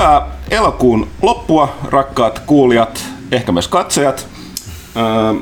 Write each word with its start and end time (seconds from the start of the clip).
Hyvää 0.00 0.26
elokuun 0.50 1.08
loppua, 1.22 1.76
rakkaat 1.84 2.38
kuulijat, 2.38 3.04
ehkä 3.32 3.52
myös 3.52 3.68
katsojat, 3.68 4.26
öö, 4.96 5.34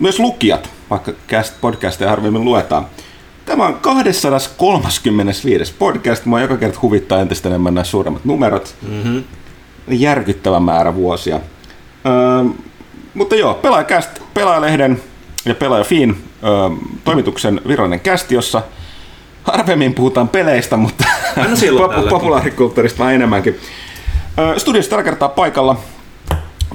myös 0.00 0.18
lukijat, 0.18 0.70
vaikka 0.90 1.12
podcasteja 1.60 2.10
harvemmin 2.10 2.44
luetaan. 2.44 2.86
Tämä 3.46 3.66
on 3.66 3.74
235. 3.74 5.74
podcast. 5.78 6.24
Mua 6.24 6.40
joka 6.40 6.56
kerta 6.56 6.78
huvittaa 6.82 7.20
entistä 7.20 7.48
enemmän 7.48 7.74
nämä 7.74 7.84
suuremmat 7.84 8.24
numerot. 8.24 8.74
Mm-hmm. 8.88 9.24
Järkyttävä 9.88 10.60
määrä 10.60 10.94
vuosia. 10.94 11.40
Öö, 12.06 12.44
mutta 13.14 13.34
joo, 13.34 13.54
Pelaajakäst, 13.54 14.10
Pelaajalehden 14.34 15.00
ja 15.44 15.54
Pelaajafiin 15.54 16.24
öö, 16.44 16.50
toimituksen 17.04 17.60
virallinen 17.68 18.00
kästi, 18.00 18.34
jossa 18.34 18.62
harvemmin 19.42 19.94
puhutaan 19.94 20.28
peleistä, 20.28 20.76
mutta 20.76 21.04
populaarikulttuurista 22.10 22.98
vähän 22.98 23.14
enemmänkin. 23.14 23.60
Studiossa 24.56 24.90
tällä 24.90 25.04
kertaa 25.04 25.28
paikalla 25.28 25.76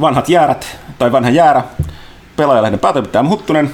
vanhat 0.02 0.30
jäärät, 0.30 0.77
tai 0.99 1.12
vanha 1.12 1.30
jäärä, 1.30 1.63
pelaajalehden 2.35 2.79
päätoimittaja 2.79 3.29
Huttunen, 3.29 3.71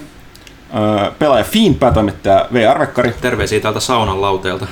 pelaaja 1.19 1.43
Fiin 1.43 1.75
päätoimittaja 1.75 2.45
V. 2.53 2.67
Arvekkari. 2.69 3.13
Terveisiä 3.21 3.59
täältä 3.59 3.79
saunan 3.79 4.21
lauteelta. 4.21 4.67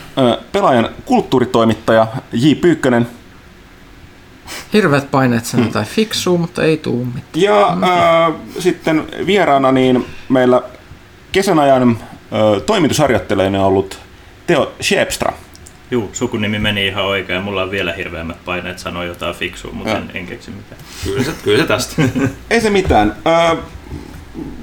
Pelaajan 0.52 0.90
kulttuuritoimittaja 1.06 2.08
J. 2.34 2.54
Pyykkönen. 2.62 3.08
Hirveät 4.74 5.12
paineet 5.12 5.46
sen 5.46 5.72
tai 5.72 5.86
fiksuu, 5.86 6.38
mutta 6.38 6.64
ei 6.64 6.78
tuu 6.78 7.06
mitään. 7.06 7.28
Ja 7.34 7.68
äh, 7.68 8.34
sitten 8.60 9.08
vieraana 9.26 9.72
niin 9.72 10.06
meillä 10.30 10.62
kesän 11.32 11.60
ajan 11.60 11.90
äh, 11.92 12.62
toimitusharjoittelijana 12.66 13.60
on 13.60 13.66
ollut 13.66 14.00
Teo 14.48 14.72
Shepstra. 14.82 15.34
Juu, 15.94 16.10
sukunimi 16.14 16.60
meni 16.60 16.88
ihan 16.88 17.06
oikein. 17.06 17.44
Mulla 17.44 17.64
on 17.64 17.72
vielä 17.72 17.94
hirveämmät 17.94 18.46
paineet 18.46 18.80
sanoa 18.80 19.04
jotain 19.04 19.36
fiksua, 19.36 19.72
mutta 19.74 19.98
en, 19.98 20.12
en 20.14 20.26
keksi 20.26 20.52
mitään. 20.52 20.82
Kyllä 21.04 21.24
se, 21.24 21.32
kyllä 21.44 21.58
se 21.58 21.68
tästä. 21.68 22.02
Ei 22.52 22.62
se 22.62 22.70
mitään. 22.70 23.16
Öö, 23.28 23.56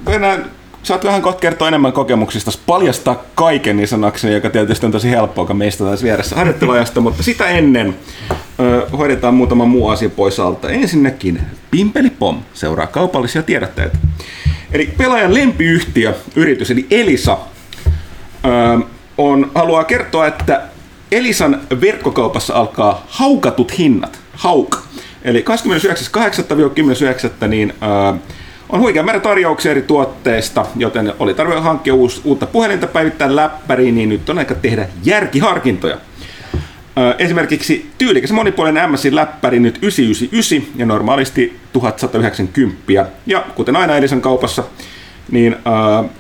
Venä, 0.07 0.39
saat 0.83 1.05
vähän 1.05 1.23
kohta 1.23 1.41
kertoa 1.41 1.69
enemmän 1.69 1.93
kokemuksista, 1.93 2.51
paljastaa 2.67 3.25
kaiken 3.35 3.77
niin 3.77 3.89
sanakseni, 3.89 4.35
joka 4.35 4.51
tietysti 4.51 4.87
on 4.87 4.93
tosi 4.93 5.11
helppoa, 5.11 5.47
kun 5.47 5.57
meistä 5.57 5.85
tässä 5.85 6.05
vieressä 6.05 6.37
harjoitteluajasta, 6.37 7.01
mutta 7.01 7.23
sitä 7.23 7.49
ennen 7.49 7.95
öö, 8.61 8.89
hoidetaan 8.89 9.35
muutama 9.35 9.65
muu 9.65 9.89
asia 9.89 10.11
pois 10.11 10.41
alta. 10.41 10.71
Ensinnäkin 10.71 11.41
Pimpeli 11.71 12.11
Pom 12.11 12.43
seuraa 12.55 12.87
kaupallisia 12.87 13.43
tiedotteita. 13.43 13.99
Eli 14.73 14.95
pelaajan 14.99 15.35
lempiyhtiö, 15.35 16.15
yritys, 16.37 16.71
eli 16.71 16.87
Elisa, 16.91 17.39
öö, 18.45 18.79
on, 19.19 19.51
haluaa 19.55 19.85
kertoa, 19.85 20.27
että 20.27 20.63
Elisan 21.13 21.61
verkkokaupassa 21.81 22.55
alkaa 22.55 23.07
haukatut 23.09 23.79
hinnat. 23.79 24.21
Hauk. 24.33 24.77
Eli 25.23 25.45
29.8.-10.9. 25.51 27.47
niin 27.47 27.75
äh, 27.83 28.21
on 28.69 28.81
huikea 28.81 29.03
määrä 29.03 29.21
tarjouksia 29.21 29.71
eri 29.71 29.83
tuotteista, 29.83 30.67
joten 30.77 31.13
oli 31.19 31.35
tarve 31.35 31.61
hankkia 31.61 31.95
uus, 31.95 32.21
uutta 32.25 32.47
puhelinta 32.47 32.87
päivittää 32.87 33.37
läppäriin, 33.37 33.95
niin 33.95 34.09
nyt 34.09 34.31
on 34.31 34.39
aika 34.39 34.55
tehdä 34.55 34.89
järkiharkintoja. 35.05 35.95
Äh, 35.95 37.15
esimerkiksi 37.19 37.91
tyylikäs 37.99 38.33
monipuolinen 38.33 38.91
MSI 38.91 39.15
läppäri 39.15 39.61
nyt 39.61 39.79
999 39.83 40.63
ja 40.77 40.87
normaalisti 40.87 41.61
1190. 41.73 43.07
Ja 43.27 43.45
kuten 43.55 43.77
aina 43.77 43.97
Elisan 43.97 44.21
kaupassa, 44.21 44.65
niin 45.31 45.55
äh, 45.55 46.11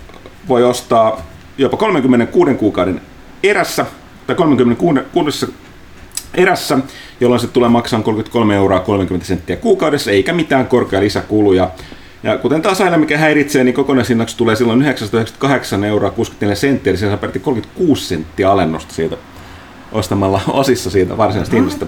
voi 0.49 0.65
ostaa 0.65 1.27
jopa 1.59 1.77
36 1.77 2.55
kuukauden 2.55 3.01
erässä 3.43 3.87
tai 4.31 4.37
36 4.37 5.47
erässä, 6.35 6.79
jolloin 7.21 7.41
se 7.41 7.47
tulee 7.47 7.69
maksamaan 7.69 8.05
33 8.05 8.55
euroa 8.55 8.81
30 8.81 9.27
senttiä 9.27 9.57
kuukaudessa, 9.57 10.11
eikä 10.11 10.33
mitään 10.33 10.67
korkea 10.67 11.01
lisäkuluja. 11.01 11.71
Ja 12.23 12.39
kuten 12.39 12.63
taas 12.63 12.81
aina 12.81 12.99
mikä 12.99 13.19
häiritsee, 13.19 13.65
niin 13.65 13.75
kokonaishinnaksi 13.75 14.37
tulee 14.37 14.57
silloin 14.57 14.83
998 14.83 15.85
euroa 15.85 16.11
64 16.11 16.55
senttiä, 16.55 16.91
eli 16.91 16.99
se 16.99 17.09
saa 17.09 17.17
36 17.17 18.05
senttiä 18.05 18.51
alennusta 18.51 18.95
siitä 18.95 19.17
ostamalla 19.93 20.41
osissa 20.49 20.91
siitä 20.91 21.17
varsinaisesta 21.17 21.57
hinnasta. 21.57 21.87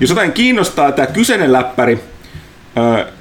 Jos 0.00 0.10
jotain 0.10 0.32
kiinnostaa 0.32 0.92
tämä 0.92 1.06
kyseinen 1.06 1.52
läppäri, 1.52 2.00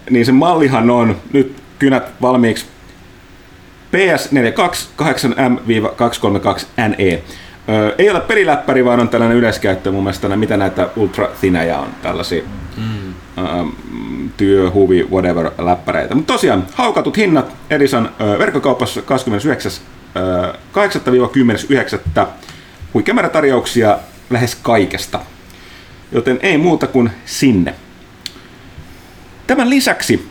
niin 0.09 0.25
se 0.25 0.31
mallihan 0.31 0.89
on 0.89 1.15
nyt 1.33 1.55
kynät 1.79 2.11
valmiiksi 2.21 2.65
PS42 3.93 4.75
8M-232NE. 5.01 7.19
Öö, 7.69 7.95
ei 7.97 8.09
ole 8.09 8.21
peliläppäri, 8.21 8.85
vaan 8.85 8.99
on 8.99 9.09
tällainen 9.09 9.37
yleiskäyttö 9.37 9.91
mun 9.91 10.03
mielestä, 10.03 10.35
mitä 10.35 10.57
näitä 10.57 10.89
ultra 10.95 11.29
thinejä 11.41 11.79
on, 11.79 11.87
tällaisia 12.01 12.43
mm. 12.77 13.13
öö, 13.37 13.45
työ, 14.37 14.71
huvi, 14.71 15.07
whatever 15.11 15.51
läppäreitä. 15.57 16.15
Mutta 16.15 16.33
tosiaan, 16.33 16.67
haukatut 16.73 17.17
hinnat 17.17 17.55
Edisan 17.69 18.09
öö, 18.21 18.39
verkkokaupassa 18.39 19.01
29. 19.01 19.71
Öö, 20.15 20.53
8-10.9. 22.21 22.25
Huikea 22.93 23.13
määrä 23.13 23.29
tarjouksia 23.29 23.99
lähes 24.29 24.55
kaikesta. 24.55 25.19
Joten 26.11 26.39
ei 26.41 26.57
muuta 26.57 26.87
kuin 26.87 27.09
sinne. 27.25 27.75
Tämän 29.47 29.69
lisäksi 29.69 30.27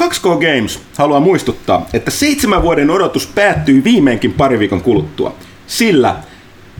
2K 0.00 0.22
Games 0.22 0.80
haluaa 0.98 1.20
muistuttaa, 1.20 1.86
että 1.92 2.10
seitsemän 2.10 2.62
vuoden 2.62 2.90
odotus 2.90 3.26
päättyy 3.26 3.84
viimeinkin 3.84 4.32
pari 4.32 4.58
viikon 4.58 4.80
kuluttua. 4.80 5.34
Sillä, 5.66 6.16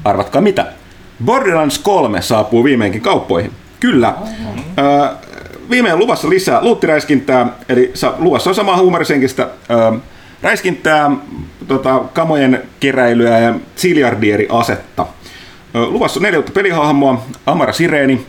arvatkaa 0.04 0.42
mitä, 0.42 0.72
Borderlands 1.24 1.78
3 1.78 2.22
saapuu 2.22 2.64
viimeinkin 2.64 3.00
kauppoihin. 3.00 3.52
Kyllä. 3.80 4.14
Öö, 4.78 5.08
viimein 5.70 5.98
luvassa 5.98 6.28
lisää 6.28 6.62
luuttiräiskintää, 6.62 7.46
eli 7.68 7.92
luvassa 8.18 8.50
on 8.50 8.54
samaa 8.54 8.76
huumorisenkistä 8.76 9.48
öö, 9.70 9.98
räiskintää, 10.42 11.10
tota, 11.68 12.00
kamojen 12.12 12.62
keräilyä 12.80 13.38
ja 13.38 13.54
ziljardieri-asetta. 13.76 15.06
Öö, 15.74 15.86
luvassa 15.86 16.18
on 16.18 16.22
neljä 16.22 16.42
pelihahmoa, 16.42 17.26
Amara 17.46 17.72
Sireeni, 17.72 18.26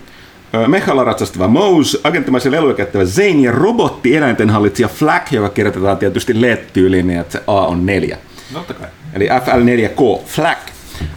Mechalla 0.68 1.04
ratsastava 1.04 1.48
Mouse, 1.48 2.00
agenttimaisen 2.04 2.52
leluja 2.52 2.74
käyttävä 2.76 3.06
Zane 3.06 3.42
ja 3.42 3.52
robotti 3.52 4.16
eläintenhallitsija 4.16 4.88
Flack, 4.88 5.32
joka 5.32 5.50
kirjoitetaan 5.50 5.98
tietysti 5.98 6.42
LED-tyyliin 6.42 7.08
niin, 7.08 7.20
että 7.20 7.32
se 7.32 7.44
A 7.48 7.68
on 7.68 7.86
neljä. 7.86 8.18
Totta 8.54 8.74
kai. 8.74 8.88
Eli 9.18 9.30
FL4K, 9.30 10.26
Flack, 10.26 10.60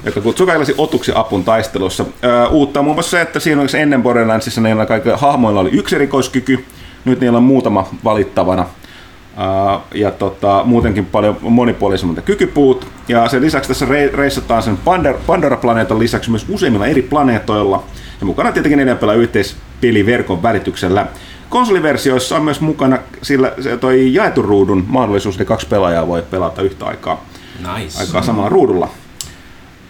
joka 0.05 0.21
kutsuu 0.21 0.47
kaikenlaisia 0.47 0.75
otuksia 0.78 1.19
apun 1.19 1.44
taistelussa. 1.44 2.05
Öö, 2.25 2.47
uutta 2.49 2.81
on 2.81 2.84
muun 2.84 2.97
muassa 2.97 3.11
se, 3.11 3.21
että 3.21 3.41
siinä 3.41 3.62
ennen 3.78 4.03
Borderlandsissa 4.03 4.61
niillä 4.61 4.87
kaikilla 4.87 5.16
hahmoilla 5.16 5.61
oli 5.61 5.71
yksi 5.72 5.97
erikoiskyky, 5.97 6.65
nyt 7.05 7.21
niillä 7.21 7.37
on 7.37 7.43
muutama 7.43 7.89
valittavana. 8.05 8.66
Ja 9.94 10.10
tota, 10.10 10.62
muutenkin 10.65 11.06
paljon 11.06 11.37
monipuolisemmat 11.41 12.25
kykypuut. 12.25 12.87
Ja 13.09 13.28
sen 13.28 13.43
lisäksi 13.43 13.69
tässä 13.69 13.87
reissataan 14.12 14.62
sen 14.62 14.78
Pandora-planeetan 15.27 15.99
lisäksi 15.99 16.31
myös 16.31 16.47
useimmilla 16.49 16.87
eri 16.87 17.03
planeetoilla. 17.03 17.83
Ja 18.21 18.27
mukana 18.27 18.53
tietenkin 18.53 18.78
neljän 18.78 18.99
pelaa 18.99 19.15
yhteispeliverkon 19.15 20.43
välityksellä. 20.43 21.06
Konsoliversioissa 21.49 22.36
on 22.36 22.45
myös 22.45 22.60
mukana 22.60 22.98
sillä 23.22 23.53
se 23.60 23.77
toi 23.77 24.15
jaetun 24.15 24.45
ruudun 24.45 24.84
mahdollisuus, 24.89 25.34
että 25.34 25.45
kaksi 25.45 25.66
pelaajaa 25.66 26.07
voi 26.07 26.22
pelata 26.30 26.63
yhtä 26.63 26.86
aikaa, 26.86 27.24
nice. 27.77 28.01
aikaa 28.01 28.22
samalla 28.22 28.48
ruudulla. 28.48 28.89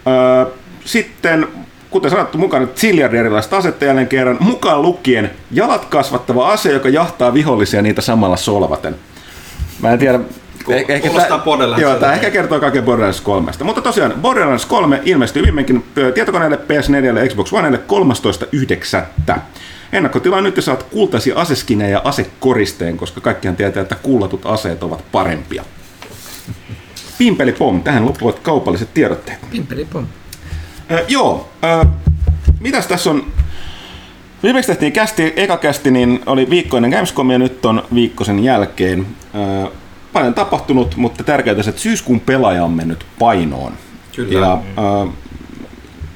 Öö, 0.07 0.51
sitten, 0.85 1.47
kuten 1.89 2.11
sanottu, 2.11 2.37
mukana 2.37 2.67
ziljardi 2.75 3.17
erilaista 3.17 3.57
asetta 3.57 3.85
jälleen 3.85 4.07
kerran, 4.07 4.37
mukaan 4.39 4.81
lukien 4.81 5.31
jalat 5.51 5.85
kasvattava 5.85 6.51
ase, 6.51 6.71
joka 6.71 6.89
jahtaa 6.89 7.33
vihollisia 7.33 7.81
niitä 7.81 8.01
samalla 8.01 8.37
solvaten. 8.37 8.95
Mä 9.81 9.91
en 9.91 9.99
tiedä, 9.99 10.19
Eh, 10.69 10.85
ehkä 10.87 10.99
Kuulostaa 10.99 11.39
Borderlands. 11.39 11.81
Joo, 11.81 11.95
tämä 11.95 12.13
ehkä 12.13 12.29
kertoo 12.29 12.59
kaiken 12.59 12.83
Borderlands 12.83 13.21
3. 13.21 13.51
Mutta 13.63 13.81
tosiaan, 13.81 14.13
Borderlands 14.21 14.65
3 14.65 15.01
ilmestyy 15.05 15.43
viimeinkin 15.43 15.85
tietokoneelle, 16.13 16.55
PS4 16.57 17.19
ja 17.19 17.27
Xbox 17.27 17.53
Onelle 17.53 17.79
13.9. 17.87 19.39
Ennakkotilaa 19.93 20.41
nyt 20.41 20.55
ja 20.55 20.61
saat 20.61 20.83
kultaisia 20.83 21.35
aseskinejä 21.35 21.89
ja 21.89 22.01
asekoristeen, 22.03 22.97
koska 22.97 23.21
kaikkihan 23.21 23.55
tietää, 23.55 23.81
että 23.81 23.95
kullatut 23.95 24.45
aseet 24.45 24.83
ovat 24.83 25.03
parempia. 25.11 25.63
Pimpeli 27.21 27.51
pom, 27.51 27.83
tähän 27.83 28.05
loppuvat 28.05 28.39
kaupalliset 28.39 28.93
tiedotteet. 28.93 29.37
Pimpeli 29.51 29.85
pom. 29.85 30.05
Äh, 30.91 31.01
joo, 31.07 31.49
äh, 31.63 31.87
mitäs 32.59 32.87
tässä 32.87 33.09
on? 33.09 33.25
Viimeksi 34.43 34.67
tehtiin 34.67 34.91
kästi, 34.91 35.33
eka 35.35 35.57
kästi, 35.57 35.91
niin 35.91 36.19
oli 36.25 36.49
viikkoinen 36.49 36.91
Gamescom 36.91 37.31
ja 37.31 37.39
nyt 37.39 37.65
on 37.65 37.83
viikkosen 37.93 38.43
jälkeen. 38.43 39.07
Äh, 39.35 39.71
paljon 40.13 40.33
tapahtunut, 40.33 40.95
mutta 40.95 41.23
tärkeää 41.23 41.55
on, 41.55 41.69
että 41.69 41.81
syyskuun 41.81 42.19
pelaaja 42.19 42.63
on 42.63 42.71
mennyt 42.71 43.05
painoon. 43.19 43.73
Kyllä. 44.15 44.39
Ja, 44.39 44.53
äh, 44.53 45.13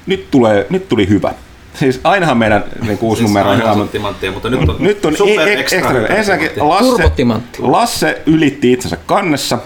nyt, 0.05 0.31
tulee, 0.31 0.67
nyt 0.69 0.89
tuli 0.89 1.09
hyvä. 1.09 1.33
Siis 1.73 1.99
ainahan 2.03 2.37
meidän 2.37 2.63
niin 2.81 2.97
uusi 3.01 3.19
Siis 3.19 3.29
numero 3.29 3.49
on 3.49 3.89
timanttia, 3.89 4.31
mutta 4.31 4.49
nyt 4.49 4.69
on, 4.69 4.75
nyt 4.79 5.05
on 5.05 5.17
super 5.17 5.47
e- 5.47 5.53
e- 5.53 5.59
extra. 5.59 5.79
extra. 5.79 6.07
Ensinnäkin 6.07 6.49
Lasse. 6.57 7.11
Lasse 7.59 8.21
ylitti 8.25 8.73
itsensä 8.73 8.97
kannessa. 9.05 9.59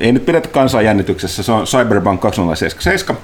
Ei 0.00 0.12
nyt 0.12 0.26
pidetä 0.26 0.48
kansaa 0.48 0.82
jännityksessä, 0.82 1.42
se 1.42 1.52
on 1.52 1.64
Cyberpunk 1.64 2.20
2077. 2.20 3.22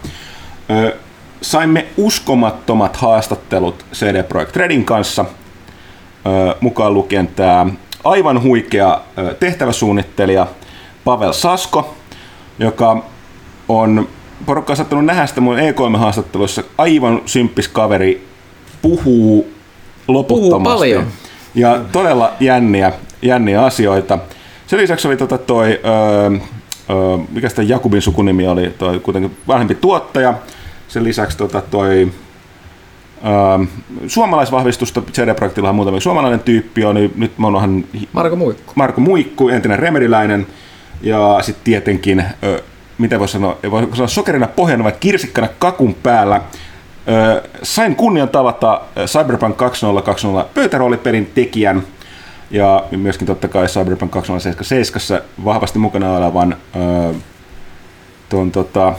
Ö, 0.71 0.97
saimme 1.43 1.87
uskomattomat 1.97 2.97
haastattelut 2.97 3.85
CD 3.93 4.23
Projekt 4.23 4.57
Redin 4.57 4.85
kanssa, 4.85 5.25
ö, 6.27 6.55
mukaan 6.61 6.95
lukien 6.95 7.27
tämä 7.29 7.67
aivan 8.05 8.43
huikea 8.43 9.01
ö, 9.19 9.35
tehtäväsuunnittelija 9.35 10.47
Pavel 11.05 11.33
Sasko, 11.33 11.95
joka 12.59 13.05
on 13.69 14.09
porukka 14.47 14.73
on 14.73 14.77
sattunut 14.77 15.05
nähdä 15.05 15.27
sitä 15.27 15.41
mun 15.41 15.57
E3-haastatteluissa. 15.57 16.63
Aivan 16.79 17.23
symppis 17.27 17.69
kaveri, 17.69 18.27
puhuu 18.83 19.51
loputtomasti. 20.09 20.79
paljon. 20.79 21.07
Ja 21.55 21.81
todella 21.93 22.33
jänniä, 22.41 22.93
jänniä 23.23 23.65
asioita. 23.65 24.19
Sen 24.67 24.79
lisäksi 24.79 25.09
oli 25.09 25.17
tota 25.17 25.39
toi, 25.39 25.81
öö, 25.85 26.39
öö, 26.91 27.17
mikä 27.33 27.49
sitä 27.49 27.63
Jakubin 27.63 28.03
sukunimi 28.03 28.49
oli, 28.49 28.71
toi 28.79 29.01
kuitenkin 29.01 29.37
vanhempi 29.49 29.75
tuottaja. 29.75 30.35
Sen 30.89 31.05
lisäksi 31.05 31.39
tota 31.39 31.61
toi, 31.61 32.13
öö, 33.27 33.67
suomalaisvahvistusta 34.07 35.03
CD-projektilla 35.13 35.69
on 35.69 35.75
muutamia 35.75 36.01
suomalainen 36.01 36.41
tyyppi 36.41 36.85
on, 36.85 36.95
niin 36.95 37.13
nyt 37.17 37.39
mä 37.39 37.47
oonhan 37.47 37.85
Marko 38.13 38.37
Muikku. 38.37 38.73
Marko 38.75 39.01
Muikku, 39.01 39.49
entinen 39.49 39.79
remediläinen, 39.79 40.47
ja 41.03 41.39
sitten 41.43 41.65
tietenkin, 41.65 42.25
ö, 42.45 42.63
mitä 42.99 43.19
voi 43.19 43.29
sanoa, 43.29 43.57
voi 43.71 43.89
sanoa 43.93 44.09
sokerina 44.09 44.47
pohjana 44.47 44.85
vai 44.85 44.95
kirsikkana 45.01 45.49
kakun 45.59 45.95
päällä. 45.95 46.41
Ö, 47.09 47.43
sain 47.63 47.97
kunnian 47.97 48.29
tavata 48.29 48.81
ö, 48.97 49.05
Cyberpunk 49.05 49.57
2020 49.57 50.55
pöytäroolipelin 50.55 51.31
tekijän 51.35 51.83
ja 52.51 52.85
myöskin 52.97 53.27
totta 53.27 53.49
kai 53.49 53.67
Cyberpunk 53.67 54.13
2077 54.13 55.23
vahvasti 55.45 55.79
mukana 55.79 56.17
olevan 56.17 56.57
ö, 56.77 57.15
ton 58.29 58.51
tota, 58.51 58.95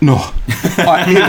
No, 0.00 0.20
niin, 1.06 1.22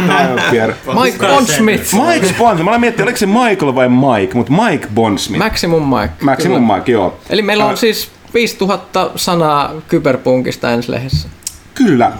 Pierre. 0.51 0.75
Mike 1.03 1.27
Bondsmith. 1.27 1.93
Mike 1.93 2.33
Bondsmith. 2.37 2.63
Mä 2.63 2.69
olen 2.69 2.81
miettinyt, 2.81 3.05
oliko 3.05 3.17
se 3.17 3.25
Michael 3.25 3.75
vai 3.75 3.89
Mike, 3.89 4.33
mutta 4.35 4.53
Mike 4.53 4.87
Bondsmith. 4.93 5.43
Maximum 5.43 5.99
Mike. 5.99 6.13
Maximum 6.21 6.61
Kyllä. 6.61 6.75
Mike, 6.77 6.91
joo. 6.91 7.19
Eli 7.29 7.41
meillä 7.41 7.65
on 7.65 7.73
Ö, 7.73 7.75
siis 7.75 8.11
5000 8.33 9.11
sanaa 9.15 9.71
kyberpunkista 9.87 10.71
ensi 10.71 10.91
lehdessä. 10.91 11.29
Kyllä. 11.73 12.11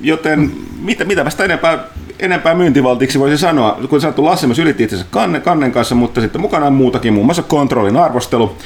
Joten 0.00 0.52
mitä, 0.80 1.04
mitä 1.04 1.30
sitä 1.30 1.44
enempää, 1.44 1.78
enempää 2.22 2.54
myyntivaltiksi 2.54 3.20
voisi 3.20 3.38
sanoa. 3.38 3.78
Kun 3.88 4.00
sanottu, 4.00 4.24
Lasse 4.24 4.46
myös 4.46 4.58
ylitti 4.58 4.84
itsensä 4.84 5.06
kannen, 5.10 5.42
kannen 5.42 5.72
kanssa, 5.72 5.94
mutta 5.94 6.20
sitten 6.20 6.40
mukana 6.40 6.66
on 6.66 6.72
muutakin, 6.72 7.14
muun 7.14 7.26
muassa 7.26 7.42
kontrollin 7.42 7.96
arvostelu. 7.96 8.56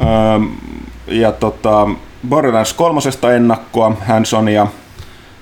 Ö, 0.00 0.04
ja 1.06 1.32
tota, 1.32 1.88
Borderlands 2.28 2.72
kolmosesta 2.72 3.34
ennakkoa, 3.34 3.96
Hansonia. 4.06 4.66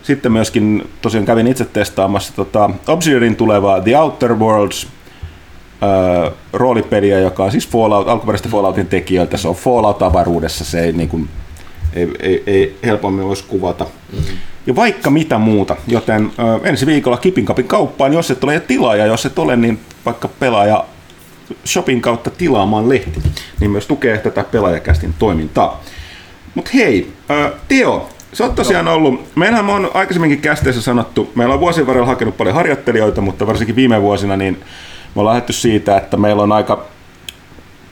Sitten 0.03 0.33
myöskin 0.33 0.89
tosiaan 1.03 1.27
kävin 1.27 1.47
itse 1.47 1.65
testaamassa 1.65 2.33
tota, 2.37 2.71
Obsidianin 2.89 3.37
tulevaa 3.37 3.81
The 3.81 3.99
Outer 3.99 4.35
Worlds 4.35 4.87
ö, 5.83 6.31
roolipeliä, 6.53 7.19
joka 7.19 7.45
on 7.45 7.53
siis 7.53 7.69
Fallout, 7.69 8.09
alkuperäistä 8.09 8.49
Falloutin 8.49 8.87
tekijöiltä. 8.87 9.37
Se 9.37 9.49
on 9.49 9.55
Fallout-avaruudessa, 9.55 10.65
se 10.65 10.81
ei, 10.81 10.93
niin 10.93 11.09
kuin, 11.09 11.29
ei, 11.95 12.09
ei, 12.21 12.43
ei 12.47 12.79
helpommin 12.85 13.27
voisi 13.27 13.45
kuvata. 13.49 13.87
Mm-hmm. 14.13 14.37
Ja 14.67 14.77
vaikka 14.77 15.11
mitä 15.11 15.39
muuta, 15.39 15.77
joten 15.87 16.31
ö, 16.39 16.69
ensi 16.69 16.87
viikolla 16.87 17.17
Kipin 17.17 17.45
kapin 17.45 17.69
kauppaan, 17.69 18.13
jos 18.13 18.31
et 18.31 18.45
ole 18.45 18.61
tilaaja, 18.61 19.07
jos 19.07 19.27
et 19.27 19.39
ole, 19.39 19.57
niin 19.57 19.81
vaikka 20.07 20.29
pelaaja 20.29 20.85
Shopin 21.67 22.01
kautta 22.01 22.31
tilaamaan 22.31 22.89
lehti, 22.89 23.23
niin 23.61 23.71
myös 23.71 23.87
tukee 23.87 24.19
tätä 24.19 24.45
pelaajakästin 24.45 25.15
toimintaa. 25.19 25.81
Mutta 26.55 26.71
hei, 26.75 27.13
ö, 27.31 27.53
Teo, 27.69 28.09
sä 28.33 28.45
oot 28.45 28.55
tosiaan 28.55 28.89
ollut, 28.89 29.37
meillähän 29.37 29.71
on 29.71 29.91
aikaisemminkin 29.95 30.41
kästeessä 30.41 30.83
sanottu, 30.83 31.33
meillä 31.35 31.55
on 31.55 31.61
vuosien 31.61 31.87
varrella 31.87 32.09
hakenut 32.09 32.37
paljon 32.37 32.55
harjoittelijoita, 32.55 33.21
mutta 33.21 33.47
varsinkin 33.47 33.77
viime 33.77 34.03
vuosina, 34.03 34.37
niin 34.37 34.55
me 35.15 35.21
ollaan 35.21 35.35
lähdetty 35.35 35.53
siitä, 35.53 35.97
että 35.97 36.17
meillä 36.17 36.43
on 36.43 36.53
aika 36.53 36.85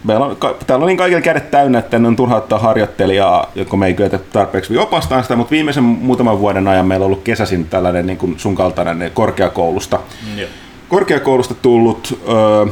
Meillä 0.04 0.26
on, 0.26 0.36
ka- 0.36 0.56
täällä 0.66 0.82
on 0.82 0.86
niin 0.86 0.96
kaikilla 0.96 1.20
kädet 1.20 1.50
täynnä, 1.50 1.78
että 1.78 1.96
on 1.96 2.16
turha 2.16 2.36
ottaa 2.36 2.58
harjoittelijaa, 2.58 3.50
joko 3.54 3.76
me 3.76 3.86
ei 3.86 3.94
kyetä 3.94 4.18
tarpeeksi 4.32 4.78
opastaan 4.78 5.22
sitä, 5.22 5.36
mutta 5.36 5.50
viimeisen 5.50 5.84
muutaman 5.84 6.40
vuoden 6.40 6.68
ajan 6.68 6.86
meillä 6.86 7.04
on 7.04 7.06
ollut 7.06 7.22
kesäisin 7.22 7.64
tällainen 7.64 8.06
niin 8.06 8.18
kuin 8.18 8.38
sun 8.38 8.54
kaltainen 8.54 9.10
korkeakoulusta, 9.14 10.00
Joo. 10.36 10.48
korkeakoulusta 10.88 11.54
tullut 11.54 12.18
ö, 12.28 12.66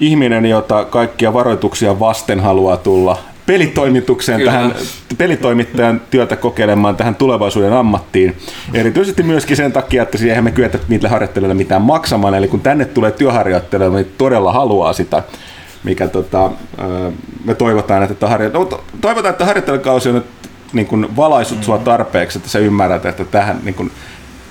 ihminen, 0.00 0.46
jota 0.46 0.84
kaikkia 0.84 1.32
varoituksia 1.32 2.00
vasten 2.00 2.40
haluaa 2.40 2.76
tulla 2.76 3.18
pelitoimitukseen, 3.46 4.38
Kyllä. 4.38 4.52
tähän 4.52 4.74
pelitoimittajan 5.18 6.00
työtä 6.10 6.36
kokeilemaan 6.36 6.96
tähän 6.96 7.14
tulevaisuuden 7.14 7.72
ammattiin. 7.72 8.36
Erityisesti 8.74 9.22
myöskin 9.22 9.56
sen 9.56 9.72
takia, 9.72 10.02
että 10.02 10.18
siihen 10.18 10.44
me 10.44 10.50
kyetä 10.50 10.78
niille 10.88 11.08
harjoittelijoille 11.08 11.54
mitään 11.54 11.82
maksamaan. 11.82 12.34
Eli 12.34 12.48
kun 12.48 12.60
tänne 12.60 12.84
tulee 12.84 13.10
työharjoittelijoille, 13.10 14.02
niin 14.02 14.12
todella 14.18 14.52
haluaa 14.52 14.92
sitä 14.92 15.22
mikä 15.86 16.08
tota, 16.08 16.50
me 17.44 17.54
toivotaan, 17.54 18.02
että 18.02 18.14
tämä 18.14 18.30
harjo... 18.30 18.50
no, 18.52 18.64
to- 18.64 18.84
toivotaan, 19.00 19.32
että 19.32 19.44
harjoittelukausi 19.44 20.08
on 20.08 20.14
nyt 20.14 20.26
niin 20.72 20.86
kuin 20.86 21.16
valaissut 21.16 21.64
sua 21.64 21.78
tarpeeksi, 21.78 22.38
että 22.38 22.50
sä 22.50 22.58
ymmärrät, 22.58 23.06
että 23.06 23.24
tähän 23.24 23.60
niin 23.62 23.74
kuin, 23.74 23.90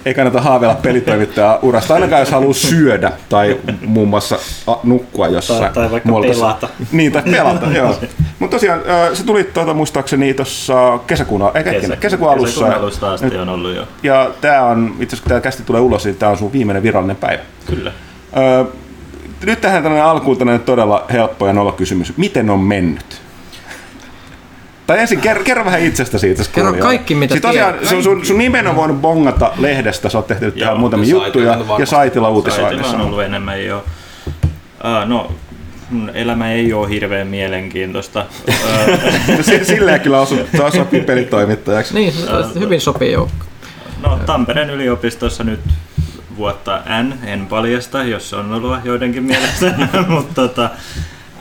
ei 0.05 0.13
kannata 0.13 0.41
haaveilla 0.41 0.75
pelitoimittaja 0.75 1.59
urasta, 1.61 1.93
ainakaan 1.93 2.19
jos 2.19 2.31
haluaa 2.31 2.53
syödä 2.53 3.11
tai 3.29 3.57
muun 3.85 4.07
muassa 4.07 4.37
nukkua 4.83 5.27
jossain. 5.27 5.61
Tai- 5.61 5.73
tai 5.73 5.91
vaikka 5.91 6.09
molkassa. 6.09 6.41
pelata. 6.41 6.69
Niin, 6.91 7.11
tai 7.11 7.21
pelata, 7.31 7.65
joo. 7.65 7.95
Mutta 8.39 8.55
tosiaan, 8.55 8.81
se 9.13 9.25
tuli 9.25 9.43
tuota, 9.43 9.73
muistaakseni 9.73 10.33
tuossa 10.33 10.99
kesäkuun, 11.07 11.41
ei, 11.53 11.63
kesäkuun, 11.63 11.97
kesäkuun 11.97 12.31
alussa. 12.31 12.59
Kesäkuun 12.59 12.83
alusta 12.83 13.13
asti 13.13 13.37
on 13.37 13.49
ollut 13.49 13.75
jo. 13.75 13.87
Ja 14.03 14.31
tämä 14.41 14.63
on, 14.63 14.87
itse 14.99 15.03
asiassa 15.03 15.23
kun 15.23 15.29
tämä 15.29 15.41
kästi 15.41 15.63
tulee 15.63 15.81
ulos, 15.81 16.05
niin 16.05 16.15
tämä 16.15 16.31
on 16.31 16.37
sun 16.37 16.53
viimeinen 16.53 16.83
virallinen 16.83 17.15
päivä. 17.15 17.43
Kyllä. 17.65 17.91
Öö, 18.37 18.65
nyt 19.45 19.61
tähän 19.61 19.83
tällainen 19.83 20.07
alkuun 20.09 20.37
tällainen 20.37 20.65
todella 20.65 21.05
helppo 21.13 21.47
ja 21.47 21.53
nolo 21.53 21.71
kysymys. 21.71 22.17
Miten 22.17 22.49
on 22.49 22.59
mennyt? 22.59 23.21
Tai 24.87 24.99
ensin 24.99 25.21
kerro, 25.21 25.43
kerro 25.43 25.65
vähän 25.65 25.81
itsestäsi 25.81 26.31
itse 26.31 26.41
asiassa 26.41 26.55
Kerro 26.55 26.73
kaikki, 26.73 27.15
mitä 27.15 27.33
siis 27.33 27.41
tosiaan, 27.41 27.73
tiedät. 27.73 27.89
sun, 27.89 28.03
sun, 28.03 28.25
sun 28.25 28.37
nimen 28.37 28.67
on 28.67 28.75
voinut 28.75 29.01
bongata 29.01 29.51
lehdestä, 29.57 30.09
sä 30.09 30.17
oot 30.17 30.27
tehnyt 30.27 30.55
tähän 30.55 30.71
Joo, 30.71 30.79
muutamia 30.79 31.09
ja 31.09 31.25
juttuja, 31.25 31.45
ja 31.45 31.55
saitilla 31.57 31.85
Saitilla 31.85 32.27
on 32.27 32.33
uutisaineissa. 32.33 32.97
ollut 32.97 33.21
enemmän 33.21 33.65
jo. 33.65 33.83
Uh, 34.27 35.07
no, 35.09 35.31
mun 35.89 36.11
elämä 36.13 36.51
ei 36.51 36.73
ole 36.73 36.89
hirveän 36.89 37.27
mielenkiintoista. 37.27 38.25
Uh, 38.47 38.55
Si- 39.45 39.65
Silleen 39.65 40.01
kyllä 40.01 40.19
osu, 40.21 40.39
sä 40.57 40.69
sopii 40.71 41.01
pelitoimittajaksi. 41.01 41.93
Niin, 41.93 42.13
se 42.13 42.59
hyvin 42.59 42.81
sopii 42.81 43.11
joukko. 43.11 43.45
no, 44.01 44.19
Tampereen 44.25 44.69
yliopistossa 44.69 45.43
nyt 45.43 45.59
vuotta 46.37 46.81
N, 47.03 47.13
en 47.23 47.47
paljasta, 47.47 48.03
jos 48.03 48.33
on 48.33 48.53
ollut 48.53 48.85
joidenkin 48.85 49.23
mielestä, 49.23 49.75
mutta 50.07 50.33
tota, 50.33 50.69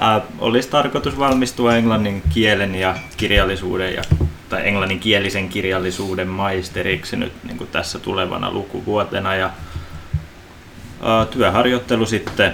äh, 0.02 0.22
olisi 0.38 0.68
tarkoitus 0.68 1.18
valmistua 1.18 1.76
englannin 1.76 2.22
kielen 2.34 2.74
ja 2.74 2.96
kirjallisuuden 3.16 3.94
ja, 3.94 4.02
tai 4.48 4.68
englanninkielisen 4.68 5.48
kirjallisuuden 5.48 6.28
maisteriksi 6.28 7.16
nyt 7.16 7.32
niin 7.44 7.58
kuin 7.58 7.70
tässä 7.70 7.98
tulevana 7.98 8.50
lukuvuotena. 8.50 9.34
Ja 9.34 9.46
äh, 9.46 11.28
työharjoittelu 11.30 12.06
sitten 12.06 12.52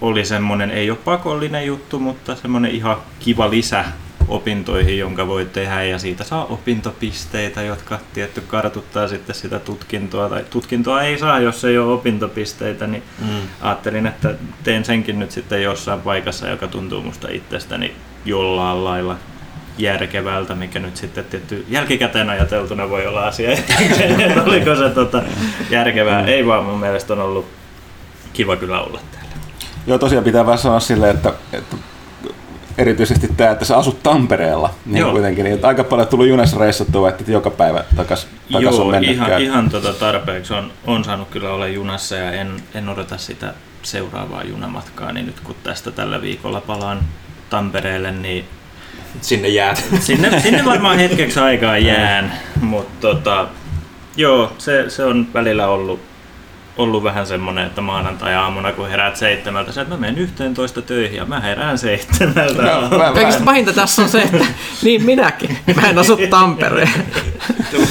oli 0.00 0.24
semmoinen, 0.24 0.70
ei 0.70 0.90
ole 0.90 0.98
pakollinen 1.04 1.66
juttu, 1.66 1.98
mutta 1.98 2.36
semmoinen 2.36 2.70
ihan 2.70 2.96
kiva 3.18 3.50
lisä 3.50 3.84
opintoihin, 4.28 4.98
jonka 4.98 5.26
voi 5.26 5.46
tehdä 5.52 5.84
ja 5.84 5.98
siitä 5.98 6.24
saa 6.24 6.44
opintopisteitä, 6.44 7.62
jotka 7.62 7.98
tietty 8.12 8.40
kartuttaa 8.40 9.08
sitten 9.08 9.34
sitä 9.34 9.58
tutkintoa. 9.58 10.28
Tai 10.28 10.44
tutkintoa 10.50 11.02
ei 11.02 11.18
saa, 11.18 11.40
jos 11.40 11.64
ei 11.64 11.78
ole 11.78 11.92
opintopisteitä, 11.92 12.86
niin 12.86 13.02
mm. 13.18 13.40
ajattelin, 13.60 14.06
että 14.06 14.34
teen 14.64 14.84
senkin 14.84 15.18
nyt 15.18 15.30
sitten 15.30 15.62
jossain 15.62 16.00
paikassa, 16.00 16.48
joka 16.48 16.68
tuntuu 16.68 17.02
musta 17.02 17.28
itsestäni 17.30 17.94
jollain 18.24 18.84
lailla 18.84 19.16
järkevältä, 19.78 20.54
mikä 20.54 20.78
nyt 20.78 20.96
sitten 20.96 21.24
tietty 21.24 21.66
jälkikäteen 21.68 22.30
ajateltuna 22.30 22.90
voi 22.90 23.06
olla 23.06 23.26
asia, 23.26 23.52
että 23.52 23.74
oliko 24.46 24.76
se 24.76 24.90
tota, 24.90 25.22
järkevää. 25.70 26.26
Ei 26.26 26.46
vaan 26.46 26.64
mun 26.64 26.80
mielestä 26.80 27.12
on 27.12 27.20
ollut 27.20 27.46
kiva 28.32 28.56
kyllä 28.56 28.80
olla 28.80 29.00
täällä. 29.12 29.30
Joo, 29.86 29.98
tosiaan 29.98 30.24
pitää 30.24 30.46
vähän 30.46 30.58
sanoa 30.58 30.80
silleen, 30.80 31.16
että, 31.16 31.32
että 31.52 31.76
erityisesti 32.80 33.28
tämä, 33.36 33.50
että 33.50 33.64
sä 33.64 33.76
asut 33.76 34.02
Tampereella, 34.02 34.70
niin 34.86 35.00
Joo. 35.00 35.12
kuitenkin, 35.12 35.44
niin 35.44 35.64
aika 35.64 35.84
paljon 35.84 36.08
tullut 36.08 36.28
junassa 36.28 36.58
reissattua, 36.58 37.08
että 37.08 37.32
joka 37.32 37.50
päivä 37.50 37.84
takas, 37.96 38.26
takas 38.52 38.74
on 38.74 38.80
Joo, 38.80 38.90
mennyt 38.90 39.10
ihan, 39.10 39.30
käy. 39.30 39.42
ihan 39.42 39.70
tota 39.70 39.92
tarpeeksi 39.92 40.54
on, 40.54 40.72
on 40.86 41.04
saanut 41.04 41.28
kyllä 41.28 41.50
olla 41.50 41.68
junassa 41.68 42.16
ja 42.16 42.32
en, 42.32 42.62
en 42.74 42.88
odota 42.88 43.18
sitä 43.18 43.54
seuraavaa 43.82 44.44
junamatkaa, 44.44 45.12
niin 45.12 45.26
nyt 45.26 45.40
kun 45.40 45.54
tästä 45.64 45.90
tällä 45.90 46.22
viikolla 46.22 46.60
palaan 46.60 47.00
Tampereelle, 47.50 48.12
niin 48.12 48.44
Sinne 49.20 49.48
jäät. 49.48 49.84
sinne, 50.00 50.40
sinne 50.40 50.64
varmaan 50.64 50.98
hetkeksi 50.98 51.40
aikaa 51.40 51.78
jään, 51.78 52.32
mutta 52.60 53.08
tota, 53.08 53.48
joo, 54.16 54.52
se, 54.58 54.90
se 54.90 55.04
on 55.04 55.26
välillä 55.34 55.68
ollut, 55.68 56.00
ollut 56.80 57.04
vähän 57.04 57.26
semmoinen, 57.26 57.66
että 57.66 57.80
maanantai-aamuna 57.80 58.72
kun 58.72 58.88
heräät 58.88 59.16
seitsemältä, 59.16 59.72
sä, 59.72 59.80
että 59.80 59.94
mä 59.94 60.00
menen 60.00 60.18
11 60.18 60.82
töihin 60.82 61.16
ja 61.16 61.24
mä 61.24 61.40
herään 61.40 61.78
seitsemältä. 61.78 62.62
Kaikista 63.14 63.44
pahinta 63.44 63.72
tässä 63.72 64.02
on 64.02 64.08
se, 64.08 64.22
että 64.22 64.46
niin 64.82 65.04
minäkin. 65.04 65.58
Mä 65.76 65.88
en 65.88 65.98
asu 65.98 66.18
Tampereen. 66.30 67.04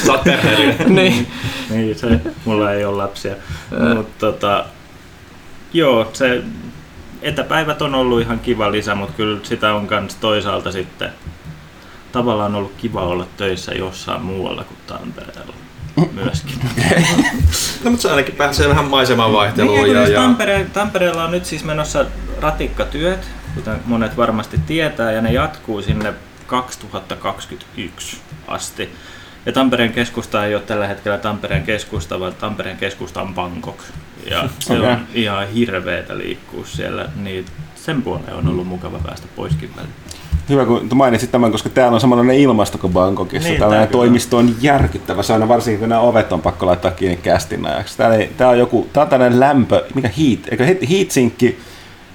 Sä 0.05 0.12
oot 0.12 0.24
perheellinen. 0.24 0.96
niin. 0.96 1.27
niin, 1.69 2.00
se, 2.00 2.22
mulla 2.46 2.74
ei 2.74 2.86
ole 2.86 2.98
lapsia. 2.98 3.36
Mutta 3.96 4.25
tota, 4.25 4.65
joo, 5.74 6.10
se 6.13 6.43
etäpäivät 7.22 7.81
on 7.81 7.96
ollut 7.96 8.22
ihan 8.22 8.39
kiva 8.39 8.72
lisä, 8.72 8.96
mutta 8.96 9.13
kyllä 9.17 9.39
sitä 9.43 9.74
on 9.74 9.88
myös 9.89 10.15
toisaalta 10.15 10.72
sitten 10.72 11.10
tavallaan 12.12 12.55
ollut 12.55 12.74
kiva 12.77 13.01
olla 13.01 13.27
töissä 13.38 13.72
jossain 13.72 14.22
muualla 14.22 14.63
kuin 14.63 14.77
Tampereella 14.88 15.53
myöskin. 16.11 16.59
no 17.83 17.91
mutta 17.91 18.01
se 18.01 18.09
ainakin 18.09 18.35
pääsee 18.35 18.69
vähän 18.69 18.85
maisemaan 18.85 19.33
vaihteluun. 19.33 19.83
Niin, 19.83 19.95
ja, 19.95 20.01
ja... 20.01 20.07
ja... 20.07 20.21
Tampere, 20.21 20.65
Tampereella 20.73 21.23
on 21.23 21.31
nyt 21.31 21.45
siis 21.45 21.63
menossa 21.63 22.05
ratikkatyöt, 22.39 23.27
kuten 23.55 23.79
monet 23.85 24.17
varmasti 24.17 24.59
tietää, 24.67 25.11
ja 25.11 25.21
ne 25.21 25.33
jatkuu 25.33 25.81
sinne 25.81 26.13
2021 26.47 28.17
asti. 28.47 28.89
Ja 29.45 29.51
Tampereen 29.53 29.93
keskusta 29.93 30.45
ei 30.45 30.55
ole 30.55 30.63
tällä 30.63 30.87
hetkellä 30.87 31.17
Tampereen 31.17 31.63
keskusta, 31.63 32.19
vaan 32.19 32.35
Tampereen 32.35 32.77
keskusta 32.77 33.21
on 33.21 33.35
Bangkok. 33.35 33.83
Ja 34.29 34.49
se 34.59 34.73
okay. 34.73 34.91
on 34.91 34.99
ihan 35.13 35.47
hirveetä 35.47 36.17
liikkua 36.17 36.65
siellä, 36.65 37.05
niin 37.15 37.45
sen 37.75 38.01
puoleen 38.01 38.33
on 38.33 38.47
ollut 38.47 38.67
mukava 38.67 38.99
päästä 38.99 39.27
poiskin 39.35 39.75
välillä. 39.75 39.93
Hyvä, 40.49 40.65
kun 40.65 40.89
mainitsit 40.93 41.31
tämän, 41.31 41.51
koska 41.51 41.69
täällä 41.69 41.95
on 41.95 42.01
samanlainen 42.01 42.39
ilmasto 42.39 42.77
kuin 42.77 42.93
Bangkokissa. 42.93 43.49
Niin, 43.49 43.59
Tällainen 43.59 43.87
toimisto 43.87 44.37
on 44.37 44.55
järkyttävä. 44.61 45.23
Se 45.23 45.33
on 45.33 45.47
varsinkin, 45.47 45.79
kun 45.79 45.89
nämä 45.89 46.01
ovet 46.01 46.31
on 46.31 46.41
pakko 46.41 46.65
laittaa 46.65 46.91
kiinni 46.91 47.17
kästin 47.17 47.65
ajaksi. 47.65 47.97
Tää, 47.97 48.15
ei, 48.15 48.29
tää 48.37 48.49
on 48.49 48.59
joku, 48.59 48.89
tää 48.93 49.03
on 49.03 49.09
tällainen 49.09 49.39
lämpö, 49.39 49.85
mikä 49.95 50.09
heat, 50.17 50.39
eikö 50.51 50.87
heatsinkki 50.89 51.59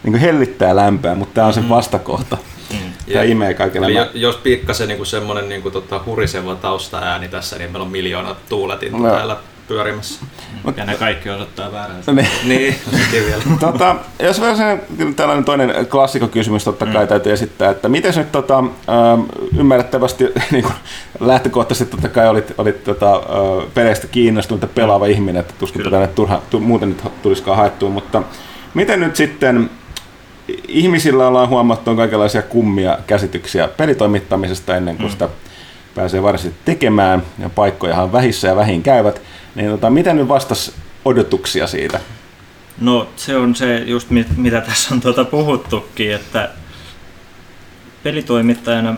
niin 0.04 0.16
hellittää 0.16 0.76
lämpöä, 0.76 1.14
mutta 1.14 1.34
tämä 1.34 1.46
on 1.46 1.54
se 1.54 1.60
mm. 1.60 1.68
vastakohta. 1.68 2.38
Mm. 2.72 2.78
Tämä 3.12 3.24
imee 3.24 3.54
kaikille. 3.54 3.90
Jo, 3.90 4.06
jos 4.14 4.36
pikkasen 4.36 4.88
niin 4.88 5.06
semmoinen 5.06 5.48
niin 5.48 5.62
tota, 5.72 6.00
huriseva 6.06 6.54
taustaääni 6.54 7.28
tässä, 7.28 7.58
niin 7.58 7.70
meillä 7.70 7.84
on 7.84 7.90
miljoona 7.90 8.36
tuuletin 8.48 8.92
no. 8.92 9.10
täällä 9.10 9.36
pyörimässä. 9.68 10.24
Mut, 10.64 10.76
ja 10.76 10.84
ne 10.84 10.94
kaikki 10.94 11.30
osoittaa 11.30 11.72
väärän. 11.72 11.96
niin, 12.06 12.26
niin 12.44 13.26
vielä. 13.26 13.42
tota, 13.60 13.96
jos 14.18 14.40
vielä 14.40 14.56
sen, 14.56 14.80
tällainen 15.16 15.44
toinen 15.44 15.86
klassikokysymys 15.86 16.64
totta 16.64 16.86
kai 16.86 17.04
mm. 17.04 17.08
täytyy 17.08 17.32
esittää, 17.32 17.70
että 17.70 17.88
miten 17.88 18.12
nyt 18.16 18.32
tota, 18.32 18.58
äh, 18.58 19.46
ymmärrettävästi 19.58 20.24
niin 20.50 20.64
kuin 20.64 20.74
lähtökohtaisesti 21.20 21.90
totta 21.90 22.08
kai 22.08 22.28
olit, 22.28 22.54
olit 22.58 22.84
tota, 22.84 23.14
äh, 23.14 23.72
peleistä 23.74 24.06
kiinnostunut 24.06 24.62
ja 24.62 24.68
pelaava 24.68 25.04
mm. 25.04 25.10
ihminen, 25.10 25.40
että 25.40 25.54
tuskin 25.58 25.90
tänne 25.90 26.06
turha, 26.06 26.42
tu, 26.50 26.60
muuten 26.60 26.88
nyt 26.88 27.02
tulisikaan 27.22 27.56
haettua, 27.56 27.90
mutta 27.90 28.22
miten 28.74 29.00
nyt 29.00 29.16
sitten 29.16 29.70
ihmisillä 30.68 31.28
ollaan 31.28 31.48
huomattu 31.48 31.90
on 31.90 31.96
kaikenlaisia 31.96 32.42
kummia 32.42 32.98
käsityksiä 33.06 33.68
pelitoimittamisesta 33.68 34.76
ennen 34.76 34.96
kuin 34.96 35.06
mm. 35.06 35.10
sitä 35.10 35.28
pääsee 35.94 36.22
varsinaisesti 36.22 36.64
tekemään, 36.64 37.22
ja 37.38 37.48
paikkojahan 37.48 38.12
vähissä 38.12 38.48
ja 38.48 38.56
vähin 38.56 38.82
käyvät, 38.82 39.22
niin 39.54 39.70
tota, 39.70 39.90
miten 39.90 40.16
nyt 40.16 40.28
vastas 40.28 40.72
odotuksia 41.04 41.66
siitä? 41.66 42.00
No 42.80 43.08
se 43.16 43.36
on 43.36 43.54
se 43.54 43.78
just 43.78 44.08
mitä 44.36 44.60
tässä 44.60 44.94
on 44.94 45.00
tuota 45.00 45.24
puhuttukin, 45.24 46.14
että 46.14 46.50
pelitoimittajana 48.02 48.96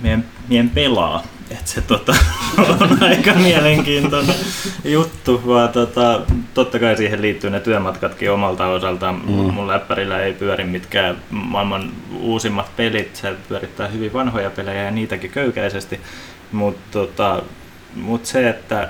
meidän, 0.00 0.24
meidän 0.48 0.70
pelaa. 0.70 1.22
Että 1.50 1.70
se 1.70 1.80
tota, 1.80 2.16
on 2.80 3.02
aika 3.02 3.34
mielenkiintoinen 3.34 4.34
juttu, 4.84 5.42
vaan 5.46 5.68
tota, 5.68 6.20
totta 6.54 6.78
kai 6.78 6.96
siihen 6.96 7.22
liittyy 7.22 7.50
ne 7.50 7.60
työmatkatkin 7.60 8.30
omalta 8.30 8.66
osaltaan. 8.66 9.14
Mm. 9.14 9.32
Mun 9.32 9.68
läppärillä 9.68 10.20
ei 10.20 10.32
pyöri 10.32 10.64
mitkään 10.64 11.16
maailman 11.30 11.92
uusimmat 12.20 12.76
pelit, 12.76 13.16
se 13.16 13.34
pyörittää 13.48 13.88
hyvin 13.88 14.12
vanhoja 14.12 14.50
pelejä 14.50 14.82
ja 14.82 14.90
niitäkin 14.90 15.30
köykäisesti. 15.30 16.00
Mutta 16.52 16.86
tota, 16.90 17.42
mut 17.94 18.26
se, 18.26 18.48
että 18.48 18.88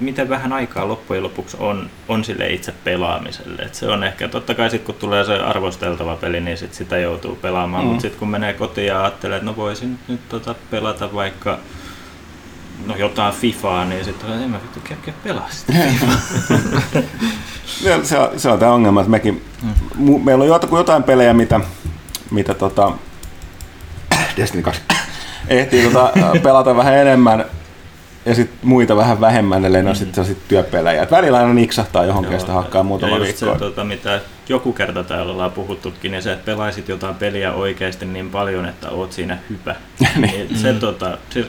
miten 0.00 0.28
vähän 0.28 0.52
aikaa 0.52 0.88
loppujen 0.88 1.22
lopuksi 1.22 1.56
on, 1.60 1.90
on 2.08 2.24
sille 2.24 2.48
itse 2.48 2.72
pelaamiselle. 2.84 3.62
Et 3.62 3.74
se 3.74 3.88
on 3.88 4.04
ehkä, 4.04 4.28
totta 4.28 4.54
kai 4.54 4.70
sitten 4.70 4.86
kun 4.86 5.00
tulee 5.00 5.24
se 5.24 5.38
arvosteltava 5.38 6.16
peli, 6.16 6.40
niin 6.40 6.58
sit 6.58 6.74
sitä 6.74 6.98
joutuu 6.98 7.36
pelaamaan, 7.36 7.84
mm. 7.84 7.88
mutta 7.88 8.02
sitten 8.02 8.18
kun 8.18 8.28
menee 8.28 8.52
kotiin 8.52 8.86
ja 8.86 9.00
ajattelee, 9.00 9.36
että 9.36 9.50
no 9.50 9.56
voisin 9.56 9.98
nyt 10.08 10.28
tota 10.28 10.54
pelata 10.70 11.14
vaikka 11.14 11.58
no 12.86 12.96
jotain 12.96 13.34
Fifaa, 13.34 13.84
niin 13.84 14.04
sitten 14.04 14.32
en 14.32 14.50
mä 14.50 14.62
vittu 14.62 14.80
kerkeä 14.84 15.14
pelaa 15.24 15.48
sitä 15.50 15.72
se, 18.02 18.18
on, 18.18 18.40
se 18.40 18.48
on 18.48 18.58
tämä 18.58 18.72
ongelma, 18.72 19.00
että 19.00 19.10
mekin, 19.10 19.44
mm. 19.62 20.20
meillä 20.24 20.44
on 20.44 20.60
jotain 20.78 21.02
pelejä, 21.02 21.34
mitä, 21.34 21.60
mitä 22.30 22.54
tota, 22.54 22.92
Destiny 24.36 24.62
2 24.62 24.82
ehtii 25.48 25.90
tota, 25.90 26.12
pelata 26.42 26.76
vähän 26.76 26.94
enemmän 26.94 27.44
ja 28.26 28.34
sitten 28.34 28.58
muita 28.62 28.96
vähän 28.96 29.20
vähemmän, 29.20 29.64
ellei 29.64 29.82
mm. 29.82 29.84
ne 29.84 29.90
ole 29.90 29.96
sitten 29.96 30.24
sit 30.24 30.48
työpelejä. 30.48 31.02
Et 31.02 31.10
välillä 31.10 31.38
aina 31.38 31.54
niksahtaa 31.54 32.04
johonkin, 32.04 32.40
sitä 32.40 32.52
hakkaa 32.52 32.82
muutama 32.82 33.14
ja 33.14 33.20
viikko. 33.20 33.52
Se, 33.52 33.58
tota, 33.58 33.84
mitä 33.84 34.20
joku 34.48 34.72
kerta 34.72 35.04
täällä 35.04 35.32
ollaan 35.32 35.52
puhuttukin, 35.52 36.12
niin 36.12 36.22
se, 36.22 36.32
että 36.32 36.44
pelaisit 36.44 36.88
jotain 36.88 37.14
peliä 37.14 37.52
oikeasti 37.52 38.06
niin 38.06 38.30
paljon, 38.30 38.66
että 38.66 38.90
oot 38.90 39.12
siinä 39.12 39.38
hyvä. 39.50 39.74
niin. 40.00 40.20
niin 40.20 40.58
se, 40.58 40.72
mm. 40.72 40.80
tota, 40.80 41.18
se, 41.30 41.46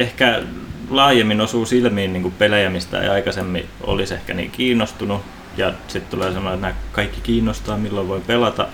ehkä 0.00 0.42
laajemmin 0.90 1.40
osuu 1.40 1.66
silmiin 1.66 2.12
niin 2.12 2.22
kuin 2.22 2.34
pelejä, 2.38 2.70
mistä 2.70 3.00
ei 3.00 3.08
aikaisemmin 3.08 3.68
olisi 3.80 4.14
ehkä 4.14 4.34
niin 4.34 4.50
kiinnostunut. 4.50 5.22
Ja 5.56 5.72
sitten 5.88 6.10
tulee 6.10 6.32
sanoa, 6.32 6.54
että 6.54 6.66
nämä 6.66 6.78
kaikki 6.92 7.20
kiinnostaa, 7.20 7.76
milloin 7.76 8.08
voi 8.08 8.20
pelata, 8.20 8.68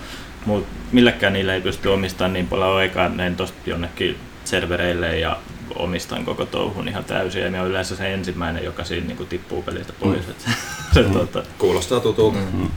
mutta 0.45 0.69
millekään 0.91 1.33
niillä 1.33 1.53
ei 1.53 1.61
pysty 1.61 1.87
omistamaan 1.87 2.33
niin 2.33 2.47
paljon 2.47 2.75
aikaa, 2.75 3.09
ne 3.09 3.31
tuosta 3.31 3.57
jonnekin 3.65 4.17
servereille 4.45 5.19
ja 5.19 5.37
omistan 5.75 6.25
koko 6.25 6.45
touhun 6.45 6.87
ihan 6.87 7.03
täysin 7.03 7.41
ja 7.41 7.49
minä 7.49 7.61
olen 7.61 7.71
yleensä 7.71 7.95
se 7.95 8.13
ensimmäinen, 8.13 8.63
joka 8.63 8.83
siinä 8.83 9.07
niin 9.07 9.17
kuin 9.17 9.29
tippuu 9.29 9.61
pelistä 9.61 9.93
pois. 9.99 10.27
Mm. 10.27 10.53
se, 10.93 11.01
mm. 11.01 11.11
tuota... 11.11 11.43
Kuulostaa 11.57 11.99
tutulta. 11.99 12.37
Mm. 12.53 12.69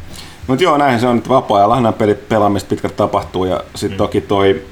Mutta 0.51 0.65
joo, 0.65 0.77
näin 0.77 1.01
se 1.01 1.07
on, 1.07 1.17
että 1.17 1.29
vapaa-ajalla 1.29 1.93
pelit 1.93 2.29
pelaamista 2.29 2.69
pitkät 2.69 2.97
tapahtuu 2.97 3.45
ja 3.45 3.61
sitten 3.75 3.97
mm. 3.97 3.99
toki 3.99 4.21
toi 4.21 4.63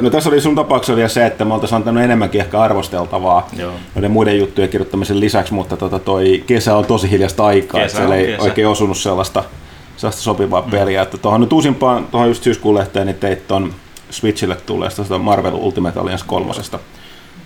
No 0.00 0.10
tässä 0.10 0.30
oli 0.30 0.40
sun 0.40 0.54
tapauksessa 0.54 0.96
vielä 0.96 1.08
se, 1.08 1.26
että 1.26 1.44
me 1.44 1.54
oltaisiin 1.54 1.76
antanut 1.76 2.02
enemmänkin 2.02 2.40
ehkä 2.40 2.60
arvosteltavaa 2.60 3.48
Joo. 3.56 3.72
noiden 3.94 4.10
muiden 4.10 4.38
juttujen 4.38 4.70
kirjoittamisen 4.70 5.20
lisäksi, 5.20 5.54
mutta 5.54 5.76
tota 5.76 5.98
toi 5.98 6.44
kesä 6.46 6.76
on 6.76 6.84
tosi 6.84 7.10
hiljasta 7.10 7.46
aikaa, 7.46 7.80
kesä 7.80 7.86
että 7.86 7.98
siellä 7.98 8.16
ei 8.16 8.26
kesä. 8.26 8.42
oikein 8.42 8.68
osunut 8.68 8.96
sellaista, 8.96 9.44
sellaista 9.96 10.22
sopivaa 10.22 10.62
mm. 10.62 10.70
peliä. 10.70 11.02
Että 11.02 11.18
tuohon 11.18 11.40
nyt 11.40 11.52
uusimpaan, 11.52 12.06
tuohon 12.06 12.28
just 12.28 12.42
syyskuun 12.42 12.74
lehteen, 12.74 13.06
niin 13.06 13.16
teit 13.16 13.48
ton 13.48 13.74
Switchille 14.10 14.56
tulleesta 14.56 15.18
Marvel 15.18 15.54
Ultimate 15.54 16.00
Alliance 16.00 16.24
kolmosesta. 16.26 16.78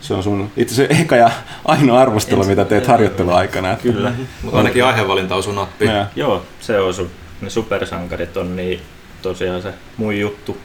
Se 0.01 0.15
on 0.15 0.23
sun 0.23 0.51
itse 0.57 0.75
se 0.75 0.87
eka 1.01 1.17
ja 1.17 1.31
ainoa 1.65 2.01
arvostelu, 2.01 2.45
mitä 2.45 2.65
teet 2.65 2.87
harjoitteluaikana. 2.87 3.77
Kyllä. 3.83 4.13
Mutta 4.43 4.59
ainakin 4.59 4.85
aihevalinta 4.85 5.35
osui 5.35 5.55
nappiin. 5.55 5.91
Joo, 6.17 6.43
se 6.61 6.79
osui. 6.79 7.09
Ne 7.41 7.51
supersankarit 7.51 8.37
on 8.37 8.57
niin 8.57 8.81
tosiaan 9.23 9.63
se 9.63 9.75
mun 9.97 10.19
juttu 10.19 10.59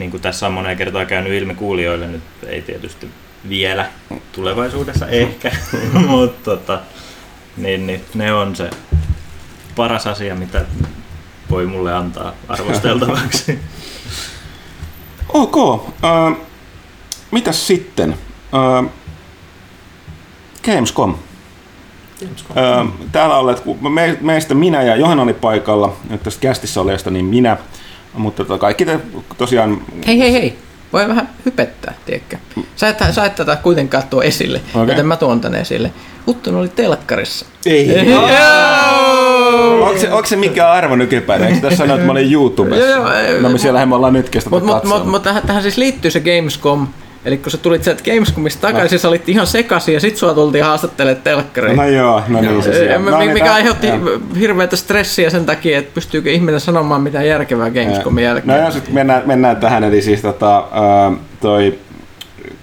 niin 0.00 0.10
kuin 0.10 0.22
tässä 0.22 0.46
on 0.46 0.52
moneen 0.52 0.76
kertaan 0.76 1.06
käynyt 1.06 1.32
ilmi 1.32 1.54
kuulijoille, 1.54 2.06
nyt 2.06 2.22
ei 2.46 2.62
tietysti 2.62 3.10
vielä, 3.48 3.90
tulevaisuudessa 4.32 5.06
ehkä, 5.06 5.50
mutta 6.08 6.50
tota, 6.50 6.80
niin, 7.56 7.86
niin, 7.86 8.04
ne 8.14 8.32
on 8.32 8.56
se 8.56 8.70
paras 9.76 10.06
asia, 10.06 10.34
mitä 10.34 10.64
voi 11.50 11.66
mulle 11.66 11.94
antaa 11.94 12.32
arvosteltavaksi. 12.48 13.58
ok. 15.28 15.56
Uh, 15.56 15.88
mitäs 17.30 17.66
sitten? 17.66 18.16
Uh, 18.52 18.90
Gamescom. 20.64 21.18
Uh, 22.50 22.90
täällä 23.12 23.38
olleet, 23.38 23.62
me, 23.80 24.18
meistä 24.20 24.54
minä 24.54 24.82
ja 24.82 24.96
Johan 24.96 25.20
oli 25.20 25.34
paikalla, 25.34 25.96
nyt 26.10 26.22
tästä 26.22 26.40
kästissä 26.40 26.80
olevasta, 26.80 27.10
niin 27.10 27.24
minä– 27.24 27.56
mutta 28.14 28.44
tota, 28.44 28.58
kaikki 28.58 28.84
te 28.84 29.00
tosiaan... 29.38 29.82
Hei 30.06 30.18
hei 30.18 30.32
hei, 30.32 30.58
voi 30.92 31.08
vähän 31.08 31.28
hypettää, 31.46 31.94
tiedätkö? 32.06 32.36
Sä 32.76 32.88
et, 32.88 32.98
sä 33.10 33.24
et 33.24 33.34
tätä 33.34 33.56
kuitenkaan 33.56 34.02
tuo 34.10 34.22
esille, 34.22 34.60
okay. 34.74 34.88
joten 34.88 35.06
mä 35.06 35.16
tuon 35.16 35.40
tänne 35.40 35.60
esille. 35.60 35.92
Hutton 36.26 36.54
oli 36.54 36.68
telkkarissa. 36.68 37.46
Ei. 37.66 37.90
Ei. 37.90 38.14
Onko 39.82 39.98
se, 40.00 40.12
onko 40.12 40.26
se 40.26 40.36
mikä 40.36 40.70
arvo 40.70 40.96
nykypäivänä? 40.96 41.48
Eikö 41.48 41.60
tässä 41.60 41.76
sanoa, 41.76 41.96
että 41.96 42.06
mä 42.06 42.12
olin 42.12 42.32
YouTubessa? 42.32 42.86
joo, 42.86 43.20
joo, 43.20 43.40
no 43.40 43.48
me 43.48 43.58
siellähän 43.58 43.88
me 43.88 43.94
ollaan 43.94 44.12
nytkin 44.12 44.40
sitä 44.40 44.50
Mutta 44.50 44.88
mut, 44.88 45.06
mut, 45.06 45.22
tähän, 45.22 45.42
tähän 45.46 45.62
siis 45.62 45.76
liittyy 45.76 46.10
se 46.10 46.20
Gamescom, 46.20 46.88
Eli 47.24 47.38
kun 47.38 47.52
sä 47.52 47.58
tulit 47.58 47.84
sieltä 47.84 48.02
Gamescomista 48.04 48.60
takaisin, 48.60 48.96
no. 48.96 49.00
sä 49.00 49.08
olit 49.08 49.28
ihan 49.28 49.46
sekaisin 49.46 49.94
ja 49.94 50.00
sit 50.00 50.16
sua 50.16 50.34
tultiin 50.34 50.64
haastattelemaan 50.64 51.22
telkkariin. 51.22 51.76
No 51.76 51.88
joo, 51.88 52.22
no 52.28 52.40
niin 52.40 52.62
se 52.62 52.72
siellä. 52.72 53.10
No, 53.10 53.18
mikä 53.18 53.32
niin, 53.32 53.50
aiheutti 53.50 53.86
ja. 53.86 53.98
hirveätä 54.38 54.76
stressiä 54.76 55.30
sen 55.30 55.46
takia, 55.46 55.78
että 55.78 55.94
pystyykö 55.94 56.30
ihminen 56.30 56.60
sanomaan 56.60 57.02
mitään 57.02 57.26
järkevää 57.26 57.70
Gamescomin 57.70 58.24
jälkeen. 58.24 58.56
No 58.56 58.62
joo, 58.62 58.70
sitten 58.70 58.94
mennään, 58.94 59.22
mennään 59.26 59.56
tähän, 59.56 59.84
eli 59.84 60.02
siis 60.02 60.22
tota, 60.22 60.64
toi 61.40 61.78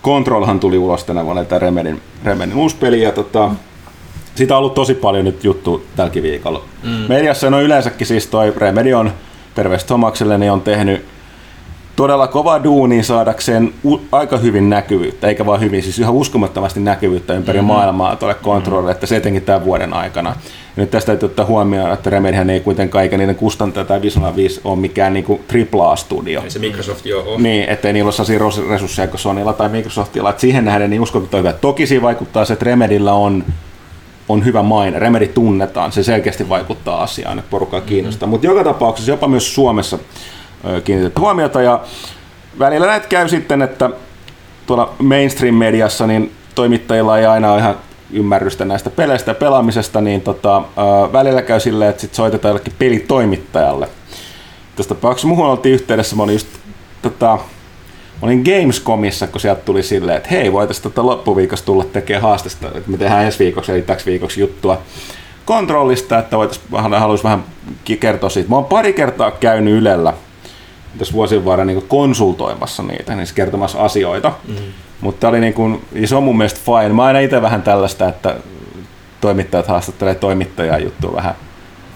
Controlhan 0.04 0.60
tuli 0.60 0.78
ulos 0.78 1.04
tänä 1.04 1.26
vuonna, 1.26 1.46
tämä 1.46 1.60
Remedin, 1.60 2.02
Remedin 2.24 2.56
uusi 2.56 2.76
peli, 2.76 3.02
ja 3.02 3.12
tota, 3.12 3.52
siitä 4.36 4.54
on 4.54 4.60
ollut 4.60 4.74
tosi 4.74 4.94
paljon 4.94 5.26
nyt 5.26 5.44
juttu 5.44 5.86
tälläkin 5.96 6.24
viikolla. 6.24 6.62
Mm. 6.84 6.90
Mediassa 6.90 7.50
no 7.50 7.62
yleensäkin 7.62 8.08
siis 8.08 8.28
toi 8.28 8.54
Remedy 8.58 8.94
on, 8.94 9.12
terveistä 9.56 9.88
Tomakselle, 9.88 10.38
niin 10.38 10.52
on 10.52 10.62
tehnyt 10.62 11.06
todella 11.98 12.28
kova 12.28 12.64
duuni 12.64 13.04
saadakseen 13.04 13.74
u- 13.86 14.02
aika 14.12 14.38
hyvin 14.38 14.70
näkyvyyttä, 14.70 15.28
eikä 15.28 15.46
vaan 15.46 15.60
hyvin, 15.60 15.84
siis 15.84 16.00
ihan 16.00 16.14
uskomattomasti 16.14 16.80
näkyvyyttä 16.80 17.34
ympäri 17.34 17.58
mm-hmm. 17.58 17.68
maailmaa 17.68 18.16
tuolle 18.16 18.36
kontrollille, 18.36 18.92
että 18.92 19.06
se 19.06 19.16
etenkin 19.16 19.42
tämän 19.42 19.66
vuoden 19.66 19.94
aikana. 19.94 20.30
Ja 20.30 20.84
nyt 20.84 20.92
tästä 20.92 21.08
täytyy 21.08 21.26
ottaa 21.26 21.46
huomioon, 21.46 21.94
että 21.94 22.10
Remedyhän 22.10 22.50
ei 22.50 22.60
kuitenkaan 22.60 23.04
eikä 23.04 23.18
niiden 23.18 23.36
kustantaja 23.36 23.86
tai 23.86 24.02
Vision 24.02 24.36
5 24.36 24.62
ole 24.64 24.80
mikään 24.80 25.14
niinku 25.14 25.42
AAA-studio. 25.74 26.42
Ei 26.44 26.50
se 26.50 26.60
Microsoft 26.60 27.06
jo 27.06 27.24
ole. 27.28 27.42
Niin, 27.42 27.70
ettei 27.70 27.94
niillä 27.94 28.08
ole 28.08 28.14
sellaisia 28.14 28.70
resursseja 28.70 29.08
kuin 29.08 29.20
Sonylla 29.20 29.54
tai 29.54 29.70
Microsoftilla. 29.70 30.30
Et 30.30 30.40
siihen 30.40 30.66
nähden 30.66 30.90
niin 30.90 31.02
uskon, 31.02 31.24
että 31.24 31.54
Toki 31.54 31.88
siinä 31.88 32.02
vaikuttaa 32.02 32.46
se, 32.46 32.54
että 32.54 32.66
Remedyllä 32.66 33.14
on, 33.14 33.44
on 34.30 34.46
hyvä 34.46 34.64
maine. 34.64 35.00
Remedy 35.00 35.28
tunnetaan, 35.28 35.92
se 35.92 36.04
selkeästi 36.04 36.50
vaikuttaa 36.50 37.04
asiaan, 37.04 37.40
että 37.40 37.52
porukkaa 37.52 37.82
kiinnostaa. 37.82 38.28
Mm-hmm. 38.28 38.32
Mutta 38.32 38.48
joka 38.48 38.64
tapauksessa 38.64 39.12
jopa 39.12 39.28
myös 39.28 39.56
Suomessa 39.56 40.00
kiinnitetty 40.84 41.22
huomiota. 41.22 41.62
Ja 41.62 41.80
välillä 42.60 42.88
näitä 42.88 43.08
käy 43.08 43.30
sitten, 43.30 43.62
että 43.62 43.90
tuolla 44.68 44.94
mainstream-mediassa 45.00 46.08
niin 46.08 46.32
toimittajilla 46.56 47.18
ei 47.18 47.26
aina 47.26 47.52
ole 47.52 47.60
ihan 47.60 47.76
ymmärrystä 48.12 48.66
näistä 48.66 48.90
peleistä 48.90 49.32
ja 49.32 49.36
pelaamisesta, 49.36 50.02
niin 50.02 50.22
tota, 50.22 50.62
välillä 51.14 51.42
käy 51.42 51.60
silleen, 51.60 51.90
että 51.90 52.02
sit 52.02 52.14
soitetaan 52.14 52.50
jollekin 52.50 52.74
pelitoimittajalle. 52.80 53.90
Tässä 54.76 54.96
tapauksessa 54.96 55.28
muuhun 55.28 55.46
oltiin 55.46 55.76
yhteydessä, 55.76 56.16
mä 56.16 56.24
olin 56.24 56.34
just 56.34 56.48
tota, 57.02 57.40
olin 58.22 58.42
Gamescomissa, 58.42 59.28
kun 59.28 59.42
sieltä 59.42 59.62
tuli 59.62 59.84
silleen, 59.84 60.18
että 60.18 60.30
hei, 60.30 60.54
voitaisiin 60.54 60.84
tota 60.84 61.06
loppuviikossa 61.06 61.66
tulla 61.66 61.84
tekemään 61.84 62.22
haastesta, 62.22 62.68
että 62.68 62.92
me 62.92 62.98
tehdään 62.98 63.26
ensi 63.26 63.40
viikoksi, 63.40 63.72
eli 63.72 63.82
täksi 63.82 64.06
viikoksi 64.06 64.42
juttua 64.42 64.82
kontrollista, 65.46 66.20
että 66.20 66.38
voitaisiin 66.38 66.66
vähän, 66.72 66.94
haluaisi 66.94 67.24
vähän 67.24 67.44
kertoa 68.00 68.30
siitä. 68.30 68.50
Mä 68.50 68.56
oon 68.56 68.66
pari 68.66 68.94
kertaa 68.94 69.32
käynyt 69.32 69.74
Ylellä 69.74 70.14
tässä 70.98 71.14
vuosien 71.14 71.46
varrella 71.46 71.72
niin 71.72 71.88
konsultoimassa 71.88 72.84
niitä, 72.84 73.16
niin 73.16 73.28
kertomassa 73.36 73.80
asioita. 73.80 74.34
Mm. 74.48 74.56
Mutta 75.02 75.28
oli 75.28 75.40
niin 75.40 75.54
kuin, 75.54 75.82
ja 75.92 76.08
se 76.08 76.16
on 76.16 76.24
mun 76.24 76.38
mielestä 76.38 76.60
fine. 76.66 76.94
Mä 76.94 77.04
aina 77.04 77.20
itse 77.20 77.42
vähän 77.42 77.62
tällaista, 77.62 78.10
että 78.10 78.36
toimittajat 79.22 79.68
haastattelee 79.68 80.16
toimittajaa 80.16 80.80
juttua 80.80 81.16
vähän. 81.16 81.36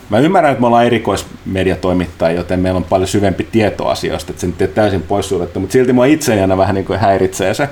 Mä 0.10 0.20
ymmärrän, 0.20 0.52
että 0.52 0.62
me 0.62 0.68
ollaan 0.68 0.86
erikoismediatoimittajia, 0.86 2.38
joten 2.38 2.60
meillä 2.60 2.78
on 2.78 2.84
paljon 2.84 3.08
syvempi 3.08 3.48
tieto 3.52 3.88
asioista, 3.88 4.32
että 4.32 4.42
se 4.42 4.48
nyt 4.48 4.62
ei 4.62 4.68
täysin 4.68 5.02
poissuljettu, 5.02 5.60
mutta 5.60 5.74
silti 5.74 5.94
mua 5.94 6.06
itse 6.06 6.42
aina 6.42 6.58
vähän 6.58 6.76
niin 6.76 6.86
kuin 6.86 7.00
häiritsee 7.00 7.54
se. 7.54 7.70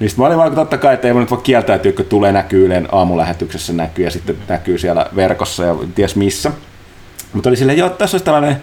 Niin 0.00 0.10
mä 0.16 0.26
olin 0.26 0.38
vaan 0.38 0.54
totta 0.54 0.78
kai, 0.78 0.94
että 0.94 1.08
ei 1.08 1.14
voi 1.14 1.22
nyt 1.22 1.30
voi 1.30 1.40
kieltäytyä, 1.42 1.92
kun 1.92 2.04
tulee 2.04 2.32
näkyy 2.32 2.66
Ylen 2.66 2.88
aamulähetyksessä 2.92 3.72
näkyy 3.72 4.04
ja 4.04 4.10
sitten 4.10 4.36
näkyy 4.48 4.78
siellä 4.78 5.06
verkossa 5.16 5.64
ja 5.64 5.76
ties 5.94 6.16
missä. 6.16 6.52
Mutta 7.32 7.48
oli 7.48 7.56
silleen, 7.56 7.78
joo, 7.78 7.88
tässä 7.88 8.14
olisi 8.14 8.24
tällainen 8.24 8.62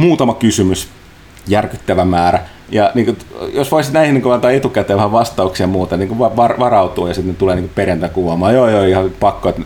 muutama 0.00 0.34
kysymys, 0.34 0.88
järkyttävä 1.46 2.04
määrä. 2.04 2.40
Ja 2.70 2.90
niin 2.94 3.06
kuin, 3.06 3.18
jos 3.54 3.70
voisit 3.70 3.92
näihin 3.92 4.14
niin 4.14 4.22
kuin, 4.22 4.34
antaa 4.34 4.50
etukäteen 4.50 4.96
vähän 4.96 5.12
vastauksia 5.12 5.64
ja 5.64 5.68
muuta, 5.68 5.96
niin 5.96 6.08
kuin 6.08 6.18
var, 6.36 6.58
varautuu 6.58 7.06
ja 7.06 7.14
sitten 7.14 7.36
tulee 7.36 7.56
niin 7.56 7.70
perjantai 7.74 8.08
kuvaamaan. 8.08 8.54
Joo, 8.54 8.68
joo, 8.68 8.84
ihan 8.84 9.10
pakko, 9.20 9.48
että 9.48 9.62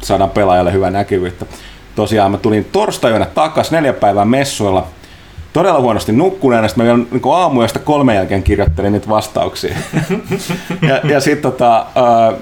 saadaan 0.00 0.30
pelaajalle 0.30 0.72
hyvää 0.72 0.90
näkyvyyttä. 0.90 1.46
Tosiaan 1.96 2.30
mä 2.30 2.38
tulin 2.38 2.66
torstaina 2.72 3.26
takaisin 3.26 3.76
neljä 3.76 3.92
päivää 3.92 4.24
messuilla, 4.24 4.86
todella 5.52 5.80
huonosti 5.80 6.12
nukkuneena, 6.12 6.68
sitten 6.68 6.84
mä 6.84 6.92
vielä 6.92 7.06
niin 7.10 7.34
aamuyöstä 7.34 7.78
kolmen 7.78 8.16
jälkeen 8.16 8.42
kirjoittelin 8.42 8.92
niitä 8.92 9.08
vastauksia. 9.08 9.76
ja 10.88 11.00
ja 11.04 11.20
sitten 11.20 11.52
tota, 11.52 11.86
uh, 12.30 12.38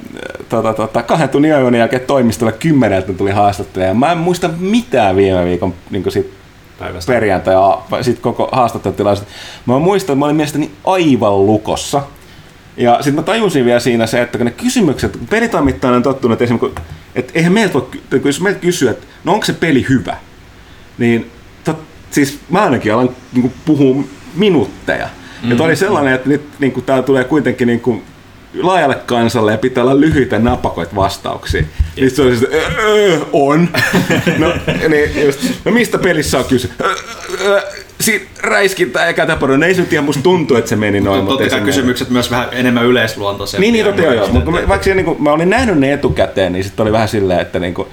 tota, 0.49 0.75
tota, 0.75 1.03
kahden 1.03 1.29
tunnin 1.29 1.75
jälkeen 1.79 2.03
toimistolle 2.07 2.53
kymmeneltä 2.53 3.13
tuli 3.13 3.31
haastattelemaan. 3.31 3.97
Mä 3.97 4.13
en 4.13 4.19
muista 4.19 4.51
mitään 4.59 5.17
viime 5.17 5.45
viikon 5.45 5.75
niin 5.91 6.13
sit 6.13 6.46
Päivästä. 6.79 7.13
perjantai 7.13 7.55
ja 7.55 7.83
sitten 8.03 8.23
koko 8.23 8.49
haastattelutilaisuus. 8.53 9.29
Mä 9.67 9.79
muistan, 9.79 10.15
että 10.15 10.19
mä 10.19 10.25
olin 10.25 10.37
mielestäni 10.37 10.71
aivan 10.85 11.47
lukossa. 11.47 12.03
Ja 12.77 12.95
sitten 12.95 13.15
mä 13.15 13.23
tajusin 13.23 13.65
vielä 13.65 13.81
siinä 13.81 14.07
se, 14.07 14.23
että 14.23 14.39
kun 14.39 14.45
ne 14.45 14.51
kysymykset, 14.51 15.19
pelitoimittajana 15.31 15.97
on 15.97 16.03
tottunut, 16.03 16.43
että, 16.43 16.59
kun, 16.59 16.75
että 17.15 17.33
eihän 17.35 17.53
meiltä 17.53 17.75
voi, 17.75 17.89
jos 18.25 18.41
meiltä 18.41 18.61
kysyy, 18.61 18.89
että 18.89 19.07
no 19.25 19.33
onko 19.33 19.47
se 19.47 19.53
peli 19.53 19.87
hyvä, 19.89 20.17
niin 20.99 21.31
tot, 21.65 21.79
siis 22.11 22.39
mä 22.51 22.63
ainakin 22.63 22.95
alan 22.95 23.11
niin 23.33 23.53
puhua 23.65 24.05
minuutteja. 24.35 25.09
Mm. 25.43 25.51
Ja 25.51 25.65
oli 25.65 25.77
sellainen, 25.77 26.15
että 26.15 26.29
nyt 26.29 26.43
niin 26.59 26.73
kuin, 26.73 26.85
tää 26.85 27.03
tulee 27.03 27.25
kuitenkin 27.25 27.67
niin 27.67 27.81
kuin, 27.81 28.03
laajalle 28.63 28.99
kansalle 29.07 29.53
ja 29.53 29.59
pitää 29.59 29.85
olla 29.85 30.01
lyhyitä 30.01 30.39
napakoita 30.39 30.97
vastauksia. 30.97 31.63
Niin 31.97 32.11
se 32.11 32.23
oli 32.23 32.37
siis, 32.37 32.51
öö, 32.53 33.19
on. 33.33 33.69
no, 34.39 34.55
niin 34.89 35.27
just, 35.27 35.41
no 35.65 35.73
mistä 35.73 35.99
pelissä 35.99 36.39
on 36.39 36.45
kyse? 36.45 36.69
Öö, 37.41 37.61
Siinä 38.01 38.25
räiskintä 38.43 39.07
ja 39.07 39.13
kätäporo, 39.13 39.57
ne 39.57 39.67
ei 39.67 39.75
nyt 39.75 39.93
ihan 39.93 40.05
musta 40.05 40.23
tuntuu, 40.23 40.57
että 40.57 40.69
se 40.69 40.77
meni 40.77 41.01
noin. 41.01 41.25
Mutta 41.25 41.39
totta 41.39 41.57
kai 41.57 41.65
kysymykset 41.65 42.11
myös 42.11 42.31
vähän 42.31 42.49
enemmän 42.53 42.85
yleisluontoisia. 42.85 43.61
Niin, 43.61 43.73
niin 43.73 43.85
totta 43.85 44.03
joo, 44.03 44.13
joo. 44.13 44.29
Mutta 44.29 44.51
vaikka 44.69 44.95
niin 44.95 45.05
kuin, 45.05 45.23
mä 45.23 45.33
olin 45.33 45.51
nähnyt 45.51 45.79
ne 45.79 45.93
etukäteen, 45.93 46.53
niin 46.53 46.65
sitten 46.65 46.83
oli 46.83 46.93
vähän 46.93 47.09
silleen, 47.09 47.41
että 47.41 47.59
niin 47.59 47.75
kuin, 47.75 47.89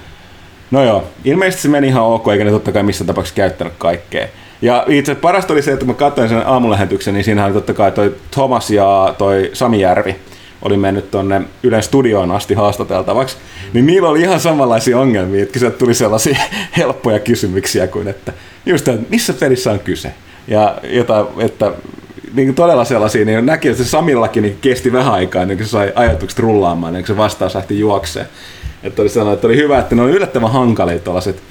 no 0.70 0.84
joo, 0.84 1.04
ilmeisesti 1.24 1.62
se 1.62 1.68
meni 1.68 1.86
ihan 1.86 2.02
ok, 2.02 2.28
eikä 2.28 2.44
ne 2.44 2.50
totta 2.50 2.72
kai 2.72 2.82
missään 2.82 3.06
tapauksessa 3.06 3.36
käyttänyt 3.36 3.72
kaikkea. 3.78 4.28
Ja 4.62 4.84
itse 4.88 5.14
parasta 5.14 5.52
oli 5.52 5.62
se, 5.62 5.72
että 5.72 5.84
mä 5.84 5.94
katsoin 5.94 6.28
sen 6.28 6.46
aamulähetyksen, 6.46 7.14
niin 7.14 7.24
siinä 7.24 7.44
oli 7.44 7.52
totta 7.52 7.74
kai 7.74 7.92
toi 7.92 8.14
Thomas 8.30 8.70
ja 8.70 9.14
toi 9.18 9.50
Sami 9.52 9.80
Järvi 9.80 10.16
oli 10.64 10.76
mennyt 10.76 11.10
tuonne 11.10 11.42
Ylen 11.62 11.82
studioon 11.82 12.30
asti 12.30 12.54
haastateltavaksi, 12.54 13.36
niin 13.72 13.86
niillä 13.86 14.08
oli 14.08 14.20
ihan 14.20 14.40
samanlaisia 14.40 14.98
ongelmia, 14.98 15.42
että 15.42 15.58
sieltä 15.58 15.78
tuli 15.78 15.94
sellaisia 15.94 16.38
helppoja 16.78 17.18
kysymyksiä 17.18 17.86
kuin, 17.86 18.08
että 18.08 18.32
just, 18.66 18.88
että 18.88 19.10
missä 19.10 19.32
pelissä 19.32 19.70
on 19.70 19.80
kyse? 19.80 20.14
Ja 20.48 20.78
jota, 20.82 21.26
että 21.38 21.72
niin 22.34 22.48
kuin 22.48 22.54
todella 22.54 22.84
sellaisia, 22.84 23.24
niin 23.24 23.46
näki, 23.46 23.68
että 23.68 23.84
se 23.84 23.90
Samillakin 23.90 24.42
niin 24.42 24.58
kesti 24.60 24.92
vähän 24.92 25.12
aikaa, 25.12 25.44
niin 25.44 25.58
kuin 25.58 25.66
se 25.66 25.70
sai 25.70 25.92
ajatukset 25.94 26.38
rullaamaan, 26.38 26.92
niin 26.92 27.06
se 27.06 27.16
vastaus 27.16 27.54
lähti 27.54 27.80
juokseen. 27.80 28.26
Että 28.82 29.02
oli 29.02 29.08
sellainen, 29.08 29.34
että 29.34 29.46
oli 29.46 29.56
hyvä, 29.56 29.78
että 29.78 29.94
ne 29.94 30.02
on 30.02 30.10
yllättävän 30.10 30.52
hankalia 30.52 30.98
tuollaiset 30.98 31.42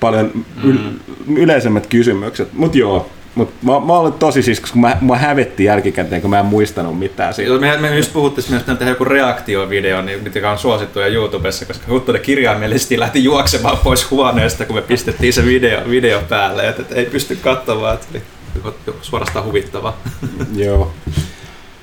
paljon 0.00 0.44
yl- 0.64 0.78
mm. 1.26 1.36
yleisemmät 1.36 1.86
kysymykset. 1.86 2.48
Mutta 2.52 2.78
joo, 2.78 3.10
mutta 3.34 3.66
mä, 3.66 3.72
mä 3.72 3.92
olen 3.92 4.12
tosi 4.12 4.42
siis, 4.42 4.60
koska 4.60 4.78
mä, 4.78 4.96
mä 5.00 5.16
hävetti 5.16 5.64
jälkikäteen, 5.64 6.20
kun 6.20 6.30
mä 6.30 6.38
en 6.38 6.46
muistanut 6.46 6.98
mitään 6.98 7.34
siitä. 7.34 7.50
Joo, 7.50 7.60
me, 7.60 7.76
me 7.76 7.96
just 7.96 8.12
puhuttiin, 8.12 8.56
että 8.56 8.72
me 8.72 8.78
tehdä 8.78 8.92
joku 8.92 9.04
reaktiovideo, 9.04 10.02
niin, 10.02 10.22
mikä 10.22 10.50
on 10.50 10.58
suosittuja 10.58 11.06
YouTubessa, 11.06 11.66
koska 11.66 11.84
Huttunen 11.88 12.22
kirjaimellisesti 12.22 12.98
lähti 12.98 13.24
juoksemaan 13.24 13.78
pois 13.78 14.10
huoneesta, 14.10 14.64
kun 14.64 14.76
me 14.76 14.82
pistettiin 14.82 15.32
se 15.32 15.44
video, 15.44 15.80
video 15.90 16.22
päälle, 16.28 16.68
että, 16.68 16.82
että 16.82 16.94
ei 16.94 17.06
pysty 17.06 17.36
katsomaan, 17.36 17.94
että 17.94 18.06
oli 18.64 18.96
suorastaan 19.02 19.44
huvittavaa. 19.44 20.00
Joo. 20.56 20.92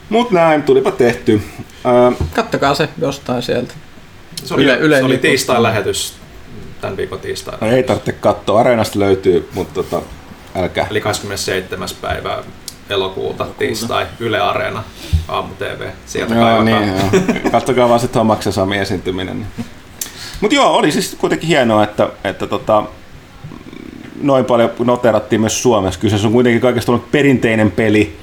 Mut 0.10 0.31
näin, 0.31 0.63
tulipa 0.63 0.91
tehty. 0.91 1.41
Äh, 1.86 2.27
Kattokaa 2.34 2.75
se 2.75 2.89
jostain 3.01 3.41
sieltä. 3.41 3.73
Se 4.43 4.53
oli, 4.53 4.63
yle, 4.63 4.77
yle, 4.77 4.97
se 4.97 5.03
oli 5.03 5.17
tiistain 5.17 5.63
lähetys, 5.63 6.13
tämän 6.81 6.97
viikon 6.97 7.19
tiistaina. 7.19 7.67
Ei 7.67 7.84
tarvitse 7.84 8.12
katsoa, 8.12 8.60
Areenasta 8.60 8.99
löytyy, 8.99 9.49
mutta 9.53 9.73
tota, 9.73 10.01
älkää. 10.55 10.87
Eli 10.89 11.01
27. 11.01 11.89
päivä 12.01 12.43
elokuuta, 12.89 13.47
tiistai, 13.57 14.05
Yle 14.19 14.39
Areena, 14.39 14.83
Aamu 15.27 15.53
TV. 15.53 15.87
Sieltä 16.05 16.35
joo, 16.35 16.63
niin, 16.63 16.87
joo. 16.87 17.23
Katsokaa 17.51 17.89
vaan 17.89 17.99
se 17.99 18.07
Tomaksen 18.07 18.53
Sami 18.53 18.77
esiintyminen. 18.77 19.37
Niin. 19.37 19.65
Mutta 20.41 20.55
joo, 20.55 20.73
oli 20.73 20.91
siis 20.91 21.15
kuitenkin 21.19 21.47
hienoa, 21.47 21.83
että, 21.83 22.09
että 22.23 22.47
tota, 22.47 22.83
noin 24.21 24.45
paljon 24.45 24.71
noterattiin 24.79 25.41
myös 25.41 25.63
Suomessa. 25.63 25.99
Kyseessä 25.99 26.27
on 26.27 26.33
kuitenkin 26.33 26.61
kaikesta 26.61 26.91
ollut 26.91 27.11
perinteinen 27.11 27.71
peli, 27.71 28.17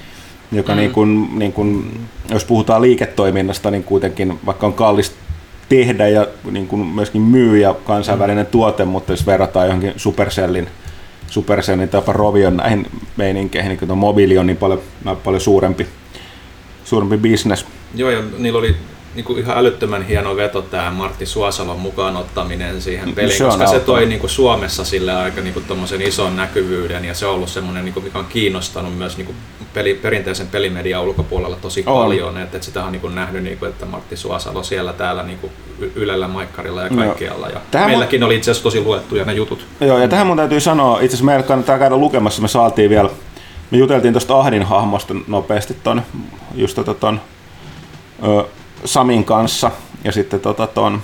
joka 0.52 0.72
mm. 0.72 0.78
niin 0.78 0.90
kun, 0.90 1.28
niin 1.38 1.52
kun, 1.52 2.00
jos 2.30 2.44
puhutaan 2.44 2.82
liiketoiminnasta, 2.82 3.70
niin 3.70 3.84
kuitenkin 3.84 4.38
vaikka 4.46 4.66
on 4.66 4.72
kallis 4.72 5.14
tehdä 5.68 6.08
ja 6.08 6.26
niin 6.50 6.66
kun 6.66 6.86
myöskin 6.86 7.22
myy 7.22 7.58
ja 7.58 7.74
kansainvälinen 7.74 8.46
mm. 8.46 8.50
tuote, 8.50 8.84
mutta 8.84 9.12
jos 9.12 9.26
verrataan 9.26 9.66
johonkin 9.66 9.92
Supercellin 9.96 10.68
Supercellin 11.32 11.88
tai 11.88 12.02
Rovion 12.06 12.56
näihin 12.56 12.86
meininkeihin, 13.16 13.68
niin 13.68 13.88
kun 13.88 13.98
mobiili 13.98 14.38
on 14.38 14.46
niin 14.46 14.56
paljon, 14.56 14.80
paljon 15.24 15.40
suurempi, 15.40 15.86
suurempi 16.84 17.16
business. 17.16 17.66
Joo, 17.94 18.10
ja 18.10 18.22
niillä 18.38 18.58
oli 18.58 18.76
niin 19.14 19.24
kuin 19.24 19.38
ihan 19.38 19.58
älyttömän 19.58 20.02
hieno 20.02 20.36
veto 20.36 20.62
tämä 20.62 20.90
Martti 20.90 21.26
Suosalon 21.26 21.78
mukaan 21.78 22.16
ottaminen 22.16 22.82
siihen 22.82 23.12
peliin, 23.12 23.38
se 23.38 23.44
koska 23.44 23.66
se 23.66 23.80
toi 23.80 24.06
niin 24.06 24.20
kuin 24.20 24.30
Suomessa 24.30 24.84
sille 24.84 25.12
aika 25.12 25.40
niin 25.40 25.54
kuin 25.54 26.02
ison 26.02 26.36
näkyvyyden 26.36 27.04
ja 27.04 27.14
se 27.14 27.26
on 27.26 27.34
ollut 27.34 27.48
semmoinen, 27.48 27.84
niin 27.84 27.92
kuin, 27.92 28.04
mikä 28.04 28.18
on 28.18 28.26
kiinnostanut 28.26 28.98
myös 28.98 29.16
niin 29.16 29.26
kuin 29.26 29.36
peli, 29.74 29.94
perinteisen 29.94 30.46
pelimedian 30.46 31.02
ulkopuolella 31.02 31.56
tosi 31.56 31.82
on. 31.86 32.02
paljon, 32.02 32.38
että, 32.38 32.56
että 32.56 32.66
sitä 32.66 32.84
on 32.84 32.92
niin 32.92 33.00
kuin 33.00 33.14
nähnyt, 33.14 33.42
niin 33.42 33.58
kuin, 33.58 33.68
että 33.68 33.86
Martti 33.86 34.16
Suosalo 34.16 34.62
siellä 34.62 34.92
täällä 34.92 35.22
niin 35.22 35.38
kuin 35.38 35.52
Ylellä, 35.94 36.28
Maikkarilla 36.28 36.82
ja 36.82 36.88
kaikkialla. 36.88 37.48
Ja 37.48 37.60
tähän 37.70 37.90
meilläkin 37.90 38.20
mun... 38.20 38.26
oli 38.26 38.36
itse 38.36 38.50
asiassa 38.50 38.64
tosi 38.64 38.80
luettuja 38.80 39.24
ne 39.24 39.32
jutut. 39.32 39.66
Joo, 39.80 39.98
ja 39.98 40.08
tähän 40.08 40.26
mun 40.26 40.36
täytyy 40.36 40.60
sanoa, 40.60 40.94
itse 40.94 41.06
asiassa 41.06 41.24
meillä 41.24 41.42
kannattaa 41.42 41.78
käydä 41.78 41.96
lukemassa, 41.96 42.42
me 42.42 42.48
saatiin 42.48 42.90
vielä, 42.90 43.10
me 43.70 43.78
juteltiin 43.78 44.14
tuosta 44.14 44.40
Ahdin 44.40 44.62
hahmosta 44.62 45.14
nopeasti 45.26 45.76
ton, 45.84 46.02
just 46.54 46.74
tota 46.74 46.94
ton, 46.94 47.20
ö, 48.26 48.44
Samin 48.84 49.24
kanssa 49.24 49.70
ja 50.04 50.12
sitten 50.12 50.40
tota 50.40 50.66
ton 50.66 51.02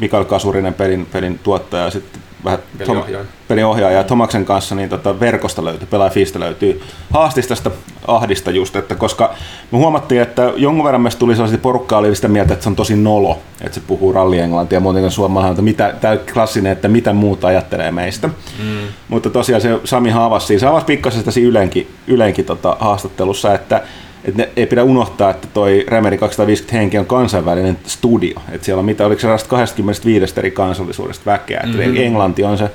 Mikael 0.00 0.24
Kasurinen 0.24 0.74
pelin, 0.74 1.06
pelin 1.12 1.38
tuottaja 1.38 1.84
ja 1.84 1.90
sitten 1.90 2.22
vähän 2.44 2.58
peliohjaaja. 2.78 3.26
peliohjaaja 3.48 3.96
ja 3.96 4.04
Tomaksen 4.04 4.44
kanssa 4.44 4.74
niin 4.74 4.88
tota, 4.88 5.20
verkosta 5.20 5.64
löytyy, 5.64 5.88
pelaajista 5.90 6.40
löytyy 6.40 6.82
haastista 7.10 7.70
ahdista 8.06 8.50
just, 8.50 8.76
että 8.76 8.94
koska 8.94 9.34
me 9.70 9.78
huomattiin, 9.78 10.22
että 10.22 10.52
jonkun 10.56 10.84
verran 10.84 11.00
meistä 11.00 11.18
tuli 11.18 11.34
sellaisia 11.34 11.58
porukkaa 11.58 11.98
oli 11.98 12.16
sitä 12.16 12.28
mieltä, 12.28 12.52
että 12.52 12.62
se 12.62 12.68
on 12.68 12.76
tosi 12.76 12.96
nolo, 12.96 13.38
että 13.60 13.74
se 13.74 13.80
puhuu 13.86 14.12
rallienglantia 14.12 14.76
ja 14.76 14.80
muuten 14.80 15.10
suomalainen, 15.10 15.52
että 15.52 15.62
mitä, 15.62 15.94
tämä 16.00 16.16
klassinen, 16.32 16.72
että 16.72 16.88
mitä 16.88 17.12
muuta 17.12 17.46
ajattelee 17.46 17.90
meistä. 17.90 18.28
Mm. 18.28 18.78
Mutta 19.08 19.30
tosiaan 19.30 19.62
se 19.62 19.78
Sami 19.84 20.12
avasi, 20.12 20.46
siis 20.46 20.64
avasi 20.64 20.86
pikkasen 20.86 21.24
sitä 21.24 21.40
Ylenkin, 21.40 21.90
Ylenkin 22.06 22.44
tota, 22.44 22.76
haastattelussa, 22.80 23.54
että 23.54 23.82
et 24.24 24.34
ne, 24.34 24.48
ei 24.56 24.66
pidä 24.66 24.84
unohtaa, 24.84 25.30
että 25.30 25.48
toi 25.54 25.84
Remeri 25.88 26.18
250 26.18 26.78
henki 26.78 26.98
on 26.98 27.06
kansainvälinen 27.06 27.78
studio. 27.86 28.34
Et 28.52 28.64
siellä 28.64 28.78
on 28.78 28.84
mitä, 28.84 29.06
oliko 29.06 29.20
se 29.20 29.28
25 29.48 30.34
eri 30.36 30.50
kansallisuudesta 30.50 31.30
väkeä. 31.30 31.62
Mm-hmm. 31.66 31.96
Englanti 31.96 32.44
on 32.44 32.58
se 32.58 32.70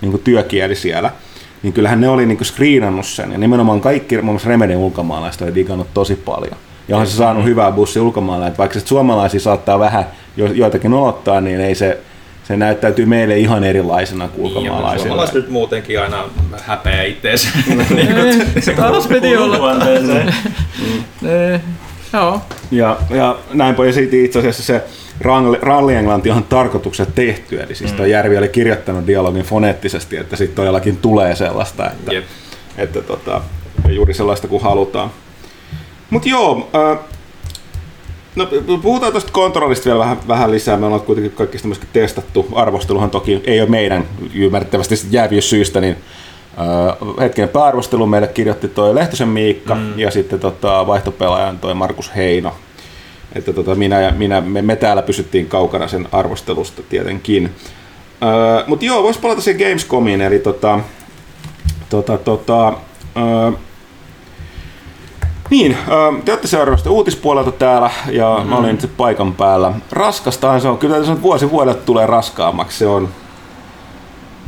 niin 0.00 0.20
työkieli 0.24 0.74
siellä. 0.74 1.10
Niin 1.62 1.72
kyllähän 1.72 2.00
ne 2.00 2.08
oli 2.08 2.26
niin 2.26 2.36
kuin 2.36 2.46
screenannut 2.46 3.06
sen. 3.06 3.32
Ja 3.32 3.38
nimenomaan 3.38 3.80
kaikki 3.80 4.16
muun 4.16 4.34
muassa 4.34 4.48
Remedin 4.48 4.76
ulkomaalaiset 4.76 5.42
oli 5.42 5.54
digannut 5.54 5.94
tosi 5.94 6.14
paljon. 6.14 6.56
Ja 6.88 6.96
on 6.96 7.06
se 7.06 7.16
saanut 7.16 7.44
hyvää 7.44 7.72
bussi 7.72 8.00
ulkomailla. 8.00 8.46
Että 8.46 8.58
vaikka 8.58 8.80
se 8.80 8.86
suomalaisia 8.86 9.40
saattaa 9.40 9.78
vähän 9.78 10.06
joitakin 10.36 10.92
olottaa, 10.92 11.40
niin 11.40 11.60
ei 11.60 11.74
se 11.74 12.00
se 12.44 12.56
näyttäytyy 12.56 13.06
meille 13.06 13.38
ihan 13.38 13.64
erilaisena 13.64 14.28
kuin 14.28 14.44
niin, 14.44 14.56
ulkomaalaisille. 14.56 15.08
Suomalaiset 15.08 15.34
nyt 15.34 15.50
muutenkin 15.50 16.00
aina 16.00 16.24
häpeä 16.62 17.02
itseensä. 17.02 17.48
niin 17.94 18.76
taas 18.76 19.06
piti 19.06 19.36
olla. 19.36 19.74
Joo. 22.12 22.40
Ja, 22.70 22.96
ja 23.10 23.38
näin 23.52 23.74
pois 23.74 23.96
itse 23.96 24.38
asiassa 24.38 24.62
se 24.62 24.84
rallienglanti 25.62 26.30
on 26.30 26.44
tarkoituksessa 26.44 27.12
tehty, 27.14 27.60
eli 27.60 27.74
siis 27.74 27.98
mm. 27.98 28.06
Järvi 28.06 28.38
oli 28.38 28.48
kirjoittanut 28.48 29.06
dialogin 29.06 29.44
foneettisesti, 29.44 30.16
että 30.16 30.36
sitten 30.36 30.56
todellakin 30.56 30.96
tulee 30.96 31.36
sellaista, 31.36 31.90
että, 31.90 32.12
yep. 32.12 32.24
että 32.78 33.02
tota, 33.02 33.40
juuri 33.88 34.14
sellaista 34.14 34.48
kuin 34.48 34.62
halutaan. 34.62 35.10
Mutta 36.10 36.28
joo, 36.28 36.70
äh, 36.74 36.98
No 38.36 38.48
puhutaan 38.82 39.12
tuosta 39.12 39.32
kontrollista 39.32 39.84
vielä 39.84 39.98
vähän, 39.98 40.18
vähän 40.28 40.50
lisää. 40.50 40.76
Me 40.76 40.86
ollaan 40.86 41.02
kuitenkin 41.02 41.32
kaikki 41.32 41.58
sitä 41.58 41.68
myöskin 41.68 41.88
testattu. 41.92 42.48
Arvosteluhan 42.54 43.10
toki 43.10 43.42
ei 43.44 43.60
ole 43.60 43.70
meidän 43.70 44.04
ymmärrettävästi 44.34 44.96
syystä, 45.40 45.80
niin 45.80 45.96
Uh, 46.54 47.20
hetken 47.20 47.48
pääarvostelu 47.48 48.06
meille 48.06 48.28
kirjoitti 48.28 48.68
toi 48.68 48.94
Lehtosen 48.94 49.28
Miikka 49.28 49.74
mm. 49.74 49.98
ja 49.98 50.10
sitten 50.10 50.40
tota, 50.40 50.86
vaihtopelaajan 50.86 51.58
toi 51.58 51.74
Markus 51.74 52.14
Heino. 52.16 52.54
Että 53.34 53.52
tota, 53.52 53.74
minä 53.74 54.00
ja 54.00 54.10
minä, 54.10 54.40
me, 54.40 54.62
me, 54.62 54.76
täällä 54.76 55.02
pysyttiin 55.02 55.46
kaukana 55.46 55.88
sen 55.88 56.08
arvostelusta 56.12 56.82
tietenkin. 56.88 57.44
Uh, 57.44 58.68
Mutta 58.68 58.84
joo, 58.84 59.02
voisi 59.02 59.20
palata 59.20 59.40
siihen 59.40 59.68
Gamescomiin, 59.68 60.20
eli 60.20 60.38
tota, 60.38 60.80
tota, 61.90 62.18
tota, 62.18 62.68
uh, 62.68 63.58
niin, 65.50 65.76
te 66.24 66.32
olette 66.32 66.48
seuraavasta 66.48 66.90
uutispuolelta 66.90 67.52
täällä 67.52 67.90
ja 68.10 68.34
mm-hmm. 68.34 68.50
mä 68.50 68.56
olin 68.56 68.78
nyt 68.82 68.96
paikan 68.96 69.34
päällä. 69.34 69.72
Raskastahan 69.92 70.60
se 70.60 70.68
on, 70.68 70.78
kyllä 70.78 71.04
se 71.04 71.10
on 71.10 71.22
vuosi 71.22 71.50
vuodelta 71.50 71.80
tulee 71.86 72.06
raskaammaksi, 72.06 72.78
se 72.78 72.86
on 72.86 73.08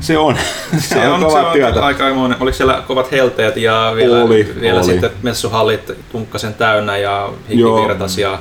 se 0.00 0.18
on. 0.18 0.36
se, 0.78 0.88
se 0.94 1.08
on, 1.08 1.20
kova 1.20 1.52
se 1.52 1.58
työtä. 1.58 1.78
On 1.78 1.86
aika 1.86 2.14
monen. 2.14 2.36
Oliko 2.40 2.56
siellä 2.56 2.82
kovat 2.86 3.12
helteet 3.12 3.56
ja 3.56 3.92
vielä, 3.96 4.22
oli, 4.22 4.54
vielä 4.60 4.78
oli. 4.78 4.84
sitten 4.84 5.10
messuhallit 5.22 5.92
tunkkasen 6.12 6.54
täynnä 6.54 6.96
ja 6.96 7.30
hikivirtas 7.50 8.18
ja... 8.18 8.38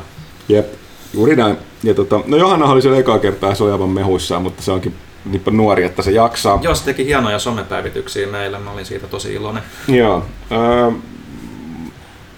Jep, 0.50 0.74
juuri 1.14 1.36
näin. 1.36 1.58
Ja 1.84 1.94
tota, 1.94 2.20
no 2.26 2.38
Johanna 2.38 2.66
oli 2.66 2.82
siellä 2.82 3.00
ekaa 3.00 3.20
kertaa 3.20 3.56
sojavan 3.56 3.90
mehuissaan, 3.90 4.42
mutta 4.42 4.62
se 4.62 4.72
onkin 4.72 4.96
niin 5.26 5.42
nuori, 5.52 5.84
että 5.84 6.02
se 6.02 6.12
jaksaa. 6.12 6.60
Joo, 6.62 6.76
se 6.76 6.86
teki 6.86 7.06
hienoja 7.06 7.40
somepäivityksiä 7.40 8.28
meillä, 8.28 8.60
mä 8.60 8.72
olin 8.72 8.86
siitä 8.86 9.08
tosi 9.08 9.34
iloinen. 9.34 9.64
Joo. 9.88 10.26
Öö, 10.52 10.92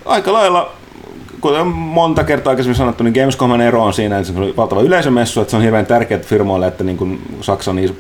aika 0.07 0.33
lailla 0.33 0.71
kuten 1.41 1.67
monta 1.67 2.23
kertaa 2.23 2.51
aikaisemmin 2.51 2.75
sanottu, 2.75 3.03
niin 3.03 3.13
Gamescomin 3.13 3.61
ero 3.61 3.83
on 3.83 3.93
siinä, 3.93 4.19
että 4.19 4.33
se 4.33 4.39
on 4.39 4.53
valtava 4.57 4.81
yleisömessu, 4.81 5.41
että 5.41 5.51
se 5.51 5.57
on 5.57 5.63
hirveän 5.63 5.85
tärkeää 5.85 6.19
firmoille, 6.19 6.67
että 6.67 6.83
niin 6.83 6.97
kuin 6.97 7.21
Saksa 7.41 7.71
on 7.71 7.75
niin, 7.75 7.97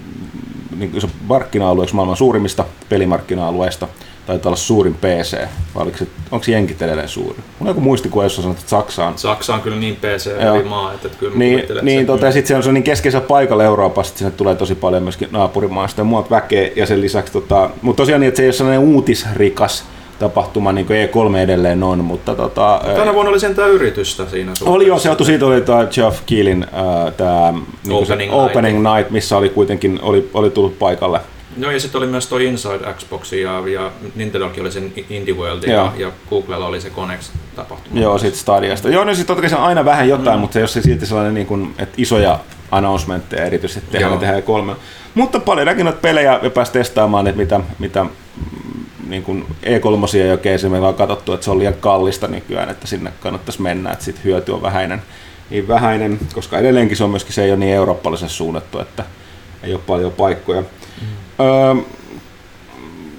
niin 0.77 0.91
iso 0.95 1.07
markkina-alueeksi 1.27 1.95
maailman 1.95 2.17
suurimmista 2.17 2.65
pelimarkkina-alueista, 2.89 3.87
taitaa 4.27 4.49
olla 4.49 4.57
suurin 4.57 4.95
PC, 4.95 5.37
vai 5.75 5.83
oliko 5.83 5.97
se, 5.97 6.07
onko 6.31 6.43
se 6.43 6.51
jenkit 6.51 6.81
edelleen 6.81 7.09
suuri? 7.09 7.37
Mulla 7.37 7.45
on 7.59 7.67
joku 7.67 7.81
muistikuva, 7.81 8.23
jos 8.23 8.35
sanot, 8.35 8.57
että 8.57 8.69
Saksa 8.69 9.05
on. 9.05 9.17
Saksa 9.17 9.53
on 9.53 9.61
kyllä 9.61 9.77
niin 9.77 9.95
PC 9.95 10.31
maa, 10.69 10.93
että, 10.93 11.07
että 11.07 11.19
kyllä 11.19 11.37
Niin, 11.37 11.63
niin 11.81 12.05
tota, 12.05 12.31
sitten 12.31 12.63
se 12.63 12.69
on, 12.69 12.73
niin 12.73 12.83
keskeisellä 12.83 13.27
paikalla 13.27 13.63
Euroopassa, 13.63 14.11
että 14.11 14.19
sinne 14.19 14.31
tulee 14.31 14.55
tosi 14.55 14.75
paljon 14.75 15.03
myöskin 15.03 15.29
naapurimaista 15.31 16.01
ja 16.01 16.05
muuta 16.05 16.29
väkeä, 16.29 16.69
ja 16.75 16.85
sen 16.85 17.01
lisäksi, 17.01 17.33
tota, 17.33 17.69
mutta 17.81 18.01
tosiaan 18.01 18.21
niin, 18.21 18.27
että 18.27 18.37
se 18.37 18.43
ei 18.43 18.47
ole 18.47 18.53
sellainen 18.53 18.81
uutisrikas, 18.81 19.85
tapahtuma, 20.19 20.71
niin 20.71 20.85
kuin 20.85 21.09
E3 21.09 21.37
edelleen 21.37 21.83
on, 21.83 22.03
mutta 22.05 22.35
tota... 22.35 22.81
Tänä 22.95 23.13
vuonna 23.13 23.29
oli 23.29 23.39
sentään 23.39 23.69
yritystä 23.69 24.29
siinä 24.29 24.55
suhteessa. 24.55 24.75
Oli 24.75 24.87
jo, 24.87 24.99
se 24.99 25.09
joutui 25.09 25.25
siitä 25.25 25.45
oli 25.45 25.61
tämä 25.61 25.85
Geoff 25.85 26.21
Keelin 26.25 26.65
uh, 26.71 27.13
tämä 27.13 27.53
niin 27.83 27.93
opening, 27.93 28.31
night. 28.31 28.51
opening 28.51 28.87
night, 28.95 29.11
missä 29.11 29.37
oli 29.37 29.49
kuitenkin 29.49 29.99
oli, 30.01 30.29
oli 30.33 30.49
tullut 30.49 30.79
paikalle. 30.79 31.19
Joo, 31.57 31.71
ja 31.71 31.79
sitten 31.79 31.99
oli 31.99 32.07
myös 32.07 32.27
tuo 32.27 32.37
Inside 32.37 32.93
Xbox 32.93 33.33
ja, 33.33 33.63
ja 33.67 33.91
Nintendokin 34.15 34.61
oli 34.61 34.71
sen 34.71 34.93
Indie 35.09 35.33
World 35.33 35.63
ja, 35.63 35.93
ja 35.97 36.11
Googlella 36.29 36.65
oli 36.65 36.81
se 36.81 36.89
Connect-tapahtuma. 36.89 37.99
Joo, 37.99 38.17
sitten 38.17 38.39
Stadiasta. 38.39 38.89
Joo, 38.89 39.03
no 39.03 39.13
sitten 39.13 39.27
totta 39.27 39.41
kai 39.41 39.49
se 39.49 39.55
on 39.55 39.63
aina 39.63 39.85
vähän 39.85 40.09
jotain, 40.09 40.37
mm. 40.37 40.41
mutta 40.41 40.53
se 40.53 40.59
jos 40.59 40.73
se 40.73 40.81
silti 40.81 41.05
sellainen, 41.05 41.33
niin 41.33 41.47
kuin, 41.47 41.75
että 41.79 41.95
isoja 41.97 42.39
announcementteja 42.71 43.45
erityisesti 43.45 43.91
tehdään, 43.91 44.19
tehdään 44.19 44.43
kolme. 44.43 44.75
Mutta 45.13 45.39
paljon 45.39 45.67
näkin 45.67 45.93
pelejä 46.01 46.39
ja 46.43 46.49
pääsi 46.49 46.71
testaamaan, 46.71 47.27
että 47.27 47.41
mitä, 47.41 47.59
mitä 47.79 48.05
niin 49.09 49.23
kuin 49.23 49.45
E3 49.63 50.17
ja 50.17 50.37
keisi 50.37 50.69
meillä 50.69 50.87
on 50.87 50.95
katsottu, 50.95 51.33
että 51.33 51.43
se 51.43 51.51
on 51.51 51.59
liian 51.59 51.73
kallista 51.73 52.27
nykyään, 52.27 52.69
että 52.69 52.87
sinne 52.87 53.11
kannattaisi 53.19 53.61
mennä, 53.61 53.91
että 53.91 54.05
sitten 54.05 54.23
hyöty 54.23 54.51
on 54.51 54.61
vähäinen, 54.61 55.01
niin 55.49 55.67
vähäinen, 55.67 56.19
koska 56.33 56.57
edelleenkin 56.57 56.97
se 56.97 57.03
on 57.03 57.09
myöskin 57.09 57.33
se 57.33 57.43
ei 57.43 57.51
ole 57.51 57.57
niin 57.57 57.73
eurooppalaisen 57.73 58.29
suunnattu, 58.29 58.79
että 58.79 59.03
ei 59.63 59.73
ole 59.73 59.81
paljon 59.87 60.11
paikkoja. 60.11 60.61
Mm. 60.61 61.07
Öö, 61.45 61.75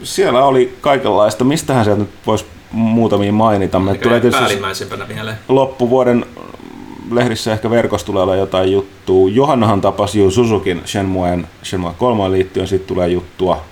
siellä 0.03 0.45
oli 0.45 0.77
kaikenlaista. 0.81 1.45
Mistähän 1.45 1.85
sieltä 1.85 2.03
nyt 2.03 2.11
voisi 2.27 2.47
muutamia 2.73 3.33
mainita? 3.33 3.79
Me 3.79 3.95
tulee 3.95 4.21
päällimmäisempänä 4.21 5.09
vielä. 5.09 5.37
Loppuvuoden 5.49 6.27
lehdissä 7.11 7.53
ehkä 7.53 7.71
verkossa 7.71 8.07
tulee 8.07 8.23
olla 8.23 8.37
jotain 8.37 8.73
juttua. 8.73 9.31
Johannahan 9.31 9.81
tapasi 9.81 10.19
jo 10.19 10.31
Suzukin 10.31 10.83
Shenmuen, 10.87 11.47
Shenmue 11.65 11.93
3 11.99 12.33
liittyen, 12.33 12.67
sitten 12.67 12.89
tulee 12.89 13.09
juttua 13.09 13.65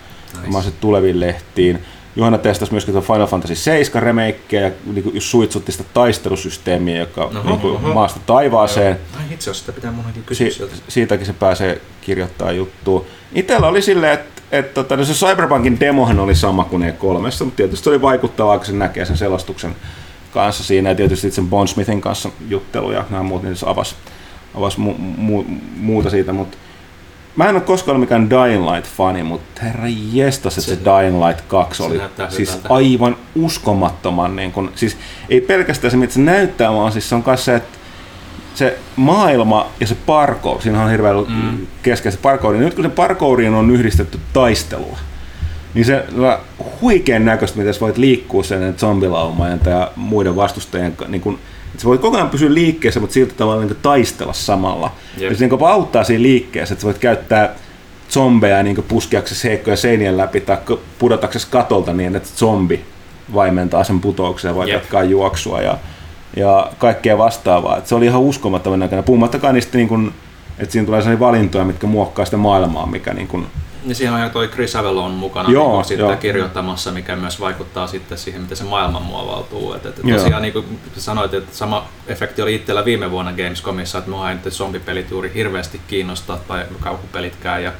nice. 0.47 0.71
tuleviin 0.81 1.21
lehtiin. 1.21 1.79
Johanna 2.17 2.39
testasi 2.39 2.73
myöskin 2.73 2.95
Final 2.95 3.27
Fantasy 3.27 3.55
7 3.55 4.03
remakeä 4.03 4.61
ja 4.61 4.71
niin 4.93 5.11
just 5.15 5.27
suitsutti 5.27 5.73
sitä 5.73 5.85
taistelusysteemiä, 5.95 6.99
joka 7.01 7.25
oho, 7.25 7.43
niin 7.51 7.61
kuin 7.61 7.75
oho. 7.77 7.95
maasta 7.95 8.21
taivaaseen. 8.27 8.99
Ai 9.19 9.23
itse 9.31 9.51
asiassa 9.51 9.61
sitä 9.67 9.73
pitää 9.73 9.93
munkin 9.93 10.25
kysyä 10.25 10.51
si- 10.51 10.83
Siitäkin 10.89 11.27
se 11.27 11.33
pääsee 11.33 11.81
kirjoittaa 12.01 12.53
juttua. 12.53 13.05
Itellä 13.35 13.67
oli 13.69 13.83
silleen, 13.83 14.13
että 14.13 14.43
et, 14.53 14.75
tota, 14.75 14.97
no 14.97 15.05
se 15.05 15.13
Cyberpunkin 15.27 15.81
demohan 15.81 16.21
oli 16.21 16.35
sama 16.35 16.65
kuin 16.65 16.83
E3, 16.83 17.45
mutta 17.45 17.57
tietysti 17.57 17.85
se 17.85 17.91
oli 17.91 18.03
vaikuttavaa, 18.03 18.57
kun 18.59 18.67
se 18.67 18.73
näkee 18.73 19.05
sen 19.05 19.17
selostuksen 19.17 19.77
kanssa 20.35 20.65
siinä 20.65 20.89
ja 20.89 20.95
tietysti 20.97 21.31
sen 21.31 21.49
Bondsmithin 21.49 22.01
kanssa 22.01 22.29
juttelu 22.49 22.93
ja 22.93 23.05
nämä 23.11 23.23
muut, 23.23 23.43
niin 23.43 23.57
se 23.57 23.67
avasi, 23.69 23.95
avasi 24.55 24.77
mu- 24.79 25.01
mu- 25.19 25.51
muuta 25.77 26.11
siitä, 26.11 26.33
mutta 26.33 26.57
Mä 27.37 27.49
en 27.49 27.55
ole 27.55 27.63
koskaan 27.63 27.97
ollut 27.97 28.09
mikään 28.09 28.31
Dying 28.31 28.71
Light-fani, 28.71 29.23
mutta 29.23 29.63
herra 29.63 29.85
jestas, 30.13 30.59
että 30.59 30.71
se, 30.71 30.77
se 30.77 30.85
Dying 30.85 31.27
Light 31.27 31.41
2 31.49 31.83
oli 31.83 32.01
siis 32.29 32.51
hyvältä. 32.51 32.75
aivan 32.75 33.17
uskomattoman, 33.35 34.37
niin 34.37 34.53
kun, 34.53 34.73
siis 34.75 34.97
ei 35.29 35.41
pelkästään 35.41 35.91
se, 35.91 35.97
mitä 35.97 36.13
se 36.13 36.21
näyttää, 36.21 36.73
vaan 36.73 36.93
siis 36.93 37.09
se 37.09 37.15
on 37.15 37.23
myös 37.27 37.45
se, 37.45 37.55
että 37.55 37.79
se 38.55 38.79
maailma 38.97 39.67
ja 39.81 39.87
se 39.87 39.97
parkour, 40.07 40.63
siinä 40.63 40.85
on 40.85 40.91
hirveän 40.91 41.17
mm. 41.17 41.67
keskeistä 41.83 42.23
parkouri. 42.23 42.59
Nyt 42.59 42.75
kun 42.75 42.85
se 42.85 42.91
parkouriin 42.91 43.55
on 43.55 43.71
yhdistetty 43.71 44.21
taistelua, 44.33 44.99
niin 45.75 45.85
se 45.85 46.05
huikean 46.81 47.25
näköistä, 47.25 47.59
miten 47.59 47.75
sä 47.75 47.81
voit 47.81 47.99
liikkua 47.99 48.43
sen 48.43 48.75
zombilaumajan 48.79 49.61
ja 49.67 49.91
muiden 49.97 50.37
vastustajien 50.37 50.97
niin 51.09 51.21
kun, 51.21 51.39
että 51.77 51.83
se 51.83 51.89
voi 51.89 51.99
koko 51.99 52.17
ajan 52.17 52.31
pysyä 52.31 52.55
liikkeessä, 52.55 53.01
mutta 53.01 53.15
silti 53.15 53.35
tavallaan 53.35 53.67
niin 53.67 53.79
taistella 53.83 54.33
samalla. 54.33 54.91
Yep. 55.21 55.31
Ja 55.31 55.37
se 55.37 55.49
niin 55.49 55.67
auttaa 55.67 56.05
siinä 56.05 56.23
liikkeessä, 56.23 56.73
että 56.73 56.81
sä 56.83 56.87
voit 56.87 56.99
käyttää 56.99 57.55
zombeja 58.11 58.63
niin 58.63 58.85
puskeaksesi 58.89 59.49
heikkoja 59.49 59.77
seinien 59.77 60.17
läpi 60.17 60.41
tai 60.41 60.57
pudotaksesi 60.99 61.47
katolta 61.51 61.93
niin, 61.93 62.17
että 62.17 62.29
zombi 62.37 62.85
vaimentaa 63.35 63.85
sen 63.85 64.01
putoukseen 64.01 64.51
ja 64.51 64.55
voi 64.55 64.67
yep. 64.67 64.75
jatkaa 64.75 65.03
juoksua 65.03 65.61
ja, 65.61 65.79
ja 66.37 66.71
kaikkea 66.79 67.19
vastaavaa. 67.19 67.77
Et 67.77 67.87
se 67.87 67.95
oli 67.95 68.07
ihan 68.07 68.21
uskomattoman 68.21 68.79
näköinen. 68.79 69.05
Puhumattakaan 69.05 69.55
niistä, 69.55 69.79
niin 69.79 69.89
kuin, 69.89 70.13
että 70.59 70.73
siinä 70.73 70.87
tulee 70.87 71.03
sellaisia 71.03 71.27
valintoja, 71.27 71.65
mitkä 71.65 71.87
muokkaa 71.87 72.25
sitä 72.25 72.37
maailmaa, 72.37 72.87
mikä 72.87 73.15
niin 73.15 73.29
kuin, 73.29 73.47
niin 73.87 73.97
siinä 73.97 74.15
on 74.15 74.21
jo 74.23 74.29
toi 74.29 74.49
Chris 74.49 74.77
Avalon 74.77 75.11
mukana 75.11 75.51
joo, 75.51 75.85
niin 75.89 75.99
joo. 75.99 76.17
kirjoittamassa, 76.17 76.93
mikä 76.93 77.17
myös 77.17 77.41
vaikuttaa 77.41 77.87
sitten 77.87 78.19
siihen, 78.19 78.43
miten 78.43 78.57
se 78.57 78.65
maailma 78.65 79.01
muovautuu. 79.01 79.73
Et, 79.73 79.87
et 79.87 79.95
tosiaan 80.13 80.43
niin 80.43 80.53
kuin 80.53 80.81
sanoit, 80.97 81.35
että 81.35 81.57
sama 81.57 81.89
efekti 82.07 82.43
oli 82.43 82.55
itsellä 82.55 82.85
viime 82.85 83.11
vuonna 83.11 83.33
Gamescomissa, 83.33 83.99
että 83.99 84.11
mua 84.11 84.31
ei 84.31 84.37
nyt 84.45 84.55
zombipelit 84.55 85.11
juuri 85.11 85.33
hirveästi 85.35 85.81
kiinnostaa 85.89 86.39
tai 86.49 86.65
kauhupelitkään 86.81 87.65
ja 87.65 87.73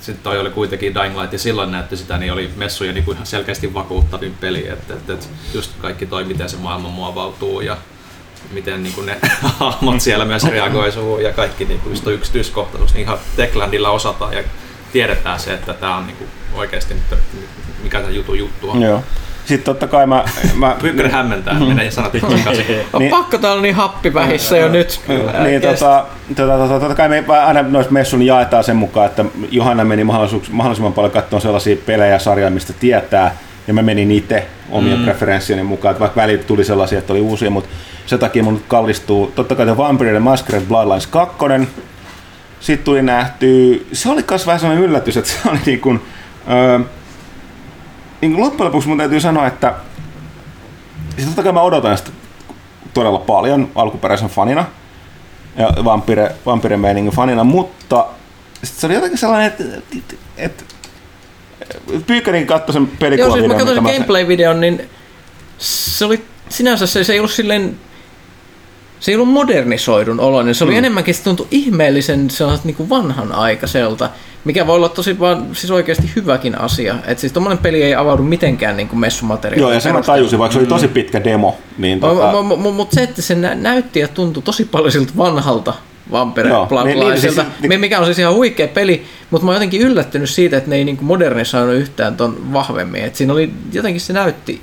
sitten 0.00 0.22
toi 0.22 0.38
oli 0.38 0.50
kuitenkin 0.50 0.94
Dying 0.94 1.20
Light 1.20 1.32
ja 1.32 1.38
silloin 1.38 1.70
näytti 1.70 1.96
sitä, 1.96 2.18
niin 2.18 2.32
oli 2.32 2.50
messuja 2.56 2.92
niin 2.92 3.04
kuin 3.04 3.14
ihan 3.14 3.26
selkeästi 3.26 3.74
vakuuttavin 3.74 4.34
peli, 4.40 4.68
että, 4.68 4.94
että, 4.94 5.12
että 5.12 5.26
just 5.54 5.70
kaikki 5.80 6.06
toi, 6.06 6.24
miten 6.24 6.48
se 6.48 6.56
maailma 6.56 6.88
muovautuu 6.88 7.60
ja 7.60 7.76
miten 8.52 8.82
niin 8.82 8.94
kuin 8.94 9.06
ne 9.06 9.18
hahmot 9.58 10.00
siellä 10.00 10.24
myös 10.24 10.44
reagoi 10.44 10.92
ja 11.22 11.32
kaikki 11.32 11.64
niin 11.64 11.80
kuin 11.80 12.14
yksityiskohtaisuus, 12.14 12.94
niin 12.94 13.02
ihan 13.02 13.18
Techlandilla 13.36 13.90
osataan 13.90 14.32
ja 14.32 14.42
tiedetään 14.96 15.40
se, 15.40 15.54
että 15.54 15.74
tämä 15.74 15.96
on 15.96 16.06
niin 16.06 16.16
kuin 16.16 16.28
oikeasti 16.54 16.94
nyt, 16.94 17.20
mikä 17.82 18.00
tämä 18.00 18.12
jutu 18.12 18.34
juttu 18.34 18.70
on. 18.70 18.82
Joo. 18.82 19.02
Sitten 19.44 19.64
totta 19.64 19.86
kai 19.86 20.06
mä... 20.06 20.24
mä 20.54 20.76
Pyykkönen 20.80 21.12
hämmentää, 21.12 21.54
mm. 21.54 21.66
menee 21.66 21.90
sanat 21.90 22.12
On 22.92 22.98
niin, 22.98 23.10
pakko 23.10 23.38
täällä 23.38 23.62
niin 23.62 23.74
happi 23.74 24.14
vähissä 24.14 24.56
jo 24.56 24.68
nyt. 24.68 25.00
Niin, 25.42 25.62
tota, 25.62 26.04
tota, 26.36 26.58
tota, 26.58 26.80
totta 26.80 26.94
kai 26.94 27.08
me 27.08 27.24
aina 27.46 27.62
noissa 27.62 27.92
messun 27.92 28.22
jaetaan 28.22 28.64
sen 28.64 28.76
mukaan, 28.76 29.06
että 29.06 29.24
Johanna 29.50 29.84
meni 29.84 30.04
mahdollisimman 30.04 30.92
paljon 30.92 31.12
katsomaan 31.12 31.42
sellaisia 31.42 31.76
pelejä 31.86 32.12
ja 32.12 32.18
sarjoja, 32.18 32.50
mistä 32.50 32.72
tietää, 32.72 33.36
ja 33.66 33.74
mä 33.74 33.82
menin 33.82 34.10
itse 34.10 34.46
omien 34.70 34.98
mm. 34.98 35.04
preferenssieni 35.04 35.62
mukaan, 35.62 35.92
että 35.92 36.00
vaikka 36.00 36.20
välillä 36.20 36.44
tuli 36.44 36.64
sellaisia, 36.64 36.98
että 36.98 37.12
oli 37.12 37.20
uusia, 37.20 37.50
mutta 37.50 37.70
sen 38.06 38.18
takia 38.18 38.42
mun 38.42 38.62
kallistuu 38.68 39.32
totta 39.34 39.54
kai 39.54 39.66
The 39.66 39.76
Vampire 39.76 40.10
the 40.10 40.20
Masquerade 40.20 40.66
Bloodlines 40.66 41.06
2, 41.06 41.36
sitten 42.60 42.84
tuli 42.84 43.02
nähty, 43.02 43.86
se 43.92 44.10
oli 44.10 44.24
myös 44.30 44.46
vähän 44.46 44.60
sellainen 44.60 44.84
yllätys, 44.84 45.16
että 45.16 45.30
se 45.30 45.48
oli 45.50 45.58
niin 45.66 45.80
kuin, 45.80 46.02
öö, 46.50 46.78
niin 48.20 48.32
kuin 48.32 48.44
loppujen 48.44 48.66
lopuksi 48.66 48.88
mun 48.88 48.98
täytyy 48.98 49.20
sanoa, 49.20 49.46
että 49.46 49.74
siis 51.14 51.26
totta 51.26 51.42
kai 51.42 51.52
mä 51.52 51.60
odotan 51.60 51.98
sitä 51.98 52.10
todella 52.94 53.18
paljon 53.18 53.70
alkuperäisen 53.74 54.28
fanina 54.28 54.64
ja 55.56 55.84
Vampire, 55.84 56.34
Vampire 56.46 56.78
fanina, 57.14 57.44
mutta 57.44 58.06
sitten 58.64 58.80
se 58.80 58.86
oli 58.86 58.94
jotenkin 58.94 59.18
sellainen, 59.18 59.46
että, 59.46 59.64
että, 59.96 60.14
että 60.36 60.64
Pyykkärin 62.06 62.46
katsoi 62.46 62.72
sen 62.72 62.86
pelikuvan 62.86 63.28
Joo, 63.28 63.36
siis 63.36 63.48
mä 63.48 63.58
katsoin 63.58 63.82
gameplay-videon, 63.82 64.60
niin 64.60 64.90
se 65.58 66.04
oli 66.04 66.24
sinänsä 66.48 66.86
se, 66.86 67.04
se 67.04 67.12
ei 67.12 67.18
ollut 67.18 67.32
silleen 67.32 67.76
se 69.00 69.10
ei 69.12 69.16
ollut 69.16 69.28
modernisoidun 69.28 70.20
oloinen, 70.20 70.54
se 70.54 70.64
oli 70.64 70.72
mm. 70.72 70.78
enemmänkin, 70.78 71.14
se 71.14 71.22
tuntui 71.22 71.46
ihmeellisen 71.50 72.30
sellaiset 72.30 72.64
niin 72.64 72.74
kuin 72.74 72.88
vanhanaikaiselta, 72.88 74.10
mikä 74.44 74.66
voi 74.66 74.76
olla 74.76 74.88
tosi 74.88 75.18
vaan 75.18 75.46
siis 75.52 75.70
oikeasti 75.70 76.10
hyväkin 76.16 76.60
asia. 76.60 76.94
Että 77.06 77.20
siis 77.20 77.32
tommonen 77.32 77.58
peli 77.58 77.82
ei 77.82 77.94
avaudu 77.94 78.22
mitenkään 78.22 78.76
niin 78.76 78.88
kuin 78.88 79.00
messumateriaalia. 79.00 79.62
Joo, 79.62 79.72
ja 79.72 79.80
sen 79.80 79.92
mä 79.92 80.02
tajusin, 80.02 80.38
vaikka 80.38 80.52
se 80.52 80.58
oli 80.58 80.66
tosi 80.66 80.88
pitkä 80.88 81.24
demo. 81.24 81.58
Niin 81.78 82.00
tota... 82.00 82.42
Mutta 82.42 82.94
se, 82.94 83.02
että 83.02 83.22
se 83.22 83.34
näytti 83.54 84.00
ja 84.00 84.08
tuntui 84.08 84.42
tosi 84.42 84.64
paljon 84.64 84.92
siltä 84.92 85.12
vanhalta 85.16 85.74
Vampire 86.10 86.48
niin, 86.84 86.98
niin, 86.98 87.20
siis, 87.20 87.36
mikä 87.78 87.98
on 87.98 88.04
siis 88.04 88.18
ihan 88.18 88.34
huikea 88.34 88.68
peli, 88.68 89.04
mutta 89.30 89.44
mä 89.44 89.50
oon 89.50 89.56
jotenkin 89.56 89.80
yllättynyt 89.80 90.30
siitä, 90.30 90.56
että 90.56 90.70
ne 90.70 90.76
ei 90.76 90.84
niin 90.84 90.98
modernisoinut 91.00 91.74
yhtään 91.74 92.16
ton 92.16 92.52
vahvemmin. 92.52 93.04
Et 93.04 93.16
siinä 93.16 93.32
oli, 93.32 93.50
jotenkin 93.72 94.00
se 94.00 94.12
näytti 94.12 94.60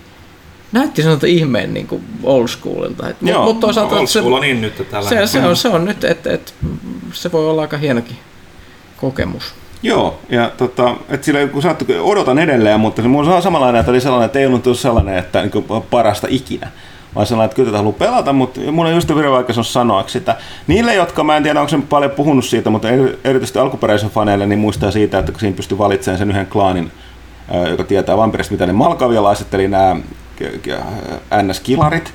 näytti 0.74 1.04
sanota 1.04 1.28
ihmeen 1.28 1.74
niin 1.74 1.88
kuin 1.88 2.04
old 2.24 2.48
schoolilta. 2.48 3.10
Et, 3.10 3.18
Joo, 3.22 3.46
mut 3.46 3.60
toisaalta, 3.60 3.96
old 3.96 4.08
school 4.08 4.30
se, 4.30 4.36
on 4.36 4.42
niin 4.42 4.62
nyt 4.62 4.88
tällä 4.92 5.10
se, 5.10 5.28
se, 5.28 5.40
on, 5.40 5.56
se 5.56 5.68
on 5.68 5.86
nyt, 5.86 6.04
että 6.04 6.34
et, 6.34 6.54
se 7.14 7.32
voi 7.32 7.50
olla 7.50 7.62
aika 7.62 7.78
hienokin 7.78 8.18
kokemus. 8.98 9.54
Joo, 9.84 10.20
ja 10.30 10.52
tota, 10.58 10.96
et 11.10 11.24
sillä, 11.24 11.48
kun 11.48 11.62
sä 11.62 11.76
odotan 12.02 12.40
edelleen, 12.40 12.80
mutta 12.80 13.02
se 13.02 13.08
mulla 13.08 13.36
on 13.36 13.42
samanlainen, 13.42 13.80
että 13.80 13.92
oli 13.92 14.02
sellainen, 14.02 14.26
että 14.26 14.40
ei 14.40 14.46
ollut 14.46 14.78
sellainen, 14.78 15.18
että 15.18 15.42
niin 15.42 15.84
parasta 15.90 16.28
ikinä 16.30 16.68
vaan 17.16 17.26
sellainen, 17.26 17.46
että 17.46 17.56
kyllä 17.56 17.68
tätä 17.68 17.78
haluaa 17.78 17.96
pelata, 18.00 18.34
mutta 18.34 18.60
mulla 18.72 18.90
on 18.90 18.96
just 18.96 19.10
hyvin 19.10 19.32
vaikka 19.32 19.54
sanoa 19.54 20.04
sitä. 20.08 20.36
Niille, 20.68 20.96
jotka 20.96 21.24
mä 21.24 21.38
en 21.38 21.44
tiedä, 21.44 21.60
onko 21.60 21.70
se 21.70 21.80
paljon 21.90 22.12
puhunut 22.12 22.46
siitä, 22.46 22.70
mutta 22.70 22.88
erityisesti 23.24 23.60
alkuperäisen 23.60 24.10
faneille, 24.10 24.46
niin 24.46 24.60
muistaa 24.60 24.92
siitä, 24.92 25.20
että 25.20 25.32
siinä 25.38 25.56
pystyy 25.56 25.78
valitsemaan 25.78 26.18
sen 26.18 26.30
yhden 26.30 26.48
klaanin, 26.48 26.92
joka 27.70 27.84
tietää 27.84 28.18
vampirista, 28.18 28.52
mitä 28.52 28.66
ne 28.66 28.74
malkavialaiset, 28.74 29.54
eli 29.54 29.68
nämä 29.68 29.96
NS-kilarit, 31.42 32.14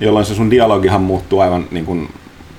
jolloin 0.00 0.26
se 0.26 0.34
sun 0.34 0.50
dialogihan 0.50 1.02
muuttuu 1.02 1.40
aivan 1.40 1.66
niin 1.70 1.84
kuin, 1.86 2.08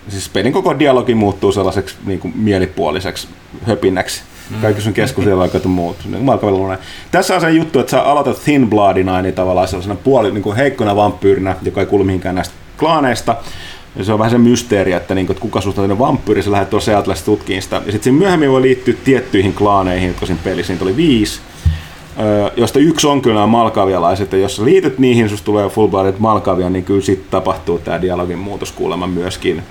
siis 0.08 0.30
pelin 0.30 0.54
koko 0.54 0.80
dialogi 0.80 1.16
muuttuu 1.16 1.52
sellaiseksi 1.52 1.96
niin 2.06 2.20
kuin 2.20 2.34
mielipuoliseksi 2.38 3.28
höpinäksi. 3.64 4.22
Mm. 4.50 4.62
Kaikki 4.62 4.82
sun 4.82 4.94
keskusdialogit 4.94 5.64
ja 5.64 5.70
muut. 5.70 5.98
Niin 6.06 6.78
Tässä 7.12 7.36
on 7.36 7.42
se 7.42 7.52
juttu, 7.52 7.80
että 7.80 7.92
sä 7.92 8.02
aloitat 8.02 8.44
Thin 8.44 8.70
Bloodina, 8.70 9.22
niin 9.22 9.36
tavallaan 9.36 9.68
sellaisena 9.68 9.96
puoli 9.96 10.32
niin 10.32 10.44
kuin 10.44 10.56
heikkona 10.56 10.96
vampyyrinä, 10.96 11.56
joka 11.62 11.82
ei 11.82 11.88
kuulu 11.88 12.04
mihinkään 12.04 12.36
näistä 12.36 12.54
klaaneista. 12.78 13.36
Ja 13.96 14.04
se 14.04 14.14
on 14.14 14.20
vähän 14.20 14.32
se 14.32 14.38
mysteeri, 14.38 14.92
että, 14.94 15.16
niin 15.16 15.28
kuin, 15.28 15.34
että 15.34 15.42
kuka 15.42 15.62
susta 15.62 15.82
on 15.82 16.00
vampyyri, 16.00 16.44
sä 16.44 16.52
lähdet 16.52 16.70
tuossa 16.70 16.92
Seattleista 16.92 17.26
tutkiin 17.26 17.62
sitä. 17.62 17.82
Ja 17.86 17.92
sitten 17.92 18.14
myöhemmin 18.14 18.52
voi 18.52 18.62
liittyä 18.62 18.94
tiettyihin 19.04 19.54
klaaneihin, 19.54 20.08
jotka 20.08 20.26
siinä 20.26 20.42
pelissä, 20.44 20.74
niitä 20.74 20.86
oli 20.86 20.96
viisi 20.96 21.40
josta 22.58 22.80
yksi 22.80 23.08
on 23.08 23.22
kyllä 23.22 23.36
nämä 23.36 23.48
malkavialaiset, 23.48 24.32
ja 24.32 24.38
jos 24.38 24.60
liityt 24.60 25.00
niihin, 25.00 25.30
jos 25.32 25.42
tulee 25.42 25.70
full 25.70 25.90
malkavia, 26.18 26.70
niin 26.70 26.84
kyllä 26.84 27.02
sitten 27.02 27.32
tapahtuu 27.32 27.80
tämä 27.80 28.02
dialogin 28.02 28.38
muutos 28.38 28.72
kuulemma 28.72 29.08
myöskin. 29.08 29.64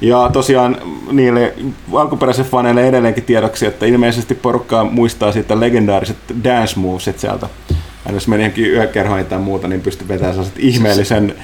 Ja 0.00 0.30
tosiaan 0.32 0.76
niille 1.12 1.54
alkuperäisille 1.92 2.48
faneille 2.48 2.88
edelleenkin 2.88 3.24
tiedoksi, 3.24 3.66
että 3.66 3.86
ilmeisesti 3.86 4.34
porukkaa 4.34 4.84
muistaa 4.84 5.32
siitä 5.32 5.60
legendaariset 5.60 6.16
dance 6.44 6.78
moveset 6.78 7.18
sieltä. 7.18 7.48
Ja 8.06 8.12
jos 8.12 8.28
meni 8.28 8.42
johonkin 8.42 8.72
yökerhoihin 8.72 9.26
tai 9.26 9.38
muuta, 9.38 9.68
niin 9.68 9.80
pystyy 9.80 10.08
vetämään 10.08 10.34
sellaiset 10.34 10.58
ihmeellisen 10.58 11.34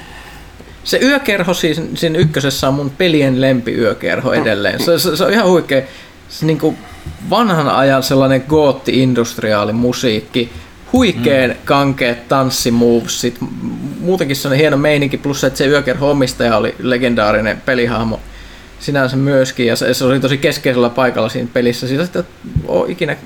se 0.83 0.99
yökerho 1.01 1.53
siis 1.53 1.81
siinä 1.95 2.19
ykkösessä 2.19 2.67
on 2.67 2.73
mun 2.73 2.89
pelien 2.89 3.41
lempiyökerho 3.41 4.33
edelleen. 4.33 4.83
Se, 4.83 4.99
se, 4.99 5.15
se 5.15 5.23
on 5.23 5.33
ihan 5.33 5.47
huikea. 5.47 5.81
Se 6.29 6.45
niin 6.45 6.59
kuin 6.59 6.77
vanhan 7.29 7.69
ajan 7.69 8.03
sellainen 8.03 8.43
gootti-industriaali 8.47 9.73
musiikki, 9.73 10.49
huikeen 10.93 11.49
mm. 11.49 11.57
kankeet 11.65 12.27
tanssimovesit, 12.27 13.37
muutenkin 13.99 14.35
sellainen 14.35 14.59
hieno 14.59 14.77
meininki, 14.77 15.17
plus 15.17 15.43
että 15.43 15.57
se 15.57 15.67
yökerho 15.67 16.11
omistaja 16.11 16.57
oli 16.57 16.75
legendaarinen 16.79 17.61
pelihahmo 17.65 18.19
sinänsä 18.79 19.17
myöskin, 19.17 19.67
ja 19.67 19.75
se, 19.75 19.93
se 19.93 20.05
oli 20.05 20.19
tosi 20.19 20.37
keskeisellä 20.37 20.89
paikalla 20.89 21.29
siinä 21.29 21.49
pelissä. 21.53 21.87
Siitä 21.87 22.03
että 22.03 22.23
ole 22.67 22.91
ikinä 22.91 23.17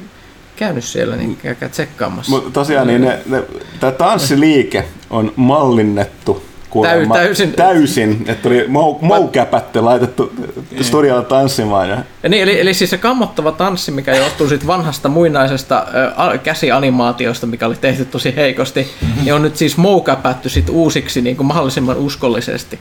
käynyt 0.56 0.84
siellä, 0.84 1.16
niin 1.16 1.36
käykää 1.36 1.70
tsekkaamassa. 1.70 2.32
Mutta 2.32 2.52
tosiaan 2.52 2.88
niin 2.88 3.02
ne, 3.02 3.20
ne, 3.26 3.44
tämä 3.80 3.92
tanssiliike 3.92 4.86
on 5.10 5.34
mallinnettu 5.36 6.44
kuulemma 6.74 7.16
täysin. 7.16 7.54
täysin, 7.54 8.26
että 8.28 8.50
oli 8.50 8.66
moukäpätte 9.02 9.82
laitettu 9.82 10.34
niin. 10.72 10.84
studialla 10.84 11.24
tanssimaan. 11.24 11.90
Ja... 11.90 11.98
Ja 12.24 12.30
niin, 12.30 12.44
eli, 12.44 12.60
eli 12.60 12.74
siis 12.74 12.90
se 12.90 12.98
kammottava 12.98 13.52
tanssi, 13.52 13.92
mikä 13.92 14.16
johtuu 14.16 14.48
siitä 14.48 14.68
vanhasta 14.68 15.10
muinaisesta 15.10 15.88
äh, 16.34 16.40
käsianimaatiosta, 16.44 17.48
mikä 17.48 17.68
oli 17.68 17.76
tehty 17.76 18.06
tosi 18.06 18.36
heikosti, 18.36 18.88
niin 19.22 19.34
on 19.34 19.42
nyt 19.42 19.58
siis 19.58 19.78
moukäpätty 19.78 20.50
sit 20.50 20.70
uusiksi 20.70 21.22
niin 21.22 21.38
kuin 21.38 21.48
mahdollisimman 21.48 21.98
uskollisesti. 21.98 22.80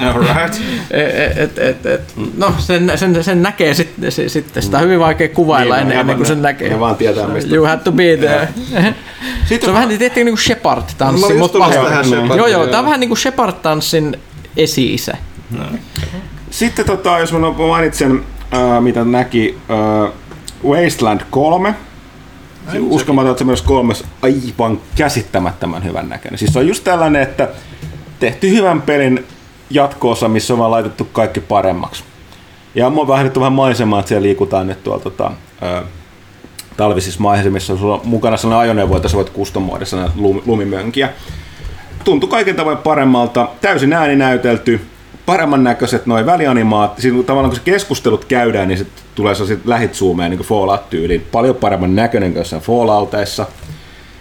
Alright. 0.00 0.54
et, 1.36 1.58
et, 1.58 1.86
et, 1.86 2.14
no, 2.36 2.54
sen, 2.58 2.92
sen, 2.96 3.24
sen 3.24 3.42
näkee 3.42 3.74
sitten, 3.74 4.12
sitten. 4.12 4.62
Sitä 4.62 4.76
on 4.76 4.84
hyvin 4.84 5.00
vaikea 5.00 5.28
kuvailla 5.28 5.74
niin, 5.74 5.82
ennen, 5.82 5.98
ennen 5.98 6.16
kuin 6.16 6.26
sen 6.26 6.42
näkee. 6.42 6.68
Ne 6.68 6.80
vaan 6.80 6.96
tietää 6.96 7.26
mistä. 7.26 7.54
You 7.54 7.66
had 7.66 7.78
to 7.78 7.92
be 7.92 8.16
there. 8.16 8.48
Sitten 9.48 9.60
se 9.60 9.70
on 9.70 9.74
vähän 9.74 9.88
niin, 9.88 10.00
niin 10.14 10.26
kuin 10.26 10.38
Shepard-tanssi. 10.38 11.32
No, 11.32 11.38
mutta 11.38 11.58
no, 12.28 12.36
joo, 12.36 12.46
joo, 12.46 12.66
tämä 12.66 12.78
on 12.78 12.84
vähän 12.84 13.00
niin 13.00 13.08
kuin 13.08 13.18
Shepard-tanssin 13.18 14.18
esi-isä. 14.56 15.16
No. 15.50 15.64
Sitten 16.50 16.86
tota, 16.86 17.18
jos 17.18 17.32
mä 17.32 17.38
mainitsen, 17.68 18.24
äh, 18.54 18.82
mitä 18.82 19.04
näki, 19.04 19.58
äh, 19.70 20.12
Wasteland 20.64 21.20
3. 21.30 21.74
Uskomaton, 22.80 23.30
että 23.30 23.38
se 23.38 23.44
myös 23.44 23.62
kolmas 23.62 24.04
aivan 24.22 24.80
käsittämättömän 24.96 25.84
hyvän 25.84 26.08
näköinen. 26.08 26.38
Siis 26.38 26.52
se 26.52 26.58
on 26.58 26.68
just 26.68 26.84
tällainen, 26.84 27.22
että 27.22 27.48
tehty 28.20 28.50
hyvän 28.50 28.82
pelin 28.82 29.26
jatkoosa, 29.74 30.28
missä 30.28 30.54
on 30.54 30.58
vaan 30.58 30.70
laitettu 30.70 31.04
kaikki 31.04 31.40
paremmaksi. 31.40 32.04
Ja 32.74 32.86
on 32.86 33.08
vähän 33.08 33.30
vähän 33.34 33.52
maisemaa, 33.52 34.00
että 34.00 34.08
siellä 34.08 34.22
liikutaan 34.22 34.66
nyt 34.66 34.84
tuolla 34.84 35.02
tota, 35.02 35.30
ö, 35.62 35.82
talvisissa 36.76 37.20
maisemissa. 37.20 37.76
Sulla 37.76 37.94
on 37.94 38.00
mukana 38.04 38.36
sellainen 38.36 38.62
ajoneuvo, 38.62 38.96
että 38.96 39.08
sä 39.08 39.16
voit 39.16 39.30
kustomoida 39.30 39.84
sellainen 39.84 40.42
lumimönkiä. 40.46 41.08
Tuntui 42.04 42.30
kaiken 42.30 42.56
tavoin 42.56 42.78
paremmalta, 42.78 43.48
täysin 43.60 43.92
ääni 43.92 44.16
näytelty, 44.16 44.80
paremman 45.26 45.64
näköiset 45.64 46.06
noin 46.06 46.26
välianimaat. 46.26 46.98
Siinä 46.98 47.22
tavallaan 47.22 47.50
kun 47.50 47.58
se 47.58 47.64
keskustelut 47.64 48.24
käydään, 48.24 48.68
niin 48.68 48.78
se 48.78 48.86
tulee 49.14 49.34
sellaiset 49.34 49.66
lähitzoomeen 49.66 50.30
niin 50.30 50.40
Fallout-tyyliin. 50.40 51.26
Paljon 51.32 51.56
paremman 51.56 51.94
näköinen 51.94 52.32
kuin 52.32 52.40
jossain 52.40 52.62
Fallouteissa. 52.62 53.46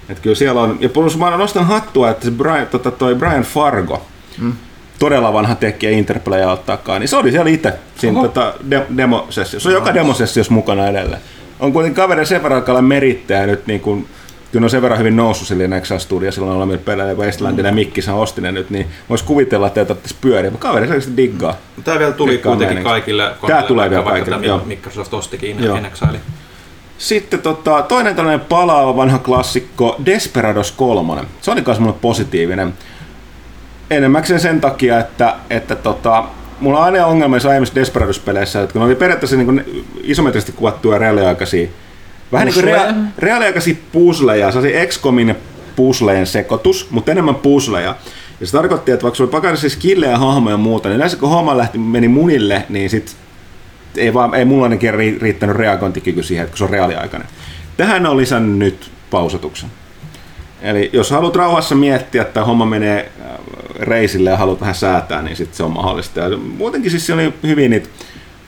Että 0.10 0.24
kyllä 0.24 0.36
siellä 0.36 0.62
on, 0.62 0.78
ja 0.80 0.90
plus 0.90 1.18
mä 1.18 1.38
nostan 1.38 1.66
hattua, 1.66 2.10
että 2.10 2.26
se 2.26 2.32
Brian, 2.32 2.68
tota, 2.68 2.92
toi 2.92 3.16
Brian 3.16 3.44
Fargo, 3.44 4.02
mm 4.38 4.54
todella 5.02 5.34
vanha 5.34 5.56
tekijä 5.56 5.92
Interplay 5.92 6.42
takaa, 6.66 7.00
niin 7.00 7.08
se 7.08 7.18
oli 7.18 7.32
siellä 7.32 7.50
itse 7.50 7.74
siinä 7.96 8.22
tota, 8.22 8.54
de- 8.70 8.86
demosessiossa. 8.98 9.70
Se 9.70 9.76
on 9.76 9.82
joka 9.82 9.94
demosessiossa 9.94 10.54
mukana 10.54 10.88
edelleen. 10.88 11.22
On 11.60 11.74
kuitenkin 11.74 11.96
kaveri 11.96 12.26
sen 12.26 12.44
verran 12.44 12.60
alkaa 12.60 12.82
merittää 12.82 13.46
nyt 13.46 13.68
niin 13.68 13.80
kuin, 13.80 14.08
kyllä 14.52 14.64
on 14.66 14.70
sen 14.70 14.82
verran 14.82 15.00
hyvin 15.00 15.16
noussut 15.16 15.48
sille 15.48 15.68
Nexa 15.68 16.00
Studio, 16.00 16.32
silloin 16.32 16.58
olemme 16.58 16.78
pelejä 16.78 17.14
Wastelandin 17.14 17.66
mm. 17.66 17.68
ja 17.68 17.74
Mikkisan 17.74 18.16
osti 18.16 18.42
ne 18.42 18.52
nyt, 18.52 18.70
niin 18.70 18.88
voisi 19.10 19.24
kuvitella, 19.24 19.68
että 19.68 19.86
tarvitsisi 19.86 20.16
pyöriä, 20.22 20.52
mutta 20.52 20.68
kaveri 20.68 21.02
se 21.02 21.12
diggaa. 21.18 21.56
Tämä 21.84 22.00
vielä 22.00 22.12
tuli 22.12 22.38
kuitenkin 22.38 22.68
meininki. 22.68 22.90
kaikille 22.90 23.32
Tämä 23.48 23.64
tulee 23.64 23.90
vielä 23.90 24.04
kaikille, 24.04 24.46
joo. 24.46 24.62
Microsoft 24.66 25.14
ostikin 25.14 25.58
Exile. 25.86 26.20
Sitten 26.98 27.42
tota, 27.42 27.82
toinen 27.82 28.16
tällainen 28.16 28.46
palaava 28.50 28.96
vanha 28.96 29.18
klassikko, 29.18 29.96
Desperados 30.06 30.72
3. 30.72 31.22
Se 31.42 31.52
oli 31.52 31.64
myös 31.66 31.80
mulle 31.80 31.96
positiivinen. 32.02 32.74
Enemmäkseen 33.92 34.40
sen 34.40 34.62
takia, 34.62 35.00
että, 35.00 35.36
että 35.50 35.76
tota, 35.76 36.24
mulla 36.60 36.80
on 36.80 36.86
aina 36.86 37.06
ongelma 37.06 37.38
aiemmissa 37.50 37.76
Desperados-peleissä, 37.76 38.62
että 38.62 38.74
kun 38.74 38.80
ne 38.80 38.86
oli 38.86 38.96
periaatteessa 38.96 39.38
niin 39.38 39.86
isometrisesti 40.04 40.52
kuvattuja 40.52 40.98
reaaliaikaisia, 40.98 41.68
vähän 42.32 42.48
niin 42.48 42.54
kuin 42.54 42.66
rea- 42.66 42.94
reaaliaikaisia 43.20 43.76
puzzleja, 43.92 44.52
sellaisia 44.52 44.86
XCOMin 44.86 45.36
puzzleen 45.76 46.28
sekoitus, 46.28 46.88
mutta 46.92 47.12
enemmän 47.12 47.36
puzzleja. 47.36 47.96
Ja 48.40 48.48
se 48.48 48.52
tarkoitti, 48.52 48.92
että 48.92 49.04
vaikka 49.04 49.16
sulla 49.16 49.28
oli 49.28 49.42
pakassa 49.42 49.70
skillejä, 49.70 50.18
hahmoja 50.18 50.54
ja 50.54 50.58
muuta, 50.58 50.90
niin 50.90 51.00
näissä 51.00 51.18
kun 51.18 51.30
homma 51.30 51.58
lähti, 51.58 51.78
meni 51.78 52.08
munille, 52.08 52.66
niin 52.70 52.90
sit 52.90 53.16
ei, 53.98 54.14
vaan, 54.14 54.36
ei 54.36 54.46
mulla 54.46 54.64
ainakin 54.64 54.94
riittänyt 54.94 55.56
reagointikyky 55.56 56.24
siihen, 56.24 56.44
että 56.44 56.52
kun 56.52 56.58
se 56.58 56.64
on 56.64 56.70
reaaliaikainen. 56.70 57.30
Tähän 57.78 58.06
on 58.06 58.18
lisännyt 58.18 58.58
nyt 58.58 58.92
pausatuksen. 59.10 59.70
Eli 60.62 60.90
jos 60.94 61.12
haluat 61.12 61.36
rauhassa 61.36 61.76
miettiä, 61.76 62.22
että 62.22 62.46
homma 62.46 62.66
menee 62.66 63.12
äh, 63.22 63.28
reisille 63.82 64.30
ja 64.30 64.38
haluat 64.38 64.62
vähän 64.62 64.76
säätää, 64.76 65.22
niin 65.22 65.36
sitten 65.36 65.58
se 65.58 65.64
on 65.64 65.72
mahdollista. 65.72 66.20
Ja 66.20 66.38
muutenkin 66.38 66.92
siis 66.92 67.10
oli 67.10 67.34
hyvin 67.44 67.72
niitä 67.72 67.90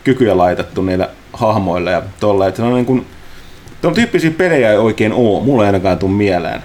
kykyjä 0.03 0.37
laitettu 0.37 0.81
niille 0.81 1.09
hahmoille 1.33 1.91
ja 1.91 2.01
tolle. 2.19 2.47
Että 2.47 2.65
on 2.65 2.73
niin 2.73 2.85
kuin, 2.85 3.05
Tuolla 3.83 3.95
tyyppisiä 3.95 4.31
pelejä 4.31 4.71
ei 4.71 4.77
oikein 4.77 5.13
ole, 5.13 5.43
mulla 5.43 5.63
ei 5.63 5.67
ainakaan 5.67 5.99
tule 5.99 6.11
mieleen. 6.11 6.61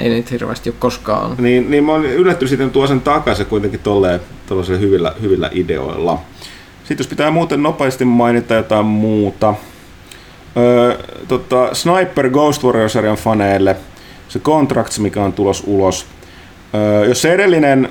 Ei 0.00 0.08
niitä 0.08 0.28
hirveästi 0.30 0.70
ole 0.70 0.76
koskaan. 0.78 1.34
Niin, 1.38 1.70
niin 1.70 1.84
mä 1.84 1.92
oon 1.92 2.04
yllättynyt 2.04 2.50
sitten 2.50 2.70
tuo 2.70 2.86
sen 2.86 3.00
takaisin 3.00 3.46
kuitenkin 3.46 3.80
tolleen, 3.80 4.20
hyvillä, 4.80 5.14
hyvillä 5.22 5.50
ideoilla. 5.52 6.20
Sitten 6.78 6.98
jos 6.98 7.06
pitää 7.06 7.30
muuten 7.30 7.62
nopeasti 7.62 8.04
mainita 8.04 8.54
jotain 8.54 8.86
muuta. 8.86 9.54
Öö, 10.56 10.98
tota, 11.28 11.74
Sniper 11.74 12.30
Ghost 12.30 12.64
Warrior-sarjan 12.64 13.16
faneille 13.16 13.76
se 14.28 14.38
Contracts, 14.38 14.98
mikä 14.98 15.22
on 15.22 15.32
tulos 15.32 15.62
ulos. 15.66 16.06
Öö, 16.74 17.04
jos 17.04 17.22
se 17.22 17.32
edellinen, 17.32 17.88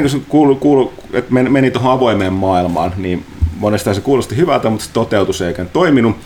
kun 0.00 0.10
se 0.10 0.18
kuulu, 0.28 0.56
kuulu, 0.56 0.92
että 1.12 1.34
meni 1.34 1.70
tuohon 1.70 1.92
avoimeen 1.92 2.32
maailmaan, 2.32 2.92
niin 2.96 3.24
monesta 3.58 3.94
se 3.94 4.00
kuulosti 4.00 4.36
hyvältä, 4.36 4.70
mutta 4.70 4.86
se 4.86 4.92
toteutus 4.92 5.42
eikä 5.42 5.64
toiminut. 5.64 6.16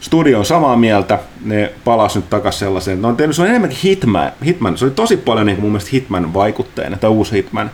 Studio 0.00 0.38
on 0.38 0.44
samaa 0.44 0.76
mieltä, 0.76 1.18
ne 1.44 1.72
palasi 1.84 2.18
nyt 2.18 2.30
takaisin 2.30 2.58
sellaiseen. 2.58 3.02
Ne 3.02 3.08
on 3.08 3.16
tehnyt, 3.16 3.36
se 3.36 3.42
on 3.42 3.48
enemmänkin 3.48 3.78
Hitman. 3.84 4.32
Hitman. 4.44 4.78
Se 4.78 4.84
oli 4.84 4.92
tosi 4.92 5.16
paljon 5.16 5.46
niin 5.46 5.60
mun 5.60 5.70
mielestä 5.70 5.90
Hitman 5.92 6.34
vaikutteena, 6.34 6.96
tai 6.96 7.10
uusi 7.10 7.32
Hitman. 7.32 7.70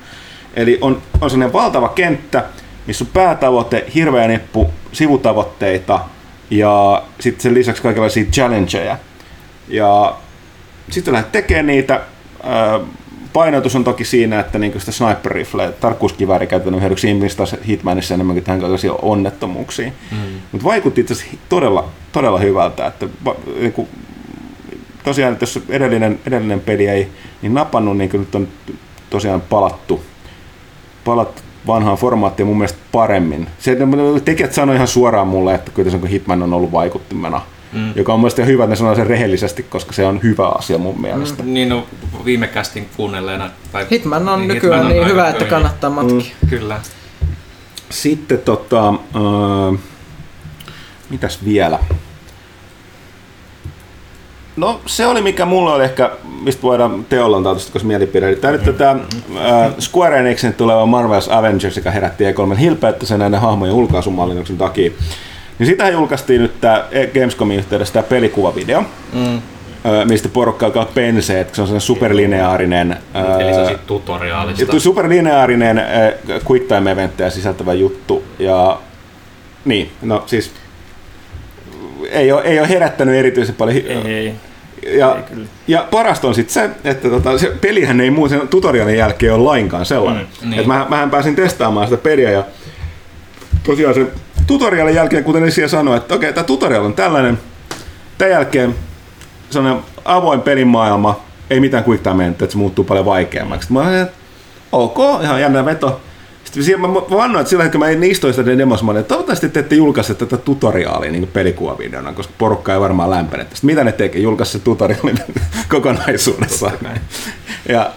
Eli 0.55 0.79
on, 0.81 1.03
on 1.21 1.31
sellainen 1.31 1.53
valtava 1.53 1.89
kenttä, 1.89 2.45
missä 2.87 3.05
on 3.05 3.11
päätavoite, 3.13 3.87
hirveä 3.95 4.29
nippu 4.29 4.71
sivutavoitteita 4.93 6.01
ja 6.51 7.03
sitten 7.21 7.43
sen 7.43 7.55
lisäksi 7.55 7.83
kaikenlaisia 7.83 8.25
challengeja. 8.25 8.99
Ja 9.69 10.17
sitten 10.91 11.15
lähdet 11.15 11.33
tekemään 11.33 11.67
niitä. 11.67 12.01
Painotus 13.33 13.77
on 13.77 13.85
toki 13.85 14.05
siinä, 14.05 14.41
että 14.41 14.59
niin 14.59 14.81
sitä 14.81 14.93
sniper 14.93 15.33
rifle, 15.33 15.73
tarkkuuskivääri 15.73 16.47
käytetään 16.47 16.81
hyödyksi 16.81 17.09
ihmistä 17.09 17.45
Hitmanissa 17.67 18.15
enemmänkin 18.15 18.45
tähän 18.45 18.61
kaikenlaisia 18.61 18.93
onnettomuuksia. 18.93 19.91
Mm. 20.11 20.17
Mutta 20.53 20.65
vaikutti 20.65 21.01
itse 21.01 21.15
asiassa 21.15 21.37
todella, 21.49 21.89
todella 22.13 22.39
hyvältä. 22.39 22.87
Että, 22.87 23.09
niin 23.61 23.73
kuin, 23.73 23.89
tosiaan, 25.05 25.33
että 25.33 25.43
jos 25.43 25.61
edellinen, 25.69 26.21
edellinen 26.27 26.61
peli 26.61 26.89
ei 26.89 27.09
niin 27.43 27.55
napannut, 27.55 27.97
niin 27.97 28.11
nyt 28.13 28.35
on 28.35 28.49
tosiaan 29.11 29.41
palattu, 29.41 30.03
palattu 31.05 31.43
vanhaan 31.67 31.99
formaattiin 31.99 32.47
mun 32.47 32.59
mielestä 32.59 32.79
paremmin. 32.93 33.47
Se, 33.59 33.77
tekijät 34.25 34.53
sanoi 34.53 34.75
ihan 34.75 34.89
suoraan 34.89 35.29
mulle, 35.29 35.55
että 35.55 35.71
kyllä 35.71 35.91
se 35.91 36.01
Hitman 36.11 36.43
on 36.43 36.53
ollut 36.53 36.73
vaikuttimena 36.73 37.41
Mm. 37.73 37.93
joka 37.95 38.13
on 38.13 38.21
mielestäni 38.21 38.49
hyvä, 38.49 38.65
että 38.65 38.73
ne 38.73 38.77
sanoo 38.77 38.95
sen 38.95 39.07
rehellisesti, 39.07 39.63
koska 39.63 39.93
se 39.93 40.07
on 40.07 40.23
hyvä 40.23 40.49
asia 40.49 40.79
mun 40.79 41.01
mielestä. 41.01 41.43
Mm, 41.43 41.55
niin 41.55 41.69
no, 41.69 41.87
viime 42.25 42.47
kästin 42.47 42.89
kuunnelleena. 42.97 43.51
Tai, 43.73 43.87
Hitman 43.91 44.29
on 44.29 44.39
niin, 44.39 44.49
nykyään 44.49 44.81
Hitman 44.81 44.97
on 44.97 45.03
niin 45.03 45.13
hyvä, 45.13 45.29
että 45.29 45.45
kannattaa 45.45 45.91
matkia. 45.91 46.35
Mm. 46.43 46.49
Kyllä. 46.49 46.81
Sitten 47.91 48.39
tota, 48.39 48.89
äh, 48.89 49.81
mitäs 51.11 51.45
vielä? 51.45 51.79
No 54.57 54.81
se 54.87 55.07
oli 55.07 55.23
mikä 55.23 55.45
mulla 55.45 55.75
oli 55.75 55.85
ehkä, 55.85 56.11
mistä 56.43 56.63
voidaan 56.63 57.05
teolla 57.09 57.37
antaa 57.37 57.55
koska 57.55 57.79
mielipide. 57.83 58.37
Tämä 58.37 58.53
nyt 58.53 58.65
tätä 58.65 58.91
äh, 58.91 58.99
Square 59.79 60.19
Enixin 60.19 60.55
tuleva 60.55 60.85
Marvel's 60.85 61.35
Avengers, 61.35 61.77
joka 61.77 61.91
herätti 61.91 62.25
E3 62.25 62.57
hilpeyttä 62.57 63.07
sen 63.07 63.19
näiden 63.19 63.41
hahmojen 63.41 63.75
ulkaisumallinnuksen 63.75 64.59
takia. 64.59 64.91
Niin 65.59 65.67
sitähän 65.67 65.93
julkaistiin 65.93 66.43
nyt 66.43 66.61
tämä 66.61 66.85
Gamescomin 67.15 67.59
yhteydessä 67.59 67.95
tämä 67.95 68.03
pelikuvavideo. 68.03 68.85
Mm 69.13 69.43
mistä 70.05 70.29
porukka 70.29 70.67
alkaa 70.67 70.85
pensee, 70.85 71.41
että 71.41 71.57
se 71.57 71.63
on 71.63 71.67
sellainen 71.67 71.87
superlineaarinen... 71.87 72.97
Eli 73.41 73.55
se 73.55 73.61
on 73.61 73.79
tutoriaalista. 73.87 74.81
Superlineaarinen 74.81 75.83
quick 76.51 76.69
time 76.69 76.91
eventtejä 76.91 77.31
sisältävä 77.31 77.73
juttu. 77.73 78.25
Ja 78.39 78.79
niin, 79.65 79.91
no 80.03 80.23
siis 80.27 80.53
ei 82.11 82.33
ole, 82.33 82.43
ei 82.43 82.59
ole 82.59 82.69
herättänyt 82.69 83.15
erityisen 83.15 83.55
paljon... 83.55 83.77
Ei, 83.77 84.35
ja, 84.99 85.17
ei 85.17 85.45
ja 85.69 85.87
parasta 85.91 86.29
on 86.29 86.35
sitten 86.35 86.55
se, 86.55 86.91
että 86.91 87.11
tota, 87.11 87.39
se 87.39 87.53
pelihän 87.61 88.01
ei 88.01 88.11
muu 88.11 88.29
sen 88.29 88.49
tutoriaalin 88.49 88.97
jälkeen 88.97 89.35
ole 89.35 89.45
lainkaan 89.45 89.87
sellainen. 89.87 90.27
Mm, 90.43 90.51
niin. 90.51 90.61
että 90.61 90.69
mä, 90.75 90.87
mähän 90.89 91.11
pääsin 91.11 91.37
testaamaan 91.37 91.87
sitä 91.87 92.03
peliä 92.03 92.31
ja 92.31 92.45
tosiaan 93.65 93.95
se 93.95 94.07
tutorialin 94.49 94.95
jälkeen, 94.95 95.25
kuten 95.25 95.49
Isia 95.49 95.69
sanoi, 95.69 95.97
että 95.97 96.15
okei, 96.15 96.33
tämä 96.33 96.45
tutorial 96.45 96.85
on 96.85 96.95
tällainen. 96.95 97.39
Tämän 98.19 98.33
jälkeen 98.33 98.75
sellainen 99.51 99.83
avoin 100.05 100.41
pelimaailma, 100.41 101.21
ei 101.51 101.61
mitään 101.61 101.85
quick 101.89 102.03
time 102.03 102.27
että 102.27 102.47
se 102.47 102.59
muuttuu 102.59 102.85
paljon 102.85 103.07
vaikeammaksi. 103.07 103.73
Mä 103.73 103.81
olin, 103.81 104.07
ok, 104.73 104.99
ihan 105.23 105.41
jännä 105.41 105.65
veto. 105.65 106.01
Sitten 106.45 106.63
siellä 106.63 106.89
mä 106.89 106.95
vannoin, 106.95 107.41
että 107.41 107.51
sillä 107.51 107.69
kun 107.69 107.81
mä 107.81 107.89
en 107.89 108.05
istuin 108.05 108.35
sitä 108.35 108.59
demossa, 108.59 108.85
mä 108.85 108.91
olin, 108.91 109.01
että 109.01 109.09
toivottavasti 109.09 109.49
te 109.49 109.61
ette 109.61 109.75
julkaise 109.75 110.15
tätä 110.15 110.37
tutoriaalia 110.37 111.11
niin 111.11 111.27
pelikuvavideona, 111.27 112.13
koska 112.13 112.33
porukka 112.39 112.73
ei 112.73 112.81
varmaan 112.81 113.11
lämpene 113.11 113.45
tästä. 113.45 113.67
Mitä 113.67 113.85
ne 113.85 113.93
tekee? 113.93 114.21
Julkaise 114.21 114.53
se 114.53 114.59
tutoriaalin 114.59 115.19
kokonaisuudessaan. 115.69 116.79
Ja, 117.69 117.91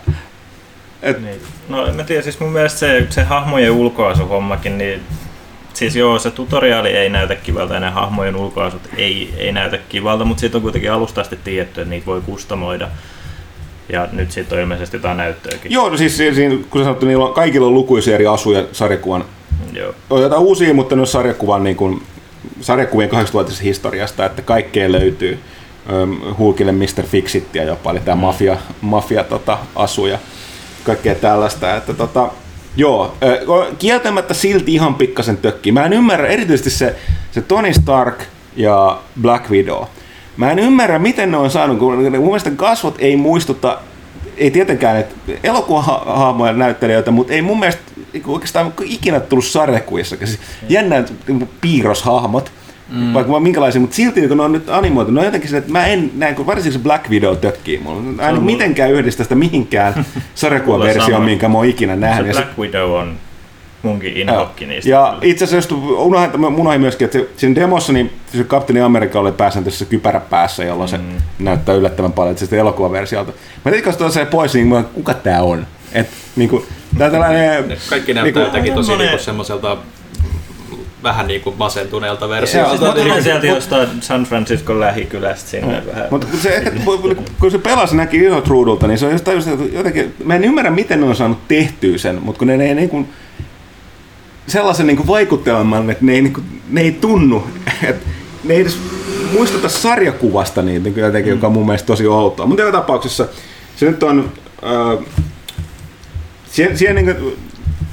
et... 1.01 1.21
niin. 1.21 1.41
No 1.69 1.87
en 1.87 1.95
mä 1.95 2.03
tiedä, 2.03 2.21
siis 2.21 2.39
mun 2.39 2.51
mielestä 2.51 2.79
se, 2.79 3.07
se 3.09 3.23
hahmojen 3.23 3.71
ulkoasuhommakin, 3.71 4.77
niin 4.77 5.01
siis 5.81 5.95
joo, 5.95 6.19
se 6.19 6.31
tutoriaali 6.31 6.89
ei 6.89 7.09
näytä 7.09 7.35
kivalta 7.35 7.73
ja 7.73 7.79
ne 7.79 7.89
hahmojen 7.89 8.35
ulkoasut 8.35 8.81
ei, 8.97 9.33
ei 9.37 9.51
näytä 9.51 9.77
kivalta, 9.89 10.25
mutta 10.25 10.41
siitä 10.41 10.57
on 10.57 10.61
kuitenkin 10.61 10.91
alusta 10.91 11.21
asti 11.21 11.39
tiedetty, 11.43 11.81
että 11.81 11.89
niitä 11.89 12.05
voi 12.05 12.21
kustomoida. 12.21 12.87
Ja 13.89 14.07
nyt 14.11 14.31
siitä 14.31 14.55
on 14.55 14.61
ilmeisesti 14.61 14.97
jotain 14.97 15.17
näyttöäkin. 15.17 15.71
Joo, 15.71 15.89
no 15.89 15.97
siis 15.97 16.17
siinä, 16.17 16.55
kun 16.69 16.83
sanottu, 16.83 17.05
niillä 17.05 17.25
on, 17.25 17.33
kaikilla 17.33 17.67
on 17.67 17.73
lukuisia 17.73 18.15
eri 18.15 18.27
asuja 18.27 18.63
sarjakuvan. 18.71 19.25
Joo. 19.73 19.95
On 20.09 20.21
jotain 20.21 20.41
uusia, 20.41 20.73
mutta 20.73 20.95
ne 20.95 21.01
on 21.01 21.07
sarjakuvan, 21.07 21.63
niin 21.63 21.75
kuin, 21.75 22.03
sarjakuvien 22.61 23.09
80 23.09 23.63
historiasta, 23.63 24.25
että 24.25 24.41
kaikkea 24.41 24.91
löytyy. 24.91 25.39
Hulkille 26.37 26.71
Mr. 26.71 27.03
Fixittiä 27.07 27.63
jopa, 27.63 27.91
eli 27.91 27.99
tämä 27.99 28.15
mm. 28.15 28.21
mafia, 28.21 28.57
mafia 28.81 29.23
tota, 29.23 29.57
asuja. 29.75 30.19
Kaikkea 30.83 31.15
tällaista. 31.15 31.75
Että, 31.75 31.93
tota, 31.93 32.31
Joo, 32.75 33.15
kieltämättä 33.79 34.33
silti 34.33 34.73
ihan 34.73 34.95
pikkasen 34.95 35.37
tökki. 35.37 35.71
Mä 35.71 35.85
en 35.85 35.93
ymmärrä 35.93 36.27
erityisesti 36.27 36.69
se, 36.69 36.95
se 37.31 37.41
Tony 37.41 37.73
Stark 37.73 38.23
ja 38.55 39.01
Black 39.21 39.49
Widow. 39.49 39.83
Mä 40.37 40.51
en 40.51 40.59
ymmärrä, 40.59 40.99
miten 40.99 41.31
ne 41.31 41.37
on 41.37 41.51
saanut, 41.51 41.79
kun 41.79 41.93
mun 41.93 42.25
mielestä 42.25 42.51
kasvot 42.51 42.95
ei 42.99 43.15
muistuta, 43.15 43.79
ei 44.37 44.51
tietenkään, 44.51 44.97
että 44.97 45.15
elokuvahahmoja 45.43 46.53
näyttelijöitä, 46.53 47.11
mutta 47.11 47.33
ei 47.33 47.41
mun 47.41 47.59
mielestä 47.59 47.81
oikeastaan 48.27 48.73
ikinä 48.83 49.19
tullut 49.19 49.45
sarjakuvissa. 49.45 50.15
Siis 50.17 50.39
jännä 50.69 51.03
piirroshahmot 51.61 52.51
mm. 52.89 53.13
vaikka 53.13 53.39
minkälaisia, 53.39 53.81
mutta 53.81 53.95
silti 53.95 54.27
kun 54.27 54.37
ne 54.37 54.43
on 54.43 54.51
nyt 54.51 54.69
animoitu, 54.69 55.11
ne 55.11 55.19
on 55.19 55.25
jotenkin 55.25 55.49
se, 55.49 55.57
että 55.57 55.71
mä 55.71 55.85
en 55.85 56.11
näe, 56.15 56.33
kun 56.33 56.45
varsinkin 56.45 56.73
se 56.73 56.79
Black 56.79 57.09
Widow 57.09 57.37
tökkii 57.37 57.77
mulla. 57.77 58.27
En 58.27 58.43
mitenkään 58.43 58.91
yhdistä 58.91 59.23
sitä 59.23 59.35
mihinkään 59.35 60.05
sarjakuvaversioon, 60.35 61.23
minkä 61.23 61.49
mä 61.49 61.57
oon 61.57 61.67
ikinä 61.67 61.95
nähnyt. 61.95 62.35
Se 62.35 62.41
Black 62.41 62.57
Widow 62.57 62.91
on 62.91 63.17
munkin 63.83 64.17
inhokki 64.17 64.65
niistä. 64.65 64.89
Ja 64.89 65.17
itse 65.21 65.45
asiassa 65.45 65.75
unohdin 66.55 66.81
myöskin, 66.81 67.05
että 67.05 67.19
siinä 67.37 67.55
demossa 67.55 67.93
niin 67.93 68.11
se 68.37 68.43
Kapteeni 68.43 68.81
Amerikka 68.81 69.19
oli 69.19 69.31
pääsääntöisesti 69.31 69.85
kypärä 69.85 70.19
päässä, 70.19 70.63
jolloin 70.63 70.89
se 70.89 70.97
mm. 70.97 71.03
näyttää 71.39 71.75
yllättävän 71.75 72.13
paljon 72.13 72.37
siitä 72.37 72.55
elokuvaversiolta. 72.55 73.31
Mä 73.65 73.71
tein 73.71 73.83
kun 73.83 74.11
se 74.11 74.25
pois, 74.25 74.53
niin 74.53 74.67
mä, 74.67 74.83
kuka 74.93 75.13
tää 75.13 75.43
on? 75.43 75.67
Et, 75.93 76.09
niin 76.35 76.49
kuin, 76.49 76.65
tää 76.97 77.09
tällainen, 77.09 77.77
Kaikki 77.89 78.13
näyttää 78.13 78.23
niin 78.23 78.33
kuin, 78.33 78.43
jotenkin 78.43 78.73
tosi 78.73 78.97
niin 78.97 79.19
semmoiselta 79.19 79.77
vähän 81.03 81.27
niin 81.27 81.41
kuin 81.41 81.55
masentuneelta 81.57 82.29
versiolta. 82.29 82.69
Siis 82.69 82.81
mä 82.81 82.93
tulin 82.93 83.23
sieltä 83.23 83.47
jostain 83.47 83.89
San 84.01 84.23
Francisco 84.23 84.79
lähikylästä 84.79 85.49
sinne 85.49 85.79
mm. 85.79 85.87
vähän. 85.87 86.07
Mutta 86.11 86.27
kun 86.27 86.39
se, 86.39 86.55
ehkä, 86.55 86.71
kun 87.39 87.51
se 87.51 87.57
pelasi 87.57 87.95
näki 87.95 88.17
isot 88.17 88.47
ruudulta, 88.47 88.87
niin 88.87 88.97
se 88.97 89.05
on 89.05 89.11
jostain, 89.11 89.43
jotenkin, 89.73 90.15
mä 90.23 90.35
en 90.35 90.43
ymmärrä 90.43 90.71
miten 90.71 91.01
ne 91.01 91.07
on 91.07 91.15
saanut 91.15 91.47
tehtyä 91.47 91.97
sen, 91.97 92.19
mutta 92.21 92.39
kun 92.39 92.47
ne, 92.47 92.57
ne 92.57 92.65
ei 92.65 92.75
niin 92.75 92.89
kuin, 92.89 93.09
sellaisen 94.47 94.87
niin 94.87 95.07
vaikutteleman, 95.07 95.89
että 95.89 96.05
ne 96.05 96.13
ei, 96.13 96.21
niin 96.21 96.33
kuin, 96.33 96.61
ne 96.69 96.81
ei 96.81 96.91
tunnu, 96.91 97.47
että 97.83 98.05
ne 98.43 98.53
ei 98.53 98.61
edes 98.61 98.77
muistuta 99.33 99.69
sarjakuvasta 99.69 100.61
niin, 100.61 100.83
niin 100.83 100.95
jotenkin, 100.97 101.33
mm. 101.33 101.37
joka 101.37 101.47
on 101.47 101.53
mun 101.53 101.65
mielestä 101.65 101.87
tosi 101.87 102.07
outoa. 102.07 102.45
Mutta 102.45 102.63
joka 102.63 102.77
tapauksessa 102.77 103.27
se 103.75 103.85
nyt 103.85 104.03
on... 104.03 104.31
Äh, 104.63 105.05
siihen, 106.51 106.77
siihen 106.77 106.95
niin 106.95 107.05
kuin, 107.05 107.37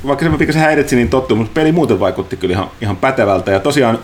vaikka 0.08 0.24
se 0.24 0.38
pikkasen 0.38 0.62
häiritsi, 0.62 0.96
niin 0.96 1.08
tottu, 1.08 1.36
mutta 1.36 1.52
peli 1.54 1.72
muuten 1.72 2.00
vaikutti 2.00 2.36
kyllä 2.36 2.52
ihan, 2.52 2.70
ihan 2.80 2.96
pätevältä. 2.96 3.50
Ja 3.50 3.60
tosiaan 3.60 3.98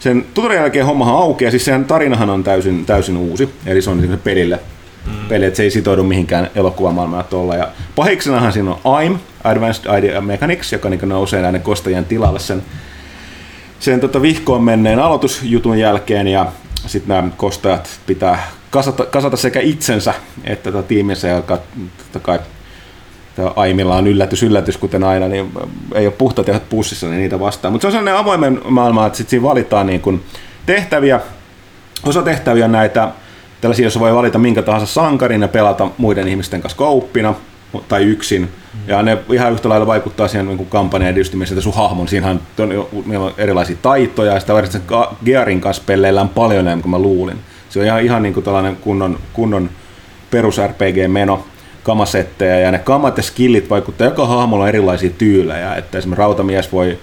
sen 0.00 0.26
tutorialin 0.34 0.62
jälkeen 0.62 0.86
hommahan 0.86 1.14
aukeaa, 1.14 1.50
siis 1.50 1.64
sehän 1.64 1.84
tarinahan 1.84 2.30
on 2.30 2.44
täysin, 2.44 2.86
täysin 2.86 3.16
uusi, 3.16 3.54
eli 3.66 3.82
se 3.82 3.90
on 3.90 4.00
niin 4.00 4.18
pelille 4.18 4.60
mm. 5.06 5.28
peli, 5.28 5.44
että 5.44 5.56
se 5.56 5.62
ei 5.62 5.70
sitoudu 5.70 6.02
mihinkään 6.02 6.50
elokuvamaailmaan 6.54 7.24
tuolla. 7.24 7.56
Ja 7.56 7.68
pahiksenahan 7.96 8.52
siinä 8.52 8.70
on 8.70 8.78
AIM, 8.84 9.18
Advanced 9.44 9.98
Idea 9.98 10.20
Mechanics, 10.20 10.72
joka 10.72 10.90
niin 10.90 11.08
nousee 11.08 11.42
näiden 11.42 11.62
kostajien 11.62 12.04
tilalle 12.04 12.38
sen, 12.38 12.62
sen 13.80 14.00
tota 14.00 14.22
vihkoon 14.22 14.64
menneen 14.64 14.98
aloitusjutun 14.98 15.78
jälkeen, 15.78 16.28
ja 16.28 16.52
sitten 16.86 17.16
nämä 17.16 17.28
kostajat 17.36 18.00
pitää 18.06 18.50
kasata, 18.70 19.06
kasata 19.06 19.36
sekä 19.36 19.60
itsensä 19.60 20.14
että 20.44 20.72
tota 20.72 20.88
tiiminsä, 20.88 21.28
joka 21.28 21.58
totta 21.98 22.20
kai 22.20 22.38
Aimilla 23.56 23.96
on 23.96 24.06
yllätys, 24.06 24.42
yllätys, 24.42 24.76
kuten 24.76 25.04
aina, 25.04 25.28
niin 25.28 25.52
ei 25.94 26.06
ole 26.06 26.14
puhtaat 26.18 26.48
ehdot 26.48 26.68
pussissa, 26.68 27.06
niin 27.06 27.18
niitä 27.18 27.40
vastaan. 27.40 27.72
Mutta 27.72 27.82
se 27.82 27.86
on 27.86 27.92
sellainen 27.92 28.20
avoimen 28.20 28.60
maailma, 28.64 29.06
että 29.06 29.16
sitten 29.16 29.30
siinä 29.30 29.42
valitaan 29.42 29.86
niin 29.86 30.00
kun 30.00 30.22
tehtäviä, 30.66 31.20
osa 32.06 32.22
tehtäviä 32.22 32.68
näitä 32.68 33.08
tällaisia, 33.60 33.84
joissa 33.84 34.00
voi 34.00 34.14
valita 34.14 34.38
minkä 34.38 34.62
tahansa 34.62 34.86
sankarin 34.86 35.42
ja 35.42 35.48
pelata 35.48 35.88
muiden 35.98 36.28
ihmisten 36.28 36.60
kanssa 36.60 36.78
kouppina 36.78 37.34
tai 37.88 38.04
yksin. 38.04 38.48
Ja 38.86 39.02
ne 39.02 39.18
ihan 39.32 39.52
yhtä 39.52 39.68
lailla 39.68 39.86
vaikuttaa 39.86 40.28
siihen 40.28 40.46
niin 40.46 40.66
kampanjan 40.66 41.10
edistymiseen, 41.10 41.58
että 41.58 41.64
sun 41.64 41.74
hahmon, 41.74 42.08
siinähän 42.08 42.40
on, 42.58 42.88
meillä 43.06 43.26
on 43.26 43.34
erilaisia 43.38 43.76
taitoja, 43.82 44.34
ja 44.34 44.40
sitä 44.40 44.54
varsinkin 44.54 44.96
Gearin 45.24 45.60
kanssa 45.60 45.82
pelleillään 45.86 46.28
paljon 46.28 46.60
enemmän 46.60 46.82
kuin 46.82 46.90
mä 46.90 46.98
luulin. 46.98 47.38
Se 47.68 47.80
on 47.80 47.86
ihan, 47.86 48.02
ihan 48.02 48.22
niin 48.22 48.34
kuin 48.34 48.44
tällainen 48.44 48.76
kunnon, 48.76 49.18
kunnon 49.32 49.70
perus 50.30 50.60
RPG-meno 50.66 51.44
kamasetteja 51.88 52.58
ja 52.58 52.70
ne 52.70 52.78
kamat 52.78 53.16
ja 53.16 53.22
skillit 53.22 53.70
vaikuttaa 53.70 54.06
joka 54.06 54.26
hahmolla 54.26 54.68
erilaisia 54.68 55.10
tyylejä, 55.10 55.74
että 55.74 55.98
esimerkiksi 55.98 56.18
rautamies 56.18 56.72
voi 56.72 56.98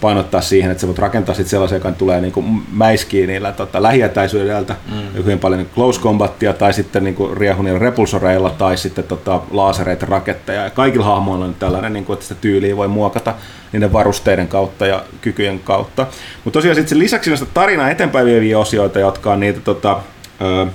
painottaa 0.00 0.40
siihen, 0.40 0.70
että 0.70 0.80
sä 0.80 0.86
voit 0.86 0.98
rakentaa 0.98 1.34
sit 1.34 1.46
sellaisen, 1.46 1.76
joka 1.76 1.92
tulee 1.92 2.20
niin 2.20 2.64
mäiskiin 2.72 3.28
niillä 3.28 3.52
tota, 3.52 3.82
lähietäisyydeltä, 3.82 4.76
mm. 4.90 5.14
hyvin 5.14 5.38
paljon 5.38 5.66
close 5.74 6.00
combatia 6.00 6.52
tai 6.52 6.72
sitten 6.72 7.04
niin 7.04 7.16
riehu 7.36 7.62
niillä 7.62 7.78
repulsoreilla 7.78 8.50
tai 8.50 8.76
sitten 8.76 9.04
tota, 9.04 9.40
laasereita, 9.50 10.06
raketteja. 10.06 10.62
Ja 10.62 10.70
kaikilla 10.70 11.04
hahmoilla 11.04 11.44
on 11.44 11.54
tällainen, 11.54 11.92
niin 11.92 12.04
kuin, 12.04 12.14
että 12.14 12.26
sitä 12.26 12.40
tyyliä 12.40 12.76
voi 12.76 12.88
muokata 12.88 13.34
niiden 13.72 13.92
varusteiden 13.92 14.48
kautta 14.48 14.86
ja 14.86 15.02
kykyjen 15.20 15.58
kautta. 15.58 16.06
Mutta 16.44 16.58
tosiaan 16.58 16.76
sitten 16.76 16.98
lisäksi 16.98 17.32
on 17.32 17.38
tarinaa 17.54 17.90
eteenpäin 17.90 18.26
vieviä 18.26 18.58
osioita, 18.58 18.98
jotka 18.98 19.32
on 19.32 19.40
niitä 19.40 19.60
tota, 19.60 20.00
ö, 20.40 20.66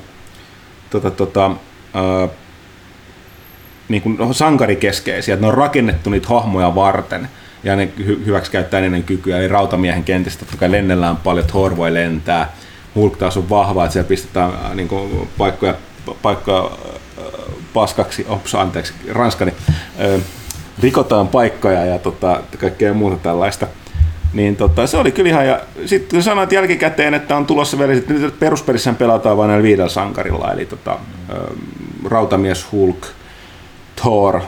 tota, 0.89 1.11
tota, 1.11 1.51
ö, 1.95 2.27
niin 3.89 4.01
kuin 4.01 4.33
sankarikeskeisiä, 4.33 5.33
että 5.33 5.45
ne 5.45 5.47
on 5.47 5.57
rakennettu 5.57 6.09
niitä 6.09 6.27
hahmoja 6.27 6.75
varten. 6.75 7.29
Ja 7.63 7.75
ne 7.75 7.89
hy- 7.99 8.25
hyväksi 8.25 8.51
käyttää 8.51 8.79
ennen 8.79 9.03
kykyä. 9.03 9.37
Eli 9.37 9.47
rautamiehen 9.47 10.03
kentistä 10.03 10.39
totta 10.39 10.57
kai 10.57 10.71
lennellään 10.71 11.17
paljon, 11.17 11.45
Thor 11.45 11.77
voi 11.77 11.93
lentää, 11.93 12.53
Hulk 12.95 13.17
taas 13.17 13.37
on 13.37 13.49
vahva, 13.49 13.83
että 13.83 13.93
siellä 13.93 14.07
pistetään 14.07 14.51
äh, 14.65 14.75
niin 14.75 14.87
kuin, 14.87 15.29
paikkoja, 15.37 15.75
paikkoja 16.21 16.63
äh, 16.63 17.25
paskaksi, 17.73 18.25
ops, 18.29 18.55
anteeksi, 18.55 18.93
ranskani, 19.11 19.53
äh, 19.99 20.21
rikotaan 20.79 21.27
paikkoja 21.27 21.85
ja 21.85 21.99
tota, 21.99 22.41
kaikkea 22.57 22.93
muuta 22.93 23.17
tällaista. 23.17 23.67
Niin 24.33 24.55
tota, 24.55 24.87
se 24.87 24.97
oli 24.97 25.11
kyllä 25.11 25.29
ihan, 25.29 25.47
ja 25.47 25.59
sitten 25.85 26.23
sanoit 26.23 26.51
jälkikäteen, 26.51 27.13
että 27.13 27.37
on 27.37 27.45
tulossa 27.45 27.79
vielä, 27.79 27.93
että 27.93 28.13
peruspelissä 28.39 28.93
pelataan 28.93 29.37
vain 29.37 29.47
näillä 29.47 29.63
viidellä 29.63 29.89
sankarilla, 29.89 30.51
eli 30.51 30.65
tota, 30.65 30.97
Rautamies, 32.05 32.71
Hulk, 32.71 33.07
Thor, 34.01 34.39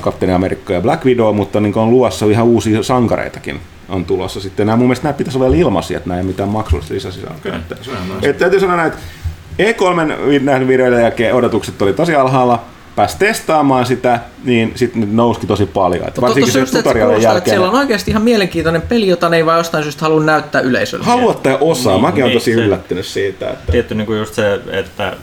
Kapteeni 0.00 0.34
Amerikka 0.34 0.72
ja 0.72 0.80
Black 0.80 1.04
Widow, 1.04 1.36
mutta 1.36 1.60
niin 1.60 1.78
on 1.78 1.90
luossa 1.90 2.26
ihan 2.26 2.46
uusia 2.46 2.82
sankareitakin 2.82 3.60
on 3.88 4.04
tulossa 4.04 4.40
sitten. 4.40 4.66
Nämä 4.66 4.76
mun 4.76 4.86
mielestä 4.86 5.04
nämä 5.04 5.12
pitäisi 5.12 5.38
olla 5.38 5.56
ilmaisia, 5.56 5.96
että 5.96 6.08
nämä 6.08 6.20
ei 6.20 6.26
mitään 6.26 6.48
maksullista 6.48 6.94
lisäsisältöä. 6.94 7.36
Okay, 7.36 7.60
että, 8.22 8.38
täytyy 8.38 8.60
sanoa 8.60 8.76
näin, 8.76 8.92
että 8.92 9.02
E3 9.58 10.40
nähnyt 10.40 10.68
videoiden 10.68 11.02
jälkeen 11.02 11.34
odotukset 11.34 11.82
oli 11.82 11.92
tosi 11.92 12.14
alhaalla, 12.14 12.64
pääsi 12.96 13.18
testaamaan 13.18 13.86
sitä, 13.86 14.20
niin 14.44 14.72
sitten 14.74 15.00
ne 15.00 15.06
nouski 15.10 15.46
tosi 15.46 15.66
paljon. 15.66 16.08
Että 16.08 16.20
varsinkin 16.20 16.52
se 16.52 16.76
tutorialin 16.76 17.22
jälkeen. 17.22 17.38
Että 17.38 17.50
siellä 17.50 17.68
on 17.68 17.78
oikeasti 17.78 18.10
ihan 18.10 18.22
mielenkiintoinen 18.22 18.82
peli, 18.82 19.08
jota 19.08 19.28
ne 19.28 19.36
ei 19.36 19.46
vain 19.46 19.58
jostain 19.58 19.84
syystä 19.84 20.00
halua 20.00 20.24
näyttää 20.24 20.60
yleisölle. 20.60 21.04
Haluat 21.04 21.42
tai 21.42 21.58
osaa. 21.60 21.92
Niin, 21.92 22.02
Mäkin 22.02 22.14
niin, 22.14 22.24
olen 22.24 22.34
tosi 22.34 22.54
se, 22.54 22.60
yllättynyt 22.60 23.06
siitä. 23.06 23.50
Että... 23.50 23.72
Tietty 23.72 23.94
niin 23.94 24.06
kuin 24.06 24.18
just 24.18 24.34
se, 24.34 24.60
että 24.70 25.16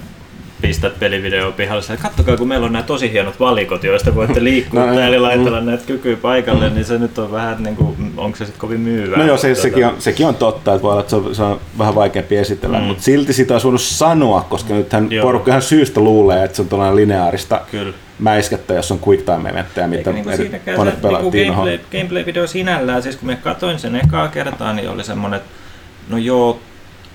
pistät 0.63 0.99
pelivideo 0.99 1.51
pihalle, 1.51 1.81
että 1.81 2.03
kattokaa 2.03 2.37
kun 2.37 2.47
meillä 2.47 2.65
on 2.65 2.73
nämä 2.73 2.83
tosi 2.83 3.11
hienot 3.11 3.39
valikot, 3.39 3.83
joista 3.83 4.15
voitte 4.15 4.43
liikkua 4.43 4.85
no, 4.85 4.99
eli 4.99 5.19
laitella 5.19 5.59
mm. 5.59 5.65
näitä 5.65 5.83
kykyä 5.87 6.17
paikalle, 6.17 6.69
mm. 6.69 6.75
niin 6.75 6.85
se 6.85 6.97
nyt 6.97 7.17
on 7.17 7.31
vähän 7.31 7.63
niin 7.63 7.75
kuin, 7.75 8.13
onko 8.17 8.37
se 8.37 8.45
sitten 8.45 8.61
kovin 8.61 8.79
myyvää? 8.79 9.17
No 9.17 9.25
joo, 9.25 9.37
se, 9.37 9.55
sekin, 9.55 9.85
on, 9.85 9.95
sekin 9.99 10.27
on 10.27 10.35
totta, 10.35 10.73
että 10.73 10.83
voi 10.83 10.91
olla, 10.91 11.01
että 11.01 11.09
se 11.09 11.15
on, 11.15 11.35
se 11.35 11.43
on 11.43 11.59
vähän 11.77 11.95
vaikeampi 11.95 12.37
esitellä, 12.37 12.79
mm. 12.79 12.83
mutta 12.83 13.03
silti 13.03 13.33
sitä 13.33 13.55
on 13.55 13.61
voinut 13.63 13.81
sanoa, 13.81 14.45
koska 14.49 14.73
nythän 14.73 15.09
porukka 15.21 15.51
ihan 15.51 15.61
syystä 15.61 15.99
luulee, 15.99 16.43
että 16.43 16.55
se 16.55 16.61
on 16.61 16.67
tällainen 16.67 16.95
lineaarista 16.95 17.61
Kyllä 17.71 17.93
mäiskettä, 18.19 18.73
jos 18.73 18.91
on 18.91 18.99
quick 19.07 19.25
time 19.25 19.49
eventtejä, 19.49 19.87
mitä 19.87 20.11
niinku 20.11 20.29
eri 20.29 20.61
monet 20.77 21.01
pelaat 21.01 21.23
niinku 21.23 21.53
gameplay, 21.53 21.77
gameplay-video 21.77 22.47
sinällään, 22.47 23.03
siis 23.03 23.15
kun 23.15 23.27
me 23.27 23.35
katsoin 23.35 23.79
sen 23.79 23.95
ekaa 23.95 24.27
kertaa, 24.27 24.73
niin 24.73 24.89
oli 24.89 25.03
semmoinen, 25.03 25.37
että 25.37 25.49
no 26.09 26.17
joo, 26.17 26.59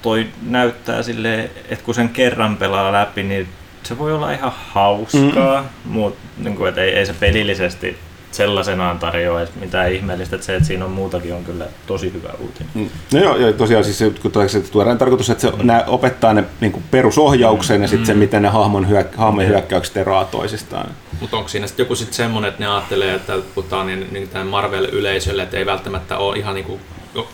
toi 0.02 0.26
näyttää 0.42 1.02
sille, 1.02 1.50
että 1.68 1.84
kun 1.84 1.94
sen 1.94 2.08
kerran 2.08 2.56
pelaa 2.56 2.92
läpi, 2.92 3.22
niin 3.22 3.48
se 3.82 3.98
voi 3.98 4.12
olla 4.12 4.32
ihan 4.32 4.52
hauskaa, 4.68 5.62
mm. 5.62 5.90
mutta 5.90 6.20
niin 6.38 6.56
kuin, 6.56 6.68
että 6.68 6.80
ei, 6.80 6.90
ei 6.90 7.06
se 7.06 7.14
pelillisesti 7.20 7.96
sellaisenaan 8.30 8.98
tarjoa 8.98 9.40
edes 9.40 9.54
mitään 9.54 9.92
ihmeellistä, 9.92 10.36
että 10.36 10.46
se, 10.46 10.56
että 10.56 10.66
siinä 10.66 10.84
on 10.84 10.90
muutakin, 10.90 11.34
on 11.34 11.44
kyllä 11.44 11.66
tosi 11.86 12.12
hyvä 12.12 12.28
uutinen. 12.38 12.68
Mm. 12.74 12.88
No 13.12 13.20
joo, 13.20 13.36
ja 13.36 13.52
tosiaan 13.52 13.84
siis 13.84 14.12
kun 14.22 14.32
tuodaan 14.72 14.98
tarkoitus, 14.98 15.30
että 15.30 15.42
se 15.42 15.50
mm. 15.50 15.66
nää 15.66 15.84
opettaa 15.86 16.34
ne 16.34 16.44
niin 16.60 16.72
kuin 16.72 16.84
perusohjauksen 16.90 17.76
mm. 17.76 17.82
ja 17.82 17.88
sitten 17.88 18.04
mm. 18.04 18.06
se, 18.06 18.14
miten 18.14 18.42
ne 18.42 18.48
hahmon 18.48 18.88
hyök, 18.88 19.16
hahmon 19.16 19.46
hyökkäykset 19.46 19.96
eroaa 19.96 20.24
toisistaan. 20.24 20.90
Mutta 21.20 21.36
onko 21.36 21.48
siinä 21.48 21.66
sitten 21.66 21.84
joku 21.84 21.94
sitten 21.94 22.14
semmoinen, 22.14 22.48
että 22.48 22.64
ne 22.64 22.70
ajattelee, 22.70 23.14
että 23.14 23.32
puhutaan 23.54 23.86
niin, 23.86 24.08
niin 24.10 24.28
Marvel-yleisölle, 24.46 25.42
että 25.42 25.56
ei 25.56 25.66
välttämättä 25.66 26.18
ole 26.18 26.38
ihan 26.38 26.54
niin 26.54 26.64
kuin 26.64 26.80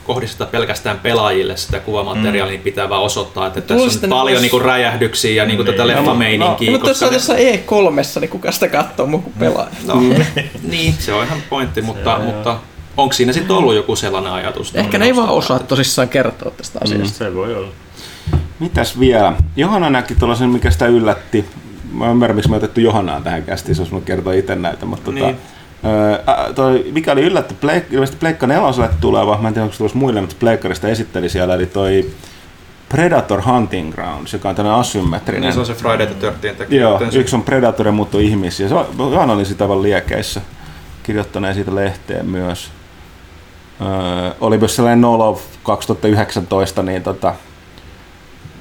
kohdisteta 0.04 0.46
pelkästään 0.46 0.98
pelaajille 0.98 1.56
sitä 1.56 1.80
kuvamateriaalia, 1.80 2.44
mm. 2.44 2.50
niin 2.50 2.60
pitää 2.60 2.88
vaan 2.88 3.02
osoittaa, 3.02 3.46
että 3.46 3.60
tässä 3.60 4.00
on 4.02 4.10
paljon 4.10 4.42
niinku 4.42 4.58
räjähdyksiä 4.58 5.42
ja 5.42 5.46
niinku 5.46 5.64
tätä 5.64 5.84
niin. 5.84 5.96
leffameininkiä. 5.96 6.70
No, 6.70 6.72
mutta 6.72 6.88
jos 6.88 7.02
on 7.02 7.12
tässä 7.12 7.34
E3, 7.34 8.20
niin 8.20 8.30
kuka 8.30 8.52
sitä 8.52 8.68
katsoo 8.68 9.06
muu 9.06 9.20
kuin 9.20 9.34
pelaaja? 9.38 9.70
No, 9.86 9.94
mm. 9.94 10.14
niin, 10.70 10.94
se 10.98 11.12
on 11.12 11.24
ihan 11.24 11.42
pointti, 11.50 11.82
mutta, 11.82 12.18
mutta 12.18 12.56
onko 12.96 13.12
siinä 13.12 13.32
sitten 13.32 13.56
ollut 13.56 13.74
joku 13.74 13.96
sellainen 13.96 14.32
ajatus? 14.32 14.74
Ehkä 14.74 14.98
ne 14.98 15.04
ei 15.04 15.16
vaan 15.16 15.28
osaa 15.28 15.58
tosissaan 15.58 16.08
kertoa 16.08 16.50
tästä 16.50 16.78
mm. 16.78 16.84
asiasta. 16.84 17.24
Mm, 17.24 17.28
se 17.28 17.34
voi 17.34 17.54
olla. 17.54 17.68
Mitäs 18.58 19.00
vielä? 19.00 19.32
Johanna 19.56 19.90
näki 19.90 20.14
tuollaisen, 20.14 20.50
mikä 20.50 20.70
sitä 20.70 20.86
yllätti. 20.86 21.44
Mä 21.92 22.10
ymmärrän, 22.10 22.36
miksi 22.36 22.50
me 22.50 22.56
otettu 22.56 22.80
Johannaa 22.80 23.20
tähän 23.20 23.42
kästiin, 23.42 23.78
jos 23.78 23.92
mä 23.92 24.00
kertoo 24.00 24.32
itse 24.32 24.54
näitä, 24.54 24.86
mutta 24.86 25.10
niin. 25.10 25.26
tota, 25.26 25.38
Öö, 25.86 26.52
toi, 26.54 26.90
mikä 26.92 27.12
oli 27.12 27.22
yllätty, 27.22 27.54
Pleik, 27.54 27.92
ilmeisesti 27.92 28.20
Pleikka 28.20 28.46
neloselle 28.46 28.90
tuleva, 29.00 29.38
mä 29.38 29.48
en 29.48 29.54
tiedä 29.54 29.64
onko 29.64 29.76
tulossa 29.76 29.98
muille, 29.98 30.20
mutta 30.20 30.36
Pleikkarista 30.38 30.88
esitteli 30.88 31.28
siellä, 31.28 31.54
eli 31.54 31.66
toi 31.66 32.10
Predator 32.88 33.42
Hunting 33.42 33.92
Grounds, 33.94 34.32
joka 34.32 34.48
on 34.48 34.54
tämmöinen 34.54 34.80
asymmetrinen. 34.80 35.42
Niin 35.42 35.52
se 35.52 35.60
on 35.60 35.66
se 35.66 35.74
Friday 35.74 36.06
the 36.06 36.14
13 36.20 36.74
Joo, 36.74 37.00
yksi 37.12 37.36
on 37.36 37.42
Predator 37.42 37.86
ja 37.86 37.92
muut 37.92 38.14
on 38.14 38.20
ihmisiä. 38.20 38.68
Se 38.68 38.74
oli 38.74 39.44
sitä 39.44 39.64
aivan 39.64 39.82
liekeissä, 39.82 40.40
kirjoittaneen 41.02 41.54
siitä 41.54 41.74
lehteen 41.74 42.26
myös. 42.26 42.70
Öö, 43.80 44.30
oli 44.40 44.58
myös 44.58 44.76
sellainen 44.76 45.00
Nolo 45.00 45.42
2019, 45.62 46.82
niin 46.82 47.02
tota, 47.02 47.34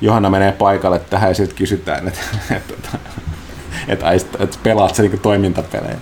Johanna 0.02 0.30
menee 0.30 0.52
paikalle 0.52 1.00
tähän 1.00 1.30
ja 1.30 1.36
sitten 1.36 1.58
kysytään, 1.58 2.08
että, 2.08 2.20
että, 2.52 2.74
että, 2.74 3.00
että, 3.88 4.12
että, 4.12 4.44
että 4.44 4.58
pelaat 4.64 4.96
se 4.96 5.04
niin 5.04 5.20
toimintapelejä. 5.20 5.98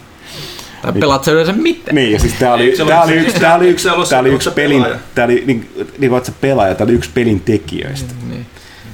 Tai 0.82 0.94
pelaat 0.94 1.24
sä 1.24 1.32
yleensä 1.32 1.54
miten? 1.54 1.96
Niin, 1.96 2.12
ja 2.12 2.20
siis 2.20 2.34
tää 2.34 2.54
oli, 2.54 2.74
tää 2.88 3.04
oli 3.04 3.14
yksi, 3.14 3.40
tää 3.40 3.56
oli 3.56 3.70
yksi, 3.70 3.90
tää 4.10 4.20
oli 4.20 4.30
yksi 4.30 4.52
pelin, 4.52 4.86
tää 5.16 5.26
oli, 5.26 5.44
niin, 5.46 5.70
niin 5.98 6.12
pelaaja, 6.42 6.76
tää 6.76 6.86
oli 6.86 6.94
yksi 6.94 7.10
pelin 7.14 7.40
tekijöistä. 7.40 8.14
Niin. 8.30 8.46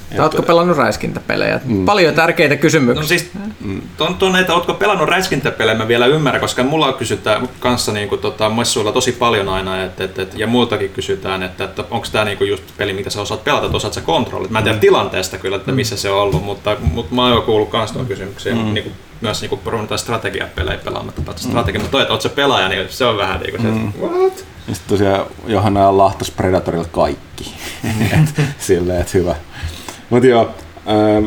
Niin. 0.09 0.17
Tai 0.17 0.25
ootko 0.25 0.41
pelannut 0.41 0.77
räiskintäpelejä? 0.77 1.59
Mm. 1.65 1.85
Paljon 1.85 2.13
tärkeitä 2.13 2.55
kysymyksiä. 2.55 3.01
No 3.01 3.07
siis, 3.07 3.29
mm. 3.59 3.81
ton, 3.97 4.15
ton, 4.15 4.35
että 4.35 4.53
ootko 4.53 4.73
pelannut 4.73 5.09
räiskintäpelejä, 5.09 5.77
mä 5.77 5.87
vielä 5.87 6.05
ymmärrän, 6.05 6.41
koska 6.41 6.63
mulla 6.63 6.93
kysytään 6.93 7.49
kanssa 7.59 7.91
niin 7.91 8.09
kuin, 8.09 8.21
tota, 8.21 8.49
messuilla 8.49 8.91
tosi 8.91 9.11
paljon 9.11 9.49
aina, 9.49 9.83
et, 9.83 10.01
et, 10.01 10.19
et, 10.19 10.33
ja 10.35 10.47
muutakin 10.47 10.89
kysytään, 10.89 11.43
että, 11.43 11.63
että 11.63 11.83
onko 11.91 12.07
tämä 12.11 12.25
niin 12.25 12.47
just 12.47 12.63
peli, 12.77 12.93
mitä 12.93 13.09
sä 13.09 13.21
osaat 13.21 13.43
pelata, 13.43 13.65
että 13.65 13.77
osaat 13.77 13.93
sä 13.93 14.01
kontrollit. 14.01 14.51
Mä 14.51 14.57
en 14.57 14.63
tiedä 14.63 14.77
mm. 14.77 14.81
tilanteesta 14.81 15.37
kyllä, 15.37 15.57
että 15.57 15.71
missä 15.71 15.95
mm. 15.95 15.99
se 15.99 16.09
on 16.09 16.21
ollut, 16.21 16.43
mutta, 16.43 16.77
mutta 16.93 17.15
mä 17.15 17.23
oon 17.23 17.33
jo 17.33 17.41
kuullut 17.41 17.69
kans 17.69 17.91
tuon 17.91 18.05
kysymyksiä. 18.05 18.55
Mm. 18.55 18.73
Niin 18.73 18.83
kuin, 18.83 18.95
myös 19.21 19.41
niinku 19.41 19.59
ruvetaan 19.65 19.99
strategiapelejä 19.99 20.77
pelaamaan, 20.77 21.13
että 21.19 21.33
strategia, 21.37 21.81
mutta 21.81 21.91
toi, 21.91 22.01
että 22.01 22.13
oot 22.13 22.21
se 22.21 22.29
pelaaja, 22.29 22.69
niin 22.69 22.85
se 22.89 23.05
on 23.05 23.17
vähän 23.17 23.39
niinku 23.39 23.61
se, 23.61 23.67
mm. 23.67 23.93
what? 24.01 24.45
Ja 24.67 24.75
sitten 24.75 24.97
tosiaan 24.97 25.25
Johanna 25.47 25.97
lahtas 25.97 26.31
Predatorilla 26.31 26.87
kaikki. 26.91 27.53
Mm. 27.83 28.27
Silleen, 28.59 29.01
että 29.01 29.17
hyvä. 29.17 29.35
Mutta 30.09 30.27
joo, 30.27 30.49
ähm, 30.89 31.25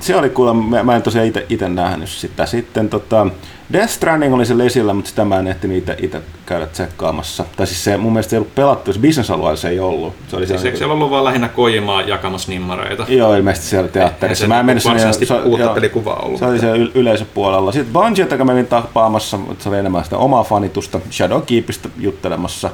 se 0.00 0.16
oli 0.16 0.30
kuulemma, 0.30 0.62
mä, 0.62 0.82
mä 0.82 0.96
en 0.96 1.02
tosiaan 1.02 1.32
itse 1.48 1.68
nähnyt 1.68 2.08
sitä. 2.08 2.46
Sitten 2.46 2.88
tota, 2.88 3.26
Death 3.72 3.92
Stranding 3.92 4.34
oli 4.34 4.46
se 4.46 4.58
lesillä, 4.58 4.94
mutta 4.94 5.08
sitä 5.08 5.24
mä 5.24 5.38
en 5.38 5.46
ehtinyt 5.46 5.90
itse 5.98 6.20
käydä 6.46 6.66
tsekkaamassa. 6.66 7.44
Tai 7.56 7.66
siis 7.66 7.84
se 7.84 7.96
mun 7.96 8.12
mielestä 8.12 8.36
ei 8.36 8.38
ollut 8.38 8.54
pelattu, 8.54 8.90
jos 8.90 8.98
bisnesalueella 8.98 9.56
se 9.56 9.68
ei 9.68 9.80
ollut. 9.80 10.14
Se 10.28 10.36
oli 10.36 10.46
siis 10.46 10.64
eikö 10.64 10.78
siellä 10.78 10.94
ollut 10.94 11.10
vaan 11.10 11.24
lähinnä 11.24 11.48
Kojimaa 11.48 12.02
jakamassa 12.02 12.50
nimmareita? 12.50 13.06
Joo, 13.08 13.34
ilmeisesti 13.34 13.68
siellä 13.68 13.88
teatterissa. 13.88 14.42
Se, 14.42 14.48
mä 14.48 14.60
en 14.60 14.66
mennyt 14.66 14.84
varsinaisesti 14.84 15.34
uutta 15.44 15.68
pelikuvaa 15.68 16.16
ollut. 16.16 16.38
Se 16.38 16.46
oli 16.46 16.58
se 16.58 16.70
yleisöpuolella. 16.94 17.72
Sitten 17.72 17.92
Bungie, 17.92 18.28
joka 18.30 18.44
menin 18.44 18.66
tapaamassa, 18.66 19.36
mutta 19.36 19.62
se 19.62 19.68
oli 19.68 19.78
enemmän 19.78 20.04
sitä 20.04 20.16
omaa 20.16 20.44
fanitusta, 20.44 21.00
Shadowkeepista 21.10 21.88
juttelemassa. 21.98 22.70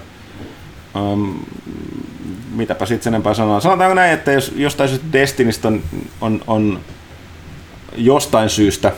Um, 0.95 1.35
mitäpä 2.55 2.87
sitten 2.87 3.05
sen 3.05 3.15
enempää 3.15 3.35
sanoa. 3.35 3.61
Sanotaanko 3.61 3.95
näin, 3.95 4.13
että 4.13 4.33
jos 4.33 4.53
jostain 4.57 4.89
syystä 4.89 5.07
Destinistä 5.13 5.69
on, 5.69 5.83
on, 6.21 6.41
on 6.47 6.81
jostain 7.97 8.51
syystä 8.51 8.93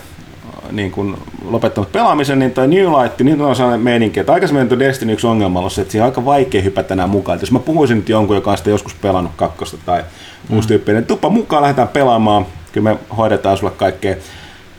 niin 0.72 0.90
kuin 0.90 1.16
lopettanut 1.44 1.92
pelaamisen, 1.92 2.38
niin 2.38 2.50
toi 2.50 2.68
New 2.68 2.86
Light, 2.86 3.20
niin 3.20 3.40
on 3.40 3.56
sellainen 3.56 3.80
meininki, 3.80 4.20
että 4.20 4.32
aikaisemmin 4.32 4.68
tuo 4.68 4.78
Destiny 4.78 5.12
yksi 5.12 5.26
ongelma 5.26 5.60
on 5.60 5.70
se, 5.70 5.80
että 5.80 5.92
siinä 5.92 6.04
on 6.04 6.10
aika 6.10 6.24
vaikea 6.24 6.62
hypätä 6.62 6.94
enää 6.94 7.06
mukaan. 7.06 7.36
Että 7.36 7.42
jos 7.42 7.52
mä 7.52 7.58
puhuisin 7.58 7.96
nyt 7.96 8.08
jonkun, 8.08 8.36
joka 8.36 8.50
on 8.50 8.56
sitä 8.56 8.70
joskus 8.70 8.94
pelannut 8.94 9.32
kakkosta 9.36 9.76
tai 9.86 10.04
mm. 10.48 10.56
uusi 10.56 10.68
tyyppi, 10.68 10.92
niin 10.92 11.06
tuppa 11.06 11.28
mukaan, 11.28 11.62
lähdetään 11.62 11.88
pelaamaan, 11.88 12.46
kyllä 12.72 12.90
me 12.90 12.98
hoidetaan 13.16 13.56
sulle 13.56 13.72
kaikkea. 13.76 14.16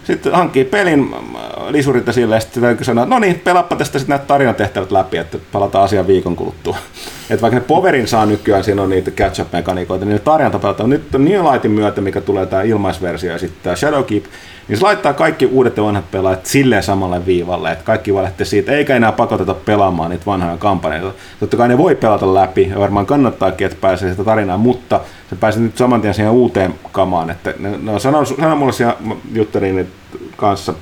Sitten 0.04 0.34
hankkii 0.34 0.66
pelin 0.66 1.16
lisurit 1.70 2.06
sille 2.12 2.36
ja 2.36 2.42
sitten 2.42 2.64
täytyy 2.64 2.86
sanoa, 2.86 3.04
että 3.04 3.16
no 3.16 3.20
niin, 3.20 3.40
pelappa 3.40 3.76
tästä 3.76 4.00
sitten 4.00 4.14
näitä 4.14 4.26
tarinatehtävät 4.26 4.92
läpi, 4.92 5.18
että 5.18 5.38
palataan 5.52 5.84
asiaan 5.84 6.08
viikon 6.08 6.36
kuluttua. 6.36 6.78
Että 7.30 7.42
vaikka 7.42 7.60
ne 7.60 7.66
Poverin 7.68 8.08
saa 8.08 8.26
nykyään, 8.26 8.64
siinä 8.64 8.82
on 8.82 8.90
niitä 8.90 9.12
catch-up-mekaniikoita, 9.12 10.06
niin 10.06 10.14
ne 10.14 10.20
tarinat 10.20 10.62
pelataan. 10.62 10.90
Nyt 10.90 11.16
on 11.16 11.26
New 11.26 11.44
Lightin 11.52 11.72
myötä, 11.72 12.02
mikä 12.02 12.22
tulee 12.22 12.46
tämä 12.46 12.62
ilmaisversio 12.62 13.32
ja 13.32 13.40
sitten 13.40 13.60
tämä 13.64 13.76
Shadowkeep, 13.76 14.26
niin 14.68 14.78
se 14.78 14.84
laittaa 14.84 15.14
kaikki 15.14 15.46
uudet 15.46 15.78
ja 15.78 15.84
vanhat 15.84 16.12
pelaajat 16.12 16.46
silleen 16.46 16.84
samalle 16.84 17.26
viivalle, 17.26 17.72
että 17.72 17.86
kaikki 17.86 18.14
voi 18.14 18.24
lähteä 18.24 18.46
siitä, 18.46 18.72
eikä 18.72 18.96
enää 18.96 19.12
pakoteta 19.12 19.54
pelaamaan 19.54 20.10
niitä 20.10 20.26
vanhoja 20.26 20.58
kampanjoita. 20.58 21.20
Totta 21.40 21.58
kai 21.58 21.68
ne 21.68 21.78
voi 21.78 21.96
pelata 21.96 22.34
läpi, 22.34 22.68
ja 22.70 22.80
varmaan 22.80 23.06
kannattaakin, 23.06 23.68
että 23.68 23.78
pääsee 23.82 24.12
sitä 24.12 24.24
tarinaa, 24.24 24.58
mutta 24.58 25.00
se 25.30 25.36
pääsee 25.36 25.62
nyt 25.62 25.78
saman 25.78 26.02
tien 26.02 26.14
siihen 26.14 26.32
uuteen 26.32 26.76
kamaan. 26.92 27.30
Että 27.30 27.54
ne, 27.60 27.78
ne 27.78 27.92
on 27.92 28.00
sanonut, 28.00 28.28
sanonut 28.28 28.60
mulle 28.60 28.74
siellä 28.74 28.96
juttelin 29.34 29.88
kanssa, 30.38 30.74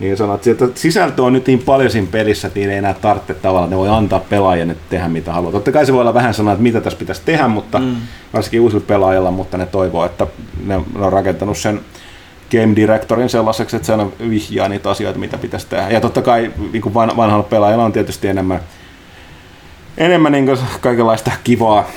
niin 0.00 0.16
sanot, 0.16 0.46
että 0.46 0.68
sisältö 0.74 1.22
on 1.22 1.32
nyt 1.32 1.46
niin 1.46 1.58
paljon 1.58 1.90
siinä 1.90 2.08
pelissä, 2.10 2.48
että 2.48 2.60
ei 2.60 2.66
enää 2.66 2.94
tarvitse 2.94 3.34
tavallaan, 3.34 3.70
ne 3.70 3.76
voi 3.76 3.88
antaa 3.88 4.20
pelaajille 4.20 4.76
tehdä 4.90 5.08
mitä 5.08 5.32
haluaa. 5.32 5.52
Totta 5.52 5.72
kai 5.72 5.86
se 5.86 5.92
voi 5.92 6.00
olla 6.00 6.14
vähän 6.14 6.34
sanoa, 6.34 6.52
että 6.52 6.62
mitä 6.62 6.80
tässä 6.80 6.98
pitäisi 6.98 7.22
tehdä, 7.24 7.48
mutta 7.48 7.78
mm. 7.78 7.96
varsinkin 8.34 8.60
uusilla 8.60 8.84
pelaajilla, 8.86 9.30
mutta 9.30 9.58
ne 9.58 9.66
toivoo, 9.66 10.04
että 10.04 10.26
ne 10.66 10.76
on 10.76 11.12
rakentanut 11.12 11.58
sen 11.58 11.80
game 12.50 12.76
directorin 12.76 13.28
sellaiseksi, 13.28 13.76
että 13.76 13.86
se 13.86 13.92
aina 13.92 14.10
vihjaa 14.30 14.68
niitä 14.68 14.90
asioita, 14.90 15.18
mitä 15.18 15.38
pitäisi 15.38 15.66
tehdä. 15.66 15.90
Ja 15.90 16.00
totta 16.00 16.22
kai 16.22 16.52
niin 16.72 16.82
kuin 16.82 16.94
vanhalla 16.94 17.42
pelaajalla 17.42 17.84
on 17.84 17.92
tietysti 17.92 18.28
enemmän, 18.28 18.60
enemmän 19.98 20.32
niin 20.32 20.58
kaikenlaista 20.80 21.30
kivaa. 21.44 21.88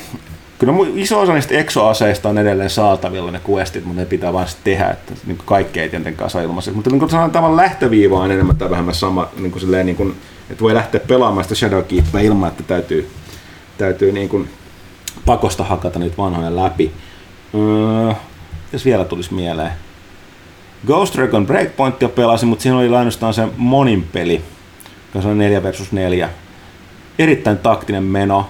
Kyllä 0.65 0.77
iso 0.95 1.19
osa 1.19 1.33
niistä 1.33 1.55
exoaseista 1.55 2.29
on 2.29 2.37
edelleen 2.37 2.69
saatavilla 2.69 3.31
ne 3.31 3.41
questit, 3.49 3.85
mutta 3.85 4.01
ne 4.01 4.05
pitää 4.05 4.33
vain 4.33 4.47
tehdä, 4.63 4.89
että 4.89 5.13
niin 5.25 5.37
kaikki 5.45 5.79
ei 5.79 5.89
tietenkään 5.89 6.29
saa 6.29 6.41
ilmaiseksi. 6.41 6.75
Mutta 6.75 6.89
niin 6.89 6.99
kuin 6.99 7.09
sanon, 7.09 7.31
tavan 7.31 7.55
lähtöviiva 7.55 8.19
on 8.19 8.31
enemmän 8.31 8.55
tai 8.55 8.69
vähemmän 8.69 8.95
sama, 8.95 9.29
niin 9.37 9.51
kuin 9.51 9.61
silleen, 9.61 9.85
niin 9.85 9.95
kuin, 9.95 10.15
että 10.49 10.63
voi 10.63 10.73
lähteä 10.73 10.99
pelaamaan 11.07 11.43
sitä 11.43 11.55
Shadowkeepia 11.55 12.19
ilman, 12.19 12.49
että 12.49 12.63
täytyy, 12.63 13.09
täytyy 13.77 14.11
niin 14.11 14.29
kuin 14.29 14.49
pakosta 15.25 15.63
hakata 15.63 15.99
niitä 15.99 16.17
vanhoja 16.17 16.55
läpi. 16.55 16.91
Öö, 17.55 18.13
vielä 18.85 19.05
tulisi 19.05 19.33
mieleen. 19.33 19.71
Ghost 20.87 21.15
Recon 21.15 21.47
Breakpointia 21.47 22.09
pelasin, 22.09 22.49
mutta 22.49 22.63
siinä 22.63 22.77
oli 22.77 22.95
ainoastaan 22.95 23.33
se 23.33 23.47
monin 23.57 24.03
peli, 24.13 24.41
joka 25.15 25.27
on 25.27 25.37
4 25.37 25.63
versus 25.63 25.91
4. 25.91 26.29
Erittäin 27.19 27.57
taktinen 27.57 28.03
meno. 28.03 28.49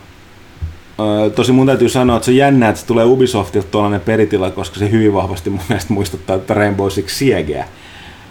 Tosi 1.35 1.51
mun 1.51 1.67
täytyy 1.67 1.89
sanoa, 1.89 2.15
että 2.15 2.25
se 2.25 2.31
on 2.31 2.37
jännä, 2.37 2.69
että 2.69 2.81
se 2.81 2.87
tulee 2.87 3.05
Ubisoftilta 3.05 3.67
tuollainen 3.71 4.01
peritila, 4.01 4.51
koska 4.51 4.79
se 4.79 4.91
hyvin 4.91 5.13
vahvasti 5.13 5.49
mun 5.49 5.61
mielestä 5.69 5.93
muistuttaa 5.93 6.35
että 6.35 6.53
Rainbow 6.53 6.89
Six 6.89 7.11
Siegeä, 7.11 7.67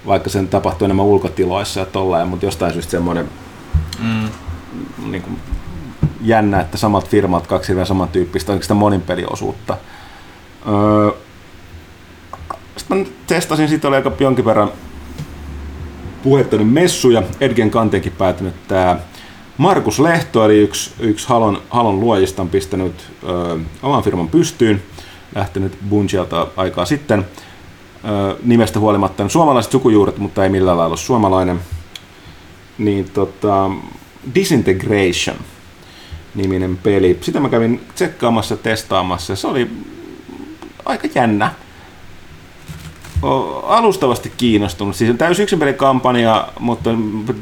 vaikka 0.06 0.30
sen 0.30 0.48
tapahtuu 0.48 0.84
enemmän 0.84 1.06
ulkotiloissa 1.06 1.80
ja 1.80 1.86
tolleen, 1.86 2.28
mutta 2.28 2.46
jostain 2.46 2.72
syystä 2.72 2.90
semmoinen 2.90 3.28
mm. 3.98 4.28
niin 5.10 5.22
kuin, 5.22 5.38
jännä, 6.20 6.60
että 6.60 6.78
samat 6.78 7.08
firmat, 7.08 7.46
kaksi 7.46 7.68
hirveän 7.68 7.86
samantyyppistä, 7.86 8.52
onko 8.52 8.62
sitä 8.62 8.74
monin 8.74 9.02
peliosuutta. 9.02 9.76
Öö, 10.68 11.10
sitten 12.76 12.98
mä 12.98 13.04
testasin, 13.26 13.68
siitä 13.68 13.88
oli 13.88 13.96
aika 13.96 14.12
jonkin 14.20 14.44
verran 14.44 14.72
puhetta 16.22 16.56
messuja. 16.56 17.22
Edgen 17.40 17.70
kanteenkin 17.70 18.12
päätynyt 18.12 18.54
tämä 18.68 18.96
Markus 19.58 20.00
Lehto, 20.00 20.44
eli 20.44 20.58
yksi, 20.58 20.90
yksi 21.00 21.28
Halon, 21.28 21.62
Halon 21.70 22.00
luojista, 22.00 22.42
on 22.42 22.48
pistänyt 22.48 22.94
ö, 23.24 23.58
oman 23.82 24.02
firman 24.02 24.28
pystyyn, 24.28 24.82
lähtenyt 25.34 25.78
Bungialta 25.88 26.48
aikaa 26.56 26.84
sitten. 26.84 27.26
Ö, 28.04 28.36
nimestä 28.42 28.78
huolimatta 28.78 29.28
suomalaiset 29.28 29.72
sukujuuret, 29.72 30.18
mutta 30.18 30.44
ei 30.44 30.50
millään 30.50 30.78
lailla 30.78 30.90
ole 30.90 30.96
suomalainen. 30.96 31.60
Niin 32.78 33.10
tota, 33.10 33.70
Disintegration 34.34 35.36
niminen 36.34 36.76
peli. 36.76 37.18
Sitä 37.20 37.40
mä 37.40 37.48
kävin 37.48 37.80
tsekkaamassa, 37.94 38.56
testaamassa. 38.56 39.36
Se 39.36 39.46
oli 39.46 39.70
aika 40.84 41.08
jännä 41.14 41.52
alustavasti 43.62 44.32
kiinnostunut. 44.36 44.96
Siis 44.96 45.10
on 45.10 45.18
täysin 45.18 45.42
yksin 45.42 45.58
pelikampanja, 45.58 46.48
mutta 46.60 46.90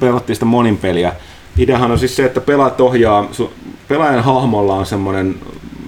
pelattiin 0.00 0.36
sitä 0.36 0.44
monin 0.44 0.78
peliä. 0.78 1.12
Ideahan 1.58 1.90
on 1.90 1.98
siis 1.98 2.16
se, 2.16 2.24
että 2.24 2.40
pelaat 2.40 2.80
ohjaa, 2.80 3.30
pelaajan 3.88 4.24
hahmolla 4.24 4.74
on 4.74 4.86
semmoinen 4.86 5.34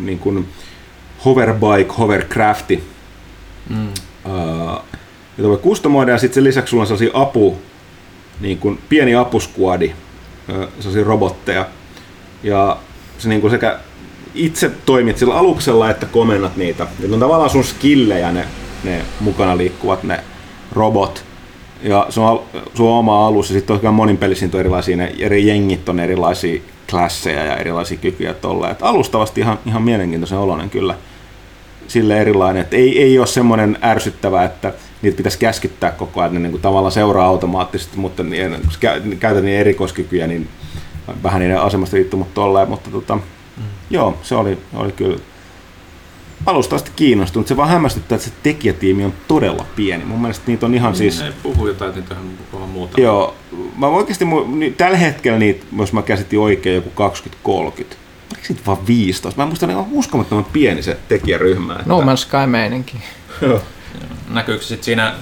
niin 0.00 0.18
kuin 0.18 0.48
hoverbike, 1.24 1.92
hovercrafti, 1.98 2.84
mm. 3.68 3.88
uh, 3.88 4.82
jota 5.38 5.48
voi 5.48 5.58
kustomoida 5.58 6.12
ja 6.12 6.18
sitten 6.18 6.34
sen 6.34 6.44
lisäksi 6.44 6.70
sulla 6.70 6.82
on 6.82 6.86
sellaisia 6.86 7.10
apu, 7.14 7.58
niin 8.40 8.58
kuin 8.58 8.78
pieni 8.88 9.14
apuskuadi, 9.14 9.92
uh, 10.48 10.68
sellaisia 10.78 11.04
robotteja. 11.04 11.66
Ja 12.42 12.76
se 13.18 13.28
niin 13.28 13.40
kuin 13.40 13.50
sekä 13.50 13.78
itse 14.34 14.70
toimit 14.86 15.18
sillä 15.18 15.34
aluksella, 15.34 15.90
että 15.90 16.06
komennat 16.06 16.56
niitä. 16.56 16.86
Ne 17.08 17.14
on 17.14 17.20
tavallaan 17.20 17.50
sun 17.50 17.64
skillejä 17.64 18.32
ne 18.32 18.46
ne 18.84 19.02
mukana 19.20 19.56
liikkuvat 19.56 20.02
ne 20.02 20.24
robot. 20.72 21.24
Ja 21.82 22.06
se 22.08 22.20
on, 22.20 22.42
se 22.74 22.82
on 22.82 22.88
oma 22.88 23.26
alus 23.26 23.50
ja 23.50 23.54
sitten 23.54 23.76
tosiaan 23.76 23.94
monin 23.94 24.16
pelissä 24.16 24.46
on 24.54 24.60
erilaisia, 24.60 24.96
ne 24.96 25.14
eri 25.18 25.46
jengit 25.46 25.88
on 25.88 26.00
erilaisia 26.00 26.60
klasseja 26.90 27.44
ja 27.44 27.56
erilaisia 27.56 27.98
kykyjä 27.98 28.34
tolleen. 28.34 28.76
Alustavasti 28.80 29.40
ihan, 29.40 29.58
ihan 29.66 29.82
mielenkiintoisen 29.82 30.38
oloinen 30.38 30.70
kyllä 30.70 30.94
sille 31.88 32.20
erilainen, 32.20 32.62
että 32.62 32.76
ei, 32.76 33.02
ei 33.02 33.18
ole 33.18 33.26
semmoinen 33.26 33.78
ärsyttävä, 33.82 34.44
että 34.44 34.72
niitä 35.02 35.16
pitäisi 35.16 35.38
käskittää 35.38 35.90
koko 35.90 36.20
ajan, 36.20 36.34
ne 36.34 36.40
niin 36.40 36.50
kuin 36.50 36.62
tavallaan 36.62 36.92
seuraa 36.92 37.26
automaattisesti, 37.26 37.98
mutta 37.98 38.22
niin, 38.22 38.50
kun 38.50 39.16
käytän 39.18 39.44
niin 39.44 39.58
erikoiskykyjä, 39.58 40.26
niin 40.26 40.48
vähän 41.22 41.40
niiden 41.40 41.60
asemasta 41.60 41.96
riittuu, 41.96 42.18
mutta 42.18 42.34
tolleen, 42.34 42.68
mutta 42.68 42.90
tota, 42.90 43.16
mm. 43.16 43.62
joo, 43.90 44.18
se 44.22 44.34
oli, 44.34 44.58
oli 44.74 44.92
kyllä 44.92 45.18
alusta 46.46 46.76
asti 46.76 46.90
kiinnostunut. 46.96 47.46
Se 47.46 47.56
vaan 47.56 47.68
hämmästyttää, 47.68 48.16
että 48.16 48.28
se 48.28 48.34
tekijätiimi 48.42 49.04
on 49.04 49.12
todella 49.28 49.66
pieni. 49.76 50.04
Mun 50.04 50.20
mielestä 50.20 50.44
niitä 50.46 50.66
on 50.66 50.74
ihan 50.74 50.96
siis... 50.96 51.20
Ne 51.20 51.32
puhuu 51.42 51.68
jotain, 51.68 51.94
niitä 51.94 52.14
on 52.52 52.68
muuta. 52.68 53.00
Joo. 53.00 53.34
Mä 53.76 53.86
oikeasti, 53.86 54.24
niin 54.46 54.74
tällä 54.74 54.96
hetkellä 54.96 55.38
niitä, 55.38 55.66
jos 55.78 55.92
mä 55.92 56.02
käsitin 56.02 56.38
oikein, 56.38 56.74
joku 56.74 56.90
20-30. 56.90 56.92
Oliko 57.48 57.86
siitä 58.42 58.62
vaan 58.66 58.86
15? 58.86 59.40
Mä 59.42 59.46
muistan, 59.46 59.70
että 59.70 59.80
on 59.80 59.88
uskomattoman 59.92 60.44
pieni 60.44 60.82
se 60.82 60.98
tekijäryhmä. 61.08 61.72
Että... 61.72 61.84
No 61.86 62.00
Man's 62.00 62.16
Sky 62.16 62.46
meininki. 62.46 62.96
Joo. 63.40 63.60
Näkyykö 64.28 64.64
sitten 64.64 64.84
siinä 64.84 65.14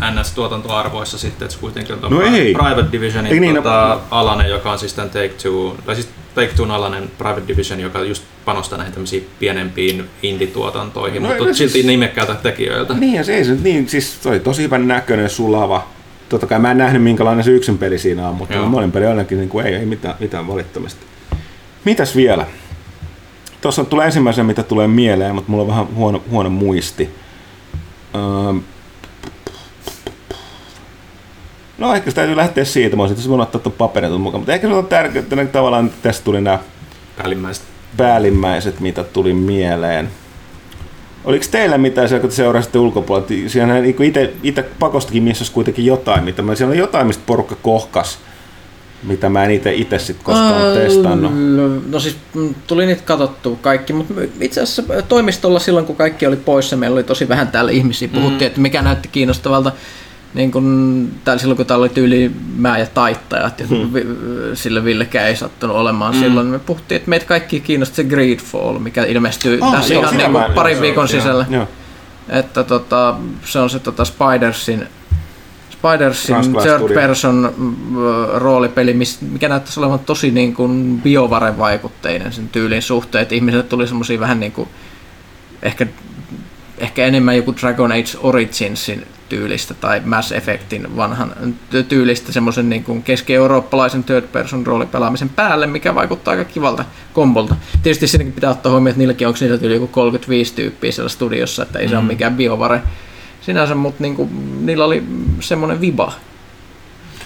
NS-tuotantoarvoissa 0.00 1.18
sitten, 1.18 1.46
että 1.46 1.54
se 1.54 1.60
kuitenkin 1.60 2.04
on 2.04 2.10
no 2.10 2.20
ei. 2.20 2.54
Private 2.54 2.92
Divisionin 2.92 3.32
ei, 3.32 3.40
niin, 3.40 3.54
tota, 3.54 3.88
no... 3.88 4.00
alainen, 4.10 4.50
joka 4.50 4.72
on 4.72 4.78
siis 4.78 4.94
tämän 4.94 5.10
Take-Two, 5.10 5.76
tai 5.86 5.94
siis 5.94 6.08
Take-Two 6.36 6.72
alainen 6.72 7.10
Private 7.18 7.48
Division, 7.48 7.80
joka 7.80 8.04
just 8.04 8.24
panostaa 8.44 8.78
näihin 8.78 8.92
tämmöisiin 8.94 9.28
pienempiin 9.38 10.04
indie-tuotantoihin, 10.22 11.22
no, 11.22 11.28
mutta 11.28 11.44
no, 11.44 11.54
silti 11.54 11.72
siis... 11.72 11.86
nimekkäältä 11.86 12.34
tekijöiltä. 12.34 12.94
Niin, 12.94 13.14
ja 13.14 13.24
se 13.24 13.36
ei 13.36 13.44
se 13.44 13.56
niin, 13.62 13.88
siis 13.88 14.22
se 14.22 14.28
oli 14.28 14.40
tosi 14.40 14.62
hyvän 14.62 14.88
näköinen, 14.88 15.30
sulava. 15.30 15.86
Totta 16.28 16.46
kai 16.46 16.58
mä 16.58 16.70
en 16.70 16.78
nähnyt 16.78 17.02
minkälainen 17.02 17.44
se 17.44 17.50
yksin 17.50 17.78
peli 17.78 17.98
siinä 17.98 18.28
on, 18.28 18.34
mutta 18.34 18.54
Joo. 18.54 18.66
monin 18.66 18.92
peli 18.92 19.06
ainakin 19.06 19.38
niin 19.38 19.48
kuin 19.48 19.66
ei, 19.66 19.74
ei 19.74 19.86
mitään, 19.86 20.14
mitään 20.20 20.46
valittamista. 20.46 21.00
Mitäs 21.84 22.16
vielä? 22.16 22.46
Tuossa 23.60 23.84
tulee 23.84 24.06
ensimmäisenä, 24.06 24.46
mitä 24.46 24.62
tulee 24.62 24.88
mieleen, 24.88 25.34
mutta 25.34 25.50
mulla 25.50 25.62
on 25.62 25.68
vähän 25.68 25.94
huono, 25.94 26.22
huono 26.30 26.50
muisti. 26.50 27.10
Öö, 28.14 28.60
No 31.78 31.94
ehkä 31.94 32.10
se 32.10 32.16
täytyy 32.16 32.36
lähteä 32.36 32.64
siitä, 32.64 32.96
mä 32.96 33.02
olisin 33.02 33.30
voinut 33.30 33.46
ottaa 33.46 33.60
tuon 33.60 33.72
paperin 33.78 34.20
mukaan, 34.20 34.40
mutta 34.40 34.52
ehkä 34.52 34.68
se 34.68 34.74
on 34.74 34.86
tärkeää, 34.86 35.22
että 35.22 35.46
tavallaan 35.46 35.90
tästä 36.02 36.24
tuli 36.24 36.40
nämä 36.40 36.58
päällimmäiset. 37.16 37.64
päällimmäiset, 37.96 38.80
mitä 38.80 39.04
tuli 39.04 39.34
mieleen. 39.34 40.10
Oliko 41.24 41.44
teillä 41.50 41.78
mitään 41.78 42.08
siellä, 42.08 42.20
kun 42.20 42.30
te 42.30 42.36
seurasitte 42.36 42.78
ulkopuolelta? 42.78 43.34
Siellä 43.46 43.80
niin 43.80 43.96
itse 44.42 44.62
pakostakin 44.78 45.22
missä 45.22 45.52
kuitenkin 45.52 45.86
jotain, 45.86 46.24
mitä 46.24 46.42
mä, 46.42 46.54
siellä 46.54 46.72
on 46.72 46.78
jotain, 46.78 47.06
mistä 47.06 47.22
porukka 47.26 47.56
kohkas 47.62 48.18
mitä 49.02 49.28
mä 49.28 49.44
en 49.44 49.50
itse 49.50 49.74
itse 49.74 49.98
sit 49.98 50.16
koskaan 50.22 50.68
uh, 50.68 50.78
testannut. 50.78 51.32
No 51.88 52.00
siis 52.00 52.16
mm, 52.34 52.54
tuli 52.66 52.86
niitä 52.86 53.02
katsottua 53.04 53.56
kaikki, 53.60 53.92
mutta 53.92 54.14
itse 54.40 54.60
asiassa 54.60 54.82
toimistolla 55.08 55.58
silloin 55.58 55.86
kun 55.86 55.96
kaikki 55.96 56.26
oli 56.26 56.36
poissa, 56.36 56.76
meillä 56.76 56.94
oli 56.94 57.04
tosi 57.04 57.28
vähän 57.28 57.48
täällä 57.48 57.70
ihmisiä. 57.70 58.08
Puhuttiin, 58.08 58.40
mm. 58.40 58.46
että 58.46 58.60
mikä 58.60 58.82
näytti 58.82 59.08
kiinnostavalta 59.08 59.72
niin 60.36 60.52
kun, 60.52 61.08
täällä, 61.24 61.40
silloin 61.40 61.56
kun 61.56 61.66
täällä 61.66 61.82
oli 61.82 61.88
tyyli 61.88 62.30
mä 62.56 62.78
ja 62.78 62.86
taittajat, 62.86 63.60
ja 63.60 63.66
hmm. 63.66 63.90
sillä 64.54 64.84
Villekään 64.84 65.28
ei 65.28 65.36
sattunut 65.36 65.76
olemaan 65.76 66.12
hmm. 66.14 66.22
silloin, 66.22 66.46
me 66.46 66.58
puhuttiin, 66.58 66.96
että 66.96 67.10
meitä 67.10 67.26
kaikki 67.26 67.60
kiinnosti 67.60 67.96
se 67.96 68.04
Greedfall, 68.04 68.78
mikä 68.78 69.04
ilmestyy 69.04 69.58
oh, 69.60 69.72
tässä 69.72 69.94
joo, 69.94 70.02
ihan 70.02 70.16
niin 70.16 70.32
kuin 70.32 70.44
parin 70.54 70.80
viikon 70.80 71.08
sisällä. 71.08 71.46
Joo. 71.50 71.68
Että 72.28 72.64
tota, 72.64 73.14
se 73.44 73.58
on 73.58 73.70
se 73.70 73.78
tota 73.78 74.04
Spidersin 74.04 74.86
Spidersin 75.70 76.52
third 76.62 76.94
person 76.94 77.54
roolipeli, 78.34 78.96
mikä 79.20 79.48
näyttäisi 79.48 79.80
olevan 79.80 79.98
tosi 79.98 80.30
niin 80.30 80.54
kuin 80.54 81.00
biovarevaikutteinen 81.02 82.32
sen 82.32 82.48
tyylin 82.48 82.82
suhteen, 82.82 83.22
että 83.22 83.34
ihmisille 83.34 83.62
tuli 83.62 83.86
semmoisia 83.86 84.20
vähän 84.20 84.40
niin 84.40 84.52
kuin 84.52 84.68
ehkä, 85.62 85.86
ehkä 86.78 87.04
enemmän 87.04 87.36
joku 87.36 87.54
Dragon 87.60 87.92
Age 87.92 88.18
Originsin 88.22 89.06
tyylistä 89.28 89.74
tai 89.74 90.02
Mass 90.04 90.32
Effectin 90.32 90.96
vanhan 90.96 91.34
tyylistä 91.88 92.32
semmoisen 92.32 92.68
niin 92.68 92.84
kuin 92.84 93.02
keski-eurooppalaisen 93.02 94.04
third 94.04 94.26
person 94.32 94.66
roolipelaamisen 94.66 95.28
päälle, 95.28 95.66
mikä 95.66 95.94
vaikuttaa 95.94 96.32
aika 96.32 96.44
kivalta 96.44 96.84
kombolta. 97.12 97.56
Tietysti 97.82 98.06
siinäkin 98.06 98.32
pitää 98.32 98.50
ottaa 98.50 98.72
huomioon, 98.72 98.90
että 98.90 98.98
niilläkin 98.98 99.26
onko 99.26 99.38
niillä 99.40 99.58
tyyli 99.58 99.74
joku 99.74 99.86
35 99.86 100.54
tyyppiä 100.54 100.92
siellä 100.92 101.08
studiossa, 101.08 101.62
että 101.62 101.78
ei 101.78 101.86
mm. 101.86 101.90
se 101.90 101.96
ole 101.96 102.02
mm. 102.02 102.08
mikään 102.08 102.36
biovare 102.36 102.82
sinänsä, 103.40 103.74
mutta 103.74 104.02
niin 104.02 104.16
kuin, 104.16 104.30
niillä 104.66 104.84
oli 104.84 105.04
semmoinen 105.40 105.80
viba. 105.80 106.12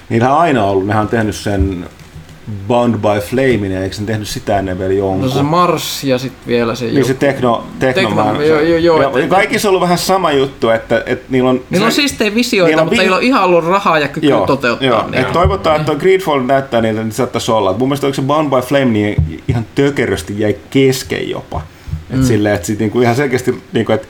Niillä 0.09 0.35
on 0.35 0.41
aina 0.41 0.65
ollut, 0.65 0.87
nehän 0.87 1.03
on 1.03 1.09
tehnyt 1.09 1.37
sen 1.37 1.87
Bound 2.69 2.95
by 2.95 3.21
Flame, 3.21 3.83
eikö 3.83 3.97
sen 3.97 4.07
tehnyt 4.07 4.29
sitä 4.29 4.59
ennen 4.59 4.79
vielä 4.79 4.93
jonkun? 4.93 5.21
No 5.21 5.29
se 5.29 5.43
Mars 5.43 6.05
ja 6.05 6.19
sitten 6.19 6.47
vielä 6.47 6.75
se... 6.75 6.85
Niin 6.85 6.95
joku... 6.95 7.09
se 7.09 7.15
Tekno, 7.15 7.65
tekno, 7.79 8.03
tekno 8.03 8.43
jo, 8.43 8.61
jo, 8.61 8.79
jo, 8.79 9.03
ja, 9.03 9.23
et, 9.23 9.29
kaikissa 9.29 9.69
on 9.69 9.71
ollut 9.71 9.83
vähän 9.83 9.99
sama 9.99 10.33
juttu, 10.33 10.69
että, 10.69 11.03
että 11.07 11.27
niillä 11.29 11.51
on... 11.51 11.61
Niillä 11.71 11.87
on 11.87 11.93
siistejä 11.93 12.35
visioita, 12.35 12.69
niillä 12.69 12.83
on, 12.83 12.89
mutta 12.89 13.03
niillä 13.03 13.17
on 13.17 13.23
ihan 13.23 13.45
ollut 13.45 13.65
rahaa 13.65 13.99
ja 13.99 14.09
kyky 14.09 14.27
joo, 14.27 14.47
toteuttaa 14.47 14.89
joo. 14.89 15.11
Niin. 15.11 15.15
Et 15.15 15.33
toivotaan, 15.33 15.81
että 15.81 15.95
Greedfall 15.95 16.41
näyttää 16.41 16.81
niiltä, 16.81 17.03
niin 17.03 17.13
saattaisi 17.13 17.51
olla. 17.53 17.73
Mun 17.73 17.89
mielestä 17.89 18.13
se 18.13 18.23
Bound 18.23 18.51
by 18.51 18.67
Flame 18.67 18.85
niin 18.85 19.43
ihan 19.49 19.67
tökerösti 19.75 20.41
jäi 20.41 20.57
kesken 20.71 21.31
jopa. 21.31 21.63
Et 22.11 22.17
mm. 22.17 22.25
silleen, 22.25 22.55
että 22.55 22.67
sit 22.67 22.79
niinku 22.79 23.01
ihan 23.01 23.17
selkeästi, 23.17 23.63
niinku, 23.73 23.93
että 23.93 24.09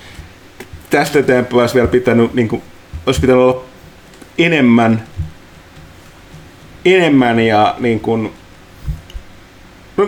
tästä 0.91 1.19
eteenpäin 1.19 1.61
olisi 1.61 1.75
vielä 1.75 1.89
pitänyt, 1.89 2.35
niin 2.35 2.49
kuin, 2.49 2.63
olisi 3.07 3.21
pitänyt 3.21 3.43
olla 3.43 3.63
enemmän, 4.39 5.03
enemmän 6.85 7.41
ja 7.41 7.75
niin 7.79 8.01
kuin, 8.01 8.33
no, 9.97 10.07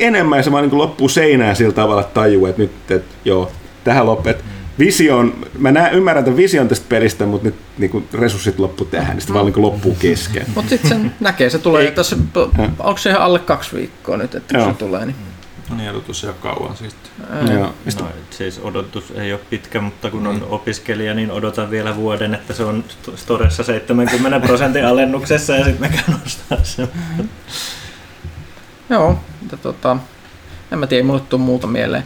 enemmän 0.00 0.38
ja 0.38 0.42
se 0.42 0.52
vaan 0.52 0.68
niin 0.68 0.78
loppuu 0.78 1.08
seinään 1.08 1.56
sillä 1.56 1.72
tavalla, 1.72 2.00
että 2.00 2.20
tajuu, 2.20 2.46
että 2.46 2.62
nyt, 2.62 2.90
että 2.90 3.14
joo, 3.24 3.52
tähän 3.84 4.06
loppuu. 4.06 4.32
Vision, 4.78 5.34
mä 5.58 5.72
näen, 5.72 5.94
ymmärrän 5.94 6.24
tämän 6.24 6.36
vision 6.36 6.68
tästä 6.68 6.86
pelistä, 6.88 7.26
mutta 7.26 7.46
nyt 7.46 7.54
niin 7.78 7.90
kuin 7.90 8.08
resurssit 8.12 8.58
loppu 8.58 8.84
tähän, 8.84 9.10
niin 9.10 9.20
sitten 9.20 9.34
vaan 9.34 9.46
niin 9.46 9.62
loppuu 9.62 9.96
kesken. 9.98 10.46
Mutta 10.54 10.68
sitten 10.68 10.88
sen 10.88 11.12
näkee, 11.20 11.50
se 11.50 11.58
tulee, 11.58 11.84
Ei, 11.84 11.92
tässä, 11.92 12.16
onko 12.78 12.98
se 12.98 13.10
ihan 13.10 13.22
alle 13.22 13.38
kaksi 13.38 13.76
viikkoa 13.76 14.16
nyt, 14.16 14.34
että 14.34 14.58
kun 14.58 14.72
se 14.72 14.78
tulee, 14.78 15.06
niin 15.06 15.16
No 15.70 15.76
niin, 15.76 15.90
odotus 15.90 16.24
ei 16.24 16.30
ole 16.30 16.36
kauan 16.40 16.76
siis. 16.76 16.96
Joo. 17.52 17.74
No, 18.00 18.08
siis 18.30 18.60
odotus 18.62 19.10
ei 19.10 19.32
ole 19.32 19.40
pitkä, 19.50 19.80
mutta 19.80 20.10
kun 20.10 20.26
on 20.26 20.36
mm. 20.36 20.42
opiskelija, 20.48 21.14
niin 21.14 21.30
odotan 21.30 21.70
vielä 21.70 21.96
vuoden, 21.96 22.34
että 22.34 22.54
se 22.54 22.64
on 22.64 22.84
Storessa 23.16 23.62
70 23.62 24.40
prosentin 24.46 24.86
alennuksessa 24.86 25.56
ja 25.56 25.64
sitten 25.64 25.90
me 25.90 26.02
nostaa 26.24 26.58
sen. 26.62 26.88
Joo, 28.90 29.18
mutta 29.40 29.56
tota, 29.56 29.96
en 30.72 30.78
mä 30.78 30.86
tiedä, 30.86 31.04
mulle 31.04 31.20
tuu 31.20 31.38
muuta 31.38 31.66
mieleen. 31.66 32.04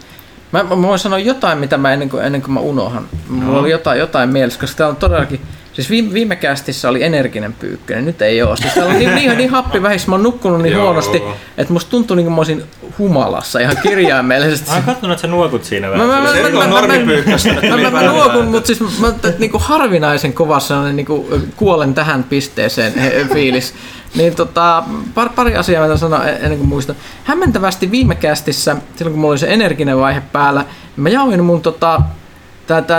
Mä, 0.52 0.62
mä 0.62 0.82
voin 0.82 0.98
sanoa 0.98 1.18
jotain, 1.18 1.58
mitä 1.58 1.78
mä 1.78 1.92
ennen 1.92 2.10
kuin, 2.10 2.24
ennen 2.24 2.42
kuin 2.42 2.52
mä 2.52 2.60
unohan. 2.60 3.08
Mulla 3.28 3.52
no. 3.52 3.58
oli 3.58 3.70
jotain, 3.70 3.98
jotain 3.98 4.28
mielessä, 4.28 4.60
koska 4.60 4.76
täällä 4.76 4.90
on 4.90 4.96
todellakin 4.96 5.40
Siis 5.74 5.90
viime, 5.90 6.12
viime 6.12 6.36
kästissä 6.36 6.88
oli 6.88 7.02
energinen 7.02 7.52
pyykkönen, 7.52 8.04
nyt 8.04 8.22
ei 8.22 8.42
ole. 8.42 8.56
Siis 8.56 8.74
täällä 8.74 8.92
on 8.92 8.98
niin, 8.98 9.14
niin, 9.14 9.36
niin 9.36 9.50
happi 9.50 9.82
vähissä, 9.82 10.08
mä 10.08 10.14
oon 10.14 10.22
nukkunut 10.22 10.62
niin 10.62 10.80
huonosti, 10.80 11.22
että 11.56 11.72
musta 11.72 11.90
tuntuu 11.90 12.16
niin 12.16 12.24
kuin 12.24 12.34
mä 12.34 12.38
olisin 12.38 12.64
humalassa 12.98 13.58
ihan 13.58 13.76
kirjaimellisesti. 13.82 14.68
Mä 14.68 14.74
oon 14.74 14.84
kattonut, 14.84 15.14
että 15.14 15.22
sä 15.22 15.28
nuokut 15.28 15.64
siinä 15.64 15.90
vähän. 15.90 16.06
Mä, 16.06 16.14
mä, 16.14 16.20
mä, 16.20 16.30
mä, 16.30 16.66
mä, 16.66 17.76
mä, 17.76 17.90
mä, 17.90 17.90
mä 17.90 18.02
nuokun, 18.02 18.44
mutta 18.44 18.66
siis 18.66 19.00
mä, 19.00 19.12
niin 19.38 19.50
kuin 19.50 19.62
harvinaisen 19.62 20.32
kova 20.32 20.60
sellainen 20.60 20.96
niin 20.96 21.06
kuin 21.06 21.52
kuolen 21.56 21.94
tähän 21.94 22.24
pisteeseen 22.24 22.92
fiilis. 23.32 23.74
Niin 24.14 24.34
tota, 24.34 24.82
par, 25.14 25.28
pari 25.28 25.56
asiaa 25.56 25.88
mä 25.88 25.96
sanoa 25.96 26.24
e- 26.24 26.38
ennen 26.42 26.58
kuin 26.58 26.68
muistan. 26.68 26.96
Hämmentävästi 27.24 27.90
viime 27.90 28.14
kästissä, 28.14 28.76
silloin 28.96 29.12
kun 29.12 29.20
mulla 29.20 29.32
oli 29.32 29.38
se 29.38 29.52
energinen 29.52 29.98
vaihe 29.98 30.22
päällä, 30.32 30.64
mä 30.96 31.08
jaoin 31.08 31.44
mun 31.44 31.60
tota, 31.60 32.00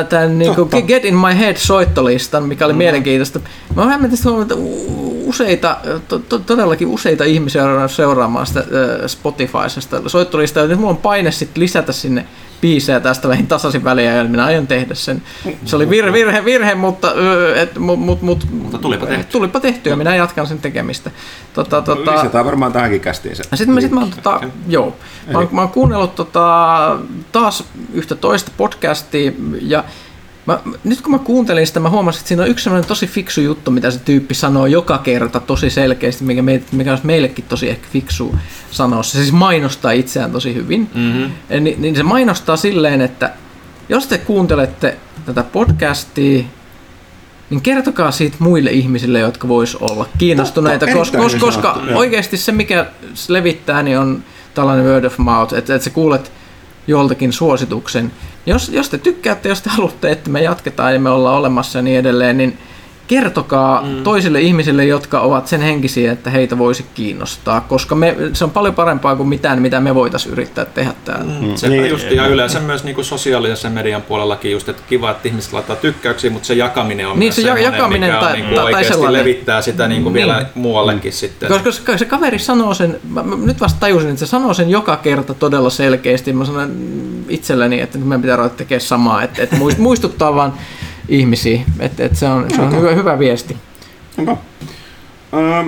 tämän 0.09 0.39
niinku 0.39 0.65
Get 0.87 1.05
in 1.05 1.15
my 1.15 1.39
head 1.39 1.57
soittolistan, 1.57 2.43
mikä 2.43 2.65
oli 2.65 2.73
mm. 2.73 2.77
mielenkiintoista. 2.77 3.39
Mä 3.75 3.81
oon 3.81 3.91
hämmentävästi 3.91 4.27
huomannut, 4.29 4.51
että 4.51 4.65
useita, 5.25 5.77
to, 6.07 6.19
to, 6.19 6.39
todellakin 6.39 6.87
useita 6.87 7.23
ihmisiä 7.23 7.65
on 7.65 7.89
seuraamaan 7.89 8.47
sitä 8.47 8.63
Spotifysesta 9.07 10.01
soittolistaa, 10.07 10.63
ja 10.63 10.69
nyt 10.69 10.79
mulla 10.79 10.91
on 10.91 10.97
paine 10.97 11.31
sit 11.31 11.57
lisätä 11.57 11.91
sinne 11.91 12.25
biisejä 12.61 12.99
tästä 12.99 13.29
lähin 13.29 13.47
tasaisin 13.47 13.83
väliä 13.83 14.13
ja 14.13 14.23
minä 14.23 14.45
aion 14.45 14.67
tehdä 14.67 14.95
sen. 14.95 15.21
Se 15.65 15.75
oli 15.75 15.89
virhe, 15.89 16.13
virhe, 16.13 16.45
virhe 16.45 16.75
mutta, 16.75 17.13
et, 17.55 17.79
mut, 17.79 17.99
mut, 17.99 18.21
mut, 18.21 18.47
mutta 18.51 18.77
tulipa 18.77 19.05
tehtyä. 19.05 19.31
Tulipa 19.31 19.59
tehtyä 19.59 19.93
ja 19.93 19.97
minä 19.97 20.15
jatkan 20.15 20.47
sen 20.47 20.59
tekemistä. 20.59 21.11
Tota, 21.53 21.81
tota, 21.81 22.15
Lisätään 22.15 22.45
varmaan 22.45 22.73
tähänkin 22.73 23.01
kästiin 23.01 23.35
se. 23.35 23.43
Sitten 23.43 23.75
mä, 23.75 23.81
sit 23.81 23.91
mä, 23.91 24.07
tota, 24.15 24.41
joo, 24.67 24.95
mä, 25.27 25.47
mä 25.51 25.61
oon 25.61 25.69
kuunnellut 25.69 26.15
tota, 26.15 26.99
taas 27.31 27.63
yhtä 27.93 28.15
toista 28.15 28.51
podcastia 28.57 29.31
ja 29.61 29.83
Mä, 30.45 30.59
nyt 30.83 31.01
kun 31.01 31.11
mä 31.11 31.19
kuuntelin 31.19 31.67
sitä, 31.67 31.79
mä 31.79 31.89
huomasin, 31.89 32.19
että 32.19 32.27
siinä 32.27 32.43
on 32.43 32.49
yksi 32.49 32.63
sellainen 32.63 32.87
tosi 32.87 33.07
fiksu 33.07 33.41
juttu, 33.41 33.71
mitä 33.71 33.91
se 33.91 33.99
tyyppi 33.99 34.33
sanoo 34.33 34.65
joka 34.65 34.97
kerta 34.97 35.39
tosi 35.39 35.69
selkeästi, 35.69 36.23
mikä, 36.23 36.41
me, 36.41 36.61
mikä 36.71 36.89
olisi 36.89 37.05
meillekin 37.05 37.45
tosi 37.49 37.69
ehkä 37.69 37.87
fiksu 37.91 38.35
sanoa. 38.71 39.03
Se 39.03 39.17
siis 39.17 39.31
mainostaa 39.31 39.91
itseään 39.91 40.31
tosi 40.31 40.53
hyvin. 40.53 40.89
Mm-hmm. 40.95 41.63
Ni, 41.63 41.75
niin 41.77 41.95
se 41.95 42.03
mainostaa 42.03 42.57
silleen, 42.57 43.01
että 43.01 43.33
jos 43.89 44.07
te 44.07 44.17
kuuntelette 44.17 44.97
tätä 45.25 45.43
podcastia, 45.43 46.43
niin 47.49 47.61
kertokaa 47.61 48.11
siitä 48.11 48.37
muille 48.39 48.71
ihmisille, 48.71 49.19
jotka 49.19 49.47
vois 49.47 49.75
olla 49.75 50.07
kiinnostuneita, 50.17 50.87
koska, 50.93 51.17
koska, 51.17 51.39
koska 51.39 51.81
oikeasti 51.93 52.37
se, 52.37 52.51
mikä 52.51 52.85
levittää, 53.27 53.83
niin 53.83 53.99
on 53.99 54.23
tällainen 54.53 54.85
word 54.85 55.03
of 55.03 55.17
mouth, 55.17 55.53
että, 55.53 55.75
että 55.75 55.83
sä 55.83 55.89
kuulet 55.89 56.31
joltakin 56.87 57.33
suosituksen. 57.33 58.11
Jos, 58.45 58.69
jos 58.69 58.89
te 58.89 58.97
tykkäätte, 58.97 59.49
jos 59.49 59.61
te 59.61 59.69
haluatte, 59.69 60.11
että 60.11 60.29
me 60.29 60.41
jatketaan 60.41 60.93
ja 60.93 60.99
me 60.99 61.09
ollaan 61.09 61.37
olemassa 61.37 61.79
ja 61.79 61.83
niin 61.83 61.99
edelleen, 61.99 62.37
niin 62.37 62.57
kertokaa 63.07 63.81
mm. 63.81 64.03
toisille 64.03 64.41
ihmisille, 64.41 64.85
jotka 64.85 65.19
ovat 65.19 65.47
sen 65.47 65.61
henkisiä, 65.61 66.11
että 66.11 66.29
heitä 66.29 66.57
voisi 66.57 66.85
kiinnostaa, 66.93 67.61
koska 67.61 67.95
me, 67.95 68.15
se 68.33 68.43
on 68.43 68.51
paljon 68.51 68.75
parempaa 68.75 69.15
kuin 69.15 69.29
mitään, 69.29 69.61
mitä 69.61 69.79
me 69.79 69.95
voitaisiin 69.95 70.31
yrittää 70.31 70.65
tehdä 70.65 70.93
täällä. 71.05 71.33
Mm. 71.41 71.55
Se 71.55 71.69
niin, 71.69 71.89
just, 71.89 72.11
ja 72.11 72.27
yleensä 72.27 72.59
myös 72.59 72.83
niin 72.83 72.95
kuin 72.95 73.05
sosiaalisen 73.05 73.71
median 73.71 74.01
puolellakin 74.01 74.51
just, 74.51 74.69
että 74.69 74.81
kiva, 74.87 75.11
että 75.11 75.27
ihmiset 75.27 75.53
laittaa 75.53 75.75
tykkäyksiä, 75.75 76.31
mutta 76.31 76.47
se 76.47 76.53
jakaminen 76.53 77.07
on 77.07 77.19
niin, 77.19 77.27
myös 77.27 77.35
se 77.35 77.61
jakaminen 77.61 78.09
mikä 78.09 78.19
tai, 78.19 78.33
on, 78.33 78.39
niin 78.39 78.55
tai, 78.55 78.85
tai 78.85 79.13
levittää 79.13 79.61
sitä 79.61 79.87
niin 79.87 80.03
kuin 80.03 80.13
niin. 80.13 80.27
vielä 80.27 80.45
muuallekin 80.55 81.11
mm. 81.11 81.15
sitten. 81.15 81.49
Koska 81.63 81.97
se 81.97 82.05
kaveri 82.05 82.39
sanoo 82.39 82.73
sen, 82.73 82.99
mä, 83.09 83.23
mä 83.23 83.35
nyt 83.35 83.61
vasta 83.61 83.79
tajusin, 83.79 84.09
että 84.09 84.19
se 84.19 84.25
sanoo 84.25 84.53
sen 84.53 84.69
joka 84.69 84.97
kerta 84.97 85.33
todella 85.33 85.69
selkeästi. 85.69 86.33
Mä 86.33 86.45
sanon 86.45 86.71
itselleni, 87.29 87.81
että 87.81 87.97
nyt 87.97 88.07
meidän 88.07 88.21
pitää 88.21 88.35
ruveta 88.35 88.55
tekemään 88.55 88.81
samaa, 88.81 89.23
että, 89.23 89.43
että 89.43 89.55
muistuttaa 89.77 90.35
vaan 90.35 90.53
ihmisiä. 91.09 91.61
Et, 91.79 91.99
et 91.99 92.15
se 92.15 92.27
on, 92.27 92.45
se 92.55 92.61
on 92.61 92.75
hyvä, 92.77 92.91
hyvä 92.91 93.19
viesti. 93.19 93.57
Onko? 94.17 94.39
Öö, 95.33 95.63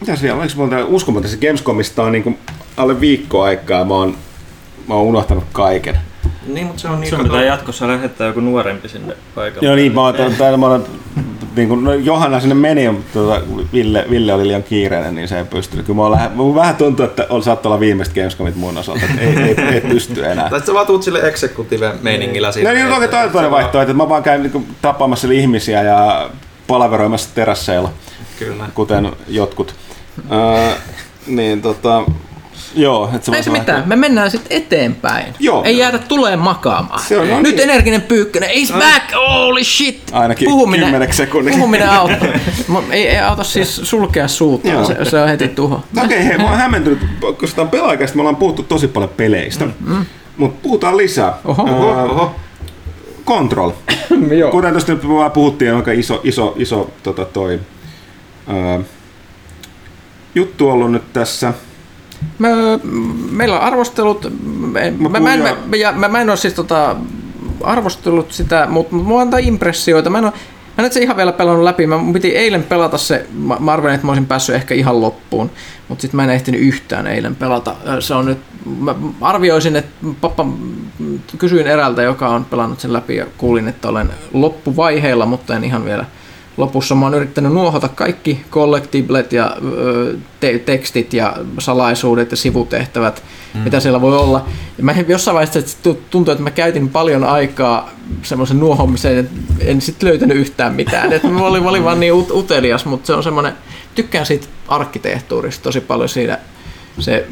mitäs 0.00 0.22
vielä? 0.22 0.36
Oliko 0.40 0.54
mulla 0.56 0.84
uskomatta, 0.84 1.28
että 1.28 1.46
Gamescomista 1.46 2.02
on 2.02 2.12
niin 2.12 2.38
alle 2.76 3.00
viikko 3.00 3.42
aikaa. 3.42 3.84
Mä 3.84 3.94
oon, 3.94 4.16
mä 4.88 4.94
oon 4.94 5.04
unohtanut 5.04 5.44
kaiken. 5.52 5.98
Niin, 6.46 6.66
mutta 6.66 6.82
se 6.82 6.88
on 6.88 7.00
niin 7.00 7.10
Sun 7.10 7.22
pitää 7.22 7.44
jatkossa 7.44 7.88
lähettää 7.88 8.26
joku 8.26 8.40
nuorempi 8.40 8.88
sinne 8.88 9.16
paikalle. 9.34 9.66
Joo 9.66 9.76
niin, 9.76 9.94
mä 9.94 10.00
oon 10.00 10.14
täällä, 10.38 10.58
mä 10.58 10.66
oon, 10.66 10.84
niin 11.56 11.68
kuin, 11.68 11.84
no 11.84 11.94
Johanna 11.94 12.40
sinne 12.40 12.54
meni, 12.54 12.90
mutta 12.90 13.12
tuota, 13.12 13.40
Ville, 13.72 14.06
Ville 14.10 14.32
oli 14.32 14.46
liian 14.46 14.62
kiireinen, 14.62 15.14
niin 15.14 15.28
se 15.28 15.38
ei 15.38 15.44
pystynyt. 15.44 15.86
Kyllä 15.86 16.02
mä 16.02 16.10
lähe, 16.10 16.28
mä 16.28 16.54
vähän 16.54 16.76
tuntuu, 16.76 17.04
että 17.04 17.26
on 17.30 17.42
saattaa 17.42 17.70
olla 17.70 17.80
viimeiset 17.80 18.14
Gamescomit 18.14 18.56
mun 18.56 18.78
osalta, 18.78 19.00
että 19.10 19.20
ei, 19.20 19.36
ei, 19.36 19.74
ei, 19.74 19.80
pysty 19.80 20.26
enää. 20.26 20.50
Tai 20.50 20.60
sä 20.60 20.74
vaan 20.74 20.86
tuut 20.86 21.02
sille 21.02 21.20
executive-meiningillä 21.20 22.52
sinne. 22.52 22.70
No 22.70 22.74
niin, 22.74 22.92
oikein 22.92 23.10
toinen, 23.10 23.30
toinen 23.30 23.50
vaihtoehto, 23.50 23.80
että 23.80 24.02
mä 24.02 24.08
vaan 24.08 24.22
käyn 24.22 24.42
niin 24.42 24.66
tapaamassa 24.82 25.28
ihmisiä 25.32 25.82
ja 25.82 26.30
palaveroimassa 26.66 27.28
terasseilla, 27.34 27.92
Kyllä. 28.38 28.64
kuten 28.74 29.12
jotkut. 29.28 29.74
uh, 30.18 30.76
niin 31.26 31.62
tota, 31.62 32.04
Joo, 32.76 33.10
että 33.14 33.26
se 33.26 33.36
Ei 33.36 33.42
se 33.42 33.50
mitään, 33.50 33.78
ehkä- 33.78 33.88
me 33.88 33.96
mennään 33.96 34.30
sitten 34.30 34.56
eteenpäin. 34.56 35.34
Joo. 35.38 35.64
Ei 35.64 35.78
jäädä 35.78 35.98
tuleen 35.98 36.38
makaamaan. 36.38 37.00
Se 37.00 37.18
on 37.18 37.42
Nyt 37.42 37.60
energinen 37.60 38.02
pyykkönen, 38.02 38.50
is 38.52 38.72
back, 38.72 39.12
holy 39.28 39.64
shit! 39.64 40.02
Ainakin 40.12 40.48
kymmeneksi 40.80 41.16
sekunniksi. 41.16 41.58
Puhuminen 41.58 41.90
auttaa. 41.90 42.28
Ei, 42.90 43.08
ei 43.08 43.18
auta 43.20 43.44
siis 43.44 43.80
sulkea 43.84 44.28
suuta, 44.28 44.84
se, 44.86 45.04
se 45.04 45.20
on 45.22 45.28
heti 45.28 45.48
tuho. 45.48 45.84
Okei, 46.04 46.24
hei, 46.24 46.38
mä 46.38 46.44
oon 46.44 46.56
hämmentynyt, 46.58 46.98
koska 47.20 47.56
tämä 47.56 47.64
on 47.64 47.70
pelaajakäistä, 47.70 48.16
me 48.16 48.20
ollaan 48.20 48.36
puhuttu 48.36 48.62
tosi 48.62 48.88
paljon 48.88 49.10
peleistä. 49.16 49.64
Mm. 49.80 50.04
Mutta 50.36 50.58
puhutaan 50.62 50.96
lisää. 50.96 51.34
Oho. 51.44 51.92
Ää, 51.96 52.04
Oho. 52.04 52.36
Control. 53.26 53.70
Joo. 54.38 54.50
Kuten 54.50 54.70
tuosta 54.72 54.92
nyt 54.92 55.08
vaan 55.08 55.30
puhuttiin, 55.30 55.74
aika 55.74 55.92
iso, 55.92 56.20
iso, 56.24 56.54
iso 56.56 56.90
tota 57.02 57.24
toi, 57.24 57.60
ää, 58.48 58.80
juttu 60.34 60.70
ollut 60.70 60.92
nyt 60.92 61.12
tässä. 61.12 61.52
Mä, 62.38 62.48
meillä 63.30 63.56
on 63.56 63.62
arvostelut, 63.62 64.32
mä, 64.44 64.78
mä, 65.08 65.20
mä, 65.20 65.34
en, 65.34 65.40
mä, 65.40 65.76
ja, 65.76 65.92
mä, 65.92 66.08
mä 66.08 66.20
en 66.20 66.30
ole 66.30 66.36
siis 66.36 66.54
tota, 66.54 66.96
arvostellut 67.64 68.32
sitä, 68.32 68.66
mutta 68.70 68.96
mulla 68.96 69.22
antaa 69.22 69.40
impressioita. 69.40 70.10
Mä 70.10 70.18
en, 70.18 70.24
ole, 70.24 70.32
mä 70.76 70.82
en 70.82 70.84
itse 70.84 71.00
ihan 71.00 71.16
vielä 71.16 71.32
pelannut 71.32 71.64
läpi. 71.64 71.86
Mä 71.86 71.98
piti 72.12 72.36
eilen 72.36 72.62
pelata 72.62 72.98
se, 72.98 73.26
mä, 73.38 73.56
mä 73.60 73.72
arvelin, 73.72 73.94
että 73.94 74.06
mä 74.06 74.10
olisin 74.10 74.26
päässyt 74.26 74.54
ehkä 74.54 74.74
ihan 74.74 75.00
loppuun, 75.00 75.50
mutta 75.88 76.02
sitten 76.02 76.16
mä 76.16 76.24
en 76.24 76.30
ehtinyt 76.30 76.60
yhtään 76.60 77.06
eilen 77.06 77.36
pelata. 77.36 77.74
Se 78.00 78.14
on 78.14 78.26
nyt, 78.26 78.38
mä 78.80 78.94
arvioisin, 79.20 79.76
että 79.76 80.06
pappa, 80.20 80.46
kysyin 81.38 81.66
eräältä, 81.66 82.02
joka 82.02 82.28
on 82.28 82.44
pelannut 82.44 82.80
sen 82.80 82.92
läpi 82.92 83.16
ja 83.16 83.26
kuulin, 83.38 83.68
että 83.68 83.88
olen 83.88 84.10
loppuvaiheilla, 84.32 85.26
mutta 85.26 85.56
en 85.56 85.64
ihan 85.64 85.84
vielä 85.84 86.04
lopussa 86.56 86.94
mä 86.94 87.06
oon 87.06 87.14
yrittänyt 87.14 87.52
nuohota 87.52 87.88
kaikki 87.88 88.44
collectiblet 88.50 89.32
ja 89.32 89.56
te- 90.40 90.58
tekstit 90.58 91.12
ja 91.12 91.36
salaisuudet 91.58 92.30
ja 92.30 92.36
sivutehtävät, 92.36 93.22
mm. 93.54 93.60
mitä 93.60 93.80
siellä 93.80 94.00
voi 94.00 94.18
olla. 94.18 94.44
Ja 94.78 94.84
mä 94.84 94.94
jossain 95.08 95.34
vaiheessa 95.34 95.58
että 95.58 95.72
tu- 95.82 96.02
tuntui, 96.10 96.32
että 96.32 96.44
mä 96.44 96.50
käytin 96.50 96.88
paljon 96.88 97.24
aikaa 97.24 97.90
semmoisen 98.22 98.60
nuohomiseen, 98.60 99.18
että 99.18 99.34
en 99.60 99.80
sitten 99.80 100.08
löytänyt 100.08 100.36
yhtään 100.36 100.74
mitään. 100.74 101.12
Et 101.12 101.22
mä 101.22 101.46
olin, 101.46 101.62
mä 101.62 101.70
olin 101.70 101.84
vaan 101.84 102.00
niin 102.00 102.14
ut- 102.14 102.34
utelias, 102.34 102.84
mutta 102.84 103.06
se 103.06 103.12
on 103.12 103.22
semmoinen, 103.22 103.52
tykkään 103.94 104.26
siitä 104.26 104.46
arkkitehtuurista 104.68 105.62
tosi 105.62 105.80
paljon 105.80 106.08
siinä 106.08 106.38
se 106.98 107.26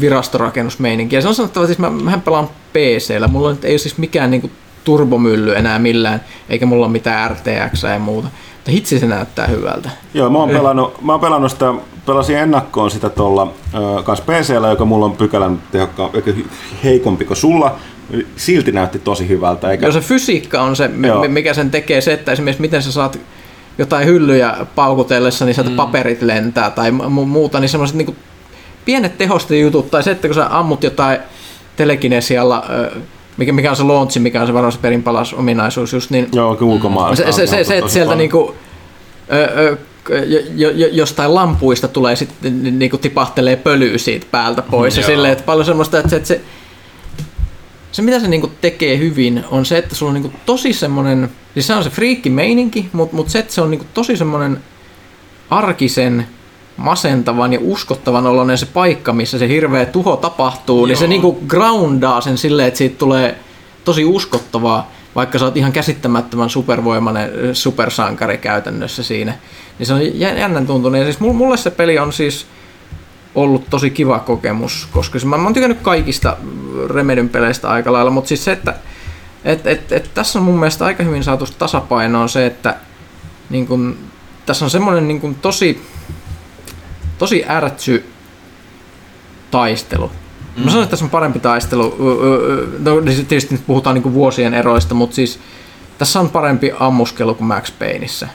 virastorakennusmeininki. 0.00 1.16
Ja 1.16 1.22
se 1.22 1.28
on 1.28 1.34
sanottava, 1.34 1.64
että 1.64 1.74
siis 1.74 1.78
mä, 1.78 1.90
mähän 1.90 2.20
pelaan 2.20 2.48
PC-llä. 2.72 3.28
Mulla 3.28 3.50
nyt 3.50 3.64
ei 3.64 3.72
ole 3.72 3.78
siis 3.78 3.98
mikään 3.98 4.30
niinku 4.30 4.50
turbomylly 4.84 5.56
enää 5.56 5.78
millään, 5.78 6.20
eikä 6.48 6.66
mulla 6.66 6.86
ole 6.86 6.92
mitään 6.92 7.30
RTX 7.30 7.82
ja 7.82 7.98
muuta. 7.98 8.28
Mutta 8.66 8.74
hitsi 8.74 8.98
se 8.98 9.06
näyttää 9.06 9.46
hyvältä. 9.46 9.90
Joo, 10.14 10.30
mä 10.30 10.38
oon 10.38 10.50
pelannut, 10.50 11.02
mä 11.02 11.12
oon 11.12 11.20
pelannut 11.20 11.50
sitä, 11.52 11.74
pelasin 12.06 12.38
ennakkoon 12.38 12.90
sitä 12.90 13.08
tuolla 13.08 13.42
äh, 13.74 14.04
kans 14.04 14.20
PCllä, 14.20 14.68
joka 14.68 14.84
mulla 14.84 15.06
on 15.06 15.16
pykälän 15.16 15.62
tehokka, 15.72 16.10
eikä 16.14 16.30
hy- 16.30 16.46
heikompi 16.84 17.24
kuin 17.24 17.36
sulla. 17.36 17.76
Silti 18.36 18.72
näytti 18.72 18.98
tosi 18.98 19.28
hyvältä. 19.28 19.70
Eikä, 19.70 19.86
Joo, 19.86 19.92
se 19.92 20.00
fysiikka 20.00 20.62
on 20.62 20.76
se, 20.76 20.90
Joo. 21.06 21.20
mi- 21.20 21.28
mikä 21.28 21.54
sen 21.54 21.70
tekee, 21.70 22.00
se, 22.00 22.12
että 22.12 22.32
esimerkiksi 22.32 22.60
miten 22.60 22.82
sä 22.82 22.92
saat 22.92 23.18
jotain 23.78 24.06
hyllyjä 24.06 24.56
paukutellessa, 24.74 25.44
niin 25.44 25.54
sieltä 25.54 25.70
mm. 25.70 25.76
paperit 25.76 26.22
lentää 26.22 26.70
tai 26.70 26.90
mu- 26.90 27.24
muuta, 27.24 27.60
niin 27.60 27.68
semmoiset 27.68 27.96
niinku 27.96 28.16
pienet 28.84 29.18
tehostojutut, 29.18 29.90
tai 29.90 30.02
se, 30.02 30.10
että 30.10 30.28
kun 30.28 30.34
sä 30.34 30.58
ammut 30.58 30.84
jotain 30.84 31.18
telekinesialla, 31.76 32.64
ö, 32.70 32.90
mikä, 33.36 33.52
mikä 33.52 33.70
on 33.70 33.76
se 33.76 33.82
launchi, 33.82 34.20
mikä 34.20 34.40
on 34.40 34.46
se 34.46 34.54
varmaan 34.54 34.72
se 34.72 34.78
perinpalas 34.78 35.34
ominaisuus 35.34 35.92
just, 35.92 36.10
niin 36.10 36.28
Joo, 36.32 36.58
ulkomailla. 36.60 37.16
se, 37.16 37.32
se, 37.32 37.46
se, 37.46 37.64
se 37.64 37.78
että 37.78 37.90
sieltä 37.90 38.14
niinku, 38.14 38.54
ö, 39.32 39.44
ö, 39.44 39.76
jo, 40.26 40.40
jo, 40.54 40.70
jo- 40.70 40.88
jostain 40.92 41.34
lampuista 41.34 41.88
tulee 41.88 42.16
sitten 42.16 42.62
ni- 42.62 42.70
niinku 42.70 42.98
tipahtelee 42.98 43.56
pölyä 43.56 43.98
siitä 43.98 44.26
päältä 44.30 44.62
pois 44.62 44.96
ja 44.96 45.02
silleen, 45.02 45.32
että 45.32 45.44
paljon 45.44 45.66
semmoista, 45.66 45.98
että 45.98 46.10
se, 46.10 46.16
että 46.16 46.28
se, 46.28 46.40
se 47.92 48.02
mitä 48.02 48.20
se 48.20 48.28
niinku 48.28 48.50
tekee 48.60 48.98
hyvin 48.98 49.44
on 49.50 49.66
se, 49.66 49.78
että 49.78 49.94
sulla 49.94 50.10
on 50.10 50.14
niinku 50.14 50.32
tosi 50.46 50.72
semmoinen, 50.72 51.30
siis 51.54 51.66
se 51.66 51.74
on 51.74 51.84
se 51.84 51.90
friikki 51.90 52.30
meininki, 52.30 52.88
mutta 52.92 53.16
mut 53.16 53.28
se, 53.28 53.38
että 53.38 53.54
se 53.54 53.60
on 53.60 53.70
niinku 53.70 53.86
tosi 53.94 54.16
semmoinen 54.16 54.60
arkisen, 55.50 56.26
masentavan 56.76 57.52
ja 57.52 57.58
uskottavan 57.62 58.26
oloinen 58.26 58.58
se 58.58 58.66
paikka, 58.66 59.12
missä 59.12 59.38
se 59.38 59.48
hirveä 59.48 59.86
tuho 59.86 60.16
tapahtuu, 60.16 60.78
Joo. 60.78 60.86
niin 60.86 60.96
se 60.96 61.06
niinku 61.06 61.40
groundaa 61.46 62.20
sen 62.20 62.38
silleen, 62.38 62.68
että 62.68 62.78
siitä 62.78 62.98
tulee 62.98 63.38
tosi 63.84 64.04
uskottavaa, 64.04 64.90
vaikka 65.14 65.38
sä 65.38 65.44
oot 65.44 65.56
ihan 65.56 65.72
käsittämättömän 65.72 66.50
supervoimainen 66.50 67.30
supersankari 67.52 68.38
käytännössä 68.38 69.02
siinä. 69.02 69.34
Niin 69.78 69.86
se 69.86 69.94
on 69.94 70.20
jä- 70.20 70.38
jännän 70.38 70.66
tuntunut. 70.66 70.98
Ja 70.98 71.04
siis 71.04 71.20
mul- 71.20 71.32
mulle 71.32 71.56
se 71.56 71.70
peli 71.70 71.98
on 71.98 72.12
siis 72.12 72.46
ollut 73.34 73.70
tosi 73.70 73.90
kiva 73.90 74.18
kokemus, 74.18 74.88
koska 74.92 75.18
mä, 75.24 75.36
mä 75.36 75.44
oon 75.44 75.54
tykännyt 75.54 75.78
kaikista 75.82 76.36
Remedyn 76.90 77.28
peleistä 77.28 77.68
aika 77.68 77.92
lailla, 77.92 78.10
mutta 78.10 78.28
siis 78.28 78.44
se, 78.44 78.52
että 78.52 78.74
et, 79.44 79.66
et, 79.66 79.92
et, 79.92 80.10
tässä 80.14 80.38
on 80.38 80.44
mun 80.44 80.58
mielestä 80.58 80.84
aika 80.84 81.02
hyvin 81.02 81.24
saatu 81.24 81.46
tasapainoon 81.58 82.28
se, 82.28 82.46
että 82.46 82.76
niin 83.50 83.66
kun, 83.66 83.98
tässä 84.46 84.64
on 84.64 84.70
semmoinen 84.70 85.08
niin 85.08 85.20
kun, 85.20 85.34
tosi, 85.34 85.82
tosi 87.18 87.44
ärtsy 87.48 88.04
taistelu. 89.50 90.10
Mm. 90.56 90.64
Mä 90.64 90.70
sanoin, 90.70 90.82
että 90.82 90.90
tässä 90.90 91.04
on 91.04 91.10
parempi 91.10 91.38
taistelu. 91.38 91.96
No, 92.78 93.00
niin 93.00 93.26
tietysti 93.26 93.54
nyt 93.54 93.66
puhutaan 93.66 93.94
niin 93.94 94.14
vuosien 94.14 94.54
eroista, 94.54 94.94
mutta 94.94 95.16
siis 95.16 95.38
tässä 95.98 96.20
on 96.20 96.30
parempi 96.30 96.72
ammuskelu 96.78 97.34
kuin 97.34 97.48
Max 97.48 97.72
Payneissa. 97.78 98.28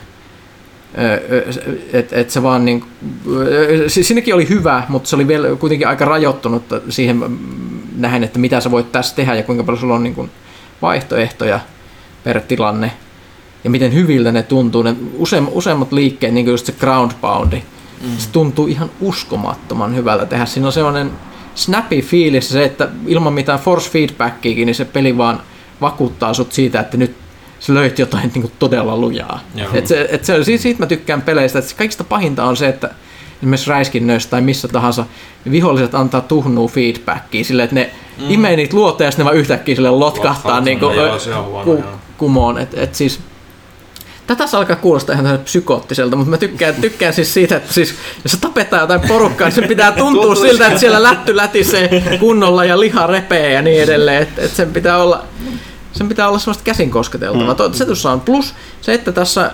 Että 1.92 2.16
et 2.16 2.30
se 2.30 2.42
vaan 2.42 2.64
niin, 2.64 2.84
siinäkin 3.86 4.34
oli 4.34 4.48
hyvä, 4.48 4.82
mutta 4.88 5.08
se 5.08 5.16
oli 5.16 5.28
vielä 5.28 5.56
kuitenkin 5.56 5.88
aika 5.88 6.04
rajoittunut 6.04 6.62
siihen 6.88 7.38
nähen, 7.96 8.24
että 8.24 8.38
mitä 8.38 8.60
sä 8.60 8.70
voit 8.70 8.92
tässä 8.92 9.16
tehdä 9.16 9.34
ja 9.34 9.42
kuinka 9.42 9.64
paljon 9.64 9.80
sulla 9.80 9.94
on 9.94 10.02
niin 10.02 10.14
kuin 10.14 10.30
vaihtoehtoja 10.82 11.60
per 12.24 12.40
tilanne. 12.40 12.92
Ja 13.64 13.70
miten 13.70 13.94
hyviltä 13.94 14.32
ne 14.32 14.42
tuntuu. 14.42 14.82
Ne 14.82 14.96
useim, 15.14 15.46
useimmat 15.50 15.92
liikkeet, 15.92 16.34
niin 16.34 16.46
kuin 16.46 16.52
just 16.52 16.66
se 16.66 16.72
ground 16.72 17.10
poundi, 17.20 17.62
mm. 18.02 18.18
se 18.18 18.28
tuntuu 18.30 18.66
ihan 18.66 18.90
uskomattoman 19.00 19.96
hyvältä 19.96 20.26
tehdä. 20.26 20.46
Siinä 20.46 20.66
on 20.66 20.72
sellainen 20.72 21.10
snappy 21.54 22.00
fiilis 22.00 22.48
se, 22.48 22.64
että 22.64 22.88
ilman 23.06 23.32
mitään 23.32 23.58
force 23.58 23.90
feedbackiakin, 23.90 24.66
niin 24.66 24.74
se 24.74 24.84
peli 24.84 25.18
vaan 25.18 25.42
vakuuttaa 25.80 26.34
sut 26.34 26.52
siitä, 26.52 26.80
että 26.80 26.96
nyt 26.96 27.14
sä 27.60 27.74
löit 27.74 27.98
jotain 27.98 28.30
niin 28.34 28.42
kuin 28.42 28.52
todella 28.58 28.96
lujaa. 28.96 29.40
Joo. 29.54 29.68
Et 29.74 29.86
se, 29.86 30.08
et 30.10 30.24
se, 30.24 30.44
siitä, 30.44 30.62
siitä 30.62 30.80
mä 30.80 30.86
tykkään 30.86 31.22
peleistä, 31.22 31.58
että 31.58 31.74
kaikista 31.76 32.04
pahinta 32.04 32.44
on 32.44 32.56
se, 32.56 32.68
että 32.68 32.90
esimerkiksi 33.36 33.70
räiskinnöissä 33.70 34.30
tai 34.30 34.40
missä 34.40 34.68
tahansa, 34.68 35.04
viholliset 35.50 35.94
antaa 35.94 36.20
tuhnuu 36.20 36.68
feedbackia 36.68 37.44
silleen, 37.44 37.64
että 37.64 37.74
ne 37.74 37.90
mm. 38.18 38.30
imee 38.30 38.56
niitä 38.56 38.76
luoteja 38.76 39.06
ja 39.06 39.10
sitten 39.10 39.24
ne 39.24 39.30
vaan 39.30 39.36
yhtäkkiä 39.36 39.74
sille 39.74 39.90
lotkahtaa 39.90 40.32
Lotkahtaa, 40.32 40.60
niin 40.60 40.78
kuin, 40.78 40.96
joo, 40.96 41.18
se 41.18 41.34
on 41.34 41.44
huono, 41.44 41.72
joo. 41.72 41.82
kumoon. 42.18 42.58
Et, 42.58 42.78
et 42.78 42.94
siis, 42.94 43.20
tätä 44.36 44.50
se 44.50 44.56
alkaa 44.56 44.76
kuulostaa 44.76 45.14
ihan 45.14 45.38
psykoottiselta, 45.38 46.16
mutta 46.16 46.30
mä 46.30 46.38
tykkään, 46.38 46.74
tykkään 46.74 47.14
siis 47.14 47.34
siitä, 47.34 47.56
että 47.56 47.72
siis, 47.72 47.94
jos 48.24 48.32
se 48.32 48.40
tapetaan 48.40 48.80
jotain 48.80 49.08
porukkaa, 49.08 49.48
niin 49.48 49.54
se 49.54 49.62
pitää 49.62 49.92
tuntua 49.92 50.34
siltä, 50.34 50.66
että 50.66 50.80
siellä 50.80 51.02
lätty 51.02 51.36
lätisee 51.36 52.18
kunnolla 52.20 52.64
ja 52.64 52.80
liha 52.80 53.06
repee 53.06 53.52
ja 53.52 53.62
niin 53.62 53.82
edelleen. 53.82 54.22
Että 54.22 54.42
et 54.42 54.50
sen 54.50 54.72
pitää 54.72 55.02
olla 55.02 55.24
sen 55.92 56.08
pitää 56.08 56.28
olla 56.28 56.38
semmoista 56.38 56.64
käsin 56.64 56.90
kosketeltavaa. 56.90 57.68
Mm. 57.68 57.74
Se 57.74 57.86
tuossa 57.86 58.10
on 58.10 58.20
plus 58.20 58.54
se, 58.80 58.94
että 58.94 59.12
tässä 59.12 59.52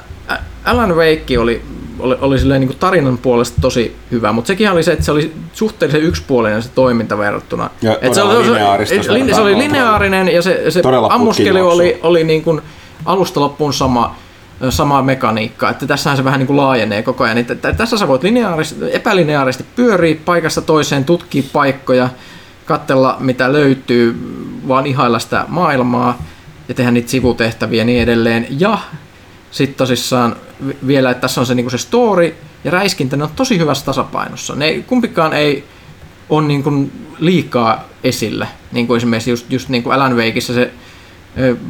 Alan 0.65 0.97
Wake 0.97 1.39
oli, 1.39 1.63
oli, 1.99 2.17
oli 2.21 2.39
silleen 2.39 2.61
niin 2.61 2.77
tarinan 2.81 3.19
puolesta 3.19 3.61
tosi 3.61 3.97
hyvä, 4.11 4.33
mutta 4.33 4.49
sekin 4.49 4.71
oli 4.71 4.83
se, 4.83 4.93
että 4.93 5.05
se 5.05 5.13
oli 5.13 5.33
suhteellisen 5.53 6.03
yksipuolinen 6.03 6.63
se 6.63 6.69
toiminta 6.75 7.19
verrattuna. 7.19 7.71
Ja 7.83 7.99
Et 8.01 8.15
se, 8.15 8.23
oli, 8.23 8.45
se, 8.87 8.95
jos 8.95 9.07
se, 9.37 9.41
oli 9.41 9.59
lineaarinen 9.59 10.29
ja 10.29 10.43
se, 10.43 10.71
se 10.71 10.83
ammuskeli 11.11 11.61
oli, 11.61 12.01
oli 12.03 12.25
niin 12.25 12.43
kuin 12.43 12.61
alusta 13.05 13.41
loppuun 13.41 13.73
sama, 13.73 14.17
samaa 14.71 15.03
mekaniikkaa, 15.03 15.71
että 15.71 15.87
tässähän 15.87 16.17
se 16.17 16.25
vähän 16.25 16.39
niin 16.41 16.47
kuin 16.47 16.57
laajenee 16.57 17.03
koko 17.03 17.25
ajan. 17.25 17.39
Että 17.39 17.55
tä- 17.55 17.73
tässä 17.73 17.97
sä 17.99 18.09
voit 18.09 18.23
lineaarisesti, 18.23 18.85
epälineaarisesti 18.93 19.65
pyöriä 19.77 20.17
paikasta 20.25 20.63
toiseen, 20.63 21.05
tutkia 21.05 21.43
paikkoja, 21.53 22.09
katsella 22.67 23.17
mitä 23.21 23.53
löytyy, 23.53 24.17
vaan 24.69 24.87
ihailla 24.87 25.19
sitä 25.19 25.45
maailmaa 25.49 26.23
ja 26.69 26.75
tehdä 26.75 26.91
niitä 26.91 27.11
sivutehtäviä 27.11 27.79
ja 27.81 27.85
niin 27.85 28.03
edelleen. 28.03 28.47
Ja 28.51 28.79
sitten 29.51 29.77
tosissaan 29.79 30.37
vi- 30.67 30.77
vielä, 30.87 31.11
että 31.11 31.21
tässä 31.21 31.41
on 31.41 31.47
se, 31.47 31.55
niin 31.55 31.71
se 31.71 31.79
story 31.79 32.35
ja 32.65 32.71
räiskintä, 32.71 33.17
ne 33.17 33.25
on 33.25 33.31
tosi 33.37 33.59
hyvässä 33.59 33.85
tasapainossa. 33.85 34.55
Ne 34.55 34.85
kumpikaan 34.87 35.33
ei 35.33 35.65
ole 36.29 36.47
niin 36.47 36.63
kuin 36.63 36.93
liikaa 37.19 37.85
esillä, 38.05 38.47
niin 38.73 38.87
kuin 38.87 38.97
esimerkiksi 38.97 39.31
just, 39.31 39.53
just 39.53 39.69
niin 39.69 39.83
kuin 39.83 39.95
Alan 39.95 40.17
Wakeissa 40.17 40.55
se 40.55 40.71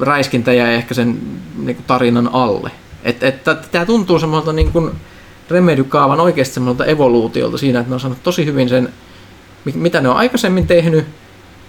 räiskintä 0.00 0.52
jäi 0.52 0.74
ehkä 0.74 0.94
sen 0.94 1.18
niin 1.58 1.76
kuin 1.76 1.86
tarinan 1.86 2.30
alle. 2.32 2.70
Että 3.02 3.28
et, 3.28 3.44
tämä 3.70 3.86
tuntuu 3.86 4.18
semmoilta 4.18 4.52
niin 4.52 4.72
kuin 4.72 4.90
Remedy-kaavan 5.50 6.20
oikeasti 6.20 6.54
semmoilta 6.54 6.84
evoluutiolta 6.84 7.58
siinä, 7.58 7.78
että 7.80 7.90
ne 7.90 7.94
on 7.94 8.00
saanut 8.00 8.22
tosi 8.22 8.44
hyvin 8.44 8.68
sen, 8.68 8.88
mi- 9.64 9.72
mitä 9.74 10.00
ne 10.00 10.08
on 10.08 10.16
aikaisemmin 10.16 10.66
tehnyt, 10.66 11.04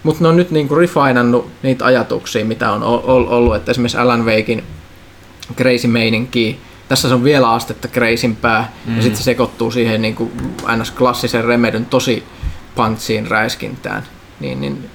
mutta 0.04 0.24
ne 0.24 0.28
on 0.28 0.36
nyt 0.36 0.52
niinku 0.52 0.76
refinannut 0.76 1.50
niitä 1.64 1.86
ajatuksia, 1.86 2.46
mitä 2.46 2.72
on 2.72 2.84
ol- 2.84 3.02
ol- 3.04 3.28
ollut, 3.30 3.56
että 3.56 3.72
esimerkiksi 3.72 3.98
Alan 3.98 4.26
Wakein 4.26 4.64
crazy 5.56 5.88
meininki, 5.88 6.60
tässä 6.88 7.08
se 7.08 7.14
on 7.14 7.24
vielä 7.24 7.52
astetta 7.52 7.88
crazympää, 7.88 8.74
mm. 8.86 8.96
ja 8.96 9.02
sitten 9.02 9.18
se 9.18 9.24
sekoittuu 9.24 9.72
siihen 9.72 10.02
niinku 10.02 10.32
ns. 10.78 10.92
klassisen 10.92 11.46
Remedyn 11.46 11.86
tosi 11.86 12.24
punchiin 12.76 13.28
räiskintään, 13.28 14.04
niin, 14.40 14.62
niin 14.62 14.90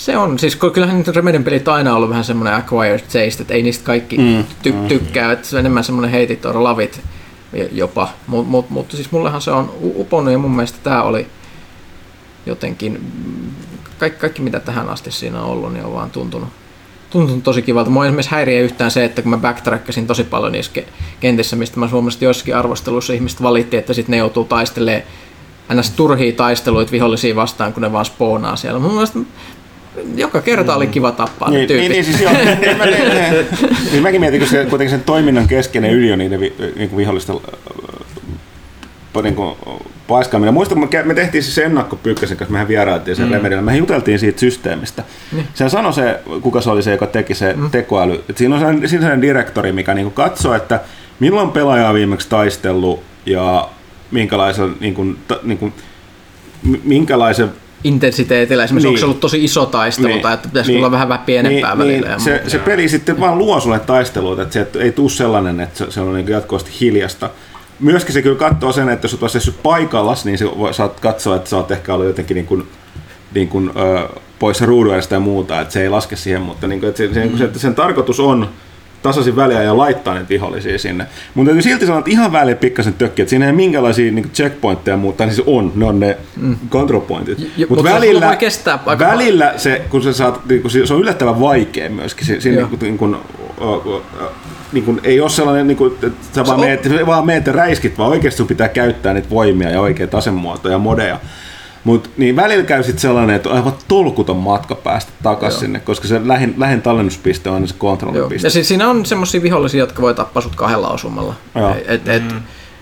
se 0.00 0.16
on, 0.16 0.38
siis 0.38 0.56
kyllähän 0.56 0.98
nyt 0.98 1.08
Remedin 1.08 1.44
pelit 1.44 1.68
aina 1.68 1.96
ollut 1.96 2.10
vähän 2.10 2.24
semmoinen 2.24 2.54
acquired 2.54 3.00
taste, 3.00 3.42
että 3.42 3.54
ei 3.54 3.62
niistä 3.62 3.84
kaikki 3.84 4.18
mm, 4.18 4.44
ty- 4.62 4.72
mm. 4.72 4.88
tykkää, 4.88 5.32
että 5.32 5.48
se 5.48 5.56
on 5.56 5.60
enemmän 5.60 5.84
semmoinen 5.84 6.10
heitit 6.10 6.46
or 6.46 6.62
lavit 6.62 7.00
jopa, 7.72 8.08
mutta 8.26 8.50
mut, 8.50 8.70
mut, 8.70 8.90
siis 8.90 9.12
mullehan 9.12 9.42
se 9.42 9.50
on 9.50 9.72
uponnut 9.82 10.32
ja 10.32 10.38
mun 10.38 10.50
mielestä 10.50 10.78
tämä 10.82 11.02
oli 11.02 11.26
jotenkin, 12.46 13.12
kaikki, 13.98 14.20
kaikki 14.20 14.42
mitä 14.42 14.60
tähän 14.60 14.88
asti 14.88 15.10
siinä 15.10 15.42
on 15.42 15.50
ollut, 15.50 15.72
niin 15.72 15.84
on 15.84 15.92
vaan 15.92 16.10
tuntunut, 16.10 16.48
tuntunut 17.10 17.44
tosi 17.44 17.62
kivalta. 17.62 17.90
Mua 17.90 18.06
esimerkiksi 18.06 18.30
häiriä 18.30 18.60
yhtään 18.60 18.90
se, 18.90 19.04
että 19.04 19.22
kun 19.22 19.30
mä 19.30 19.38
backtrackasin 19.38 20.06
tosi 20.06 20.24
paljon 20.24 20.52
niissä 20.52 20.72
kentissä, 21.20 21.56
mistä 21.56 21.80
mä 21.80 21.88
suomesta 21.88 22.24
joissakin 22.24 22.56
arvosteluissa 22.56 23.12
ihmiset 23.12 23.42
valitti, 23.42 23.76
että 23.76 23.92
sitten 23.92 24.10
ne 24.10 24.16
joutuu 24.16 24.44
taistelemaan 24.44 25.04
ns. 25.74 25.90
turhia 25.90 26.32
taisteluita 26.32 26.92
vihollisia 26.92 27.36
vastaan, 27.36 27.72
kun 27.72 27.82
ne 27.82 27.92
vaan 27.92 28.04
spoonaa 28.04 28.56
siellä. 28.56 28.78
Mun 28.78 28.92
mielestä 28.92 29.18
joka 30.16 30.40
kerta 30.40 30.76
oli 30.76 30.86
kiva 30.86 31.12
tappaa 31.12 31.50
niin, 31.50 31.68
niin, 31.68 31.92
niin, 31.92 32.04
siis 32.04 32.20
joo, 32.20 32.32
niin, 32.32 32.76
mä, 32.76 32.86
niin, 32.86 33.46
niin, 33.92 34.02
mäkin 34.02 34.20
mietin, 34.20 34.40
kun 34.40 34.48
se, 34.48 34.66
kuitenkin 34.66 34.90
sen 34.90 35.04
toiminnan 35.04 35.48
keskeinen 35.48 35.90
yli 35.90 36.12
on 36.12 36.18
niiden 36.18 36.40
vi, 36.40 36.54
niin 36.76 36.96
vihollisten 36.96 37.36
niin 39.22 39.34
kuin, 39.34 39.56
paiskaaminen. 40.06 40.54
Muistan, 40.54 40.78
kun 40.78 40.88
me 41.04 41.14
tehtiin 41.14 41.42
siis 41.42 41.58
ennakko 41.58 41.96
Pykkäsen 41.96 42.36
kanssa, 42.36 42.52
mehän 42.52 42.68
vierailtiin 42.68 43.16
sen 43.16 43.26
mm. 43.26 43.32
Remedillä, 43.32 43.62
mehän 43.62 43.78
juteltiin 43.78 44.18
siitä 44.18 44.40
systeemistä. 44.40 45.02
Mm. 45.32 45.42
Sehän 45.54 45.70
sanoi 45.70 45.92
se, 45.92 46.20
kuka 46.42 46.60
se 46.60 46.70
oli 46.70 46.82
se, 46.82 46.90
joka 46.90 47.06
teki 47.06 47.34
se 47.34 47.54
mm. 47.56 47.70
tekoäly, 47.70 48.14
että 48.14 48.34
siinä 48.38 48.54
on 48.54 48.60
sellainen, 48.60 48.88
sellainen 48.88 49.22
direktori, 49.22 49.72
mikä 49.72 49.94
niin 49.94 50.10
katsoo, 50.10 50.54
että 50.54 50.80
milloin 51.20 51.50
pelaaja 51.50 51.88
on 51.88 51.94
viimeksi 51.94 52.28
taistellut 52.28 53.02
ja 53.26 53.68
minkälaisen, 54.10 54.74
niin 54.80 54.94
kuin, 54.94 55.18
ta, 55.28 55.38
niin 55.42 55.58
kuin, 55.58 55.72
minkälaisen 56.84 57.50
intensiteetillä. 57.84 58.64
Esimerkiksi 58.64 58.86
niin. 58.86 58.90
onko 58.90 58.98
se 59.00 59.04
ollut 59.04 59.20
tosi 59.20 59.44
iso 59.44 59.66
taistelu 59.66 60.08
niin. 60.08 60.20
tai 60.22 60.34
että 60.34 60.48
pitäisi 60.48 60.70
niin. 60.70 60.78
olla 60.78 60.90
vähän, 60.90 61.08
vähän 61.08 61.24
pienempää 61.26 61.74
niin, 61.74 61.78
välillä. 61.78 62.08
Niin. 62.08 62.20
Se, 62.20 62.42
se 62.46 62.58
peli 62.58 62.88
sitten 62.88 63.20
vaan 63.20 63.38
luo 63.38 63.60
sulle 63.60 63.78
taisteluita, 63.78 64.42
että 64.42 64.52
se 64.52 64.66
ei 64.78 64.92
tule 64.92 65.10
sellainen, 65.10 65.60
että 65.60 65.78
se, 65.78 65.90
se 65.90 66.00
on 66.00 66.14
niin 66.14 66.28
jatkuvasti 66.28 66.70
hiljasta. 66.80 67.30
Myöskin 67.80 68.12
se 68.12 68.22
kyllä 68.22 68.38
katsoo 68.38 68.72
sen, 68.72 68.88
että 68.88 69.04
jos 69.04 69.18
olet 69.20 69.32
seissyt 69.32 69.62
paikallas, 69.62 70.24
niin 70.24 70.38
se, 70.38 70.44
saat 70.72 71.00
katsoa, 71.00 71.36
että 71.36 71.50
sä 71.50 71.56
oot 71.56 71.70
ehkä 71.70 71.94
ollut 71.94 72.06
jotenkin 72.06 72.34
niin 72.34 72.46
kuin, 72.46 72.68
niin 73.34 73.48
kuin, 73.48 73.70
ö, 73.76 74.08
poissa 74.38 74.66
ruuduista 74.66 75.14
ja 75.14 75.20
muuta, 75.20 75.60
että 75.60 75.72
se 75.72 75.82
ei 75.82 75.88
laske 75.88 76.16
siihen, 76.16 76.42
mutta 76.42 76.66
niin 76.66 76.80
kuin, 76.80 76.88
että 76.88 77.14
se, 77.14 77.26
mm. 77.26 77.38
se, 77.38 77.44
että 77.44 77.58
sen 77.58 77.74
tarkoitus 77.74 78.20
on 78.20 78.48
tasaisin 79.02 79.36
väliä 79.36 79.62
ja 79.62 79.76
laittaa 79.76 80.14
niitä 80.14 80.28
vihollisia 80.28 80.78
sinne. 80.78 81.06
Mutta 81.34 81.48
täytyy 81.48 81.62
silti 81.62 81.86
sanoa, 81.86 81.98
että 81.98 82.10
ihan 82.10 82.32
väliin 82.32 82.56
pikkasen 82.56 82.94
tökki, 82.94 83.22
että 83.22 83.30
siinä 83.30 83.46
ei 83.46 83.52
minkälaisia 83.52 84.12
niin 84.12 84.30
checkpointteja 84.30 84.96
muuta, 84.96 85.30
se 85.30 85.42
on, 85.46 85.72
ne 85.74 85.84
on 85.84 86.00
ne 86.00 86.16
mm. 86.36 86.56
control 86.70 87.00
pointit. 87.00 87.38
Mutta 87.38 87.74
mut 87.74 87.84
välillä, 87.84 88.26
voi 88.26 88.36
kestää 88.36 88.78
aika 88.86 89.06
välillä 89.06 89.54
se, 89.56 89.82
kun 89.90 90.02
se, 90.02 90.12
saat, 90.12 90.40
niin 90.48 90.62
kun 90.62 90.70
se 90.70 90.94
on 90.94 91.00
yllättävän 91.00 91.40
vaikea 91.40 91.90
myöskin, 91.90 92.26
se, 92.26 92.40
siinä 92.40 92.62
niin 92.62 92.78
niin 92.80 92.98
kuin, 92.98 93.16
niin 94.72 94.84
kuin, 94.84 95.00
ei 95.04 95.20
ole 95.20 95.30
sellainen, 95.30 95.66
niin 95.66 95.76
kuin, 95.76 95.92
että 95.92 96.10
sä 96.34 96.46
vaan, 96.46 96.60
meet, 96.60 96.88
vaan 97.06 97.26
meet 97.26 97.46
räiskit, 97.46 97.98
vaan 97.98 98.10
oikeasti 98.10 98.44
pitää 98.44 98.68
käyttää 98.68 99.14
niitä 99.14 99.30
voimia 99.30 99.70
ja 99.70 99.80
oikeita 99.80 100.18
asemuotoja 100.18 100.74
ja 100.74 100.78
modeja. 100.78 101.20
Mut, 101.84 102.10
niin 102.16 102.36
välillä 102.36 102.64
käy 102.64 102.82
sitten 102.82 103.00
sellainen, 103.00 103.36
että 103.36 103.48
on 103.48 103.56
aivan 103.56 103.72
tolkuton 103.88 104.36
matka 104.36 104.74
päästä 104.74 105.12
takaisin 105.22 105.60
sinne, 105.60 105.80
koska 105.80 106.08
se 106.08 106.28
lähin, 106.28 106.54
lähin 106.56 106.82
tallennuspiste 106.82 107.48
on 107.48 107.54
aina 107.54 107.66
se 107.66 107.74
kontrollipiste. 107.78 108.46
Ja 108.46 108.50
siis 108.50 108.68
siinä 108.68 108.88
on 108.88 109.06
semmoisia 109.06 109.42
vihollisia, 109.42 109.80
jotka 109.80 110.02
voi 110.02 110.14
tappaa 110.14 110.42
sut 110.42 110.56
kahdella 110.56 110.88
osumalla. 110.88 111.34
Et, 111.86 112.08
et, 112.08 112.32
mm. 112.32 112.40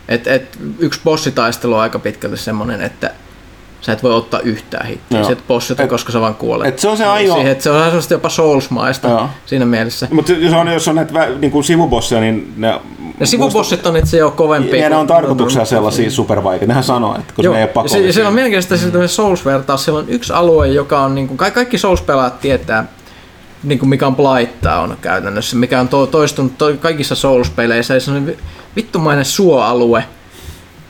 et, 0.08 0.26
et, 0.26 0.58
yksi 0.78 1.00
bossitaistelu 1.04 1.74
on 1.74 1.80
aika 1.80 1.98
pitkälti 1.98 2.36
semmoinen, 2.36 2.82
että 2.82 3.14
sä 3.80 3.92
et 3.92 4.02
voi 4.02 4.14
ottaa 4.14 4.40
yhtään 4.40 4.86
hittiä 4.86 5.24
sieltä 5.24 5.42
bossilta, 5.48 5.82
et, 5.82 5.90
koska 5.90 6.12
sä 6.12 6.20
vaan 6.20 6.34
kuolet. 6.34 6.68
Et 6.68 6.78
se 6.78 6.88
on 6.88 6.96
se 6.96 7.04
ajo... 7.04 7.34
Siihen, 7.34 7.52
et 7.52 7.60
se 7.60 7.70
on 7.70 7.84
sellaista 7.84 8.14
jopa 8.14 8.28
Souls-maista 8.28 9.28
siinä 9.46 9.64
mielessä. 9.64 10.08
Mutta 10.10 10.32
jos 10.32 10.54
on, 10.54 10.72
jos 10.72 10.88
on 10.88 10.94
näitä 10.94 11.28
niin 11.38 11.50
kuin 11.50 11.64
sivubosseja, 11.64 12.20
niin 12.20 12.54
ne... 12.56 12.80
Ne 13.20 13.26
sivubossit 13.26 13.86
on 13.86 13.96
itse 13.96 14.16
jo 14.16 14.30
kovempi. 14.30 14.78
Ja 14.78 14.90
ne 14.90 14.96
on 14.96 15.06
tarkoituksella 15.06 15.64
sellaisia 15.64 16.10
supervaikeita. 16.10 16.66
Nehän 16.66 16.84
sanoo, 16.84 17.16
että 17.18 17.34
kun 17.34 17.44
Joo. 17.44 17.54
ne 17.54 17.60
ei 17.60 17.64
ole 17.64 17.72
pakollisia. 17.72 18.12
Se, 18.12 18.12
se 18.12 18.26
on 18.26 18.34
mielenkiintoista 18.34 18.86
että 18.86 19.06
Souls-vertaus. 19.06 19.84
Siellä 19.84 19.98
on 19.98 20.08
yksi 20.08 20.32
alue, 20.32 20.68
joka 20.68 21.00
on, 21.00 21.14
niin 21.14 21.28
kuin, 21.28 21.38
kaikki 21.38 21.76
Souls-pelaat 21.78 22.40
tietää, 22.40 22.84
niin 23.62 23.78
kuin 23.78 23.88
mikä 23.88 24.06
on 24.06 24.16
on 24.80 24.96
käytännössä, 25.00 25.56
mikä 25.56 25.80
on 25.80 25.88
to, 25.88 26.06
toistunut 26.06 26.58
to, 26.58 26.66
kaikissa 26.80 27.14
Souls-peleissä. 27.14 28.00
Se 28.00 28.10
on 28.10 28.32
vittumainen 28.76 29.24
suoalue, 29.24 30.04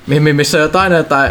missä 0.08 0.58
on 0.58 0.62
jotain, 0.62 0.92
jotain 0.92 1.30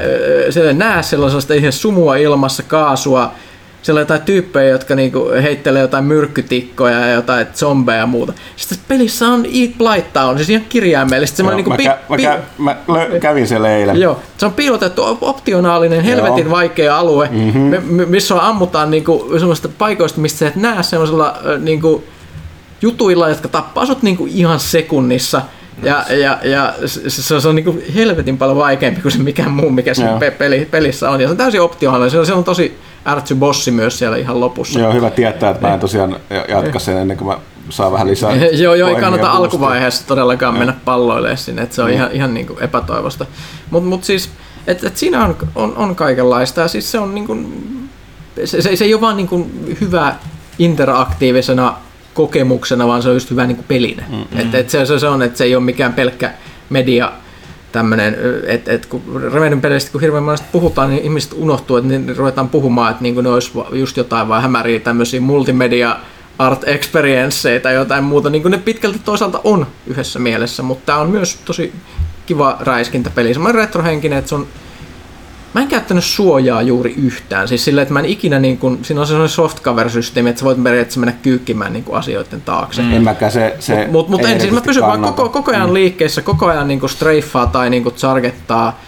siellä 0.50 0.74
näe 0.74 1.04
sellaista 1.04 1.54
ihan 1.54 1.72
sumua 1.72 2.16
ilmassa, 2.16 2.64
kaasua, 2.64 3.34
siellä 3.82 4.00
on 4.00 4.02
jotain 4.02 4.22
tyyppejä, 4.22 4.70
jotka 4.70 4.96
niinku 4.96 5.30
heittelee 5.44 5.82
jotain 5.82 6.04
myrkkytikkoja 6.04 7.00
ja 7.00 7.14
jotain 7.14 7.48
zombeja 7.56 7.98
ja 7.98 8.06
muuta. 8.06 8.34
Sitten 8.56 8.80
pelissä 8.88 9.28
on 9.28 9.46
Eat 9.46 9.72
Blight 9.78 10.18
on 10.18 10.38
siis 10.38 10.50
ihan 10.50 10.66
kirjaimellisesti. 10.70 11.44
Joo, 11.44 11.56
niinku 11.56 11.70
mä, 11.70 11.78
pi- 11.78 11.88
kä- 11.88 11.98
mä, 12.10 12.16
kä- 12.16 12.40
mä 12.58 12.76
lö- 12.88 13.20
kävin 13.20 13.48
siellä 13.48 13.72
eilen. 13.72 14.00
Joo, 14.00 14.20
se 14.38 14.46
on 14.46 14.54
piilotettu 14.54 15.18
optionaalinen, 15.22 16.04
helvetin 16.04 16.46
Joo. 16.46 16.52
vaikea 16.52 16.98
alue, 16.98 17.30
mm-hmm. 17.32 18.10
missä 18.10 18.36
on 18.36 18.42
ammutaan 18.42 18.92
niinku 18.92 19.30
semmoista 19.40 19.70
paikoista, 19.78 20.22
mistä 20.22 20.40
sä 20.40 20.48
et 20.48 20.56
näe 20.56 20.84
semmoisella 20.84 21.38
niinku 21.60 22.04
jutuilla, 22.82 23.30
jotka 23.30 23.48
tappaa 23.48 23.86
sut 23.86 24.04
niinku 24.04 24.28
ihan 24.30 24.60
sekunnissa– 24.60 25.42
ja, 25.84 26.06
ja, 26.10 26.40
ja 26.44 26.74
se, 26.86 27.40
se 27.42 27.48
on 27.48 27.56
niin 27.56 27.84
helvetin 27.96 28.38
paljon 28.38 28.58
vaikeampi 28.58 29.02
kuin 29.02 29.12
se 29.12 29.18
mikään 29.18 29.52
muu, 29.52 29.70
mikä 29.70 29.94
siinä 29.94 30.18
pe- 30.20 30.32
peli, 30.32 30.68
pelissä 30.72 31.10
on. 31.10 31.22
Ja 31.22 31.28
se 31.28 31.32
on 31.32 31.38
täysin 31.38 31.62
optimaalinen. 31.62 32.12
Se 32.12 32.20
on, 32.20 32.26
se 32.26 32.34
on 32.34 32.44
tosi 32.44 32.78
ärtsy 33.08 33.36
bossi 33.36 33.72
myös 33.72 34.00
siellä 34.00 34.18
ihan 34.18 34.40
lopussa. 34.40 34.80
Joo, 34.80 34.94
hyvä 34.94 35.10
tietää, 35.10 35.50
että 35.50 35.68
mä 35.68 35.74
en 35.74 35.80
tosiaan 35.80 36.16
jatka 36.48 36.80
sen 36.80 36.98
ennen 36.98 37.18
kuin 37.18 37.28
mä 37.28 37.38
saan 37.70 37.92
vähän 37.92 38.08
lisää. 38.08 38.36
joo, 38.64 38.76
joo, 38.76 38.90
ei 38.90 38.96
kannata 38.96 39.32
alkuvaiheessa 39.32 40.08
todellakaan 40.08 40.58
mennä 40.58 40.74
palloille 40.86 41.38
sinne, 41.38 41.62
että 41.62 41.76
se 41.76 41.82
on 41.82 41.90
ihan, 41.90 42.12
ihan 42.12 42.34
niin 42.34 42.48
kuin 42.48 42.64
epätoivosta. 42.64 43.26
Mutta 43.70 43.90
mut 43.90 44.04
siis, 44.04 44.30
että 44.68 44.88
et 44.88 44.98
siinä 44.98 45.24
on, 45.24 45.36
on, 45.56 45.78
on 45.78 45.96
kaikenlaista 45.96 46.62
ja 46.62 46.68
siis 46.68 46.92
se 46.92 47.00
on 47.00 47.16
niin 47.16 47.28
kuin, 47.28 47.64
se, 48.46 48.62
se, 48.62 48.76
se 48.76 48.86
ei 48.86 48.94
ole 48.94 49.02
vaan 49.02 49.18
niin 49.18 49.28
kuin 49.28 49.78
hyvä 49.82 50.16
interaktiivisena 50.60 51.76
kokemuksena, 52.18 52.88
vaan 52.88 53.01
se 53.01 53.09
on 53.09 53.15
just 53.15 53.32
hyvä 53.32 53.47
niin 53.47 53.55
kuin 53.55 53.65
pelinä. 53.68 54.03
Mm-hmm. 54.09 54.39
Et, 54.39 54.55
et 54.55 54.70
se, 54.70 54.99
se, 54.99 55.07
on, 55.07 55.22
että 55.22 55.38
se 55.38 55.43
ei 55.43 55.55
ole 55.55 55.63
mikään 55.63 55.93
pelkkä 55.93 56.34
media 56.70 57.11
tämmöinen, 57.72 58.18
että 58.47 58.72
et, 58.72 58.86
kun 58.86 59.22
Revenyn 59.34 59.61
peleistä 59.61 59.91
kun 59.91 60.01
hirveän 60.01 60.24
monesti 60.24 60.47
puhutaan, 60.51 60.89
niin 60.89 61.03
ihmiset 61.03 61.34
unohtuu, 61.36 61.78
että 61.78 61.89
niin 61.89 62.18
ruvetaan 62.18 62.49
puhumaan, 62.49 62.91
että 62.91 63.03
niin 63.03 63.24
ne 63.24 63.30
olisi 63.30 63.51
just 63.72 63.97
jotain 63.97 64.28
vai 64.28 64.41
hämäriä 64.41 64.80
tämmöisiä 64.80 65.22
multimedia 65.22 65.97
art 66.39 66.68
experienceja 66.68 67.59
tai 67.59 67.74
jotain 67.74 68.03
muuta, 68.03 68.30
niin 68.30 68.41
kuin 68.41 68.51
ne 68.51 68.57
pitkälti 68.57 68.99
toisaalta 68.99 69.41
on 69.43 69.68
yhdessä 69.88 70.20
mielessä, 70.20 70.63
mutta 70.63 70.86
tämä 70.86 70.97
on 70.97 71.09
myös 71.09 71.39
tosi 71.45 71.74
kiva 72.26 72.57
räiskintäpeli. 72.59 73.34
Semmoinen 73.34 73.61
retrohenkinen, 73.61 74.20
että 74.20 74.30
se 74.30 74.36
on 74.36 74.47
Mä 75.54 75.62
en 75.62 75.68
käyttänyt 75.68 76.04
suojaa 76.04 76.62
juuri 76.62 76.93
yhtään. 76.98 77.48
Siis 77.48 77.66
silleen, 77.66 77.84
että 77.84 77.93
mä 77.93 78.00
en 78.00 78.06
ikinä, 78.06 78.39
niin 78.39 78.58
kun, 78.58 78.80
siinä 78.82 79.02
on 79.02 79.08
sellainen 79.08 79.30
soft 79.30 79.62
cover-systeemi, 79.62 80.30
että 80.30 80.39
sä 80.39 80.45
voit 80.45 80.64
periaatteessa 80.64 81.00
mennä 81.00 81.16
kyykkimään 81.22 81.74
niin 81.74 81.86
asioiden 81.91 82.41
taakse. 82.41 82.82
Mm. 82.82 82.93
En 82.93 83.04
mäkään 83.04 83.32
se, 83.32 83.56
se 83.60 83.76
Mutta 83.76 83.91
mut, 83.91 84.10
mut 84.10 84.26
en, 84.26 84.41
siis 84.41 84.54
mä 84.54 84.62
pysyn 84.62 84.84
vaan 84.84 85.02
koko, 85.02 85.30
koko 85.30 85.52
ajan 85.52 85.68
mm. 85.70 85.74
liikkeessä, 85.74 86.22
koko 86.22 86.45
ajan 86.45 86.68
niin 86.68 86.89
streifaa 86.89 87.48
tai 87.48 87.70
niin 87.70 87.86
targettaa 88.02 88.80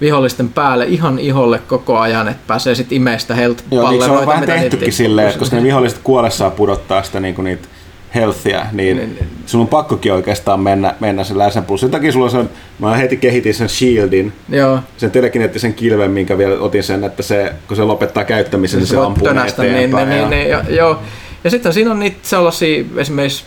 vihollisten 0.00 0.48
päälle 0.48 0.84
ihan 0.84 1.18
iholle 1.18 1.58
koko 1.58 1.98
ajan, 1.98 2.28
että 2.28 2.42
pääsee 2.46 2.74
sitten 2.74 2.96
imeistä 2.96 3.34
health 3.34 3.64
Joo, 3.70 4.02
se 4.02 4.10
on 4.10 4.26
vähän 4.26 4.46
tehtykin 4.46 4.92
silleen, 4.92 5.38
koska 5.38 5.56
ne 5.56 5.62
viholliset 5.62 6.00
kuolessaan 6.04 6.52
pudottaa 6.52 7.02
sitä 7.02 7.20
niin 7.20 7.34
kuin 7.34 7.44
niitä 7.44 7.68
healthia, 8.14 8.66
niin, 8.72 8.96
niin, 8.96 9.14
niin 9.14 9.28
sun 9.46 9.60
on 9.60 9.68
pakkokin 9.68 10.12
oikeastaan 10.12 10.60
mennä, 10.60 10.94
mennä 11.00 11.24
sen 11.24 11.38
läsnä. 11.38 11.62
Plus 11.62 11.80
sen 11.80 11.90
takia 11.90 12.12
sulla 12.12 12.24
on 12.24 12.30
sen, 12.30 12.50
mä 12.78 12.96
heti 12.96 13.16
kehitin 13.16 13.54
sen 13.54 13.68
shieldin, 13.68 14.32
Joo. 14.48 14.78
sen 14.96 15.10
telekineettisen 15.10 15.74
kilven, 15.74 16.10
minkä 16.10 16.38
vielä 16.38 16.60
otin 16.60 16.82
sen, 16.82 17.04
että 17.04 17.22
se, 17.22 17.52
kun 17.68 17.76
se 17.76 17.82
lopettaa 17.82 18.24
käyttämisen, 18.24 18.78
niin 18.78 18.86
se, 18.86 18.90
se 18.90 19.00
ampuu 19.00 19.28
tönästä, 19.28 19.62
niin, 19.62 19.74
niin, 19.74 20.08
niin, 20.08 20.30
niin, 20.30 20.48
ja, 20.48 20.64
joo. 20.68 20.98
ja 21.44 21.50
sitten 21.50 21.72
siinä 21.72 21.90
on 21.90 21.98
niitä 21.98 22.18
sellaisia 22.22 22.84
esimerkiksi 22.96 23.44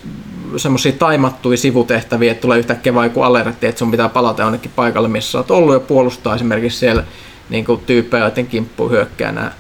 semmoisia 0.58 0.92
taimattuja 0.92 1.58
sivutehtäviä, 1.58 2.32
että 2.32 2.42
tulee 2.42 2.60
yhtäkkiä 2.60 2.94
vaikka 2.94 3.26
alertti, 3.26 3.68
että 3.68 3.80
sun 3.80 3.92
pitää 3.92 4.10
palata 4.10 4.44
jonnekin 4.44 4.72
paikalle, 4.76 5.08
missä 5.08 5.32
sä 5.32 5.38
oot 5.38 5.52
ollut 5.52 5.74
ja 5.74 5.80
puolustaa 5.80 6.36
esimerkiksi 6.36 6.80
siellä 6.80 7.04
niin 7.50 7.66
kuin 7.66 7.82
tyyppejä, 7.86 8.24
joiden 8.24 8.48
kimppuun 8.48 8.92
hyökkää 8.92 9.32
nämä 9.32 9.52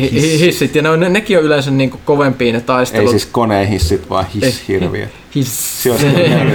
Hiss. 0.00 0.40
Hissit, 0.40 0.74
ja 0.74 0.82
ne, 0.82 0.90
on, 0.90 1.00
ne, 1.00 1.08
nekin 1.08 1.38
on 1.38 1.44
yleensä 1.44 1.70
niin 1.70 1.90
kuin 1.90 2.00
kovempia 2.04 2.52
ne 2.52 2.60
taistelut. 2.60 3.06
Ei 3.06 3.10
siis 3.10 3.26
koneen 3.26 3.68
hissit, 3.68 4.10
vaan 4.10 4.26
hiss-hirviö. 4.34 5.06
Hiss. 5.34 5.82
Se 5.82 5.90
on 5.90 5.98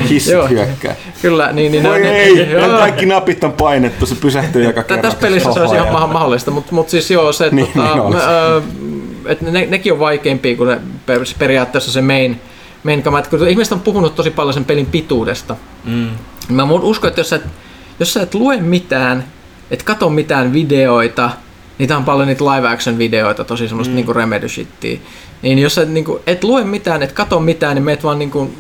hissit 0.10 0.50
hyökkää. 0.50 0.96
Kyllä, 1.22 1.52
niin, 1.52 1.72
niin 1.72 1.84
Voi 1.84 2.00
ne, 2.00 2.12
ei, 2.12 2.36
ne, 2.36 2.68
kaikki 2.78 3.06
napit 3.06 3.44
on 3.44 3.52
painettu, 3.52 4.06
se 4.06 4.16
pysähtyy 4.16 4.64
joka 4.64 4.84
kerran. 4.84 5.02
Tässä 5.02 5.20
pelissä 5.20 5.54
se 5.54 5.60
olisi 5.60 5.76
ihan 5.76 6.10
mahdollista, 6.10 6.52
mutta 6.52 6.76
mut 6.76 6.90
siis 6.90 7.12
joo, 7.12 7.34
se, 7.34 7.46
että 7.46 7.56
niin, 7.56 7.68
tota, 7.68 8.62
niin 8.82 9.04
et 9.26 9.42
ne, 9.42 9.66
nekin 9.66 9.94
on 9.94 10.00
vaikeampia 10.00 10.56
kuin 10.56 10.70
ne, 10.70 10.82
periaatteessa 11.40 11.92
se 11.92 12.02
main, 12.02 12.42
main 12.84 13.04
kama. 13.04 13.22
Kun 13.22 13.48
ihmiset 13.48 13.74
on 13.74 13.82
puhunut 13.82 14.16
tosi 14.16 14.32
paljon 14.32 14.54
sen 14.54 14.66
pelin 14.66 14.86
pituudesta. 14.86 15.56
Mm. 15.86 16.10
Mä 16.50 16.64
uskon, 16.64 17.08
että 17.08 17.20
jos 17.20 17.30
sä, 17.30 17.36
et, 17.36 17.44
jos 18.00 18.14
sä 18.14 18.22
et 18.22 18.36
lue 18.36 18.58
mitään, 18.58 19.24
et 19.72 19.84
katso 19.84 20.10
mitään 20.10 20.54
videoita, 20.54 21.30
niitä 21.78 21.98
on 21.98 22.06
paljon 22.06 22.28
niitä 22.28 22.46
live 22.46 22.68
action 22.68 22.98
videoita, 22.98 23.44
tosi 23.44 23.68
semmoista 23.68 23.92
mm. 23.92 23.96
niinku 23.96 24.14
remedy 24.14 24.50
shittiä. 24.50 25.00
Niin 25.42 25.60
jos 25.60 25.78
et, 25.78 25.90
niinku, 25.90 26.20
et 26.28 26.44
lue 26.44 26.64
mitään, 26.64 27.04
et 27.04 27.12
kato 27.12 27.40
mitään, 27.40 27.76
niin 27.76 27.84
meet 27.84 28.04
vaan 28.04 28.20
niinku 28.20 28.52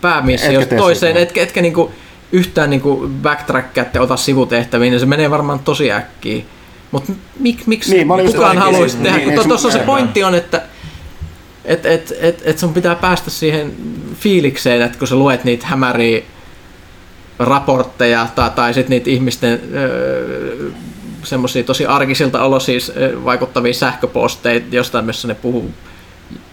päämissä 0.00 0.52
jos 0.52 0.66
toiseen, 0.66 1.16
etkä, 1.16 1.42
etkä 1.42 1.62
niinku 1.62 1.90
yhtään 2.32 2.70
niinku 2.70 3.10
backtrackkaatte 3.22 4.00
ota 4.00 4.16
sivutehtäviin, 4.16 4.90
niin 4.90 5.00
se 5.00 5.06
menee 5.06 5.30
varmaan 5.30 5.58
tosi 5.58 5.92
äkkiä. 5.92 6.42
Mutta 6.90 7.12
mik, 7.38 7.66
miksi 7.66 7.94
niin, 7.94 8.08
kukaan 8.26 8.58
haluaisi 8.58 8.96
tehdä? 8.96 9.18
Niin, 9.18 9.34
kun 9.34 9.48
tuossa 9.48 9.70
se 9.70 9.78
pointti 9.78 10.24
on, 10.24 10.34
että 10.34 10.62
et, 11.64 11.86
et, 11.86 12.12
et, 12.20 12.42
et 12.44 12.58
sun 12.58 12.74
pitää 12.74 12.94
päästä 12.94 13.30
siihen 13.30 13.72
fiilikseen, 14.14 14.82
että 14.82 14.98
kun 14.98 15.08
sä 15.08 15.14
luet 15.14 15.44
niitä 15.44 15.66
hämäriä 15.66 16.22
raportteja 17.38 18.28
tai, 18.34 18.50
tai 18.50 18.74
sitten 18.74 18.90
niitä 18.90 19.10
ihmisten 19.10 19.60
öö, 19.74 20.70
semmoisia 21.24 21.64
tosi 21.64 21.86
arkisilta 21.86 22.44
olo 22.44 22.60
siis 22.60 22.92
vaikuttavia 23.24 23.74
sähköposteja, 23.74 24.60
jostain 24.70 25.04
missä 25.04 25.28
ne 25.28 25.34
puhuu 25.34 25.70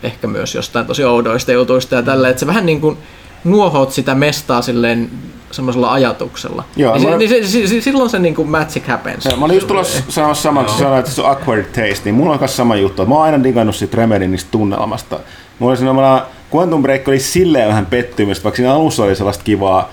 ehkä 0.03 0.27
myös 0.27 0.55
jostain 0.55 0.85
tosi 0.85 1.03
oudoista 1.03 1.51
jutuista 1.51 1.95
ja 1.95 2.03
tällä, 2.03 2.29
että 2.29 2.39
se 2.39 2.47
vähän 2.47 2.65
niin 2.65 2.81
kuin 2.81 2.97
nuohot 3.43 3.91
sitä 3.91 4.15
mestaa 4.15 4.61
silleen 4.61 5.09
semmoisella 5.51 5.93
ajatuksella. 5.93 6.63
Joo, 6.75 6.97
niin, 6.97 7.09
mä... 7.09 7.17
niin 7.17 7.29
se, 7.29 7.47
se, 7.47 7.67
se, 7.67 7.81
silloin 7.81 8.09
se 8.09 8.19
niin 8.19 8.35
kuin 8.35 8.49
magic 8.49 8.87
happens. 8.87 9.25
Joo, 9.25 9.37
mä 9.37 9.45
olin 9.45 9.55
just 9.55 9.67
tulossa 9.67 10.03
sanomassa 10.09 10.43
saman, 10.43 10.65
kun 10.65 10.73
sanoin, 10.73 10.99
että 10.99 11.11
se 11.11 11.21
on 11.21 11.29
awkward 11.29 11.63
taste, 11.63 12.01
niin 12.05 12.15
mulla 12.15 12.33
on 12.33 12.39
myös 12.39 12.57
sama 12.57 12.75
juttu. 12.75 13.05
Mä 13.05 13.15
oon 13.15 13.23
aina 13.23 13.43
digannut 13.43 13.75
siitä 13.75 13.97
Remedin 13.97 14.31
niistä 14.31 14.51
tunnelmasta. 14.51 15.19
Mulla 15.59 15.71
oli 15.71 15.77
siinä, 15.77 16.21
Quantum 16.55 16.81
Break 16.81 17.07
oli 17.07 17.19
silleen 17.19 17.67
vähän 17.67 17.85
pettymistä, 17.85 18.43
vaikka 18.43 18.55
siinä 18.55 18.73
alussa 18.73 19.03
oli 19.03 19.15
sellaista 19.15 19.43
kivaa 19.43 19.89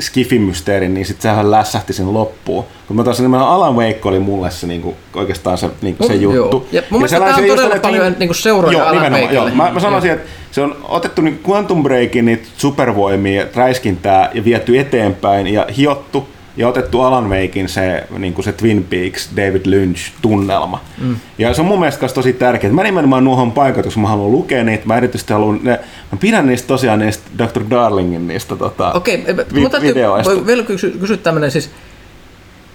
skifimysteerin, 0.00 0.94
niin 0.94 1.06
sitten 1.06 1.22
sehän 1.22 1.50
lässähti 1.50 1.92
sen 1.92 2.14
loppuun. 2.14 2.64
Kun 2.86 2.96
mä 2.96 3.04
taas 3.04 3.20
nimenomaan 3.20 3.54
Alan 3.54 3.76
Wake 3.76 4.00
oli 4.04 4.18
mulle 4.18 4.50
se 4.50 4.66
niinku, 4.66 4.94
oikeastaan 5.14 5.58
se, 5.58 5.70
niinku, 5.82 6.06
se 6.06 6.14
juttu. 6.14 6.56
Joo. 6.56 6.66
Ja 6.72 6.82
mun 6.90 7.00
mielestä 7.00 7.18
tämä 7.18 7.36
on 7.36 7.44
todella 7.44 7.76
paljon 7.82 8.04
niin, 8.04 8.18
niinku 8.18 8.34
seuraaja 8.34 8.78
joo, 8.78 8.86
Alan 8.86 9.12
Wakeille. 9.12 9.32
Joo. 9.34 9.50
Mä, 9.50 9.70
mä 9.70 9.80
sanoisin, 9.80 10.10
että 10.10 10.28
se 10.50 10.60
on 10.60 10.76
otettu 10.82 11.22
niin 11.22 11.40
Quantum 11.48 11.82
Breakin 11.82 12.24
niitä 12.24 12.48
supervoimia, 12.56 13.46
räiskintää 13.54 14.30
ja 14.34 14.44
viety 14.44 14.78
eteenpäin 14.78 15.46
ja 15.46 15.66
hiottu 15.76 16.28
ja 16.56 16.68
otettu 16.68 17.00
Alan 17.00 17.30
Wakein 17.30 17.68
se, 17.68 18.04
niin 18.18 18.34
kuin 18.34 18.44
se 18.44 18.52
Twin 18.52 18.84
Peaks 18.84 19.30
David 19.36 19.66
Lynch-tunnelma. 19.66 20.80
Mm. 20.98 21.16
Ja 21.38 21.54
se 21.54 21.60
on 21.60 21.66
mun 21.66 21.78
mielestä 21.78 22.08
tosi 22.08 22.32
tärkeää. 22.32 22.72
Mä 22.72 22.82
nimenomaan 22.82 23.24
nuohon 23.24 23.52
paikat, 23.52 23.84
koska 23.84 24.00
mä 24.00 24.08
haluan 24.08 24.32
lukea 24.32 24.64
niitä. 24.64 24.86
Mä 24.86 24.96
erityisesti 24.96 25.32
haluan, 25.32 25.60
ne, 25.62 25.80
mä 26.12 26.18
pidän 26.20 26.46
niistä 26.46 26.68
tosiaan 26.68 26.98
niistä 26.98 27.24
Dr. 27.38 27.62
Darlingin 27.70 28.28
niistä 28.28 28.56
tota, 28.56 28.92
Okei, 28.92 29.24
vi- 29.54 29.60
mutta 29.60 29.80
videoista. 29.80 30.46
vielä 30.46 30.62
kysyä, 30.62 30.90
kysyä 31.00 31.16
tämmöinen 31.16 31.50
siis, 31.50 31.70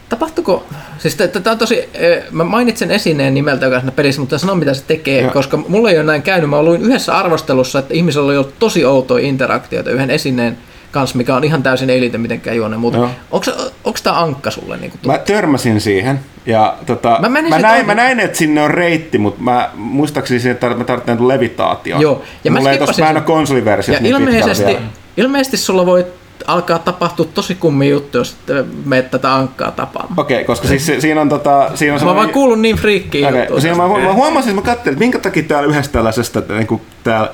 Tapahtuko, 0.09 0.65
siis 0.97 1.15
tämä 1.15 1.51
on 1.51 1.57
tosi, 1.57 1.89
e, 1.93 2.23
mä 2.31 2.43
mainitsen 2.43 2.91
esineen 2.91 3.33
nimeltä 3.33 3.65
joka 3.65 3.79
siinä 3.79 3.91
pelissä, 3.91 4.21
mutta 4.21 4.37
sanon 4.37 4.57
mitä 4.59 4.73
se 4.73 4.83
tekee, 4.87 5.21
ja. 5.21 5.29
koska 5.29 5.57
mulla 5.57 5.91
ei 5.91 5.97
ole 5.97 6.05
näin 6.05 6.21
käynyt. 6.21 6.49
Mä 6.49 6.63
luin 6.63 6.81
yhdessä 6.81 7.17
arvostelussa, 7.17 7.79
että 7.79 7.93
ihmisellä 7.93 8.25
oli 8.25 8.37
ollut 8.37 8.59
tosi 8.59 8.85
outoja 8.85 9.27
interaktioita 9.27 9.89
yhden 9.89 10.09
esineen 10.09 10.57
kanssa, 10.91 11.17
mikä 11.17 11.35
on 11.35 11.43
ihan 11.43 11.63
täysin 11.63 11.89
ei 11.89 12.01
liity 12.01 12.17
mitenkään 12.17 12.57
juoneen 12.57 12.79
muuta. 12.79 13.09
Onko 13.31 13.99
tämä 14.03 14.19
ankka 14.19 14.51
sulle? 14.51 14.77
Niin 14.77 14.91
mä 15.05 15.17
törmäsin 15.17 15.81
siihen. 15.81 16.19
Ja 16.45 16.77
tota, 16.85 17.17
mä, 17.21 17.29
mä, 17.29 17.59
näin, 17.59 17.85
mä 17.85 17.95
näin, 17.95 18.19
että 18.19 18.37
sinne 18.37 18.61
on 18.61 18.71
reitti, 18.71 19.17
mutta 19.17 19.41
mä 19.41 19.69
muistaakseni 19.75 20.49
että 20.49 20.69
mä 20.69 20.83
tarvitsen 20.83 21.27
levitaatio. 21.27 21.99
Joo. 21.99 22.23
Ja 22.43 22.51
Mulla 22.51 22.63
mä, 22.63 22.71
ei 22.71 22.77
tossa, 22.77 23.03
mä 23.03 23.09
en 23.09 23.17
ole 23.17 23.23
konsoliversiot 23.23 23.97
ja 23.97 24.01
niin 24.01 24.15
ilmeisesti, 24.15 24.77
ilmeisesti 25.17 25.57
sulla 25.57 25.85
voi 25.85 26.05
alkaa 26.47 26.79
tapahtua 26.79 27.25
tosi 27.33 27.55
kummi 27.55 27.89
juttu, 27.89 28.17
jos 28.17 28.37
meet 28.85 29.11
tätä 29.11 29.35
ankkaa 29.35 29.71
tapaamaan. 29.71 30.19
Okei, 30.19 30.35
okay, 30.35 30.45
koska 30.45 30.67
siis 30.67 30.91
siinä 30.99 31.21
on 31.21 31.29
tota... 31.29 31.71
Siinä 31.75 31.95
on 31.95 32.03
mä 32.03 32.15
vaan 32.15 32.29
kuulun 32.29 32.61
niin 32.61 32.75
friikkiin 32.75 33.27
okay. 33.27 33.61
Siinä 33.61 33.77
mä, 33.77 33.87
mä, 33.87 34.13
huomasin, 34.13 34.49
että 34.49 34.61
mä 34.61 34.75
katselin, 34.75 34.93
että 34.93 34.99
minkä 34.99 35.19
takia 35.19 35.43
täällä 35.43 35.69
yhdessä 35.69 35.91
tällaisesta, 35.91 36.41
niin 36.49 36.67
kuin 36.67 36.81
täällä 37.03 37.29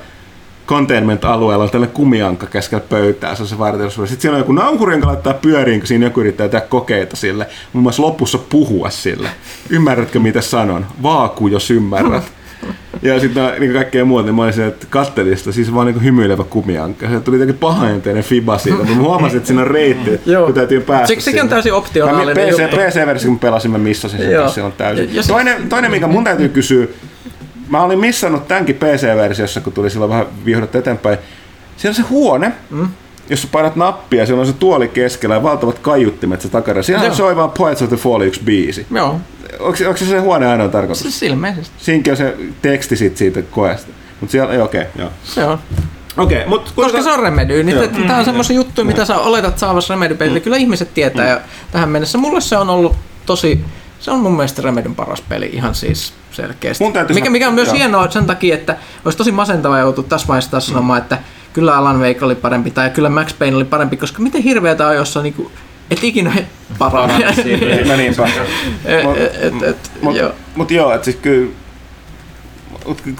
containment-alueella 0.66 1.64
on 1.64 1.70
tällainen 1.70 1.94
kumiankka 1.94 2.46
keskellä 2.46 2.84
pöytää, 2.88 3.34
se 3.34 3.42
on 3.42 3.48
se 3.48 3.58
vartiosuus. 3.58 4.08
Sitten 4.08 4.22
siellä 4.22 4.36
on 4.36 4.40
joku 4.40 4.52
nauhuri, 4.52 4.94
joka 4.94 5.06
laittaa 5.06 5.34
pyöriin, 5.34 5.80
kun 5.80 5.86
siinä 5.86 6.06
joku 6.06 6.20
yrittää 6.20 6.48
tehdä 6.48 6.66
kokeita 6.66 7.16
sille. 7.16 7.46
Muun 7.72 7.82
muassa 7.82 8.02
lopussa 8.02 8.38
puhua 8.38 8.90
sille. 8.90 9.28
Ymmärrätkö, 9.70 10.20
mitä 10.20 10.40
sanon? 10.40 10.86
Vaaku, 11.02 11.48
jos 11.48 11.70
ymmärrät. 11.70 12.24
Ja 13.02 13.20
sitten 13.20 13.52
niin 13.58 13.72
kaikkea 13.72 14.04
muuta, 14.04 14.24
niin 14.24 14.34
mä 14.34 14.44
olisin, 14.44 14.64
että 14.64 14.86
kattelin 14.90 15.36
sitä, 15.36 15.52
siis 15.52 15.74
vaan 15.74 15.86
niin 15.86 16.04
hymyilevä 16.04 16.44
kumiankka. 16.44 17.08
Se 17.08 17.20
tuli 17.20 17.36
jotenkin 17.36 17.58
pahaenteinen 17.58 18.24
fiba 18.24 18.58
siitä, 18.58 18.78
mutta 18.78 18.92
mä 18.92 19.02
huomasin, 19.02 19.36
että 19.36 19.46
siinä 19.46 19.62
on 19.62 19.66
reitti, 19.66 20.10
kun 20.44 20.54
täytyy 20.54 20.80
päästä 20.80 21.06
Siksi 21.06 21.24
sekin 21.24 21.42
on 21.42 21.48
täysin 21.48 21.72
optionaalinen 21.72 22.36
PC, 22.36 22.70
PC-versio, 22.70 23.28
kun 23.28 23.38
pelasin, 23.38 23.70
mä 23.70 23.78
missasin 23.78 24.20
sen, 24.20 24.50
se 24.50 24.62
on 24.62 24.72
täysin. 24.72 25.10
Toinen, 25.28 25.68
toinen, 25.68 25.90
mikä 25.90 26.06
mun 26.06 26.24
täytyy 26.24 26.48
kysyä, 26.48 26.86
mä 27.68 27.82
olin 27.82 27.98
missannut 27.98 28.48
tämänkin 28.48 28.76
PC-versiossa, 28.76 29.60
kun 29.60 29.72
tuli 29.72 29.90
silloin 29.90 30.10
vähän 30.10 30.26
vihdotta 30.44 30.78
eteenpäin. 30.78 31.18
Siellä 31.76 31.92
on 31.92 31.94
se 31.94 32.02
huone, 32.02 32.52
mm. 32.70 32.88
jos 33.30 33.46
painat 33.52 33.76
nappia, 33.76 34.26
siellä 34.26 34.40
on 34.40 34.46
se 34.46 34.52
tuoli 34.52 34.88
keskellä 34.88 35.34
ja 35.34 35.42
valtavat 35.42 35.78
kaiuttimet 35.78 36.40
se 36.40 36.48
takana. 36.48 36.82
Siellä 36.82 37.14
soi 37.14 37.36
vaan 37.36 37.50
Poets 37.50 37.82
of 37.82 37.88
the 37.88 37.96
Fall 37.96 38.20
yksi 38.20 38.40
biisi. 38.44 38.86
Joo. 38.90 39.20
Onko, 39.60 39.78
onko 39.86 39.96
se 39.96 40.04
se 40.04 40.18
huone 40.18 40.46
ainoa 40.46 40.68
tarkoitus? 40.68 41.02
Siis 41.02 41.22
ilmeisesti. 41.22 41.74
Siinkin 41.78 42.12
on 42.12 42.16
se 42.16 42.36
teksti 42.62 42.96
sit 42.96 43.16
siitä 43.16 43.42
koesta. 43.42 43.92
Mutta 44.20 44.32
siellä, 44.32 44.64
okei, 44.64 44.80
okay, 44.80 44.92
joo. 44.98 45.10
Se 45.24 45.44
on. 45.44 45.58
Okei, 46.16 46.38
okay, 46.38 46.48
mutta 46.48 46.70
Koska 46.76 47.02
se 47.02 47.10
on 47.10 47.22
Remedy, 47.22 47.62
niin 47.62 47.78
tämä 48.06 48.18
on 48.18 48.24
semmoisia 48.24 48.56
juttuja, 48.56 48.84
mitä 48.84 49.04
sä 49.04 49.18
oletat 49.18 49.58
saavassa 49.58 49.94
remedy 49.94 50.40
Kyllä 50.40 50.56
ihmiset 50.56 50.94
tietää 50.94 51.24
mm. 51.24 51.30
ja 51.30 51.40
tähän 51.72 51.88
mennessä. 51.88 52.18
Mulle 52.18 52.40
se 52.40 52.56
on 52.56 52.70
ollut 52.70 52.96
tosi 53.26 53.64
se 54.06 54.10
on 54.10 54.20
mun 54.20 54.36
mielestä 54.36 54.62
Remedyn 54.62 54.94
paras 54.94 55.20
peli 55.20 55.50
ihan 55.52 55.74
siis 55.74 56.12
selkeästi. 56.30 56.84
Mikä, 57.14 57.30
mikä 57.30 57.48
on 57.48 57.54
myös 57.54 57.68
joo. 57.68 57.76
hienoa 57.76 58.10
sen 58.10 58.26
takia, 58.26 58.54
että 58.54 58.76
olisi 59.04 59.18
tosi 59.18 59.32
masentava 59.32 59.78
joutua 59.78 60.04
tässä 60.04 60.28
vaiheessa 60.28 60.50
taas 60.50 60.68
mm. 60.68 60.72
sanomaan, 60.72 61.02
että 61.02 61.18
kyllä 61.52 61.76
Alan 61.76 62.00
Wake 62.00 62.24
oli 62.24 62.34
parempi 62.34 62.70
tai 62.70 62.90
kyllä 62.90 63.08
Max 63.08 63.38
Payne 63.38 63.56
oli 63.56 63.64
parempi, 63.64 63.96
koska 63.96 64.22
miten 64.22 64.42
hirveätä 64.42 64.86
on, 64.86 64.96
jos 64.96 65.16
on 65.16 65.22
niinku, 65.22 65.52
et 65.90 66.04
ikinä 66.04 66.32
paranna. 66.78 67.18
No 67.88 67.96
niinpä. 67.96 68.28
Mutta 70.02 70.30
mut 70.56 70.70
joo, 70.70 70.94
että 70.94 71.04
siis 71.04 71.16
kyllä 71.16 71.52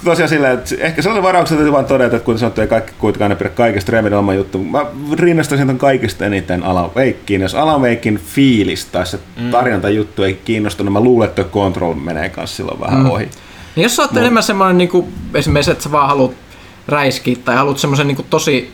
tosiaan 0.03 0.29
sillä, 0.29 0.51
että 0.51 0.75
ehkä 0.79 1.01
sellainen 1.01 1.23
varauksen 1.23 1.57
täytyy 1.57 1.71
vaan 1.71 1.85
todeta, 1.85 2.15
että 2.15 2.25
kuten 2.25 2.39
sanottu, 2.39 2.61
ei 2.61 2.67
kaikki 2.67 2.91
kuitenkaan 2.97 3.29
ne 3.29 3.35
pidä 3.35 3.49
kaikista 3.49 3.91
Remedin 3.91 4.17
oma 4.17 4.33
juttu. 4.33 4.63
Mä 4.63 4.85
rinnastaisin 5.13 5.67
ton 5.67 5.77
kaikista 5.77 6.25
eniten 6.25 6.63
Alan 6.63 6.91
Wakein. 6.95 7.41
Jos 7.41 7.55
Alan 7.55 7.81
Wakein 7.81 8.17
fiilis 8.17 8.85
tai 8.85 9.05
se 9.05 9.19
mm. 9.37 9.95
juttu 9.95 10.23
ei 10.23 10.33
kiinnostunut, 10.45 10.93
mä 10.93 10.99
luulen, 10.99 11.29
että 11.29 11.43
Control 11.43 11.93
menee 11.93 12.29
kanssa 12.29 12.55
silloin 12.57 12.79
vähän 12.79 12.99
mm. 12.99 13.09
ohi. 13.09 13.29
Niin 13.75 13.83
jos 13.83 13.95
sä 13.95 14.01
oot 14.01 14.11
no. 14.11 14.21
enemmän 14.21 14.43
semmoinen 14.43 14.77
niin 14.77 14.89
kuin, 14.89 15.13
esimerkiksi, 15.33 15.71
että 15.71 15.83
sä 15.83 15.91
vaan 15.91 16.07
haluat 16.07 16.31
räiskiä 16.87 17.35
tai 17.45 17.55
haluat 17.55 17.77
semmoisen 17.77 18.07
niin 18.07 18.25
tosi 18.29 18.71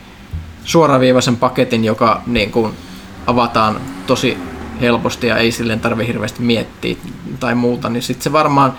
suoraviivaisen 0.64 1.36
paketin, 1.36 1.84
joka 1.84 2.22
niin 2.26 2.50
kuin, 2.50 2.72
avataan 3.26 3.80
tosi 4.06 4.38
helposti 4.80 5.26
ja 5.26 5.38
ei 5.38 5.52
silleen 5.52 5.80
tarvi 5.80 6.06
hirveästi 6.06 6.42
miettiä 6.42 6.96
tai 7.40 7.54
muuta, 7.54 7.88
niin 7.88 8.02
sitten 8.02 8.24
se 8.24 8.32
varmaan 8.32 8.74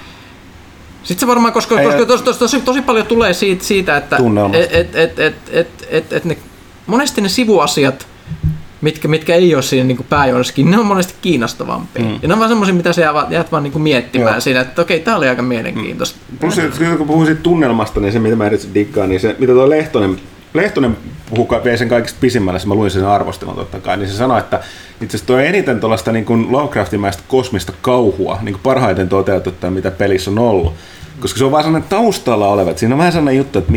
sitten 1.06 1.20
se 1.20 1.28
varmaan, 1.28 1.54
koska, 1.54 1.84
koska 1.84 2.06
tos, 2.06 2.22
tos, 2.22 2.38
tosi, 2.38 2.62
tosi 2.62 2.82
paljon 2.82 3.06
tulee 3.06 3.34
siitä, 3.34 3.64
siitä 3.64 3.98
että 3.98 4.18
et, 4.54 4.96
et, 4.96 5.20
et, 5.20 5.36
et, 5.52 5.68
et, 5.90 6.14
et 6.14 6.26
ne, 6.26 6.38
monesti 6.88 7.22
ne 7.22 7.30
sivuasiat, 7.30 8.08
mitkä, 8.82 9.08
mitkä 9.08 9.36
ei 9.36 9.56
ole 9.56 9.64
siinä 9.64 9.88
niin 9.88 10.06
pääjuonessakin, 10.10 10.72
ne 10.72 10.80
on 10.80 10.86
monesti 10.86 11.14
kiinnostavampia. 11.22 12.04
Mm. 12.04 12.20
Ja 12.22 12.28
ne 12.28 12.34
on 12.34 12.40
vaan 12.40 12.50
semmoisia, 12.50 12.76
mitä 12.76 12.94
sä 12.94 13.02
jäät 13.30 13.52
vaan 13.52 13.64
niin 13.64 13.82
miettimään 13.82 14.34
Joo. 14.34 14.42
siinä, 14.42 14.62
että 14.62 14.82
okei, 14.82 15.00
tää 15.00 15.18
oli 15.18 15.30
aika 15.30 15.42
mielenkiintoista. 15.42 16.20
Mm. 16.32 16.38
Plus, 16.38 16.56
kun 16.98 17.08
puhun 17.08 17.26
siitä 17.26 17.42
tunnelmasta, 17.42 18.00
niin 18.00 18.12
se, 18.12 18.20
mitä 18.20 18.36
mä 18.36 18.46
erityisesti 18.46 18.80
diggaan, 18.80 19.10
niin 19.10 19.20
se, 19.20 19.36
mitä 19.40 19.54
tuo 19.54 19.70
Lehtonen 19.70 20.22
Lehtonen 20.56 20.98
puhuu, 21.30 21.50
vei 21.64 21.78
sen 21.78 21.90
kaikista 21.90 22.18
pisimmälle, 22.22 22.60
mä 22.66 22.76
luin 22.76 22.92
sen 22.92 23.06
arvostelun 23.06 23.56
totta 23.56 23.80
kai, 23.80 23.98
niin 23.98 24.10
se 24.10 24.16
sanoi, 24.16 24.40
että 24.40 24.60
itse 25.02 25.18
asiassa 25.18 25.28
tuo 25.28 25.38
eniten 25.38 25.80
tuollaista 25.80 26.12
niin 26.12 26.26
kuin 26.26 26.52
Lovecraftimäistä 26.52 27.24
kosmista 27.28 27.74
kauhua, 27.82 28.40
niin 28.42 28.54
kuin 28.54 28.64
parhaiten 28.64 29.10
toteutettua, 29.10 29.70
mitä 29.70 29.92
pelissä 29.92 30.32
on 30.32 30.40
ollut. 30.40 30.74
Koska 31.20 31.38
se 31.38 31.46
on 31.46 31.52
vaan 31.52 31.64
sellainen 31.64 31.90
taustalla 31.90 32.48
oleva, 32.48 32.70
että 32.70 32.80
siinä 32.80 32.96
on 32.96 33.00
vähän 33.00 33.12
sellainen 33.12 33.38
juttu, 33.38 33.60
että 33.60 33.74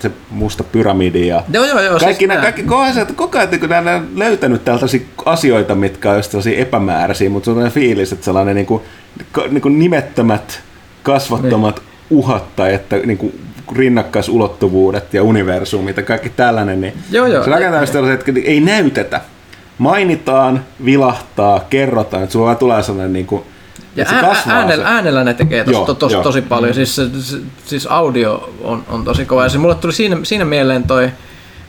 se 0.00 0.10
musta 0.30 0.64
pyramidi 0.64 1.26
ja 1.26 1.42
joo, 1.52 1.64
joo, 1.64 1.80
joo, 1.80 1.98
kaikki, 1.98 2.14
siis 2.14 2.28
nämä, 2.28 2.40
kaikki 2.40 2.62
kohdat, 2.62 3.12
koko 3.12 3.38
ajan 3.38 3.60
kun 3.60 3.68
nämä 3.68 3.94
on 3.94 4.08
löytänyt 4.14 4.64
tällaisia 4.64 5.00
asioita, 5.24 5.74
mitkä 5.74 6.10
on 6.10 6.22
sellaisia 6.22 6.58
epämääräisiä, 6.58 7.30
mutta 7.30 7.44
se 7.44 7.50
on 7.50 7.54
sellainen 7.54 7.74
fiilis, 7.74 8.12
että 8.12 8.24
sellainen 8.24 8.54
niin 8.54 8.66
kuin, 8.66 8.82
niin 9.50 9.62
kuin 9.62 9.78
nimettömät, 9.78 10.60
kasvattomat 11.02 11.76
niin. 11.76 11.86
uhat 12.10 12.56
tai 12.56 12.74
että 12.74 12.96
niin 12.96 13.18
kuin 13.18 13.40
rinnakkaisulottuvuudet 13.76 15.14
ja 15.14 15.22
universumit 15.22 15.96
ja 15.96 16.02
kaikki 16.02 16.30
tällainen, 16.30 16.80
niin 16.80 16.94
joo, 17.10 17.26
joo. 17.26 17.44
se 17.44 17.50
rakentaa 17.50 17.86
sellaiset, 17.86 18.28
että 18.28 18.40
ei 18.44 18.60
näytetä. 18.60 19.20
Mainitaan, 19.78 20.64
vilahtaa, 20.84 21.66
kerrotaan, 21.70 22.22
että 22.22 22.32
sulla 22.32 22.54
tulee 22.54 22.82
sellainen 22.82 23.12
niin 23.12 23.26
kuin, 23.26 23.42
ja 23.96 24.06
äänellä, 24.46 24.88
äänellä 24.88 25.24
ne 25.24 25.34
tekee 25.34 25.64
tos, 25.64 25.72
joo, 25.72 25.94
tos, 25.94 26.12
tosi 26.12 26.42
paljon, 26.42 26.74
siis, 26.74 27.00
siis 27.64 27.86
audio 27.86 28.50
on, 28.62 28.84
on 28.88 29.04
tosi 29.04 29.24
kova. 29.24 29.42
Ja 29.42 29.48
se 29.48 29.58
mulle 29.58 29.74
tuli 29.74 29.92
siinä, 29.92 30.16
siinä 30.22 30.44
mieleen 30.44 30.82
toi 30.82 31.10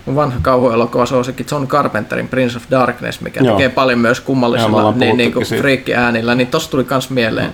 mun 0.05 0.15
vanha 0.15 0.39
kauhuelokuva 0.41 1.05
suosikki 1.05 1.45
John 1.51 1.67
Carpenterin 1.67 2.27
Prince 2.27 2.57
of 2.57 2.63
Darkness, 2.71 3.21
mikä 3.21 3.43
Joo. 3.43 3.55
tekee 3.55 3.69
paljon 3.69 3.99
myös 3.99 4.19
kummallisilla 4.19 4.91
niin, 4.91 5.17
niin 5.17 5.33
kuin 5.33 5.45
friikki-äänillä, 5.45 6.35
niin 6.35 6.47
tossa 6.47 6.71
tuli 6.71 6.83
kans 6.83 7.09
mieleen 7.09 7.51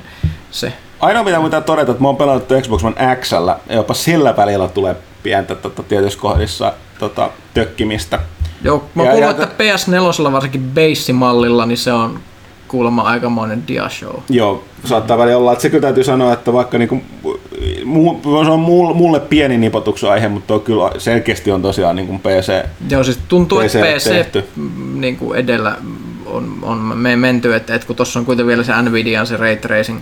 se. 0.51 0.73
Ainoa 0.99 1.23
mitä 1.23 1.41
pitää 1.41 1.61
todeta, 1.61 1.91
että 1.91 2.03
mä 2.03 2.07
oon 2.07 2.17
pelannut 2.17 2.47
Xbox 2.61 2.83
One 2.83 3.15
X 3.21 3.31
ja 3.31 3.75
jopa 3.75 3.93
sillä 3.93 4.37
välillä 4.37 4.67
tulee 4.67 4.95
pientä 5.23 5.55
tota, 5.55 5.83
tietyissä 5.83 6.19
kohdissa 6.19 6.73
tota, 6.99 7.29
tökkimistä. 7.53 8.19
Joo, 8.63 8.83
mä 8.95 9.03
kuulin, 9.03 9.29
että 9.29 9.45
PS4 9.45 10.31
varsinkin 10.31 10.71
base-mallilla, 10.75 11.65
niin 11.65 11.77
se 11.77 11.93
on 11.93 12.19
kuulemma 12.67 13.01
aikamoinen 13.01 13.63
dia-show. 13.67 14.19
Joo, 14.29 14.63
saattaa 14.85 15.17
välillä 15.17 15.37
olla, 15.37 15.51
että 15.51 15.61
se 15.61 15.69
kyllä 15.69 15.81
täytyy 15.81 16.03
sanoa, 16.03 16.33
että 16.33 16.53
vaikka 16.53 16.77
niinku, 16.77 17.01
se 18.45 18.51
on 18.51 18.59
mulle 18.95 19.19
pieni 19.19 19.57
nipotuksen 19.57 20.31
mutta 20.31 20.47
tuo 20.47 20.59
kyllä 20.59 20.91
selkeästi 20.97 21.51
on 21.51 21.61
tosiaan 21.61 21.95
niin 21.95 22.19
PC 22.19 22.65
Joo, 22.89 23.03
siis 23.03 23.19
tuntuu, 23.27 23.59
PC 23.59 23.75
että 23.75 23.97
PC 23.97 24.09
tehty. 24.09 24.43
niin 24.93 25.17
kuin 25.17 25.39
edellä 25.39 25.75
on, 26.25 26.57
on 26.61 26.77
me 26.77 27.15
menty, 27.15 27.55
että, 27.55 27.75
että 27.75 27.87
kun 27.87 27.95
tuossa 27.95 28.19
on 28.19 28.25
kuitenkin 28.25 28.47
vielä 28.47 28.63
se 28.63 28.81
Nvidia, 28.81 29.25
se 29.25 29.37
Ray 29.37 29.55
Tracing 29.55 29.99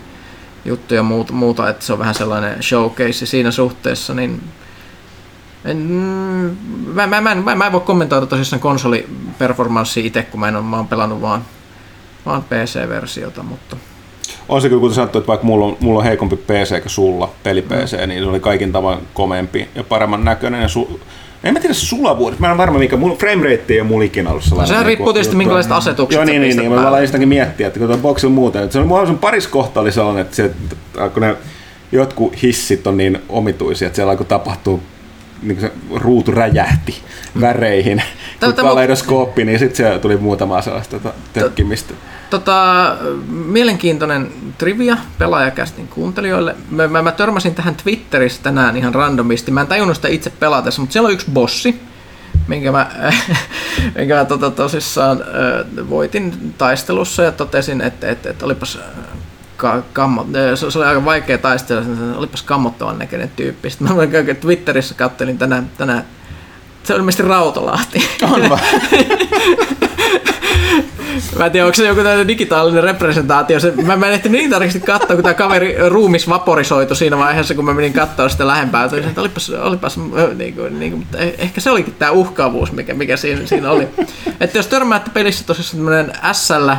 juttu 0.65 0.93
ja 0.93 1.03
muuta, 1.03 1.33
muuta, 1.33 1.69
että 1.69 1.85
se 1.85 1.93
on 1.93 1.99
vähän 1.99 2.15
sellainen 2.15 2.63
showcase 2.63 3.25
siinä 3.25 3.51
suhteessa, 3.51 4.13
niin 4.13 4.41
en, 5.65 5.77
mä, 5.77 7.07
mä, 7.07 7.21
mä, 7.21 7.35
mä, 7.35 7.55
mä 7.55 7.65
en 7.65 7.71
voi 7.71 7.81
kommentoida 7.81 8.25
tosissaan 8.25 8.59
konsoliperformanssia 8.59 10.05
itse, 10.05 10.23
kun 10.23 10.39
mä 10.39 10.47
en 10.47 10.55
ole, 10.55 10.63
mä 10.63 10.77
oon 10.77 10.87
pelannut 10.87 11.21
vaan, 11.21 11.45
vaan 12.25 12.43
PC-versiota, 12.43 13.43
mutta... 13.43 13.77
On 14.49 14.61
se 14.61 14.69
kyllä, 14.69 14.79
kuten 14.79 14.95
sanottu, 14.95 15.17
että 15.17 15.27
vaikka 15.27 15.45
mulla 15.45 15.65
on, 15.65 15.77
mulla 15.79 15.99
on 15.99 16.05
heikompi 16.05 16.35
PC 16.35 16.81
kuin 16.81 16.89
sulla, 16.89 17.29
peli 17.43 17.61
PC, 17.61 18.01
mm. 18.01 18.09
niin 18.09 18.23
se 18.23 18.29
oli 18.29 18.39
kaikin 18.39 18.71
tavoin 18.71 18.99
komempi 19.13 19.69
ja 19.75 19.83
paremman 19.83 20.25
näköinen. 20.25 20.61
Ja 20.61 20.67
su- 20.67 20.99
en 21.45 21.53
mä 21.53 21.59
tiedä 21.59 21.73
sulavuudet, 21.73 22.39
mä 22.39 22.51
en 22.51 22.57
varma 22.57 22.79
mikä, 22.79 22.97
mun 22.97 23.17
frame 23.17 23.43
rate 23.43 23.73
ei 23.73 23.79
ole 23.79 23.87
mulla 23.87 24.03
ikinä 24.03 24.29
ollut 24.29 24.43
sellainen. 24.43 24.69
No, 24.69 24.73
sehän 24.73 24.85
riippuu 24.85 25.13
tietysti 25.13 25.35
minkälaiset 25.35 25.71
asetukset 25.71 26.15
Joo, 26.15 26.25
niin, 26.25 26.41
niin, 26.41 26.57
niin, 26.57 26.71
mä 26.71 26.87
aloin 26.87 27.07
sitäkin 27.07 27.27
miettiä, 27.27 27.67
että 27.67 27.79
kun 27.79 27.87
tuon 27.87 28.01
boxin 28.01 28.31
muuten, 28.31 28.63
että 28.63 28.73
se 28.73 28.79
on, 28.79 28.87
mulla 28.87 29.01
on 29.01 29.17
paris 29.17 29.47
kohta 29.47 29.79
oli 29.79 29.91
sellainen, 29.91 30.21
että, 30.21 30.35
se, 30.35 30.45
että 30.45 30.75
kun 31.13 31.21
ne 31.21 31.35
jotkut 31.91 32.41
hissit 32.41 32.87
on 32.87 32.97
niin 32.97 33.21
omituisia, 33.29 33.85
että 33.85 33.95
siellä 33.95 34.11
alkoi 34.11 34.25
tapahtuu 34.25 34.83
niin 35.41 35.61
se 35.61 35.71
ruutu 35.95 36.31
räjähti 36.31 36.95
väreihin, 37.41 38.03
kun 38.39 38.53
kaleidoskooppi, 38.53 39.45
niin 39.45 39.59
sitten 39.59 39.93
se 39.93 39.99
tuli 39.99 40.17
muutama 40.17 40.61
sellaista 40.61 40.97
tökkimistä. 41.33 41.93
Tota, 42.35 42.95
mielenkiintoinen 43.27 44.31
trivia 44.57 44.97
pelaajakästin 45.17 45.87
kuuntelijoille. 45.87 46.55
Mä, 46.69 46.87
mä, 46.87 47.01
mä 47.01 47.11
törmäsin 47.11 47.55
tähän 47.55 47.75
Twitterissä 47.75 48.43
tänään 48.43 48.77
ihan 48.77 48.95
randomisti. 48.95 49.51
Mä 49.51 49.61
en 49.61 49.67
tajunnut 49.67 49.95
sitä 49.95 50.07
itse 50.07 50.29
pelatessa, 50.29 50.81
mutta 50.81 50.93
siellä 50.93 51.07
on 51.07 51.13
yksi 51.13 51.31
bossi, 51.33 51.81
minkä 52.47 52.71
mä, 52.71 52.91
minkä 53.95 54.15
mä 54.15 54.25
tota, 54.25 54.51
tosissaan 54.51 55.21
äh, 55.21 55.89
voitin 55.89 56.53
taistelussa 56.57 57.23
ja 57.23 57.31
totesin, 57.31 57.81
että, 57.81 58.09
että, 58.09 58.29
että 58.29 58.45
olipas 58.45 58.79
ka, 59.57 59.83
kammo, 59.93 60.27
se 60.55 60.79
oli 60.79 60.85
aika 60.85 61.05
vaikea 61.05 61.37
taistella, 61.37 61.83
olipas 62.15 62.41
kammottavan 62.41 62.99
näköinen 62.99 63.31
tyyppi. 63.35 63.69
Sitten 63.69 63.95
mä 63.95 64.33
Twitterissä 64.41 64.95
kattelin 64.95 65.37
tänään, 65.37 65.69
tänään 65.77 66.05
se 66.85 66.93
oli 66.93 66.99
ilmeisesti 66.99 67.23
Rautolahti. 67.23 68.09
On 68.21 68.41
Mä 71.37 71.45
en 71.45 71.51
tiedä, 71.51 71.65
onko 71.65 71.75
se 71.75 71.87
joku 71.87 72.01
digitaalinen 72.27 72.83
representaatio. 72.83 73.59
Se, 73.59 73.73
mä, 73.83 73.95
mä 73.95 74.07
en 74.07 74.13
ehtinyt 74.13 74.39
niin 74.39 74.49
tarkasti 74.49 74.79
katsoa, 74.79 75.15
kun 75.15 75.23
tämä 75.23 75.33
kaveri 75.33 75.75
ruumis 75.89 76.29
vaporisoitu 76.29 76.95
siinä 76.95 77.17
vaiheessa, 77.17 77.55
kun 77.55 77.65
mä 77.65 77.73
menin 77.73 77.93
katsoa 77.93 78.29
sitä 78.29 78.47
lähempää. 78.47 78.89
Toisin, 78.89 79.09
että 79.09 79.21
olipas, 79.21 79.49
olipas 79.49 79.97
niin 80.35 80.53
kuin, 80.55 80.79
niin 80.79 80.91
kuin, 80.91 80.99
mutta 80.99 81.17
eh, 81.17 81.33
ehkä 81.37 81.61
se 81.61 81.71
olikin 81.71 81.93
tämä 81.93 82.11
uhkaavuus, 82.11 82.71
mikä, 82.71 82.93
mikä 82.93 83.17
siinä, 83.17 83.45
siinä 83.45 83.71
oli. 83.71 83.87
Että 84.39 84.57
jos 84.57 84.67
törmäätte 84.67 85.11
pelissä 85.13 85.45
tosissaan 85.45 85.85
tämmöinen 85.85 86.13
SL, 86.31 86.69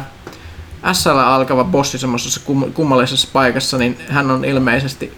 SL 0.93 1.19
alkava 1.19 1.65
bossi 1.65 1.99
semmoisessa 1.99 2.41
kum, 2.45 2.73
kummallisessa 2.73 3.29
paikassa, 3.33 3.79
niin 3.79 3.99
hän 4.09 4.31
on 4.31 4.45
ilmeisesti 4.45 5.13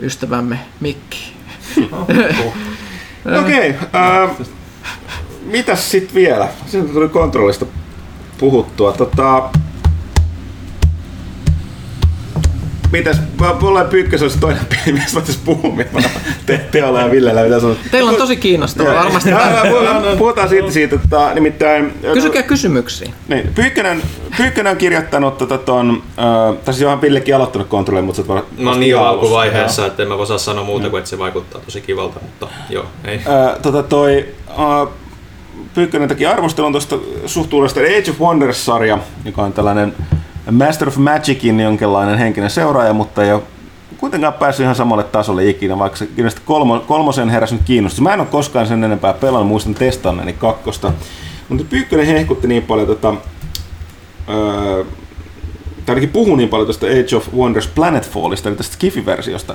ystävämme 0.00 0.58
Mikki. 0.80 1.34
Okei, 1.92 2.24
okay, 3.40 3.74
uh, 4.24 4.46
mitäs 5.42 5.90
sitten 5.90 6.14
vielä? 6.14 6.48
Sitten 6.66 6.94
tuli 6.94 7.08
kontrollista 7.08 7.66
puhuttua. 8.38 8.92
Tota, 8.92 9.50
Mitäs, 12.94 13.20
mulla 13.60 13.80
on 13.80 13.88
pyykkös 13.88 14.22
olisi 14.22 14.38
toinen 14.38 14.66
peli, 14.66 14.92
mistä 14.92 15.14
voitaisiin 15.14 15.44
puhua, 15.44 15.76
mitä 15.76 16.08
te, 16.46 16.60
Teolla 16.70 17.00
ja 17.00 17.10
Villellä, 17.10 17.42
mitä 17.42 17.60
sanot. 17.60 17.78
Teillä 17.90 18.10
on 18.10 18.16
tosi 18.16 18.36
kiinnostavaa, 18.36 18.94
varmasti. 18.94 19.30
Ja, 19.30 19.50
ja, 19.50 19.70
puhutaan, 19.70 20.18
puhutaan 20.18 20.48
siitä, 20.48 20.70
siitä 20.70 20.96
että 20.96 21.34
nimittäin... 21.34 21.94
Kysykää 22.14 22.42
kysymyksiä. 22.42 23.12
Niin, 23.28 23.50
Pyykkönen, 23.54 24.02
Pyykkönen 24.36 24.70
on 24.70 24.76
kirjoittanut 24.76 25.38
tota 25.38 25.58
ton, 25.58 26.02
äh, 26.18 26.56
tässä 26.64 26.82
Johan 26.82 26.98
Pillekin 26.98 27.36
aloittanut 27.36 27.68
kontrolli, 27.68 28.02
mutta 28.02 28.22
sä 28.22 28.42
No 28.58 28.74
niin 28.74 28.90
jo 28.90 29.02
alkuvaiheessa, 29.02 29.86
että 29.86 30.02
en 30.02 30.08
mä 30.08 30.14
osaa 30.14 30.38
sanoa 30.38 30.64
muuta 30.64 30.90
kuin, 30.90 30.98
että 30.98 31.10
se 31.10 31.18
vaikuttaa 31.18 31.60
tosi 31.60 31.80
kivalta, 31.80 32.20
mutta 32.22 32.48
joo, 32.70 32.86
ei. 33.04 33.16
Äh, 33.16 33.60
tota 33.62 33.82
toi, 33.82 34.28
äh, 34.50 34.88
Pyykkönen 35.74 36.08
teki 36.08 36.26
arvostelun 36.26 36.72
tuosta 36.72 36.98
suhtuudesta 37.26 37.80
Age 37.80 38.10
of 38.10 38.20
Wonders-sarja, 38.20 38.98
joka 39.24 39.42
on 39.42 39.52
tällainen 39.52 39.94
Master 40.50 40.88
of 40.88 40.96
Magicin 40.96 41.60
jonkinlainen 41.60 42.18
henkinen 42.18 42.50
seuraaja, 42.50 42.92
mutta 42.92 43.24
ei 43.24 43.32
ole 43.32 43.42
kuitenkaan 43.98 44.32
päässyt 44.32 44.64
ihan 44.64 44.74
samalle 44.74 45.04
tasolle 45.04 45.48
ikinä, 45.48 45.78
vaikka 45.78 45.98
se 45.98 46.08
kolmo, 46.44 46.80
kolmosen 46.80 47.28
heräsi 47.28 47.54
nyt 47.54 47.64
kiinnostus. 47.64 48.00
Mä 48.00 48.14
en 48.14 48.20
ole 48.20 48.28
koskaan 48.28 48.66
sen 48.66 48.84
enempää 48.84 49.12
pelannut, 49.12 49.48
muistan 49.48 49.74
testanneeni 49.74 50.32
kakkosta. 50.32 50.92
Mutta 51.48 51.64
Pyykkönen 51.70 52.06
hehkutti 52.06 52.48
niin 52.48 52.62
paljon 52.62 52.86
tota, 52.86 53.14
öö, 54.28 54.84
tai 55.86 55.92
ainakin 55.92 56.08
puhui 56.08 56.36
niin 56.36 56.48
paljon 56.48 56.66
tuosta 56.66 56.86
Age 56.86 57.16
of 57.16 57.34
Wonders 57.34 57.66
Planetfallista, 57.66 58.48
eli 58.48 58.56
tästä 58.56 58.74
Skifi-versiosta, 58.74 59.54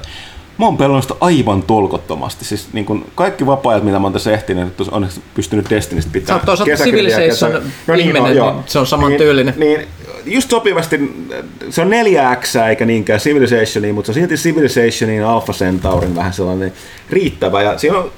mä 0.59 0.65
oon 0.65 0.77
pelannut 0.77 1.03
sitä 1.03 1.15
aivan 1.21 1.63
tolkottomasti. 1.63 2.45
Siis 2.45 2.67
niin 2.73 2.85
kun 2.85 3.05
kaikki 3.15 3.45
vapaa 3.45 3.79
mitä 3.79 3.99
mä 3.99 4.05
oon 4.05 4.13
tässä 4.13 4.31
ehtinyt, 4.31 4.81
on 4.91 5.07
pystynyt 5.33 5.69
Destinistä 5.69 6.11
pitää. 6.13 6.27
Sä 6.27 6.33
oot 6.33 6.45
toisaalta 6.45 6.83
Civilization 6.83 7.53
no 7.87 7.95
niin, 7.95 7.99
ihminen, 7.99 8.37
no, 8.37 8.51
niin 8.51 8.63
se 8.65 8.79
on 8.79 8.87
saman 8.87 9.09
niin, 9.09 9.17
tyylinen. 9.17 9.53
Niin, 9.57 9.87
just 10.25 10.49
sopivasti, 10.49 11.27
se 11.69 11.81
on 11.81 11.89
4 11.89 12.35
X 12.35 12.55
eikä 12.55 12.85
niinkään 12.85 13.19
Civilizationin, 13.19 13.95
mutta 13.95 14.13
se 14.13 14.19
on 14.19 14.27
silti 14.27 14.35
Civilizationin 14.35 15.25
Alpha 15.25 15.53
Centaurin 15.53 16.15
vähän 16.15 16.33
sellainen 16.33 16.73
riittävä. 17.09 17.61
Ja 17.61 17.77
siinä 17.77 17.97
on, 17.97 18.11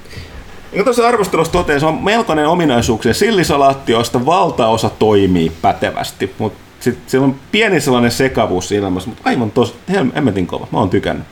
niin 0.71 0.83
tuossa 0.83 1.07
arvostelussa 1.07 1.53
toteaa, 1.53 1.79
se 1.79 1.85
on 1.85 2.03
melkoinen 2.03 2.47
ominaisuuksia. 2.47 3.13
Sillisalaatti, 3.13 3.91
josta 3.91 4.25
valtaosa 4.25 4.89
toimii 4.89 5.51
pätevästi, 5.61 6.33
mutta 6.37 6.59
sitten 6.79 7.03
siellä 7.07 7.25
on 7.25 7.35
pieni 7.51 7.81
sellainen 7.81 8.11
sekavuus 8.11 8.71
ilmassa, 8.71 9.09
mutta 9.09 9.23
aivan 9.25 9.51
tosi, 9.51 9.73
hemmetin 10.15 10.47
kova. 10.47 10.67
Mä 10.71 10.79
oon 10.79 10.89
tykännyt. 10.89 11.27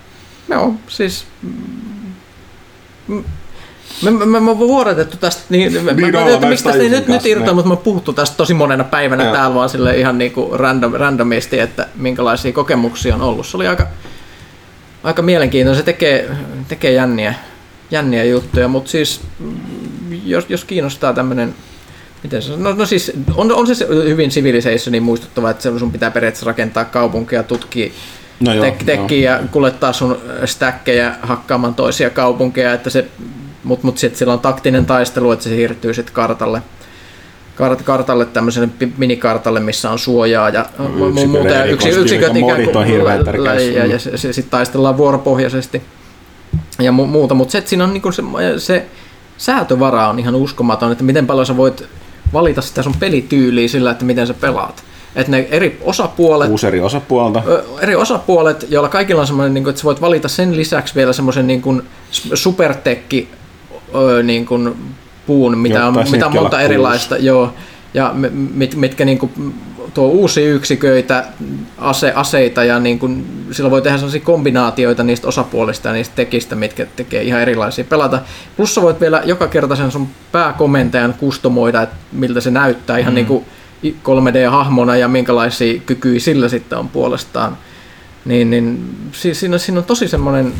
Joo, 0.49 0.73
siis... 0.87 1.25
Me, 4.01 4.11
me, 4.11 4.25
me, 4.25 4.39
me 4.39 4.57
vuodatettu 4.57 5.17
tästä, 5.17 5.41
niin, 5.49 5.73
niin 5.73 5.85
mä, 5.85 6.21
mä, 6.21 6.29
että 6.29 6.47
miksi 6.47 6.63
tästä 6.63 6.81
ei 6.81 6.89
nyt, 6.89 7.07
nyt 7.07 7.25
irtoa, 7.25 7.53
mutta 7.53 7.69
me 7.69 7.77
puhuttu 7.77 8.13
tästä 8.13 8.37
tosi 8.37 8.53
monena 8.53 8.83
päivänä 8.83 9.23
Joo. 9.23 9.33
täällä 9.33 9.55
vaan 9.55 9.69
sille 9.69 9.97
ihan 9.97 10.17
niin 10.17 10.31
kuin 10.31 10.59
random, 10.59 10.93
randomisti, 10.93 11.59
että 11.59 11.87
minkälaisia 11.95 12.51
kokemuksia 12.51 13.15
on 13.15 13.21
ollut. 13.21 13.47
Se 13.47 13.57
oli 13.57 13.67
aika, 13.67 13.87
aika 15.03 15.21
mielenkiintoinen, 15.21 15.77
se 15.77 15.85
tekee, 15.85 16.29
tekee 16.67 16.91
jänniä, 16.91 17.33
jänniä 17.91 18.23
juttuja, 18.23 18.67
mutta 18.67 18.91
siis 18.91 19.21
jos, 20.25 20.45
jos 20.49 20.65
kiinnostaa 20.65 21.13
tämmöinen 21.13 21.55
Miten 22.23 22.41
se, 22.41 22.57
no, 22.57 22.73
no 22.73 22.85
siis 22.85 23.11
on, 23.35 23.51
on 23.51 23.75
se 23.75 23.87
hyvin 23.89 24.29
Civilizationin 24.29 25.03
muistuttava, 25.03 25.49
että 25.49 25.79
sun 25.79 25.91
pitää 25.91 26.11
periaatteessa 26.11 26.45
rakentaa 26.45 26.85
kaupunkia, 26.85 27.43
tutkia 27.43 27.89
no 28.39 28.53
joo, 28.53 28.65
tek, 28.65 28.83
tekkiä 28.83 29.31
ja 29.31 29.39
kuljettaa 29.51 29.93
sun 29.93 30.17
stäkkejä 30.45 31.15
hakkaamaan 31.21 31.75
toisia 31.75 32.09
kaupunkeja, 32.09 32.73
että 32.73 32.89
se, 32.89 33.07
mutta 33.63 33.87
mut 33.87 33.97
sitten 33.97 34.17
sillä 34.19 34.33
on 34.33 34.39
taktinen 34.39 34.85
taistelu, 34.85 35.31
että 35.31 35.43
se 35.43 35.49
siirtyy 35.49 35.93
sitten 35.93 36.13
kartalle, 36.13 36.61
kart, 37.55 37.81
kartalle 37.81 38.25
tämmöiselle 38.25 38.69
minikartalle, 38.97 39.59
missä 39.59 39.91
on 39.91 39.99
suojaa 39.99 40.49
ja 40.49 40.65
muuta. 41.27 41.49
Ja 41.49 41.65
yksi, 41.65 41.89
yksiköt 41.89 42.35
ikään 42.35 42.63
kuin, 42.63 42.77
on 42.77 43.73
ja, 43.73 43.85
ja 43.85 43.99
se, 43.99 44.17
se, 44.17 44.33
sitten 44.33 44.51
taistellaan 44.51 44.97
vuoropohjaisesti 44.97 45.81
ja 46.79 46.91
mu, 46.91 47.05
muuta, 47.05 47.33
mutta 47.33 47.51
se, 47.51 47.63
siinä 47.65 47.83
on 47.83 47.93
niinku 47.93 48.11
se, 48.11 48.23
se 48.57 48.85
säätövara 49.37 50.07
on 50.07 50.19
ihan 50.19 50.35
uskomaton, 50.35 50.91
että 50.91 51.03
miten 51.03 51.27
paljon 51.27 51.45
sä 51.45 51.57
voit 51.57 51.83
valita 52.33 52.61
sitä 52.61 52.83
sun 52.83 52.95
pelityyliä 52.99 53.67
sillä, 53.67 53.91
että 53.91 54.05
miten 54.05 54.27
sä 54.27 54.33
pelaat 54.33 54.83
että 55.15 55.31
ne 55.31 55.47
eri 55.51 55.79
osapuolet, 55.81 56.47
Kuusi 56.47 56.67
eri 56.67 56.81
osapuolta. 56.81 57.43
eri 57.81 57.95
osapuolet, 57.95 58.65
joilla 58.69 58.89
kaikilla 58.89 59.21
on 59.21 59.27
semmoinen, 59.27 59.53
niin 59.53 59.63
kuin, 59.63 59.71
että 59.71 59.79
sä 59.79 59.85
voit 59.85 60.01
valita 60.01 60.27
sen 60.27 60.55
lisäksi 60.55 60.95
vielä 60.95 61.13
semmoisen 61.13 61.47
niin 61.47 61.61
kuin 61.61 61.81
supertekki 62.33 63.29
niin 64.23 64.45
kuin 64.45 64.75
puun, 65.27 65.57
mitä 65.57 65.85
on, 65.85 66.05
mitä 66.11 66.25
on 66.25 66.33
monta 66.33 66.61
erilaista, 66.61 67.17
joo, 67.17 67.53
ja 67.93 68.13
mit, 68.31 68.75
mitkä 68.75 69.05
niin 69.05 69.17
kuin, 69.17 69.53
tuo 69.93 70.07
uusia 70.07 70.49
yksiköitä, 70.49 71.25
ase, 71.77 72.13
aseita 72.15 72.63
ja 72.63 72.79
niin 72.79 72.99
kuin, 72.99 73.25
sillä 73.51 73.71
voi 73.71 73.81
tehdä 73.81 73.97
sellaisia 73.97 74.21
kombinaatioita 74.21 75.03
niistä 75.03 75.27
osapuolista 75.27 75.87
ja 75.87 75.93
niistä 75.93 76.15
tekistä, 76.15 76.55
mitkä 76.55 76.85
tekee 76.95 77.23
ihan 77.23 77.41
erilaisia 77.41 77.85
pelata. 77.85 78.19
Plus 78.57 78.75
sä 78.75 78.81
voit 78.81 79.01
vielä 79.01 79.21
joka 79.25 79.47
kerta 79.47 79.75
sen 79.75 79.91
sun 79.91 80.07
pääkomentajan 80.31 81.13
kustomoida, 81.13 81.81
että 81.81 81.95
miltä 82.11 82.41
se 82.41 82.51
näyttää 82.51 82.97
ihan 82.97 83.13
mm. 83.13 83.15
niin 83.15 83.25
kuin 83.25 83.45
3D-hahmona 83.85 84.95
ja 84.95 85.07
minkälaisia 85.07 85.79
kykyjä 85.85 86.19
sillä 86.19 86.49
sitten 86.49 86.79
on 86.79 86.89
puolestaan. 86.89 87.57
Niin, 88.25 88.49
niin 88.49 88.95
siinä, 89.11 89.57
siinä 89.57 89.79
on 89.79 89.85
tosi 89.85 90.07
semmoinen 90.07 90.53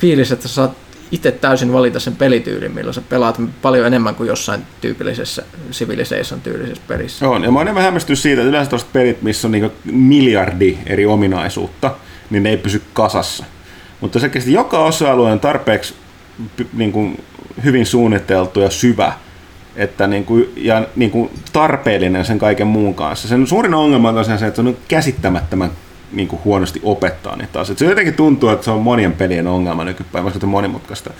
fiilis, 0.00 0.32
että 0.32 0.48
sä 0.48 0.54
saat 0.54 0.72
itse 1.12 1.32
täysin 1.32 1.72
valita 1.72 2.00
sen 2.00 2.16
pelityylin, 2.16 2.72
millä 2.72 2.92
sä 2.92 3.02
pelaat 3.08 3.40
paljon 3.62 3.86
enemmän 3.86 4.14
kuin 4.14 4.26
jossain 4.26 4.62
tyypillisessä 4.80 5.42
Civilization 5.72 6.40
tyylisessä 6.40 6.82
pelissä. 6.88 7.28
On, 7.28 7.44
ja 7.44 7.50
mä 7.50 7.58
oon 7.58 7.66
enemmän 7.66 7.82
hämmästynyt 7.82 8.18
siitä, 8.18 8.40
että 8.40 8.48
yleensä 8.48 8.70
tuosta 8.70 8.90
pelit, 8.92 9.22
missä 9.22 9.48
on 9.48 9.52
niin 9.52 9.70
miljardi 9.84 10.78
eri 10.86 11.06
ominaisuutta, 11.06 11.94
niin 12.30 12.42
ne 12.42 12.50
ei 12.50 12.56
pysy 12.56 12.82
kasassa. 12.92 13.44
Mutta 14.00 14.18
selkeästi 14.18 14.52
joka 14.52 14.84
osa-alue 14.84 15.32
on 15.32 15.40
tarpeeksi 15.40 15.94
niin 16.72 16.92
kuin, 16.92 17.24
hyvin 17.64 17.86
suunniteltu 17.86 18.60
ja 18.60 18.70
syvä, 18.70 19.12
että 19.76 20.06
niin 20.06 20.24
kuin, 20.24 20.52
ja 20.56 20.86
niin 20.96 21.10
kuin 21.10 21.30
tarpeellinen 21.52 22.24
sen 22.24 22.38
kaiken 22.38 22.66
muun 22.66 22.94
kanssa. 22.94 23.28
Sen 23.28 23.46
suurin 23.46 23.74
ongelma 23.74 24.08
on 24.08 24.14
tosiaan 24.14 24.38
se, 24.38 24.46
että 24.46 24.62
se 24.62 24.68
on 24.68 24.76
käsittämättömän 24.88 25.70
niin 26.12 26.28
kuin 26.28 26.40
huonosti 26.44 26.80
opettaa 26.82 27.36
niitä 27.36 27.60
asioita. 27.60 27.78
Se 27.78 27.84
jotenkin 27.84 28.14
tuntuu, 28.14 28.48
että 28.48 28.64
se 28.64 28.70
on 28.70 28.82
monien 28.82 29.12
pelien 29.12 29.46
ongelma 29.46 29.84
nykypäivänä, 29.84 30.24
koska 30.24 30.40
se 30.40 30.46
on 30.46 30.50
monimutkaista. 30.50 31.10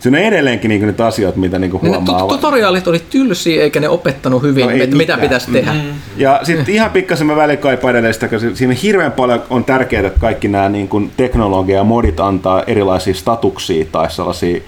Se 0.00 0.08
on 0.08 0.14
edelleenkin 0.14 0.68
niin 0.68 0.86
niitä 0.86 1.06
asioita, 1.06 1.38
mitä 1.38 1.58
niin 1.58 1.70
kuin 1.70 1.80
huomaa. 1.82 2.22
Ne 2.22 2.28
tutoriaalit 2.28 2.88
oli 2.88 3.02
tylsiä, 3.10 3.62
eikä 3.62 3.80
ne 3.80 3.88
opettanut 3.88 4.42
hyvin, 4.42 4.66
no, 4.66 4.70
että 4.70 4.96
mitä 4.96 5.18
pitäisi 5.18 5.50
tehdä. 5.50 5.72
Mm-hmm. 5.72 5.92
Ja 6.16 6.40
sitten 6.42 6.74
ihan 6.74 6.90
pikkasen 6.90 7.26
mä 7.26 7.36
välillä 7.36 7.56
kaipaan 7.56 7.90
edelleen 7.90 8.14
sitä, 8.14 8.28
koska 8.28 8.48
siinä 8.54 8.74
hirveän 8.82 9.12
paljon 9.12 9.42
on 9.50 9.64
tärkeää, 9.64 10.06
että 10.06 10.20
kaikki 10.20 10.48
nämä 10.48 10.68
niin 10.68 10.88
kuin 10.88 11.10
teknologia 11.16 11.76
ja 11.76 11.84
modit 11.84 12.20
antaa 12.20 12.62
erilaisia 12.66 13.14
statuksia 13.14 13.84
tai 13.92 14.10
sellaisia 14.10 14.60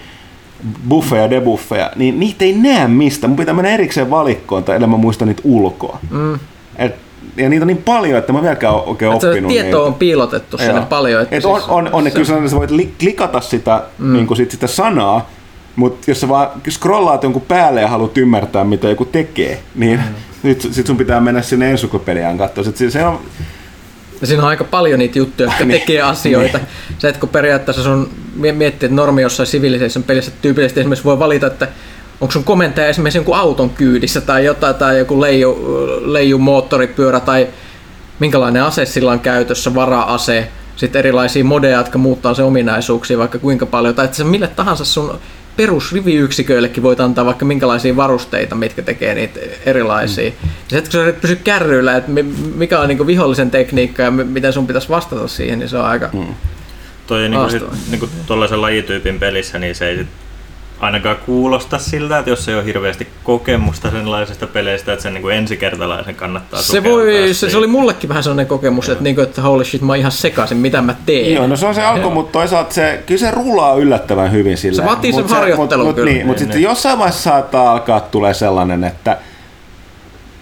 buffeja 0.89 1.21
ja 1.21 1.29
debuffeja, 1.29 1.91
niin 1.95 2.19
niitä 2.19 2.45
ei 2.45 2.53
näe 2.53 2.87
mistä. 2.87 3.27
Mun 3.27 3.37
pitää 3.37 3.53
mennä 3.53 3.71
erikseen 3.71 4.09
valikkoon, 4.09 4.63
tai 4.63 4.75
ellei 4.75 4.89
mä 4.89 4.97
muista 4.97 5.25
niitä 5.25 5.41
ulkoa. 5.45 5.99
Mm. 6.11 6.39
Et 6.75 6.95
ja 7.37 7.49
niitä 7.49 7.63
on 7.63 7.67
niin 7.67 7.83
paljon, 7.83 8.19
että 8.19 8.33
mä 8.33 8.41
vieläkään 8.41 8.73
ole 8.73 8.83
oikein 8.85 9.13
että 9.13 9.27
oppinut 9.27 9.51
tieto 9.51 9.65
niitä. 9.65 9.79
on 9.79 9.93
piilotettu 9.93 10.57
sinne 10.57 10.73
Joo. 10.73 10.85
paljon. 10.85 11.21
Että 11.21 11.35
Et 11.35 11.45
on, 11.45 11.55
siis 11.55 11.69
on, 11.69 11.87
on, 11.87 11.93
on 11.93 12.03
se, 12.03 12.11
kyllä 12.11 12.37
että 12.37 12.49
sä 12.49 12.55
voit 12.55 12.71
klikata 12.99 13.41
sitä, 13.41 13.83
mm. 13.97 14.13
niin 14.13 14.27
kuin 14.27 14.37
sit, 14.37 14.51
sitä 14.51 14.67
sanaa, 14.67 15.29
mutta 15.75 16.11
jos 16.11 16.21
sä 16.21 16.29
vaan 16.29 16.49
scrollaat 16.69 17.23
jonkun 17.23 17.41
päälle 17.41 17.81
ja 17.81 17.87
haluat 17.87 18.17
ymmärtää, 18.17 18.63
mitä 18.63 18.89
joku 18.89 19.05
tekee, 19.05 19.59
niin 19.75 19.99
mm. 19.99 20.15
nyt 20.49 20.67
sit 20.71 20.87
sun 20.87 20.97
pitää 20.97 21.19
mennä 21.19 21.41
sinne 21.41 21.71
ensyklopediaan 21.71 22.37
katsoa. 22.37 22.63
Sit 22.63 22.91
se 22.91 23.05
on, 23.05 23.19
ja 24.21 24.27
siinä 24.27 24.43
on 24.43 24.49
aika 24.49 24.63
paljon 24.63 24.99
niitä 24.99 25.19
juttuja, 25.19 25.49
jotka 25.49 25.65
niin. 25.65 25.79
tekee 25.79 26.01
asioita. 26.01 26.57
Niin. 26.57 26.67
Se, 26.97 27.07
että 27.07 27.19
kun 27.19 27.29
periaatteessa 27.29 27.83
sun 27.83 28.09
miettii, 28.33 28.87
että 28.87 28.95
normi 28.95 29.21
jossain 29.21 29.49
Civilization 29.49 30.03
pelissä 30.03 30.31
tyypillisesti 30.41 30.79
esimerkiksi 30.79 31.05
voi 31.05 31.19
valita, 31.19 31.47
että 31.47 31.67
onko 32.21 32.31
sun 32.31 32.43
komentaja 32.43 32.87
esimerkiksi 32.87 33.17
jonkun 33.17 33.37
auton 33.37 33.69
kyydissä 33.69 34.21
tai 34.21 34.45
jotain, 34.45 34.75
tai 34.75 34.99
joku 34.99 35.21
leiju, 35.21 35.57
leiju 36.05 36.37
moottoripyörä 36.37 37.19
tai 37.19 37.47
minkälainen 38.19 38.63
ase 38.63 38.85
sillä 38.85 39.11
on 39.11 39.19
käytössä, 39.19 39.75
vara-ase, 39.75 40.47
sitten 40.75 40.99
erilaisia 40.99 41.43
modeja, 41.43 41.77
jotka 41.77 41.97
muuttaa 41.97 42.33
se 42.33 42.43
ominaisuuksia 42.43 43.17
vaikka 43.17 43.39
kuinka 43.39 43.65
paljon, 43.65 43.95
tai 43.95 44.05
että 44.05 44.17
se 44.17 44.23
mille 44.23 44.47
tahansa 44.47 44.85
sun 44.85 45.19
perusriviyksiköillekin 45.57 46.83
voit 46.83 46.99
antaa 46.99 47.25
vaikka 47.25 47.45
minkälaisia 47.45 47.95
varusteita, 47.95 48.55
mitkä 48.55 48.81
tekee 48.81 49.15
niitä 49.15 49.39
erilaisia. 49.65 50.29
Mm. 50.29 50.49
Ja 50.71 50.77
sitten 50.77 51.01
kun 51.01 51.13
sä 51.13 51.21
pysy 51.21 51.35
kärryillä, 51.35 51.97
että 51.97 52.11
mikä 52.55 52.79
on 52.79 52.87
niinku 52.87 53.07
vihollisen 53.07 53.51
tekniikka 53.51 54.03
ja 54.03 54.11
miten 54.11 54.53
sun 54.53 54.67
pitäisi 54.67 54.89
vastata 54.89 55.27
siihen, 55.27 55.59
niin 55.59 55.69
se 55.69 55.77
on 55.77 55.85
aika 55.85 56.09
mm. 56.13 56.35
Toi 57.07 57.29
niinku, 57.29 57.49
sit, 57.49 57.63
niinku 57.89 58.09
tuollaisen 58.27 58.61
lajityypin 58.61 59.19
pelissä, 59.19 59.59
niin 59.59 59.75
se 59.75 59.89
ei 59.89 59.97
sit 59.97 60.07
ainakaan 60.79 61.17
kuulosta 61.25 61.79
siltä, 61.79 62.17
että 62.17 62.29
jos 62.29 62.49
ei 62.49 62.55
ole 62.55 62.65
hirveästi 62.65 63.07
kokemusta 63.23 63.91
sellaisesta 63.91 64.47
peleistä, 64.47 64.93
että 64.93 65.03
sen 65.03 65.13
niin 65.13 65.21
kuin 65.21 65.35
ensikertalaisen 65.35 66.15
kannattaa 66.15 66.61
se, 66.61 66.83
voi, 66.83 67.33
se, 67.33 67.49
se, 67.49 67.57
oli 67.57 67.67
mullekin 67.67 68.09
vähän 68.09 68.23
sellainen 68.23 68.47
kokemus, 68.47 68.89
että, 68.89 69.03
niin 69.03 69.15
kuin, 69.15 69.27
että 69.27 69.41
holy 69.41 69.65
shit, 69.65 69.81
mä 69.81 69.91
oon 69.91 69.97
ihan 69.97 70.11
sekaisin, 70.11 70.57
mitä 70.57 70.81
mä 70.81 70.95
teen. 71.05 71.33
Joo, 71.33 71.47
no 71.47 71.55
se 71.55 71.65
on 71.65 71.75
se 71.75 71.83
alku, 71.83 72.09
mutta 72.09 72.31
toisaalta 72.31 72.73
se, 72.73 73.03
kyllä 73.05 73.19
se 73.19 73.31
rullaa 73.31 73.75
yllättävän 73.75 74.31
hyvin 74.31 74.57
sillä. 74.57 74.81
Se 74.81 74.85
vaatii 74.85 75.13
sen 75.13 75.29
harjoittelun 75.29 75.85
mut, 75.85 75.95
kyllä. 75.95 76.11
Niin, 76.11 76.27
mutta 76.27 76.39
sitten 76.39 76.61
jossain 76.61 76.99
vaiheessa 76.99 77.23
saattaa 77.23 77.71
alkaa 77.71 77.99
tulee 77.99 78.33
sellainen, 78.33 78.83
että 78.83 79.17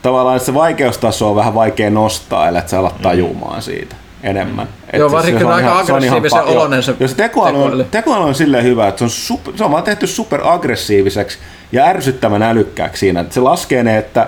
tavallaan 0.01 0.39
se 0.39 0.53
vaikeustaso 0.53 1.30
on 1.30 1.35
vähän 1.35 1.53
vaikea 1.53 1.89
nostaa, 1.89 2.47
ellei 2.47 2.61
sä 2.65 2.80
alat 2.80 3.01
tajumaan 3.01 3.61
siitä 3.61 3.95
enemmän. 4.24 4.68
Mm. 4.94 5.00
Joo, 5.00 5.12
varsinkin 5.12 5.45
on 5.45 5.54
aika 5.54 5.80
aggressiivisen 5.80 6.44
oloinen 6.44 6.84
se 6.84 6.95
Jos 7.00 7.14
tekoäly 7.14 7.64
on, 7.64 7.86
tekoäly 7.91 8.24
on 8.24 8.36
silleen 8.36 8.64
hyvä, 8.64 8.88
että 8.88 9.00
se 9.00 9.04
on, 9.04 9.10
super, 9.10 9.58
se 9.58 9.64
on 9.64 9.72
vaan 9.72 9.84
tehty 9.84 10.08
super 10.08 10.41
aggressiiviseksi 10.44 11.38
ja 11.72 11.86
ärsyttävän 11.86 12.41
älykkääksi 12.41 13.00
siinä. 13.00 13.20
Että 13.20 13.34
se 13.34 13.40
laskee 13.40 13.84
ne, 13.84 13.98
että 13.98 14.28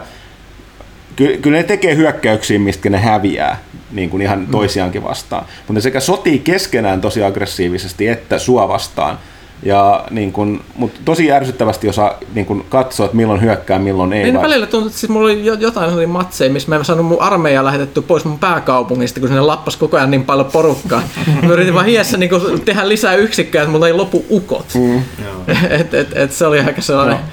ky, 1.15 1.37
kyllä 1.41 1.57
ne 1.57 1.63
tekee 1.63 1.95
hyökkäyksiä, 1.95 2.59
mistä 2.59 2.89
ne 2.89 2.97
häviää 2.97 3.57
niin 3.91 4.09
kuin 4.09 4.21
ihan 4.21 4.39
mm. 4.39 4.47
toisiaankin 4.47 5.03
vastaan. 5.03 5.45
Mutta 5.57 5.73
ne 5.73 5.81
sekä 5.81 5.99
sotii 5.99 6.39
keskenään 6.39 7.01
tosi 7.01 7.23
aggressiivisesti 7.23 8.07
että 8.07 8.39
sua 8.39 8.67
vastaan. 8.67 9.19
Ja 9.65 10.03
niin 10.11 10.31
kun, 10.31 10.61
mutta 10.75 10.99
tosi 11.05 11.31
ärsyttävästi 11.31 11.89
osaa 11.89 12.17
niin 12.33 12.45
kun 12.45 12.65
katsoa, 12.69 13.05
että 13.05 13.17
milloin 13.17 13.41
hyökkää, 13.41 13.79
milloin 13.79 14.13
ei. 14.13 14.23
Niin 14.23 14.41
välillä 14.41 14.65
tuntuu, 14.65 14.87
että 14.87 14.99
siis 14.99 15.09
mulla 15.09 15.25
oli 15.25 15.45
jotain 15.45 15.89
sellaisia 15.89 16.07
matseja, 16.07 16.51
missä 16.51 16.69
mä 16.69 16.75
en 16.75 16.85
saanut 16.85 17.05
mun 17.05 17.21
armeijaa 17.21 17.65
lähetetty 17.65 18.01
pois 18.01 18.25
mun 18.25 18.39
pääkaupungista, 18.39 19.19
kun 19.19 19.29
sinne 19.29 19.41
lappas 19.41 19.77
koko 19.77 19.97
ajan 19.97 20.11
niin 20.11 20.23
paljon 20.23 20.45
porukkaa. 20.45 21.01
mä 21.41 21.53
yritin 21.53 21.73
vaan 21.73 21.85
hiessä 21.85 22.17
niin 22.17 22.29
tehdä 22.65 22.89
lisää 22.89 23.15
yksikköä, 23.15 23.61
että 23.61 23.71
mulla 23.71 23.87
ei 23.87 23.93
lopu 23.93 24.25
ukot. 24.29 24.65
Mm. 24.75 25.01
et, 25.79 25.93
et, 25.93 26.17
et, 26.17 26.31
se 26.31 26.47
oli 26.47 26.59
aika 26.59 26.81
sellainen... 26.81 27.17
No. 27.17 27.23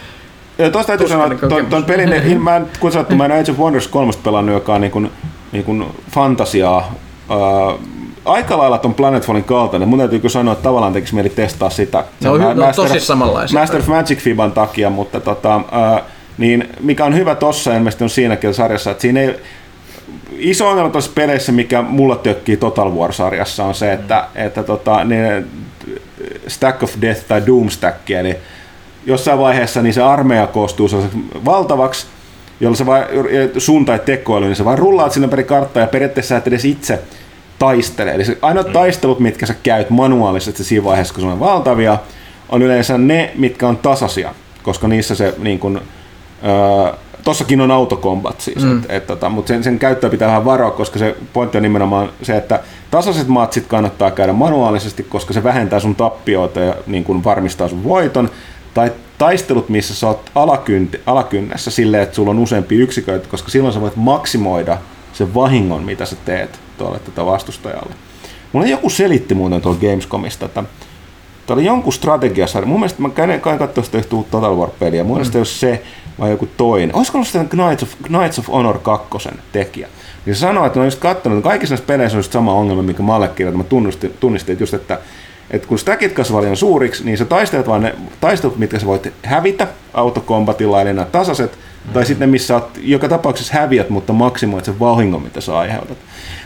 Ja 0.58 0.70
tuosta 0.70 0.86
täytyy 0.86 1.08
sanoa, 1.08 1.26
että 1.26 1.48
ton, 1.48 1.66
ton 1.66 1.84
pelin, 1.84 2.10
niin 2.10 2.42
mä 2.44 2.56
en, 2.56 2.66
kun 2.80 2.92
sanottu, 2.92 3.16
mä 3.16 3.24
en 3.24 3.32
Age 3.32 3.50
of 3.50 3.58
Wonders 3.58 3.88
3 3.88 4.12
pelannut, 4.24 4.54
joka 4.54 4.74
on 4.74 4.80
niin 4.80 4.90
kuin, 4.90 5.10
niin 5.52 5.64
kuin 5.64 5.86
fantasiaa, 6.10 6.94
aika 8.24 8.58
lailla 8.58 8.78
ton 8.78 8.94
Planetfallin 8.94 9.44
kaltainen. 9.44 9.88
Mun 9.88 9.98
täytyy 9.98 10.28
sanoa, 10.28 10.52
että 10.52 10.62
tavallaan 10.62 10.92
tekisi 10.92 11.14
mieli 11.14 11.28
testaa 11.28 11.70
sitä. 11.70 12.04
Se 12.20 12.28
on, 12.28 12.40
no, 12.40 12.54
Master, 12.54 12.74
tosi 12.74 13.00
samanlaisia. 13.00 13.60
Master 13.60 13.80
of 13.80 13.86
Magic 13.86 14.18
Fiban 14.18 14.52
takia, 14.52 14.90
mutta 14.90 15.20
tota, 15.20 15.56
äh, 15.56 16.02
niin 16.38 16.68
mikä 16.80 17.04
on 17.04 17.16
hyvä 17.16 17.34
tossa 17.34 17.76
ilmeisesti 17.76 18.04
on 18.04 18.10
siinäkin 18.10 18.54
sarjassa, 18.54 18.90
että 18.90 19.02
siinä 19.02 19.20
ei, 19.20 19.36
iso 20.38 20.68
ongelma 20.68 20.90
tuossa 20.90 21.10
peleissä, 21.14 21.52
mikä 21.52 21.82
mulla 21.82 22.16
tökkii 22.16 22.56
Total 22.56 22.90
War-sarjassa, 22.90 23.64
on 23.64 23.74
se, 23.74 23.92
että, 23.92 24.28
mm. 24.34 24.46
että 24.46 24.62
tota, 24.62 25.04
niin 25.04 25.46
Stack 26.48 26.82
of 26.82 26.94
Death 27.00 27.20
tai 27.28 27.46
Doomstack, 27.46 28.10
eli 28.10 28.36
jossain 29.06 29.38
vaiheessa 29.38 29.82
niin 29.82 29.94
se 29.94 30.02
armeija 30.02 30.46
koostuu 30.46 30.88
valtavaksi, 31.44 32.06
jolla 32.60 32.76
se 32.76 32.86
vai, 32.86 33.04
sun 33.58 33.84
tai 33.84 33.98
tekoäly, 33.98 34.46
niin 34.46 34.56
sä 34.56 34.64
vaan 34.64 34.78
rullaat 34.78 35.12
sinne 35.12 35.24
ympäri 35.24 35.44
karttaa 35.44 35.80
ja 35.80 35.86
periaatteessa 35.86 36.36
et 36.36 36.46
edes 36.46 36.64
itse 36.64 36.98
taistelee. 37.58 38.14
Eli 38.14 38.38
ainoat 38.42 38.66
mm. 38.66 38.72
taistelut, 38.72 39.20
mitkä 39.20 39.46
sä 39.46 39.54
käyt 39.62 39.90
manuaalisesti 39.90 40.64
siinä 40.64 40.84
vaiheessa, 40.84 41.14
kun 41.14 41.22
se 41.22 41.28
on 41.28 41.40
valtavia, 41.40 41.98
on 42.48 42.62
yleensä 42.62 42.98
ne, 42.98 43.32
mitkä 43.34 43.68
on 43.68 43.76
tasaisia, 43.76 44.34
koska 44.62 44.88
niissä 44.88 45.14
se 45.14 45.34
niin 45.38 45.58
kun, 45.58 45.80
öö, 46.44 46.92
tossakin 47.24 47.60
on 47.60 47.70
autokombat 47.70 48.40
siis, 48.40 48.64
mm. 48.64 48.78
et, 48.78 48.84
et, 48.88 49.06
tota, 49.06 49.28
mutta 49.28 49.48
sen, 49.48 49.64
sen 49.64 49.78
käyttöä 49.78 50.10
pitää 50.10 50.28
vähän 50.28 50.44
varoa, 50.44 50.70
koska 50.70 50.98
se 50.98 51.16
pointti 51.32 51.58
on 51.58 51.62
nimenomaan 51.62 52.10
se, 52.22 52.36
että 52.36 52.60
tasaiset 52.90 53.28
matsit 53.28 53.66
kannattaa 53.66 54.10
käydä 54.10 54.32
manuaalisesti, 54.32 55.02
koska 55.02 55.32
se 55.32 55.44
vähentää 55.44 55.80
sun 55.80 55.94
tappioita 55.94 56.60
ja 56.60 56.74
niin 56.86 57.04
kun 57.04 57.24
varmistaa 57.24 57.68
sun 57.68 57.84
voiton, 57.84 58.30
tai 58.74 58.92
taistelut, 59.18 59.68
missä 59.68 59.94
sä 59.94 60.06
oot 60.06 60.30
alakynte, 60.34 61.00
alakynnessä 61.06 61.70
silleen, 61.70 62.02
että 62.02 62.14
sulla 62.14 62.30
on 62.30 62.38
useampi 62.38 62.76
yksiköitä, 62.76 63.28
koska 63.28 63.50
silloin 63.50 63.74
sä 63.74 63.80
voit 63.80 63.96
maksimoida 63.96 64.78
sen 65.12 65.34
vahingon, 65.34 65.82
mitä 65.82 66.06
sä 66.06 66.16
teet 66.24 66.60
tuolle 66.82 66.98
tätä 66.98 67.26
vastustajalle. 67.26 67.94
Mulla 68.52 68.66
joku 68.66 68.90
selitti 68.90 69.34
muuten 69.34 69.60
tuolla 69.60 69.78
Gamescomista, 69.80 70.46
että 70.46 70.64
Tämä 71.46 71.54
oli 71.54 71.64
jonkun 71.64 71.92
strategiasarja. 71.92 72.66
Mun 72.66 72.80
mielestä 72.80 73.02
mä 73.02 73.10
käyn, 73.10 73.40
katsoa 73.40 73.84
sitä 73.84 73.98
yhtä 73.98 74.16
Total 74.30 74.56
War-peliä. 74.56 75.04
Mun 75.04 75.16
mielestä 75.16 75.38
mm. 75.38 75.40
jos 75.40 75.60
se 75.60 75.82
vai 76.18 76.30
joku 76.30 76.48
toinen. 76.56 76.96
Olisiko 76.96 77.18
ollut 77.18 77.28
sitten 77.28 77.48
Knights 77.48 77.82
of, 77.82 77.90
Knights 78.02 78.38
of 78.38 78.48
Honor 78.48 78.78
2 78.78 79.08
tekijä? 79.52 79.88
Niin 80.26 80.36
se 80.36 80.40
sanoi, 80.40 80.66
että 80.66 80.78
ne 80.78 80.80
on 80.80 80.86
just 80.86 81.00
katsonut, 81.00 81.38
että 81.38 81.48
kaikissa 81.48 81.72
näissä 81.72 81.86
peleissä 81.86 82.16
on 82.16 82.18
just 82.18 82.32
sama 82.32 82.54
ongelma, 82.54 82.82
mikä 82.82 83.02
mä 83.02 83.14
allekirjoitin. 83.14 83.58
Mä 83.58 83.64
tunnistin, 83.64 84.14
tunnistin 84.20 84.52
että 84.52 84.62
just, 84.62 84.74
että, 84.74 84.98
että 85.50 85.68
kun 85.68 85.78
stackit 85.78 86.12
kasvaa 86.12 86.40
liian 86.42 86.56
suuriksi, 86.56 87.04
niin 87.04 87.18
sä 87.18 87.24
taistelet 87.24 87.68
vaan 87.68 87.82
ne 87.82 87.94
taistelut, 88.20 88.58
mitkä 88.58 88.78
sä 88.78 88.86
voit 88.86 89.12
hävitä 89.24 89.66
autokombatilla, 89.94 90.80
eli 90.80 90.92
nämä 90.92 91.06
tasaiset, 91.12 91.50
mm-hmm. 91.50 91.92
tai 91.92 92.06
sitten 92.06 92.28
missä 92.28 92.54
oot, 92.54 92.70
joka 92.82 93.08
tapauksessa 93.08 93.54
häviät, 93.54 93.90
mutta 93.90 94.12
maksimoit 94.12 94.64
sen 94.64 94.78
vahingon, 94.80 95.22
mitä 95.22 95.40
sä 95.40 95.58
aiheutat. 95.58 95.98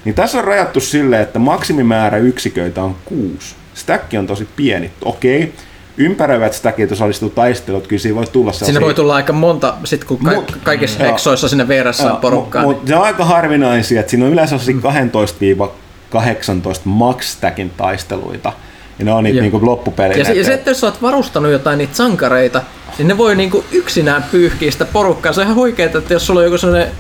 Niin 0.07 0.15
tässä 0.15 0.39
on 0.39 0.45
rajattu 0.45 0.81
silleen, 0.81 1.23
että 1.23 1.39
maksimimäärä 1.39 2.19
yksiköitä 2.19 2.83
on 2.83 2.97
kuusi. 3.05 3.55
Stack 3.75 4.15
on 4.19 4.27
tosi 4.27 4.49
pieni. 4.57 4.91
Okei, 5.05 5.53
ympäröivät 5.97 6.61
jos 6.79 6.93
osallistuu 6.93 7.31
taistelut, 7.31 7.87
kyllä 7.87 8.01
siinä 8.01 8.17
voi 8.17 8.27
tulla 8.27 8.53
sellaisia... 8.53 8.67
Siinä 8.67 8.81
voi 8.81 8.95
tulla 8.95 9.15
aika 9.15 9.33
monta, 9.33 9.75
sit 9.85 10.05
kun 10.05 10.19
ka- 10.19 10.31
Mut- 10.31 10.57
kaikissa 10.65 11.03
joo. 11.03 11.13
heksoissa 11.13 11.49
sinne 11.49 11.69
vieressä 11.69 12.13
on 12.13 12.17
porukkaa. 12.21 12.63
Mutta 12.63 12.83
niin- 12.83 12.89
se 12.89 12.97
on 12.97 13.03
aika 13.03 13.25
harvinaisia, 13.25 14.01
että 14.01 14.11
siinä 14.11 14.27
on 14.27 14.33
yleensä 14.33 14.59
sellaisia 14.59 15.71
12-18 16.15 16.81
max-stackin 16.85 17.71
taisteluita. 17.77 18.53
Ja 18.99 19.05
ne 19.05 19.13
on 19.13 19.25
niitä 19.25 19.41
niinku 19.41 19.67
loppupelinä. 19.67 20.19
Ja 20.19 20.25
se, 20.25 20.33
ja 20.33 20.45
se, 20.45 20.55
että 20.55 20.71
jos 20.71 20.81
sä 20.81 20.87
oot 20.87 21.03
varustanut 21.03 21.53
jotain 21.53 21.79
niitä 21.79 21.97
sankareita, 21.97 22.63
niin 22.99 23.09
ne 23.09 23.19
voi 23.19 23.37
niinku 23.37 23.65
yksinään 23.73 24.25
pyyhkiä 24.31 24.71
sitä 24.71 24.85
porukkaa. 24.85 25.33
Se 25.33 25.41
on 25.41 25.45
ihan 25.45 25.57
huikeeta, 25.57 25.99
että 25.99 26.15
jos 26.15 26.27
sulla 26.27 26.41
on 26.41 26.45
joku 26.45 26.59
sellainen 26.59 26.93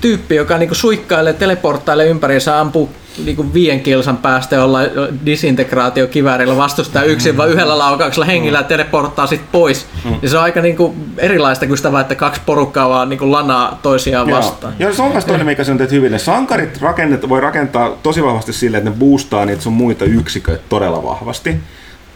tyyppi, 0.00 0.34
joka 0.34 0.58
niinku 0.58 0.74
suikkailee, 0.74 1.32
teleporttailee 1.32 2.06
ympäriinsä, 2.06 2.60
ampuu 2.60 2.90
niinku 3.24 3.54
viien 3.54 3.80
kilsan 3.80 4.16
päästä 4.16 4.56
jollain 4.56 4.90
disintegraatiokiväärillä 5.26 6.56
vastustaa 6.56 7.02
yksin 7.02 7.36
vaan 7.36 7.48
yhdellä 7.48 7.78
laukauksella 7.78 8.26
hengillä 8.26 8.58
ja 8.58 8.62
teleporttaa 8.62 9.26
sit 9.26 9.40
pois. 9.52 9.86
Ja 10.22 10.28
se 10.28 10.36
on 10.36 10.42
aika 10.42 10.60
niinku 10.60 10.94
erilaista 11.16 11.66
kuin 11.66 11.76
sitä 11.76 12.00
että 12.00 12.14
kaksi 12.14 12.40
porukkaa 12.46 12.88
vaan 12.88 13.08
niinku 13.08 13.32
lanaa 13.32 13.78
toisiaan 13.82 14.30
vastaan. 14.30 14.74
Joo. 14.78 14.90
Ja 14.90 14.96
se 14.96 15.02
on 15.02 15.12
myös 15.12 15.24
toinen, 15.24 15.46
mikä 15.46 15.64
se 15.64 15.72
on 15.72 15.78
tehty 15.78 15.94
hyvin. 15.94 16.12
Ne 16.12 16.18
sankarit 16.18 16.80
rakennet, 16.80 17.28
voi 17.28 17.40
rakentaa 17.40 17.90
tosi 18.02 18.24
vahvasti 18.24 18.52
silleen, 18.52 18.78
että 18.78 18.90
ne 18.90 18.96
boostaa 18.96 19.44
niitä 19.44 19.62
sun 19.62 19.72
muita 19.72 20.04
yksiköitä 20.04 20.62
todella 20.68 21.02
vahvasti. 21.02 21.56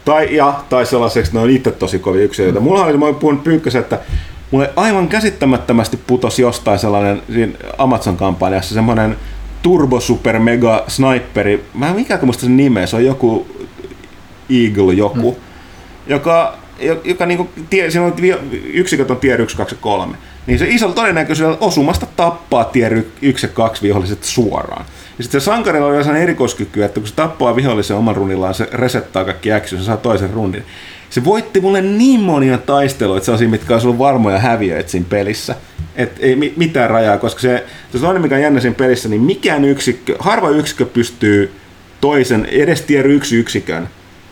Tai, 0.05 0.35
ja, 0.35 0.53
tai 0.69 0.85
sellaiseksi, 0.85 1.29
että 1.29 1.37
ne 1.37 1.43
on 1.43 1.49
itse 1.49 1.71
tosi 1.71 1.99
kovia 1.99 2.23
yksiköitä. 2.23 2.59
Mulla 2.59 2.85
oli, 2.85 2.97
mä 2.97 3.05
oon 3.05 3.15
puhunut 3.15 3.43
pyykkösen, 3.43 3.81
että 3.81 3.99
mulle 4.53 4.73
aivan 4.75 5.07
käsittämättömästi 5.07 5.97
putosi 5.97 6.41
jostain 6.41 6.79
sellainen 6.79 7.21
siinä 7.33 7.53
Amazon-kampanjassa 7.77 8.73
semmoinen 8.73 9.17
Turbo 9.61 9.99
Super 9.99 10.39
Mega 10.39 10.83
Sniperi. 10.87 11.65
Mä 11.73 11.89
en 11.89 11.95
mikä 11.95 12.19
muista 12.21 12.41
sen 12.41 12.57
nimeä, 12.57 12.85
se 12.85 12.95
on 12.95 13.05
joku 13.05 13.47
Eagle 14.49 14.93
joku, 14.93 15.31
hmm. 15.31 15.41
joka, 16.07 16.57
jo- 16.79 17.01
joka 17.03 17.25
niinku, 17.25 17.49
tie, 17.69 17.91
siinä 17.91 18.05
on 18.05 18.13
yksiköt 18.73 19.11
on 19.11 19.17
tier 19.17 19.41
1, 19.41 19.57
2 19.57 19.75
ja 19.75 19.79
3. 19.81 20.17
Niin 20.47 20.59
se 20.59 20.67
isolla 20.69 20.93
todennäköisyydellä 20.93 21.57
osumasta 21.61 22.07
tappaa 22.15 22.63
tier 22.63 23.03
1 23.21 23.45
ja 23.45 23.53
2 23.53 23.81
viholliset 23.81 24.23
suoraan. 24.23 24.85
Ja 25.17 25.23
sitten 25.23 25.41
se 25.41 25.45
sankarilla 25.45 25.87
on 25.87 25.93
sellainen 25.93 26.23
erikoiskyky, 26.23 26.83
että 26.83 26.99
kun 26.99 27.07
se 27.07 27.15
tappaa 27.15 27.55
vihollisen 27.55 27.97
oman 27.97 28.15
runillaan, 28.15 28.53
se 28.53 28.69
resettaa 28.71 29.25
kaikki 29.25 29.51
action, 29.51 29.81
se 29.81 29.85
saa 29.85 29.97
toisen 29.97 30.29
rundin. 30.29 30.65
Se 31.13 31.23
voitti 31.23 31.61
mulle 31.61 31.81
niin 31.81 32.19
monia 32.19 32.57
taisteluita, 32.57 33.25
sellaisia, 33.25 33.49
mitkä 33.49 33.73
olisi 33.73 33.87
ollut 33.87 33.99
varmoja 33.99 34.39
häviöitä 34.39 34.89
siinä 34.89 35.05
pelissä. 35.09 35.55
Et 35.95 36.11
ei 36.19 36.35
mi- 36.35 36.53
mitään 36.57 36.89
rajaa, 36.89 37.17
koska 37.17 37.41
se, 37.41 37.63
se 37.91 37.99
toinen, 37.99 38.21
mikä 38.21 38.35
on 38.35 38.41
jännä 38.41 38.59
siinä 38.59 38.75
pelissä, 38.75 39.09
niin 39.09 39.21
mikään 39.21 39.65
yksikkö, 39.65 40.15
harva 40.19 40.49
yksikkö 40.49 40.85
pystyy 40.85 41.51
toisen, 42.01 42.47
edes 42.51 42.81
tier 42.81 43.07
yksi 43.07 43.35
yksikön, 43.35 43.89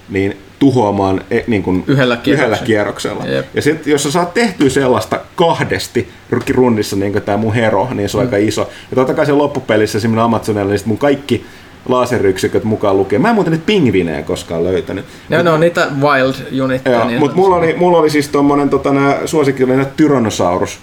niin 0.10 0.38
tuhoamaan 0.60 1.22
e, 1.32 1.40
niin 1.48 1.64
kuin 1.64 1.84
Yhdellä 1.88 2.14
yhdellä 2.14 2.18
kierroksella. 2.18 2.66
kierroksella. 2.66 3.26
Jep. 3.26 3.46
Ja 3.54 3.62
sit, 3.62 3.88
jos 3.88 4.04
sä 4.04 4.12
saat 4.12 4.34
tehtyä 4.34 4.70
sellaista 4.70 5.20
kahdesti 5.36 6.10
runnissa, 6.50 6.96
niin 6.96 7.12
kuin 7.12 7.24
tämä 7.24 7.38
mun 7.38 7.54
hero, 7.54 7.88
niin 7.94 8.10
se 8.10 8.18
on 8.18 8.24
aika 8.24 8.38
iso. 8.38 8.70
Ja 8.92 8.96
totta 8.96 9.14
kai 9.14 9.26
se 9.26 9.32
loppupelissä 9.32 9.98
esimerkiksi 9.98 10.24
Amazonilla, 10.26 10.70
niin 10.70 10.80
sit 10.80 10.88
mun 10.88 10.98
kaikki 10.98 11.46
laseryksiköt 11.90 12.64
mukaan 12.64 12.98
lukee. 12.98 13.20
Mä 13.20 13.30
en 13.30 13.36
muuten 13.36 13.52
niitä 13.52 13.66
pingvinejä 13.66 14.22
koskaan 14.22 14.64
löytänyt. 14.64 15.06
Ne 15.30 15.50
on 15.50 15.60
niitä 15.60 15.88
wild 16.02 16.62
unitteja. 16.64 17.06
Niin 17.06 17.20
mutta 17.20 17.38
mulla 17.38 17.56
oli, 17.56 17.76
mulla 17.78 17.98
oli 17.98 18.10
siis 18.10 18.28
tommonen 18.28 18.70
tota, 18.70 18.94
nää 18.94 19.20
Tyrannosaurus, 19.98 20.80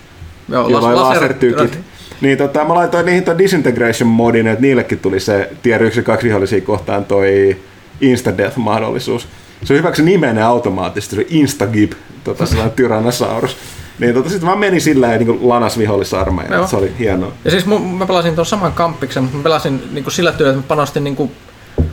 Joo, 0.48 0.68
jolla 0.68 0.92
las- 0.92 0.94
laser- 0.94 1.14
lasertykit. 1.14 1.78
Niin 2.20 2.38
tota, 2.38 2.64
mä 2.64 2.74
laitoin 2.74 3.06
niihin 3.06 3.24
toi 3.24 3.38
disintegration 3.38 4.08
modin, 4.08 4.46
että 4.46 4.62
niillekin 4.62 4.98
tuli 4.98 5.20
se 5.20 5.50
tier 5.62 5.82
1 5.82 5.98
ja 5.98 6.04
2 6.04 6.26
vihollisia 6.26 6.60
kohtaan 6.60 7.04
toi 7.04 7.56
instadeath-mahdollisuus. 8.00 9.28
Se 9.64 9.74
hyväksyi 9.74 10.04
nimenne 10.04 10.42
automaattisesti, 10.42 11.16
se 11.16 11.26
instagib, 11.28 11.92
tota, 12.24 12.46
sellainen 12.46 12.76
Tyrannosaurus. 12.76 13.56
Niin 13.98 14.14
tota, 14.14 14.28
sitten 14.28 14.46
vaan 14.46 14.58
meni 14.58 14.80
sillä 14.80 15.12
ja 15.12 15.18
niin 15.18 15.48
lanas 15.48 15.78
vihollisarmeija, 15.78 16.66
se 16.66 16.76
oli 16.76 16.92
hienoa. 16.98 17.32
Ja 17.44 17.50
siis 17.50 17.66
mun, 17.66 17.94
mä 17.94 18.06
pelasin 18.06 18.34
tuon 18.34 18.46
saman 18.46 18.72
kamppiksen, 18.72 19.22
mutta 19.22 19.36
mä 19.36 19.42
pelasin 19.42 19.82
niin 19.92 20.04
kuin 20.04 20.14
sillä 20.14 20.32
työllä, 20.32 20.50
että 20.50 20.62
mä 20.62 20.68
panostin 20.68 21.04
niin 21.04 21.16
kuin 21.16 21.32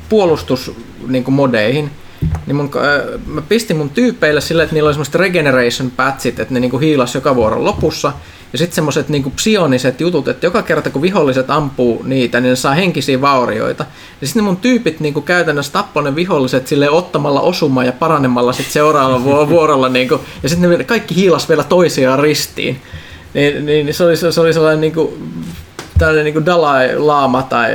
puolustus 0.10 0.72
niin 1.08 1.24
kuin 1.24 1.36
modeihin. 1.36 1.92
Niin 2.48 2.56
mun, 2.56 2.72
äh, 2.76 3.22
mä 3.28 3.42
pistin 3.42 3.78
mun 3.78 3.90
tyypeille 3.90 4.42
sille, 4.42 4.64
että 4.64 4.74
niillä 4.76 4.88
oli 4.88 4.94
semmoiset 4.94 5.16
regeneration 5.16 5.92
patchit, 5.92 6.40
että 6.40 6.54
ne 6.54 6.60
niinku 6.60 6.78
hiilas 6.78 7.16
joka 7.16 7.36
vuoron 7.36 7.66
lopussa. 7.66 8.14
Ja 8.54 8.58
sitten 8.58 8.76
semmoiset 8.76 9.10
niinku 9.10 9.30
psioniset 9.30 10.02
jutut, 10.02 10.28
että 10.28 10.46
joka 10.46 10.62
kerta 10.62 10.90
kun 10.90 11.02
viholliset 11.02 11.50
ampuu 11.50 12.04
niitä, 12.04 12.40
niin 12.40 12.50
ne 12.50 12.56
saa 12.56 12.74
henkisiä 12.74 13.22
vaurioita. 13.22 13.86
Ja 14.22 14.28
sitten 14.28 14.44
mun 14.44 14.58
tyypit 14.58 15.00
niinku 15.00 15.22
käytännössä 15.22 15.74
tappoi 15.74 16.04
ne 16.04 16.16
viholliset 16.16 16.68
sille 16.68 16.90
ottamalla 16.90 17.42
osuma 17.42 17.84
ja 17.84 17.92
paranemalla 17.92 18.54
sitten 18.54 18.74
seuraavalla 18.74 19.24
vuo- 19.24 19.50
vuorolla. 19.56 19.90
Niinku, 19.90 20.22
ja 20.44 20.50
sitten 20.50 20.70
ne 20.70 20.84
kaikki 20.84 21.16
hiilas 21.16 21.50
vielä 21.50 21.64
toisiaan 21.64 22.20
ristiin. 22.20 22.82
Niin, 23.34 23.66
niin 23.66 23.94
se, 23.94 24.04
oli, 24.04 24.18
se 24.18 24.42
oli 24.42 24.54
sellainen 24.54 24.82
niinku, 24.82 25.18
tällainen 25.98 26.34
niin 26.34 26.46
Dalai 26.46 26.96
Lama 26.98 27.44
tai 27.44 27.70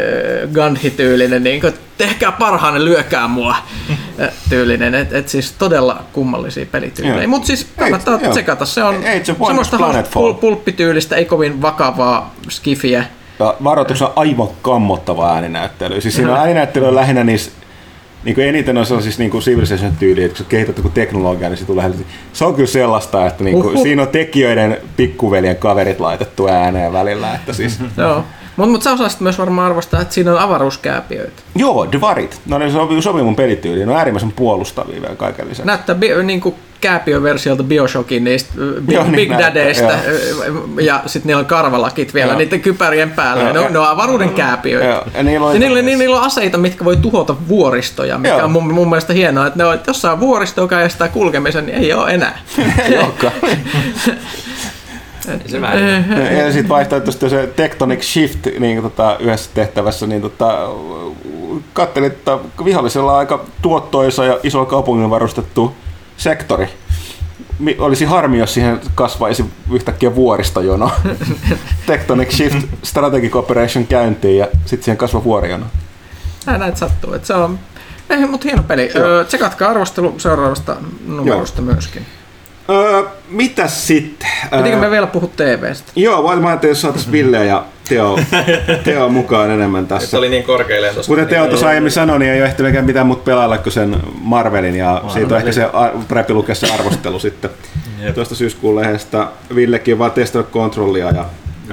Gandhi-tyylinen, 0.55 1.45
niin 1.45 1.61
kuin, 1.61 1.75
tehkää 1.99 2.33
parhaanne, 2.33 2.85
lyökää 2.85 3.29
mua 3.29 3.57
tyylinen. 4.49 4.95
Et, 4.95 5.13
et 5.13 5.29
siis 5.29 5.53
todella 5.53 6.03
kummallisia 6.13 6.67
pelityylejä. 6.67 7.29
Mutta 7.29 7.47
siis 7.47 7.67
kannattaa 7.79 8.15
Ei, 8.15 8.23
joo. 8.23 8.31
tsekata. 8.31 8.65
Se 8.65 8.83
on 8.83 8.97
semmoista 9.47 9.77
pul- 10.15 10.35
pulppityylistä, 10.35 11.17
ei 11.17 11.25
kovin 11.25 11.63
vakavaa 11.63 12.35
skifiä. 12.49 13.05
Ja 13.39 13.55
varoitus 13.65 14.03
on 14.03 14.13
aivan 14.17 14.49
kammottava 14.63 15.35
ääninäyttely. 15.35 16.01
Siis 16.01 16.17
siinä 16.17 16.33
on 16.33 16.39
ääninäyttely 16.39 16.89
on 16.89 16.95
lähinnä 16.95 17.25
niissä 17.25 17.51
niin 18.25 18.35
kuin 18.35 18.47
eniten 18.47 18.79
on 18.79 18.87
sellaisissa 18.87 19.23
niin 19.23 19.31
kuin 19.31 19.43
Civilization 19.43 19.97
tyyliä, 19.97 20.27
että 20.27 20.37
kun 20.37 20.45
sä 20.45 20.51
kehität 20.51 20.77
joku 20.77 20.89
teknologiaa, 20.89 21.51
niin 21.51 21.59
se 21.59 21.65
tulee 21.65 21.77
lähelle. 21.77 22.05
Se 22.33 22.45
on 22.45 22.55
kyllä 22.55 22.67
sellaista, 22.67 23.27
että 23.27 23.45
niin 23.45 23.61
kuin, 23.61 23.75
Uhuh. 23.75 23.83
siinä 23.83 24.03
on 24.03 24.09
tekijöiden 24.09 24.79
pikkuveljen 24.97 25.57
kaverit 25.57 26.01
laitettu 26.01 26.49
ääneen 26.49 26.93
välillä. 26.93 27.35
Että 27.35 27.53
siis, 27.53 27.79
Joo. 27.97 28.25
Mutta 28.61 28.73
mut 28.73 28.83
sä 28.83 28.93
osaisit 28.93 29.21
myös 29.21 29.39
varmaan 29.39 29.67
arvostaa, 29.71 30.01
että 30.01 30.15
siinä 30.15 30.33
on 30.33 30.39
avaruuskääpiöitä. 30.39 31.43
joo, 31.55 31.93
Dvarit. 31.93 32.41
No 32.47 32.59
ne 32.59 32.71
sopii, 32.71 33.03
sopii 33.03 33.23
mun 33.23 33.37
pelityyliin. 33.37 33.87
Ne 33.87 33.93
on 33.93 33.99
äärimmäisen 33.99 34.33
puolustavia 34.33 35.03
vielä 35.03 35.15
kaiken 35.17 35.49
lisäksi. 35.49 35.67
Näyttää 35.67 35.97
bi- 35.97 36.23
niin 36.23 36.41
kuin 36.41 36.55
Bioshockin 37.69 38.25
niistä 38.25 38.53
Big, 38.87 38.95
Joo, 38.95 39.03
niin 39.05 39.17
Big 39.17 39.39
Dadeista. 39.39 39.83
joo. 39.85 39.93
äh, 39.93 40.01
Ja 40.81 41.03
sitten 41.07 41.27
niillä 41.29 41.41
on 41.41 41.47
karvalakit 41.47 42.15
vielä 42.15 42.31
Joo. 42.33 42.39
niiden 42.39 42.61
kypärien 42.61 43.11
päällä. 43.11 43.43
Joo. 43.43 43.53
Ne 43.53 43.59
on, 43.59 43.73
ne 43.73 43.79
on 43.79 43.89
avaruuden 43.89 44.31
kääpiöitä. 44.31 44.87
Joo, 44.89 45.05
ja 45.17 45.23
niillä 45.23 45.47
on- 45.47 45.55
ja 45.55 45.61
niillä, 45.61 45.83
niillä, 45.83 45.99
niillä 45.99 46.17
on 46.17 46.23
aseita, 46.25 46.59
mitkä 46.59 46.85
voi 46.85 46.97
tuhota 46.97 47.35
vuoristoja, 47.49 48.19
mikä 48.19 48.35
Joo. 48.35 48.45
on 48.45 48.51
mun, 48.51 48.75
mun 48.75 48.89
mielestä 48.91 49.13
hienoa, 49.13 49.47
että 49.47 49.59
ne 49.59 49.65
on, 49.65 49.75
että 49.75 49.91
jos 49.91 50.01
saa 50.03 50.21
vuoristo, 50.21 50.61
joka 50.61 50.81
estää 50.81 51.09
kulkemisen, 51.09 51.67
niin 51.67 51.79
ei 51.79 51.93
ole 51.93 52.11
enää. 52.15 52.39
Ei 52.89 52.99
olekaan. 52.99 53.33
Ei 55.29 55.49
se 55.49 55.61
väliä. 55.61 55.97
Eh. 55.97 56.39
Ja 56.39 56.53
sitten 56.53 56.69
vaihtoehtoisesti 56.69 57.31
se 57.31 57.47
Tectonic 57.57 58.03
Shift 58.03 58.47
niin 58.59 58.83
tota, 58.83 59.17
yhdessä 59.21 59.51
tehtävässä, 59.55 60.07
niin 60.07 60.23
tota, 60.23 60.69
katselin, 61.73 62.11
että 62.11 62.39
vihollisella 62.65 63.13
on 63.13 63.19
aika 63.19 63.45
tuottoisa 63.63 64.25
ja 64.25 64.39
iso 64.43 64.67
kaupungin 64.67 65.11
varustettu 65.11 65.75
sektori. 66.17 66.69
Olisi 67.79 68.05
harmi, 68.05 68.39
jos 68.39 68.55
siihen 68.55 68.81
kasvaisi 68.95 69.45
yhtäkkiä 69.73 70.15
vuoristojono. 70.15 70.91
Tectonic 71.87 72.31
Shift 72.31 72.67
Strategic 72.83 73.37
Operation 73.37 73.87
käyntiin 73.87 74.39
ja 74.39 74.49
sitten 74.65 74.85
siihen 74.85 74.97
kasvaa 74.97 75.25
vuorijono. 75.25 75.67
Näin, 76.47 76.61
näitä 76.61 76.79
sattuu. 76.79 77.15
Että 77.15 77.27
se 77.27 77.35
on, 77.35 77.59
ei, 78.11 78.27
mutta 78.27 78.45
hieno 78.45 78.63
peli. 78.63 78.91
Joo. 78.95 79.05
Öö, 79.05 79.25
tsekatkaa 79.25 79.71
arvostelu 79.71 80.15
seuraavasta 80.19 80.77
numerosta 81.07 81.63
myöskin. 81.63 82.07
Öö, 82.71 83.03
mitäs 83.31 83.87
sitten? 83.87 84.29
Pitikö 84.57 84.77
me 84.77 84.91
vielä 84.91 85.07
puhua 85.07 85.31
TVstä? 85.37 85.93
Joo, 85.97 86.29
ajattelin, 86.29 86.71
jos 86.71 86.81
saataisiin 86.81 87.13
Ville 87.13 87.47
ja 87.47 87.65
Teo, 87.89 88.19
Teo 88.85 89.09
mukaan 89.09 89.51
enemmän 89.51 89.87
tässä. 89.87 90.11
Se 90.11 90.17
oli 90.17 90.29
niin 90.29 90.45
korkealle. 90.45 90.91
Kuten 91.07 91.27
Teo 91.27 91.47
tuossa 91.47 91.69
aiemmin 91.69 91.93
sanoi, 91.93 92.19
niin 92.19 92.33
ei 92.33 92.41
ole 92.41 92.49
ehtinyt 92.49 92.87
mitään 92.87 93.07
muuta 93.07 93.23
pelailla 93.23 93.59
kuin 93.59 93.73
sen 93.73 93.97
Marvelin, 94.21 94.77
ja 94.77 95.03
siitä 95.13 95.35
on 95.35 95.41
ehkä 95.41 95.53
se 95.53 95.69
parempi 96.09 96.35
lukea 96.35 96.55
se 96.55 96.73
arvostelu 96.73 97.19
sitten. 97.19 97.51
Jep. 98.03 98.15
Tuosta 98.15 98.35
syyskuun 98.35 98.77
lehdestä 98.77 99.27
Villekin 99.55 99.95
on 99.95 99.99
vaan 99.99 100.13
testannut 100.13 100.51
kontrollia 100.51 101.11
ja 101.11 101.25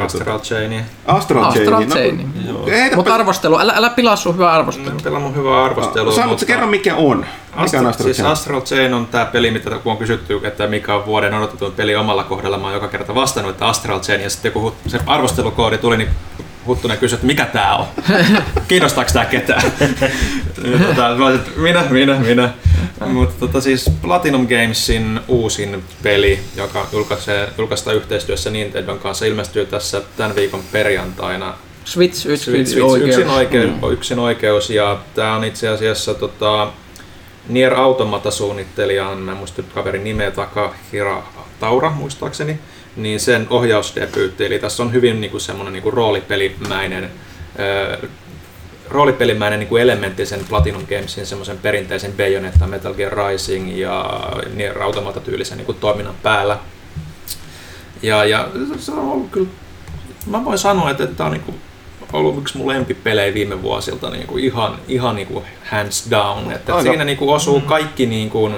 Astral 0.05 0.39
Chainia. 0.39 0.81
Astral 1.05 1.43
Astral 1.43 1.85
Chain. 1.85 1.89
Chain. 1.89 2.53
No, 2.53 2.65
heitä 2.65 2.95
Mutta 2.95 3.15
arvostelu, 3.15 3.59
älä, 3.59 3.73
älä 3.75 3.89
pilaa 3.89 4.15
sun 4.15 4.33
hyvää 4.33 4.51
arvostelua. 4.51 4.99
Pelaa 5.03 5.19
mun 5.19 5.35
hyvää 5.35 5.63
arvostelua. 5.63 6.13
Saa, 6.13 6.27
mutta 6.27 6.45
kerro 6.45 6.67
mikä 6.67 6.95
on. 6.95 7.17
Mikä 7.17 7.25
on 7.55 7.63
Astral, 7.63 7.85
Astral 7.85 8.05
siis 8.05 8.17
Chain? 8.17 8.31
Astral 8.31 8.61
Chain 8.61 8.93
on 8.93 9.07
tämä 9.07 9.25
peli, 9.25 9.51
mitä 9.51 9.69
kun 9.69 9.91
on 9.91 9.97
kysytty, 9.97 10.39
että 10.43 10.67
mikä 10.67 10.95
on 10.95 11.05
vuoden 11.05 11.33
odotetun 11.33 11.71
peli 11.71 11.95
omalla 11.95 12.23
kohdalla, 12.23 12.57
mä 12.57 12.63
oon 12.63 12.73
joka 12.73 12.87
kerta 12.87 13.15
vastannut, 13.15 13.51
että 13.51 13.67
Astral 13.67 13.99
Chain, 13.99 14.21
ja 14.21 14.29
sitten 14.29 14.51
kun 14.51 14.73
se 14.87 14.99
arvostelukoodi 15.05 15.77
tuli, 15.77 15.97
niin 15.97 16.09
Huttunen 16.67 16.97
kysyi, 16.97 17.15
että 17.15 17.27
mikä 17.27 17.45
tää 17.45 17.75
on? 17.75 17.85
Kiinnostaako 18.67 19.11
tää 19.13 19.25
ketään? 19.25 19.61
Tota, 20.87 21.15
mä 21.15 21.25
olisin, 21.25 21.45
minä, 21.55 21.83
minä, 21.89 22.19
minä. 22.19 22.49
Mutta 23.05 23.35
tota, 23.39 23.61
siis 23.61 23.89
Platinum 24.01 24.47
Gamesin 24.47 25.19
uusin 25.27 25.83
peli, 26.03 26.39
joka 26.55 26.87
julkaisee, 26.91 27.49
julkaistaan 27.57 27.95
yhteistyössä 27.95 28.49
Nintendon 28.49 28.99
kanssa, 28.99 29.25
ilmestyy 29.25 29.65
tässä 29.65 30.01
tämän 30.17 30.35
viikon 30.35 30.63
perjantaina 30.71 31.53
Switch, 31.85 32.17
Switch, 32.17 32.43
Switch, 32.43 32.71
Switch, 32.71 32.89
Switch 32.89 33.07
yksin, 33.07 33.27
oikeus. 33.27 33.37
oikeus, 33.37 33.81
mm. 33.81 33.93
yksin 33.93 34.19
oikeus 34.19 34.69
ja 34.69 34.99
tämä 35.15 35.35
on 35.35 35.43
itse 35.43 35.67
asiassa 35.67 36.13
tota, 36.13 36.71
Nier 37.49 37.73
Automata-suunnittelija 37.73 39.07
on, 39.07 39.17
mä 39.17 39.31
en 39.31 39.37
muista 39.37 39.63
kaverin 39.63 40.03
nimeä, 40.03 40.31
Takahira 40.31 41.23
Taura 41.59 41.89
muistaakseni, 41.89 42.59
niin 42.97 43.19
sen 43.19 43.47
ohjausdebyytti, 43.49 44.45
eli 44.45 44.59
tässä 44.59 44.83
on 44.83 44.93
hyvin 44.93 45.21
niin 45.21 45.31
kuin 45.31 45.41
semmoinen 45.41 45.73
niin 45.73 45.83
kuin 45.83 45.93
roolipelimäinen 45.93 47.11
roolipelimäinen 48.89 49.59
niin 49.59 49.67
kuin 49.67 49.81
elementti 49.81 50.25
sen 50.25 50.45
Platinum 50.49 50.87
Gamesin 50.87 51.25
semmoisen 51.25 51.57
perinteisen 51.57 52.13
Bayonetta, 52.13 52.67
Metal 52.67 52.93
Gear 52.93 53.13
Rising 53.17 53.77
ja 53.77 54.23
Nier 54.53 54.83
Automata-tyylisen 54.83 55.57
niin 55.57 55.65
kuin 55.65 55.77
toiminnan 55.77 56.15
päällä. 56.23 56.59
Ja, 58.01 58.25
ja 58.25 58.47
se 58.79 58.91
on 58.91 58.99
ollut 58.99 59.31
kyllä, 59.31 59.47
mä 60.25 60.45
voin 60.45 60.57
sanoa, 60.57 60.91
että 60.91 61.07
tämä 61.07 61.27
on 61.27 61.33
niin 61.33 61.43
kuin 61.43 61.57
ollut 62.13 62.37
yksi 62.37 62.57
mun 62.57 62.67
lempipelejä 62.67 63.33
viime 63.33 63.61
vuosilta 63.61 64.09
niin 64.09 64.27
kuin 64.27 64.43
ihan, 64.43 64.79
ihan 64.87 65.15
niin 65.15 65.27
kuin 65.27 65.45
hands 65.63 66.07
down. 66.11 66.51
Että, 66.51 66.71
että 66.73 66.81
siinä 66.81 67.03
niin 67.03 67.17
kuin 67.17 67.35
osuu 67.35 67.61
kaikki 67.61 68.05
niin 68.05 68.29
kuin, 68.29 68.55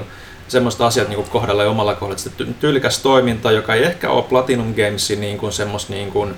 semmoista 0.50 0.86
asiat 0.86 1.08
niin 1.08 1.16
kuin 1.16 1.30
kohdalla 1.30 1.62
ja 1.62 1.70
omalla 1.70 1.94
kohdalla. 1.94 2.18
Sitten 2.18 2.54
tyylikäs 2.54 2.98
toiminta, 2.98 3.52
joka 3.52 3.74
ei 3.74 3.84
ehkä 3.84 4.10
ole 4.10 4.22
Platinum 4.22 4.74
Gamesin 4.74 5.20
niin 5.20 5.38
kuin 5.38 5.52
semmoista 5.52 5.92
niin 5.92 6.10
kuin, 6.10 6.34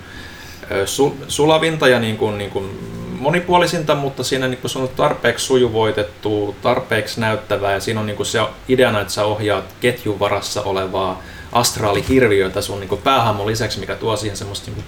su, 0.85 1.17
sulavinta 1.29 1.89
ja 1.89 1.99
niin 1.99 2.17
kuin, 2.17 2.39
niin 2.39 2.51
kuin 2.51 2.79
monipuolisinta, 3.19 3.95
mutta 3.95 4.25
siinä 4.25 4.49
niin 4.49 4.59
kuin 4.61 4.83
on 4.83 4.89
tarpeeksi 4.89 5.47
sujuvoitettu, 5.47 6.57
tarpeeksi 6.63 7.21
näyttävää 7.21 7.73
ja 7.73 7.81
siinä 7.81 8.01
on 8.01 8.07
niin 8.07 8.17
kuin 8.17 8.27
se 8.27 8.39
ideana, 8.69 9.01
että 9.01 9.13
sä 9.13 9.25
ohjaat 9.25 9.65
ketjun 9.81 10.19
varassa 10.19 10.63
olevaa 10.63 11.23
astraalihirviötä 11.53 12.61
sun 12.61 12.81
niin 12.81 12.99
päähahmon 13.05 13.47
lisäksi, 13.47 13.81
mikä 13.81 13.95
tuo 13.95 14.17
siihen 14.17 14.37
semmoista 14.37 14.67
niin 14.67 14.75
kuin 14.75 14.85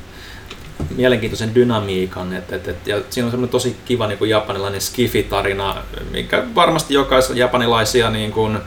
mielenkiintoisen 0.97 1.55
dynamiikan. 1.55 2.33
Et, 2.33 2.53
et, 2.53 2.69
et, 2.69 2.87
ja 2.87 2.97
siinä 3.11 3.27
on 3.27 3.31
semmoinen 3.31 3.49
tosi 3.49 3.77
kiva 3.85 4.07
niin 4.07 4.19
kuin 4.19 4.31
japanilainen 4.31 4.81
skifi-tarina, 4.81 5.77
mikä 6.11 6.43
varmasti 6.55 6.95
jokaisen 6.95 7.37
japanilaisia 7.37 8.11
niin 8.11 8.33
kuin, 8.33 8.59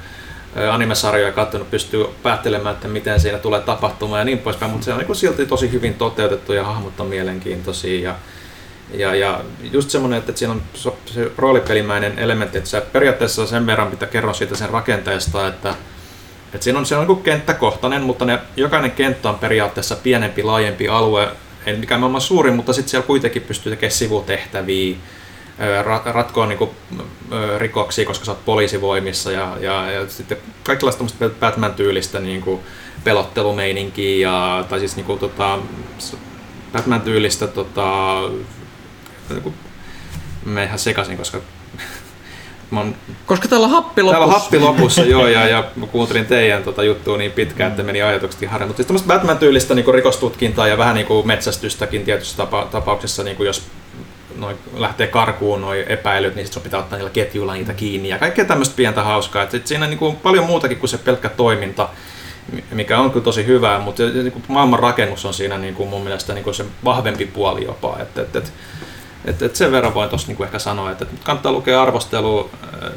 animesarjoja 0.71 1.31
katsonut 1.31 1.71
pystyy 1.71 2.05
päättelemään, 2.23 2.75
että 2.75 2.87
miten 2.87 3.19
siinä 3.19 3.37
tulee 3.37 3.61
tapahtumaan 3.61 4.19
ja 4.19 4.25
niin 4.25 4.39
poispäin, 4.39 4.71
mutta 4.71 4.85
se 4.85 4.93
on 4.93 4.99
niin 4.99 5.15
silti 5.15 5.45
tosi 5.45 5.71
hyvin 5.71 5.93
toteutettu 5.93 6.53
ja 6.53 6.63
hahmot 6.63 6.99
on 6.99 7.07
mielenkiintoisia. 7.07 8.09
Ja, 8.09 8.15
ja, 8.93 9.15
ja 9.15 9.41
just 9.71 9.89
semmoinen, 9.89 10.19
että 10.19 10.33
siinä 10.35 10.53
on 10.53 10.61
se 11.05 11.31
roolipelimäinen 11.37 12.19
elementti, 12.19 12.57
että 12.57 12.69
sä 12.69 12.81
periaatteessa 12.81 13.47
sen 13.47 13.65
verran 13.65 13.91
pitää 13.91 14.09
kerron 14.09 14.35
siitä 14.35 14.55
sen 14.55 14.69
rakenteesta, 14.69 15.47
että, 15.47 15.75
että 16.53 16.63
siinä 16.63 16.79
on, 16.79 16.85
se 16.85 16.95
on 16.95 17.07
niin 17.07 17.23
kenttäkohtainen, 17.23 18.01
mutta 18.01 18.25
ne, 18.25 18.39
jokainen 18.55 18.91
kenttä 18.91 19.29
on 19.29 19.39
periaatteessa 19.39 19.95
pienempi, 19.95 20.43
laajempi 20.43 20.87
alue, 20.87 21.27
ei 21.65 21.77
mikään 21.77 21.99
maailman 21.99 22.21
suurin, 22.21 22.55
mutta 22.55 22.73
sitten 22.73 22.89
siellä 22.89 23.07
kuitenkin 23.07 23.41
pystyy 23.41 23.69
tekemään 23.69 23.91
sivutehtäviä, 23.91 24.97
ratkoa 26.05 26.45
niin 26.45 26.57
kuin, 26.57 26.69
rikoksia, 27.57 28.05
koska 28.05 28.25
sä 28.25 28.31
oot 28.31 28.45
poliisivoimissa 28.45 29.31
ja, 29.31 29.57
ja, 29.59 29.91
ja 29.91 30.09
sitten 30.09 30.37
kaikenlaista 30.63 31.03
Batman-tyylistä 31.39 32.19
niin 32.19 32.41
kuin 32.41 32.61
pelottelumeininkiä 33.03 34.29
ja, 34.29 34.65
tai 34.69 34.79
siis 34.79 34.95
niin 34.95 35.05
kuin, 35.05 35.19
tota, 35.19 35.59
Batman-tyylistä 36.73 37.47
tota, 37.47 38.21
niin 39.29 39.53
me 40.45 40.63
ihan 40.63 40.79
sekaisin, 40.79 41.17
koska 41.17 41.41
Mä 42.71 42.79
oon, 42.79 42.95
Koska 43.25 43.47
täällä 43.47 43.65
on 43.65 43.71
happi 43.71 44.03
lopussa. 44.03 44.19
Täällä 44.19 44.35
on 44.35 44.41
happi 44.41 44.59
lopussa, 44.59 45.05
joo, 45.15 45.27
ja, 45.27 45.47
ja 45.47 45.63
mä 45.75 45.87
kuuntelin 45.87 46.25
teidän 46.25 46.63
tota, 46.63 46.83
juttua 46.83 47.17
niin 47.17 47.31
pitkään, 47.31 47.71
että 47.71 47.83
meni 47.83 48.01
ajatukset 48.01 48.43
ihan 48.43 48.67
Mutta 48.67 48.83
siis 48.83 49.03
Batman-tyylistä 49.03 49.75
niin 49.75 49.93
rikostutkintaa 49.93 50.67
ja 50.67 50.77
vähän 50.77 50.95
niin 50.95 51.07
kuin 51.07 51.27
metsästystäkin 51.27 52.05
tietyissä 52.05 52.37
tapa, 52.37 52.67
tapauksissa, 52.71 53.23
niin 53.23 53.37
kuin 53.37 53.47
jos 53.47 53.63
noi 54.37 54.55
lähtee 54.73 55.07
karkuun 55.07 55.61
noin 55.61 55.83
epäilyt, 55.87 56.35
niin 56.35 56.45
sitten 56.45 56.63
pitää 56.63 56.79
ottaa 56.79 56.97
niillä 56.97 57.11
ketjuilla 57.11 57.53
niitä 57.53 57.73
kiinni 57.73 58.09
ja 58.09 58.19
kaikkea 58.19 58.45
tämmöistä 58.45 58.75
pientä 58.75 59.03
hauskaa. 59.03 59.43
Et 59.43 59.51
sit 59.51 59.67
siinä 59.67 59.87
niin 59.87 59.99
kuin 59.99 60.15
paljon 60.15 60.45
muutakin 60.45 60.77
kuin 60.77 60.89
se 60.89 60.97
pelkkä 60.97 61.29
toiminta, 61.29 61.89
mikä 62.71 62.99
on 62.99 63.11
kyllä 63.11 63.23
tosi 63.23 63.45
hyvää, 63.45 63.79
mutta 63.79 64.03
niin 64.03 64.31
kuin 64.31 64.43
maailman 64.47 64.79
rakennus 64.79 65.25
on 65.25 65.33
siinä 65.33 65.57
niin 65.57 65.75
kuin 65.75 65.89
mun 65.89 66.01
mielestä 66.01 66.33
niin 66.33 66.43
kuin 66.43 66.53
se 66.53 66.65
vahvempi 66.85 67.25
puoli 67.25 67.65
jopa. 67.65 67.97
Et, 68.01 68.17
et, 68.17 68.35
et, 68.35 68.53
et, 69.25 69.41
et 69.41 69.55
sen 69.55 69.71
verran 69.71 69.93
voin 69.93 70.09
tuossa 70.09 70.27
niin 70.27 70.43
ehkä 70.43 70.59
sanoa, 70.59 70.91
että 70.91 71.05
kannattaa 71.23 71.51
lukea 71.51 71.81
arvostelu 71.81 72.49
äh, 72.83 72.91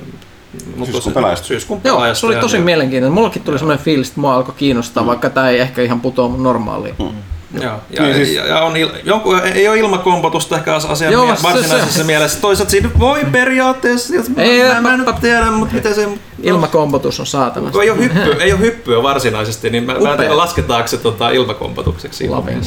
Syyskuun 0.85 1.15
pelaajasta. 1.15 1.47
Syyskuun 1.47 1.81
Joo, 1.85 2.15
se 2.15 2.27
oli 2.27 2.37
tosi 2.37 2.57
ja, 2.57 2.63
mielenkiintoinen. 2.63 3.15
Mullakin 3.15 3.43
tuli 3.43 3.59
sellainen 3.59 3.85
fiilis, 3.85 4.09
että 4.09 4.21
mua 4.21 4.35
alkoi 4.35 4.55
kiinnostaa, 4.59 5.03
mm. 5.03 5.07
vaikka 5.07 5.31
tämä 5.31 5.49
ei 5.49 5.59
ehkä 5.59 5.83
ihan 5.83 6.01
putoa 6.01 6.35
normaaliin. 6.37 6.95
Mm. 6.99 7.23
Joo. 7.63 7.81
Ja, 7.91 8.03
niin 8.03 8.15
siis... 8.15 8.33
ja, 8.33 8.47
ja 8.47 8.61
on 8.61 8.77
il, 8.77 8.91
jonkun, 9.05 9.41
ei 9.41 9.69
ole 9.69 9.79
ilmakompotusta 9.79 10.57
ehkä 10.57 10.75
asian 10.75 11.13
Joo, 11.13 11.27
varsinaisessa 11.43 11.99
se, 11.99 12.05
mielessä. 12.05 12.41
Toisaalta 12.41 12.71
siinä 12.71 12.91
voi 12.99 13.21
periaatteessa, 13.33 14.15
jos 14.15 14.27
ei, 14.37 14.63
mä, 14.63 14.81
mä, 14.81 14.97
nyt 14.97 15.09
tiedä, 15.21 15.51
mutta 15.51 15.75
miten 15.75 15.95
se... 15.95 16.09
Ilmakompotus 16.43 17.21
on 17.21 17.27
saatana. 17.27 17.71
Ei 17.83 17.91
ole, 17.91 17.99
hyppy, 17.99 18.37
ei 18.41 18.53
ole 18.53 18.61
hyppyä 18.61 19.03
varsinaisesti, 19.03 19.71
niin 19.71 19.85
mä, 19.85 19.95
mä 19.99 20.13
en 20.13 20.19
tiedä 20.19 20.37
lasketaanko 20.37 20.89
se 20.89 20.97
tota, 20.97 21.31
ilmakompotukseksi. 21.31 22.29
Okei, 22.29 22.61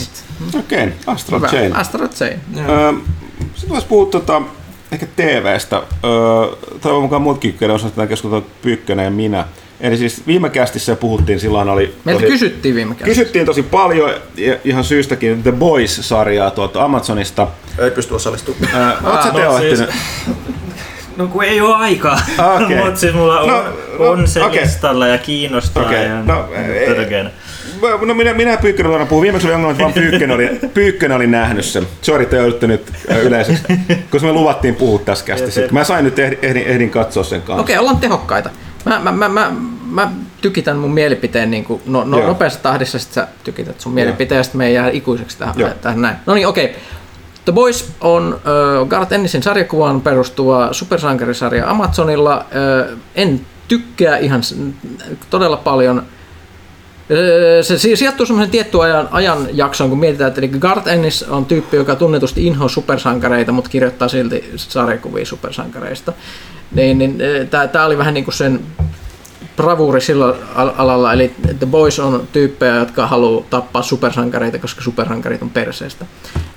okay. 0.60 0.92
Astral 1.08 1.42
Chain. 1.42 1.76
Astral 1.76 2.08
Chain. 2.08 2.40
Sitten 3.56 3.70
voisi 3.70 3.88
puhua 3.88 4.06
tota, 4.06 4.42
ehkä 4.92 5.08
TV-stä. 5.16 5.76
Öö, 5.76 6.78
toivon 6.82 7.02
mukaan 7.02 7.22
muutkin 7.22 7.58
osallistutaan 7.62 8.08
keskustelua 8.08 8.46
Pyykkönen 8.62 9.06
ja 9.06 9.12
minä. 9.12 9.46
Eli 9.84 9.98
siis 9.98 10.28
viime 10.28 10.50
kästissä 10.50 10.96
puhuttiin, 10.96 11.40
silloin 11.40 11.70
oli... 11.70 11.96
Meiltä 12.06 12.22
tosi, 12.22 12.32
kysyttiin 12.32 12.76
viime 12.76 12.96
kästissä. 12.96 13.22
Kysyttiin 13.22 13.46
tosi 13.46 13.64
paljon, 13.64 14.12
ihan 14.64 14.84
syystäkin, 14.84 15.44
The 15.44 15.52
Boys-sarjaa 15.52 16.52
tuolta 16.52 16.84
Amazonista. 16.84 17.48
Ei 17.80 17.92
pysty 17.92 18.14
osallistumaan. 18.14 18.98
Oletko 19.04 19.40
te 19.40 19.44
no, 19.44 19.60
siis, 19.60 19.84
No 21.18 21.28
kun 21.28 21.44
ei 21.44 21.62
ole 21.62 21.76
aikaa, 21.76 22.20
okay. 22.38 22.78
mutta 22.86 23.00
siis 23.00 23.14
mulla 23.14 23.40
on, 23.40 23.48
no, 23.48 23.64
no, 24.00 24.12
on 24.12 24.28
se 24.28 24.44
okay. 24.44 24.62
listalla 24.62 25.08
ja 25.08 25.18
kiinnostaa 25.18 25.84
okay. 25.84 26.04
ja 26.04 26.24
no, 26.24 26.48
ei, 26.54 27.24
No 28.06 28.14
minä, 28.14 28.34
minä 28.34 28.58
Pyykkönen 28.58 28.90
voidaan 28.90 29.08
puhua. 29.08 29.22
Viimeksi 29.22 29.48
oli 29.48 29.54
ongelma, 29.54 29.72
että 29.72 29.84
vaan 29.84 29.94
Pyykkönen 29.94 30.32
oli, 30.32 30.50
Pyykkönen 30.74 31.18
oli 31.18 31.28
nähnyt 31.28 31.66
sen. 31.66 31.88
Sori, 32.02 32.26
te 32.26 32.38
joudutte 32.38 32.68
nyt 32.68 32.92
yleisesti, 33.22 33.74
koska 34.10 34.28
me 34.28 34.34
luvattiin 34.34 34.76
puhua 34.76 35.00
tässä 35.00 35.26
kästissä. 35.26 35.62
Mä 35.72 35.84
sain 35.84 36.06
nyt 36.06 36.20
ehdin, 36.20 36.40
ehdin, 36.42 36.64
ehdin 36.64 36.90
katsoa 36.90 37.24
sen 37.24 37.42
kanssa. 37.42 37.62
Okei, 37.62 37.76
okay, 37.76 37.82
ollaan 37.82 37.98
tehokkaita. 37.98 38.50
Mä, 38.86 39.00
mä, 39.00 39.12
mä, 39.12 39.30
mä, 39.30 39.52
mä 39.94 40.12
tykitän 40.42 40.78
mun 40.78 40.94
mielipiteen 40.94 41.52
niin 41.52 41.64
kuin, 41.64 41.82
no, 41.86 42.04
no 42.04 42.28
nopeassa 42.28 42.60
tahdissa, 42.60 43.00
sit 43.00 43.12
sä 43.12 43.28
tykität 43.44 43.82
sun 43.82 43.94
mielipiteen, 43.94 44.40
ja 44.40 44.44
sitten 44.44 44.58
me 44.58 44.68
ei 44.68 44.74
jää 44.74 44.90
ikuiseksi 44.90 45.38
tähän, 45.38 45.56
tähän 45.82 46.02
näin. 46.02 46.16
No 46.26 46.34
niin, 46.34 46.48
okei. 46.48 46.66
Okay. 46.66 46.78
The 47.46 47.54
Boys 47.54 47.92
on 48.02 48.34
uh, 48.82 48.88
Garth 48.88 49.14
Ennisin 49.14 49.44
sarjakuvaan 49.44 50.02
perustuva 50.02 50.74
supersankarisarja 50.74 51.70
Amazonilla. 51.70 52.46
Uh, 52.92 53.00
en 53.16 53.42
tykkää 53.68 54.18
ihan 54.18 54.42
todella 55.30 55.58
paljon. 55.58 56.04
Se 57.62 57.78
sijoittuu 57.78 58.26
semmoisen 58.26 58.52
tietty 58.52 58.82
ajan, 58.82 59.08
ajan 59.12 59.48
jaksoon, 59.52 59.90
kun 59.90 60.00
mietitään, 60.00 60.28
että 60.28 60.42
eli 60.42 60.48
Garth 60.48 60.88
Ennis 60.88 61.24
on 61.24 61.46
tyyppi, 61.46 61.78
joka 61.78 61.96
tunnetusti 61.96 62.48
inhoa 62.48 62.70
supersankareita, 62.70 63.52
mutta 63.52 63.70
kirjoittaa 63.70 64.08
silti 64.08 64.52
sarjakuvia 64.56 65.26
supersankareista. 65.26 66.14
Niin, 66.72 66.98
niin 66.98 67.22
tämä 67.72 67.86
oli 67.86 67.98
vähän 67.98 68.14
niin 68.14 68.24
kuin 68.24 68.36
sen 68.36 68.60
bravuuri 69.58 70.02
sillä 70.02 70.36
alalla, 70.56 71.14
eli 71.14 71.32
The 71.60 71.66
Boys 71.66 72.00
on 72.00 72.28
tyyppejä, 72.32 72.76
jotka 72.76 73.08
haluaa 73.08 73.44
tappaa 73.50 73.82
supersankareita, 73.82 74.60
koska 74.60 74.82
supersankarit 74.82 75.42
on 75.42 75.50
perseestä. 75.50 76.06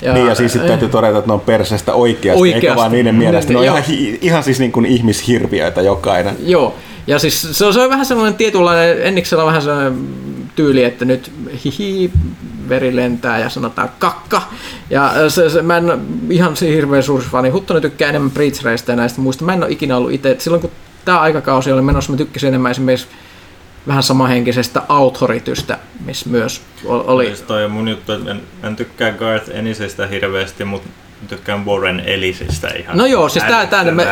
Ja, 0.03 0.13
niin 0.13 0.27
ja 0.27 0.35
siis 0.35 0.53
sitten 0.53 0.69
täytyy 0.69 0.89
todeta, 0.89 1.19
että 1.19 1.29
ne 1.29 1.35
on 1.35 1.41
perseestä 1.41 1.95
oikeasti, 1.95 2.41
oikeasti. 2.41 2.67
eikä 2.67 2.77
vaan 2.77 2.93
niiden 2.93 3.15
mielestä. 3.15 3.53
Ne 3.53 3.59
on 3.59 3.65
ihan, 3.65 3.83
ihan 4.21 4.43
siis 4.43 4.59
niin 4.59 4.73
kuin 4.73 4.87
ihmishirviöitä 4.87 5.83
jokainen. 5.83 6.37
Joo, 6.41 6.75
ja 7.07 7.19
siis 7.19 7.59
se 7.59 7.65
on, 7.65 7.75
se 7.75 7.81
on 7.81 7.91
vähän 7.91 8.07
sellainen 8.07 8.35
tietynlainen, 8.35 9.03
Enniksellä 9.03 9.43
on 9.43 9.47
vähän 9.47 9.63
sellainen 9.63 10.09
tyyli, 10.57 10.85
että 10.85 11.05
nyt 11.05 11.33
hihi, 11.65 12.11
veri 12.69 12.97
lentää 12.97 13.39
ja 13.39 13.51
sanotaan 13.51 13.91
kakka. 13.99 14.43
Ja 14.91 15.31
se, 15.31 15.51
se, 15.51 15.63
mä 15.63 15.77
en 15.77 16.01
ihan 16.31 16.55
hirveän 16.61 17.03
suuri 17.03 17.25
fani. 17.25 17.51
Huttonen 17.51 17.83
tykkää 17.83 18.09
enemmän 18.09 18.31
Preachereista 18.31 18.93
ja 18.93 18.97
näistä 18.97 19.21
muista. 19.21 19.45
Mä 19.45 19.55
en 19.55 19.63
ole 19.63 19.73
ikinä 19.73 19.97
ollut 19.97 20.13
itse. 20.13 20.37
Silloin 20.39 20.61
kun 20.61 20.71
tämä 21.07 21.21
aikakausi 21.21 21.73
oli 21.73 21.83
menossa, 21.83 22.13
mä 22.13 22.17
tykkäsin 22.17 22.49
enemmän 22.49 22.71
esimerkiksi 22.71 23.07
vähän 23.87 24.03
samahenkisestä 24.03 24.83
Authoritystä, 24.89 25.79
missä 26.05 26.31
myös 26.31 26.63
oli... 26.85 27.27
Siis 27.27 27.43
toi 27.43 27.65
on 27.65 27.71
mun 27.71 27.89
juttu, 27.89 28.13
että 28.13 28.31
en, 28.31 28.43
en 28.63 28.77
tykkää 28.77 29.13
Garth 29.13 29.51
Enisestä 29.55 30.07
hirveästi, 30.07 30.65
mutta 30.65 30.89
tykkään 31.29 31.67
Warren 31.67 32.01
Ellisistä 32.01 32.69
ihan 32.69 32.99
No 32.99 33.07
joo, 33.07 33.29
siis 33.29 33.45
tää, 33.45 33.67
tää 33.67 33.85
me, 33.85 34.07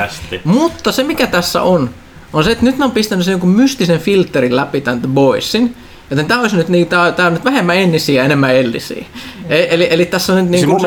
Mutta 0.45 0.93
se 0.93 1.03
mikä 1.03 1.27
tässä 1.27 1.63
on, 1.63 1.91
on 2.33 2.45
se, 2.45 2.53
että 2.53 2.65
nyt 2.65 2.79
ne 2.79 2.85
on 2.85 2.91
pistänyt 2.91 3.25
sen 3.25 3.33
jonkun 3.33 3.51
mystisen 3.51 4.01
filterin 4.01 4.57
läpi 4.57 4.81
tämän 4.81 5.01
The 5.01 5.09
Boysin, 5.09 5.77
Joten 6.11 6.27
tämä 6.27 6.41
olisi 6.41 6.57
nyt, 6.57 6.69
niin, 6.69 6.87
tämä, 6.87 7.13
tämä 7.13 7.27
on 7.27 7.33
nyt 7.35 7.45
vähemmän 7.45 7.77
ennisiä 7.77 8.21
ja 8.21 8.25
enemmän 8.25 8.55
ellisiä. 8.55 9.05
E, 9.49 9.67
eli, 9.71 9.89
eli 9.91 10.07
tässä 10.07 10.33
on 10.33 10.39
nyt 10.39 10.49
niin 10.49 10.67
kuin... 10.67 10.81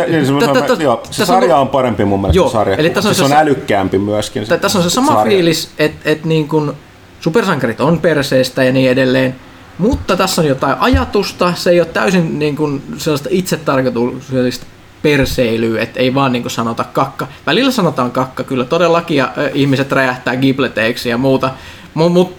Se, 1.11 1.25
sarja 1.25 1.57
on 1.57 1.67
parempi 1.67 2.05
mun 2.05 2.21
mielestä 2.21 2.37
joo, 2.37 2.49
sarja. 2.49 2.75
Eli 2.75 2.89
tässä 2.89 3.09
on 3.09 3.15
se, 3.15 3.19
se, 3.19 3.25
on 3.25 3.33
älykkäämpi 3.33 3.97
myöskin. 3.97 4.45
Se, 4.45 4.57
tässä 4.57 4.77
on 4.77 4.83
se 4.83 4.89
sama 4.89 5.13
sarja. 5.13 5.31
fiilis, 5.31 5.69
että 5.79 6.09
et 6.09 6.25
niin 6.25 6.47
kuin 6.47 6.71
supersankarit 7.19 7.81
on 7.81 7.99
perseestä 7.99 8.63
ja 8.63 8.71
niin 8.71 8.91
edelleen. 8.91 9.35
Mutta 9.77 10.17
tässä 10.17 10.41
on 10.41 10.47
jotain 10.47 10.75
ajatusta, 10.79 11.53
se 11.55 11.69
ei 11.69 11.79
ole 11.79 11.87
täysin 11.87 12.39
niin 12.39 12.55
kuin 12.55 12.83
sellaista 12.97 13.29
itsetarkoituksellista 13.31 14.65
perseilyä, 15.01 15.81
että 15.81 15.99
ei 15.99 16.13
vaan 16.13 16.31
niinku 16.31 16.49
sanota 16.49 16.83
kakka. 16.83 17.27
Välillä 17.45 17.71
sanotaan 17.71 18.11
kakka 18.11 18.43
kyllä 18.43 18.65
todellakin 18.65 19.17
ja 19.17 19.33
ihmiset 19.53 19.91
räjähtää 19.91 20.35
gibleteiksi 20.35 21.09
ja 21.09 21.17
muuta, 21.17 21.49
mutta 21.93 22.13
mut, 22.13 22.35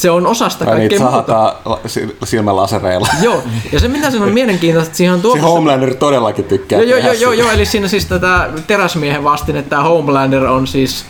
se 0.00 0.10
on 0.10 0.26
osasta 0.26 0.64
kaikkea 0.64 0.98
muuta. 1.00 1.56
la- 1.64 1.80
sil- 1.94 2.16
silmälasereilla. 2.24 3.08
Joo, 3.22 3.42
ja 3.72 3.80
se 3.80 3.88
mitä 3.88 4.10
siinä 4.10 4.26
on 4.26 4.32
mielenkiintoista, 4.32 4.86
että 4.88 4.96
siihen 4.96 5.14
on 5.14 5.18
Se 5.18 5.22
tuotu... 5.22 5.42
Homelander 5.42 5.94
todellakin 5.94 6.44
tykkää 6.44 6.82
Joo, 6.82 6.98
joo, 6.98 7.12
joo, 7.12 7.32
joo, 7.32 7.50
eli 7.50 7.66
siinä 7.66 7.88
siis 7.88 8.06
tätä 8.06 8.48
teräsmiehen 8.66 9.24
vastin, 9.24 9.56
että 9.56 9.70
tämä 9.70 9.82
Homelander 9.82 10.44
on 10.44 10.66
siis... 10.66 11.04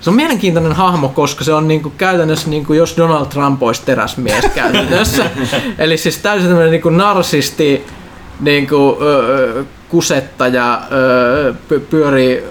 Se 0.00 0.10
on 0.10 0.16
mielenkiintoinen 0.16 0.72
hahmo, 0.72 1.08
koska 1.08 1.44
se 1.44 1.52
on 1.52 1.68
niinku 1.68 1.90
käytännössä 1.96 2.50
niinku 2.50 2.72
jos 2.72 2.96
Donald 2.96 3.26
Trump 3.26 3.62
olisi 3.62 3.82
teräsmies 3.84 4.44
käytännössä. 4.54 5.24
eli 5.78 5.96
siis 5.96 6.18
täysin 6.18 6.46
tämmöinen 6.48 6.70
niinku 6.72 6.90
narsisti, 6.90 7.86
niinku, 8.40 8.98
ö, 9.00 9.64
kusettaja, 9.88 10.82
ö, 10.92 11.54
py- 11.68 11.80
pyörii 11.80 12.42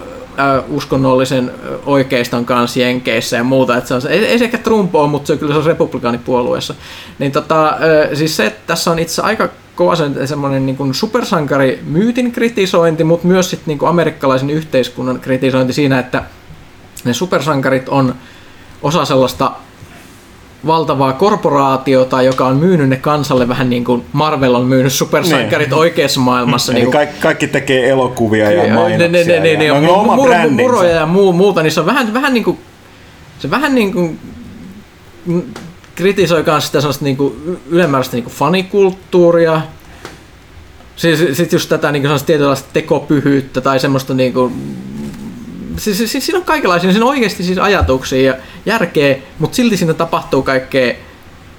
uskonnollisen 0.70 1.52
oikeiston 1.86 2.46
kanssa 2.46 2.80
Jenkeissä 2.80 3.38
ja 3.38 3.44
muuta. 3.44 3.78
Et 3.78 3.88
se 3.88 3.94
on, 3.94 4.02
ei, 4.10 4.26
ei 4.26 4.40
se 4.40 4.46
ehkä 4.46 4.58
Trump 4.58 4.96
ole, 4.96 5.10
mutta 5.10 5.28
se 5.28 5.34
on 5.34 5.40
kyllä 5.40 5.54
se 5.54 5.60
on 5.60 5.66
republikaanipuolueessa. 5.66 6.76
Niin 7.20 7.32
tota, 7.32 7.78
siis 8.14 8.38
se, 8.38 8.46
että 8.46 8.62
tässä 8.68 8.92
on 8.92 9.00
itse 9.00 9.22
aika 9.22 9.50
kova 9.76 9.96
se, 9.96 10.28
semmoinen 10.28 10.66
niin 10.66 10.78
kuin 10.78 10.94
supersankari 10.94 11.84
myytin 11.86 12.32
kritisointi, 12.32 13.04
mutta 13.04 13.28
myös 13.28 13.50
sit 13.50 13.62
niin 13.66 13.78
kuin 13.78 13.90
amerikkalaisen 13.90 14.50
yhteiskunnan 14.50 15.20
kritisointi 15.20 15.74
siinä, 15.74 16.00
että 16.00 16.24
ne 17.04 17.14
supersankarit 17.14 17.90
on 17.90 18.16
osa 18.82 19.06
sellaista 19.06 19.52
valtavaa 20.66 21.14
korporaatiota, 21.14 22.22
joka 22.22 22.46
on 22.46 22.58
myynyt 22.58 22.90
ne 22.90 22.96
kansalle 22.96 23.48
vähän 23.48 23.70
niin 23.70 23.86
kuin 23.86 24.06
Marvel 24.14 24.56
on 24.56 24.66
myynyt 24.66 24.94
supersankarit 24.94 25.74
oikeassa 25.74 26.20
maailmassa. 26.20 26.74
Niin 26.74 26.86
kuin, 26.86 26.94
kaikki, 26.94 27.22
kaikki 27.22 27.48
tekee 27.48 27.90
elokuvia 27.90 28.52
ja 28.52 28.74
mainoksia. 28.74 28.98
ne, 28.98 29.24
ne, 29.24 29.40
ne, 29.40 29.58
ne, 29.58 29.66
ja, 29.66 29.74
on 29.74 29.84
no, 29.84 29.94
oma 29.94 30.16
mur, 30.16 30.28
brändinsä. 30.28 30.62
muroja 30.62 30.96
ja 30.96 31.06
muu, 31.06 31.34
muuta, 31.34 31.64
niin 31.64 31.72
se 31.72 31.80
on 31.80 31.86
vähän, 31.86 32.14
vähän 32.14 32.34
niin 32.34 32.44
kuin, 32.44 32.60
se 33.40 33.52
vähän 33.52 33.76
niin 33.76 33.94
kuin 33.94 34.20
kritisoi 35.96 36.44
myös 36.44 36.66
sitä 36.66 36.82
sellaista 36.82 37.06
niin 37.06 37.18
kuin 37.18 37.60
ylimääräistä 37.70 38.16
niin 38.16 38.24
kuin 38.24 38.34
fanikulttuuria. 38.34 39.62
Siis, 40.96 41.20
sitten 41.20 41.56
just 41.56 41.70
tätä 41.70 41.92
niin 41.92 42.04
kuin 42.04 42.26
tietynlaista 42.26 42.70
tekopyhyyttä 42.74 43.62
tai 43.62 43.80
semmoista 43.80 44.14
niin 44.14 44.34
kuin, 44.34 44.54
siis, 45.78 45.98
siis, 45.98 46.12
siis 46.12 46.26
siinä 46.26 46.40
on 46.40 46.46
kaikenlaisia, 46.46 46.92
siinä 46.92 47.06
on 47.06 47.10
oikeasti 47.10 47.44
siis 47.44 47.58
ajatuksia 47.58 48.22
ja 48.22 48.38
järkeä, 48.66 49.16
mutta 49.40 49.56
silti 49.56 49.78
siinä 49.78 49.94
tapahtuu 49.94 50.44
kaikkea 50.44 50.94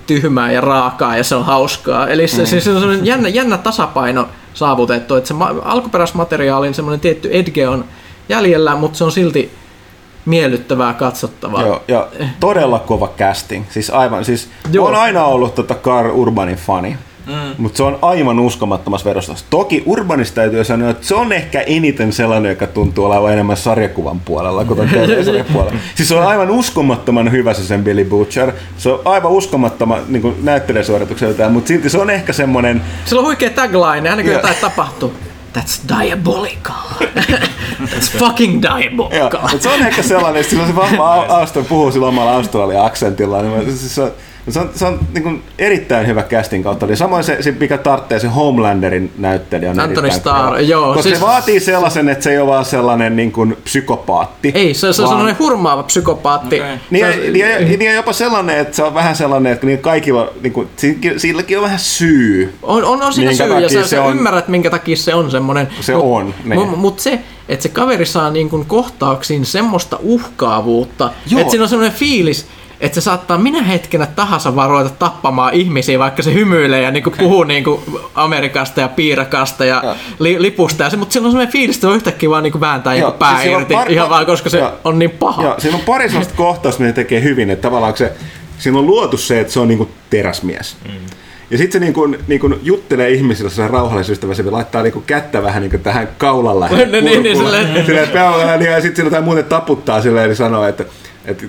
tyhmää 0.06 0.52
ja 0.52 0.60
raakaa 0.60 1.16
ja 1.16 1.24
se 1.24 1.34
on 1.34 1.44
hauskaa. 1.44 2.08
Eli 2.08 2.28
se, 2.28 2.42
mm. 2.42 2.46
siis 2.46 2.64
se 2.64 2.70
on 2.70 2.80
sellainen 2.80 3.06
jännä, 3.06 3.28
jännä 3.28 3.58
tasapaino 3.58 4.28
saavutettu, 4.54 5.14
että 5.16 5.28
se 5.28 5.34
ma- 5.34 5.54
alkuperäismateriaalin 5.64 6.74
semmoinen 6.74 7.00
tietty 7.00 7.28
edge 7.32 7.68
on 7.68 7.84
jäljellä, 8.28 8.76
mutta 8.76 8.98
se 8.98 9.04
on 9.04 9.12
silti 9.12 9.50
miellyttävää 10.24 10.94
katsottavaa. 10.94 11.62
Joo, 11.62 11.82
ja 11.88 12.06
todella 12.40 12.78
kova 12.78 13.08
casting. 13.18 13.64
Siis 13.70 13.90
aivan, 13.90 14.24
siis 14.24 14.48
Joo. 14.72 14.86
on 14.86 14.94
aina 14.94 15.24
ollut 15.24 15.54
tota 15.54 15.74
Carl 15.74 16.10
Urbanin 16.14 16.56
fani. 16.56 16.96
Mm. 17.28 17.54
Mutta 17.58 17.76
se 17.76 17.82
on 17.82 17.98
aivan 18.02 18.40
uskomattomassa 18.40 19.08
vedostossa. 19.10 19.44
Toki 19.50 19.82
Urbanista 19.86 20.34
täytyy 20.34 20.64
sanoa, 20.64 20.90
että 20.90 21.06
se 21.06 21.14
on 21.14 21.32
ehkä 21.32 21.60
eniten 21.60 22.12
sellainen, 22.12 22.50
joka 22.50 22.66
tuntuu 22.66 23.04
olevan 23.04 23.32
enemmän 23.32 23.56
sarjakuvan 23.56 24.20
puolella 24.20 24.64
kuin 24.64 24.88
TV-sarjan 24.88 25.46
puolella. 25.52 25.78
Siis 25.94 26.08
se 26.08 26.14
on 26.14 26.26
aivan 26.26 26.50
uskomattoman 26.50 27.32
hyvä 27.32 27.54
se 27.54 27.64
sen 27.64 27.84
Billy 27.84 28.04
Butcher. 28.04 28.52
Se 28.78 28.88
on 28.88 29.00
aivan 29.04 29.30
uskomattoman 29.32 30.00
niin 30.08 30.34
näyttelijäsuoritukseltaan, 30.42 31.52
mutta 31.52 31.68
silti 31.68 31.90
se 31.90 31.98
on 31.98 32.10
ehkä 32.10 32.32
semmoinen, 32.32 32.82
Sillä 33.04 33.20
on 33.20 33.26
huikea 33.26 33.50
tagline, 33.50 34.10
aina 34.10 34.16
kun 34.22 34.24
Joo. 34.24 34.34
jotain 34.38 34.56
tapahtuu. 34.60 35.12
That's 35.58 35.98
diabolical. 35.98 36.74
That's 37.84 38.18
fucking 38.18 38.64
Joo, 38.64 38.78
diabolical. 38.78 39.40
mutta 39.40 39.58
se 39.60 39.68
on 39.68 39.80
ehkä 39.86 40.02
sellainen, 40.02 40.40
että 40.40 40.50
sillä 40.50 40.62
on 40.62 40.68
se 40.68 40.76
vahva 40.76 41.16
au- 41.26 41.32
Austra, 41.32 41.62
puhuu 41.62 41.90
sillä 41.92 42.06
omalla 42.06 42.32
Australian 42.32 42.86
aksentilla. 42.86 43.42
Niin 43.42 43.64
siis 43.78 43.94
se 43.94 44.02
on, 44.02 44.10
se 44.52 44.60
on, 44.60 44.70
se 44.74 44.86
on 44.86 44.98
niin 45.14 45.22
kuin 45.22 45.42
erittäin 45.58 46.06
hyvä 46.06 46.22
casting 46.22 46.64
kautta. 46.64 46.86
Eli 46.86 46.96
samoin 46.96 47.24
se, 47.24 47.36
se, 47.42 47.50
mikä 47.60 47.78
tarvitsee 47.78 48.20
se 48.20 48.28
Homelanderin 48.28 49.12
näyttelijä 49.18 49.70
on 49.70 49.80
Anthony 49.80 50.06
erittäin 50.08 50.20
Starr, 50.20 50.46
kova. 50.48 50.60
joo, 50.60 50.86
Koska 50.86 51.02
siis- 51.02 51.18
se 51.18 51.24
vaatii 51.24 51.60
sellaisen, 51.60 52.08
että 52.08 52.24
se 52.24 52.30
ei 52.30 52.38
ole 52.38 52.46
vaan 52.50 52.64
sellainen 52.64 53.16
niin 53.16 53.32
kuin 53.32 53.56
psykopaatti. 53.64 54.52
Ei, 54.54 54.74
se, 54.74 54.80
se 54.80 54.86
on 54.86 55.08
vaan- 55.08 55.08
sellainen 55.18 55.38
hurmaava 55.38 55.82
psykopaatti. 55.82 56.60
Okei. 56.60 56.70
Niin, 56.90 57.06
Se 57.06 57.10
ja, 57.10 57.26
on- 57.26 57.32
niin, 57.32 57.48
ja, 57.50 57.58
niin 57.58 57.82
ja 57.82 57.92
jopa 57.92 58.12
sellainen, 58.12 58.58
että 58.58 58.76
se 58.76 58.82
on 58.82 58.94
vähän 58.94 59.16
sellainen, 59.16 59.52
että 59.52 59.66
niin 59.66 59.78
kaikilla, 59.78 60.28
niin 60.42 60.52
kuin, 60.52 60.68
silläkin- 61.16 61.58
on 61.58 61.64
vähän 61.64 61.78
syy. 61.78 62.54
On, 62.62 62.84
on, 62.84 63.02
on 63.02 63.12
siinä 63.12 63.32
syy, 63.32 63.58
ja 63.60 63.68
sä, 63.68 63.86
se 63.86 64.00
on- 64.00 64.10
ymmärrät, 64.16 64.48
minkä 64.48 64.70
takia 64.70 64.96
se 64.96 65.14
on 65.14 65.30
semmoinen. 65.30 65.68
Se 65.80 65.94
on, 65.96 66.34
niin. 66.44 66.60
Mutta 66.60 66.76
mut 66.76 67.00
se, 67.00 67.18
että 67.48 67.62
se 67.62 67.68
kaveri 67.68 68.06
saa 68.06 68.30
niin 68.30 68.48
kun 68.50 68.64
kohtauksiin 68.66 69.46
semmoista 69.46 69.98
uhkaavuutta, 70.02 71.10
Joo. 71.30 71.40
että 71.40 71.50
siinä 71.50 71.62
on 71.62 71.68
semmoinen 71.68 71.96
fiilis, 71.98 72.46
että 72.80 72.94
se 72.94 73.00
saattaa 73.00 73.38
minä 73.38 73.62
hetkenä 73.62 74.06
tahansa 74.06 74.56
vaan 74.56 74.70
ruveta 74.70 74.90
tappamaan 74.90 75.54
ihmisiä, 75.54 75.98
vaikka 75.98 76.22
se 76.22 76.34
hymyilee 76.34 76.82
ja 76.82 76.90
niinku 76.90 77.10
puhuu 77.10 77.44
niinku 77.44 77.82
Amerikasta 78.14 78.80
ja 78.80 78.88
piirakasta 78.88 79.64
ja 79.64 79.80
Joo. 79.84 79.94
li, 80.18 80.42
lipusta, 80.42 80.82
ja 80.84 80.90
se, 80.90 80.96
mutta 80.96 81.12
sillä 81.12 81.26
on 81.26 81.32
semmoinen 81.32 81.52
fiilis, 81.52 81.76
että 81.76 81.94
yhtäkkiä 81.94 82.30
vaan 82.30 82.42
niinku 82.42 82.60
vääntää 82.60 82.94
Joo, 82.94 83.08
joku 83.08 83.18
pää 83.18 83.30
siis 83.30 83.42
siinä 83.42 83.56
on 83.56 83.62
irti, 83.62 83.74
par- 83.74 83.92
ihan 83.92 84.10
vaan 84.10 84.26
koska 84.26 84.50
se 84.50 84.58
Joo. 84.58 84.72
on 84.84 84.98
niin 84.98 85.10
paha. 85.10 85.42
Joo, 85.42 85.54
siinä 85.58 85.76
on 85.76 85.82
pari 85.86 86.08
sellaista 86.08 86.34
kohtausta, 86.44 86.82
mitä 86.82 86.92
tekee 86.94 87.22
hyvin, 87.22 87.50
että 87.50 87.62
tavallaan 87.62 87.96
se, 87.96 88.12
siinä 88.58 88.78
on 88.78 88.86
luotu 88.86 89.16
se, 89.16 89.40
että 89.40 89.52
se 89.52 89.60
on 89.60 89.68
niinku 89.68 89.88
teräsmies. 90.10 90.76
Mm. 90.84 90.94
Ja 91.50 91.58
sitten 91.58 91.80
se 91.80 91.84
niinku, 91.84 92.14
niinku 92.28 92.58
juttelee 92.62 93.10
ihmisille 93.10 93.50
se 93.50 93.68
rauhallisystävä, 93.68 94.34
se 94.34 94.50
laittaa 94.50 94.82
niinku 94.82 95.02
kättä 95.06 95.42
vähän 95.42 95.62
niinku 95.62 95.78
tähän 95.78 96.08
kaulan 96.18 96.60
lähelle. 96.60 96.86
Niin, 96.92 97.04
niin, 97.04 97.22
niin, 97.22 97.36
silleen- 97.36 97.86
silleen 97.86 98.08
peukaloon, 98.08 98.62
ja 98.62 98.80
sitten 98.80 98.96
sillä 98.96 99.06
jotain 99.06 99.24
muuten 99.24 99.44
taputtaa 99.44 100.02
silleen 100.02 100.30
ja 100.30 100.36
sanoo, 100.36 100.66
että, 100.66 100.84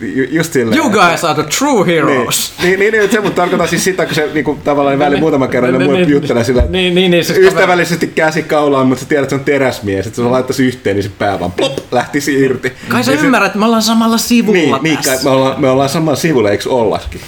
ju- 0.01 0.27
just 0.31 0.53
silleen. 0.53 0.77
You 0.77 0.89
guys 0.89 1.23
are 1.23 1.43
the 1.43 1.51
true 1.57 1.85
Niin, 1.85 1.85
heroes. 1.85 2.53
niin, 2.63 2.79
niin, 2.79 2.91
niin 2.93 3.11
se 3.11 3.19
mutta 3.19 3.35
tarkoittaa 3.41 3.67
siis 3.67 3.83
sitä, 3.83 4.05
kun 4.05 4.15
se 4.15 4.29
niinku, 4.33 4.57
tavallaan 4.63 4.99
väliin 4.99 5.19
muutaman 5.19 5.49
kerran 5.49 5.71
ne 5.73 5.77
Niin, 5.77 5.89
muut 5.91 5.99
niin, 5.99 6.09
juttelee 6.09 6.43
sillä, 6.43 6.63
niin, 6.69 6.95
niin, 6.95 7.11
niin, 7.11 7.25
siis 7.25 7.39
ystävällisesti 7.39 8.07
käsi 8.07 8.43
kaulaan, 8.43 8.87
mutta 8.87 9.03
sä 9.03 9.09
tiedät, 9.09 9.23
että 9.23 9.35
se 9.35 9.39
on 9.39 9.45
teräsmies, 9.45 10.07
että 10.07 10.15
se 10.15 10.21
laittaisi 10.21 10.65
yhteen, 10.65 10.95
niin 10.95 11.03
se 11.03 11.11
pää 11.19 11.39
vaan 11.39 11.51
plop, 11.51 11.77
lähtisi 11.91 12.33
irti. 12.41 12.73
Kai 12.89 13.03
sä 13.03 13.11
Niin 13.11 13.19
se- 13.19 13.25
ymmärrät, 13.25 13.47
että 13.47 13.59
me 13.59 13.65
ollaan 13.65 13.81
samalla 13.81 14.17
sivulla 14.17 14.57
niin, 14.59 14.83
niin 14.83 14.97
tässä. 14.97 15.11
kai, 15.15 15.23
me, 15.23 15.29
ollaan, 15.29 15.61
me 15.61 15.69
ollaan 15.69 15.89
samalla 15.89 16.15
sivulla, 16.19 16.49
eikö 16.51 16.69
ollakin? 16.69 17.21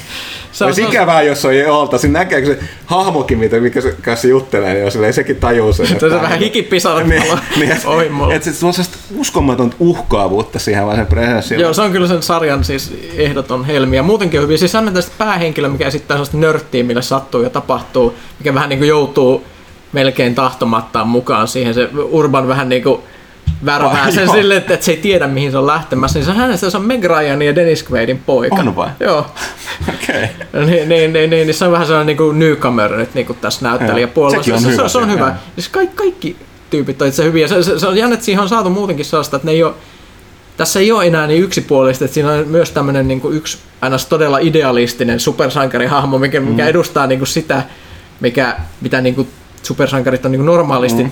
Se 0.65 0.65
on- 0.69 0.75
se 0.75 0.83
on- 0.83 0.89
ikävää, 0.89 1.21
jos 1.21 1.45
ei 1.45 1.65
oltaisi. 1.65 2.07
Näkeekö 2.07 2.47
se 2.47 2.59
hahmokin, 2.85 3.37
mitä, 3.37 3.59
mikä 3.59 3.81
se 3.81 3.95
kanssa 4.05 4.27
juttelee, 4.27 4.73
niin 4.73 4.83
jos 4.83 4.93
silleen, 4.93 5.13
sekin 5.13 5.35
tajuu 5.35 5.73
sen. 5.73 5.87
Se 5.99 6.05
on 6.05 6.21
vähän 6.21 6.39
hikipisarat 6.39 7.07
niin, 7.07 7.23
niin, 7.59 7.71
ohi 7.85 8.09
mulla. 8.09 8.33
et, 8.33 8.43
on 8.47 8.53
sellaista 8.73 8.97
uskomatonta 9.15 9.75
uhkaavuutta 9.79 10.59
siihen 10.59 10.85
vaan 10.85 10.95
sen 10.97 11.05
presenssillä. 11.07 11.61
Joo, 11.61 11.73
se 11.73 11.81
on 11.81 11.91
kyllä 11.91 12.07
sen 12.07 12.21
sarjan 12.23 12.63
siis 12.63 12.93
ehdoton 13.17 13.65
helmi. 13.65 13.95
Ja 13.95 14.03
muutenkin 14.03 14.39
on 14.39 14.43
hyvin. 14.43 14.59
Siis 14.59 14.75
annetaan 14.75 14.95
tästä 15.03 15.15
päähenkilö, 15.17 15.69
mikä 15.69 15.87
esittää 15.87 16.15
sellaista 16.15 16.37
nörttiä, 16.37 16.83
mille 16.83 17.01
sattuu 17.01 17.41
ja 17.43 17.49
tapahtuu, 17.49 18.15
mikä 18.39 18.53
vähän 18.53 18.69
niin 18.69 18.79
kuin 18.79 18.89
joutuu 18.89 19.43
melkein 19.91 20.35
tahtomattaan 20.35 21.07
mukaan 21.07 21.47
siihen. 21.47 21.73
Se 21.73 21.89
Urban 22.11 22.47
vähän 22.47 22.69
niin 22.69 22.83
kuin 22.83 23.01
värvää 23.65 24.11
sen 24.11 24.23
joo. 24.23 24.33
silleen, 24.35 24.57
että, 24.57 24.73
että 24.73 24.85
se 24.85 24.91
ei 24.91 24.97
tiedä 24.97 25.27
mihin 25.27 25.51
se 25.51 25.57
on 25.57 25.67
lähtemässä. 25.67 26.19
Niin 26.19 26.25
se 26.25 26.31
on 26.31 26.37
hänestä 26.37 26.69
se 26.69 26.77
on 26.77 26.85
Meg 26.85 27.03
Ryanin 27.03 27.47
ja 27.47 27.55
Dennis 27.55 27.85
Quaidin 27.91 28.21
poika. 28.25 28.55
On 28.55 28.75
vai? 28.75 28.89
Joo. 28.99 29.25
Okei. 29.89 30.27
Niin, 30.65 30.89
niin, 30.89 31.13
niin, 31.13 31.29
niin, 31.29 31.29
niin, 31.29 31.53
se 31.53 31.65
on 31.65 31.71
vähän 31.71 31.87
sellainen 31.87 32.17
niin 32.17 32.39
newcomer 32.39 32.97
nyt 32.97 33.13
niin 33.13 33.25
kuin 33.25 33.37
tässä 33.41 33.65
näyttelijäpuolella. 33.65 34.43
Sekin 34.43 34.53
on 34.53 34.61
se, 34.61 34.71
hyvä 34.71 34.87
se, 34.87 34.91
se, 34.91 34.97
on 34.97 35.11
hyvä. 35.11 35.35
Siis 35.55 35.69
kaikki, 35.69 35.95
kaikki 35.95 36.35
tyypit 36.69 37.01
on 37.01 37.07
itse 37.07 37.23
hyviä. 37.23 37.47
Se, 37.47 37.63
se, 37.63 37.79
se 37.79 37.87
on 37.87 37.97
jännä, 37.97 38.13
että 38.13 38.25
siihen 38.25 38.41
on 38.43 38.49
saatu 38.49 38.69
muutenkin 38.69 39.05
sellaista, 39.05 39.35
että 39.35 39.45
ne 39.45 39.51
ei 39.51 39.63
ole, 39.63 39.73
tässä 40.57 40.79
ei 40.79 40.91
ole 40.91 41.07
enää 41.07 41.27
niin 41.27 41.43
yksipuolista, 41.43 42.05
että 42.05 42.15
siinä 42.15 42.31
on 42.31 42.47
myös 42.47 42.71
tämmöinen 42.71 43.07
niin 43.07 43.21
kuin 43.21 43.37
yksi 43.37 43.57
aina 43.81 43.97
todella 44.09 44.37
idealistinen 44.39 45.19
supersankarihahmo, 45.19 46.17
mikä, 46.17 46.39
mikä 46.39 46.63
Mm. 46.63 46.69
edustaa 46.69 47.07
niin 47.07 47.19
kuin 47.19 47.27
sitä, 47.27 47.63
mikä, 48.19 48.57
mitä 48.81 49.01
niin 49.01 49.15
kuin 49.15 49.27
supersankarit 49.63 50.25
on 50.25 50.31
niin 50.31 50.39
kuin 50.39 50.45
normaalisti 50.45 51.03
Mm. 51.03 51.11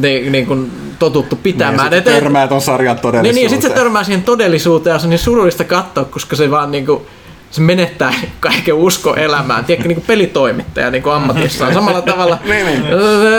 Niin, 0.00 0.32
niin 0.32 0.46
kuin 0.46 0.70
totuttu 0.98 1.36
Niin, 1.36 1.42
pitämään. 1.42 1.76
ja 1.76 1.84
sit 1.84 1.92
Et- 1.92 2.08
et- 2.08 2.14
törmää 2.14 2.48
ton 2.48 2.60
sarjan 2.60 2.94
niin, 2.96 3.02
todellisuuteen. 3.02 3.34
niin, 3.34 3.44
ja 3.44 3.48
sitten 3.48 3.70
se 3.70 3.74
törmää 3.76 4.04
siihen 4.04 4.22
todellisuuteen 4.22 4.94
ja 4.94 4.98
se 4.98 5.06
on 5.06 5.10
niin 5.10 5.18
surullista 5.18 5.64
katsoa, 5.64 6.04
koska 6.04 6.36
se 6.36 6.50
vaan 6.50 6.70
niinku, 6.70 7.06
se 7.50 7.60
menettää 7.60 8.14
kaiken 8.40 8.74
usko 8.74 9.14
elämään. 9.14 9.64
Tiedätkö, 9.64 9.88
niin 9.88 9.96
kuin 9.96 10.06
pelitoimittaja 10.06 10.90
niin 10.90 11.02
kuin 11.02 11.12
ammatissaan 11.14 11.74
samalla 11.74 12.02
tavalla. 12.12 12.38
Niin, 12.44 12.66
niin. 12.66 12.82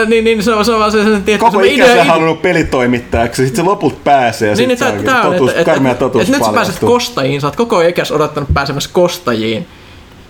niin, 0.07 0.23
niin, 0.23 0.43
se 0.43 0.53
on, 0.53 0.65
se 0.65 0.71
on 0.71 0.79
vaan 0.79 0.91
se, 0.91 1.03
se 1.03 1.09
tiedätkö, 1.09 1.37
Koko 1.37 1.61
se 1.61 1.67
ikänsä 1.67 1.93
idea- 1.93 2.03
halunnut 2.03 2.41
pelitoimittajaksi, 2.41 3.45
sitten 3.45 3.63
se 3.65 3.69
lopulta 3.69 3.97
pääsee 4.03 4.49
ja 4.49 4.55
niin, 4.55 4.67
niin, 4.67 4.77
sitten 4.77 4.87
tämä, 4.93 4.99
se 4.99 5.05
tämä 5.05 5.21
on, 5.21 5.31
totuus, 5.31 5.49
että, 5.49 5.61
että, 5.61 5.71
karmea 5.71 5.91
että, 5.91 5.99
totuus 6.05 6.23
että 6.23 6.37
nyt 6.37 6.45
sä 6.45 6.53
pääset 6.53 6.79
kostajiin, 6.79 7.41
sä 7.41 7.47
oot 7.47 7.55
koko 7.55 7.81
ikäs 7.81 8.11
odottanut 8.11 8.49
pääsemässä 8.53 8.89
kostajiin. 8.93 9.67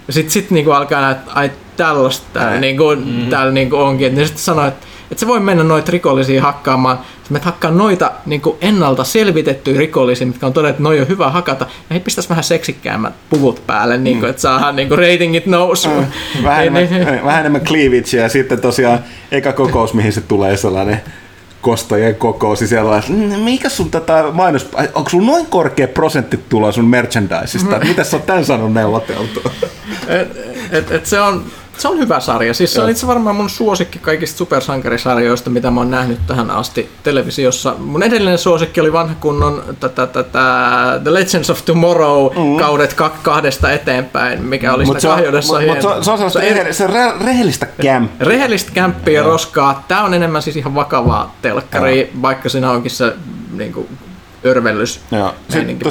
Ja 0.08 0.14
sit, 0.14 0.30
sit 0.30 0.52
niinku 0.52 0.72
alkaa 0.72 1.02
näet, 1.02 1.18
ai 1.28 1.52
tällaista 1.78 2.26
täällä, 2.34 2.60
niinku, 2.60 2.84
täällä 3.30 3.52
niinku 3.52 3.76
onkin. 3.78 4.08
Et 4.08 4.14
ne 4.16 4.26
sitten 4.26 4.44
sanoo, 4.44 4.66
että 4.68 4.88
että 5.12 5.20
se 5.20 5.28
voi 5.28 5.40
mennä 5.40 5.64
noita 5.64 5.92
rikollisia 5.92 6.42
hakkaamaan. 6.42 6.98
Sä 6.98 7.34
menet 7.34 7.46
hakkaa 7.46 7.72
noita 7.72 8.12
niin 8.26 8.42
kuin 8.42 8.58
ennalta 8.62 9.04
selvitettyjä 9.04 9.80
rikollisia, 9.80 10.28
mitkä 10.28 10.48
on 10.48 10.54
todettu, 10.54 10.70
että 10.70 10.84
noi 10.84 11.00
on 11.00 11.08
hyvä 11.08 11.30
hakata. 11.30 11.66
Ja 11.90 11.94
he 11.94 12.00
pistäisi 12.00 12.30
vähän 12.30 12.44
seksikkäämmät 12.44 13.14
puvut 13.30 13.68
päälle, 13.68 13.98
niin 13.98 14.20
kuin, 14.20 14.30
että 14.30 14.42
saadaan 14.42 14.76
niin 14.76 14.88
kuin 14.88 14.98
ratingit 14.98 15.46
nousuun. 15.46 16.06
Mm. 16.38 16.44
Vähän, 16.44 16.68
enemmän, 16.68 17.26
vähän 17.26 17.40
enemmän 17.40 17.62
cleavage 17.62 18.18
ja 18.18 18.30
sitten 18.30 18.62
tosiaan 18.62 19.00
eka 19.32 19.54
kokous, 19.54 19.94
mihin 19.94 20.14
se 20.14 20.22
tulee 20.22 20.58
sellainen 20.58 21.02
kostajien 21.62 22.16
kokous 22.16 22.62
ja 22.62 22.68
siellä 22.68 22.98
että 22.98 23.12
mm, 23.12 23.40
mikä 23.40 23.70
sun 23.70 23.92
tätä 23.92 24.24
mainos, 24.34 24.70
onko 24.94 25.10
sun 25.10 25.26
noin 25.26 25.46
korkea 25.46 25.88
prosentti 25.88 26.40
tuloa 26.50 26.72
sun 26.72 26.86
merchandiseista, 26.86 27.80
mitä 27.80 28.04
sä 28.04 28.18
oot 28.18 28.26
tän 28.26 28.46
saanut 28.46 28.74
neuvoteltua? 28.74 29.52
Et, 30.08 30.38
et, 30.72 30.92
et 30.92 31.06
se 31.06 31.22
on, 31.22 31.46
se 31.82 31.88
on 31.88 32.00
hyvä 32.00 32.20
sarja. 32.20 32.54
Siis 32.54 32.74
se 32.74 32.82
on 32.82 32.90
itse 32.90 33.08
varmaan 33.08 33.36
mun 33.36 33.50
suosikki 33.50 34.00
kaikista 34.00 34.38
supersankarisarjoista, 34.38 35.50
mitä 35.50 35.72
mä 35.72 35.80
oon 35.80 35.92
nähnyt 35.92 36.20
tähän 36.28 36.52
asti 36.52 36.90
televisiossa. 37.04 37.76
Mun 37.78 38.04
edellinen 38.04 38.38
suosikki 38.38 38.82
oli 38.82 38.94
vanha 38.94 39.16
kunnon 39.20 39.64
tätä, 39.80 40.08
tätä 40.08 40.40
The 41.04 41.14
Legends 41.14 41.50
of 41.50 41.66
Tomorrow 41.66 42.26
mm. 42.26 42.58
kaudet 42.60 42.96
kahdesta 43.24 43.72
eteenpäin, 43.72 44.44
mikä 44.44 44.74
oli 44.74 44.86
sitä 44.86 45.00
kahjoudessa 45.00 45.60
mut, 45.60 45.68
mut, 45.68 45.82
se, 45.82 46.04
se 46.04 46.12
on 46.12 46.18
sellaista 46.18 46.40
se, 46.40 46.74
se 46.74 46.88
re, 46.88 47.14
rehellistä 47.26 47.66
kämppiä. 47.66 48.28
Rehellistä 48.28 48.72
kämppiä 48.74 49.14
ja 49.14 49.24
roskaa. 49.24 49.84
Tää 49.88 50.04
on 50.04 50.14
enemmän 50.14 50.42
siis 50.42 50.56
ihan 50.56 50.76
vakavaa 50.76 51.36
telkkari, 51.42 52.12
vaikka 52.22 52.50
siinä 52.50 52.72
onkin 52.72 52.92
se 52.92 53.14
niin 53.52 53.74
kuin, 53.74 53.88
örvellys 54.46 55.02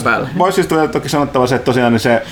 päällä. 0.04 0.28
Voisi 0.38 0.62
siis 0.62 0.90
toki 0.92 1.08
sanottava 1.08 1.46
se, 1.46 1.54
että 1.54 1.64
tosiaan 1.64 1.92
niin 1.92 2.00
se 2.00 2.22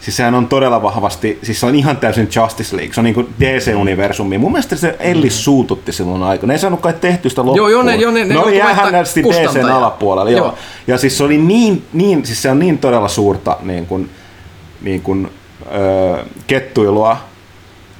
Siis 0.00 0.16
sehän 0.16 0.34
on 0.34 0.48
todella 0.48 0.82
vahvasti, 0.82 1.38
siis 1.42 1.60
se 1.60 1.66
on 1.66 1.74
ihan 1.74 1.96
täysin 1.96 2.28
Justice 2.36 2.76
League, 2.76 2.94
se 2.94 3.00
on 3.00 3.04
niin 3.04 3.34
DC-universumi. 3.40 4.38
Mun 4.38 4.52
mielestä 4.52 4.76
se 4.76 4.96
Ellis 5.00 5.34
mm. 5.34 5.38
suututti 5.38 5.92
silloin 5.92 6.22
aikana. 6.22 6.48
Ne 6.48 6.54
ei 6.54 6.58
saanut 6.58 6.80
kai 6.80 6.94
tehty 7.00 7.28
sitä 7.28 7.40
loppuun. 7.40 7.56
Joo, 7.56 7.68
joo, 7.68 7.82
ne, 7.82 7.96
joo, 7.96 8.12
ne, 8.12 8.24
ne, 8.24 8.34
ne 8.34 8.40
oli 8.40 8.58
hännästi 8.58 9.22
DCn 9.22 9.64
alapuolella. 9.64 10.30
Joo. 10.30 10.46
joo. 10.46 10.54
Ja 10.86 10.98
siis 10.98 11.18
se 11.18 11.24
oli 11.24 11.38
niin, 11.38 11.84
niin, 11.92 12.26
siis 12.26 12.42
se 12.42 12.50
on 12.50 12.58
niin 12.58 12.78
todella 12.78 13.08
suurta 13.08 13.56
niin 13.62 13.86
kuin, 13.86 14.10
niin 14.82 15.02
kuin, 15.02 15.30
öö, 15.74 16.24
kettuilua, 16.46 17.16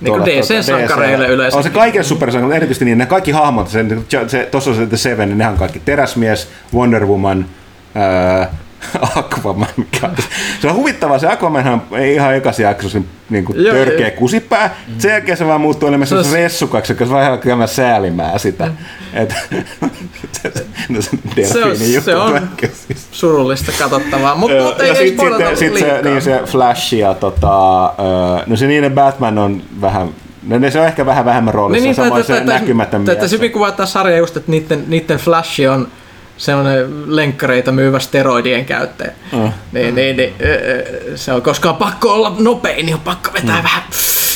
niin 0.01 0.13
kuin 0.15 0.25
DC-sankareille 0.25 1.29
yleensä. 1.29 1.57
On 1.57 1.63
se 1.63 1.71
kaiken 1.71 2.05
supersankareille, 2.05 2.57
erityisesti 2.57 2.85
niin, 2.85 2.99
ne 2.99 3.07
kaikki 3.07 3.31
hahmot, 3.31 3.69
se, 3.69 3.85
se, 4.27 4.49
tuossa 4.51 4.71
on 4.71 4.77
se 4.77 4.87
The 4.87 4.97
Seven, 4.97 5.29
niin 5.29 5.39
nehän 5.39 5.53
on 5.53 5.59
kaikki 5.59 5.81
teräsmies, 5.85 6.49
Wonder 6.75 7.07
Woman, 7.07 7.47
öö, 7.97 8.47
Aquaman, 9.17 9.69
Se 10.61 10.69
on 10.69 10.75
huvittavaa, 10.75 11.19
se 11.19 11.29
Aquamanhan 11.29 11.83
ei 11.93 12.15
ihan 12.15 12.35
ekasi 12.35 12.63
jaksossa 12.63 13.01
niin 13.31 13.45
kuin 13.45 13.65
Joo, 13.65 13.75
törkeä 13.75 14.07
ei. 14.07 14.17
kusipää. 14.17 14.77
Sen 14.99 15.11
jälkeen 15.11 15.37
se 15.37 15.47
vaan 15.47 15.61
muuttuu 15.61 15.89
enemmän 15.89 16.07
se 16.07 16.15
on... 16.15 16.25
ressukaksi, 16.33 16.93
joka 16.93 17.11
vähän 17.11 17.39
käymään 17.39 17.69
säälimään 17.69 18.41
sitä. 18.41 18.67
Mm. 18.67 18.73
Et, 19.13 19.35
no, 20.89 21.03
se, 21.03 21.11
se, 21.45 21.65
on, 21.65 21.77
se 22.05 22.17
on 22.17 22.49
surullista 23.13 23.73
katsottavaa, 23.79 24.35
mutta 24.35 24.63
mut 24.63 24.81
ei, 24.81 24.97
sit, 24.97 25.21
ei 25.21 25.57
sit, 25.57 25.77
sit 25.77 25.79
se, 25.79 26.03
niin 26.03 26.23
se 26.23 26.41
Flash 26.47 26.95
ja 26.95 27.15
tota, 27.15 27.95
no 28.47 28.57
se 28.57 28.67
niiden 28.67 28.93
Batman 28.93 29.39
on 29.39 29.63
vähän 29.81 30.09
No 30.43 30.59
ne 30.59 30.71
se 30.71 30.81
on 30.81 30.87
ehkä 30.87 31.07
vähän 31.07 31.25
vähemmän 31.25 31.55
roolissa, 31.55 31.85
niin, 31.85 31.95
samoin 31.95 32.25
se 32.25 32.45
näkymätön 32.45 33.01
mies. 33.01 33.19
Tässä 33.19 33.37
hyvin 33.37 33.53
kuvaa 33.53 33.87
sarja 33.87 34.17
just, 34.17 34.37
että 34.37 34.51
niiden, 34.51 34.85
niiden 34.87 35.19
Flash 35.19 35.61
on 35.71 35.89
sellainen 36.41 37.17
lenkkareita 37.17 37.73
myyvä 37.73 37.99
steroidien 37.99 38.65
käyttäjä. 38.65 39.13
Mm. 39.33 39.53
Niin, 39.73 39.95
niin, 39.95 40.17
niin, 40.17 40.35
se 41.15 41.33
on, 41.33 41.43
koska 41.43 41.71
on 41.71 41.77
pakko 41.77 42.13
olla 42.13 42.37
nopein, 42.39 42.87
niin 42.87 42.95
on 42.95 43.01
pakko 43.01 43.31
vetää 43.33 43.57
mm. 43.57 43.63
vähän 43.63 43.83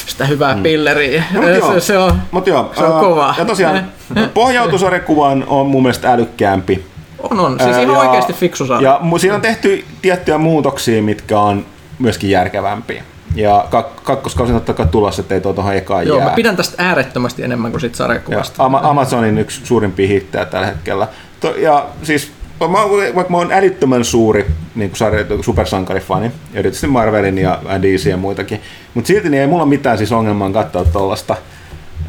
sitä 0.06 0.26
hyvää 0.26 0.56
mm. 0.56 0.62
pilleriä. 0.62 1.24
Mut 1.32 1.44
joo, 1.44 1.72
se, 1.72 1.80
se, 1.80 1.98
on, 1.98 2.22
mut 2.30 2.46
joo, 2.46 2.72
se 2.74 2.84
on 2.84 3.00
kova. 3.00 3.34
Ja 3.38 3.44
tosiaan 3.44 3.84
pohjautusarjakuvaan 4.34 5.44
on 5.46 5.66
mun 5.66 5.82
mielestä 5.82 6.12
älykkäämpi. 6.12 6.84
On, 7.18 7.40
on. 7.40 7.60
Siis 7.62 7.76
ihan 7.76 7.94
ja, 7.94 7.98
oikeasti 7.98 8.32
fiksu 8.32 8.66
sarja. 8.66 9.00
Ja 9.12 9.18
siinä 9.18 9.34
on 9.34 9.40
tehty 9.40 9.84
tiettyjä 10.02 10.38
muutoksia, 10.38 11.02
mitkä 11.02 11.38
on 11.38 11.66
myöskin 11.98 12.30
järkevämpiä. 12.30 13.02
Ja 13.34 13.64
kak- 13.70 14.00
kakkoskausi 14.04 14.52
on 14.52 14.58
totta 14.58 14.72
kai 14.72 14.86
tulossa, 14.86 15.22
ettei 15.22 15.40
tuo 15.40 15.52
tuohon 15.52 15.74
ekaan 15.74 16.06
Joo, 16.06 16.18
jää. 16.18 16.28
mä 16.28 16.34
pidän 16.34 16.56
tästä 16.56 16.82
äärettömästi 16.84 17.42
enemmän 17.42 17.70
kuin 17.70 17.80
sit 17.80 17.94
sarjakuvasta. 17.94 18.64
Ama- 18.64 18.80
Amazonin 18.82 19.38
yksi 19.38 19.60
suurimpia 19.66 20.08
hittejä 20.08 20.44
tällä 20.44 20.66
hetkellä. 20.66 21.08
To, 21.44 21.54
ja 21.56 21.86
siis 22.02 22.32
mä, 22.60 22.78
vaikka 23.14 23.30
mä 23.30 23.36
oon 23.36 23.52
älyttömän 23.52 24.04
suuri 24.04 24.46
niin 24.74 24.90
kuin 24.90 25.44
supersankarifani, 25.44 26.30
erityisesti 26.54 26.86
Marvelin 26.86 27.38
ja 27.38 27.60
DC 27.82 28.06
ja 28.06 28.16
muitakin, 28.16 28.60
mutta 28.94 29.08
silti 29.08 29.28
niin 29.28 29.40
ei 29.40 29.46
mulla 29.46 29.66
mitään 29.66 29.98
siis 29.98 30.12
ongelmaa 30.12 30.50
katsoa 30.50 30.84
tuollaista 30.84 31.36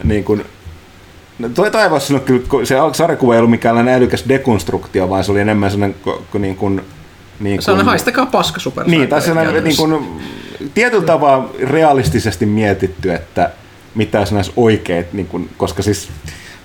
niin 0.03 0.23
kuin, 0.23 0.45
No, 1.39 1.49
toi 1.49 1.71
taivas 1.71 2.13
kyllä, 2.25 2.65
se 2.65 2.75
sarjakuva 2.93 3.33
ei 3.33 3.37
ollut 3.37 3.51
mikään 3.51 3.87
älykäs 3.87 4.23
dekonstruktio, 4.29 5.09
vaan 5.09 5.23
se 5.23 5.31
oli 5.31 5.39
enemmän 5.39 5.71
sellainen 5.71 5.97
niin 6.39 6.55
kuin, 6.55 6.81
niin 7.39 7.57
kuin, 7.57 7.63
se 7.63 7.71
on 7.71 7.85
haistakaa 7.85 8.25
paska 8.25 8.59
super 8.59 8.87
Niin, 8.87 9.07
tai 9.07 9.21
sellainen 9.21 9.63
niin 9.63 9.77
kuin, 9.77 10.21
tietyllä 10.73 11.05
tavalla 11.05 11.49
realistisesti 11.59 12.45
mietitty, 12.45 13.13
että 13.13 13.51
mitä 13.95 14.19
olisi 14.19 14.33
näissä 14.33 14.53
oikeet, 14.55 15.13
niin 15.13 15.27
kuin, 15.27 15.49
koska 15.57 15.83
siis 15.83 16.09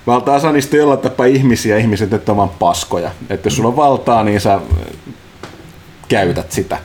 valtaosa 0.07 0.53
niistä 0.53 0.77
jollain 0.77 1.01
tapaa 1.01 1.27
ihmisiä, 1.27 1.79
ihmiset 1.79 2.11
nyt 2.11 2.29
on 2.29 2.37
vaan 2.37 2.51
paskoja. 2.59 3.11
Että 3.31 3.47
jos 3.47 3.57
sulla 3.57 3.69
on 3.69 3.77
valtaa, 3.77 4.25
niin 4.25 4.41
sä 4.41 4.61
käytät 6.09 6.53
sitä. 6.53 6.79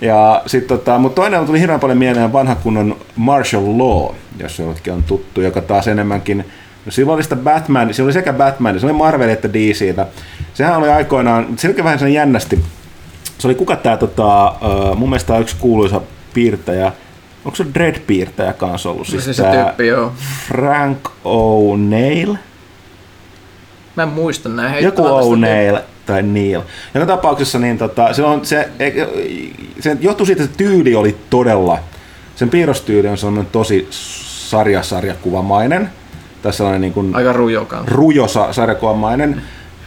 Ja 0.00 0.42
sit, 0.46 0.66
tota, 0.66 0.98
mutta 0.98 1.22
toinen 1.22 1.46
tuli 1.46 1.60
hirveän 1.60 1.80
paljon 1.80 1.98
mieleen 1.98 2.32
vanha 2.32 2.54
kunnon 2.54 2.96
Martial 3.16 3.78
Law, 3.78 4.14
jos 4.38 4.58
jollekin 4.58 4.92
on 4.92 5.02
tuttu, 5.02 5.40
joka 5.40 5.60
taas 5.60 5.88
enemmänkin 5.88 6.44
No 6.86 6.92
silloin 6.92 7.14
oli 7.14 7.22
sitä 7.22 7.36
Batman, 7.36 7.94
se 7.94 8.02
oli 8.02 8.12
sekä 8.12 8.32
Batman, 8.32 8.80
se 8.80 8.86
oli 8.86 8.92
Marvel 8.92 9.28
että 9.28 9.52
DCtä. 9.52 10.06
Sehän 10.54 10.76
oli 10.76 10.88
aikoinaan, 10.88 11.46
se 11.56 11.68
oli 11.68 11.84
vähän 11.84 11.98
sen 11.98 12.12
jännästi. 12.12 12.64
Se 13.38 13.46
oli 13.48 13.54
kuka 13.54 13.76
tää, 13.76 13.96
tota, 13.96 14.48
uh, 14.50 14.96
mun 14.96 15.08
mielestä 15.08 15.38
yksi 15.38 15.56
kuuluisa 15.60 16.00
piirtäjä, 16.34 16.92
onko 17.44 17.56
se 17.56 17.64
Dread-piirtäjä 17.74 18.52
kanssa 18.52 18.90
ollut? 18.90 19.06
Siis 19.06 19.24
se, 19.24 19.32
se 19.32 19.42
tyyppi, 19.42 19.86
joo. 19.86 20.12
Frank 20.48 21.08
O'Neill. 21.08 22.36
Mä 23.96 24.02
en 24.02 24.08
muista 24.08 24.48
näin. 24.48 24.84
Joku 24.84 25.02
O'Neill 25.02 25.80
tai 26.06 26.22
Neil. 26.22 26.60
Joka 26.94 27.06
tapauksessa 27.06 27.58
niin 27.58 27.78
tota, 27.78 28.12
se, 28.12 28.22
on, 28.22 28.46
se, 28.46 28.68
se 29.80 29.96
johtuu 30.00 30.26
siitä, 30.26 30.42
että 30.42 30.56
tyyli 30.56 30.94
oli 30.94 31.16
todella, 31.30 31.78
sen 32.36 32.48
piirrostyyli 32.48 33.08
on 33.08 33.18
sellainen 33.18 33.52
tosi 33.52 33.88
sarjasarjakuvamainen. 33.90 35.90
Tai 36.42 36.52
sellainen 36.52 36.80
niin 36.80 36.92
kuin 36.92 37.16
Aika 37.16 37.32
rujo. 37.32 37.68
Rujo 37.86 38.26
sarjakuvamainen. 38.50 39.42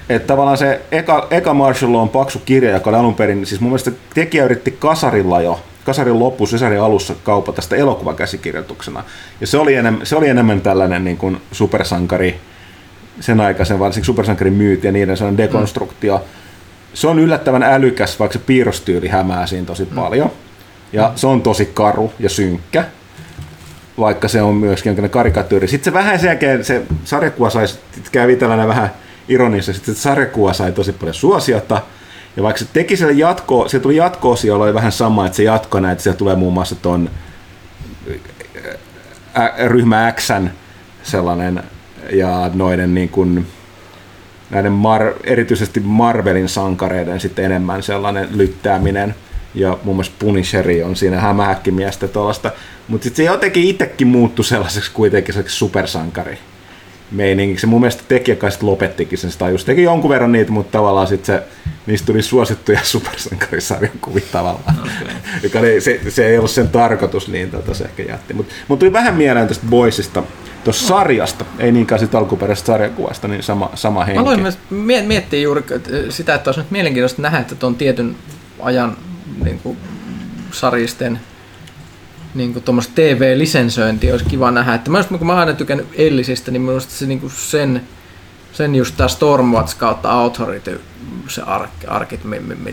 Että 0.09 0.27
tavallaan 0.27 0.57
se 0.57 0.81
eka, 0.91 1.27
eka 1.31 1.53
Marshall 1.53 1.95
on 1.95 2.09
paksu 2.09 2.41
kirja, 2.45 2.71
joka 2.71 2.89
oli 2.89 2.97
alun 2.97 3.15
perin, 3.15 3.45
siis 3.45 3.61
mun 3.61 3.69
mielestä 3.69 3.91
tekijä 4.13 4.45
yritti 4.45 4.71
kasarilla 4.71 5.41
jo 5.41 5.59
kasarin 5.85 6.19
loppu, 6.19 6.45
Cesarin 6.45 6.81
alussa 6.81 7.15
kaupata 7.23 7.61
sitä 7.61 7.75
elokuvakäsikirjoituksena. 7.75 9.03
Ja 9.41 9.47
se 9.47 9.57
oli 9.57 9.75
enemmän, 9.75 10.05
se 10.05 10.15
oli 10.15 10.29
enemmän 10.29 10.61
tällainen 10.61 11.03
niin 11.03 11.17
kuin 11.17 11.41
supersankari, 11.51 12.39
sen 13.19 13.39
aikaisen 13.39 13.79
varsinkin 13.79 14.05
supersankarin 14.05 14.53
myyti 14.53 14.87
ja 14.87 14.91
niiden 14.91 15.17
sellainen 15.17 15.37
dekonstruktio. 15.37 16.17
Mm. 16.17 16.23
Se 16.93 17.07
on 17.07 17.19
yllättävän 17.19 17.63
älykäs, 17.63 18.19
vaikka 18.19 18.39
se 18.39 18.45
piirrostyyli 18.45 19.07
hämää 19.07 19.47
siinä 19.47 19.65
tosi 19.65 19.85
mm. 19.85 19.95
paljon. 19.95 20.31
Ja 20.93 21.07
mm. 21.07 21.15
se 21.15 21.27
on 21.27 21.41
tosi 21.41 21.65
karu 21.65 22.13
ja 22.19 22.29
synkkä, 22.29 22.85
vaikka 23.99 24.27
se 24.27 24.41
on 24.41 24.55
myöskin 24.55 24.89
jonkinlainen 24.89 25.13
karikatyyri. 25.13 25.67
Sitten 25.67 25.85
se 25.85 25.93
vähän 25.93 26.19
sen 26.19 26.27
jälkeen, 26.27 26.65
se 26.65 26.81
sarjakuva 27.03 27.49
sai, 27.49 27.65
kävi 28.11 28.35
tällainen 28.35 28.67
vähän 28.67 28.91
ironisesti, 29.27 29.91
että 29.91 30.01
sarjakuva 30.01 30.53
sai 30.53 30.71
tosi 30.71 30.93
paljon 30.93 31.13
suosiota, 31.13 31.81
ja 32.37 32.43
vaikka 32.43 32.59
se 32.59 32.65
teki 32.73 32.97
sille 32.97 33.11
jatko, 33.11 33.69
se 33.69 33.79
tuli 33.79 33.95
jatko 33.95 34.35
jolla 34.43 34.63
oli 34.63 34.73
vähän 34.73 34.91
sama, 34.91 35.25
että 35.25 35.35
se 35.35 35.43
jatko 35.43 35.79
näin, 35.79 35.91
että 35.91 36.03
siellä 36.03 36.17
tulee 36.17 36.35
muun 36.35 36.53
muassa 36.53 36.75
ton 36.75 37.09
ryhmä 39.67 40.13
Xn 40.17 40.49
sellainen 41.03 41.63
ja 42.11 42.51
noiden 42.53 42.93
niin 42.93 43.09
kuin, 43.09 43.47
näiden 44.49 44.71
Mar- 44.71 45.19
erityisesti 45.23 45.79
Marvelin 45.79 46.49
sankareiden 46.49 47.19
sitten 47.19 47.45
enemmän 47.45 47.83
sellainen 47.83 48.27
lyttääminen. 48.31 49.15
Ja 49.55 49.77
muun 49.83 49.97
muassa 49.97 50.13
Punisheri 50.19 50.83
on 50.83 50.95
siinä 50.95 51.19
hämähäkkimiestä 51.19 52.07
tuollaista, 52.07 52.51
mutta 52.87 53.03
sitten 53.03 53.25
se 53.25 53.31
jotenkin 53.31 53.63
itsekin 53.63 54.07
muuttui 54.07 54.45
sellaiseksi 54.45 54.91
kuitenkin 54.91 55.35
supersankari 55.47 56.37
meiningiksi. 57.11 57.67
Mun 57.67 57.81
mielestä 57.81 58.03
tekijä 58.07 58.35
kai 58.35 58.49
lopettikin 58.61 59.17
sen 59.17 59.31
sitä 59.31 59.49
just 59.49 59.65
teki 59.65 59.83
jonkun 59.83 60.09
verran 60.09 60.31
niitä, 60.31 60.51
mutta 60.51 60.71
tavallaan 60.71 61.07
sit 61.07 61.25
se, 61.25 61.43
niistä 61.85 62.05
tuli 62.05 62.21
suosittuja 62.21 62.79
supersankarisarjan 62.93 63.99
kuvia 64.01 64.23
tavallaan. 64.31 64.79
Okay. 64.79 65.15
Joka 65.43 65.59
se, 65.79 65.99
se, 66.09 66.27
ei 66.27 66.37
ollut 66.37 66.51
sen 66.51 66.69
tarkoitus, 66.69 67.27
niin 67.27 67.51
tota 67.51 67.73
se 67.73 67.83
ehkä 67.83 68.03
jätti. 68.03 68.33
Mutta 68.33 68.53
mut 68.67 68.79
tuli 68.79 68.93
vähän 68.93 69.15
mieleen 69.15 69.47
tästä 69.47 69.65
Boysista, 69.69 70.23
tuosta 70.63 70.87
sarjasta, 70.87 71.45
ei 71.59 71.71
niinkään 71.71 71.99
siitä 71.99 72.17
alkuperäisestä 72.17 72.67
sarjakuvasta, 72.67 73.27
niin 73.27 73.43
sama, 73.43 73.69
sama 73.75 74.05
henki. 74.05 74.23
Mä 74.23 74.29
aloin 74.29 75.07
miettiä 75.07 75.39
juuri 75.39 75.63
sitä, 76.09 76.35
että 76.35 76.49
olisi 76.49 76.59
nyt 76.59 76.71
mielenkiintoista 76.71 77.21
nähdä, 77.21 77.39
että 77.39 77.55
tuon 77.55 77.75
tietyn 77.75 78.15
ajan 78.59 78.97
niin 79.43 79.59
kuin, 79.59 79.77
sarjisten 80.51 81.19
niin 82.35 82.53
kuin 82.53 82.63
tuommoista 82.63 82.93
TV-lisensointia 82.95 84.13
olisi 84.13 84.25
kiva 84.25 84.51
nähdä. 84.51 84.73
Että 84.73 84.91
mä, 84.91 85.03
kun 85.03 85.27
mä 85.27 85.35
aina 85.35 85.53
tykännyt 85.53 85.87
Ellisistä, 85.93 86.51
niin 86.51 86.61
minusta 86.61 86.93
se 86.93 87.05
niin 87.05 87.19
kuin 87.19 87.31
sen, 87.31 87.81
sen 88.53 88.75
just 88.75 88.97
tämä 88.97 89.07
Stormwatch 89.07 89.77
kautta 89.77 90.11
Authority, 90.11 90.81
se 91.27 91.41
ark, 91.41 91.69
arkit, 91.87 92.19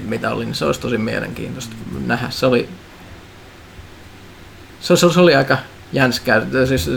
mitä 0.04 0.30
oli, 0.30 0.44
niin 0.44 0.54
se 0.54 0.64
olisi 0.64 0.80
tosi 0.80 0.98
mielenkiintoista 0.98 1.76
nähdä. 2.06 2.30
Se 2.30 2.46
oli, 2.46 2.68
se, 4.80 4.96
se, 4.96 5.12
se 5.12 5.20
oli 5.20 5.34
aika 5.34 5.58
jänskää. 5.92 6.42
Siis, 6.68 6.90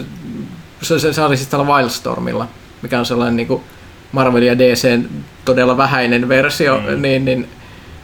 se, 0.81 0.99
se, 0.99 1.13
se 1.13 1.21
oli 1.21 1.37
siis 1.37 1.49
tällä 1.49 1.65
Wildstormilla, 1.65 2.47
mikä 2.81 2.99
on 2.99 3.05
sellainen 3.05 3.35
niin 3.35 3.47
kuin 3.47 3.63
Marvel 4.11 4.41
ja 4.41 4.57
DCn 4.57 5.05
todella 5.45 5.77
vähäinen 5.77 6.29
versio, 6.29 6.79
mm. 6.79 7.01
niin, 7.01 7.25
niin 7.25 7.49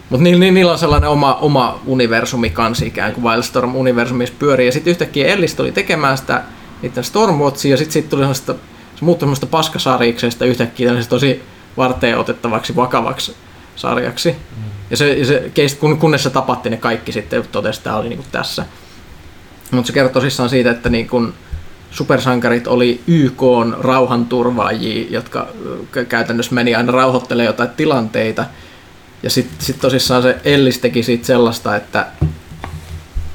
mutta 0.10 0.24
ni, 0.24 0.40
ni, 0.40 0.52
niillä 0.52 0.72
on 0.72 0.78
sellainen 0.78 1.10
oma, 1.10 1.34
oma 1.34 1.80
universumi 1.86 2.50
kanssa 2.50 2.86
ikään 2.86 3.14
kuin 3.14 3.24
Wildstorm-universumissa 3.24 4.36
pyörii. 4.40 4.66
Ja 4.66 4.72
sitten 4.72 4.92
yhtäkkiä 4.92 5.28
Ellis 5.28 5.56
tuli 5.56 5.72
tekemään 5.72 6.18
sitä 6.18 6.44
niiden 6.82 7.04
Stormwatchia 7.04 7.72
ja 7.72 7.78
sitten 7.78 7.94
sit 7.94 8.10
tuli 8.10 8.22
sellaista, 8.22 8.54
se 8.96 9.06
muuttui 9.06 9.26
semmoista 9.26 9.46
paskasarjiksesta 9.46 10.46
yhtäkkiä 10.46 10.92
tosi 11.10 11.44
varteen 11.78 12.18
otettavaksi 12.18 12.76
vakavaksi 12.76 13.36
sarjaksi. 13.76 14.36
Ja 14.90 14.98
se, 14.98 15.26
se 15.26 15.52
kun, 15.80 15.98
kunnes 15.98 16.24
se 16.24 16.30
tapatti 16.30 16.70
ne 16.70 16.78
kaikki 16.78 17.12
sitten 17.12 17.48
totesi, 17.52 17.80
että 17.80 17.84
tämä 17.84 17.96
oli 17.96 18.10
niin 18.10 18.24
tässä. 18.32 18.66
Mutta 19.72 19.88
se 19.88 19.94
kertoo 19.94 20.14
tosissaan 20.14 20.50
siitä, 20.50 20.72
että 20.72 20.90
niin 20.90 21.34
supersankarit 21.92 22.68
oli 22.68 23.02
YK 23.08 23.42
rauhanturvaajia, 23.80 25.08
jotka 25.10 25.48
käytännössä 26.10 26.56
meni 26.56 26.76
aina 26.76 26.92
rauhoittelemaan 26.92 27.46
jotain 27.48 27.70
tilanteita. 27.70 28.46
Ja 29.24 29.30
sitten 29.30 29.66
sit 29.66 29.80
tosissaan 29.82 30.22
se 30.22 30.38
Ellis 30.46 30.80
teki 30.80 31.04
siitä 31.04 31.26
sellaista, 31.26 31.76
että 31.76 32.08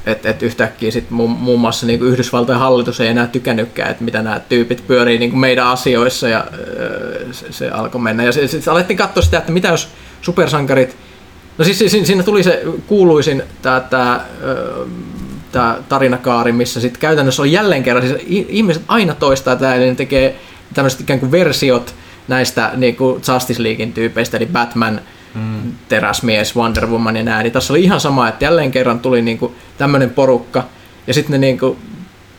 et, 0.07 0.27
et 0.27 0.43
yhtäkkiä 0.43 0.91
sit 0.91 1.11
muun, 1.11 1.31
muun 1.31 1.61
muassa 1.61 1.87
niin 1.87 2.03
Yhdysvaltojen 2.03 2.61
hallitus 2.61 3.01
ei 3.01 3.09
enää 3.09 3.27
tykännytkään, 3.27 3.91
että 3.91 4.05
mitä 4.05 4.23
nämä 4.23 4.41
tyypit 4.41 4.87
pyörii 4.87 5.19
niin 5.19 5.39
meidän 5.39 5.67
asioissa 5.67 6.29
ja 6.29 6.47
öö, 6.59 7.33
se, 7.33 7.53
se 7.53 7.71
alkoi 7.71 8.01
mennä. 8.01 8.25
Ja 8.25 8.33
sitten 8.33 8.73
alettiin 8.73 8.97
katsoa 8.97 9.23
sitä, 9.23 9.39
että 9.39 9.53
mitä 9.53 9.69
jos 9.69 9.89
supersankarit, 10.23 10.97
no 11.59 11.65
siis 11.65 11.79
siinä 12.07 12.23
tuli 12.23 12.43
se 12.43 12.63
kuuluisin 12.87 13.43
tämä 13.63 14.21
tämä 15.53 15.79
tarinakaari, 15.89 16.53
missä 16.53 16.81
sitten 16.81 17.01
käytännössä 17.01 17.43
on 17.43 17.53
jälleen 17.53 17.83
kerran, 17.83 18.09
siis 18.09 18.23
ihmiset 18.27 18.83
aina 18.89 19.15
toistaa 19.15 19.57
tämä, 19.57 19.75
eli 19.75 19.87
ne 19.87 19.95
tekee 19.95 20.37
tämmöiset 20.75 21.01
ikään 21.01 21.21
kuin 21.21 21.33
versiot 21.33 21.95
näistä 22.29 22.71
niin 22.77 22.97
kuin 22.97 23.23
Justice 23.29 23.63
Leaguein 23.63 23.93
tyypeistä, 23.93 24.37
eli 24.37 24.47
Batman, 24.47 25.01
teräsmies, 25.89 26.57
Wonder 26.57 26.87
Woman 26.87 27.17
ja 27.17 27.23
nää, 27.23 27.43
niin 27.43 27.53
tässä 27.53 27.73
oli 27.73 27.83
ihan 27.83 28.01
sama, 28.01 28.29
että 28.29 28.45
jälleen 28.45 28.71
kerran 28.71 29.01
tuli 29.01 29.23
niin 29.23 29.39
kuin 29.39 29.55
tämmöinen 29.79 30.11
porukka, 30.11 30.65
ja 31.07 31.15
sitten 31.15 31.33
ne 31.33 31.47
niin 31.47 31.59
kuin 31.59 31.79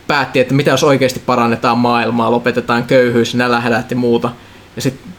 päätti, 0.08 0.40
että 0.40 0.54
mitä 0.54 0.72
jos 0.72 0.84
oikeasti 0.84 1.20
parannetaan 1.26 1.78
maailmaa, 1.78 2.32
lopetetaan 2.32 2.84
köyhyys, 2.84 3.36
nälähädät 3.36 3.92
ja 3.92 3.98
muuta, 3.98 4.30
ja 4.76 4.82
sitten 4.82 5.16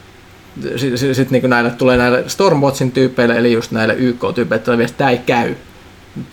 sitten 0.75 1.15
sit, 1.15 1.31
niin 1.31 1.49
näille 1.49 1.71
tulee 1.71 1.97
näille 1.97 2.23
Stormwatchin 2.27 2.91
tyypeille, 2.91 3.37
eli 3.37 3.53
just 3.53 3.71
näille 3.71 3.93
YK-tyypeille, 3.93 4.83
että 4.83 4.97
tämä 4.97 5.09
ei 5.09 5.17
käy 5.17 5.55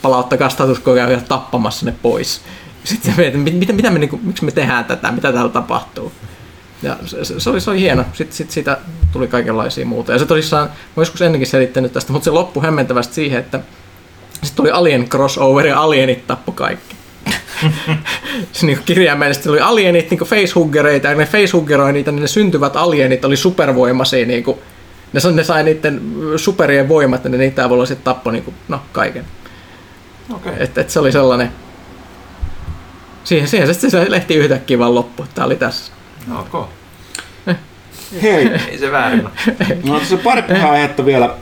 palauttakaa 0.03 0.49
status 0.49 0.89
quo 0.89 0.97
ja 0.97 1.21
tappamassa 1.29 1.87
ne 1.87 1.95
pois. 2.03 2.41
Sitten 2.85 3.15
se 3.15 3.31
mitä, 3.37 3.73
mitä 3.73 3.91
me, 3.91 3.99
niin 3.99 4.11
kuin, 4.11 4.23
miksi 4.25 4.45
me 4.45 4.51
tehdään 4.51 4.85
tätä, 4.85 5.13
mitä 5.13 5.33
täällä 5.33 5.53
tapahtuu. 5.53 6.13
Ja 6.85 6.97
se, 7.07 7.41
se, 7.41 7.51
oli, 7.51 7.61
se 7.61 7.71
oli 7.71 7.81
hieno. 7.81 8.05
Sitten 8.13 8.37
sit 8.37 8.51
siitä 8.51 8.79
tuli 9.13 9.29
kaikenlaisia 9.29 9.87
muuta. 9.87 10.13
Ja 10.13 10.19
se 10.19 10.27
tosissaan, 10.27 10.69
mä 10.69 11.01
joskus 11.01 11.23
ennenkin 11.23 11.47
selittänyt 11.47 11.93
tästä, 11.93 12.13
mutta 12.13 12.25
se 12.25 12.31
loppui 12.31 12.63
hämmentävästi 12.63 13.15
siihen, 13.15 13.41
että 13.41 13.61
sitten 14.33 14.57
tuli 14.57 14.71
Alien 14.71 15.09
crossover 15.09 15.67
ja 15.67 15.81
Alienit 15.81 16.27
tappo 16.27 16.53
kaikki. 16.53 16.95
se 18.53 18.67
niin 18.67 18.79
kirjaimellisesti 18.85 19.49
oli 19.49 19.61
alienit 19.61 20.11
niin 20.11 20.21
facehuggereita 20.21 21.09
ja 21.09 21.15
ne 21.15 21.27
facehuggeroi 21.27 21.93
niitä, 21.93 22.13
niin 22.13 22.21
ne 22.21 22.29
syntyvät 22.29 22.77
alienit 22.77 23.25
oli 23.25 23.37
supervoimaisia. 23.37 24.27
Niin 24.27 24.45
kuin, 24.45 24.59
ne, 25.13 25.21
ne 25.33 25.45
sai 25.45 25.65
niiden 25.65 26.01
superien 26.37 26.89
voimat 26.89 27.25
ja 27.25 27.31
ne 27.31 27.37
niitä 27.37 27.65
avulla 27.65 27.87
sitten 27.87 28.05
tappoi 28.05 28.33
niin 28.33 28.45
kuin, 28.45 28.55
no, 28.69 28.81
kaiken. 28.93 29.25
Okay. 30.35 30.53
Että 30.59 30.81
et 30.81 30.91
se 30.91 31.01
oli 31.01 31.13
sellainen... 31.13 31.53
Siihen, 33.25 33.49
siihen 33.49 33.75
se, 33.75 33.91
se 33.91 34.11
lehti 34.11 34.35
yhtäkkiä 34.35 34.79
vaan 34.79 34.95
loppu. 34.95 35.27
Tämä 35.35 35.47
oli 35.47 35.57
tässä. 35.57 35.93
Okay. 36.41 36.63
Eh. 37.47 37.57
Hei. 38.23 38.51
Ei 38.69 38.79
se 38.79 38.93
väärin 38.93 39.29
No 39.85 39.99
tässä 39.99 40.17
pari 40.17 40.43
aihetta 40.63 41.05
vielä. 41.05 41.35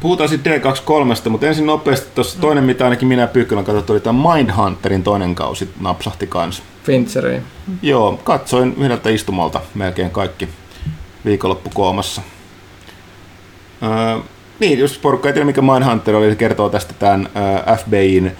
Puhutaan 0.00 0.28
sitten 0.28 0.62
D23, 0.62 1.28
mutta 1.28 1.46
ensin 1.46 1.66
nopeasti 1.66 2.08
tuossa 2.14 2.40
toinen, 2.40 2.64
mitä 2.64 2.84
ainakin 2.84 3.08
minä 3.08 3.22
ja 3.22 3.58
on 3.58 3.64
katsottu, 3.64 3.92
oli 3.92 4.00
tämä 4.00 4.34
Mindhunterin 4.34 5.02
toinen 5.02 5.34
kausi 5.34 5.70
napsahti 5.80 6.26
kanssa. 6.26 6.62
Fincheri. 6.84 7.42
Joo, 7.82 8.20
katsoin 8.24 8.74
yhdeltä 8.78 9.10
istumalta 9.10 9.60
melkein 9.74 10.10
kaikki 10.10 10.48
viikonloppukoomassa. 11.24 12.22
Öö, 13.82 14.18
niin, 14.60 14.78
jos 14.78 14.98
porukka 14.98 15.28
ei 15.28 15.32
tiedä, 15.32 15.46
mikä 15.46 15.62
Mindhunter 15.62 16.14
oli, 16.14 16.30
se 16.30 16.36
kertoo 16.36 16.68
tästä 16.68 16.94
tämän 16.94 17.28
FBIin 17.84 18.36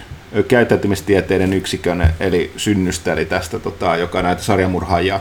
käyttäytymistieteiden 0.49 1.53
yksikön, 1.53 2.15
eli 2.21 2.53
synnystä, 2.57 3.13
eli 3.13 3.25
tästä, 3.25 3.59
tota, 3.59 3.97
joka 3.97 4.23
näitä 4.23 4.43
sarjamurhaajia 4.43 5.21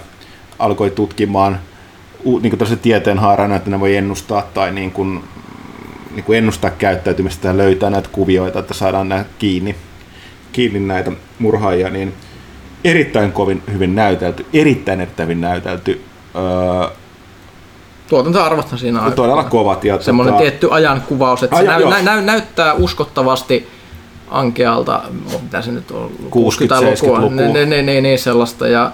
alkoi 0.60 0.90
tutkimaan 0.90 1.60
niin 2.42 2.58
kuin 2.58 2.80
tieteen 2.82 3.20
haarana, 3.20 3.56
että 3.56 3.70
ne 3.70 3.80
voi 3.80 3.96
ennustaa 3.96 4.42
tai 4.54 4.72
niin 4.72 4.92
kuin, 4.92 5.24
niin 6.12 6.24
kuin 6.24 6.38
ennustaa 6.38 6.70
käyttäytymistä 6.70 7.48
ja 7.48 7.58
löytää 7.58 7.90
näitä 7.90 8.10
kuvioita, 8.12 8.60
että 8.60 8.74
saadaan 8.74 9.10
nämä 9.10 9.26
kiinni, 9.40 9.76
kiinni 10.52 10.80
näitä 10.80 11.12
murhaajia, 11.40 11.90
niin 11.90 12.14
erittäin 12.84 13.32
kovin 13.32 13.64
hyvin 13.72 13.96
näytelty, 13.96 14.46
erittäin 14.54 15.02
erittäin 15.02 15.28
hyvin 15.28 15.42
näytelty. 15.42 16.02
Öö, 16.36 16.96
tuotantoarvothan 18.08 18.80
siinä 18.80 19.02
on 19.02 19.14
todella 19.14 19.44
kovat. 19.44 19.86
Ja 19.86 20.02
semmoinen 20.02 20.34
tota... 20.34 20.42
tietty 20.42 20.68
ajankuvaus, 20.72 21.44
että 21.44 21.56
Ajan, 21.56 21.82
se 21.82 21.90
näy, 21.90 22.04
näy, 22.04 22.22
näyttää 22.22 22.74
uskottavasti 22.74 23.68
ankealta, 24.32 25.02
mitä 25.42 25.62
se 25.62 25.72
nyt 25.72 25.92
on, 25.92 26.12
60-lukua, 26.26 27.20
niin, 27.20 27.54
niin, 27.54 27.70
niin, 27.70 27.86
niin, 27.86 28.04
niin, 28.04 28.20
sellaista. 28.20 28.68
Ja 28.68 28.92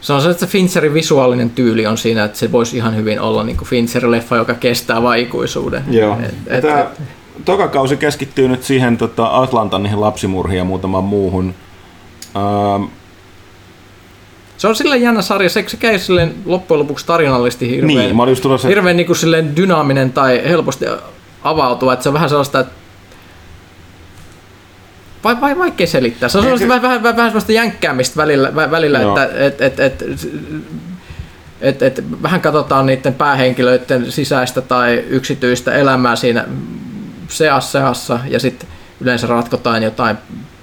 se 0.00 0.12
on 0.12 0.22
se, 0.22 0.30
että 0.30 0.46
se 0.46 0.52
Fincherin 0.52 0.94
visuaalinen 0.94 1.50
tyyli 1.50 1.86
on 1.86 1.98
siinä, 1.98 2.24
että 2.24 2.38
se 2.38 2.52
voisi 2.52 2.76
ihan 2.76 2.96
hyvin 2.96 3.20
olla 3.20 3.44
niin 3.44 3.56
kuin 3.56 3.68
Fincher-leffa, 3.68 4.36
joka 4.36 4.54
kestää 4.54 5.02
vaikuisuuden. 5.02 5.84
Joo. 5.90 6.16
Et, 6.22 6.34
et, 6.46 6.60
Tämä, 6.60 6.80
et, 6.80 6.88
toka 7.44 7.68
kausi 7.68 7.96
keskittyy 7.96 8.48
nyt 8.48 8.62
siihen 8.62 8.96
tota, 8.96 9.38
Atlantan 9.40 9.82
niihin 9.82 10.00
lapsimurhiin 10.00 10.58
ja 10.58 10.64
muutamaan 10.64 11.04
muuhun. 11.04 11.54
Ähm, 12.36 12.84
se 14.56 14.68
on 14.68 14.76
silleen 14.76 15.02
jännä 15.02 15.22
sarja, 15.22 15.50
se, 15.50 15.64
se 15.66 15.76
käy 15.76 15.98
silleen 15.98 16.34
loppujen 16.44 16.78
lopuksi 16.78 17.06
tarinallisesti 17.06 17.70
hirveän, 17.70 17.98
niin, 17.98 18.16
mä 18.16 18.26
just 18.26 18.42
tulossa... 18.42 18.68
hirveän 18.68 18.96
niin 18.96 19.06
kuin 19.06 19.16
silleen 19.16 19.56
dynaaminen 19.56 20.12
tai 20.12 20.42
helposti 20.48 20.84
avautuva, 21.42 21.92
että 21.92 22.02
se 22.02 22.08
on 22.08 22.12
vähän 22.12 22.28
sellaista, 22.28 22.60
että 22.60 22.72
vai, 25.24 25.40
vai 25.40 25.58
vaikea 25.58 25.86
selittää. 25.86 26.28
Se 26.28 26.38
on 26.38 26.44
sellaista 26.44 26.68
vähän, 26.68 26.82
vähän, 26.82 27.16
vähän 27.16 27.30
sellaista 27.30 27.52
jänkkäämistä 27.52 28.16
välillä, 28.16 28.54
välillä 28.54 29.00
että 29.00 29.28
et, 29.34 29.60
et, 29.60 29.80
et, 29.80 30.02
et, 31.60 31.82
et, 31.82 32.04
vähän 32.22 32.40
katsotaan 32.40 32.86
niiden 32.86 33.14
päähenkilöiden 33.14 34.12
sisäistä 34.12 34.60
tai 34.60 35.04
yksityistä 35.08 35.74
elämää 35.74 36.16
siinä 36.16 36.44
seassa 37.28 38.18
ja 38.28 38.40
sitten 38.40 38.68
yleensä 39.00 39.26
ratkotaan 39.26 39.82
jotain 39.82 40.16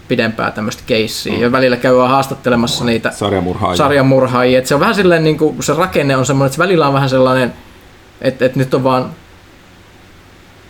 pidempää 0.07 0.52
tämmöistä 0.52 0.84
keissiä. 0.86 1.34
Mm. 1.34 1.41
Ja 1.41 1.52
välillä 1.52 1.77
käy 1.77 1.95
haastattelemassa 1.95 2.84
mm. 2.84 2.88
niitä 2.88 3.11
sarjamurhaajia. 3.11 3.77
sarjamurhaajia. 3.77 4.60
Et 4.60 4.65
se 4.65 4.73
on 4.73 4.80
vähän 4.80 4.95
silleen, 4.95 5.23
niin 5.23 5.38
kuin, 5.38 5.64
se 5.64 5.73
rakenne 5.73 6.15
on 6.15 6.26
semmoinen, 6.26 6.48
että 6.48 6.64
välillä 6.64 6.88
on 6.88 6.94
vähän 6.94 7.10
sellainen, 7.10 7.53
että, 8.22 8.45
että 8.45 8.60
nyt 8.60 8.73
on 8.73 8.84
vaan 8.84 9.11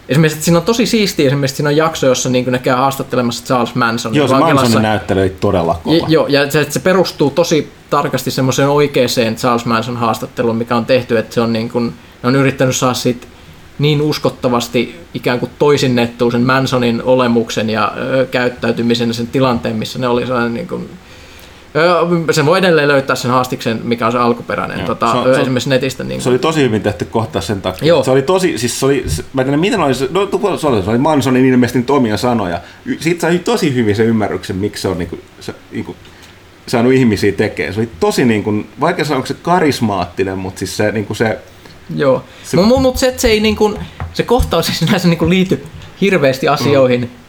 Esimerkiksi, 0.09 0.35
että 0.35 0.45
siinä 0.45 0.59
on 0.59 0.65
tosi 0.65 0.85
siistiä, 0.85 1.27
esimerkiksi 1.27 1.55
siinä 1.55 1.69
on 1.69 1.75
jakso, 1.75 2.07
jossa 2.07 2.29
niin 2.29 2.51
ne 2.51 2.59
käy 2.59 2.75
haastattelemassa 2.75 3.45
Charles 3.45 3.75
Manson. 3.75 4.15
Joo, 4.15 4.27
se 4.27 4.35
Mansonin 4.35 4.81
näyttely 4.81 5.21
oli 5.21 5.29
todella 5.29 5.79
kova. 5.83 5.95
Ja, 5.95 6.05
joo, 6.07 6.27
ja 6.27 6.51
se, 6.51 6.67
se, 6.69 6.79
perustuu 6.79 7.29
tosi 7.29 7.71
tarkasti 7.89 8.31
semmoiseen 8.31 8.69
oikeaan 8.69 9.35
Charles 9.35 9.65
Manson 9.65 9.97
haastatteluun, 9.97 10.55
mikä 10.55 10.75
on 10.75 10.85
tehty, 10.85 11.17
että 11.17 11.33
se 11.33 11.41
on 11.41 11.53
niin 11.53 11.69
kuin, 11.69 11.93
ne 12.23 12.27
on 12.27 12.35
yrittänyt 12.35 12.75
saada 12.75 12.93
siitä 12.93 13.27
niin 13.79 14.01
uskottavasti 14.01 14.99
ikään 15.13 15.39
kuin 15.39 15.51
toisinnettua 15.59 16.31
sen 16.31 16.41
Mansonin 16.41 17.03
olemuksen 17.03 17.69
ja 17.69 17.91
ö, 17.97 18.25
käyttäytymisen 18.25 19.07
ja 19.07 19.13
sen 19.13 19.27
tilanteen, 19.27 19.75
missä 19.75 19.99
ne 19.99 20.07
oli 20.07 20.25
sellainen 20.25 20.53
niin 20.53 20.67
kuin, 20.67 20.89
ö, 21.75 22.33
sen 22.33 22.45
voi 22.45 22.59
edelleen 22.59 22.87
löytää 22.87 23.15
sen 23.15 23.31
haastiksen, 23.31 23.81
mikä 23.83 24.05
on 24.05 24.11
se 24.11 24.17
alkuperäinen, 24.17 24.77
Joo, 24.77 24.87
tota, 24.87 25.11
se 25.11 25.17
on, 25.17 25.41
esimerkiksi 25.41 25.69
netistä. 25.69 26.03
Niin 26.03 26.21
se 26.21 26.29
oli 26.29 26.39
tosi 26.39 26.61
hyvin 26.61 26.81
tehty 26.81 27.05
kohta 27.05 27.41
sen 27.41 27.61
takia. 27.61 27.87
Joo. 27.87 28.03
Se 28.03 28.11
oli 28.11 28.21
tosi, 28.21 28.57
siis 28.57 28.79
se 28.79 28.85
oli, 28.85 29.05
mä 29.33 29.41
en 29.41 29.45
tiedä 29.45 29.57
miten 29.57 29.79
oli, 29.79 29.95
se, 29.95 30.09
no, 30.11 30.29
se 30.57 30.67
oli, 30.67 30.83
se 30.83 30.89
oli 30.89 30.97
Mansonin 30.97 31.45
ilmeisesti 31.45 31.79
nyt 31.79 31.89
omia 31.89 32.17
sanoja. 32.17 32.59
Siitä 32.99 33.21
sai 33.21 33.39
tosi 33.39 33.73
hyvin 33.73 33.95
sen 33.95 34.05
ymmärryksen, 34.05 34.55
miksi 34.55 34.81
se 34.81 34.87
on 34.87 34.97
niin 34.97 35.09
kuin, 35.09 35.21
se, 35.39 35.55
niin 35.71 35.85
kuin, 35.85 35.97
saanut 36.67 36.93
ihmisiä 36.93 37.31
tekemään. 37.31 37.73
Se 37.73 37.79
oli 37.79 37.89
tosi, 37.99 38.25
niin 38.25 38.43
kuin, 38.43 38.69
vaikka 38.79 39.03
sanoa, 39.03 39.25
se 39.25 39.33
karismaattinen, 39.33 40.37
mutta 40.37 40.59
siis 40.59 40.77
se, 40.77 40.91
niin 40.91 41.05
kuin 41.05 41.17
se 41.17 41.39
Joo, 41.95 42.23
se... 42.43 42.57
mutta 42.57 42.79
mut 42.79 42.97
se, 42.97 43.13
se, 43.17 43.27
ei 43.27 43.39
niin 43.39 43.55
kuin, 43.55 43.75
se 44.13 44.23
kohtaus 44.23 44.69
ei 44.69 44.75
sinänsä 44.75 45.07
niin 45.07 45.17
kuin 45.17 45.29
liity 45.29 45.65
hirveästi 46.01 46.47
asioihin. 46.47 47.01
Mm. 47.01 47.24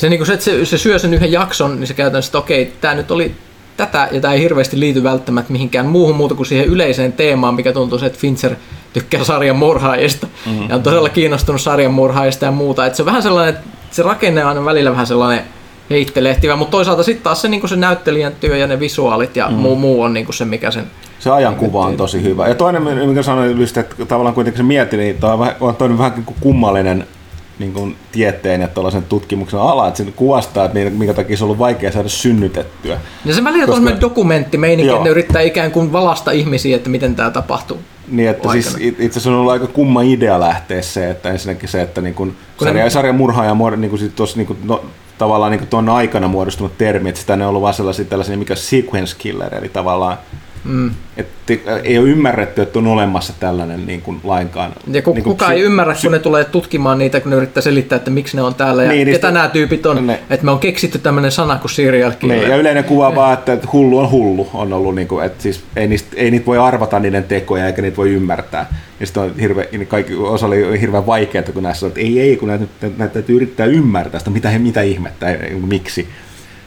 Se, 0.00 0.08
niin 0.08 0.26
se, 0.26 0.32
että 0.32 0.44
se, 0.44 0.64
se 0.64 0.78
syö 0.78 0.98
sen 0.98 1.14
yhden 1.14 1.32
jakson, 1.32 1.80
niin 1.80 1.86
se 1.86 1.94
käytännössä, 1.94 2.28
että 2.28 2.38
okei, 2.38 2.72
tämä 2.80 2.94
nyt 2.94 3.10
oli 3.10 3.34
tätä, 3.76 4.08
ja 4.12 4.20
tämä 4.20 4.34
ei 4.34 4.40
hirveästi 4.40 4.80
liity 4.80 5.02
välttämättä 5.02 5.52
mihinkään 5.52 5.86
muuhun 5.86 6.16
muuta 6.16 6.34
kuin 6.34 6.46
siihen 6.46 6.66
yleiseen 6.66 7.12
teemaan, 7.12 7.54
mikä 7.54 7.72
tuntuu 7.72 7.98
se, 7.98 8.06
että 8.06 8.18
Fincher 8.18 8.54
tykkää 8.92 9.24
sarjan 9.24 9.56
murhaajista, 9.56 10.26
mm-hmm. 10.46 10.68
ja 10.68 10.74
on 10.74 10.82
todella 10.82 11.08
kiinnostunut 11.08 11.60
sarjan 11.60 11.92
murhaajista 11.92 12.44
ja 12.44 12.50
muuta. 12.50 12.86
Että 12.86 12.96
se 12.96 13.02
on 13.02 13.06
vähän 13.06 13.22
sellainen, 13.22 13.54
että 13.54 13.66
se 13.90 14.02
rakenne 14.02 14.42
on 14.42 14.48
aina 14.48 14.64
välillä 14.64 14.90
vähän 14.90 15.06
sellainen 15.06 15.44
heittelehtivä, 15.90 16.56
mutta 16.56 16.70
toisaalta 16.70 17.02
sitten 17.02 17.24
taas 17.24 17.42
se, 17.42 17.48
niin 17.48 17.68
se 17.68 17.76
näyttelijän 17.76 18.32
työ 18.40 18.56
ja 18.56 18.66
ne 18.66 18.80
visuaalit 18.80 19.36
ja 19.36 19.48
mm. 19.48 19.54
muu, 19.54 19.76
muu 19.76 20.02
on 20.02 20.12
niin 20.14 20.26
se, 20.32 20.44
mikä 20.44 20.70
sen... 20.70 20.84
Se 21.18 21.30
ajankuva 21.30 21.86
on 21.86 21.96
tosi 21.96 22.22
hyvä. 22.22 22.48
Ja 22.48 22.54
toinen, 22.54 22.82
mikä 22.82 23.22
sanoin, 23.22 23.62
että 23.62 24.06
tavallaan 24.08 24.34
kuitenkin 24.34 24.58
se 24.58 24.62
mietti, 24.62 24.96
niin 24.96 25.16
on, 25.22 25.38
vähän, 25.38 25.54
on 25.60 25.76
toinen 25.76 25.98
vähän 25.98 26.12
niin 26.14 26.24
kuin 26.24 26.36
kummallinen 26.40 27.06
niin 27.60 27.72
kuin 27.72 27.96
tieteen 28.12 28.60
ja 28.60 28.68
tuollaisen 28.68 29.02
tutkimuksen 29.02 29.60
ala, 29.60 29.88
että 29.88 30.04
se 30.04 30.10
kuvastaa, 30.16 30.64
että 30.64 30.78
minkä 30.90 31.14
takia 31.14 31.36
se 31.36 31.44
on 31.44 31.46
ollut 31.46 31.58
vaikea 31.58 31.92
saada 31.92 32.08
synnytettyä. 32.08 33.00
Ja 33.24 33.34
se 33.34 33.44
välillä 33.44 33.66
Koska... 33.66 33.90
on 33.90 34.00
dokumentti 34.00 34.58
meininki, 34.58 34.92
että 34.92 35.04
ne 35.04 35.10
yrittää 35.10 35.42
ikään 35.42 35.70
kuin 35.70 35.92
valasta 35.92 36.30
ihmisiä, 36.30 36.76
että 36.76 36.90
miten 36.90 37.16
tämä 37.16 37.30
tapahtuu. 37.30 37.78
Niin, 38.08 38.28
että 38.28 38.52
siis 38.52 38.76
itse 38.80 39.06
asiassa 39.06 39.30
on 39.30 39.36
ollut 39.36 39.52
aika 39.52 39.66
kumma 39.66 40.02
idea 40.02 40.40
lähteä 40.40 40.82
se, 40.82 41.10
että 41.10 41.30
ensinnäkin 41.30 41.68
se, 41.68 41.82
että 41.82 42.00
niin 42.00 42.14
kuin 42.14 42.36
sarja, 42.64 42.84
ne... 42.84 42.90
sarjan 42.90 43.14
murhaaja 43.14 43.56
niin 43.76 43.90
kuin 43.90 44.12
tuossa 44.16 44.36
niin 44.36 44.46
kuin, 44.46 44.58
no, 44.64 44.84
tavallaan 45.18 45.52
niin 45.52 45.66
tuon 45.66 45.88
aikana 45.88 46.28
muodostunut 46.28 46.78
termi, 46.78 47.08
että 47.08 47.20
sitä 47.20 47.36
ne 47.36 47.44
on 47.44 47.48
ollut 47.48 47.62
vaan 47.62 47.74
sellaisia, 47.74 48.04
tällaisia, 48.04 48.36
mikä 48.36 48.54
sequence 48.54 49.16
killer, 49.18 49.54
eli 49.54 49.68
tavallaan 49.68 50.18
Mm. 50.64 50.90
Että 51.16 51.52
ei 51.84 51.98
ole 51.98 52.08
ymmärretty, 52.08 52.62
että 52.62 52.78
on 52.78 52.86
olemassa 52.86 53.32
tällainen 53.40 53.86
niin 53.86 54.02
kuin 54.02 54.20
lainkaan. 54.24 54.72
Ja 54.92 55.02
ku, 55.02 55.12
niin 55.12 55.24
kuin 55.24 55.34
kukaan 55.34 55.52
ei 55.52 55.60
ymmärrä, 55.60 55.94
kun 56.02 56.12
ne 56.12 56.18
tulee 56.18 56.44
tutkimaan 56.44 56.98
niitä, 56.98 57.20
kun 57.20 57.30
ne 57.30 57.36
yrittää 57.36 57.62
selittää, 57.62 57.96
että 57.96 58.10
miksi 58.10 58.36
ne 58.36 58.42
on 58.42 58.54
täällä 58.54 58.82
ja 58.82 58.88
niin, 58.88 58.98
ketä 58.98 59.10
niistä, 59.10 59.30
nämä 59.30 59.48
tyypit 59.48 59.86
on. 59.86 60.06
Ne, 60.06 60.20
että 60.30 60.44
me 60.44 60.50
on 60.50 60.58
keksitty 60.58 60.98
tämmöinen 60.98 61.32
sana 61.32 61.58
kuin 61.58 61.70
serial 61.70 62.12
killer. 62.18 62.38
Niin, 62.38 62.50
ja 62.50 62.56
yleinen 62.56 62.84
kuva 62.84 63.14
vaan, 63.14 63.34
että 63.34 63.58
hullu 63.72 63.98
on 63.98 64.10
hullu 64.10 64.50
on 64.54 64.72
ollut, 64.72 64.94
niin 64.94 65.08
kuin, 65.08 65.24
että 65.24 65.42
siis 65.42 65.64
ei, 65.76 65.88
niistä, 65.88 66.08
ei 66.16 66.30
niitä 66.30 66.46
voi 66.46 66.58
arvata 66.58 66.98
niiden 66.98 67.24
tekoja 67.24 67.66
eikä 67.66 67.82
niitä 67.82 67.96
voi 67.96 68.10
ymmärtää. 68.10 68.66
Ja 69.00 69.06
sitten 69.06 69.22
on 69.22 69.34
hirve, 69.40 69.68
niin 69.72 69.86
kaikki 69.86 70.14
osa 70.14 70.46
oli 70.46 70.80
hirveän 70.80 71.06
vaikeaa, 71.06 71.44
kun 71.52 71.62
näissä 71.62 71.86
että 71.86 72.00
ei, 72.00 72.20
ei, 72.20 72.36
kun 72.36 72.48
näitä, 72.48 72.66
näitä 72.96 73.12
täytyy 73.12 73.36
yrittää 73.36 73.66
ymmärtää 73.66 74.18
sitä, 74.18 74.30
mitä, 74.30 74.50
he, 74.50 74.58
mitä 74.58 74.82
ihmettä, 74.82 75.26
miksi. 75.66 76.08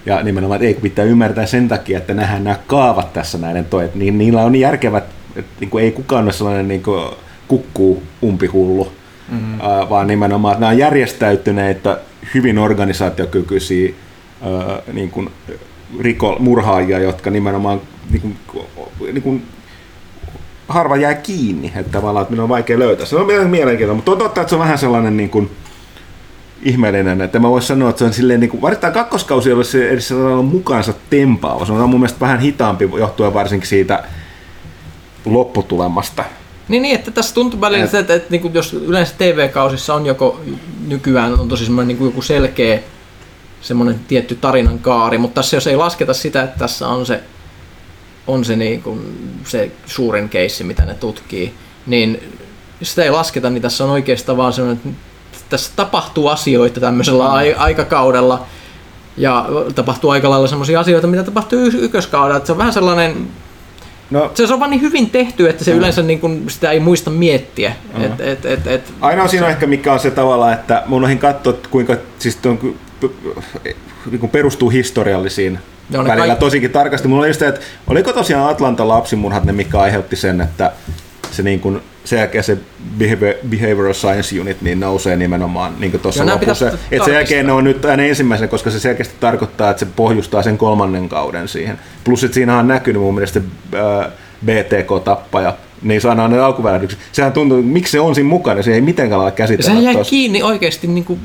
Ja 0.06 0.24
nimenomaan, 0.24 0.56
että 0.56 0.68
ei 0.68 0.74
pitää 0.74 1.06
ymmärtää 1.06 1.46
sen 1.46 1.68
takia, 1.68 1.98
että 1.98 2.14
nähdään 2.14 2.44
nämä 2.44 2.56
kaavat 2.68 3.14
tässä 3.14 3.38
näiden 3.38 3.66
toet, 3.66 3.96
niin 3.96 4.18
niillä 4.18 4.44
on 4.44 4.56
järkevät, 4.56 5.04
että 5.36 5.52
niin 5.60 5.70
kuin 5.70 5.84
ei 5.84 5.92
kukaan 5.92 6.24
ole 6.24 6.34
sellainen 6.34 6.68
niin 6.68 6.84
kuin 6.84 7.10
kukkuu 7.48 8.04
umpihullu, 8.24 8.92
mm-hmm. 9.32 9.60
uh, 9.60 9.90
vaan 9.90 10.08
nimenomaan, 10.08 10.52
että 10.52 10.60
nämä 10.60 10.72
on 10.72 10.78
järjestäytyneitä, 10.78 11.98
hyvin 12.34 12.58
organisaatiokykyisiä 12.58 13.94
uh, 14.42 14.94
niin 14.94 15.10
kuin 15.12 15.30
riko, 16.00 16.36
murhaajia, 16.40 17.00
jotka 17.00 17.30
nimenomaan 17.30 17.82
niin 18.12 18.22
kuin, 18.22 18.38
niin 19.14 19.22
kuin, 19.22 19.44
harva 20.68 20.96
jää 20.96 21.14
kiinni, 21.14 21.72
että 21.76 21.92
tavallaan 21.92 22.28
että 22.30 22.44
on 22.44 22.50
vaikea 22.50 22.80
löytää. 22.80 23.06
Se 23.06 23.16
on 23.16 23.28
mielenkiintoista, 23.28 23.96
mutta 23.96 24.12
on 24.12 24.18
totta, 24.18 24.42
että 24.42 24.50
se 24.50 24.56
on 24.56 24.62
vähän 24.62 24.78
sellainen 24.78 25.18
niin 25.18 25.30
kuin, 25.30 25.52
ihmeellinen, 26.66 27.22
että 27.22 27.40
mä 27.40 27.50
voisin 27.50 27.68
sanoa, 27.68 27.90
että 27.90 28.00
se 28.00 28.06
on 28.06 28.14
silleen, 28.14 28.40
niin 28.40 28.50
kuin, 28.50 28.62
varittain 28.62 28.94
kakkoskausi 28.94 29.50
ei 29.50 29.54
ole 29.54 29.64
se 29.64 29.90
edes 29.90 30.08
sellainen 30.08 30.46
mukaansa 30.46 30.94
tempaava, 31.10 31.66
se 31.66 31.72
on 31.72 31.90
mun 31.90 32.00
mielestä 32.00 32.20
vähän 32.20 32.40
hitaampi 32.40 32.90
johtuen 32.98 33.34
varsinkin 33.34 33.70
siitä 33.70 34.04
lopputulemasta. 35.26 36.24
Niin, 36.68 36.82
niin 36.82 36.96
että 36.96 37.12
tässä 37.12 37.36
tuntuu 37.36 37.62
välillä, 37.62 37.86
että, 37.86 38.00
että, 38.00 38.14
että, 38.14 38.36
että 38.36 38.46
niin 38.46 38.54
jos 38.54 38.74
yleensä 38.74 39.14
TV-kausissa 39.18 39.94
on 39.94 40.06
joko 40.06 40.42
nykyään 40.88 41.40
on 41.40 41.50
tosi 41.50 41.66
semmoinen 41.66 41.88
niin 41.88 41.98
kuin 41.98 42.08
joku 42.08 42.22
selkeä 42.22 42.80
semmoinen 43.62 44.00
tietty 44.08 44.36
tarinan 44.36 44.80
kaari, 44.80 45.18
mutta 45.18 45.36
tässä 45.36 45.58
jos 45.58 45.68
ei 45.68 45.76
lasketa 45.76 46.14
sitä, 46.14 46.44
että 46.44 46.60
tässä 46.60 46.88
on 46.88 47.06
se, 47.06 47.24
on 48.28 48.46
se, 48.46 48.56
niin 48.56 48.84
kuin, 48.84 49.00
se 49.48 49.72
suurin 49.86 50.30
keissi, 50.30 50.64
mitä 50.64 50.86
ne 50.86 50.94
tutkii, 50.94 51.54
niin 51.88 52.38
sitä 52.82 53.04
ei 53.04 53.12
lasketa, 53.12 53.50
niin 53.50 53.62
tässä 53.62 53.84
on 53.84 53.90
oikeastaan 53.90 54.38
vaan 54.38 54.54
semmoinen, 54.54 54.96
tässä 55.54 55.72
tapahtuu 55.76 56.28
asioita 56.28 56.80
tämmöisellä 56.80 57.24
mm. 57.24 57.54
aikakaudella, 57.58 58.46
ja 59.18 59.46
tapahtuu 59.76 60.10
aika 60.10 60.30
lailla 60.30 60.48
sellaisia 60.48 60.80
asioita, 60.80 61.08
mitä 61.08 61.24
tapahtuu 61.24 61.60
y- 61.60 61.80
ykköskaudella. 61.86 62.38
Että 62.38 62.48
se 62.48 62.52
on 62.52 62.58
vähän 62.58 62.74
sellainen 62.74 63.28
No, 64.12 64.32
se 64.34 64.54
on 64.54 64.60
vaan 64.60 64.72
niin 64.72 64.82
hyvin 64.82 65.10
tehty, 65.10 65.50
että 65.50 65.64
se 65.64 65.72
mm. 65.72 65.78
yleensä 65.78 66.02
niin 66.02 66.20
kuin 66.20 66.50
sitä 66.50 66.72
ei 66.72 66.80
muista 66.80 67.10
miettiä. 67.10 67.74
Mm. 67.98 68.04
Et, 68.04 68.22
et, 68.22 68.46
et, 68.46 68.68
et, 68.68 68.94
Ainoa 69.02 69.28
siinä 69.28 69.46
on 69.46 69.52
ehkä 69.52 69.68
mikä 69.68 69.94
on 69.94 70.00
se 70.00 70.12
tavalla, 70.12 70.54
että 70.54 70.84
mun 70.86 71.02
noihin 71.02 71.20
katsoa, 71.20 71.54
kuinka 71.70 71.96
siis 72.20 72.36
tuon, 72.36 72.60
niin 74.12 74.20
kuin 74.20 74.30
perustuu 74.30 74.70
historiallisiin 74.70 75.60
no, 75.90 76.04
välillä 76.04 76.28
kaikki... 76.28 76.40
tosinkin 76.40 76.72
tarkasti. 76.72 77.08
Mulla 77.08 77.22
oli 77.22 77.30
just, 77.30 77.42
että 77.42 77.62
oliko 77.88 78.14
tosiaan 78.14 78.50
Atlanta 78.50 78.88
lapsimurhat 78.88 79.44
ne, 79.44 79.52
mikä 79.52 79.80
aiheutti 79.80 80.16
sen, 80.16 80.42
että 80.42 80.72
se 81.32 81.44
niin 81.44 81.60
kuin 81.60 81.82
sen 82.06 82.20
jälkeen 82.20 82.44
se 82.44 82.58
Behavioral 83.50 83.94
Science 83.94 84.40
Unit 84.40 84.62
niin 84.62 84.80
nousee 84.80 85.16
nimenomaan 85.16 85.74
niin 85.80 86.00
tuossa 86.00 86.26
lopussa. 86.26 86.72
Et 86.92 87.04
sen 87.04 87.14
jälkeen 87.14 87.46
ne 87.46 87.52
on 87.52 87.64
nyt 87.64 87.86
aina 87.86 88.04
ensimmäisenä, 88.04 88.48
koska 88.48 88.72
se 88.72 88.80
selkeästi 88.80 89.16
tarkoittaa, 89.20 89.70
että 89.70 89.86
se 89.86 89.92
pohjustaa 89.96 90.44
sen 90.44 90.58
kolmannen 90.58 91.10
kauden 91.10 91.48
siihen. 91.48 91.80
Plus, 92.04 92.24
että 92.24 92.36
siinä 92.36 92.60
on 92.60 92.68
näkynyt 92.68 93.02
mun 93.02 93.14
mielestä 93.14 93.42
äh, 93.74 94.12
BTK-tappaja, 94.46 95.54
niin 95.82 96.02
saadaan 96.02 96.32
ne 96.32 96.40
alkuvälähdykset. 96.40 97.00
Sehän 97.12 97.34
tuntuu, 97.34 97.62
miksi 97.62 97.92
se 97.92 98.00
on 98.00 98.16
siinä 98.16 98.30
mukana, 98.30 98.62
se 98.62 98.74
ei 98.74 98.82
mitenkään 98.82 99.22
ole 99.22 99.32
käsitellä. 99.32 99.80
Se 99.80 99.86
jäi 99.86 99.96
tossa. 99.96 100.10
kiinni 100.10 100.44
oikeasti 100.44 100.88
niin 100.88 101.06
kuin 101.06 101.20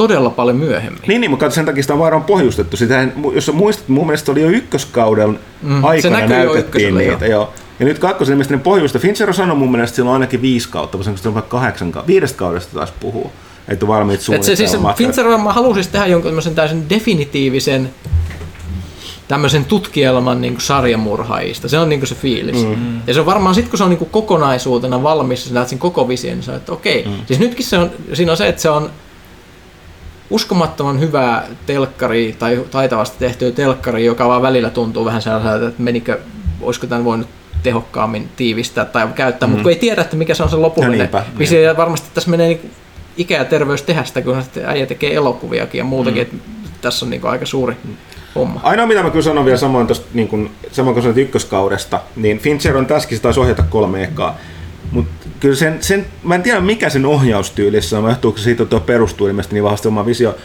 todella 0.00 0.30
paljon 0.30 0.56
myöhemmin. 0.56 1.02
Niin, 1.06 1.20
niin 1.20 1.30
mutta 1.30 1.50
sen 1.50 1.66
takia 1.66 1.82
sitä 1.82 1.92
on 1.92 1.98
varmaan 1.98 2.24
pohjustettu. 2.24 2.76
Sitähän, 2.76 3.12
jos 3.32 3.46
sä 3.46 3.52
muistat, 3.52 3.88
mun 3.88 4.06
mielestä 4.06 4.32
oli 4.32 4.42
jo 4.42 4.48
ykköskauden 4.48 5.38
mm, 5.62 5.84
aikana 5.84 6.26
näytettiin 6.26 6.98
niitä. 6.98 7.26
Jo. 7.26 7.32
jo. 7.32 7.52
Ja 7.80 7.86
nyt 7.86 7.98
kakkosen 7.98 8.32
ilmeisesti 8.32 8.56
ne 8.56 8.62
pohjuista. 8.62 8.98
Fincher 8.98 9.34
sanoi 9.34 9.56
mun 9.56 9.70
mielestä, 9.70 9.90
että 9.90 9.96
sillä 9.96 10.08
on 10.08 10.14
ainakin 10.14 10.42
viisi 10.42 10.68
kautta, 10.68 10.98
vai 10.98 11.16
se 11.16 11.28
on 11.28 11.34
vaikka 11.34 11.50
kahdeksan 11.50 11.92
kautta. 11.92 12.06
Viidestä 12.06 12.38
kaudesta 12.38 12.74
taas 12.74 12.92
puhuu. 13.00 13.32
Että 13.68 13.86
valmiit 13.86 14.20
suunnitelmat. 14.20 14.58
se, 14.58 14.68
siis 14.68 14.96
Fincher 14.96 15.26
varmaan 15.28 15.54
halusi 15.54 15.90
tehdä 15.90 16.06
jonkun 16.06 16.30
tämmöisen 16.30 16.90
definitiivisen 16.90 17.90
tämmöisen 19.28 19.64
tutkielman 19.64 20.40
niin 20.40 20.52
kuin 20.52 20.62
sarjamurhaajista. 20.62 21.68
Se 21.68 21.78
on 21.78 21.88
niin 21.88 22.00
kuin 22.00 22.08
se 22.08 22.14
fiilis. 22.14 22.66
Mm. 22.66 23.00
Ja 23.06 23.14
se 23.14 23.20
on 23.20 23.26
varmaan 23.26 23.54
sitten, 23.54 23.70
kun 23.70 23.78
se 23.78 23.84
on 23.84 23.90
niin 23.90 23.98
kuin 23.98 24.10
kokonaisuutena 24.10 25.02
valmis, 25.02 25.44
sä 25.44 25.54
näet 25.54 25.68
sen 25.68 25.78
koko 25.78 26.08
vision, 26.08 26.34
niin 26.34 26.42
sä 26.42 26.56
että 26.56 26.72
okei. 26.72 27.00
Okay. 27.00 27.12
Mm. 27.12 27.18
Siis 27.26 27.38
nytkin 27.38 27.66
se 27.66 27.78
on, 27.78 27.90
siinä 28.12 28.32
on 28.32 28.36
se, 28.36 28.48
että 28.48 28.62
se 28.62 28.70
on 28.70 28.90
uskomattoman 30.30 31.00
hyvää 31.00 31.46
telkkari 31.66 32.36
tai 32.38 32.64
taitavasti 32.70 33.16
tehtyä 33.18 33.50
telkkari, 33.50 34.04
joka 34.04 34.28
vaan 34.28 34.42
välillä 34.42 34.70
tuntuu 34.70 35.04
vähän 35.04 35.22
sellaiselta, 35.22 35.68
että 35.68 35.82
menikö, 35.82 36.18
olisiko 36.60 36.86
tämän 36.86 37.04
voinut 37.04 37.28
tehokkaammin 37.62 38.28
tiivistää 38.36 38.84
tai 38.84 39.08
käyttää, 39.14 39.46
mm. 39.46 39.50
mutta 39.50 39.62
kun 39.62 39.72
ei 39.72 39.78
tiedä, 39.78 40.00
että 40.00 40.16
mikä 40.16 40.34
se 40.34 40.42
on 40.42 40.50
se 40.50 40.56
lopullinen 40.56 40.98
no 40.98 41.02
niinpä, 41.02 41.24
niinpä. 41.38 41.76
varmasti 41.76 42.08
tässä 42.14 42.30
menee 42.30 42.48
niin 42.48 42.70
ikä 43.16 43.36
ja 43.36 43.44
terveys 43.44 43.82
tehdä 43.82 44.04
sitä, 44.04 44.22
kun 44.22 44.42
äijä 44.66 44.86
tekee 44.86 45.14
elokuviakin 45.14 45.78
ja 45.78 45.84
muutakin, 45.84 46.28
mm. 46.32 46.38
että 46.38 46.50
tässä 46.80 47.06
on 47.06 47.10
niin 47.10 47.24
aika 47.24 47.46
suuri 47.46 47.76
homma. 48.34 48.60
Ainoa 48.62 48.86
mitä 48.86 49.02
mä 49.02 49.10
kyllä 49.10 49.22
sanon 49.22 49.44
vielä 49.44 49.58
samoin 49.58 49.86
tuosta, 49.86 50.06
niin 50.14 50.28
kuin, 50.28 50.50
samoin 50.72 50.94
kuin 50.94 51.02
sanoit 51.02 51.18
ykköskaudesta, 51.18 52.00
niin 52.16 52.38
Fincher 52.38 52.76
on 52.76 52.86
tässäkin, 52.86 53.18
se 53.18 53.22
taisi 53.22 53.40
ohjata 53.40 53.62
kolme 53.62 54.02
ekaa. 54.04 54.36
Mutta 54.92 55.19
kyllä 55.40 55.56
sen, 55.56 55.78
sen, 55.80 56.06
mä 56.22 56.34
en 56.34 56.42
tiedä 56.42 56.60
mikä 56.60 56.90
sen 56.90 57.06
ohjaustyylissä 57.06 57.98
on, 57.98 58.08
johtuuko 58.08 58.38
se 58.38 58.44
siitä, 58.44 58.62
että 58.62 58.70
tuo 58.70 58.80
perustuu 58.80 59.26
ilmeisesti 59.26 59.54
niin 59.54 59.64
vahvasti 59.64 59.88
oma 59.88 60.06
visio, 60.06 60.36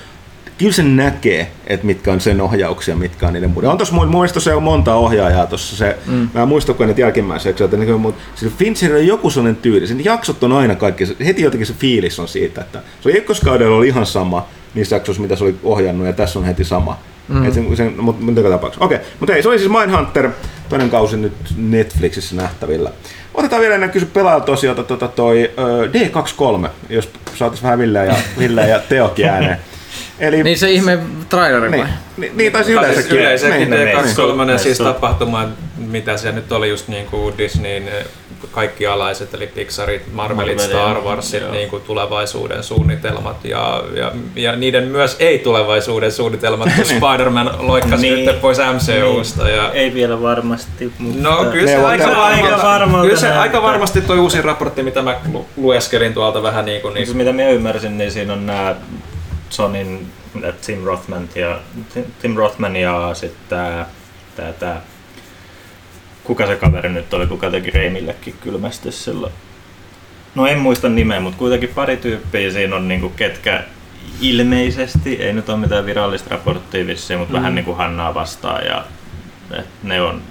kyllä 0.58 0.72
se 0.72 0.84
näkee, 0.84 1.52
että 1.68 1.86
mitkä 1.86 2.14
on 2.14 2.22
sen 2.22 2.42
ohjauksia, 2.42 2.96
mitkä 2.96 3.28
on 3.28 3.34
niiden 3.34 3.50
muiden. 3.50 3.70
On 3.70 3.78
tuossa 3.78 4.06
mielestä 4.06 4.40
se 4.40 4.56
on 4.56 4.64
monta 4.64 4.96
ohjaajaa 4.96 5.46
tuossa. 5.46 5.76
Se, 5.76 5.98
mm. 6.08 6.30
Mä 6.34 6.42
en 6.42 6.48
muista, 6.48 6.74
kun 6.74 6.88
ne 6.88 6.94
jälkimmäiseksi, 6.98 7.64
että 7.64 7.78
niin, 7.78 8.00
mutta 8.00 8.22
sillä 8.36 8.54
Fincher 8.58 8.96
on 8.96 9.08
joku 9.08 9.30
sellainen 9.30 9.62
tyyli. 9.62 9.88
Sen 9.88 10.06
jaksot 10.06 10.44
on 10.44 10.52
aina 10.52 10.76
kaikki, 10.76 11.04
heti 11.26 11.42
jotenkin 11.42 11.68
se 11.68 11.74
fiilis 11.74 12.20
on 12.20 12.28
siitä, 12.28 12.62
että 12.62 12.80
se 13.02 13.10
oli 13.10 13.18
ykköskaudella 13.18 13.78
oli 13.78 13.88
ihan 13.88 14.06
sama 14.06 14.48
niissä 14.74 14.96
jaksoissa, 14.96 15.22
mitä 15.22 15.36
se 15.36 15.44
oli 15.44 15.56
ohjannut, 15.64 16.08
ja 16.08 16.14
tässä 16.14 16.40
on 16.40 16.46
heti 16.46 16.64
sama. 16.64 17.00
Mm. 17.28 17.52
sen, 17.54 17.78
sen, 17.78 17.94
mutta 17.98 18.32
joka 18.36 18.50
tapauksessa. 18.50 18.86
Okei, 18.86 19.00
mutta 19.20 19.34
hei, 19.34 19.44
se 19.44 19.50
oli 19.50 19.60
siis 19.60 19.72
Mindhunter, 19.72 20.30
toinen 20.70 20.90
kausi 20.90 21.18
nyt 21.18 21.34
Netflixissä 21.58 22.36
nähtävillä. 22.36 22.92
Otetaan 23.36 23.62
vielä 23.62 23.76
ennen 23.76 23.90
kysy 23.90 24.06
pelaajalta 24.06 24.84
tota, 24.88 25.08
toi 25.08 25.52
D23, 25.92 26.70
jos 26.90 27.10
saataisiin 27.36 27.64
vähän 27.64 27.80
Ville 27.80 28.06
ja, 28.06 28.16
Ville 28.40 28.68
ja 28.68 28.80
Teokin 28.80 29.30
ääneen. 29.30 29.58
Eli, 30.20 30.44
niin 30.44 30.58
se 30.58 30.72
ihme 30.72 31.00
traileri 31.30 31.72
niin, 31.72 31.88
niin, 32.18 32.38
niin 32.38 32.52
taisi 32.52 32.74
yleensäkin. 32.74 33.18
Yleensäkin 33.18 33.70
niin, 33.70 33.88
D23 33.88 34.46
niin, 34.46 34.60
siis 34.60 34.78
tapahtuma, 34.78 35.50
mitä 35.78 36.18
se 36.18 36.32
nyt 36.32 36.52
oli 36.52 36.70
just 36.70 36.88
niin 36.88 37.06
kuin 37.06 37.38
Disneyn 37.38 37.90
kaikki 38.52 38.88
alaiset, 38.88 39.34
eli 39.34 39.48
Pixarit, 39.48 40.14
Marvelit, 40.14 40.60
Star 40.60 41.02
Warsit, 41.02 41.52
niin 41.52 41.70
kuin 41.70 41.84
tulevaisuuden 41.84 42.64
suunnitelmat 42.64 43.46
ja, 43.46 43.84
ja, 43.96 44.12
ja, 44.36 44.56
niiden 44.56 44.84
myös 44.88 45.16
ei-tulevaisuuden 45.20 46.12
suunnitelmat, 46.12 46.70
kun 46.76 46.86
Spider-Man 46.96 47.56
loikkasi 47.60 48.10
niin, 48.10 48.26
nyt 48.26 48.42
pois 48.42 48.58
MCUsta. 48.58 49.44
Niin, 49.44 49.56
ja... 49.56 49.72
Ei 49.72 49.94
vielä 49.94 50.22
varmasti, 50.22 50.94
mutta... 51.00 51.22
No 51.22 51.46
kyllä 51.52 51.68
se, 51.68 51.76
aika, 51.76 52.24
aika, 52.24 52.58
varma, 52.64 53.02
kyllä 53.02 53.20
se 53.20 53.32
aika 53.32 53.62
varmasti 53.62 54.02
tuo 54.02 54.16
uusi 54.16 54.42
raportti, 54.42 54.84
mitä 54.84 55.02
mä 55.02 55.16
lueskelin 55.58 56.14
tuolta 56.14 56.44
vähän 56.44 56.66
niin 56.66 56.82
kuin... 56.82 56.94
Niin... 56.94 57.18
Mitä 57.18 57.34
mä 57.34 57.42
ymmärsin, 57.42 57.98
niin 57.98 58.12
siinä 58.12 58.34
on 58.34 58.46
nämä 58.46 58.76
Sonin 59.50 60.12
Tim 60.66 60.84
Rothman 60.84 61.30
ja, 61.36 61.60
Tim 62.22 62.36
Rothman 62.36 62.76
ja 62.76 63.10
sitten 63.14 63.42
tää, 63.50 64.54
tää, 64.60 64.82
kuka 66.26 66.48
se 66.48 66.56
kaveri 66.56 66.90
nyt 66.90 67.14
oli, 67.14 67.28
kuka 67.28 67.52
teki 67.52 67.72
Reimillekin 67.72 68.36
kylmästi 68.42 68.92
sillä. 68.92 69.30
No 70.36 70.48
en 70.48 70.60
muista 70.60 70.90
nimeä, 70.90 71.20
mutta 71.20 71.38
kuitenkin 71.38 71.70
pari 71.70 71.98
tyyppiä 71.98 72.52
siinä 72.52 72.76
on 72.76 72.88
niinku, 72.88 73.10
ketkä 73.10 73.64
ilmeisesti, 74.22 75.16
ei 75.16 75.34
nyt 75.34 75.50
ole 75.50 75.58
mitään 75.58 75.86
virallista 75.86 76.30
raporttia 76.30 76.88
vissiin, 76.88 77.20
mutta 77.20 77.34
mm. 77.34 77.38
vähän 77.38 77.56
niin 77.56 77.66
kuin 77.66 77.78
Hannaa 77.78 78.14
vastaan 78.14 78.66
ja 78.66 78.86
ne 79.84 80.02
on 80.02 80.22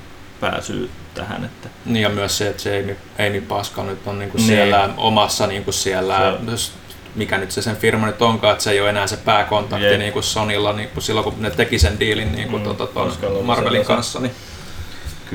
pääsy 0.41 0.91
tähän. 1.15 1.45
Että. 1.45 1.69
Niin 1.85 2.03
ja 2.03 2.09
myös 2.09 2.39
se, 2.39 2.49
että 2.49 2.63
se 2.63 2.97
Amy, 3.27 3.41
Paska 3.41 3.83
nyt 3.83 4.07
on 4.07 4.19
niinku 4.19 4.37
niin. 4.37 4.47
siellä 4.47 4.91
omassa 4.97 5.47
niinku 5.47 5.73
siellä, 5.73 6.39
se, 6.57 6.73
mikä 7.15 7.39
nyt 7.39 7.51
se 7.51 7.63
sen 7.63 7.77
firma 7.77 8.07
nyt 8.07 8.23
onkaan, 8.23 8.53
että 8.53 8.65
se 8.65 8.71
ei 8.71 8.81
ole 8.81 8.91
enää 8.91 9.07
se 9.07 9.17
pääkontakti 9.17 9.99
niinku 9.99 10.23
Sonilla 10.23 10.73
niinku 10.73 11.01
silloin 11.01 11.25
kun 11.25 11.35
ne 11.39 11.51
teki 11.51 11.79
sen 11.79 12.01
diilin 12.01 12.33
niinku 12.33 12.59
mm, 12.59 12.65
tota, 12.65 13.01
Marvelin 13.43 13.85
kanssa. 13.85 14.21
Niin 14.21 14.33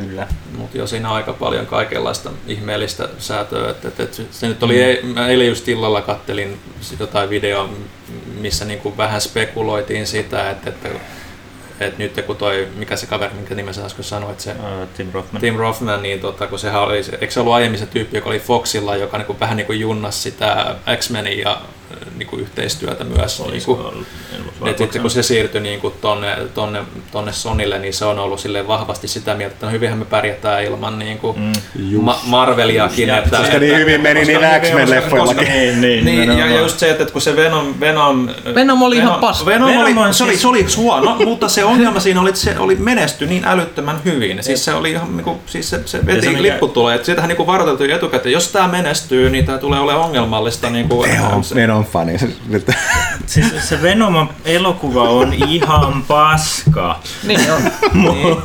Kyllä. 0.01 0.27
Mutta 0.57 0.77
jo 0.77 0.87
siinä 0.87 1.11
aika 1.11 1.33
paljon 1.33 1.65
kaikenlaista 1.65 2.29
ihmeellistä 2.47 3.09
säätöä. 3.17 3.69
Et, 3.69 3.85
et, 3.85 3.99
et, 3.99 4.21
se 4.31 4.47
nyt 4.47 4.63
oli, 4.63 4.99
mm. 5.03 5.17
eilen 5.17 5.47
just 5.47 5.67
illalla 5.67 6.01
kattelin 6.01 6.59
jotain 6.99 7.29
videoa, 7.29 7.69
missä 8.39 8.65
niinku 8.65 8.97
vähän 8.97 9.21
spekuloitiin 9.21 10.07
sitä, 10.07 10.49
että, 10.49 10.69
että 10.69 10.89
että 11.79 12.03
nyt 12.03 12.21
kun 12.25 12.35
toi, 12.35 12.67
mikä 12.75 12.95
se 12.95 13.07
kaveri, 13.07 13.33
minkä 13.33 13.55
nimensä 13.55 13.85
äsken 13.85 14.03
sanoit, 14.03 14.39
se 14.39 14.51
uh, 14.51 14.87
Tim 14.97 15.09
Rothman. 15.13 15.41
Tim 15.41 15.55
Rothman, 15.55 16.01
niin 16.01 16.19
tota, 16.19 16.47
kun 16.47 16.59
sehän 16.59 16.81
oli, 16.81 16.97
eikö 16.97 17.31
se 17.31 17.39
ollut 17.39 17.53
aiemmin 17.53 17.79
se 17.79 17.85
tyyppi, 17.85 18.17
joka 18.17 18.29
oli 18.29 18.39
Foxilla, 18.39 18.95
joka 18.95 19.17
niinku, 19.17 19.39
vähän 19.39 19.57
niin 19.57 19.67
kuin 19.67 19.79
junnas 19.79 20.23
sitä 20.23 20.75
X-Menin 20.97 21.39
ja 21.39 21.61
niin 22.17 22.27
kuin 22.27 22.41
yhteistyötä 22.41 23.03
myös. 23.03 23.43
Niin 23.51 23.63
kuin, 23.65 23.79
että 24.65 24.83
sitten 24.83 25.01
kun 25.01 25.11
se 25.11 25.23
siirtyi 25.23 25.61
niin 25.61 25.79
kuin 25.79 25.93
tonne, 26.01 26.37
tonne, 26.53 26.79
tonne 27.11 27.33
Sonille, 27.33 27.79
niin 27.79 27.93
se 27.93 28.05
on 28.05 28.19
ollut 28.19 28.39
sille 28.39 28.67
vahvasti 28.67 29.07
sitä 29.07 29.35
mieltä, 29.35 29.53
että 29.53 29.65
no 29.65 29.71
hyvinhän 29.71 29.99
me 29.99 30.05
pärjätään 30.05 30.63
ilman 30.63 30.99
niin 30.99 31.17
kuin 31.17 31.39
mm. 31.39 32.01
ma- 32.01 32.19
Marveliakin. 32.23 33.09
Että, 33.09 33.37
koska 33.37 33.59
niin 33.59 33.77
hyvin 33.77 34.01
meni 34.01 34.25
niin 34.25 34.39
X-Men-leffoillakin. 34.61 35.47
Niin, 35.47 35.81
niin, 35.81 36.05
niin, 36.05 36.37
ja, 36.37 36.47
ja, 36.47 36.59
just 36.59 36.79
se, 36.79 36.89
että 36.89 37.05
kun 37.05 37.21
se 37.21 37.35
Venom... 37.35 37.73
Venom, 37.79 38.27
Venom 38.55 38.81
oli 38.81 38.95
Venom, 38.95 39.09
ihan 39.09 39.19
paska. 39.19 39.45
Venom, 39.45 39.69
Venom 39.69 39.97
oli, 39.97 40.13
se, 40.13 40.23
oli, 40.23 40.37
se 40.37 40.47
oli 40.47 40.65
huono, 40.77 41.15
mutta 41.25 41.47
se 41.47 41.63
ongelma 41.63 41.99
siinä 41.99 42.21
oli, 42.21 42.29
että 42.29 42.41
se 42.41 42.59
oli 42.59 42.75
menesty 42.75 43.25
niin 43.25 43.45
älyttömän 43.45 44.01
hyvin. 44.05 44.43
Siis 44.43 44.65
se 44.65 44.73
oli 44.73 44.91
ihan, 44.91 45.17
niin 45.17 45.23
kuin, 45.23 45.37
siis 45.45 45.69
se, 45.69 45.81
se 45.85 46.05
veti 46.05 46.21
se 46.21 46.41
lipputuloja. 46.41 46.95
Että 46.95 47.05
siitähän 47.05 47.29
niin 47.29 47.47
varoiteltiin 47.47 47.91
etukäteen, 47.91 48.33
jos 48.33 48.47
tämä 48.47 48.67
menestyy, 48.67 49.29
niin 49.29 49.45
tämä 49.45 49.57
tulee 49.57 49.79
olemaan 49.79 50.05
ongelmallista. 50.05 50.69
Niin 50.69 50.89
kuin, 50.89 51.09
Venom 51.55 51.78
fani. 51.83 52.13
siis 53.25 53.69
se 53.69 53.81
Venom 53.81 54.27
elokuva 54.45 55.09
on 55.09 55.33
ihan 55.33 56.03
paska. 56.07 56.99
niin 57.23 57.51
on. 57.51 57.61
Mut, 58.01 58.39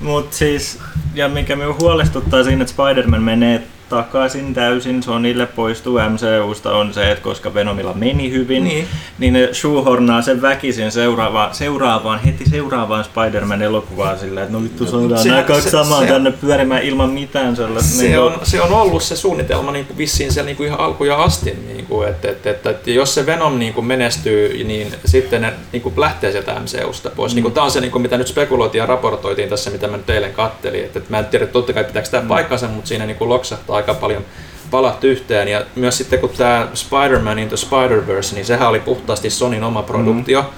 mut 0.00 0.32
siis, 0.32 0.78
ja 1.14 1.28
mikä 1.28 1.56
minua 1.56 1.76
huolestuttaa 1.80 2.44
siinä, 2.44 2.62
että 2.62 2.74
Spider-Man 2.74 3.22
menee 3.22 3.62
takaisin 3.90 4.54
täysin 4.54 5.02
Sonille 5.02 5.46
poistuu 5.46 5.98
MCUsta 5.98 6.72
on 6.72 6.94
se, 6.94 7.10
että 7.10 7.24
koska 7.24 7.54
Venomilla 7.54 7.94
meni 7.94 8.30
hyvin, 8.30 8.64
niin, 8.64 8.88
niin 9.18 9.32
ne 9.32 9.48
shoehornaa 9.52 10.22
sen 10.22 10.42
väkisin 10.42 10.92
seuraavaan, 10.92 11.54
seuraavaan 11.54 12.20
heti 12.20 12.50
seuraavaan 12.50 13.04
Spider-Man 13.04 13.62
elokuvaan 13.62 14.18
sillä, 14.18 14.42
että 14.42 14.52
no 14.52 14.62
vittu 14.62 14.86
saadaan 14.86 15.26
nämä 15.26 15.42
kaksi 15.42 15.70
samaa 15.70 16.06
tänne 16.06 16.30
pyörimään 16.30 16.82
ilman 16.82 17.10
mitään 17.10 17.56
sellaista. 17.56 17.90
Se, 17.90 18.02
niin 18.02 18.18
on, 18.20 18.38
se 18.42 18.62
on 18.62 18.72
ollut 18.72 19.02
se 19.02 19.16
suunnitelma 19.16 19.72
niin 19.72 19.86
kuin 19.86 19.98
vissiin 19.98 20.32
siellä 20.32 20.46
niin 20.46 20.56
kuin 20.56 20.66
ihan 20.66 20.80
alkuja 20.80 21.22
asti, 21.22 21.58
niin 21.66 21.86
kuin, 21.86 22.08
että, 22.08 22.30
että, 22.30 22.50
että, 22.50 22.70
että, 22.70 22.90
jos 22.90 23.14
se 23.14 23.26
Venom 23.26 23.58
niin 23.58 23.74
kuin 23.74 23.86
menestyy, 23.86 24.64
niin 24.64 24.94
sitten 25.04 25.42
ne 25.42 25.52
niin 25.72 25.82
kuin 25.82 25.94
lähtee 25.96 26.32
sieltä 26.32 26.54
MCUsta 26.60 27.10
pois. 27.10 27.32
Mm. 27.32 27.34
Niin 27.34 27.42
kuin, 27.42 27.54
tämä 27.54 27.64
on 27.64 27.70
se, 27.70 27.80
niin 27.80 27.90
kuin, 27.90 28.02
mitä 28.02 28.18
nyt 28.18 28.28
spekuloitiin 28.28 28.80
ja 28.80 28.86
raportoitiin 28.86 29.48
tässä, 29.48 29.70
mitä 29.70 29.88
mä 29.88 29.96
nyt 29.96 30.10
eilen 30.10 30.32
kattelin. 30.32 30.84
Että, 30.84 30.98
että 30.98 31.10
mä 31.10 31.18
en 31.18 31.24
tiedä, 31.24 31.46
totta 31.46 31.72
kai 31.72 31.84
pitääkö 31.84 32.08
tämä 32.08 32.22
mm. 32.22 32.28
paikkansa, 32.28 32.68
mutta 32.68 32.88
siinä 32.88 33.06
niin 33.06 33.16
kuin 33.16 33.28
loksahtaa 33.28 33.79
aika 33.80 33.94
paljon 33.94 34.24
palat 34.70 35.04
yhteen. 35.04 35.48
Ja 35.48 35.64
myös 35.76 35.98
sitten 35.98 36.18
kun 36.18 36.30
tämä 36.30 36.68
Spider-Man 36.74 37.38
Into 37.38 37.56
Spider-Verse, 37.56 38.34
niin 38.34 38.46
sehän 38.46 38.68
oli 38.68 38.80
puhtaasti 38.80 39.30
Sonin 39.30 39.64
oma 39.64 39.82
produktio. 39.82 40.40
Mm. 40.40 40.48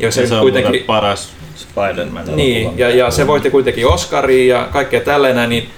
Ja 0.00 0.12
se, 0.12 0.26
se 0.26 0.34
kuitenkin... 0.40 0.80
on 0.80 0.86
paras 0.86 1.32
Spider-Man. 1.56 2.36
Niin, 2.36 2.78
ja, 2.78 2.90
ja 2.90 3.10
se 3.10 3.26
voitti 3.26 3.50
kuitenkin 3.50 3.86
Oscaria 3.86 4.56
ja 4.56 4.68
kaikkea 4.72 5.00
tällainen, 5.00 5.48
niin 5.48 5.70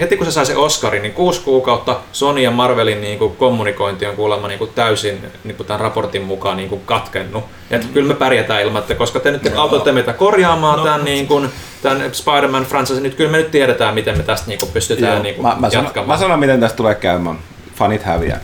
heti 0.00 0.16
kun 0.16 0.26
se 0.26 0.32
sai 0.32 0.46
se 0.46 0.56
Oscarin, 0.56 1.02
niin 1.02 1.12
kuusi 1.12 1.40
kuukautta 1.40 2.00
Sony 2.12 2.40
ja 2.40 2.50
Marvelin 2.50 3.00
niin 3.00 3.18
kuin 3.18 3.36
kommunikointi 3.36 4.06
on 4.06 4.16
kuulemma 4.16 4.48
niin 4.48 4.58
kuin 4.58 4.70
täysin 4.74 5.18
niin 5.44 5.56
kuin 5.56 5.66
tämän 5.66 5.80
raportin 5.80 6.22
mukaan 6.22 6.56
niin 6.56 6.68
kuin 6.68 6.80
katkennut. 6.84 7.44
Ja 7.70 7.76
että 7.76 7.88
kyllä 7.92 8.08
me 8.08 8.14
pärjätään 8.14 8.62
ilman, 8.62 8.82
että 8.82 8.94
koska 8.94 9.20
te 9.20 9.30
nyt 9.30 9.54
no. 9.54 9.60
autatte 9.60 9.92
meitä 9.92 10.12
korjaamaan 10.12 10.78
no. 10.78 10.84
tämän, 10.84 11.04
niin 11.04 11.26
kuin, 11.26 11.48
tämän 11.82 12.14
Spider-Man 12.14 12.64
franchise, 12.64 13.00
niin 13.00 13.16
kyllä 13.16 13.30
me 13.30 13.36
nyt 13.36 13.50
tiedetään, 13.50 13.94
miten 13.94 14.16
me 14.16 14.22
tästä 14.22 14.48
niin 14.48 14.58
kuin 14.58 14.72
pystytään 14.72 15.22
niin 15.22 15.34
kuin 15.34 15.46
mä, 15.46 15.56
mä 15.58 15.66
jatkamaan. 15.66 15.92
Sanon, 15.94 16.08
mä 16.08 16.16
sanon, 16.16 16.38
miten 16.38 16.60
tästä 16.60 16.76
tulee 16.76 16.94
käymään. 16.94 17.38
Fanit 17.74 18.02
häviää. 18.02 18.40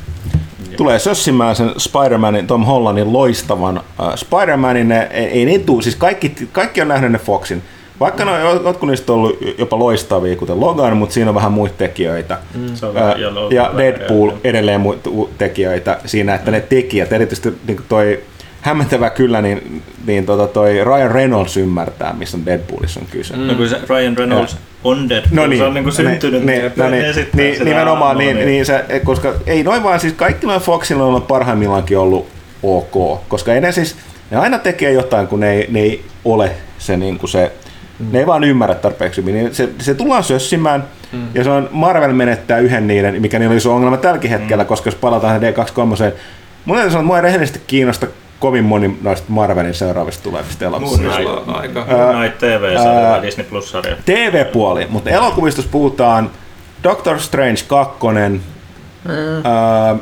Tulee 0.77 0.99
sössimään 0.99 1.57
sen 1.57 1.71
Spider-Manin, 1.71 2.47
Tom 2.47 2.65
Hollandin 2.65 3.13
loistavan 3.13 3.79
uh, 3.79 4.15
Spider-Manin, 4.15 4.93
ei, 4.93 5.25
ei 5.25 5.45
ne 5.45 5.59
tuu, 5.59 5.83
siis 5.83 5.97
kaikki, 5.97 6.49
kaikki 6.53 6.83
on 6.83 6.89
nähnyt 6.89 7.13
ne 7.13 7.19
Foxin 7.19 7.63
vaikka 8.01 8.25
no, 8.25 8.39
jotkut 8.65 8.89
niistä 8.89 9.13
on 9.13 9.19
ollut 9.19 9.39
jopa 9.59 9.79
loistavia, 9.79 10.37
kuten 10.37 10.61
Logan, 10.61 10.97
mutta 10.97 11.13
siinä 11.13 11.31
on 11.31 11.35
vähän 11.35 11.53
muita 11.53 11.75
tekijöitä. 11.79 12.39
Mm. 12.55 12.67
Ää, 12.97 13.17
ja 13.51 13.71
Deadpool 13.77 14.31
edelleen 14.45 14.81
muita 14.81 15.11
tekijöitä 15.39 15.99
siinä, 16.07 16.35
että 16.35 16.51
ne 16.51 16.61
tekijät, 16.61 17.13
erityisesti 17.13 17.53
niin 17.67 17.81
toi 17.89 18.21
hämmentävä 18.61 19.11
kyllä, 19.11 19.43
niin, 19.43 19.83
niin 20.07 20.27
tota 20.27 20.47
toi 20.47 20.85
Ryan 20.85 21.11
Reynolds 21.11 21.57
ymmärtää, 21.57 22.13
missä 22.13 22.37
on 22.37 22.47
Deadpoolissa 22.47 23.01
on 23.01 23.07
kyse. 23.11 23.37
Mm. 23.37 23.47
No 23.47 23.55
kun 23.55 23.69
se 23.69 23.81
Ryan 23.89 24.19
Reynolds 24.19 24.53
ja. 24.53 24.59
on 24.85 25.09
Deadpool, 25.09 25.37
no 25.37 25.47
niin, 25.47 25.59
se 25.59 25.65
on 25.65 25.75
niin 25.75 25.85
kuin 25.85 25.95
syntynyt, 25.95 26.45
ne, 26.45 26.59
ne, 26.59 26.73
no 26.77 26.91
niin, 26.91 27.05
niin, 27.33 27.65
nimenomaan, 27.65 28.19
niin, 28.19 28.37
niin 28.37 28.67
se, 28.67 28.85
koska 29.05 29.35
ei 29.47 29.63
noin 29.63 29.83
vaan, 29.83 30.01
siis 30.01 30.13
kaikki 30.13 30.47
noin 30.47 30.61
Foxilla 30.61 31.05
on 31.05 31.23
parhaimmillaankin 31.23 31.99
ollut 31.99 32.27
ok, 32.63 33.21
koska 33.29 33.55
ei 33.55 33.61
ne 33.61 33.73
siis, 33.73 33.97
ne 34.31 34.37
aina 34.37 34.59
tekee 34.59 34.93
jotain, 34.93 35.27
kun 35.27 35.41
ne 35.41 35.53
ei, 35.53 35.67
ne 35.71 35.81
ei 35.81 36.05
ole 36.25 36.51
se, 36.79 36.97
niin 36.97 37.19
kuin 37.19 37.31
se 37.31 37.53
Mm. 38.01 38.13
Ne 38.13 38.19
ei 38.19 38.27
vaan 38.27 38.45
ymmärrä 38.45 38.75
tarpeeksi 38.75 39.21
hyvin. 39.21 39.35
Niin 39.35 39.55
se, 39.55 39.69
se 39.79 39.95
tullaan 39.95 40.25
sössimään, 40.25 40.85
mm. 41.13 41.29
ja 41.35 41.45
se 41.45 41.51
on 41.51 41.69
Marvel 41.73 42.13
menettää 42.13 42.59
yhden 42.59 42.87
niiden, 42.87 43.23
mikä 43.23 43.39
niillä 43.39 43.53
oli 43.53 43.57
iso 43.57 43.75
ongelma 43.75 43.97
tälläkin 43.97 44.31
hetkellä, 44.31 44.65
mm. 44.65 44.69
koska 44.69 44.89
jos 44.89 44.95
palataan 44.95 45.41
D23, 45.41 46.13
mun 46.65 46.77
täytyy 46.77 46.91
sanoa, 46.91 47.01
että 47.01 47.03
mua 47.03 47.17
ei 47.17 47.23
rehellisesti 47.23 47.61
kiinnosta 47.67 48.07
kovin 48.39 48.65
moni 48.65 48.99
noista 49.03 49.27
Marvelin 49.29 49.75
seuraavista 49.75 50.23
tulevista 50.23 50.65
elokuvista. 50.65 51.23
Moon 51.23 51.57
aika. 51.57 51.87
Moon 51.89 52.33
TV-sarja 52.39 53.11
vai 53.11 53.23
Disney 53.23 53.47
Plus-sarja? 53.47 53.97
TV-puoli, 54.05 54.87
mutta 54.91 55.11
elokuvista 55.11 55.63
puhutaan 55.71 56.31
Doctor 56.85 57.21
Strange 57.21 57.61
2, 57.69 57.99
mm. 59.05 60.01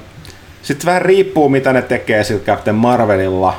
sitten 0.63 0.87
vähän 0.87 1.03
riippuu, 1.03 1.49
mitä 1.49 1.73
ne 1.73 1.83
tekee 1.83 2.25
sillä 2.25 2.45
Captain 2.45 2.77
Marvelilla. 2.77 3.55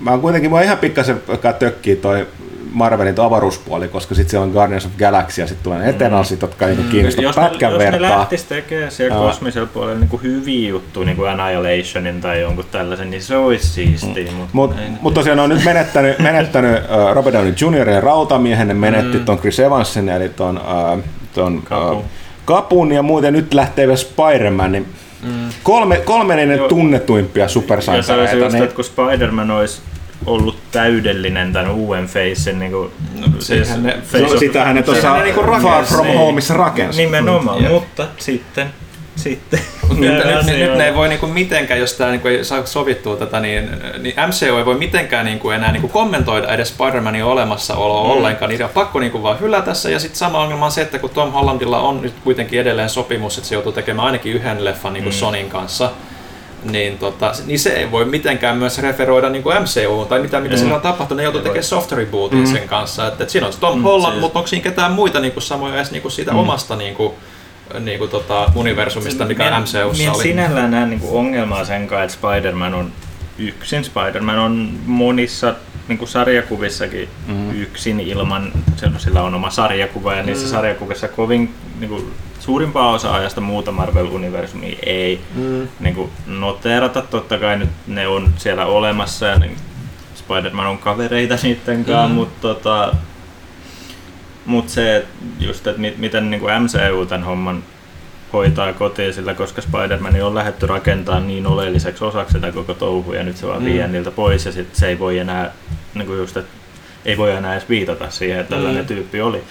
Mä 0.00 0.10
oon 0.10 0.20
kuitenkin, 0.20 0.50
mä 0.50 0.62
ihan 0.62 0.78
pikkasen 0.78 1.22
tökkii 1.58 1.96
toi 1.96 2.26
Marvelin 2.74 3.20
avaruuspuoli, 3.20 3.88
koska 3.88 4.14
sitten 4.14 4.30
siellä 4.30 4.44
on 4.44 4.50
Guardians 4.50 4.86
of 4.86 4.92
Galaxy 4.98 5.40
ja 5.40 5.46
sitten 5.46 5.64
tulee 5.64 5.78
ne 5.78 5.88
Eternalsit, 5.88 6.42
jotka 6.42 6.66
mm. 6.66 6.88
kiinnostaa 6.90 7.22
jos 7.22 7.36
pätkän 7.36 7.72
ne, 7.72 7.78
vertaa. 7.78 8.00
Jos 8.00 8.10
ne 8.10 8.18
lähtisi 8.18 8.46
tekemään 8.48 8.90
siellä 8.90 9.20
uh, 9.20 9.26
kosmisella 9.26 9.68
puolella 9.74 9.98
niin 9.98 10.08
kuin 10.08 10.22
hyviä 10.22 10.68
juttuja, 10.68 11.06
niin 11.06 11.16
kuin 11.16 11.30
Annihilationin 11.30 12.20
tai 12.20 12.40
jonkun 12.40 12.64
tällaisen, 12.70 13.10
niin 13.10 13.22
se 13.22 13.36
olisi 13.36 13.66
siistiä. 13.68 14.30
Mm. 14.30 14.36
Mutta 14.52 14.76
mut, 14.82 15.00
mut 15.00 15.14
tosiaan 15.14 15.40
on 15.40 15.50
nyt 15.50 15.64
menettänyt, 15.74 16.18
menettänyt 16.18 16.82
uh, 16.82 17.14
Robert 17.14 17.34
Downey 17.34 17.54
Jr. 17.60 17.88
ja 17.88 18.00
rautamiehen, 18.00 18.68
ne 18.68 18.74
menetti 18.74 19.18
mm. 19.18 19.24
ton 19.24 19.38
Chris 19.38 19.60
Evansin 19.60 20.08
eli 20.08 20.28
ton, 20.28 20.58
uh, 20.58 21.04
ton 21.34 21.62
Kapu. 21.62 21.96
uh, 21.96 22.04
Kapun 22.44 22.92
ja 22.92 23.02
muuten 23.02 23.32
nyt 23.32 23.54
lähtee 23.54 23.86
vielä 23.86 23.96
Spider-Man, 23.96 24.72
niin 24.72 24.86
mm. 25.22 25.48
kolme, 25.62 25.96
kolme 25.96 26.36
niiden 26.36 26.60
tunnetuimpia 26.68 27.48
supersankareita. 27.48 28.12
Ja 28.12 28.16
se 28.16 28.34
olisi 28.34 28.44
just, 28.44 28.52
niin... 28.52 28.64
että 28.64 28.76
kun 28.76 28.84
Spider-Man 28.84 29.50
olisi 29.50 29.80
ollut 30.26 30.56
täydellinen 30.72 31.52
tämän 31.52 31.70
uuden 31.70 32.06
Facein. 32.06 32.58
Niin 32.58 32.72
kuin, 32.72 32.90
no, 33.20 33.26
siis, 33.38 33.76
ne, 33.76 33.98
face 34.12 34.38
sitähän 34.38 34.74
ne 34.74 34.82
tuossa 34.82 35.22
niin 35.22 35.34
Far 35.62 35.84
From 35.84 36.06
Homeissa 36.06 36.54
rakensi. 36.54 37.04
Nimenomaan, 37.04 37.62
mm. 37.62 37.68
mutta 37.68 38.06
sitten 38.18 38.72
sitten. 39.16 39.60
nyt, 39.98 40.12
nyt, 40.24 40.46
nyt, 40.46 40.76
ne 40.76 40.86
ei 40.86 40.94
voi 40.94 41.08
niinku 41.08 41.26
mitenkään, 41.26 41.80
jos 41.80 41.92
tämä 41.92 42.10
niinku 42.10 42.28
ei 42.28 42.44
saa 42.44 42.66
sovittua 42.66 43.16
tätä, 43.16 43.40
niin, 43.40 43.70
niin 43.98 44.14
MCU 44.28 44.56
ei 44.56 44.64
voi 44.64 44.74
mitenkään 44.74 45.24
niinku 45.24 45.50
enää 45.50 45.72
niinku 45.72 45.88
kommentoida 45.88 46.54
edes 46.54 46.74
Spider-Manin 46.78 47.24
olemassaoloa 47.24 48.04
mm. 48.04 48.10
ollenkaan. 48.10 48.48
Niitä 48.48 48.64
on 48.64 48.70
pakko 48.70 49.00
niinku 49.00 49.22
vaan 49.22 49.40
hylätä 49.40 49.74
se. 49.74 49.90
Ja 49.90 49.98
sitten 49.98 50.18
sama 50.18 50.40
ongelma 50.40 50.64
on 50.64 50.72
se, 50.72 50.82
että 50.82 50.98
kun 50.98 51.10
Tom 51.10 51.32
Hollandilla 51.32 51.80
on 51.80 52.02
nyt 52.02 52.14
kuitenkin 52.24 52.60
edelleen 52.60 52.90
sopimus, 52.90 53.38
että 53.38 53.48
se 53.48 53.54
joutuu 53.54 53.72
tekemään 53.72 54.06
ainakin 54.06 54.32
yhden 54.32 54.64
leffan 54.64 54.92
niinku 54.92 55.10
mm. 55.10 55.14
Sonin 55.14 55.48
kanssa, 55.48 55.90
niin, 56.64 56.98
tota, 56.98 57.32
niin 57.46 57.58
se 57.58 57.70
ei 57.70 57.90
voi 57.90 58.04
mitenkään 58.04 58.56
myös 58.56 58.78
referoida 58.78 59.28
niin 59.28 59.42
kuin 59.42 59.62
MCU 59.62 60.04
tai 60.08 60.20
mitä, 60.20 60.40
mitä 60.40 60.54
mm. 60.54 60.58
sillä 60.58 60.74
on 60.74 60.80
tapahtunut. 60.80 61.16
Ne 61.16 61.22
joutuu 61.22 61.40
tekemään 61.40 61.64
soft 61.64 61.92
rebootin 61.92 62.38
mm. 62.38 62.46
sen 62.46 62.68
kanssa. 62.68 63.06
Että, 63.06 63.24
että 63.24 63.32
siinä 63.32 63.46
on 63.46 63.52
Tom 63.60 63.78
mm, 63.78 63.82
Holland, 63.82 64.12
siis... 64.12 64.20
mutta 64.20 64.38
onko 64.38 64.46
siinä 64.46 64.62
ketään 64.62 64.92
muita 64.92 65.20
niin 65.20 65.32
kuin 65.32 65.42
samoja 65.42 65.74
edes 65.74 65.90
niin 65.90 66.02
kuin 66.02 66.12
siitä 66.12 66.32
mm. 66.32 66.38
omasta 66.38 66.76
niin 66.76 66.94
kuin, 66.94 67.14
niin 67.80 67.98
kuin, 67.98 68.10
tota, 68.10 68.52
universumista, 68.54 69.24
mikä 69.24 69.44
mien, 69.44 69.62
MCUssa 69.62 69.98
mien 69.98 70.12
oli. 70.12 70.22
sinällään 70.22 70.70
näen 70.70 70.90
niin 70.90 71.02
ongelmaa 71.10 71.64
sen 71.64 71.86
kanssa, 71.86 72.04
että 72.04 72.16
Spider-Man 72.16 72.74
on 72.74 72.92
yksin. 73.38 73.84
Spider-Man 73.84 74.38
on 74.38 74.68
monissa 74.86 75.54
niin 75.88 75.98
kuin 75.98 76.08
sarjakuvissakin 76.08 77.08
mm. 77.26 77.60
yksin 77.62 78.00
ilman, 78.00 78.52
sillä 78.98 79.22
on 79.22 79.34
oma 79.34 79.50
sarjakuva 79.50 80.14
ja 80.14 80.22
niissä 80.22 80.46
mm. 80.46 80.50
sarjakuvissa 80.50 81.08
kovin 81.08 81.54
niin 81.80 81.88
kuin, 81.88 82.12
suurimpaa 82.40 82.90
osa 82.90 83.14
ajasta 83.14 83.40
muuta 83.40 83.72
Marvel-universumia 83.72 84.78
ei 84.86 85.20
mm. 85.34 85.68
niin 85.80 85.94
kuin, 85.94 86.10
noteerata. 86.26 87.02
Totta 87.02 87.38
kai 87.38 87.58
nyt 87.58 87.70
ne 87.86 88.06
on 88.06 88.34
siellä 88.36 88.66
olemassa 88.66 89.26
ja 89.26 89.38
niin 89.38 89.56
Spider-Man 90.14 90.66
on 90.66 90.78
kavereita 90.78 91.38
niiden 91.42 91.84
kanssa, 91.84 92.08
mm. 92.08 92.14
mutta 92.14 92.40
tota, 92.40 92.94
mut 94.46 94.68
se 94.68 95.06
just, 95.40 95.66
että 95.66 95.82
miten 95.96 96.30
niin 96.30 96.40
kuin 96.40 96.62
MCU 96.62 97.06
tämän 97.06 97.24
homman 97.24 97.64
hoitaa 98.34 98.72
kotiin 98.72 99.14
sillä, 99.14 99.34
koska 99.34 99.62
Spider-Man 99.62 100.22
on 100.22 100.34
lähdetty 100.34 100.66
rakentamaan 100.66 101.26
niin 101.26 101.46
oleelliseksi 101.46 102.04
osaksi 102.04 102.32
sitä 102.32 102.52
koko 102.52 102.74
touhu 102.74 103.12
ja 103.12 103.22
nyt 103.22 103.36
se 103.36 103.46
vaan 103.46 103.62
mm. 103.62 103.64
vie 103.64 103.88
niiltä 103.88 104.10
pois 104.10 104.46
ja 104.46 104.52
sit 104.52 104.68
se 104.72 104.88
ei 104.88 104.98
voi 104.98 105.18
enää, 105.18 105.52
niin 105.94 106.06
kuin 106.06 106.18
just, 106.18 106.36
että 106.36 106.52
ei 107.04 107.18
voi 107.18 107.32
enää 107.32 107.52
edes 107.52 107.68
viitata 107.68 108.10
siihen, 108.10 108.40
että 108.40 108.54
tällainen 108.54 108.82
mm. 108.82 108.86
tyyppi 108.86 109.20
oli, 109.20 109.42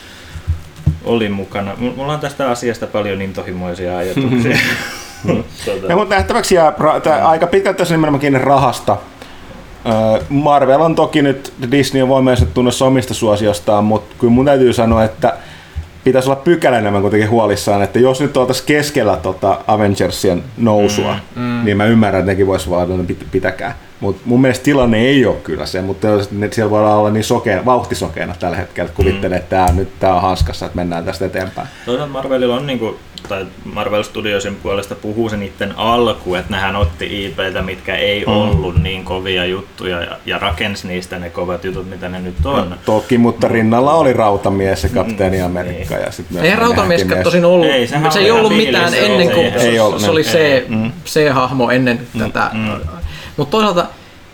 oli 1.03 1.29
mukana. 1.29 1.71
Mulla 1.77 2.13
on 2.13 2.19
tästä 2.19 2.49
asiasta 2.49 2.87
paljon 2.87 3.21
intohimoisia 3.21 3.97
ajatuksia. 3.97 4.57
Mm. 5.23 5.43
tota. 5.65 5.87
ja, 5.87 5.95
mutta 5.95 6.15
nähtäväksi 6.15 6.55
jää 6.55 6.71
pra- 6.71 7.09
aika 7.23 7.47
pitkälti 7.47 7.77
tässä 7.77 7.93
nimenomaan 7.93 8.41
rahasta. 8.41 8.97
Marvel 10.29 10.81
on 10.81 10.95
toki 10.95 11.21
nyt, 11.21 11.53
Disney 11.71 12.03
on 12.03 12.09
voimaisesti 12.09 12.53
tunnossa 12.53 12.85
omista 12.85 13.13
suosiostaan, 13.13 13.83
mutta 13.83 14.15
kyllä 14.19 14.33
mun 14.33 14.45
täytyy 14.45 14.73
sanoa, 14.73 15.03
että 15.03 15.37
pitäisi 16.03 16.29
olla 16.29 16.41
pykälä 16.43 16.77
enemmän 16.79 17.01
kuitenkin 17.01 17.29
huolissaan, 17.29 17.83
että 17.83 17.99
jos 17.99 18.21
nyt 18.21 18.37
oltaisiin 18.37 18.65
keskellä 18.65 19.17
tota 19.17 19.61
Avengersien 19.67 20.43
nousua, 20.57 21.15
mm, 21.35 21.41
mm. 21.41 21.65
niin 21.65 21.77
mä 21.77 21.85
ymmärrän, 21.85 22.19
että 22.19 22.31
nekin 22.31 22.47
voisi 22.47 22.69
vaan 22.69 23.07
pitäkää. 23.31 23.77
Mutta 23.99 24.21
mun 24.25 24.41
mielestä 24.41 24.63
tilanne 24.63 24.97
ei 24.99 25.25
ole 25.25 25.35
kyllä 25.35 25.65
se, 25.65 25.81
mutta 25.81 26.07
siellä 26.51 26.69
voi 26.69 26.93
olla 26.93 27.09
niin 27.09 27.23
sokea, 27.23 27.65
vauhtisokeena 27.65 28.35
tällä 28.39 28.57
hetkellä, 28.57 28.87
että 28.87 28.95
kuvittelee, 28.95 29.37
että 29.37 29.49
tämä, 29.49 29.71
nyt 29.71 29.89
tämä 29.99 30.15
on 30.15 30.21
hanskassa, 30.21 30.65
että 30.65 30.75
mennään 30.75 31.05
tästä 31.05 31.25
eteenpäin. 31.25 31.67
Toisaalta 31.85 32.13
Marvelilla 32.13 32.55
on, 32.55 32.67
niin 32.67 32.79
kuin, 32.79 32.95
tai 33.29 33.45
Marvel 33.73 34.03
Studiosin 34.03 34.55
puolesta 34.55 34.95
puhuu 34.95 35.29
se 35.29 35.37
niiden 35.37 35.73
alku, 35.77 36.35
että 36.35 36.51
nehän 36.51 36.75
otti 36.75 37.25
IPtä, 37.25 37.61
mitkä 37.61 37.95
ei 37.95 38.25
mm. 38.25 38.31
ollut 38.31 38.83
niin 38.83 39.05
kovia 39.05 39.45
juttuja 39.45 40.01
ja, 40.01 40.17
ja 40.25 40.39
rakensi 40.39 40.87
niistä 40.87 41.19
ne 41.19 41.29
kovat 41.29 41.65
jutut, 41.65 41.89
mitä 41.89 42.09
ne 42.09 42.19
nyt 42.19 42.45
on. 42.45 42.69
No, 42.69 42.75
toki, 42.85 43.17
mutta 43.17 43.47
rinnalla 43.47 43.93
oli 43.93 44.13
Rautamies 44.13 44.83
ja 44.83 44.89
Kapteeni 44.89 45.37
mm, 45.37 45.45
Amerikka. 45.45 45.95
Niin. 45.95 46.05
Ja 46.05 46.11
sit 46.11 46.25
ei 46.41 46.55
Rautamies 46.55 47.05
tosin 47.23 47.45
ollut, 47.45 47.67
ei, 47.67 47.87
se 47.87 48.19
ei 48.19 48.31
ollut 48.31 48.57
mitään 48.57 48.93
ennen 48.93 49.31
kuin 49.31 49.53
se, 49.57 49.69
ei 49.69 49.79
ollut, 49.79 50.01
se 50.01 50.09
oli 50.09 50.23
se, 50.23 50.65
mm. 50.67 50.91
se 51.05 51.29
hahmo 51.29 51.71
ennen 51.71 52.07
mm. 52.13 52.19
tätä 52.19 52.49
mm. 52.53 52.79
Mutta 53.37 53.51
toisaalta 53.51 53.85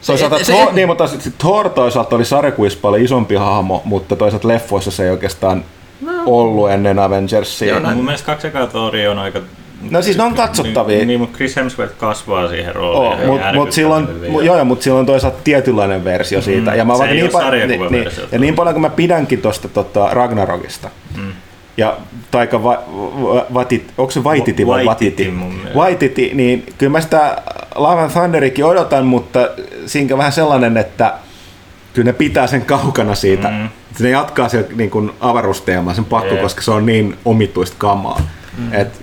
se, 0.02 0.08
toisaalta 0.08 0.38
se, 0.38 0.52
Thor, 0.52 0.68
se, 0.68 0.74
niin, 0.74 0.88
mutta 0.88 1.10
Thor 1.38 1.70
toisaalta 1.70 2.16
oli 2.16 2.26
sarjakuissa 2.26 2.80
paljon 2.82 3.04
isompi 3.04 3.36
hahmo, 3.36 3.82
mutta 3.86 4.16
toisaalta 4.16 4.48
leffoissa 4.48 4.92
se 4.92 5.04
ei 5.04 5.10
oikeastaan 5.10 5.64
no. 6.02 6.24
ollut 6.26 6.72
ennen 6.72 7.00
Avengersia. 7.00 7.70
Joo, 7.70 7.80
no, 7.80 7.96
mun 7.96 8.06
mielestä 8.06 8.26
kaksi 8.26 8.48
ekaa 8.48 8.68
Thoria 8.68 9.12
on 9.12 9.20
aika 9.20 9.40
No 9.92 10.02
siis 10.02 10.18
ne 10.18 10.24
on 10.24 10.34
katsottavia. 10.34 10.98
Niin, 10.98 11.08
niin 11.08 11.20
mutta 11.20 11.36
Chris 11.36 11.56
Hemsworth 11.56 11.98
kasvaa 11.98 12.48
siihen 12.48 12.76
rooliin. 12.76 13.30
Oh, 13.30 13.38
mutta 13.38 13.54
mut 13.54 13.72
silloin, 13.72 14.08
joo, 14.24 14.42
joo, 14.42 14.66
mutta 14.66 14.84
silloin 14.84 15.06
toisaalta 15.06 15.38
tietynlainen 15.44 16.04
versio 16.04 16.42
siitä. 16.42 16.72
Mm, 16.72 16.78
ja, 16.78 16.86
mä 16.86 16.98
se 16.98 17.04
ei 17.04 17.14
niin, 17.14 17.32
pa- 17.32 17.52
niin, 17.52 17.92
niin, 17.92 18.08
ja 18.32 18.40
niin 18.40 18.56
paljon 18.56 18.74
kuin 18.74 18.82
mä 18.82 18.90
pidänkin 18.90 19.42
tuosta 19.42 19.68
tota 19.68 20.10
Ragnarokista, 20.12 20.90
mm 21.18 21.32
ja 21.80 21.98
Taika 22.32 22.64
va, 22.64 22.84
va, 23.24 23.46
Vatit, 23.54 23.94
onko 23.98 24.12
se 24.12 24.24
Vaititi 24.24 24.68
vai 24.68 24.86
Vatiti? 24.86 25.34
Vaititi, 25.76 26.32
niin 26.34 26.66
kyllä 26.78 26.92
mä 26.92 27.02
sitä 27.02 27.42
Lava 27.76 28.08
Thunderikin 28.08 28.66
odotan, 28.66 29.06
mutta 29.06 29.50
siinä 29.86 30.18
vähän 30.18 30.32
sellainen, 30.32 30.78
että 30.78 31.14
kyllä 31.94 32.06
ne 32.06 32.14
pitää 32.14 32.48
sen 32.48 32.66
kaukana 32.66 33.16
siitä. 33.16 33.48
Mm. 33.48 33.70
Ne 34.00 34.10
jatkaa 34.10 34.50
siellä 34.50 34.70
niin 34.76 34.90
kuin 34.90 35.12
avaruusteemaa, 35.20 35.94
sen 35.94 36.06
pakko, 36.06 36.30
yeah. 36.30 36.42
koska 36.42 36.62
se 36.62 36.72
on 36.72 36.86
niin 36.86 37.18
omituista 37.26 37.76
kamaa. 37.80 38.22
Mm. 38.58 38.74
Et, 38.74 39.02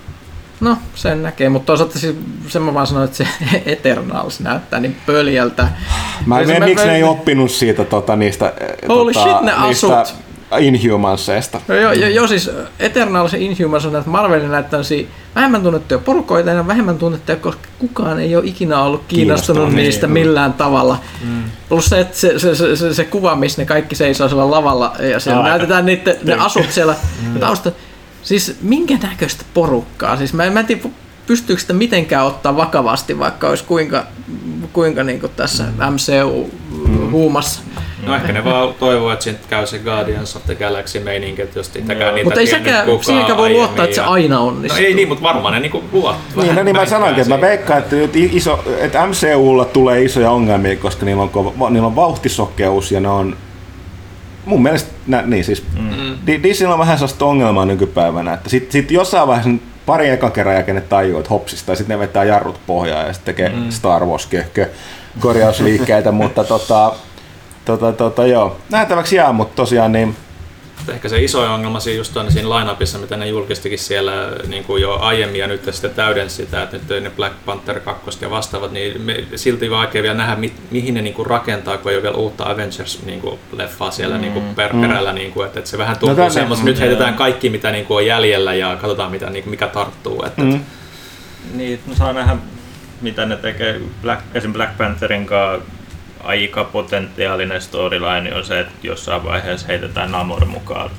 No, 0.60 0.76
sen 0.94 1.22
näkee, 1.22 1.48
mutta 1.48 1.66
toisaalta 1.66 1.98
siis 1.98 2.16
sen 2.48 2.62
mä 2.62 2.74
vaan 2.74 2.86
sanoin, 2.86 3.04
että 3.04 3.16
se 3.16 3.26
Eternals 3.72 4.40
näyttää 4.40 4.80
niin 4.80 4.96
pöljältä. 5.06 5.68
Mä 6.26 6.40
en 6.40 6.46
tiedä, 6.46 6.64
miksi 6.64 6.86
ne 6.86 6.96
ei 6.96 7.02
oppinut 7.02 7.50
siitä 7.50 7.84
tota, 7.84 8.16
niistä, 8.16 8.52
Holy 8.88 9.12
tota, 9.12 9.24
shit, 9.24 9.42
ne 9.42 9.52
niistä 9.66 10.00
asut 10.00 10.25
Inhumanseista. 10.58 11.60
Joo, 11.68 11.78
joo, 11.78 11.92
jo, 11.92 12.08
jo, 12.08 12.26
siis 12.26 12.50
Eternals 12.78 13.32
ja 13.32 13.38
Inhumans 13.38 13.86
on 13.86 13.92
näitä 13.92 14.10
Marvelin 14.10 14.50
näitä 14.50 14.78
vähemmän 15.34 15.62
tunnettuja 15.62 15.98
porukoita 15.98 16.50
ja 16.50 16.66
vähemmän 16.66 16.98
tunnettuja, 16.98 17.36
koska 17.36 17.68
kukaan 17.78 18.20
ei 18.20 18.36
ole 18.36 18.46
ikinä 18.46 18.82
ollut 18.82 19.02
kiinnostunut 19.08 19.68
niin, 19.68 19.76
niistä 19.76 20.06
niin, 20.06 20.12
millään 20.12 20.52
tavalla. 20.52 20.98
Mm. 21.24 21.42
Plus 21.68 21.86
se, 21.86 22.00
että 22.00 22.16
se, 22.16 22.38
se, 22.38 22.54
se, 22.54 22.76
se, 22.76 22.94
se 22.94 23.04
kuva, 23.04 23.36
missä 23.36 23.62
ne 23.62 23.66
kaikki 23.66 23.94
seisoo 23.94 24.28
siellä 24.28 24.50
lavalla 24.50 24.96
ja 24.98 25.20
siellä 25.20 25.42
Aika. 25.42 25.48
näytetään 25.48 25.86
niitä, 25.86 26.14
ne 26.24 26.34
asut 26.34 26.72
siellä 26.72 26.94
mm. 27.26 27.40
tausta. 27.40 27.72
Siis 28.22 28.56
minkä 28.62 28.98
näköistä 29.02 29.44
porukkaa? 29.54 30.16
Siis 30.16 30.32
mä, 30.32 30.50
mä 30.50 30.60
en 30.60 30.66
tiedä, 30.66 30.82
pystyykö 31.26 31.60
sitä 31.60 31.72
mitenkään 31.72 32.26
ottaa 32.26 32.56
vakavasti, 32.56 33.18
vaikka 33.18 33.48
olisi 33.48 33.64
kuinka, 33.64 34.06
kuinka 34.72 35.04
niin 35.04 35.20
kuin 35.20 35.32
tässä 35.36 35.64
MCU-huumassa. 35.90 37.60
Mm. 37.66 37.82
No 38.06 38.16
ehkä 38.16 38.32
ne 38.32 38.44
vaan 38.44 38.74
toivoo, 38.74 39.12
että 39.12 39.22
siitä 39.22 39.38
käy 39.50 39.66
se 39.66 39.78
Guardians 39.78 40.36
of 40.36 40.44
the 40.44 40.54
Galaxy 40.54 41.00
meininki, 41.00 41.42
että 41.42 41.58
jos 41.58 41.72
sitäkään 41.72 42.14
niitä 42.14 42.26
Mutta 42.26 42.40
ei 42.40 42.46
sekään, 42.46 42.86
siihenkään 43.00 43.38
voi 43.38 43.50
luottaa, 43.50 43.84
että 43.84 43.96
se 43.96 44.02
aina 44.02 44.40
onnistuu. 44.40 44.80
No 44.80 44.86
ei 44.86 44.94
niin, 44.94 45.08
mutta 45.08 45.22
varmaan 45.22 45.54
ne 45.54 45.60
niinku 45.60 45.84
luottaa. 45.92 46.42
Niin, 46.42 46.54
no 46.54 46.62
niin 46.62 46.76
mä 46.76 46.86
sanoinkin, 46.86 47.22
että 47.22 47.34
mä 47.34 47.40
veikkaan, 47.40 47.78
että, 47.78 47.96
iso, 48.14 48.64
että 48.78 49.06
MCUlla 49.06 49.64
tulee 49.64 50.02
isoja 50.02 50.30
ongelmia, 50.30 50.76
koska 50.76 51.06
niillä 51.06 51.22
on, 51.22 51.30
kova, 51.30 51.70
niillä 51.70 51.86
on 51.86 51.96
vauhtisokeus 51.96 52.92
ja 52.92 53.00
ne 53.00 53.08
on 53.08 53.36
mun 54.44 54.62
mielestä, 54.62 54.90
nä, 55.06 55.22
niin 55.22 55.44
siis, 55.44 55.64
mm. 55.78 56.42
Disneyllä 56.42 56.74
on 56.74 56.78
vähän 56.78 56.98
sellaista 56.98 57.24
ongelmaa 57.24 57.66
nykypäivänä, 57.66 58.32
että 58.34 58.50
sitten 58.50 58.72
sit 58.72 58.90
jossain 58.90 59.28
vaiheessa 59.28 59.62
pari 59.86 60.08
ekan 60.08 60.32
kerran 60.32 60.54
jälkeen 60.54 60.74
ne 60.74 60.80
tajuu, 60.80 61.18
että 61.18 61.30
hopsista, 61.30 61.72
ja 61.72 61.76
sitten 61.76 61.98
ne 61.98 61.98
vetää 61.98 62.24
jarrut 62.24 62.60
pohjaa 62.66 63.02
ja 63.02 63.12
sitten 63.12 63.34
tekee 63.34 63.48
mm. 63.48 63.70
Star 63.70 64.04
Wars 64.04 64.26
köhkö 64.26 64.66
korjausliikkeitä, 65.20 66.12
mutta 66.22 66.44
tota, 66.44 66.92
tota, 67.66 67.92
tota, 67.92 68.26
joo, 68.26 68.56
nähtäväksi 68.70 69.16
jää, 69.16 69.32
mutta 69.32 69.56
tosiaan 69.56 69.92
niin 69.92 70.16
ehkä 70.92 71.08
se 71.08 71.22
iso 71.22 71.52
ongelma 71.52 71.80
siinä 71.80 71.98
just 71.98 72.16
on 72.16 72.32
siinä 72.32 72.58
lineupissa, 72.58 72.98
mitä 72.98 73.16
ne 73.16 73.26
julkistikin 73.26 73.78
siellä 73.78 74.12
niin 74.46 74.64
kuin 74.64 74.82
jo 74.82 74.98
aiemmin 75.00 75.40
ja 75.40 75.46
nyt 75.46 75.64
sitten 75.70 75.90
täydensi 75.90 76.36
sitä, 76.36 76.62
että 76.62 76.76
nyt 76.76 77.02
ne 77.02 77.10
Black 77.10 77.34
Panther 77.44 77.80
2 77.80 78.18
ja 78.20 78.30
vastaavat, 78.30 78.72
niin 78.72 79.02
me, 79.02 79.24
silti 79.36 79.70
vaikea 79.70 80.02
vielä 80.02 80.14
nähdä, 80.14 80.36
mi, 80.36 80.52
mihin 80.70 80.94
ne 80.94 81.02
niin 81.02 81.14
kuin 81.14 81.26
rakentaa, 81.26 81.78
kun 81.78 81.90
ei 81.90 81.96
ole 81.96 82.02
vielä 82.02 82.16
uutta 82.16 82.44
Avengers-leffaa 82.44 83.06
niin 83.06 83.20
kuin, 83.20 83.38
siellä 83.90 84.18
niin 84.18 84.32
kuin 84.32 84.44
mm. 84.44 84.54
per, 84.54 84.72
mm. 84.72 84.80
perällä, 84.80 85.12
niin 85.12 85.32
kuin, 85.32 85.46
että, 85.46 85.58
että 85.58 85.70
se 85.70 85.78
vähän 85.78 85.98
tuntuu 85.98 86.24
no, 86.24 86.30
semmoista, 86.30 86.64
nyt 86.64 86.80
heitetään 86.80 87.14
kaikki, 87.14 87.50
mitä 87.50 87.70
niin 87.70 87.86
kuin 87.86 87.96
on 87.96 88.06
jäljellä 88.06 88.54
ja 88.54 88.76
katsotaan, 88.80 89.10
mitä, 89.10 89.30
niin 89.30 89.42
kuin, 89.42 89.50
mikä 89.50 89.66
tarttuu. 89.66 90.22
Että, 90.26 90.42
mm. 90.42 90.54
että. 90.54 90.66
Niin, 91.54 91.80
no 91.86 91.94
saa 91.94 92.12
nähdä, 92.12 92.36
mitä 93.00 93.26
ne 93.26 93.36
tekee 93.36 93.80
Black, 94.02 94.22
esim. 94.34 94.52
Black 94.52 94.78
Pantherin 94.78 95.26
kanssa 95.26 95.75
aika 96.26 96.64
potentiaalinen 96.64 97.60
storyline 97.60 98.34
on 98.34 98.44
se, 98.44 98.60
että 98.60 98.72
jossain 98.82 99.24
vaiheessa 99.24 99.66
heitetään 99.66 100.12
Namor 100.12 100.44
mukaan 100.44 100.90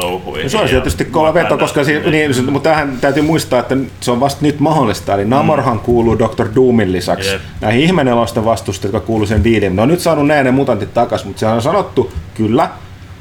touhuihin. 0.00 0.44
No 0.44 0.48
se 0.48 0.58
on 0.58 0.68
tietysti 0.68 1.04
kova 1.04 1.34
veto, 1.34 1.58
koska 1.58 1.84
si- 1.84 2.10
niin, 2.10 2.50
mutta 2.50 2.70
tähän 2.70 2.98
täytyy 3.00 3.22
muistaa, 3.22 3.60
että 3.60 3.76
se 4.00 4.10
on 4.10 4.20
vasta 4.20 4.42
nyt 4.42 4.60
mahdollista. 4.60 5.14
Eli 5.14 5.24
Namorhan 5.24 5.76
mm. 5.76 5.80
kuuluu 5.80 6.18
Dr. 6.18 6.48
Doomin 6.54 6.92
lisäksi 6.92 7.30
yep. 7.30 7.40
näihin 7.60 7.82
ihmenelosten 7.82 8.44
vastustajat, 8.44 8.92
jotka 8.92 9.06
kuuluu 9.06 9.26
sen 9.26 9.44
diilin. 9.44 9.76
Ne 9.76 9.82
on 9.82 9.88
nyt 9.88 10.00
saanut 10.00 10.26
ne 10.26 10.42
ne 10.42 10.50
mutantit 10.50 10.94
takaisin, 10.94 11.28
mutta 11.28 11.40
sehän 11.40 11.56
on 11.56 11.62
sanottu, 11.62 12.12
kyllä, 12.34 12.70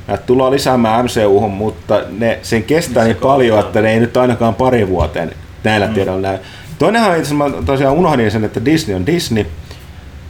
että 0.08 0.26
tullaan 0.26 0.52
lisäämään 0.52 1.06
MCU, 1.06 1.50
mutta 1.50 2.02
ne, 2.18 2.40
sen 2.42 2.64
kestää 2.64 3.04
niin, 3.04 3.14
niin 3.14 3.22
paljon, 3.22 3.60
että 3.60 3.82
ne 3.82 3.94
ei 3.94 4.00
nyt 4.00 4.18
ainakaan 4.18 4.56
pari 4.56 4.88
vuoteen 4.88 5.32
näillä 5.64 5.88
mm. 5.88 5.94
tiedoilla 5.94 6.22
näy. 6.22 6.38
Toinenhan 6.80 7.18
itse 7.18 7.36
asiassa 7.36 7.62
tosiaan 7.66 7.96
unohdin 7.96 8.32
sen, 8.32 8.44
että 8.44 8.66
Disney 8.66 8.96
on 8.96 9.06
Disney, 9.06 9.46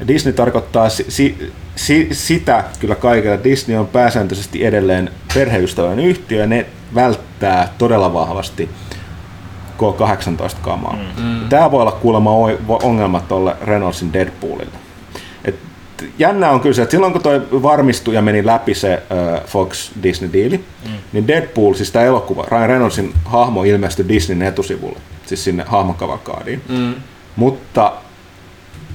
Disney 0.08 0.34
tarkoittaa 0.34 0.90
si, 0.90 1.06
si, 1.10 1.52
si, 1.76 2.08
sitä 2.12 2.64
kyllä 2.80 2.96
kaikilla. 2.96 3.44
Disney 3.44 3.78
on 3.78 3.88
pääsääntöisesti 3.88 4.66
edelleen 4.66 5.12
perheystävällinen 5.34 6.06
yhtiö 6.06 6.42
ja 6.42 6.48
ne 6.48 6.66
välttää 6.96 7.74
todella 7.78 8.14
vahvasti 8.14 8.70
K18-kamaa. 9.78 10.96
Mm. 10.96 11.24
mm. 11.24 11.50
Tämä 11.50 11.72
voi 11.72 11.82
olla 11.82 11.92
kuulemma 11.92 12.32
ongelma 12.84 13.20
tuolle 13.20 13.56
Reynoldsin 13.62 14.14
Deadpoolille. 14.14 14.78
Et 15.46 15.56
jännä 16.20 16.50
on 16.50 16.60
kyllä 16.60 16.76
se, 16.76 16.82
että 16.82 16.92
silloin 16.92 17.14
kun 17.14 17.22
toi 17.22 17.48
varmistui 17.52 18.16
ja 18.16 18.22
meni 18.22 18.46
läpi 18.46 18.74
se 18.74 19.04
uh, 19.12 19.48
Fox 19.48 19.92
Disney-diili, 20.04 20.58
mm. 20.86 20.92
niin 21.14 21.28
Deadpool, 21.28 21.74
siis 21.74 21.92
tämä 21.92 22.06
elokuva, 22.06 22.46
Ryan 22.52 22.70
Reynoldsin 22.70 23.14
hahmo 23.26 23.64
ilmestyi 23.64 24.08
Disneyn 24.08 24.42
etusivulle, 24.42 25.00
siis 25.26 25.44
sinne 25.44 25.64
hahmokavalkaadiin. 25.68 26.62
Mm. 26.70 26.96
Mutta 27.36 27.94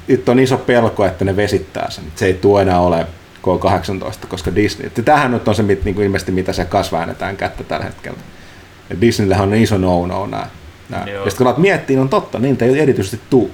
nyt 0.08 0.28
on 0.28 0.38
iso 0.38 0.56
pelko, 0.56 1.04
että 1.04 1.24
ne 1.24 1.36
vesittää 1.36 1.90
sen. 1.90 2.04
Se 2.16 2.26
ei 2.26 2.34
tuo 2.34 2.60
enää 2.60 2.80
ole 2.80 3.06
K18, 3.42 4.26
koska 4.28 4.54
Disney. 4.54 4.90
Tämähän 4.90 5.30
nyt 5.30 5.48
on 5.48 5.54
se 5.54 5.62
niin 5.62 5.94
kuin 5.94 6.04
ilmeisesti, 6.04 6.32
mitä 6.32 6.52
se 6.52 6.64
kasväännetään 6.64 7.36
kättä 7.36 7.64
tällä 7.64 7.84
hetkellä. 7.84 8.18
Ja 8.90 9.00
Disneyllähän 9.00 9.48
on 9.48 9.54
iso 9.54 9.78
no-no 9.78 10.26
nämä. 10.26 10.46
nämä. 10.88 11.04
Ja 11.06 11.18
sitten 11.18 11.36
kun 11.36 11.46
alat 11.46 11.58
miettiä, 11.58 11.94
niin 11.94 12.02
on 12.02 12.08
totta, 12.08 12.38
niin 12.38 12.56
ei 12.60 12.80
erityisesti 12.80 13.20
tuu. 13.30 13.50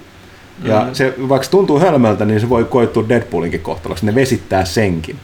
Ja 0.62 0.78
mm-hmm. 0.78 0.94
se, 0.94 1.14
vaikka 1.28 1.44
se 1.44 1.50
tuntuu 1.50 1.80
hölmöltä, 1.80 2.24
niin 2.24 2.40
se 2.40 2.48
voi 2.48 2.64
koittua 2.64 3.08
Deadpoolinkin 3.08 3.60
kohtaloksi. 3.60 4.06
Ne 4.06 4.14
vesittää 4.14 4.64
senkin. 4.64 5.16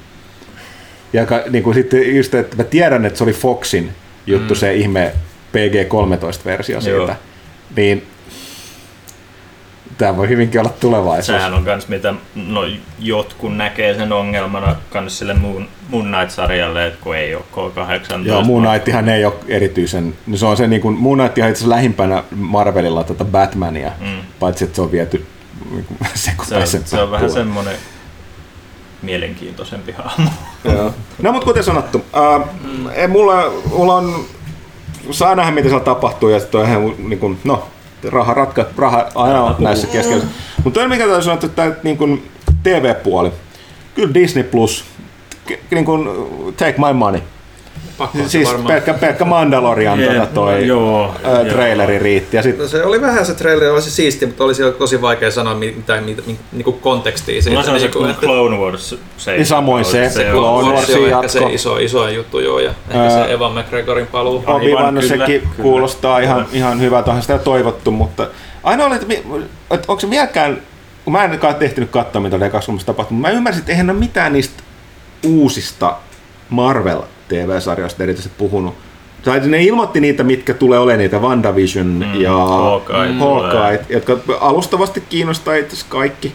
Ja 1.13 1.27
niin 1.51 1.65
kuin 1.65 1.75
sitten 1.75 2.17
just, 2.17 2.35
että 2.35 2.57
mä 2.57 2.65
tiedän, 2.65 3.05
että 3.05 3.19
se 3.19 3.25
oli 3.25 3.33
Foxin 3.33 3.91
juttu, 4.27 4.55
mm. 4.55 4.59
se 4.59 4.75
ihme 4.75 5.13
PG-13-versio 5.53 6.81
siitä. 6.81 6.97
Joo. 6.97 7.15
Niin 7.77 8.07
tämä 9.99 10.17
voi 10.17 10.29
hyvinkin 10.29 10.61
olla 10.61 10.71
tulevaisuus. 10.81 11.27
Sehän 11.27 11.55
on 11.55 11.63
myös 11.63 11.89
mitä 11.89 12.15
no, 12.35 12.61
jotkut 12.99 13.57
näkee 13.57 13.95
sen 13.95 14.13
ongelmana 14.13 14.77
myös 14.95 15.19
sille 15.19 15.35
Moon, 15.35 15.69
Moon 15.89 16.05
Knight-sarjalle, 16.05 16.87
että 16.87 16.99
kun 17.03 17.17
ei 17.17 17.35
ole 17.35 17.45
K-18. 17.53 18.27
Joo, 18.27 18.45
Moon 18.45 18.63
Knightihan 18.63 19.09
ei 19.09 19.25
ole 19.25 19.35
erityisen, 19.49 20.15
no 20.27 20.37
se 20.37 20.47
on 20.47 20.57
se 20.57 20.67
niin 20.67 20.83
kuin, 20.83 20.99
Moon 20.99 21.19
Knight 21.19 21.39
itse 21.39 21.43
asiassa 21.43 21.69
lähimpänä 21.69 22.25
Marvelilla 22.37 23.05
tätä 23.05 23.25
Batmania, 23.25 23.93
mm. 24.01 24.19
paitsi 24.41 24.65
että 24.65 24.77
se 24.77 24.83
on 24.83 24.93
viety 24.93 25.27
niin 25.71 25.87
se, 26.15 26.57
on, 26.57 26.67
se 26.85 27.03
on 27.03 27.11
vähän 27.11 27.31
semmoinen 27.31 27.77
mielenkiintoisempi 29.03 29.93
hahmo. 29.93 30.31
no 31.23 31.33
mutta 31.33 31.47
kuten 31.47 31.65
sanottu, 31.65 32.05
äh, 32.17 32.49
mm. 32.63 33.11
mulla, 33.11 33.53
mulla 33.71 33.95
on, 33.95 34.25
saa 35.11 35.35
nähdä 35.35 35.51
mitä 35.51 35.69
siellä 35.69 35.85
tapahtuu 35.85 36.29
ja 36.29 36.41
sitten 36.41 36.61
on 36.61 36.67
ihan 36.67 36.95
niin 36.99 37.19
kuin, 37.19 37.39
no, 37.45 37.69
raha 38.09 38.35
ratka, 38.35 38.67
raha 38.77 39.07
aina 39.15 39.43
on 39.43 39.57
näissä 39.59 39.87
keskellä. 39.87 40.25
Mutta 40.65 40.75
toinen 40.75 40.91
mikä 40.91 41.05
täytyy 41.05 41.23
sanoa, 41.23 41.35
että 41.35 41.49
tämä 41.49 41.73
niin 41.83 41.99
kuin 41.99 42.31
TV-puoli, 42.63 43.33
kyllä 43.95 44.15
Disney 44.15 44.45
Plus, 44.45 44.85
niin 45.71 45.85
kuin 45.85 46.09
take 46.57 46.75
my 46.79 46.93
money. 46.93 47.21
Pakko 47.99 48.19
siis 48.27 48.49
pelkkä, 48.67 48.95
pelkkä 48.95 49.25
Mandalorian 49.25 50.01
yeah, 50.01 50.15
tuota 50.15 50.35
toi 50.35 50.67
joo, 50.67 51.15
ää, 51.25 51.45
traileri 51.45 51.95
joo. 51.95 52.03
riitti. 52.03 52.37
Ja 52.37 52.43
sit... 52.43 52.59
no 52.59 52.69
se 52.69 52.85
oli 52.85 53.01
vähän 53.01 53.27
se 53.27 53.35
traileri, 53.35 53.71
olisi 53.71 53.91
siisti, 53.91 54.27
mutta 54.27 54.45
olisi 54.45 54.63
tosi 54.79 55.03
vaikea 55.03 55.31
sanoa 55.31 55.55
mitään 55.55 56.05
mit, 56.05 56.27
mit, 56.27 56.37
niinku 56.53 56.73
kontekstia 56.73 57.43
siitä. 57.43 57.59
No 57.59 57.65
se 57.65 57.71
on 57.71 57.81
se 57.81 57.89
kuin 57.89 58.11
että... 58.11 58.27
Clone 58.27 58.57
Wars. 58.57 58.97
Se 59.17 59.33
niin 59.33 59.47
samoin 59.47 59.85
se, 59.85 60.11
se, 60.11 60.25
Clone 60.31 60.73
Wars 60.73 60.91
on 60.91 61.09
ehkä 61.09 61.29
se 61.29 61.41
iso, 61.51 61.79
iso 61.79 62.09
juttu 62.09 62.41
joo, 62.41 62.59
ja 62.59 62.71
ehkä 62.91 63.11
se 63.11 63.33
Evan 63.33 63.53
McGregorin 63.53 64.07
paluu. 64.07 64.45
Obi-Wan 64.47 65.09
sekin 65.09 65.49
kuulostaa 65.63 66.21
kyllä. 66.21 66.31
ihan, 66.31 66.47
ihan 66.53 66.81
hyvältä, 66.81 67.11
onhan 67.11 67.23
sitä 67.23 67.39
toivottu, 67.39 67.91
mutta 67.91 68.29
aina 68.63 68.85
oli, 68.85 68.95
että, 68.95 69.07
että 69.71 69.85
onko 69.89 70.01
se 70.01 70.11
vieläkään, 70.11 70.63
kun 71.05 71.13
mä 71.13 71.25
en 71.25 71.39
tehtynyt 71.59 71.91
katsoa, 71.91 72.23
mitä 72.23 72.37
oli 72.37 72.85
tapahtunut, 72.87 73.21
mä 73.21 73.31
ymmärsin, 73.31 73.61
että 73.61 73.73
eihän 73.73 73.91
ole 73.91 73.99
mitään 73.99 74.33
niistä 74.33 74.63
uusista 75.25 75.97
Marvel 76.51 77.03
TV-sarjoista 77.29 78.03
erityisesti 78.03 78.35
puhunut. 78.39 78.75
Tai 79.25 79.41
ne 79.41 79.63
ilmoitti 79.63 80.01
niitä, 80.01 80.25
mitkä 80.25 80.55
tulee 80.55 80.79
olemaan 80.79 80.99
niitä 80.99 81.19
WandaVision 81.19 81.87
mm, 81.87 82.21
ja 82.21 82.33
Hawkeye, 82.33 83.13
Hawkeye 83.13 83.87
jotka 83.89 84.19
alustavasti 84.41 85.03
kiinnostaa 85.09 85.55
itse 85.55 85.87
kaikki. 85.89 86.33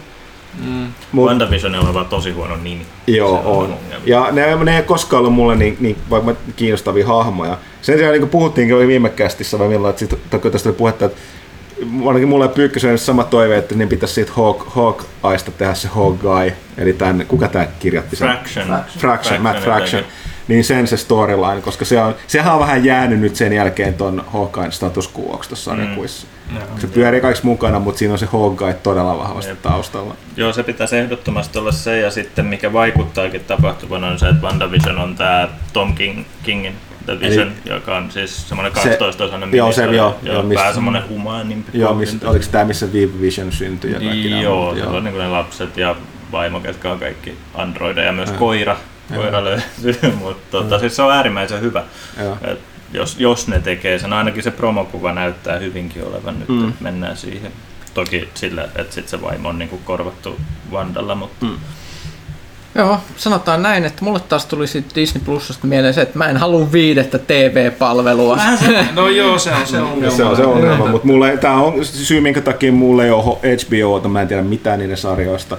Mm. 0.64 0.86
Mut, 1.12 1.26
WandaVision 1.26 1.74
on 1.74 1.94
vaan 1.94 2.06
tosi 2.06 2.30
huono 2.30 2.56
nimi. 2.56 2.86
Joo, 3.06 3.42
on. 3.44 3.64
on. 3.64 3.76
Ja 4.06 4.28
ne, 4.32 4.64
ne 4.64 4.76
ei 4.76 4.82
koskaan 4.82 5.18
ollut 5.18 5.34
mulle 5.34 5.56
niin, 5.56 5.76
niin 5.80 5.96
vaikka 6.10 6.34
kiinnostavia 6.56 7.06
hahmoja. 7.06 7.58
Sen 7.82 7.96
sijaan 7.96 8.12
niin 8.12 8.20
kuin 8.20 8.30
puhuttiinkin 8.30 8.76
oli 8.76 8.86
viime 8.86 9.08
kästissä, 9.08 9.58
vai 9.58 9.68
milloin, 9.68 9.90
että 9.90 10.00
sit, 10.00 10.50
tästä 10.52 10.68
oli 10.68 10.76
puhetta, 10.76 11.04
että 11.04 11.20
ainakin 12.06 12.28
mulle 12.28 12.48
Pyykkösen 12.48 12.98
sama 12.98 13.24
toive, 13.24 13.56
että 13.56 13.74
niin 13.74 13.88
pitäisi 13.88 14.14
siitä 14.14 14.32
Hawk, 14.34 14.66
Hawk-aista 14.66 15.50
tehdä 15.50 15.74
se 15.74 15.88
Hawkeye, 15.88 16.56
eli 16.78 16.92
tämän, 16.92 17.26
kuka 17.28 17.48
tämä 17.48 17.66
kirjoitti 17.78 18.16
sen? 18.16 18.28
Fraction. 18.28 18.66
Fraction, 18.66 18.98
Fraction 18.98 19.42
Matt 19.42 19.60
Fraction. 19.60 20.04
Niin 20.50 20.64
sen 20.64 20.86
se 20.86 20.96
storyline, 20.96 21.60
koska 21.60 21.84
se 21.84 22.00
on, 22.00 22.14
sehän 22.26 22.54
on 22.54 22.60
vähän 22.60 22.84
jäänyt 22.84 23.20
nyt 23.20 23.36
sen 23.36 23.52
jälkeen 23.52 23.94
ton 23.94 24.24
Hawkeye 24.26 24.70
status 24.70 25.10
quoksi 25.18 25.48
tuossa 25.48 25.74
mm. 25.74 26.08
Se 26.78 26.86
pyörii 26.86 27.20
kaikki 27.20 27.46
mukana, 27.46 27.78
mutta 27.78 27.98
siinä 27.98 28.12
on 28.12 28.18
se 28.18 28.26
Hawkeye 28.26 28.74
todella 28.74 29.18
vahvasti 29.18 29.50
Jep. 29.50 29.62
taustalla. 29.62 30.16
Joo, 30.36 30.52
se 30.52 30.62
pitäisi 30.62 30.96
ehdottomasti 30.96 31.58
olla 31.58 31.72
se, 31.72 32.00
ja 32.00 32.10
sitten 32.10 32.46
mikä 32.46 32.72
vaikuttaakin 32.72 33.44
tapahtuvan 33.44 34.04
on 34.04 34.18
se, 34.18 34.28
että 34.28 34.46
WandaVision 34.46 34.98
on 34.98 35.14
tämä 35.14 35.48
Tom 35.72 35.94
King, 35.94 36.24
Kingin 36.42 36.74
The 37.06 37.20
Vision, 37.20 37.48
Eli, 37.48 37.74
joka 37.74 37.96
on 37.96 38.10
siis 38.10 38.48
semmoinen 38.48 38.72
12-osainen 38.72 39.56
joo, 39.56 39.72
se, 39.72 39.84
joo, 39.84 40.18
joo, 40.22 40.42
missä, 40.42 40.60
vähän 40.60 40.74
semmoinen 40.74 41.08
humaanimpi. 41.08 41.70
Joo, 41.78 41.94
missä, 41.94 42.16
oliko 42.24 42.44
tämä, 42.50 42.64
missä 42.64 42.92
Vive 42.92 43.20
Vision 43.20 43.52
syntyi? 43.52 43.92
Ja 43.92 44.00
kaikki 44.00 44.30
joo, 44.30 44.74
se 44.74 44.82
on 44.82 45.04
niin 45.04 45.18
ne 45.18 45.28
lapset 45.28 45.76
ja 45.76 45.96
vaimo, 46.32 46.60
ketkä 46.60 46.92
on 46.92 46.98
kaikki 46.98 47.38
androideja 47.54 48.06
ja 48.06 48.12
myös 48.12 48.30
äh. 48.30 48.38
koira. 48.38 48.76
Koira 49.14 49.44
löytyy, 49.44 50.12
mutta 50.22 50.50
tota, 50.50 50.78
siis 50.78 50.96
se 50.96 51.02
on 51.02 51.12
äärimmäisen 51.12 51.60
hyvä. 51.60 51.84
Et 52.44 52.58
jos, 52.92 53.16
jos 53.18 53.48
ne 53.48 53.60
tekee 53.60 53.98
sen, 53.98 54.12
ainakin 54.12 54.42
se 54.42 54.50
promokuva 54.50 55.12
näyttää 55.12 55.58
hyvinkin 55.58 56.04
olevan 56.04 56.38
nyt, 56.38 56.48
mm. 56.48 56.68
että 56.68 56.82
mennään 56.84 57.16
siihen. 57.16 57.52
Toki 57.94 58.28
sillä, 58.34 58.68
että 58.76 58.94
sit 58.94 59.08
se 59.08 59.22
vaimo 59.22 59.48
on 59.48 59.58
niin 59.58 59.68
kuin 59.68 59.82
korvattu 59.84 60.36
Vandalla, 60.72 61.14
mutta 61.14 61.46
mm. 61.46 61.56
Joo, 62.74 62.98
sanotaan 63.16 63.62
näin, 63.62 63.84
että 63.84 64.04
mulle 64.04 64.20
taas 64.20 64.46
tuli 64.46 64.64
Disney 64.94 65.24
Plusasta 65.24 65.66
mieleen 65.66 65.94
se, 65.94 66.02
että 66.02 66.18
mä 66.18 66.26
en 66.26 66.36
halua 66.36 66.72
viidettä 66.72 67.18
TV-palvelua. 67.18 68.38
no 68.94 69.08
joo, 69.08 69.38
se 69.38 69.52
on 69.52 69.66
se 69.66 69.80
ongelma. 69.80 70.16
Se 70.16 70.24
on 70.24 70.36
se 70.36 70.44
ongelma, 70.44 70.86
mutta 70.86 71.06
mulle, 71.06 71.36
tää 71.36 71.54
on 71.54 71.84
syy, 71.84 72.20
minkä 72.20 72.40
takia 72.40 72.72
mulle 72.72 73.04
ei 73.04 73.10
ole 73.10 73.38
HBO, 73.42 74.08
mä 74.08 74.22
en 74.22 74.28
tiedä 74.28 74.42
mitään 74.42 74.78
niiden 74.78 74.96
sarjoista 74.96 75.56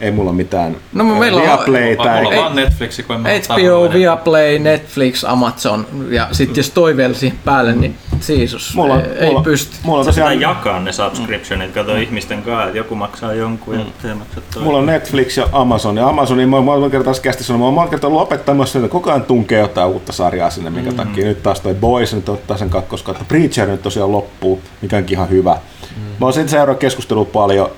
ei 0.00 0.10
mulla 0.10 0.32
mitään 0.32 0.76
no, 0.92 1.04
meillä 1.04 1.42
Viaplay 1.42 1.96
tai... 1.96 2.22
Mulla 2.22 2.46
on 2.46 2.56
Netflix, 2.56 3.00
kun 3.06 3.16
HBO, 3.16 3.92
Viaplay, 3.92 4.58
Netflix, 4.58 5.24
Amazon 5.24 5.86
ja 6.10 6.28
sitten 6.32 6.56
jos 6.56 6.70
toi 6.70 6.96
vielä 6.96 7.14
siihen 7.14 7.38
päälle, 7.44 7.74
niin 7.74 7.94
siisus, 8.20 8.74
mulla, 8.74 9.00
ei, 9.00 9.26
mulla, 9.26 9.40
ei 9.40 9.44
pysty. 9.44 9.76
Mulla 9.82 9.98
on 9.98 10.06
tosiaan... 10.06 10.40
jakaa 10.40 10.80
ne 10.80 10.92
subscriptionit, 10.92 11.72
kato 11.72 11.92
mm. 11.92 12.02
ihmisten 12.02 12.42
kanssa, 12.42 12.64
että 12.64 12.78
joku 12.78 12.94
maksaa 12.94 13.34
jonkun 13.34 13.74
mm. 13.74 13.80
ja 13.80 13.86
te 14.02 14.14
maksat 14.14 14.44
toinen. 14.50 14.64
Mulla 14.64 14.78
on 14.78 14.86
Netflix 14.86 15.36
ja 15.36 15.48
Amazon, 15.52 15.96
ja 15.96 16.08
Amazonin 16.08 16.48
mä 16.48 16.56
oon 16.56 16.64
monta 16.64 16.90
kertaa 16.90 17.14
kästi 17.22 17.44
sanonut, 17.44 17.60
mä 17.60 17.64
oon 17.64 17.74
monta 17.74 17.90
kertaa 17.90 18.10
lopettamassa, 18.10 18.78
että 18.78 18.88
koko 18.88 19.10
ajan 19.10 19.22
tunkee 19.22 19.60
jotain 19.60 19.88
uutta 19.88 20.12
sarjaa 20.12 20.50
sinne, 20.50 20.70
minkä 20.70 20.90
mm-hmm. 20.90 21.08
takia 21.08 21.24
nyt 21.24 21.42
taas 21.42 21.60
toi 21.60 21.74
Boys 21.74 22.14
nyt 22.14 22.28
ottaa 22.28 22.56
sen 22.56 22.70
kakkoskautta. 22.70 23.24
Preacher 23.28 23.68
nyt 23.68 23.82
tosiaan 23.82 24.12
loppuu, 24.12 24.60
mikä 24.82 24.96
onkin 24.96 25.16
ihan 25.16 25.30
hyvä. 25.30 25.54
Mm. 25.96 26.02
Mä 26.02 26.26
oon 26.26 26.32
sitten 26.32 26.48
seuraa 26.48 26.74
keskustelua 26.74 27.24
paljon, 27.24 27.70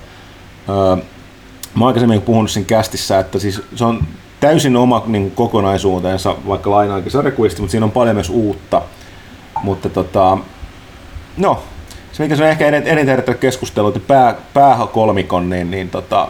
öö, 0.69 1.05
Mä 1.75 1.87
aikaisemmin 1.87 2.23
puhunut 2.23 2.51
sen 2.51 2.65
kästissä, 2.65 3.19
että 3.19 3.39
siis 3.39 3.63
se 3.75 3.85
on 3.85 4.05
täysin 4.41 4.77
oma 4.77 5.03
niin 5.07 5.31
kokonaisuutensa, 5.31 6.37
vaikka 6.49 6.71
lainaakin 6.71 7.11
sarjakuisti, 7.11 7.61
mutta 7.61 7.71
siinä 7.71 7.85
on 7.87 7.93
paljon 7.93 8.17
myös 8.17 8.31
uutta. 8.31 8.83
Mutta 9.63 9.89
tota, 9.89 10.39
no, 11.37 11.63
se 12.13 12.23
mikä 12.23 12.37
se 12.37 12.43
on 12.43 12.49
ehkä 12.49 12.67
eniten 12.67 13.07
herättänyt 13.09 13.41
keskustelua, 13.41 13.89
että 13.89 14.01
pää, 14.07 14.35
pääkolmikon, 14.55 15.51
niin, 15.51 15.71
niin 15.71 15.91
tota, 15.91 16.29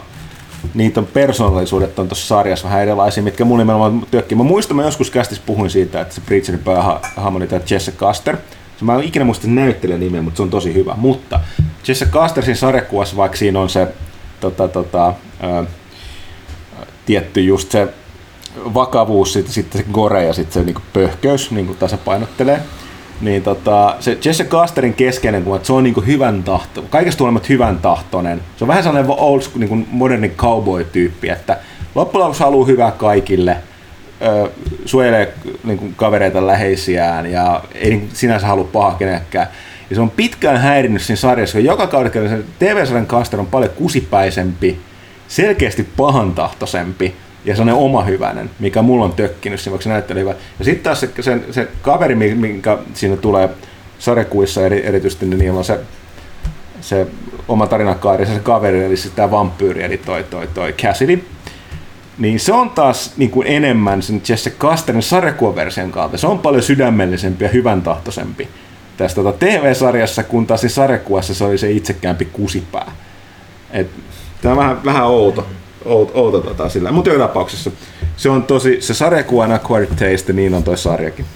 niitä 0.75 1.01
on 1.01 1.07
persoonallisuudet 1.07 1.99
on 1.99 2.09
tuossa 2.09 2.27
sarjassa 2.27 2.69
vähän 2.69 2.83
erilaisia, 2.83 3.23
mitkä 3.23 3.45
mun 3.45 3.59
nimenomaan 3.59 4.07
työkkii. 4.11 4.39
Mä 4.39 4.45
muistan, 4.45 4.77
mä 4.77 4.83
joskus 4.83 5.11
kästissä 5.11 5.43
puhuin 5.47 5.71
siitä, 5.71 6.01
että 6.01 6.15
se 6.15 6.21
Preacherin 6.21 6.65
päähahmo 6.65 7.39
on 7.39 7.49
Jesse 7.71 7.93
Caster. 7.93 8.37
Mä 8.81 8.95
en 8.95 9.03
ikinä 9.03 9.25
muista 9.25 9.49
näyttelijän 9.49 10.01
nimeä, 10.01 10.23
mutta 10.23 10.37
se 10.37 10.43
on 10.43 10.51
tosi 10.51 10.75
hyvä. 10.75 10.95
Mutta 10.97 11.41
Jesse 11.89 12.07
Castersin 12.07 12.57
sarjakuvassa, 12.57 13.17
vaikka 13.17 13.39
siinä 13.39 13.61
on 13.61 13.69
se 13.69 13.89
tota, 14.43 14.69
tota, 14.69 15.15
ää, 15.41 15.65
tietty 17.07 17.41
just 17.41 17.71
se 17.71 17.89
vakavuus, 18.75 19.33
sitten, 19.33 19.55
sitten 19.55 19.81
se 19.81 19.87
gore 19.93 20.25
ja 20.25 20.33
sitten 20.33 20.53
se 20.53 20.63
niin 20.65 20.85
pöhköys 20.93 21.51
niin 21.51 21.77
tasapainottelee. 21.79 22.61
Niin 23.21 23.43
tota, 23.43 23.97
se 24.01 24.19
Jesse 24.25 24.45
Casterin 24.45 24.95
keskeinen 24.95 25.45
kuva, 25.45 25.57
että 25.57 25.67
se 25.67 25.73
on 25.73 25.85
niin 25.85 26.07
hyvän 26.07 26.43
tahto, 26.43 26.83
kaikesta 26.91 27.25
huolimatta 27.25 27.49
hyvän 27.49 27.79
tahtoinen. 27.79 28.41
Se 28.57 28.65
on 28.65 28.69
vähän 28.69 28.83
sellainen 28.83 29.15
old 29.17 29.41
school, 29.41 29.61
niin 29.61 29.89
moderni 29.91 30.29
cowboy-tyyppi, 30.29 31.29
että 31.29 31.59
loppujen 31.95 32.23
lopuksi 32.23 32.43
haluaa 32.43 32.67
hyvää 32.67 32.91
kaikille, 32.91 33.57
suojelee 34.85 35.35
niin 35.65 35.95
kavereita 35.97 36.47
läheisiään 36.47 37.33
ja 37.33 37.65
ei 37.75 38.03
sinänsä 38.13 38.47
halua 38.47 38.69
pahaa 38.73 38.95
kenellekään. 38.95 39.47
Ja 39.93 39.97
se 39.97 40.01
on 40.01 40.11
pitkään 40.11 40.61
häirinnyt 40.61 41.03
siinä 41.03 41.17
sarjassa, 41.17 41.59
kun 41.59 41.65
joka 41.65 41.87
kaudella 41.87 42.29
se 42.29 42.39
TV-sarjan 42.59 43.07
Caster 43.07 43.41
on 43.41 43.47
paljon 43.47 43.71
kusipäisempi, 43.71 44.79
selkeästi 45.29 45.89
pahantahtoisempi 45.97 47.15
ja 47.45 47.57
sellainen 47.57 47.83
oma 47.83 48.03
hyvänen, 48.03 48.51
mikä 48.59 48.83
mulla 48.83 49.05
on 49.05 49.13
tökkinyt 49.13 49.61
siinä, 49.61 49.73
vaikka 49.73 49.83
se 49.83 49.89
näyttää 49.91 50.17
hyvä. 50.17 50.35
Ja 50.59 50.65
sitten 50.65 50.85
taas 50.85 51.01
se, 51.01 51.11
se, 51.21 51.41
se, 51.51 51.69
kaveri, 51.83 52.15
minkä 52.15 52.79
siinä 52.95 53.17
tulee 53.17 53.49
sarjakuissa 53.99 54.67
eri, 54.67 54.87
erityisesti, 54.87 55.27
niin 55.27 55.39
niillä 55.39 55.59
on 55.59 55.65
se, 55.65 55.81
se 56.81 57.07
oma 57.49 57.67
tarinakaari, 57.67 58.27
se 58.27 58.41
kaveri, 58.43 58.85
eli 58.85 58.97
se 58.97 59.11
tämä 59.11 59.31
vampyyri, 59.31 59.83
eli 59.83 59.97
toi, 59.97 60.25
toi, 60.25 60.47
toi 60.55 60.73
Cassidy. 60.73 61.25
Niin 62.19 62.41
se 62.41 62.53
on 62.53 62.71
taas 62.71 63.13
niin 63.17 63.31
kuin 63.31 63.47
enemmän 63.47 64.03
sen 64.03 64.23
Jesse 64.29 64.51
Casterin 64.51 65.03
sarjakuvaversion 65.03 65.91
kautta. 65.91 66.19
Se 66.19 66.27
on 66.27 66.39
paljon 66.39 66.63
sydämellisempi 66.63 67.45
ja 67.45 67.51
hyvän 67.51 67.83
tahtoisempi 67.83 68.49
tässä 68.97 69.15
tota 69.15 69.39
TV-sarjassa, 69.39 70.23
kun 70.23 70.47
taas 70.47 70.65
sarjakuvassa 70.67 71.35
se 71.35 71.45
oli 71.45 71.59
se 71.59 71.71
itsekäämpi 71.71 72.25
kusipää. 72.25 72.93
Et, 73.71 73.91
tämä 74.43 74.53
on 74.53 74.59
vähän, 74.59 74.85
vähän 74.85 75.07
outo, 75.07 75.47
outo, 75.85 76.13
outo 76.15 76.41
tota 76.41 76.69
sillä. 76.69 76.93
Mutta 76.93 77.11
joka 77.11 77.27
tapauksessa 77.27 77.71
se 78.17 78.31
on 78.31 78.43
tosi, 78.43 78.77
se 78.81 78.95
sarjakuva 78.95 79.45
on 79.45 79.53
Acquired 79.53 79.89
Taste, 79.89 80.33
niin 80.33 80.55
on 80.55 80.63
toi 80.63 80.79
sarjakin. 80.79 81.27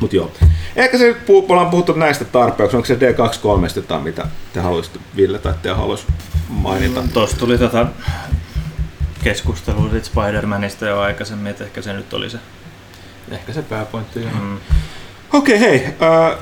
Mut 0.00 0.12
joo. 0.12 0.32
Ehkä 0.76 0.98
se 0.98 1.06
nyt 1.06 1.16
puh- 1.16 1.50
ollaan 1.52 1.70
puhuttu 1.70 1.92
näistä 1.92 2.24
tarpeeksi. 2.24 2.76
Onko 2.76 2.86
se 2.86 2.94
D23 2.94 3.76
jotain, 3.76 4.02
mitä 4.02 4.26
te 4.52 4.60
haluaisitte, 4.60 4.98
Ville 5.16 5.38
tai 5.38 5.54
te 5.62 5.70
haluaisi 5.70 6.04
mainita? 6.48 7.02
Mm, 7.02 7.08
Tuossa 7.08 7.36
tuli 7.36 7.58
tota 7.58 7.86
keskustelua 9.24 9.90
siitä 9.90 10.08
Spider-Manista 10.08 10.86
jo 10.86 11.00
aikaisemmin, 11.00 11.50
että 11.50 11.64
ehkä 11.64 11.82
se 11.82 11.92
nyt 11.92 12.12
oli 12.12 12.30
se. 12.30 12.38
Ehkä 13.30 13.52
se 13.52 13.62
pääpointti. 13.62 14.18
Mm. 14.18 14.56
Okei, 15.32 15.56
okay, 15.56 15.68
hei. 15.68 15.84
Äh, 15.86 16.38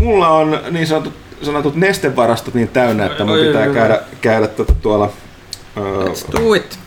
mulla 0.00 0.28
on 0.28 0.58
niin 0.70 0.86
sanotut, 0.86 1.12
sanotut 1.42 1.76
nestevarastot 1.76 2.54
niin 2.54 2.68
täynnä, 2.68 3.06
että 3.06 3.24
mun 3.24 3.38
pitää 3.38 3.68
käydä, 3.68 4.00
käydä 4.20 4.46
tota 4.46 4.74
tuolla 4.82 5.10
Let's 5.76 6.32
do 6.32 6.54
it. 6.54 6.78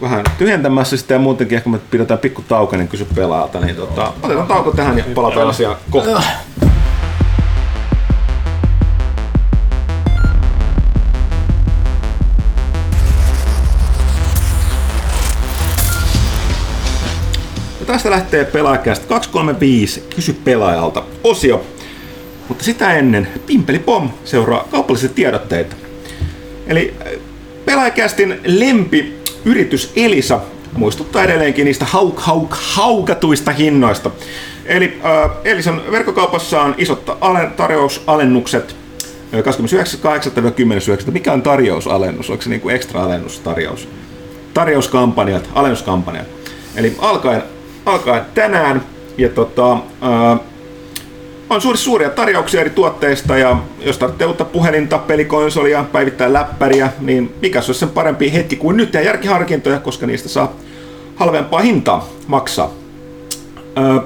vähän 0.00 0.24
tyhjentämässä 0.38 0.96
sitä 0.96 1.14
ja 1.14 1.20
muutenkin 1.20 1.56
ehkä 1.56 1.70
me 1.70 1.78
pidetään 1.90 2.20
pikku 2.20 2.42
tauko, 2.48 2.76
niin 2.76 2.88
kysy 2.88 3.06
pelaajalta. 3.14 3.60
Niin 3.60 3.76
tota, 3.76 4.12
otetaan 4.22 4.46
tauko 4.48 4.70
tähän 4.70 4.98
ja 4.98 5.04
palataan 5.14 5.48
asiaan 5.48 5.76
kohta. 5.90 6.22
Ja 17.80 17.86
tästä 17.86 18.10
lähtee 18.10 18.44
pelaajakästä 18.44 19.06
235 19.06 20.00
Kysy 20.14 20.32
pelaajalta 20.32 21.02
osio. 21.24 21.64
Mutta 22.48 22.64
sitä 22.64 22.92
ennen 22.92 23.28
Pimpeli 23.46 23.78
Pom 23.78 24.10
seuraa 24.24 24.68
kaupallisia 24.70 25.08
tiedotteita. 25.08 25.76
Eli 26.66 26.94
äh, 27.00 27.12
pelaajakästin 27.64 28.40
lempi 28.44 29.14
yritys 29.44 29.92
Elisa 29.96 30.40
muistuttaa 30.76 31.24
edelleenkin 31.24 31.64
niistä 31.64 31.84
hauk, 31.84 32.18
hauk, 32.18 32.54
haukatuista 32.60 33.52
hinnoista. 33.52 34.10
Eli 34.66 35.00
äh, 35.04 35.30
Elisan 35.44 35.82
verkkokaupassa 35.90 36.62
on 36.62 36.74
isot 36.78 37.16
alen, 37.20 37.50
tarjousalennukset 37.50 38.76
äh, 39.34 39.40
29.8.10.9. 39.40 41.10
Mikä 41.10 41.32
on 41.32 41.42
tarjousalennus? 41.42 42.30
Onko 42.30 42.42
se 42.42 42.50
niinku 42.50 42.68
ekstra 42.68 43.02
alennustarjous? 43.02 43.88
Tarjouskampanjat, 44.54 45.48
alennuskampanjat. 45.54 46.26
Eli 46.76 46.96
alkaen, 46.98 47.42
alkaen 47.86 48.22
tänään 48.34 48.82
ja 49.18 49.28
tota, 49.28 49.72
äh, 49.72 50.40
on 51.50 51.60
suuri, 51.60 51.78
suuria 51.78 52.10
tarjouksia 52.10 52.60
eri 52.60 52.70
tuotteista 52.70 53.38
ja 53.38 53.56
jos 53.80 53.98
tarvitsee 53.98 54.26
uutta 54.26 54.44
puhelinta, 54.44 54.98
pelikonsolia, 54.98 55.84
päivittää 55.92 56.32
läppäriä, 56.32 56.90
niin 57.00 57.34
mikä 57.42 57.60
se 57.60 57.68
olisi 57.68 57.80
sen 57.80 57.88
parempi 57.88 58.32
hetki 58.32 58.56
kuin 58.56 58.76
nyt 58.76 58.94
ja 58.94 59.02
järkiharkintoja, 59.02 59.80
koska 59.80 60.06
niistä 60.06 60.28
saa 60.28 60.52
halvempaa 61.16 61.60
hintaa 61.60 62.08
maksaa. 62.26 62.70
Öö, 63.78 64.00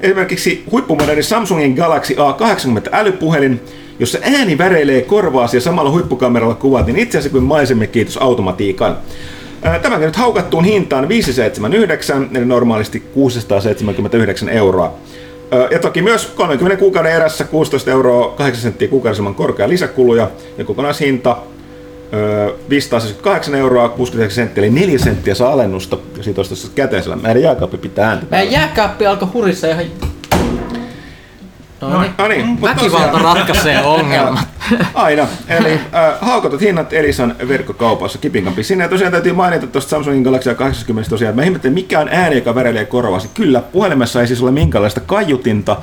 esimerkiksi 0.00 0.64
huippumoderni 0.70 1.22
Samsungin 1.22 1.74
Galaxy 1.74 2.14
A80 2.14 2.88
älypuhelin, 2.92 3.60
jossa 3.98 4.18
ääni 4.22 4.58
väreilee 4.58 5.02
korvaasi 5.02 5.56
ja 5.56 5.60
samalla 5.60 5.90
huippukameralla 5.90 6.54
kuvat, 6.54 6.86
niin 6.86 6.98
itse 6.98 7.18
asiassa 7.18 7.32
kuin 7.32 7.44
maisemme 7.44 7.86
kiitos 7.86 8.16
automatiikan. 8.16 8.96
Tämäkin 9.82 10.06
nyt 10.06 10.16
haukattuun 10.16 10.64
hintaan 10.64 11.08
579, 11.08 12.30
eli 12.34 12.44
normaalisti 12.44 13.00
679 13.00 14.48
euroa. 14.48 14.94
Ja 15.70 15.78
toki 15.78 16.02
myös 16.02 16.26
30 16.26 16.76
kuukauden 16.78 17.12
erässä 17.12 17.44
16 17.44 17.90
euroa 17.90 18.34
8 18.36 18.62
senttiä 18.62 18.88
kuukaudessa 18.88 19.20
ilman 19.22 19.34
korkea 19.34 19.68
lisäkuluja 19.68 20.30
ja 20.58 20.64
kokonaishinta 20.64 21.36
ö, 22.14 22.54
578 22.68 23.54
euroa 23.54 23.88
69 23.88 24.34
senttiä, 24.34 24.64
eli 24.64 24.70
4 24.70 24.98
senttiä 24.98 25.34
saa 25.34 25.52
alennusta 25.52 25.98
ja 26.16 26.22
siitä 26.22 26.40
olisi 26.40 26.70
käteisellä. 26.74 27.16
Meidän 27.16 27.42
jääkaappi 27.42 27.76
pitää 27.76 28.08
ääntä. 28.08 28.26
Meidän 28.30 28.52
jääkaappi 28.52 29.06
alkoi 29.06 29.28
hurissa 29.34 29.66
ihan... 29.66 29.84
No, 31.90 32.00
niin. 32.00 32.12
No 32.18 32.28
niin, 32.28 32.62
Väkivalta 32.62 33.06
tosiaan- 33.12 33.36
ratkaisee 33.36 33.84
ongelmat. 33.84 34.48
Aina. 34.94 35.26
Eli 35.48 35.72
äh, 35.72 35.80
haukotut 36.20 36.60
hinnat 36.60 36.92
Elisan 36.92 37.34
verkkokaupassa 37.48 38.18
kipinkampi. 38.18 38.62
Sinne 38.64 38.88
tosiaan 38.88 39.12
täytyy 39.12 39.32
mainita 39.32 39.66
tuosta 39.66 39.90
Samsungin 39.90 40.22
Galaxy 40.22 40.52
A80 40.52 41.08
tosiaan, 41.08 41.30
että 41.30 41.42
mä 41.42 41.44
ihmettelin, 41.44 41.74
mikä 41.74 42.00
on 42.00 42.08
ääni, 42.08 42.36
joka 42.36 42.54
väreilee 42.54 42.84
korvasi. 42.84 43.28
Kyllä, 43.34 43.60
puhelimessa 43.60 44.20
ei 44.20 44.26
siis 44.26 44.42
ole 44.42 44.50
minkäänlaista 44.50 45.00
kaiutinta, 45.00 45.76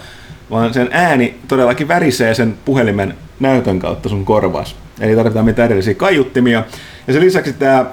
vaan 0.52 0.74
sen 0.74 0.90
ääni 0.92 1.40
todellakin 1.48 1.88
värisee 1.88 2.34
sen 2.34 2.58
puhelimen 2.66 3.16
näytön 3.40 3.80
kautta 3.80 4.10
sun 4.10 4.26
korvaas. 4.26 4.76
Eli 5.00 5.16
tarvitaan 5.16 5.46
mitään 5.46 5.66
erillisiä 5.66 5.94
kaiuttimia. 5.94 6.64
Ja 7.08 7.14
sen 7.14 7.22
lisäksi 7.22 7.54
tämä 7.54 7.86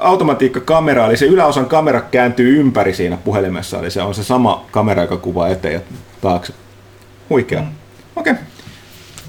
automatiikkakamera, 0.00 1.06
eli 1.06 1.16
se 1.16 1.26
yläosan 1.26 1.66
kamera 1.66 2.00
kääntyy 2.00 2.60
ympäri 2.60 2.94
siinä 2.94 3.16
puhelimessa, 3.16 3.78
eli 3.78 3.90
se 3.90 4.02
on 4.02 4.14
se 4.14 4.24
sama 4.24 4.64
kamera, 4.70 5.02
joka 5.02 5.16
kuvaa 5.16 5.48
eteen 5.48 5.74
ja 5.74 5.80
taakse. 6.20 6.52
Huikea. 7.32 7.62
Okei. 8.16 8.32
Okay. 8.32 8.44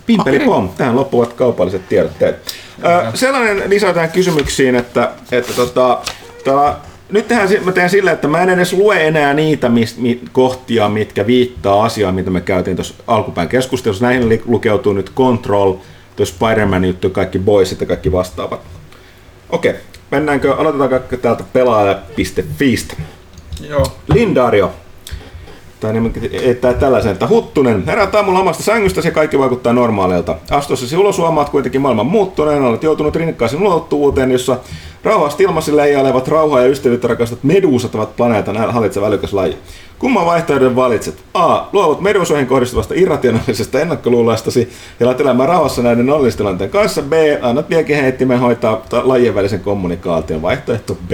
Pimpeli 0.05 0.35
Okei. 0.35 0.47
pom, 0.47 0.69
tähän 0.69 0.95
loppuvat 0.95 1.33
kaupalliset 1.33 1.89
tiedotteet. 1.89 2.35
Ö, 2.85 3.17
sellainen 3.17 3.69
lisää 3.69 3.93
tähän 3.93 4.11
kysymyksiin, 4.11 4.75
että, 4.75 5.11
että 5.31 5.53
tota, 5.53 5.99
tää, 6.43 6.79
nyt 7.09 7.27
tehdään, 7.27 7.49
mä 7.65 7.71
teen 7.71 7.89
silleen, 7.89 8.13
että 8.13 8.27
mä 8.27 8.41
en 8.41 8.49
edes 8.49 8.73
lue 8.73 9.07
enää 9.07 9.33
niitä 9.33 9.69
mis, 9.69 9.97
mi, 9.97 10.21
kohtia, 10.31 10.89
mitkä 10.89 11.27
viittaa 11.27 11.83
asiaan, 11.83 12.15
mitä 12.15 12.29
me 12.29 12.41
käytiin 12.41 12.77
tuossa 12.77 12.93
alkupään 13.07 13.47
keskustelussa. 13.47 14.05
Näihin 14.05 14.29
li- 14.29 14.43
lukeutuu 14.45 14.93
nyt 14.93 15.11
Control, 15.15 15.73
tuo 16.15 16.25
Spider-Man 16.25 16.85
juttu, 16.85 17.09
kaikki 17.09 17.39
boys 17.39 17.71
ja 17.79 17.87
kaikki 17.87 18.11
vastaavat. 18.11 18.61
Okei, 19.49 19.73
mennäänkö, 20.11 20.55
aloitetaanko 20.55 21.17
täältä 21.17 21.43
pelaaja.fiistä. 21.53 22.93
Joo. 23.69 23.85
Lindario. 24.13 24.73
Tai 25.83 25.93
että 26.43 26.73
tällaisen, 26.73 27.11
että 27.11 27.27
Huttunen, 27.27 27.83
heräät 27.85 28.15
aamulla 28.15 28.39
omasta 28.39 28.63
sängystä 28.63 29.01
ja 29.03 29.11
kaikki 29.11 29.39
vaikuttaa 29.39 29.73
normaalilta. 29.73 30.35
Astuessasi 30.51 30.97
ulos 30.97 31.17
huomaat 31.17 31.49
kuitenkin 31.49 31.81
maailman 31.81 32.05
muuttuneen, 32.05 32.61
olet 32.61 32.83
joutunut 32.83 33.15
rinnakkaisen 33.15 33.61
ulottuvuuteen, 33.61 34.31
jossa 34.31 34.57
rauhasti 35.03 35.43
ilmassa 35.43 35.75
leijailevat 35.75 36.27
rauhaa 36.27 36.61
ja 36.61 36.67
ystävyyttä 36.67 37.07
rakastat 37.07 37.43
meduusat 37.43 37.95
ovat 37.95 38.15
planeetan 38.15 38.71
hallitseva 38.71 39.07
älykäs 39.07 39.33
laji. 39.33 39.57
Kumman 39.99 40.25
vaihtoehdon 40.25 40.75
valitset? 40.75 41.15
A. 41.33 41.61
Luovut 41.73 42.01
meduusoihin 42.01 42.47
kohdistuvasta 42.47 42.93
irrationaalisesta 42.97 43.79
ennakkoluulastasi 43.79 44.69
ja 44.99 45.05
alat 45.05 45.21
elämään 45.21 45.49
rauhassa 45.49 45.81
näiden 45.81 46.05
nollistilanteen 46.05 46.69
kanssa. 46.69 47.01
B. 47.01 47.13
Annat 47.41 47.69
liekeheittimen 47.69 48.39
hoitaa 48.39 48.81
ta- 48.89 49.07
lajien 49.07 49.35
välisen 49.35 49.59
kommunikaation. 49.59 50.41
Vaihtoehto 50.41 50.97
B. 51.09 51.11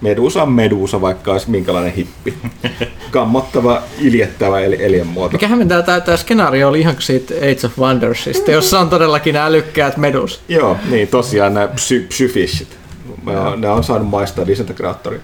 Medusa 0.00 0.42
on 0.42 0.52
medusa, 0.52 1.00
vaikka 1.00 1.32
olisi 1.32 1.50
minkälainen 1.50 1.92
hippi. 1.92 2.34
Kammottava, 3.10 3.82
iljettävä 4.00 4.60
eli 4.60 4.84
eliönmuoto. 4.84 5.32
Mikähän 5.32 5.68
tämä, 5.68 5.82
tämä, 5.82 6.00
tämä 6.00 6.16
skenaario 6.16 6.68
oli 6.68 6.80
ihan 6.80 6.94
kuin 6.94 7.02
siitä 7.02 7.34
Age 7.34 7.66
of 7.66 7.78
Wondersista, 7.78 8.50
jossa 8.50 8.80
on 8.80 8.88
todellakin 8.88 9.36
älykkäät 9.36 9.96
medus. 9.96 10.40
Joo, 10.48 10.76
niin 10.90 11.08
tosiaan 11.08 11.54
nämä 11.54 11.66
psy- 11.66 12.06
psyfishit. 12.08 12.78
Ne 13.26 13.38
on, 13.38 13.60
ne 13.60 13.68
on 13.68 13.84
saanut 13.84 14.08
maistaa 14.08 14.46
disintegraattori. 14.46 15.20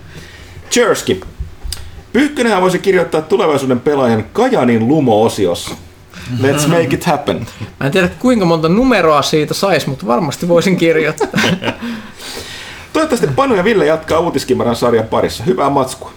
Chersky. 0.70 1.20
Pyykkönenhän 2.12 2.62
voisi 2.62 2.78
kirjoittaa 2.78 3.22
tulevaisuuden 3.22 3.80
pelaajan 3.80 4.24
Kajanin 4.32 4.88
Lumo-osiossa. 4.88 5.74
Let's 6.40 6.68
make 6.68 6.94
it 6.94 7.04
happen. 7.04 7.46
Mä 7.80 7.86
en 7.86 7.92
tiedä 7.92 8.08
kuinka 8.18 8.44
monta 8.44 8.68
numeroa 8.68 9.22
siitä 9.22 9.54
saisi, 9.54 9.88
mutta 9.88 10.06
varmasti 10.06 10.48
voisin 10.48 10.76
kirjoittaa. 10.76 11.28
Toivottavasti 13.02 13.36
Panu 13.36 13.54
ja 13.54 13.64
Ville 13.64 13.86
jatkaa 13.86 14.18
uutiskimaran 14.20 14.76
sarjan 14.76 15.06
parissa. 15.06 15.44
Hyvää 15.44 15.70
matskua. 15.70 16.12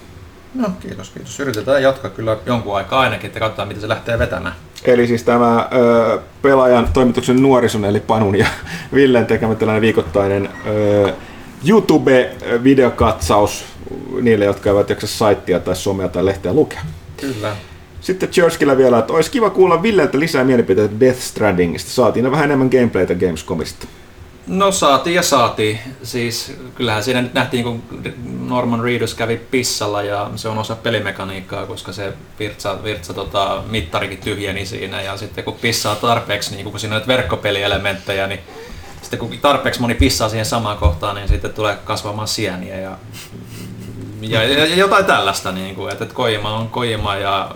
No 0.55 0.69
kiitos, 0.79 1.09
kiitos. 1.09 1.39
Yritetään 1.39 1.83
jatkaa 1.83 2.11
kyllä 2.11 2.37
jonkun 2.45 2.75
aikaa 2.75 2.99
ainakin, 2.99 3.27
että 3.27 3.39
katsotaan 3.39 3.67
miten 3.67 3.81
se 3.81 3.87
lähtee 3.87 4.19
vetämään. 4.19 4.55
Eli 4.83 5.07
siis 5.07 5.23
tämä 5.23 5.69
ö, 5.73 6.19
pelaajan 6.41 6.87
toimituksen 6.93 7.41
nuorison, 7.41 7.85
eli 7.85 7.99
Panun 7.99 8.35
ja 8.35 8.47
Villen 8.93 9.25
tekemä 9.25 9.55
tällainen 9.55 9.81
viikoittainen 9.81 10.49
ö, 10.67 11.13
YouTube-videokatsaus 11.67 13.65
niille, 14.21 14.45
jotka 14.45 14.69
eivät 14.69 14.89
jaksa 14.89 15.07
saittia 15.07 15.59
tai 15.59 15.75
somea 15.75 16.07
tai 16.07 16.25
lehteä 16.25 16.53
lukea. 16.53 16.81
Kyllä. 17.17 17.55
Sitten 18.01 18.29
Churchkillä 18.29 18.77
vielä, 18.77 18.99
että 18.99 19.13
olisi 19.13 19.31
kiva 19.31 19.49
kuulla 19.49 19.81
Villeltä 19.81 20.19
lisää 20.19 20.43
mielipiteitä 20.43 20.99
Death 20.99 21.19
Strandingista. 21.19 21.91
Saatiin 21.91 22.31
vähän 22.31 22.45
enemmän 22.45 22.69
gameplaytä 22.71 23.15
Gamescomista. 23.15 23.87
No 24.47 24.71
saatiin 24.71 25.15
ja 25.15 25.21
saatiin. 25.21 25.79
Siis 26.03 26.57
kyllähän 26.75 27.03
siinä 27.03 27.21
nyt 27.21 27.33
nähtiin, 27.33 27.63
kun 27.63 27.83
Norman 28.47 28.83
Reedus 28.83 29.13
kävi 29.13 29.37
pissalla 29.37 30.01
ja 30.01 30.29
se 30.35 30.49
on 30.49 30.57
osa 30.57 30.75
pelimekaniikkaa, 30.75 31.65
koska 31.65 31.93
se 31.93 32.13
virtsa, 32.39 32.83
virtsa 32.83 33.13
tota, 33.13 33.63
mittarikin 33.69 34.17
tyhjeni 34.17 34.65
siinä 34.65 35.01
ja 35.01 35.17
sitten 35.17 35.43
kun 35.43 35.53
pissaa 35.53 35.95
tarpeeksi, 35.95 36.55
niin 36.55 36.71
kun 36.71 36.79
siinä 36.79 36.95
on 36.95 37.01
nyt 37.01 37.07
verkkopelielementtejä, 37.07 38.27
niin 38.27 38.39
sitten 39.01 39.19
kun 39.19 39.37
tarpeeksi 39.41 39.81
moni 39.81 39.95
pissaa 39.95 40.29
siihen 40.29 40.45
samaan 40.45 40.77
kohtaan, 40.77 41.15
niin 41.15 41.27
sitten 41.27 41.53
tulee 41.53 41.77
kasvamaan 41.83 42.27
sieniä 42.27 42.79
ja, 42.79 42.97
ja, 44.21 44.43
ja, 44.43 44.75
jotain 44.75 45.05
tällaista, 45.05 45.51
niin 45.51 45.75
kuin, 45.75 45.91
että 45.91 46.05
Kojima 46.05 46.57
on 46.57 46.69
Kojima 46.69 47.15
ja 47.15 47.55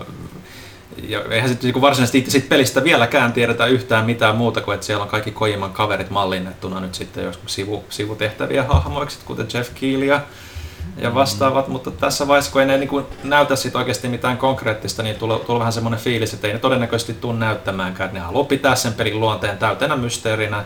ja 1.08 1.22
eihän 1.30 1.48
sitten 1.48 1.72
niin 1.72 1.82
varsinaisesti 1.82 2.30
sit 2.30 2.48
pelistä 2.48 2.84
vieläkään 2.84 3.32
tiedetä 3.32 3.66
yhtään 3.66 4.04
mitään 4.04 4.36
muuta 4.36 4.60
kuin, 4.60 4.74
että 4.74 4.86
siellä 4.86 5.02
on 5.02 5.08
kaikki 5.08 5.30
Kojiman 5.30 5.72
kaverit 5.72 6.10
mallinnettuna 6.10 6.80
nyt 6.80 6.94
sitten 6.94 7.24
joskus 7.24 7.54
sivu, 7.54 7.84
sivutehtäviä 7.88 8.62
hahmoiksi, 8.62 9.18
kuten 9.24 9.46
Jeff 9.54 9.70
Keighley 9.74 10.08
ja 10.08 10.20
ja 10.96 11.14
vastaavat, 11.14 11.68
mutta 11.68 11.90
tässä 11.90 12.28
vaiheessa, 12.28 12.52
kun 12.52 12.60
ei 12.60 12.66
ne 12.66 12.76
niin 12.76 12.88
kuin 12.88 13.06
näytä 13.24 13.56
sit 13.56 13.76
oikeasti 13.76 14.08
mitään 14.08 14.36
konkreettista, 14.36 15.02
niin 15.02 15.16
tulee, 15.16 15.38
tulee 15.38 15.58
vähän 15.58 15.72
semmoinen 15.72 16.00
fiilis, 16.00 16.34
että 16.34 16.46
ei 16.46 16.52
ne 16.52 16.58
todennäköisesti 16.58 17.14
tule 17.14 17.38
näyttämäänkään, 17.38 18.06
että 18.06 18.18
ne 18.18 18.24
haluaa 18.24 18.44
pitää 18.44 18.74
sen 18.74 18.94
pelin 18.94 19.20
luonteen 19.20 19.58
täytenä 19.58 19.96
mysteerinä 19.96 20.64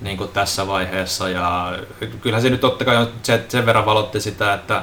niin 0.00 0.16
kuin 0.16 0.30
tässä 0.30 0.66
vaiheessa. 0.66 1.28
Ja 1.28 1.78
kyllähän 2.20 2.42
se 2.42 2.50
nyt 2.50 2.60
totta 2.60 2.84
kai 2.84 3.06
sen, 3.22 3.44
sen 3.48 3.66
verran 3.66 3.86
valotti 3.86 4.20
sitä, 4.20 4.54
että 4.54 4.82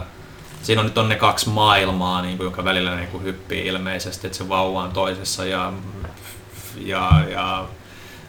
siinä 0.64 0.82
on 0.82 0.86
nyt 0.86 0.98
on 0.98 1.10
ne 1.10 1.16
kaksi 1.16 1.50
maailmaa, 1.50 2.22
niin 2.22 2.38
kuin, 2.38 2.46
jonka 2.46 2.64
välillä 2.64 2.96
niin 2.96 3.08
kuin 3.08 3.24
hyppii 3.24 3.68
ilmeisesti, 3.68 4.28
että 4.28 4.38
se 4.38 4.50
vauva 4.50 4.84
on 4.84 4.92
toisessa 4.92 5.46
ja, 5.46 5.74
ja, 6.78 7.24
ja 7.30 7.68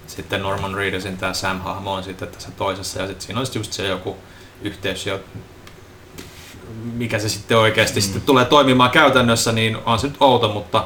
sitten 0.06 0.42
Norman 0.42 0.74
Reedesin 0.74 1.18
tämä 1.18 1.32
Sam-hahmo 1.32 1.92
on 1.92 2.04
sitten 2.04 2.28
tässä 2.28 2.50
toisessa 2.50 3.00
ja 3.00 3.06
sitten 3.06 3.26
siinä 3.26 3.40
on 3.40 3.46
just 3.54 3.72
se 3.72 3.86
joku 3.86 4.16
yhteys, 4.62 5.06
jo, 5.06 5.20
mikä 6.82 7.18
se 7.18 7.28
sitten 7.28 7.58
oikeasti 7.58 8.00
mm. 8.00 8.02
sitten 8.02 8.22
tulee 8.22 8.44
toimimaan 8.44 8.90
käytännössä, 8.90 9.52
niin 9.52 9.76
on 9.86 9.98
se 9.98 10.06
nyt 10.06 10.16
outo, 10.20 10.48
mutta 10.48 10.84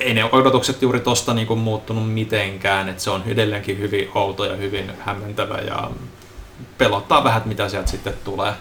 ei 0.00 0.14
ne 0.14 0.24
odotukset 0.24 0.82
juuri 0.82 1.00
tosta 1.00 1.34
niin 1.34 1.46
kuin 1.46 1.60
muuttunut 1.60 2.12
mitenkään, 2.12 2.88
että 2.88 3.02
se 3.02 3.10
on 3.10 3.22
edelleenkin 3.26 3.78
hyvin 3.78 4.08
outo 4.14 4.44
ja 4.44 4.56
hyvin 4.56 4.92
hämmentävä 4.98 5.58
ja 5.58 5.90
pelottaa 6.78 7.24
vähän, 7.24 7.42
mitä 7.44 7.68
sieltä 7.68 7.90
sitten 7.90 8.14
tulee. 8.24 8.52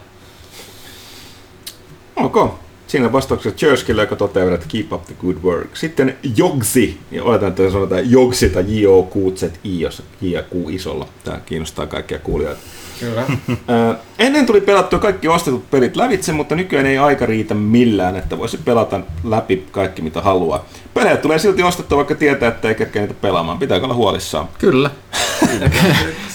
Ok. 2.16 2.54
Siinä 2.88 3.12
vastaukset 3.12 3.56
Churchille, 3.56 4.02
joka 4.02 4.16
toteaa, 4.16 4.54
että 4.54 4.68
keep 4.72 4.94
up 4.94 5.06
the 5.06 5.16
good 5.22 5.36
work. 5.44 5.76
Sitten 5.76 6.18
Jogsi, 6.38 6.98
ja 7.12 7.24
oletan, 7.24 7.50
että 7.50 7.72
sanotaan 7.72 8.12
Jogsi 8.12 8.50
tai 8.50 8.64
j 8.68 8.88
o 8.88 9.04
q 9.04 9.36
z 9.36 9.44
i 9.64 9.80
jos 9.80 10.04
J 10.22 10.28
ja 10.28 10.44
Q 10.44 10.70
isolla. 10.70 11.08
Tämä 11.24 11.40
kiinnostaa 11.46 11.88
kaikkia 11.88 12.20
kuulijoita. 12.20 12.62
Kyllä. 13.00 13.26
Ennen 14.20 14.46
tuli 14.46 14.62
pelattua 14.62 15.00
kaikki 15.00 15.28
ostetut 15.28 15.72
pelit 15.72 15.96
lävitse, 15.96 16.32
mutta 16.32 16.56
nykyään 16.56 16.86
ei 16.86 16.98
aika 16.98 17.26
riitä 17.26 17.54
millään, 17.54 18.16
että 18.16 18.38
voisi 18.38 18.58
pelata 18.58 19.00
läpi 19.24 19.66
kaikki 19.72 20.02
mitä 20.02 20.22
haluaa. 20.22 20.66
Pelejä 20.94 21.18
tulee 21.18 21.40
silti 21.40 21.64
ostettua, 21.64 21.98
vaikka 21.98 22.16
tietää, 22.16 22.50
että 22.50 22.68
ei 22.68 22.76
kerkeä 22.76 23.02
niitä 23.02 23.16
pelaamaan. 23.22 23.60
Pitääkö 23.60 23.86
olla 23.86 23.96
huolissaan? 23.96 24.48
Kyllä. 24.58 24.90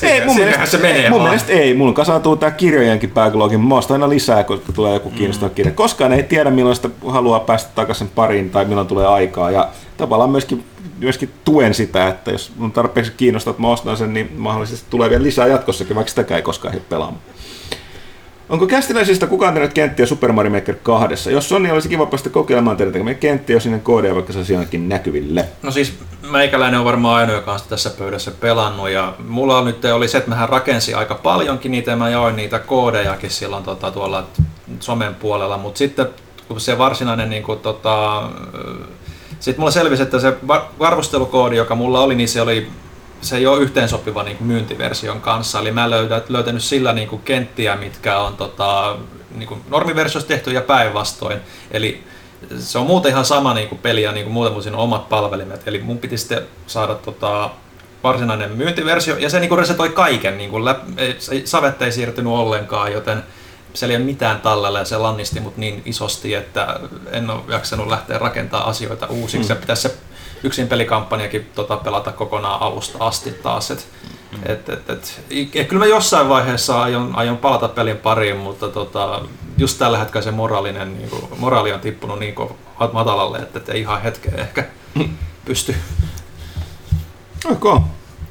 ei, 0.03 0.25
mun 0.25 0.37
mielestä, 0.37 0.67
se 0.67 0.79
menee 0.79 1.11
mun 1.11 1.23
mielestä 1.23 1.53
ei. 1.53 1.75
Mun 1.75 1.95
kasautuu 1.95 2.37
tää 2.37 2.51
kirjojenkin 2.51 3.11
backlogin. 3.11 3.61
Mä 3.61 3.75
ostan 3.75 3.95
aina 3.95 4.09
lisää, 4.09 4.45
kun 4.45 4.63
tulee 4.75 4.95
joku 4.95 5.11
kiinnostava 5.11 5.49
mm. 5.49 5.55
kirja. 5.55 5.73
Koskaan 5.73 6.13
ei 6.13 6.23
tiedä, 6.23 6.51
milloin 6.51 6.77
sitä 6.77 6.89
haluaa 7.07 7.41
päästä 7.41 7.71
takaisin 7.75 8.09
pariin 8.09 8.51
tai 8.51 8.65
milloin 8.65 8.87
tulee 8.87 9.07
aikaa. 9.07 9.51
Ja 9.51 9.69
tavallaan 9.97 10.31
myöskin, 10.31 10.65
myöskin 10.99 11.31
tuen 11.45 11.75
sitä, 11.75 12.09
että 12.09 12.31
jos 12.31 12.53
on 12.61 12.73
tarpeeksi 12.73 13.13
kiinnostaa, 13.17 13.51
että 13.51 13.63
mä 13.63 13.69
ostan 13.69 13.97
sen, 13.97 14.15
niin 14.15 14.33
mahdollisesti 14.37 14.87
tulee 14.91 15.11
vielä 15.11 15.23
lisää 15.23 15.47
jatkossakin, 15.47 15.97
vaikka 15.97 16.09
sitäkään 16.09 16.37
ei 16.37 16.43
koskaan 16.43 16.75
ehdi 16.75 16.85
pelaamaan. 16.89 17.23
Onko 18.49 18.67
kästiläisistä 18.67 19.27
kukaan 19.27 19.55
tehnyt 19.55 19.73
kenttiä 19.73 20.07
Super 20.07 20.33
Mario 20.33 20.53
Maker 20.53 20.75
2? 20.83 21.33
Jos 21.33 21.53
on, 21.53 21.63
niin 21.63 21.73
olisi 21.73 21.89
kiva 21.89 22.07
päästä 22.07 22.31
kokeilemaan 22.31 22.77
teidän 22.77 23.17
kenttiä, 23.17 23.57
jos 23.57 23.63
sinne 23.63 23.79
koodeja 23.79 24.15
vaikka 24.15 24.33
se 24.33 24.57
ainakin 24.57 24.89
näkyville. 24.89 25.49
No 25.63 25.71
siis 25.71 25.99
meikäläinen 26.31 26.81
on 26.81 26.87
varmaan 26.87 27.17
ainoa, 27.21 27.37
joka 27.37 27.53
on 27.53 27.61
tässä 27.69 27.91
pöydässä 27.91 28.31
pelannut 28.31 28.91
ja 28.91 29.15
mulla 29.29 29.65
nyt 29.65 29.85
oli 29.85 30.09
se, 30.09 30.19
että 30.19 30.31
mähän 30.31 30.49
rakensin 30.49 30.97
aika 30.97 31.15
paljonkin 31.15 31.73
niitä 31.73 31.91
ja 31.91 31.97
mä 31.97 32.09
jaoin 32.09 32.37
niitä 32.37 32.59
koodejakin 32.59 33.31
silloin 33.31 33.65
tota, 33.65 33.91
tuolla 33.91 34.27
somen 34.81 35.15
puolella, 35.15 35.59
mutta 35.59 35.79
sitten 35.79 36.07
kun 36.49 36.61
se 36.61 36.79
varsinainen 36.79 37.31
niin 37.31 37.43
kuin, 37.43 37.59
tota, 37.59 38.23
sitten 39.41 39.61
mulla 39.61 39.71
selvisi, 39.71 40.03
että 40.03 40.19
se 40.19 40.37
arvostelukoodi, 40.81 41.57
joka 41.57 41.75
mulla 41.75 42.01
oli, 42.01 42.15
niin 42.15 42.29
se 42.29 42.43
oli 42.43 42.69
se 43.21 43.37
ei 43.37 43.47
ole 43.47 43.59
yhteensopiva 43.59 44.23
niin 44.23 44.37
kuin 44.37 44.47
myyntiversion 44.47 45.21
kanssa, 45.21 45.61
eli 45.61 45.71
mä 45.71 45.85
en 45.85 45.91
löytänyt 46.29 46.63
sillä 46.63 46.93
niin 46.93 47.09
kuin 47.09 47.23
kenttiä, 47.23 47.77
mitkä 47.77 48.19
on 48.19 48.37
tota, 48.37 48.97
niin 49.35 49.49
kuin 49.49 49.61
normiversiossa 49.69 50.29
tehty 50.29 50.51
ja 50.51 50.61
päinvastoin. 50.61 51.39
Eli 51.71 52.05
se 52.59 52.79
on 52.79 52.87
muuten 52.87 53.11
ihan 53.11 53.25
sama 53.25 53.55
niin 53.55 53.69
kuin 53.69 53.79
peli 53.79 54.03
ja 54.03 54.13
niin 54.13 54.25
kuin 54.25 54.33
muuten 54.33 54.63
siinä 54.63 54.77
on 54.77 54.85
omat 54.85 55.09
palvelimet, 55.09 55.69
eli 55.69 55.79
mun 55.79 55.99
piti 55.99 56.19
sitten 56.19 56.43
saada 56.67 56.95
tota, 56.95 57.51
varsinainen 58.03 58.51
myyntiversio, 58.53 59.17
ja 59.17 59.31
se 59.31 59.41
niin 59.41 59.49
kuin 59.49 59.59
resetoi 59.59 59.89
kaiken, 59.89 60.39
niin 60.39 60.51
kuin 60.51 60.65
läp, 60.65 60.79
savet 61.45 61.83
ei 61.83 61.93
siirtynyt 61.93 62.33
ollenkaan, 62.33 62.93
joten 62.93 63.23
siellä 63.75 63.93
ei 63.93 63.97
ole 63.97 64.05
mitään 64.05 64.41
tallella 64.41 64.79
ja 64.79 64.85
se 64.85 64.97
lannisti 64.97 65.41
mut 65.41 65.57
niin 65.57 65.83
isosti, 65.85 66.35
että 66.35 66.81
en 67.13 67.31
ole 67.31 67.41
jaksanut 67.49 67.89
lähteä 67.89 68.19
rakentamaan 68.19 68.69
asioita 68.69 69.07
uusiksi. 69.07 69.49
Mm. 69.49 69.57
Ja 69.57 69.61
pitäisi 69.61 69.83
se 69.83 69.95
yksin 70.43 70.69
pelikampanjakin 70.69 71.51
tota, 71.55 71.77
pelata 71.77 72.13
kokonaan 72.13 72.63
alusta 72.63 72.99
asti 73.01 73.31
taas. 73.31 73.71
Et, 73.71 73.87
mm. 74.33 74.53
et, 74.53 74.69
et, 74.69 74.91
et, 74.91 75.21
et, 75.55 75.69
kyllä 75.69 75.81
mä 75.81 75.87
jossain 75.87 76.29
vaiheessa 76.29 76.83
aion, 76.83 77.11
aion 77.15 77.37
palata 77.37 77.69
pelin 77.69 77.97
pariin, 77.97 78.37
mutta 78.37 78.69
tota, 78.69 79.23
just 79.59 79.79
tällä 79.79 79.99
hetkellä 79.99 80.25
se 80.25 80.31
moraalinen, 80.31 80.99
niin 80.99 81.11
kuin, 81.11 81.23
moraali 81.39 81.73
on 81.73 81.81
tippunut 81.81 82.19
niin 82.19 82.35
matalalle, 82.93 83.39
että 83.39 83.59
et 83.59 83.69
ei 83.69 83.81
ihan 83.81 84.03
hetkeä 84.03 84.33
ehkä 84.37 84.65
pysty. 85.45 85.75
Ok. 87.45 87.83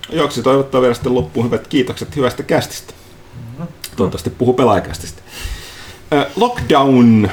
Joksi 0.09 0.43
toivottaa 0.43 0.81
vielä 0.81 0.93
sitten 0.93 1.15
loppuun 1.15 1.45
hyvät 1.45 1.67
kiitokset 1.67 2.15
hyvästä 2.15 2.43
kästistä. 2.43 2.93
Mm-hmm. 3.35 3.67
Toivottavasti 3.95 4.29
puhu 4.29 4.53
pelaajakästistä. 4.53 5.21
Lockdown 6.35 7.29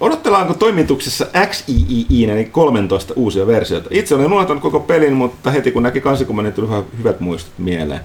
Odotellaanko 0.00 0.54
toimituksessa 0.54 1.26
XIII, 1.50 2.30
eli 2.30 2.44
13 2.44 3.14
uusia 3.16 3.46
versioita? 3.46 3.88
Itse 3.92 4.14
olen 4.14 4.26
unohtanut 4.26 4.62
koko 4.62 4.80
pelin, 4.80 5.12
mutta 5.12 5.50
heti 5.50 5.72
kun 5.72 5.82
näki 5.82 6.00
kansikumanin, 6.00 6.52
tuli 6.52 6.84
hyvät 6.98 7.20
muistot 7.20 7.58
mieleen. 7.58 8.00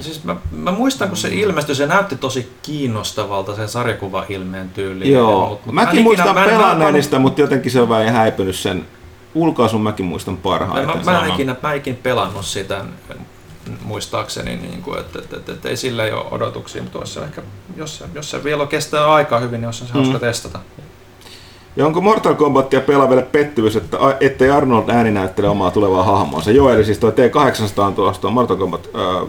Siis 0.00 0.24
mä, 0.24 0.36
mä, 0.52 0.72
muistan, 0.72 1.08
kun 1.08 1.16
se 1.16 1.28
ilmestyi, 1.28 1.74
se 1.74 1.86
näytti 1.86 2.16
tosi 2.16 2.52
kiinnostavalta 2.62 3.56
sen 3.56 3.68
sarjakuva-ilmeen 3.68 4.70
tyyliin. 4.70 5.12
Joo, 5.12 5.48
mutta 5.48 5.72
mäkin 5.72 6.00
mä 6.00 6.02
muistan 6.02 6.34
pelanneeni 6.34 7.02
sitä, 7.02 7.18
mutta 7.18 7.40
jotenkin 7.40 7.72
se 7.72 7.80
on 7.80 7.88
vähän 7.88 8.12
häipynyt 8.12 8.56
sen 8.56 8.86
ulkaisun 9.34 9.80
mäkin 9.80 10.06
muistan 10.06 10.36
parhaiten. 10.36 10.86
Mä, 10.86 10.94
mä, 10.94 11.12
mä, 11.12 11.24
en 11.26 11.32
ikinä, 11.32 11.56
mä 11.62 11.72
ikinä 11.72 11.96
pelannut 12.02 12.46
sitä 12.46 12.84
muistaakseni, 13.82 14.56
niin 14.56 14.82
kuin, 14.82 14.98
että, 14.98 15.18
että, 15.18 15.36
että, 15.36 15.52
että, 15.52 15.68
ei 15.68 15.76
sillä 15.76 16.02
ole 16.02 16.26
odotuksia, 16.30 16.82
mutta 16.82 16.98
olisi 16.98 17.20
ehkä, 17.20 17.42
jos, 17.76 17.98
se, 17.98 18.04
jos 18.14 18.30
se 18.30 18.44
vielä 18.44 18.66
kestää 18.66 19.12
aikaa 19.12 19.40
hyvin, 19.40 19.60
niin 19.60 19.66
olisi 19.66 19.86
se 19.86 19.92
hauska 19.92 20.14
mm. 20.14 20.20
testata. 20.20 20.58
Ja 21.76 21.86
onko 21.86 22.00
Mortal 22.00 22.34
Kombatia 22.34 22.80
pelaaville 22.80 23.22
pettymys, 23.22 23.76
että 23.76 23.98
ettei 24.20 24.50
Arnold 24.50 24.88
ääni 24.88 25.10
näyttele 25.10 25.48
omaa 25.48 25.70
tulevaa 25.70 26.04
hahmoansa? 26.04 26.50
Joo, 26.50 26.70
eli 26.70 26.84
siis 26.84 26.98
tuo 26.98 27.10
T800 27.10 27.80
on 27.80 27.94
tuosta 27.94 28.30
Mortal 28.30 28.56
Kombat, 28.56 28.88
äh, 28.94 29.28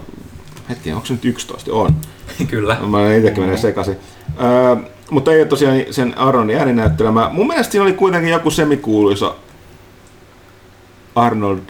hetki, 0.68 0.92
onko 0.92 1.06
se 1.06 1.12
nyt 1.12 1.24
11? 1.24 1.72
On. 1.72 1.94
Kyllä. 2.50 2.76
Mä 2.86 3.14
itsekin 3.14 3.42
menen 3.42 3.58
sekaisin. 3.58 3.96
Äh, 4.28 4.84
mutta 5.10 5.32
ei 5.32 5.40
ole 5.40 5.46
tosiaan 5.46 5.76
sen 5.90 6.18
Arnoldin 6.18 6.58
ääninäyttelemä. 6.58 7.30
Mun 7.32 7.46
mielestä 7.46 7.72
siinä 7.72 7.82
oli 7.82 7.92
kuitenkin 7.92 8.32
joku 8.32 8.50
semikuuluisa 8.50 9.34
Arnold 11.14 11.60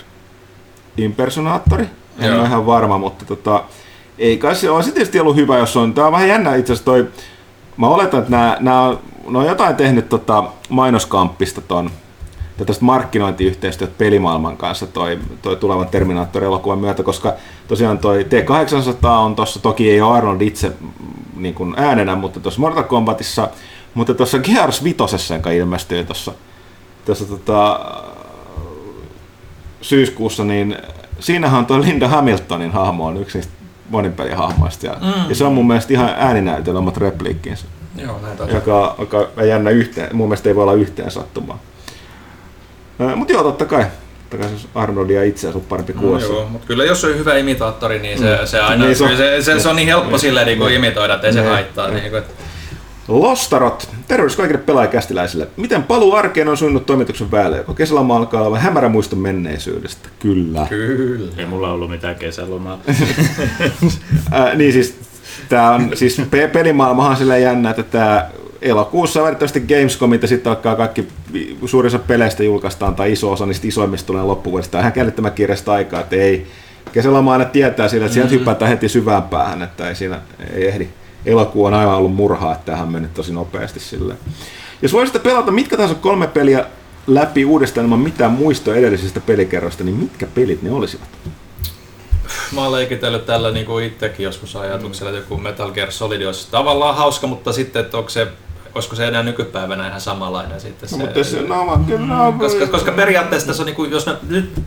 impersonaattori. 0.97 1.85
En 2.19 2.29
Joo. 2.29 2.39
ole 2.39 2.47
ihan 2.47 2.67
varma, 2.67 2.99
mutta 2.99 3.25
tota, 3.25 3.65
ei 4.19 4.39
kai 4.39 4.55
se 4.55 4.71
olisi 4.71 4.93
tietysti 4.93 5.21
ollut 5.21 5.37
hyvä, 5.37 5.59
jos 5.59 5.77
on. 5.77 5.95
Tämä 5.95 6.07
on 6.07 6.13
vähän 6.13 6.29
jännä 6.29 6.55
itse 6.55 6.73
asiassa 6.73 6.85
toi, 6.85 7.09
mä 7.77 7.89
oletan, 7.89 8.21
että 8.21 8.31
nämä, 8.31 8.57
nämä 8.61 8.83
on 8.83 8.99
no 9.27 9.39
on 9.39 9.47
jotain 9.47 9.77
tehnyt 9.77 10.09
tota 10.09 10.45
mainoskamppista 10.69 11.61
ton 11.61 11.91
tästä 12.67 12.85
markkinointiyhteistyötä 12.85 13.95
pelimaailman 13.99 14.57
kanssa 14.57 14.87
toi, 14.87 15.19
toi 15.43 15.57
tulevan 15.57 15.89
Terminator-elokuvan 15.89 16.79
myötä, 16.79 17.03
koska 17.03 17.33
tosiaan 17.69 17.99
toi 17.99 18.25
T-800 18.25 19.07
on 19.09 19.37
tuossa, 19.37 19.61
toki 19.61 19.91
ei 19.91 20.01
ole 20.01 20.17
Arnold 20.17 20.41
itse 20.41 20.73
niin 21.37 21.55
kuin 21.55 21.75
äänenä, 21.77 22.15
mutta 22.15 22.41
tuossa 22.41 22.61
Mortal 22.61 22.83
Kombatissa, 22.83 23.49
mutta 23.95 24.15
tuossa 24.15 24.39
Gears 24.39 24.85
5, 24.85 25.35
joka 25.35 25.51
ilmestyy 25.51 26.05
tuossa, 26.05 26.33
tuossa 27.05 27.25
tota, 27.25 27.81
syyskuussa, 29.81 30.45
niin 30.45 30.77
siinähän 31.21 31.59
on 31.59 31.67
tuo 31.67 31.81
Linda 31.81 32.09
Hamiltonin 32.09 32.73
hahmo 32.73 33.07
on 33.07 33.17
yksi 33.17 33.39
niistä 33.39 33.53
monipelihahmoista 33.91 34.87
ja, 34.87 34.97
mm. 35.01 35.29
ja 35.29 35.35
se 35.35 35.45
on 35.45 35.53
mun 35.53 35.67
mielestä 35.67 35.93
ihan 35.93 36.15
ääninäytöllä 36.19 36.79
omat 36.79 36.97
repliikkinsä. 36.97 37.67
Joo, 37.97 38.21
näin 38.23 38.55
joka, 38.55 38.95
joka 38.99 39.45
jännä 39.45 39.71
yhteen, 39.71 40.17
mun 40.17 40.29
mielestä 40.29 40.49
ei 40.49 40.55
voi 40.55 40.63
olla 40.63 40.75
yhteen 40.75 41.11
sattumaa. 41.11 41.59
Mutta 43.17 43.33
joo, 43.33 43.43
totta 43.43 43.65
kai. 43.65 43.87
Totta 44.31 44.47
kai 44.47 44.59
se 44.59 44.69
Arnoldia 44.75 45.23
itseänsä 45.23 45.59
on 45.59 45.65
parempi 45.65 45.93
kuin 45.93 46.13
no, 46.13 46.19
joo, 46.19 46.47
mutta 46.49 46.67
kyllä 46.67 46.85
jos 46.85 47.05
on 47.05 47.19
hyvä 47.19 47.37
imitaattori, 47.37 47.99
niin 47.99 48.19
se, 48.19 48.39
mm. 48.41 48.47
se, 48.47 48.61
aina, 48.61 48.85
niin 48.85 48.97
se, 48.97 49.17
se, 49.17 49.43
se, 49.43 49.61
se, 49.61 49.69
on 49.69 49.77
niin 49.77 49.89
helppo 49.89 50.11
niin, 50.11 50.21
silleen 50.21 50.47
niin 50.47 50.59
niin, 50.59 50.73
imitoida, 50.73 51.15
että 51.15 51.27
ei 51.27 51.33
niin, 51.33 51.45
se 51.45 51.51
haittaa. 51.51 51.89
Niin, 51.89 51.97
niin 51.97 52.11
kuin, 52.11 52.23
että... 52.23 52.45
Lostarot, 53.09 53.89
terveys 54.09 54.37
kaikille 54.37 54.63
pelaajakästiläisille. 54.63 55.49
Miten 55.57 55.83
paluu 55.83 56.15
arkeen 56.15 56.49
on 56.49 56.57
suunnut 56.57 56.87
toimituksen 56.87 57.29
päälle? 57.29 57.57
Joko 57.57 57.75
kesäloma 57.75 58.17
alkaa 58.17 58.43
olla 58.43 58.59
hämärä 58.59 58.89
muisto 58.89 59.17
menneisyydestä? 59.17 60.09
Kyllä. 60.19 60.67
Kyllä. 60.69 61.33
Ei 61.39 61.47
mulla 61.47 61.73
ollut 61.73 61.91
mitään 61.91 62.17
kesälomaa. 62.17 62.79
äh, 64.35 64.57
niin 64.57 64.73
siis 64.73 64.99
Tämä 65.49 65.71
on 65.71 65.91
siis 65.95 66.23
pe- 66.31 66.49
pelimaailmahan 66.49 67.17
sille 67.17 67.41
jännä, 67.41 67.71
että 67.71 67.83
tämä 67.83 68.27
elokuussa 68.63 69.23
valitettavasti 69.23 69.61
Gamescom, 69.61 70.13
ja 70.13 70.29
sitten 70.29 70.51
alkaa 70.51 70.77
kaikki 70.77 71.09
suurin 71.67 72.01
peleistä 72.07 72.43
julkaistaan, 72.43 72.95
tai 72.95 73.13
iso 73.13 73.33
osa 73.33 73.47
niistä 73.47 73.69
isoimmista 73.69 74.07
tulee 74.07 74.23
loppuvuodesta. 74.23 74.71
Tämä 74.71 74.81
on 74.81 74.83
ihan 74.83 74.93
käännettämä 74.93 75.31
kirjasta 75.31 75.73
aikaa, 75.73 76.01
että 76.01 76.17
ei, 76.17 76.47
kesäloma 76.93 77.33
aina 77.33 77.45
tietää 77.45 77.89
sillä, 77.89 78.07
että 78.07 78.15
sieltä 78.15 78.31
mm-hmm. 78.31 78.41
hypätään 78.41 78.69
heti 78.69 78.89
syvään 78.89 79.23
päähän, 79.23 79.63
että 79.63 79.89
ei 79.89 79.95
siinä 79.95 80.21
ei 80.55 80.69
ehdi, 80.69 80.89
elokuu 81.27 81.65
on 81.65 81.75
aivan 81.75 81.97
ollut 81.97 82.15
murhaa, 82.15 82.53
että 82.53 82.65
tähän 82.73 82.87
on 82.87 82.93
mennyt 82.93 83.15
tosi 83.15 83.33
nopeasti 83.33 83.81
silleen. 83.81 84.19
Jos 84.83 84.93
voisitte 84.93 85.19
pelata 85.19 85.51
mitkä 85.51 85.77
tahansa 85.77 86.01
kolme 86.01 86.27
peliä 86.27 86.65
läpi 87.07 87.45
uudestaan 87.45 87.85
ilman 87.85 87.99
mitään 87.99 88.33
muistoa 88.33 88.75
edellisestä 88.75 89.21
pelikerrosta, 89.21 89.85
niin 89.85 89.97
mitkä 89.97 90.27
pelit 90.35 90.63
ne 90.63 90.71
olisivat? 90.71 91.09
Mä 92.55 92.61
oon 92.61 92.73
leikitellyt 92.73 93.27
tällä 93.27 93.51
niin 93.51 93.67
kuin 93.67 93.85
itsekin 93.85 94.25
joskus 94.25 94.57
ajatuksella, 94.57 95.11
että 95.11 95.23
joku 95.23 95.39
Metal 95.39 95.71
Gear 95.71 95.93
Solid 95.93 96.23
olisi 96.23 96.49
tavallaan 96.51 96.97
hauska, 96.97 97.27
mutta 97.27 97.53
sitten, 97.53 97.85
että 97.85 97.99
onko 97.99 98.11
se 98.11 98.29
olisiko 98.75 98.97
se 98.97 99.09
enää 99.09 99.23
nykypäivänä 99.23 99.89
ihan 99.89 100.01
samanlainen 100.01 100.61
sitten 100.61 100.89
no, 100.91 100.97
se, 100.97 101.05
mutta 101.05 101.25
se, 101.25 101.43
no, 101.43 101.81
kyllä, 101.87 102.07
no, 102.07 102.33
koska, 102.33 102.67
koska 102.67 102.93
periaatteessa 102.93 103.55
se 103.55 103.63
on, 103.63 103.67
niin 103.67 103.77
kuin, 103.77 103.91
jos 103.91 104.07
mä 104.07 104.17
nyt 104.29 104.63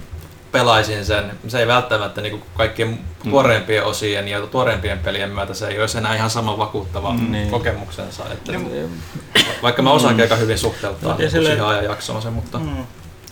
pelaisin 0.52 1.06
sen, 1.06 1.32
se 1.48 1.60
ei 1.60 1.68
välttämättä 1.68 2.22
niin 2.22 2.32
kuin 2.32 2.44
kaikkien 2.54 2.88
mm. 3.24 3.32
tuoreimpien 3.32 3.86
osien 3.86 4.28
ja 4.28 4.42
tuoreimpien 4.42 5.00
pelien 5.00 5.30
myötä 5.30 5.54
se 5.54 5.68
ei 5.68 5.82
olisi 5.82 5.98
enää 5.98 6.16
ihan 6.16 6.30
sama 6.30 6.58
vakuuttava 6.58 7.14
mm. 7.14 7.32
Niin. 7.32 7.50
kokemuksensa. 7.50 8.24
Että, 8.34 8.52
niin. 8.52 9.02
Vaikka 9.64 9.82
mä 9.82 9.92
osaankin 9.92 10.20
mm. 10.20 10.24
aika 10.24 10.36
hyvin 10.36 10.58
suhteuttaa 10.58 11.12
no, 11.12 11.30
sille... 11.30 11.50
siihen 11.50 11.66
ajanjaksoon 11.66 12.22
se, 12.22 12.30
mutta... 12.30 12.58
Mm. 12.58 12.86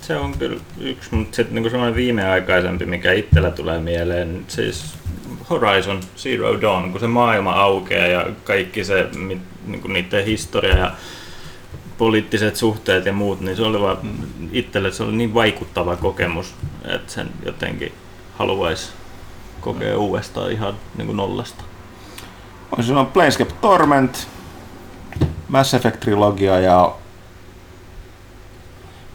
Se 0.07 0.17
on 0.17 0.37
kyllä 0.37 0.59
yksi, 0.79 1.15
mutta 1.15 1.35
sitten 1.35 1.55
niin 1.55 1.69
semmoinen 1.69 1.95
viimeaikaisempi, 1.95 2.85
mikä 2.85 3.11
itsellä 3.11 3.51
tulee 3.51 3.79
mieleen, 3.79 4.45
siis 4.47 4.95
Horizon 5.49 5.99
Zero 6.17 6.61
Dawn, 6.61 6.91
kun 6.91 6.99
se 6.99 7.07
maailma 7.07 7.51
aukeaa 7.51 8.07
ja 8.07 8.25
kaikki 8.43 8.83
se, 8.83 9.09
niin 9.67 9.81
kuin 9.81 9.93
niiden 9.93 10.25
historia 10.25 10.77
ja 10.77 10.91
poliittiset 11.97 12.55
suhteet 12.55 13.05
ja 13.05 13.13
muut, 13.13 13.41
niin 13.41 13.57
se 13.57 13.63
oli 13.63 13.81
vaan 13.81 13.97
itselle 14.51 14.91
se 14.91 15.03
oli 15.03 15.15
niin 15.15 15.33
vaikuttava 15.33 15.95
kokemus, 15.95 16.55
että 16.83 17.13
sen 17.13 17.29
jotenkin 17.45 17.93
haluaisi 18.37 18.91
kokea 19.61 19.97
uudestaan 19.97 20.51
ihan 20.51 20.73
niin 20.97 21.05
kuin 21.05 21.17
nollasta. 21.17 21.63
On 22.77 22.83
se 22.83 22.93
on 22.93 23.07
Planescape 23.07 23.53
Torment, 23.61 24.27
Mass 25.47 25.73
Effect 25.73 25.99
Trilogia 25.99 26.59
ja 26.59 26.95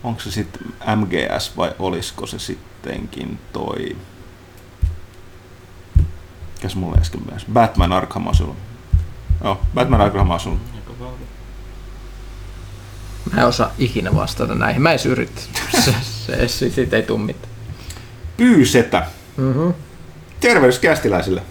onko 0.05 0.21
se 0.21 0.31
sitten 0.31 0.63
MGS 0.97 1.57
vai 1.57 1.73
olisiko 1.79 2.27
se 2.27 2.39
sittenkin 2.39 3.39
toi 3.53 3.97
Mikäs 6.61 6.77
mulle 6.77 6.99
äsken 7.01 7.21
myös? 7.31 7.47
Batman 7.53 7.93
Arkham 7.93 8.27
Asylum. 8.27 8.57
Joo, 9.45 9.61
Batman 9.75 10.01
Arkham 10.01 10.31
Asylum. 10.31 10.61
Mä 13.33 13.41
en 13.41 13.47
osaa 13.47 13.73
ikinä 13.79 14.15
vastata 14.15 14.55
näihin. 14.55 14.83
Mä 14.83 14.91
edes 14.91 15.07
yritän. 15.07 15.45
Se, 15.85 15.95
se, 16.03 16.49
se, 16.49 16.71
siitä 16.71 16.97
ei 16.97 17.03
tule 17.03 17.19
mitään. 17.19 17.53
Pyysetä. 18.37 19.07
Mm-hmm. 19.37 19.75
Terveys 20.41 20.79
kästiläisille. 20.79 21.43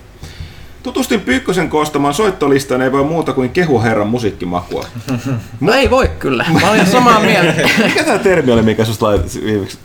Tutustin 0.83 1.21
Pyykkösen 1.21 1.69
koostamaan 1.69 2.13
soittolistaan 2.13 2.81
ei 2.81 2.91
voi 2.91 3.03
muuta 3.03 3.33
kuin 3.33 3.49
kehu 3.49 3.81
herran 3.81 4.07
musiikkimakua. 4.07 4.85
No 5.61 5.73
ei 5.73 5.89
voi 5.89 6.07
kyllä. 6.19 6.45
Mä 6.61 6.69
olen 6.71 6.85
samaa 6.87 7.19
mieltä. 7.29 7.69
Mikä 7.83 8.03
tämä 8.03 8.19
termi 8.19 8.51
oli, 8.51 8.61
mikä 8.61 8.85
susta 8.85 9.05
laitat 9.05 9.35
viimeksi? 9.45 9.77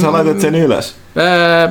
Sä 0.00 0.12
laitat 0.12 0.40
sen 0.40 0.54
ylös. 0.54 0.94
Öö, 1.16 1.68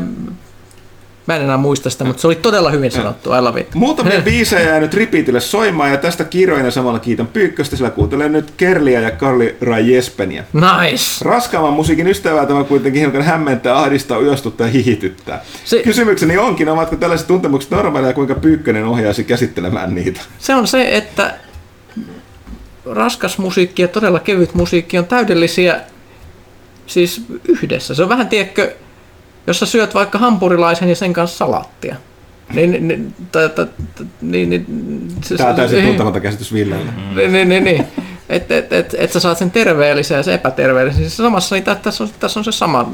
Mä 1.27 1.35
en 1.35 1.41
enää 1.41 1.57
muista 1.57 1.89
sitä, 1.89 2.03
mutta 2.03 2.21
se 2.21 2.27
oli 2.27 2.35
todella 2.35 2.71
hyvin 2.71 2.91
sanottu. 2.91 3.33
I 3.33 3.41
love 3.41 3.59
it. 3.59 3.75
Muutamia 3.75 4.21
biisejä 4.31 4.61
jää 4.61 4.79
nyt 4.79 4.93
repeatille 4.93 5.39
soimaan 5.39 5.91
ja 5.91 5.97
tästä 5.97 6.23
kirjoina 6.23 6.71
samalla 6.71 6.99
kiitän 6.99 7.27
Pyykköstä, 7.27 7.75
sillä 7.75 7.89
kuuntelen 7.89 8.31
nyt 8.31 8.53
Kerliä 8.57 9.01
ja 9.01 9.11
Karli 9.11 9.55
Rajespeniä. 9.61 10.43
Nice! 10.53 11.25
Raskaamman 11.25 11.73
musiikin 11.73 12.07
ystävää 12.07 12.45
tämä 12.45 12.63
kuitenkin 12.63 13.01
hiukan 13.01 13.21
hämmentää, 13.21 13.77
ahdistaa, 13.77 14.19
yöstuttaa 14.19 14.67
ja 14.67 14.73
hihityttää. 14.73 15.41
Se... 15.65 15.81
Kysymykseni 15.83 16.37
onkin, 16.37 16.69
ovatko 16.69 16.95
tällaiset 16.95 17.27
tuntemukset 17.27 17.71
normaaleja 17.71 18.09
ja 18.09 18.13
kuinka 18.13 18.35
Pyykkönen 18.35 18.85
ohjaisi 18.85 19.23
käsittelemään 19.23 19.95
niitä? 19.95 20.21
Se 20.39 20.55
on 20.55 20.67
se, 20.67 20.97
että 20.97 21.33
raskas 22.85 23.37
musiikki 23.37 23.81
ja 23.81 23.87
todella 23.87 24.19
kevyt 24.19 24.53
musiikki 24.53 24.97
on 24.97 25.05
täydellisiä 25.05 25.81
siis 26.87 27.25
yhdessä. 27.47 27.95
Se 27.95 28.03
on 28.03 28.09
vähän, 28.09 28.27
tiedätkö, 28.27 28.75
jos 29.47 29.59
sä 29.59 29.65
syöt 29.65 29.93
vaikka 29.93 30.17
hampurilaisen 30.17 30.89
ja 30.89 30.95
sen 30.95 31.13
kanssa 31.13 31.37
salaattia, 31.37 31.95
niin, 32.53 32.87
niin, 32.87 33.15
ta, 33.31 33.49
ta, 33.49 33.65
ta, 33.65 34.03
niin, 34.21 34.49
niin 34.49 34.65
se, 35.21 35.35
Tämä 35.35 35.49
on 35.49 35.55
täysin 35.55 35.77
niin, 35.77 35.87
tuntematon 35.87 36.21
käsitys 36.21 36.53
Villelle. 36.53 36.91
Mm. 36.91 37.15
Niin, 37.15 37.31
niin, 37.31 37.49
niin, 37.49 37.63
niin. 37.63 37.87
Että 38.29 38.57
et, 38.57 38.73
et, 38.73 38.95
et 38.97 39.11
sä 39.11 39.19
saat 39.19 39.37
sen 39.37 39.51
terveellisen 39.51 40.17
ja 40.17 40.23
se 40.23 40.33
epäterveellisen. 40.33 41.01
Siis 41.01 41.17
samassa 41.17 41.55
niin 41.55 41.63
tässä 41.63 42.03
on, 42.03 42.09
tässä 42.19 42.39
on 42.39 42.43
se 42.43 42.51
sama. 42.51 42.91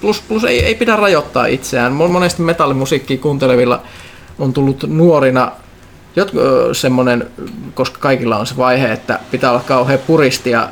Plus, 0.00 0.20
plus 0.20 0.44
ei, 0.44 0.64
ei 0.64 0.74
pidä 0.74 0.96
rajoittaa 0.96 1.46
itseään. 1.46 1.92
Monesti 1.92 2.42
metallimusiikkia 2.42 3.18
kuuntelevilla 3.18 3.82
on 4.38 4.52
tullut 4.52 4.84
nuorina 4.88 5.52
jot, 6.16 6.32
semmoinen, 6.72 7.26
koska 7.74 7.98
kaikilla 8.00 8.38
on 8.38 8.46
se 8.46 8.56
vaihe, 8.56 8.92
että 8.92 9.20
pitää 9.30 9.50
olla 9.50 9.62
kauhean 9.66 9.98
puristi 10.06 10.50
ja 10.50 10.68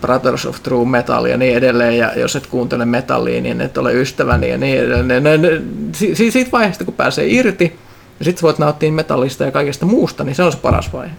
Brothers 0.00 0.46
of 0.46 0.62
True 0.62 0.86
Metal 0.86 1.24
ja 1.24 1.36
niin 1.36 1.56
edelleen, 1.56 1.98
ja 1.98 2.18
jos 2.18 2.36
et 2.36 2.46
kuuntele 2.46 2.84
metallia, 2.84 3.40
niin 3.40 3.60
et 3.60 3.78
ole 3.78 3.92
ystäväni 3.92 4.50
ja 4.50 4.58
niin 4.58 4.80
edelleen. 4.80 5.68
Si- 5.92 6.14
siitä 6.30 6.50
vaiheesta, 6.52 6.84
kun 6.84 6.94
pääsee 6.94 7.26
irti, 7.28 7.78
ja 8.18 8.24
sitten 8.24 8.42
voit 8.42 8.58
nauttia 8.58 8.92
metallista 8.92 9.44
ja 9.44 9.50
kaikesta 9.50 9.86
muusta, 9.86 10.24
niin 10.24 10.34
se 10.34 10.42
on 10.42 10.52
se 10.52 10.58
paras 10.58 10.92
vaihe. 10.92 11.14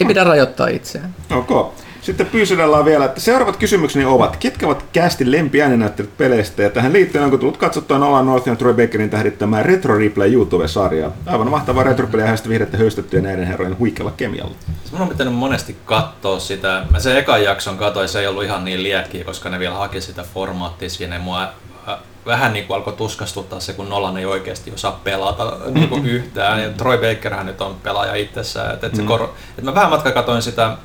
Ei 0.00 0.06
pidä 0.06 0.24
rajoittaa 0.24 0.68
itseään. 0.68 1.14
Okay. 1.30 1.64
Sitten 2.06 2.26
pyysydellaan 2.26 2.84
vielä, 2.84 3.04
että 3.04 3.20
seuraavat 3.20 3.56
kysymykseni 3.56 4.04
ovat, 4.04 4.36
ketkä 4.36 4.66
ovat 4.66 4.84
kästi 4.92 5.32
lempiääninäyttelyt 5.32 6.16
peleistä, 6.16 6.62
ja 6.62 6.70
tähän 6.70 6.92
liittyen 6.92 7.24
onko 7.24 7.36
tullut 7.36 7.56
katsottua 7.56 7.98
Nolan 7.98 8.26
North 8.26 8.48
ja 8.48 8.56
Troy 8.56 8.74
Bakerin 8.74 9.10
tähdittämään 9.10 9.64
Retro 9.64 9.98
Replay 9.98 10.32
YouTube-sarjaa. 10.32 11.12
Aivan 11.26 11.50
mahtavaa 11.50 11.84
retropeliä 11.84 12.26
häistä 12.26 12.48
vihdettä 12.48 12.76
höystettyä 12.76 13.20
näiden 13.20 13.46
herrojen 13.46 13.78
huikealla 13.78 14.12
kemialla. 14.16 14.54
Mun 14.92 15.00
on 15.00 15.08
pitänyt 15.08 15.34
monesti 15.34 15.76
katsoa 15.84 16.38
sitä. 16.38 16.86
Mä 16.90 17.00
sen 17.00 17.16
ekan 17.16 17.44
jakson 17.44 17.78
katsoin, 17.78 18.08
se 18.08 18.20
ei 18.20 18.26
ollut 18.26 18.44
ihan 18.44 18.64
niin 18.64 18.82
liekkiä, 18.82 19.24
koska 19.24 19.48
ne 19.48 19.58
vielä 19.58 19.74
haki 19.74 20.00
sitä 20.00 20.24
formaattia 20.34 20.90
siinä. 20.90 21.18
Mua 21.18 21.48
vähän 22.26 22.52
niin 22.52 22.66
kuin 22.66 22.76
alkoi 22.76 22.92
tuskastuttaa 22.92 23.60
se, 23.60 23.72
kun 23.72 23.88
Nolan 23.88 24.16
ei 24.16 24.26
oikeasti 24.26 24.72
osaa 24.74 25.00
pelata 25.04 25.56
niin 25.68 25.88
kuin 25.88 26.06
yhtään. 26.16 26.62
Ja 26.62 26.70
Troy 26.70 26.98
Bakerhän 26.98 27.46
nyt 27.46 27.60
on 27.60 27.74
pelaaja 27.82 28.14
itsessään. 28.14 28.74
Et, 28.74 28.84
et 28.84 28.94
se 28.94 29.02
mm. 29.02 29.08
kor- 29.08 29.28
et 29.58 29.64
mä 29.64 29.74
vähän 29.74 29.90
matka 29.90 30.12
katsoin 30.12 30.42
sitä 30.42 30.76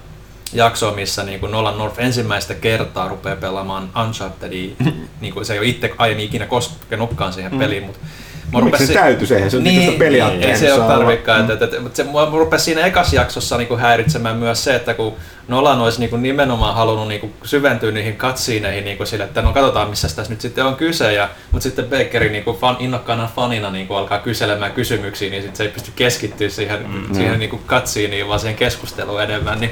jakso, 0.54 0.92
missä 0.92 1.24
niin 1.24 1.40
kuin 1.40 1.52
Nolan 1.52 1.78
North 1.78 2.00
ensimmäistä 2.00 2.54
kertaa 2.54 3.08
rupeaa 3.08 3.36
pelaamaan 3.36 3.90
Unchartedia. 4.06 4.76
niin 5.22 5.34
kuin 5.34 5.46
se 5.46 5.54
ei 5.54 5.60
ole 5.60 5.68
itse 5.68 5.94
aiemmin 5.98 6.26
ikinä 6.26 6.46
koskenutkaan 6.46 7.34
siihen 7.34 7.52
mm. 7.52 7.60
peliin, 7.60 7.84
mutta 7.84 8.00
Mä 8.54 8.60
no, 8.60 8.78
se 8.78 8.94
täytyy 8.94 9.28
se, 9.28 9.50
se 9.50 9.58
on 9.58 9.64
niin, 9.64 9.80
niin 9.80 10.00
peliä. 10.00 10.30
Niin, 10.30 10.44
ei 10.44 10.58
se 10.58 10.74
ole 10.74 10.88
tarvikaan. 10.88 11.46
Mm. 11.46 11.52
Et, 11.52 11.62
et, 11.62 11.74
et, 11.74 11.96
se, 11.96 12.04
mä 12.04 12.28
rupesi 12.32 12.66
siinä 12.66 12.86
ekas 12.86 13.14
jaksossa 13.14 13.58
niinku 13.58 13.78
häiritsemään 13.78 14.38
myös 14.38 14.64
se, 14.64 14.76
että 14.76 14.94
kun 14.94 15.14
Nolan 15.48 15.82
olisi 15.82 16.00
niinku 16.00 16.18
nimenomaan 16.18 16.76
halunnut 16.76 17.08
niinku 17.08 17.30
syventyä 17.44 17.92
niihin 17.92 18.16
katsiineihin 18.16 18.86
niinku 18.86 19.06
sille, 19.06 19.24
että 19.24 19.42
no 19.42 19.54
katsotaan 19.54 19.90
missä 19.90 20.08
tässä 20.08 20.34
nyt 20.34 20.42
sitten 20.42 20.66
on 20.66 20.76
kyse, 20.76 21.14
ja, 21.14 21.30
mutta 21.52 21.64
sitten 21.64 21.86
Bakeri 21.86 22.30
niinku 22.30 22.54
fan, 22.54 22.78
innokkaana 22.80 23.30
fanina 23.36 23.72
niinku 23.72 23.94
alkaa 23.94 24.20
kyselemään 24.20 24.72
kysymyksiä, 24.72 25.30
niin 25.30 25.42
sitten 25.42 25.58
se 25.58 25.64
ei 25.64 25.70
pysty 25.70 25.92
keskittyä 25.96 26.50
siihen, 26.50 26.80
mm. 26.88 27.16
siihen 27.16 27.40
niinku 27.40 27.62
katsiiniin, 27.66 28.28
vaan 28.28 28.40
siihen 28.40 28.58
keskusteluun 28.58 29.22
enemmän. 29.22 29.60
Niin 29.60 29.72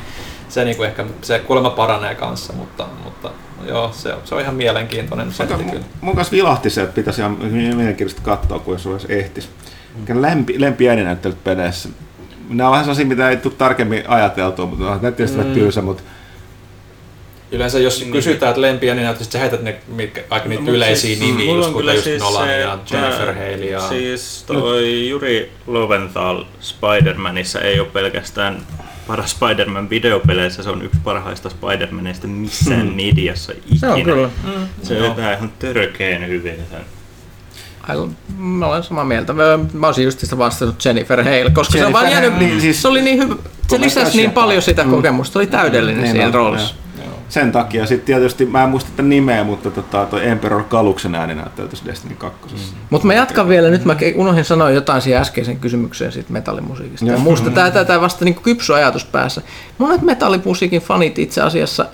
se 0.49 0.65
niinku 0.65 0.83
ehkä 0.83 1.05
se 1.21 1.39
kuulemma 1.39 1.69
paranee 1.69 2.15
kanssa, 2.15 2.53
mutta, 2.53 2.87
mutta 3.03 3.31
joo, 3.67 3.91
se, 3.93 4.13
se 4.23 4.35
on 4.35 4.41
ihan 4.41 4.55
mielenkiintoinen 4.55 5.33
setti 5.33 5.63
kyllä. 5.63 5.85
Mun 6.01 6.15
kanssa 6.15 6.31
vilahti 6.31 6.69
se, 6.69 6.81
että 6.81 6.95
pitäisi 6.95 7.21
ihan 7.21 7.37
mielenkiintoista 7.51 8.21
katsoa, 8.21 8.59
kun 8.59 8.73
jos 8.73 9.05
ehtis. 9.09 9.49
Mm. 10.07 10.21
Lempi, 10.21 10.61
lempi 10.61 10.89
ääninäyttelyt 10.89 11.43
peleissä. 11.43 11.89
Nämä 12.49 12.67
on 12.67 12.71
vähän 12.71 12.85
sellaisia, 12.85 13.05
mitä 13.05 13.29
ei 13.29 13.37
tule 13.37 13.53
tarkemmin 13.57 14.03
ajateltua, 14.07 14.65
mutta 14.65 14.91
on 14.91 14.99
tietysti 14.99 15.37
mm. 15.37 15.53
tylsä, 15.53 15.81
mutta 15.81 16.03
Yleensä 17.51 17.79
jos 17.79 17.99
niin, 17.99 18.11
kysytään, 18.11 18.49
että 18.49 18.61
lempiä, 18.61 18.95
niin 18.95 19.03
näyttäisi, 19.03 19.27
että 19.27 19.39
heität 19.39 19.61
ne 19.61 19.75
mitkä, 19.87 20.23
aika 20.29 20.49
niitä 20.49 20.71
yleisiä 20.71 21.15
siis, 21.15 21.19
nimiä, 21.19 21.53
just 21.53 21.71
kuten 21.71 21.95
just 21.95 22.03
siis 22.03 22.21
Nolan 22.21 22.47
se, 22.47 22.59
ja 22.59 22.79
Jennifer 22.91 23.33
Haley. 23.33 23.69
Ja... 23.69 23.79
Siis 23.79 24.43
toi 24.47 25.09
Juri 25.09 25.51
Loventhal 25.67 26.43
Spider-Manissa 26.61 27.61
ei 27.61 27.79
ole 27.79 27.87
pelkästään 27.87 28.61
paras 29.09 29.31
Spider-Man 29.31 29.89
videopeleissä, 29.89 30.63
se 30.63 30.69
on 30.69 30.81
yksi 30.81 30.99
parhaista 31.03 31.49
Spider-Maneista 31.49 32.27
missään 32.27 32.81
hmm. 32.81 32.95
mediassa 32.95 33.51
ikinä. 33.51 33.79
Se 33.79 33.87
on 33.87 34.03
kyllä. 34.03 34.29
Mm. 34.43 34.67
Se 34.83 35.01
vetää 35.01 35.33
ihan 35.33 35.51
törkeen 35.59 36.27
hyvin 36.27 36.55
sen. 36.69 36.79
Aivan, 37.87 38.17
mä 38.37 38.67
olen 38.67 38.83
samaa 38.83 39.03
mieltä. 39.03 39.33
Mä 39.73 39.87
olisin 39.87 40.03
just 40.03 40.19
sitä 40.19 40.37
vastannut 40.37 40.85
Jennifer 40.85 41.23
Hale, 41.23 41.49
koska 41.49 41.77
Jennifer 41.77 41.79
se 41.79 41.85
on 41.85 41.93
vaan 41.93 42.11
jäänyt, 42.11 42.39
niin, 42.39 42.61
siis, 42.61 42.81
se 42.81 42.87
oli 42.87 43.01
niin 43.01 43.19
hyvä, 43.19 43.35
se 43.67 43.81
lisäsi 43.81 44.17
niin 44.17 44.31
paljon 44.31 44.61
sitä 44.61 44.83
mm. 44.83 44.91
kokemusta, 44.91 45.33
se 45.33 45.39
oli 45.39 45.47
täydellinen 45.47 46.03
mm, 46.03 46.11
siinä 46.11 46.23
niin 46.23 46.33
roolissa. 46.33 46.75
Ja 46.75 46.88
sen 47.29 47.51
takia 47.51 47.85
sitten 47.85 48.05
tietysti, 48.05 48.45
mä 48.45 48.63
en 48.63 48.69
muista 48.69 49.01
nimeä, 49.01 49.43
mutta 49.43 49.71
tota, 49.71 50.05
toi 50.05 50.27
Emperor 50.27 50.63
Kaluksen 50.63 51.15
ääni 51.15 51.35
näyttää 51.35 51.67
tässä 51.67 51.85
Destiny 51.85 52.15
2. 52.15 52.55
Mm. 52.55 52.59
Mutta 52.89 53.07
mä 53.07 53.13
jatkan 53.13 53.49
vielä, 53.49 53.69
nyt 53.69 53.85
mä 53.85 53.95
unohdin 54.15 54.45
sanoa 54.45 54.69
jotain 54.69 55.01
siihen 55.01 55.21
äskeisen 55.21 55.59
kysymykseen 55.59 56.11
siitä 56.11 56.33
metallimusiikista. 56.33 57.05
Ja 57.05 57.17
muusta, 57.17 57.49
tää, 57.49 57.71
tää, 57.71 57.85
tää 57.85 58.01
vasta 58.01 58.25
niin 58.25 58.35
kypsy 58.35 58.73
ajatus 58.73 59.05
päässä. 59.05 59.41
Monet 59.77 60.01
metallimusiikin 60.01 60.81
fanit 60.81 61.19
itse 61.19 61.41
asiassa 61.41 61.85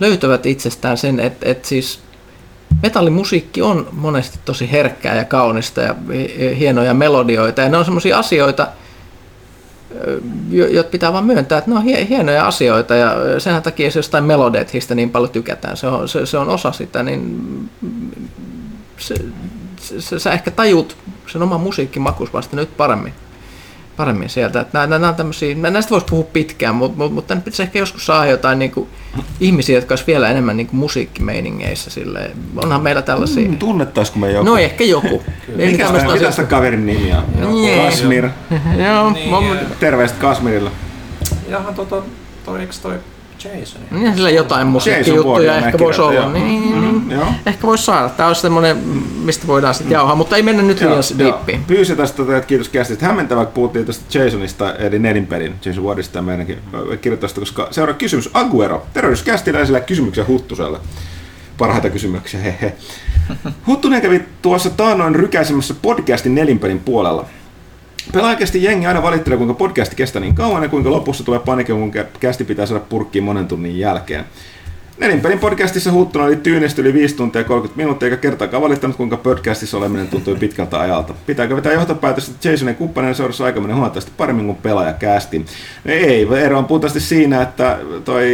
löytävät 0.00 0.46
itsestään 0.46 0.98
sen, 0.98 1.20
että 1.20 1.48
et 1.48 1.64
siis 1.64 2.00
metallimusiikki 2.82 3.62
on 3.62 3.88
monesti 3.92 4.38
tosi 4.44 4.72
herkkää 4.72 5.14
ja 5.14 5.24
kaunista 5.24 5.80
ja 5.80 5.94
hienoja 6.58 6.94
melodioita 6.94 7.60
ja 7.60 7.68
ne 7.68 7.76
on 7.76 7.84
semmoisia 7.84 8.18
asioita, 8.18 8.68
joita 10.50 10.90
pitää 10.90 11.12
vaan 11.12 11.24
myöntää, 11.24 11.58
että 11.58 11.70
ne 11.70 11.76
on 11.76 11.82
hienoja 11.82 12.46
asioita 12.46 12.94
ja 12.94 13.40
sen 13.40 13.62
takia 13.62 13.90
se 13.90 13.98
jostain 13.98 14.24
melodetista 14.24 14.94
niin 14.94 15.10
paljon 15.10 15.30
tykätään, 15.30 15.76
se 15.76 15.86
on, 15.86 16.08
se, 16.08 16.26
se 16.26 16.38
on 16.38 16.48
osa 16.48 16.72
sitä, 16.72 17.02
niin 17.02 17.70
se, 18.98 19.14
se, 19.78 20.18
sä 20.18 20.32
ehkä 20.32 20.50
tajut 20.50 20.96
sen 21.26 21.42
oman 21.42 21.60
musiikkimakus 21.60 22.32
vasta 22.32 22.56
nyt 22.56 22.76
paremmin 22.76 23.12
paremmin 23.96 24.28
sieltä. 24.28 24.60
Että 24.60 24.78
nämä, 24.78 24.98
nämä 24.98 25.08
on 25.08 25.14
tämmöisiä, 25.14 25.54
näistä 25.54 25.90
voisi 25.90 26.06
puhua 26.10 26.26
pitkään, 26.32 26.74
mutta, 26.74 26.98
mutta, 26.98 27.14
mutta 27.14 27.28
tänne 27.28 27.44
pitäisi 27.44 27.62
ehkä 27.62 27.78
joskus 27.78 28.06
saa 28.06 28.26
jotain 28.26 28.58
niin 28.58 28.70
kuin, 28.70 28.88
ihmisiä, 29.40 29.76
jotka 29.76 29.92
olisivat 29.92 30.06
vielä 30.06 30.30
enemmän 30.30 30.56
niin 30.56 30.66
kuin 30.66 30.80
musiikkimeiningeissä. 30.80 31.90
Silleen. 31.90 32.30
Onhan 32.56 32.82
meillä 32.82 33.02
tällaisia. 33.02 33.48
Mm, 33.48 33.58
tunnettaisiko 33.58 34.18
me 34.18 34.32
joku? 34.32 34.44
No 34.44 34.56
ehkä 34.56 34.84
joku. 34.84 35.22
Mikä 35.56 36.30
sitä 36.30 36.44
kaverin 36.44 36.86
nimi 36.86 37.12
on? 37.12 37.24
Kasmir. 37.84 38.28
Joo. 38.86 39.12
Terveistä 39.80 40.18
Kasmirilla. 40.20 40.70
Jahan 41.48 41.74
tota, 41.74 42.02
toi, 42.44 42.60
eikö 42.60 42.72
toi 42.82 42.94
Jason. 43.46 43.82
Niin 43.90 44.14
sillä 44.14 44.30
jotain 44.30 44.66
musiikkijuttuja 44.66 45.56
ehkä 45.56 45.78
voisi 45.78 46.00
olla. 46.00 46.14
Joo. 46.14 46.32
Niin, 46.32 46.80
niin, 46.80 46.94
mm, 46.94 47.10
joo. 47.10 47.26
Ehkä 47.46 47.66
voisi 47.66 47.84
saada. 47.84 48.08
Tämä 48.08 48.26
olisi 48.26 48.40
semmoinen, 48.40 48.76
mistä 49.24 49.46
voidaan 49.46 49.74
sitten 49.74 49.94
jauhaa, 49.94 50.14
mutta 50.14 50.36
ei 50.36 50.42
mennä 50.42 50.62
nyt 50.62 50.80
liian 50.80 51.02
diippiin. 51.18 51.64
Pyysi 51.64 51.96
tästä, 51.96 52.22
että 52.22 52.46
kiitos 52.46 52.68
kästit. 52.68 53.02
Hämmentävä, 53.02 53.44
kun 53.44 53.54
puhuttiin 53.54 53.86
tästä 53.86 54.18
Jasonista, 54.18 54.74
eli 54.74 54.98
Nelinperin, 54.98 55.54
Jason 55.64 55.84
Wardista 55.84 56.18
ja 56.18 56.22
meidänkin 56.22 56.58
kirjoittajasta, 57.00 57.40
koska 57.40 57.68
seuraava 57.70 57.98
kysymys 57.98 58.30
Aguero. 58.34 58.86
Tervehdys 58.92 59.22
kästiläisellä 59.22 59.80
kysymyksiä 59.80 60.24
Huttuselle. 60.28 60.78
Parhaita 61.58 61.90
kysymyksiä, 61.90 62.40
hehe. 62.40 62.72
Huttunen 63.66 64.02
kävi 64.02 64.24
tuossa 64.42 64.70
taannoin 64.70 65.14
rykäisemässä 65.14 65.74
podcastin 65.82 66.34
Nelinpelin 66.34 66.80
puolella. 66.80 67.24
Pelaajakästi 68.12 68.62
jengi 68.62 68.86
aina 68.86 69.02
valittelee, 69.02 69.36
kuinka 69.36 69.54
podcasti 69.54 69.96
kestää 69.96 70.20
niin 70.20 70.34
kauan 70.34 70.62
ja 70.62 70.68
kuinka 70.68 70.90
lopussa 70.90 71.24
tulee 71.24 71.40
panikki, 71.40 71.72
kun 71.72 71.92
kästi 72.20 72.44
pitää 72.44 72.66
saada 72.66 72.84
purkkiin 72.88 73.24
monen 73.24 73.48
tunnin 73.48 73.78
jälkeen. 73.78 74.24
Nelinpelin 74.98 75.38
podcastissa 75.38 75.92
huuttuna 75.92 76.24
oli 76.24 76.36
tyynestä 76.36 76.82
yli 76.82 76.94
5 76.94 77.16
tuntia 77.16 77.44
30 77.44 77.76
minuuttia, 77.76 78.06
eikä 78.06 78.16
kertaakaan 78.16 78.62
valittanut, 78.62 78.96
kuinka 78.96 79.16
podcastissa 79.16 79.76
oleminen 79.76 80.08
tuntui 80.08 80.36
pitkältä 80.36 80.80
ajalta. 80.80 81.14
Pitääkö 81.26 81.56
vetää 81.56 81.72
johtopäätöstä, 81.72 82.32
että 82.34 82.48
Jasonin 82.48 83.14
seurassa 83.14 83.44
aika 83.44 83.60
menee 83.60 83.74
huomattavasti 83.74 84.12
paremmin 84.16 84.46
kuin 84.46 84.58
pelaaja 84.62 84.92
kästi? 84.92 85.38
No 85.84 85.92
ei, 85.92 86.28
ero 86.40 86.58
on 86.58 86.64
puhtaasti 86.64 87.00
siinä, 87.00 87.42
että 87.42 87.78
toi 88.04 88.28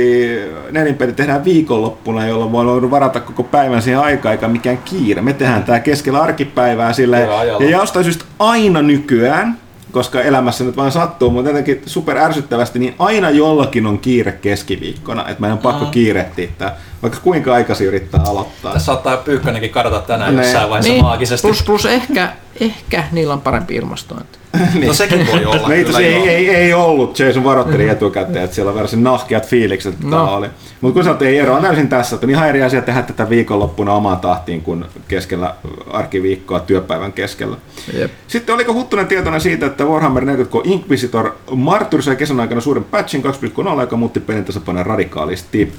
nelinpeli 0.71 1.13
tehdään 1.13 1.45
viikonloppuna, 1.45 2.27
jolloin 2.27 2.53
voi 2.53 2.91
varata 2.91 3.21
koko 3.21 3.43
päivän 3.43 3.83
siihen 3.83 4.01
aikaa, 4.01 4.33
eikä 4.33 4.49
mikään 4.49 4.79
kiire. 4.79 5.23
Me 5.23 5.33
tehdään 5.33 5.65
tää 5.65 5.81
keskellä 5.81 6.23
arkipäivää 6.23 6.93
silleen, 6.93 7.29
ja 7.61 7.71
jostain 7.71 8.05
syystä 8.05 8.25
aina 8.39 8.83
nykyään, 8.83 9.62
koska 9.93 10.23
elämässä 10.23 10.65
nyt 10.65 10.77
vaan 10.77 10.93
sattuu, 10.93 11.31
mutta 11.31 11.51
jotenkin 11.51 11.83
super 11.87 12.19
ärsyttävästi, 12.19 12.79
niin 12.79 12.95
aina 12.99 13.31
jollakin 13.31 13.87
on 13.87 13.99
kiire 13.99 14.33
keskiviikkona, 14.33 15.29
että 15.29 15.41
meidän 15.41 15.59
on 15.59 15.63
pakko 15.63 15.87
kiirehtiä 15.87 16.49
tämä, 16.59 16.73
vaikka 17.03 17.21
kuinka 17.23 17.55
aikaisin 17.55 17.87
yrittää 17.87 18.21
aloittaa. 18.29 18.73
Tässä 18.73 18.87
saattaa 18.87 19.17
Pyykkönenkin 19.17 19.71
kadota 19.71 20.01
tänään 20.01 20.37
ne. 20.37 20.43
jossain 20.43 20.71
vaiheessa 20.71 20.93
niin, 20.93 21.05
maagisesti. 21.05 21.49
Plus, 21.49 21.63
plus 21.63 21.87
ehkä, 21.87 22.33
ehkä 22.61 23.05
niillä 23.13 23.35
on 23.35 23.41
parempi 23.41 23.75
ilmastointi. 23.75 24.39
niin. 24.75 24.87
No 24.87 24.95
sekin 24.95 25.27
voi 25.27 25.45
olla. 25.45 25.63
No 25.69 25.75
itse 25.75 25.99
ei, 25.99 26.29
ei, 26.29 26.51
ei, 26.51 26.75
ollut, 26.75 27.19
Jason 27.19 27.45
varoitteli 27.45 27.89
etukäteen, 27.89 28.45
että 28.45 28.55
siellä 28.55 28.71
on 28.71 28.79
varsin 28.79 29.05
nahkeat 29.05 29.47
fiilikset, 29.47 29.95
että 29.95 30.07
no. 30.07 30.35
oli. 30.35 30.49
Mutta 30.81 30.95
kun 30.95 31.05
sanoit, 31.05 31.23
ei 31.23 31.39
ero 31.39 31.55
on 31.55 31.63
täysin 31.63 31.89
tässä, 31.89 32.17
että 32.17 32.27
on 32.27 32.31
ihan 32.31 32.49
eri 32.49 32.63
asia 32.63 32.83
tehdä 32.83 33.03
tätä 33.03 33.29
viikonloppuna 33.29 33.93
omaan 33.93 34.21
tahtiin 34.21 34.63
kuin 34.63 34.85
keskellä 35.09 35.55
arkiviikkoa 35.91 36.61
työpäivän 36.61 37.13
keskellä. 37.13 37.57
Jep. 37.99 38.11
Sitten 38.27 38.55
oliko 38.55 38.75
Huttunen 38.75 39.07
tietoinen 39.07 39.41
siitä, 39.41 39.67
että 39.67 39.85
Warhammer 39.85 40.25
40K 40.25 40.61
Inquisitor 40.65 41.33
marttyrisoi 41.55 42.17
kesän 42.17 42.41
aikana 42.41 42.61
suuren 42.61 42.85
patchin 42.85 43.23
2.0, 43.25 43.81
joka 43.81 43.97
muutti 43.97 44.21
pelin 44.21 44.45
radikaalisti. 44.83 45.73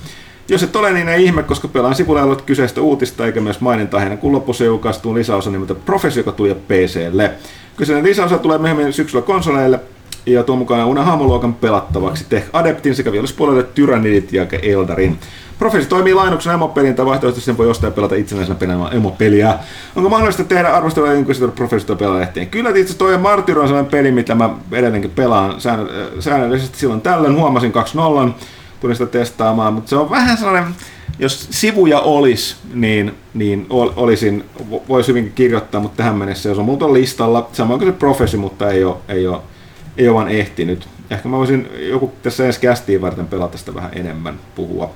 Jos 0.50 0.64
et 0.64 0.76
ole, 0.76 0.94
niin 0.94 1.10
ei 1.10 1.26
ihme, 1.26 1.44
koska 1.44 1.68
pelaan 1.68 1.96
sivulla 1.96 2.20
ei 2.20 2.24
ollut 2.24 2.42
kyseistä 2.42 2.82
uutista 2.82 3.26
eikä 3.26 3.42
myös 3.42 3.62
mainintaa 3.62 4.16
kun 4.16 4.32
lopussa 4.32 4.64
julkaistuu 4.64 5.16
lisäosa 5.16 5.50
nimeltä 5.50 5.76
Professio, 5.76 6.20
joka 6.20 6.32
tuli 6.32 6.56
PClle. 6.56 7.32
Kyseinen 7.78 8.04
lisäosa 8.04 8.38
tulee 8.38 8.58
myöhemmin 8.58 8.94
syksyllä 8.94 9.26
konsoleille 9.26 9.80
ja 10.26 10.44
tuo 10.44 10.56
mukana 10.56 10.86
uuden 10.86 11.04
hahmoluokan 11.04 11.54
pelattavaksi 11.54 12.26
Tech 12.30 12.48
Adeptin 12.54 12.96
sekä 12.96 13.12
vihollispuolelle 13.12 13.64
Tyrannidit 13.64 14.34
ja 14.34 14.46
Eldarin. 14.62 15.20
Professi 15.60 15.90
toimii 15.90 16.14
lainoksena 16.14 16.54
emopelin 16.54 16.96
tai 16.96 17.06
vaihtoehtoisesti 17.06 17.46
sen 17.46 17.58
voi 17.58 17.70
ostaa 17.70 17.88
ja 17.88 17.92
pelata 17.92 18.16
itsenäisenä 18.16 18.60
pelaamaan 18.60 18.96
emopeliä. 18.96 19.60
Onko 19.96 20.10
mahdollista 20.10 20.44
tehdä 20.44 20.70
arvostelua 20.70 21.14
Inquisitor 21.14 21.52
Professor 21.52 21.98
pelaalehtiin? 21.98 22.48
Kyllä 22.48 22.70
itse 22.76 22.98
toi 22.98 23.18
Martyr 23.18 23.60
on 23.60 23.68
sellainen 23.68 23.92
peli, 23.92 24.12
mitä 24.12 24.36
mä 24.36 24.50
edelleenkin 24.72 25.12
pelaan 25.12 25.56
säännöllisesti 26.20 26.80
silloin 26.80 27.02
tällöin. 27.02 27.36
Huomasin 27.36 27.74
2-0, 28.30 28.32
tulin 28.84 28.96
sitä 28.96 29.12
testaamaan, 29.12 29.74
mutta 29.74 29.90
se 29.90 29.96
on 29.96 30.10
vähän 30.10 30.38
sellainen, 30.38 30.76
jos 31.20 31.48
sivuja 31.52 32.00
olisi, 32.00 32.56
niin, 32.74 33.16
niin 33.34 33.66
olisin, 33.70 34.46
voisi 34.90 35.08
hyvinkin 35.08 35.34
kirjoittaa, 35.34 35.82
mutta 35.82 35.98
tähän 35.98 36.16
mennessä 36.16 36.50
jos 36.50 36.58
on 36.58 36.66
muuta 36.66 36.94
listalla, 36.94 37.50
samoin 37.54 37.80
kuin 37.80 37.92
se 37.92 37.98
professi, 37.98 38.38
mutta 38.38 38.72
ei 38.72 38.84
ole, 38.84 38.96
ei 39.08 39.28
ole, 39.28 39.38
ei 39.98 40.08
ole 40.08 40.16
vaan 40.16 40.30
ehtinyt. 40.30 40.88
Ehkä 41.10 41.30
mä 41.30 41.38
voisin 41.38 41.70
joku 41.90 42.14
tässä 42.24 42.46
ensi 42.46 42.60
kästiin 42.60 43.02
varten 43.02 43.28
pelata 43.28 43.58
sitä 43.58 43.76
vähän 43.76 43.92
enemmän, 43.96 44.40
puhua. 44.56 44.92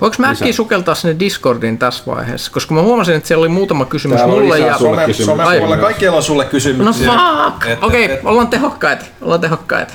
Voinko 0.00 0.16
mä 0.18 0.30
äkkiä 0.30 0.52
sukeltaa 0.52 0.94
sinne 0.94 1.16
Discordin 1.18 1.78
tässä 1.78 2.04
vaiheessa? 2.06 2.52
Koska 2.52 2.74
mä 2.74 2.82
huomasin, 2.82 3.14
että 3.14 3.28
siellä 3.28 3.40
oli 3.40 3.48
muutama 3.48 3.84
kysymys 3.84 4.16
Täällä 4.16 4.34
mulle. 4.34 4.58
Ja... 4.58 4.78
Sulle 4.78 5.06
kysymys. 5.06 5.36
Kaikkialla 5.80 6.16
on 6.16 6.22
sulle 6.22 6.44
kysymyksiä. 6.44 7.06
No 7.06 7.12
fuck! 7.12 7.82
Okei, 7.82 8.04
okay, 8.04 8.18
ollaan 8.24 8.48
tehokkaita. 8.48 9.04
Ollaan 9.20 9.40
tehokkaita. 9.40 9.94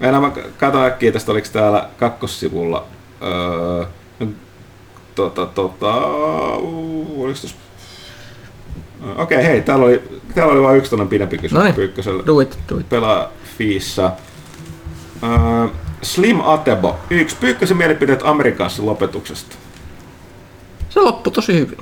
Meidän 0.00 0.20
mä 0.20 0.30
katson 0.58 0.84
äkkiä 0.84 1.12
tästä, 1.12 1.32
oliko 1.32 1.48
täällä 1.52 1.88
kakkossivulla 1.98 2.84
öö, 3.22 3.84
tota, 5.14 5.46
tota, 5.46 5.94
oliko 7.16 7.38
tos... 7.40 7.56
Okei, 9.16 9.38
okay, 9.38 9.42
hei, 9.42 9.62
täällä 9.62 9.84
oli, 9.84 10.02
täällä 10.34 10.52
oli 10.52 10.62
vain 10.62 10.76
yksi 10.76 10.90
tonne 10.90 11.06
pidempi 11.06 11.38
kysymys 11.38 11.52
Noniin, 11.52 11.74
Pyykköselle. 11.74 12.22
Do 12.26 12.40
it, 12.40 12.58
do 12.68 12.78
it. 12.78 12.88
Pelaa 12.88 13.28
Fiissa. 13.58 14.12
Uh, 15.22 15.70
Slim 16.02 16.40
Atebo, 16.40 16.96
yksi 17.10 17.36
Pyykkösen 17.40 17.76
mielipiteet 17.76 18.20
Amerikassa 18.24 18.86
lopetuksesta. 18.86 19.56
Se 20.88 21.00
loppui 21.00 21.32
tosi 21.32 21.54
hyvin. 21.54 21.78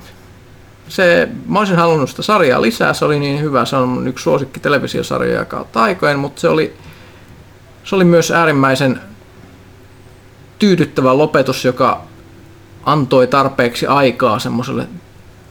Se, 0.89 1.29
mä 1.47 1.59
olisin 1.59 1.77
halunnut 1.77 2.11
sitä 2.11 2.23
sarjaa 2.23 2.63
lisää, 2.63 2.93
se 2.93 3.05
oli 3.05 3.19
niin 3.19 3.41
hyvä, 3.41 3.65
se 3.65 3.77
on 3.77 4.09
yksi 4.09 4.23
suosikki 4.23 4.61
televisiosarjoja 4.61 5.45
kautta 5.45 5.83
aikojen, 5.83 6.19
mutta 6.19 6.41
se 6.41 6.49
oli, 6.49 6.75
se 7.87 7.97
oli 7.97 8.05
myös 8.05 8.31
äärimmäisen 8.31 9.01
tyydyttävä 10.59 11.19
lopetus, 11.19 11.65
joka 11.65 12.03
antoi 12.85 13.27
tarpeeksi 13.27 13.87
aikaa 13.87 14.39
semmoiselle 14.39 14.89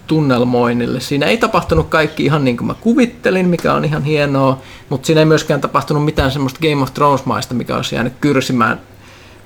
tunnelmoinnille. 0.08 1.00
Siinä 1.00 1.26
ei 1.26 1.38
tapahtunut 1.38 1.90
kaikki 1.90 2.26
ihan 2.26 2.44
niin 2.44 2.58
kuin 2.58 2.68
mä 2.68 2.74
kuvittelin, 2.74 3.48
mikä 3.48 3.74
on 3.74 3.86
ihan 3.86 4.04
hienoa, 4.04 4.62
mutta 4.90 5.06
siinä 5.06 5.22
ei 5.22 5.26
myöskään 5.26 5.62
tapahtunut 5.62 6.06
mitään 6.06 6.32
semmoista 6.32 6.60
Game 6.60 6.84
of 6.84 6.94
Thrones-maista, 6.94 7.54
mikä 7.54 7.76
olisi 7.76 7.96
jäänyt 7.96 8.14
kyrsimään 8.22 8.82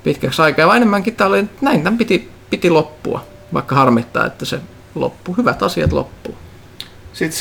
pitkäksi 0.03 0.42
aikaa. 0.42 0.66
Ja 0.66 0.76
enemmänkin 0.76 1.16
tämä 1.16 1.27
oli, 1.27 1.45
näin 1.61 1.84
tämän 1.84 1.98
piti, 1.98 2.30
piti 2.50 2.69
loppua, 2.69 3.24
vaikka 3.53 3.76
harmittaa, 3.76 4.26
että 4.26 4.45
se 4.45 4.59
loppuu. 4.95 5.35
Hyvät 5.38 5.64
asiat 5.64 5.93
loppuu. 5.93 6.35
Sitten 7.14 7.40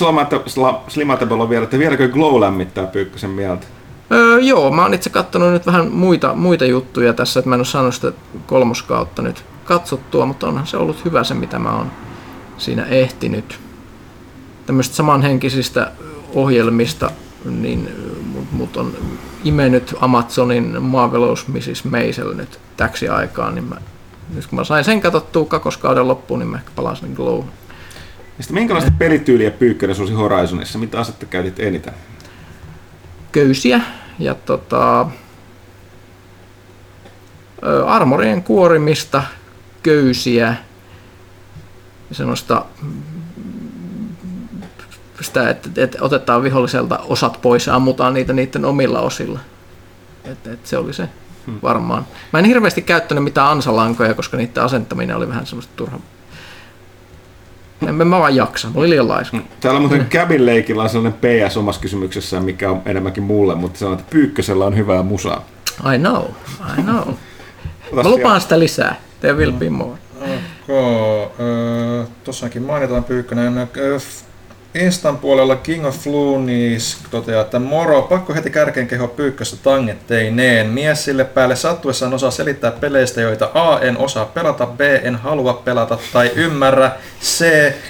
Slimatable 0.89 1.43
on 1.43 1.51
vielä, 1.51 1.65
että 1.65 1.79
vieläkö 1.79 2.09
Glow 2.09 2.41
lämmittää 2.41 2.87
Pyykkösen 2.87 3.31
mieltä? 3.31 3.67
Öö, 4.11 4.41
joo, 4.41 4.71
mä 4.71 4.83
oon 4.83 4.95
itse 4.95 5.11
katsonut 5.11 5.53
nyt 5.53 5.67
vähän 5.67 5.93
muita, 5.93 6.35
muita 6.35 6.65
juttuja 6.65 7.13
tässä, 7.13 7.41
että 7.41 7.49
mä 7.49 7.55
en 7.55 7.61
ole 7.61 7.67
saanut 7.67 7.95
sitä 7.95 8.13
kolmoskautta 8.47 9.23
nyt 9.23 9.45
katsottua, 9.65 10.27
mutta 10.27 10.49
onhan 10.49 10.67
se 10.67 10.77
ollut 10.77 11.05
hyvä 11.05 11.25
se, 11.25 11.35
mitä 11.35 11.59
mä 11.59 11.77
oon 11.77 11.91
siinä 12.59 12.85
ehtinyt. 12.85 13.61
Tämmöistä 14.67 14.95
samanhenkisistä 14.95 15.93
ohjelmista, 16.35 17.11
niin 17.45 17.89
mut, 18.33 18.53
mut 18.53 18.77
on 18.77 18.93
imennyt 19.45 19.95
Amazonin 20.01 20.83
Marvelous 20.83 21.49
Mrs. 21.49 21.85
Maisel 21.85 22.35
nyt 22.35 22.61
täksi 22.77 23.09
aikaan, 23.09 23.55
niin 23.55 23.65
mä, 23.65 23.77
nyt 24.35 24.47
kun 24.47 24.59
mä 24.59 24.65
sain 24.65 24.85
sen 24.85 25.01
katsottua 25.01 25.45
kakoskauden 25.45 26.09
loppuun, 26.09 26.41
niin 26.41 26.49
mä 26.49 26.57
ehkä 26.57 26.71
palasin 26.77 27.13
Glow. 27.13 27.45
Sitten 28.41 28.55
minkälaista 28.55 28.93
pelityyliä 28.99 29.51
Pyykkönen 29.51 29.97
suosi 29.97 30.13
Horizonissa? 30.13 30.79
Mitä 30.79 31.01
asetta 31.01 31.27
käytit 31.27 31.61
eniten? 31.61 31.95
Köysiä 33.33 33.81
ja 34.19 34.35
tota, 34.35 35.07
armorien 37.87 38.43
kuorimista, 38.43 39.23
köysiä, 39.83 40.55
semmoista 42.13 42.65
sitä, 45.21 45.51
että, 45.51 45.71
että 45.77 45.99
otetaan 46.01 46.43
viholliselta 46.43 46.99
osat 46.99 47.39
pois 47.43 47.67
ja 47.67 47.75
ammutaan 47.75 48.15
niitä 48.15 48.33
niiden 48.33 48.65
omilla 48.65 49.01
osilla. 49.01 49.41
Että, 50.25 50.53
että 50.53 50.69
se 50.69 50.79
oli 50.79 50.93
se 50.93 51.09
hmm. 51.47 51.59
varmaan. 51.63 52.07
Mä 52.33 52.39
en 52.39 52.45
hirveästi 52.45 52.83
käyttänyt 52.83 53.25
mitään 53.25 53.49
ansalankoja, 53.49 54.15
koska 54.15 54.37
niiden 54.37 54.63
asentaminen 54.63 55.17
oli 55.17 55.29
vähän 55.29 55.47
semmoista 55.47 55.73
turha. 55.77 55.99
En 57.87 57.95
mä 57.95 58.19
vaan 58.19 58.37
jaksa, 58.37 58.69
mä 58.69 58.75
olin 58.77 58.91
liian 58.91 59.09
laiska. 59.09 59.37
Mm. 59.37 59.43
Täällä 59.61 59.81
muuten 59.81 60.07
Cabin 60.11 60.47
Leikillä 60.47 60.83
on 60.83 60.89
sellainen 60.89 61.21
PS 61.21 61.57
omassa 61.57 61.81
kysymyksessään, 61.81 62.45
mikä 62.45 62.71
on 62.71 62.83
enemmänkin 62.87 63.23
mulle, 63.23 63.55
mutta 63.55 63.79
sanoo, 63.79 63.95
että 63.95 64.11
Pyykkösellä 64.11 64.65
on 64.65 64.77
hyvää 64.77 65.03
musaa. 65.03 65.45
I 65.95 65.99
know, 65.99 66.25
I 66.79 66.83
know. 66.83 67.15
Mä 67.93 68.03
lupaan 68.03 68.41
sitä 68.41 68.59
lisää. 68.59 68.97
There 69.21 69.37
will 69.37 69.53
be 69.53 69.71
more. 69.71 69.99
Okay. 70.21 70.39
Tossakin 72.25 72.63
mainitaan 72.63 73.05
Pyykkönen. 73.05 73.69
Instan 74.75 75.19
puolella 75.19 75.57
King 75.57 75.87
of 75.87 75.99
Floonies 75.99 76.99
toteaa, 77.11 77.43
että 77.43 77.59
moro, 77.59 78.03
pakko 78.03 78.35
heti 78.35 78.51
kärkeen 78.51 78.87
keho 78.87 79.09
pyykkössä 79.09 79.57
tangetteineen. 79.63 80.67
Mies 80.67 81.05
sille 81.05 81.25
päälle 81.25 81.57
sattuessaan 81.57 82.15
osaa 82.15 82.31
selittää 82.31 82.71
peleistä, 82.71 83.21
joita 83.21 83.51
A 83.55 83.79
en 83.81 83.99
osaa 83.99 84.25
pelata, 84.25 84.67
B 84.67 84.81
en 84.81 85.17
halua 85.17 85.53
pelata 85.53 85.99
tai 86.13 86.31
ymmärrä, 86.35 86.91
C 87.23 87.47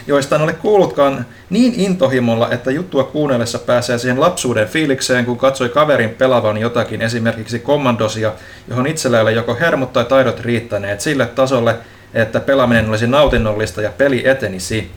joista 0.07 0.37
en 0.37 0.43
ole 0.43 0.53
kuullutkaan 0.53 1.27
niin 1.51 1.75
intohimolla, 1.77 2.51
että 2.51 2.71
juttua 2.71 3.05
kuunnellessa 3.05 3.59
pääsee 3.59 3.99
siihen 3.99 4.21
lapsuuden 4.21 4.69
fiilikseen, 4.69 5.25
kun 5.25 5.39
katsoi 5.39 5.69
kaverin 5.69 6.11
pelavan 6.11 6.59
jotakin, 6.59 7.03
esimerkiksi 7.03 7.59
kommandosia, 7.59 8.33
johon 8.69 8.87
itsellä 8.87 9.21
ei 9.21 9.37
joko 9.37 9.57
hermot 9.61 9.93
tai 9.93 10.05
taidot 10.05 10.41
riittäneet 10.41 11.01
sille 11.01 11.27
tasolle, 11.27 11.77
että 12.15 12.41
pelaaminen 12.41 12.89
olisi 12.89 13.07
nautinnollista 13.07 13.83
ja 13.83 13.93
peli 13.99 14.29
etenisi. 14.29 14.91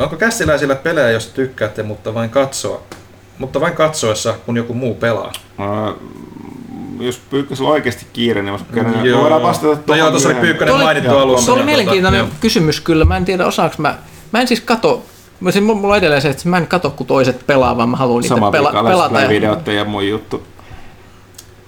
Onko 0.00 0.16
kästiläisillä 0.16 0.74
pelejä, 0.74 1.10
jos 1.10 1.26
tykkäätte, 1.26 1.82
mutta 1.82 2.14
vain 2.14 2.30
katsoa? 2.30 2.82
Mutta 3.38 3.60
vain 3.60 3.72
katsoessa, 3.72 4.34
kun 4.46 4.56
joku 4.56 4.74
muu 4.74 4.94
pelaa. 4.94 5.32
Uh, 5.58 6.02
jos 7.00 7.20
Pyykkösellä 7.30 7.68
on 7.68 7.72
oikeasti 7.72 8.06
kiire, 8.12 8.42
niin 8.42 8.58
joo. 9.04 9.20
voidaan 9.20 9.42
vastata 9.42 9.66
tuohon. 9.66 9.84
No 9.86 9.94
joo, 9.94 10.10
tuossa 10.10 10.28
oli 10.28 10.40
Pyykkönen 10.40 10.74
mainittu 10.74 11.18
alussa. 11.18 11.46
Se 11.46 11.52
oli 11.52 11.62
mielenkiintoinen 11.62 12.24
tota, 12.24 12.36
kysymys 12.40 12.80
kyllä. 12.80 13.04
Mä 13.04 13.16
en 13.16 13.24
tiedä, 13.24 13.46
osaaks 13.46 13.78
mä... 13.78 13.98
Mä 14.32 14.40
en 14.40 14.48
siis 14.48 14.60
kato 14.60 15.04
Mä 15.40 15.50
siis 15.50 15.64
mulla 15.64 15.88
on 15.88 15.98
edelleen 15.98 16.22
se, 16.22 16.28
että 16.28 16.48
mä 16.48 16.58
en 16.58 16.66
kato, 16.66 16.90
kun 16.90 17.06
toiset 17.06 17.46
pelaa, 17.46 17.76
vaan 17.76 17.88
mä 17.88 17.96
haluan 17.96 18.24
itse 18.24 18.34
pela- 18.34 18.50
pelata. 18.50 19.18
Sama 19.18 19.28
videot 19.28 19.66
ja 19.66 19.84
mun 19.84 20.08
juttu. 20.08 20.42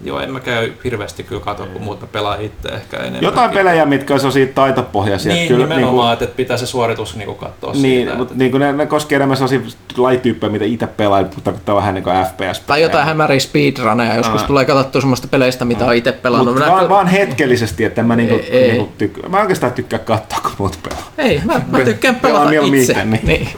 Joo, 0.03 0.19
en 0.19 0.31
mä 0.31 0.39
käy 0.39 0.73
hirveästi 0.83 1.23
kyllä 1.23 1.41
katsoa, 1.41 1.65
kun 1.65 1.81
muuta 1.81 2.07
pelaa 2.07 2.35
itse 2.35 2.69
ehkä 2.69 2.97
enemmän. 2.97 3.21
Jotain 3.21 3.51
pelejä, 3.51 3.85
mitkä 3.85 4.13
on 4.13 4.31
siitä 4.31 4.53
taitopohjaisia. 4.53 5.33
Niin, 5.33 5.47
kyllä, 5.47 5.65
nimenomaan, 5.65 6.09
niin 6.09 6.17
kuin, 6.17 6.23
että 6.23 6.37
pitää 6.37 6.57
se 6.57 6.65
suoritus 6.65 7.15
niin 7.15 7.25
kuin 7.25 7.37
katsoa 7.37 7.71
niin, 7.73 7.81
siitä. 7.81 8.15
Mutta 8.15 8.33
niin 8.37 8.51
kuin 8.51 8.61
ne, 8.61 8.73
ne 8.73 8.85
koskee 8.85 9.15
enemmän 9.15 9.37
sellaisia 9.37 9.59
lajityyppejä, 9.97 10.51
mitä 10.51 10.65
itse 10.65 10.87
pelaa, 10.87 11.21
mutta 11.21 11.53
tämä 11.65 11.75
vähän 11.75 11.93
niin 11.93 12.03
kuin 12.03 12.15
FPS. 12.15 12.59
Tai 12.59 12.81
jotain 12.81 13.05
hämäriä 13.05 13.39
speedruneja, 13.39 14.15
joskus 14.15 14.41
Aa. 14.41 14.47
tulee 14.47 14.65
katsottua 14.65 15.01
semmoista 15.01 15.27
peleistä, 15.27 15.65
mitä 15.65 15.83
Aa. 15.83 15.89
on 15.89 15.95
itse 15.95 16.11
pelannut. 16.11 16.55
Mutta 16.55 16.71
vaan, 16.71 16.89
vaan, 16.89 17.07
hetkellisesti, 17.07 17.83
että 17.83 18.03
mä, 18.03 18.15
niinku, 18.15 18.39
ei, 18.49 18.71
niinku 18.71 18.91
tykkään. 18.97 19.31
mä 19.31 19.41
oikeastaan 19.41 19.73
tykkään 19.73 20.05
katsoa, 20.05 20.39
kun 20.41 20.51
muut 20.57 20.79
pelaa. 20.83 21.11
Ei, 21.17 21.41
mä, 21.45 21.61
mä 21.71 21.79
tykkään 21.79 22.15
pelata 22.15 22.49
itse. 22.51 22.69
Miten, 22.69 23.11
niin. 23.11 23.27
niin. 23.27 23.49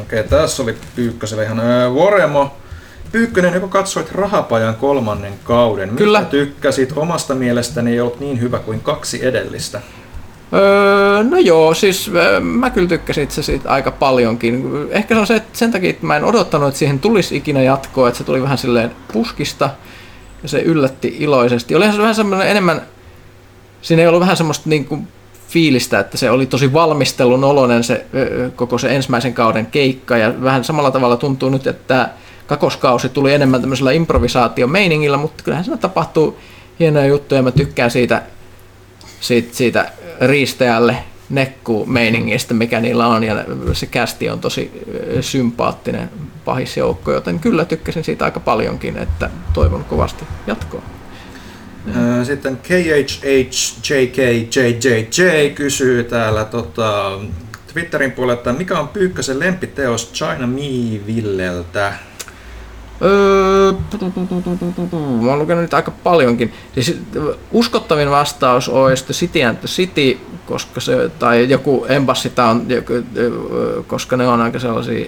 Okei, 0.00 0.20
okay, 0.20 0.38
tässä 0.38 0.62
oli 0.62 0.76
Pyykkösellä 0.96 1.42
ihan 1.42 1.60
Voremo 1.94 2.61
Pyykkönen, 3.12 3.54
joko 3.54 3.68
katsoit 3.68 4.12
Rahapajan 4.12 4.74
kolmannen 4.74 5.32
kauden? 5.44 5.90
Kyllä. 5.90 6.18
Mitä 6.18 6.30
tykkäsit? 6.30 6.92
Omasta 6.96 7.34
mielestäni 7.34 7.92
ei 7.92 8.00
ollut 8.00 8.20
niin 8.20 8.40
hyvä 8.40 8.58
kuin 8.58 8.80
kaksi 8.80 9.26
edellistä. 9.26 9.80
Öö, 10.52 11.22
no 11.22 11.36
joo, 11.36 11.74
siis 11.74 12.10
öö, 12.14 12.40
mä 12.40 12.70
kyllä 12.70 12.88
tykkäsin 12.88 13.24
itse 13.24 13.42
siitä 13.42 13.70
aika 13.70 13.90
paljonkin. 13.90 14.64
Ehkä 14.90 15.14
se 15.14 15.20
on 15.20 15.26
se, 15.26 15.36
että 15.36 15.58
sen 15.58 15.72
takia, 15.72 15.90
että 15.90 16.06
mä 16.06 16.16
en 16.16 16.24
odottanut, 16.24 16.68
että 16.68 16.78
siihen 16.78 16.98
tulisi 16.98 17.36
ikinä 17.36 17.62
jatkoa, 17.62 18.08
että 18.08 18.18
se 18.18 18.24
tuli 18.24 18.42
vähän 18.42 18.58
silleen 18.58 18.90
puskista 19.12 19.70
ja 20.42 20.48
se 20.48 20.60
yllätti 20.60 21.16
iloisesti. 21.18 21.74
Olihan 21.74 21.94
se 21.94 22.00
vähän 22.00 22.14
semmoinen 22.14 22.48
enemmän, 22.48 22.82
siinä 23.82 24.02
ei 24.02 24.08
ollut 24.08 24.20
vähän 24.20 24.36
semmoista 24.36 24.68
niin 24.68 24.84
kuin 24.84 25.08
fiilistä, 25.48 25.98
että 25.98 26.16
se 26.16 26.30
oli 26.30 26.46
tosi 26.46 26.72
valmistelun 26.72 27.44
oloinen 27.44 27.84
se 27.84 28.06
koko 28.56 28.78
se 28.78 28.94
ensimmäisen 28.94 29.34
kauden 29.34 29.66
keikka 29.66 30.16
ja 30.16 30.42
vähän 30.42 30.64
samalla 30.64 30.90
tavalla 30.90 31.16
tuntuu 31.16 31.50
nyt, 31.50 31.66
että 31.66 32.08
kakoskausi 32.52 33.08
tuli 33.08 33.34
enemmän 33.34 33.60
tämmöisellä 33.60 33.92
improvisaatiomeiningillä, 33.92 35.16
mutta 35.16 35.44
kyllähän 35.44 35.64
siinä 35.64 35.76
tapahtuu 35.76 36.38
hienoja 36.80 37.06
juttuja. 37.06 37.42
Mä 37.42 37.50
tykkään 37.50 37.90
siitä, 37.90 38.22
siitä, 39.20 39.56
siitä 39.56 39.92
riistäjälle 40.20 40.96
nekku 41.30 41.86
meiningistä, 41.86 42.54
mikä 42.54 42.80
niillä 42.80 43.06
on, 43.06 43.24
ja 43.24 43.44
se 43.72 43.86
kästi 43.86 44.30
on 44.30 44.40
tosi 44.40 44.70
sympaattinen 45.20 46.10
pahisjoukko, 46.44 47.12
joten 47.12 47.38
kyllä 47.40 47.64
tykkäsin 47.64 48.04
siitä 48.04 48.24
aika 48.24 48.40
paljonkin, 48.40 48.98
että 48.98 49.30
toivon 49.52 49.84
kovasti 49.84 50.24
jatkoa. 50.46 50.82
Sitten 52.24 52.56
KHHJKJJJ 52.56 53.80
kysyy 55.54 56.04
täällä 56.04 56.44
tota, 56.44 57.18
Twitterin 57.72 58.12
puolella, 58.12 58.38
että 58.38 58.52
mikä 58.52 58.78
on 58.78 58.88
Pyykkösen 58.88 59.38
lempiteos 59.38 60.12
China 60.12 60.46
Me 60.46 61.00
Villeltä? 61.06 61.92
Öö, 63.04 63.72
mä 65.20 65.30
oon 65.30 65.38
lukenut 65.38 65.62
nyt 65.62 65.74
aika 65.74 65.90
paljonkin. 65.90 66.52
Siis 66.74 67.00
uskottavin 67.52 68.10
vastaus 68.10 68.68
olisi 68.68 69.04
The 69.04 69.14
City 69.14 69.42
and 69.42 69.56
the 69.56 69.68
City, 69.68 70.18
koska 70.46 70.80
se, 70.80 71.10
tai 71.18 71.50
joku 71.50 71.86
Embassy 71.88 72.30
Town, 72.30 72.62
koska 73.86 74.16
ne 74.16 74.28
on 74.28 74.40
aika 74.40 74.58
sellaisia 74.58 75.06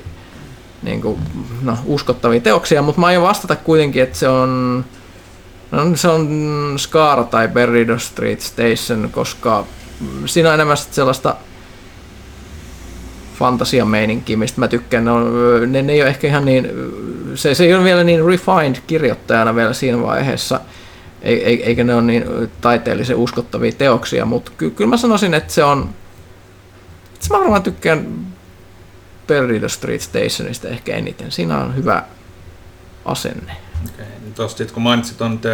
niin 0.83 1.03
kuin, 1.03 1.21
no, 1.63 1.77
uskottavia 1.85 2.41
teoksia, 2.41 2.83
mutta 2.83 3.01
mä 3.01 3.07
aion 3.07 3.23
vastata 3.23 3.57
kuitenkin, 3.57 4.03
että 4.03 4.19
se 4.19 4.29
on, 4.29 4.85
no, 5.71 5.81
se 5.95 6.09
on 6.09 6.29
Scar 6.79 7.25
tai 7.25 7.49
Berrido 7.49 7.99
Street 7.99 8.41
Station, 8.41 9.09
koska 9.13 9.65
siinä 10.27 10.49
on 10.49 10.55
enemmän 10.55 10.77
sellaista 10.77 11.37
fantasiameininkiä, 13.45 14.37
mistä 14.37 14.61
mä 14.61 14.69
tykkään. 14.69 15.05
Ne, 15.05 15.11
on, 15.11 15.73
ne, 15.73 15.83
ne 15.83 15.93
ei 15.93 16.03
ole 16.03 16.09
ehkä 16.11 16.27
ihan 16.27 16.45
niin, 16.45 16.71
se, 17.35 17.55
se 17.55 17.65
ei 17.65 17.75
ole 17.75 17.85
vielä 17.85 18.05
niin 18.05 18.27
refined 18.27 18.77
kirjoittajana 18.87 19.55
vielä 19.55 19.73
siinä 19.73 20.03
vaiheessa, 20.03 20.61
eikä 21.23 21.85
ne 21.85 21.95
ole 21.95 22.03
niin 22.03 22.25
taiteellisen 22.61 23.17
uskottavia 23.17 23.73
teoksia, 23.73 24.25
mutta 24.25 24.53
ky, 24.57 24.71
kyllä 24.71 24.91
mä 24.91 24.97
sanoisin, 24.97 25.35
että 25.35 25.53
se 25.53 25.65
on, 25.65 25.89
että 27.15 27.27
mä 27.31 27.39
varmaan 27.39 27.63
tykkään 27.63 28.07
Perdido 29.27 29.69
Street 29.69 30.01
Stationista 30.01 30.69
ehkä 30.69 30.95
eniten. 30.95 31.33
Siinä 31.33 31.59
on 31.59 31.77
hyvä 31.77 32.03
asenne. 33.05 33.57
Okay. 33.95 34.07
Tuosta 34.35 34.65
kun 34.65 34.83
mainitsit 34.83 35.21
on 35.23 35.39
The 35.39 35.51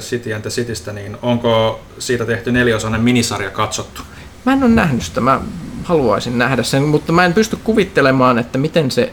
City 0.00 0.34
and 0.34 0.42
the 0.42 0.50
Citystä, 0.50 0.92
niin 0.92 1.16
onko 1.22 1.80
siitä 1.98 2.26
tehty 2.26 2.52
neliosainen 2.52 3.00
minisarja 3.00 3.50
katsottu? 3.50 4.02
Mä 4.46 4.52
en 4.52 4.62
ole 4.62 4.70
nähnyt 4.70 5.02
sitä. 5.02 5.20
Mä 5.20 5.40
haluaisin 5.84 6.38
nähdä 6.38 6.62
sen, 6.62 6.82
mutta 6.82 7.12
mä 7.12 7.24
en 7.24 7.34
pysty 7.34 7.56
kuvittelemaan, 7.64 8.38
että 8.38 8.58
miten 8.58 8.90
se 8.90 9.12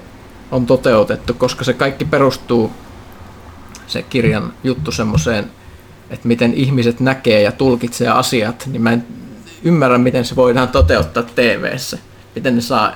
on 0.52 0.66
toteutettu, 0.66 1.34
koska 1.34 1.64
se 1.64 1.74
kaikki 1.74 2.06
perustuu 2.06 2.72
se 3.88 4.04
kirjan 4.04 4.54
juttu 4.64 4.92
semmoiseen, 4.92 5.52
että 6.10 6.28
miten 6.28 6.54
ihmiset 6.54 7.00
näkee 7.00 7.42
ja 7.42 7.52
tulkitsee 7.52 8.08
asiat, 8.08 8.70
niin 8.72 8.82
mä 8.82 8.92
en 8.92 9.06
ymmärrä, 9.64 9.98
miten 9.98 10.26
se 10.26 10.36
voidaan 10.36 10.68
toteuttaa 10.68 11.24
tv 11.24 11.76
Miten 12.36 12.56
ne 12.56 12.62
saa 12.62 12.94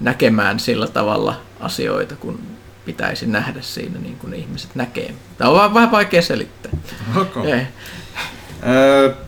näkemään 0.00 0.60
sillä 0.60 0.86
tavalla 0.86 1.40
asioita, 1.60 2.16
kun 2.16 2.38
pitäisi 2.84 3.26
nähdä 3.26 3.62
siinä 3.62 3.98
niin 3.98 4.16
kuin 4.16 4.34
ihmiset 4.34 4.74
näkee. 4.74 5.14
Tämä 5.38 5.50
on 5.50 5.74
vähän 5.74 5.90
vaikea 5.90 6.22
selittää. 6.22 6.72
Okay. 7.16 7.60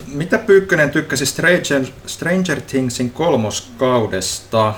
Mitä 0.07 0.37
Pyykkönen 0.37 0.89
tykkäsi 0.89 1.25
Stranger, 1.25 1.85
Stranger 2.05 2.61
Thingsin 2.61 3.11
kolmoskaudesta? 3.11 4.73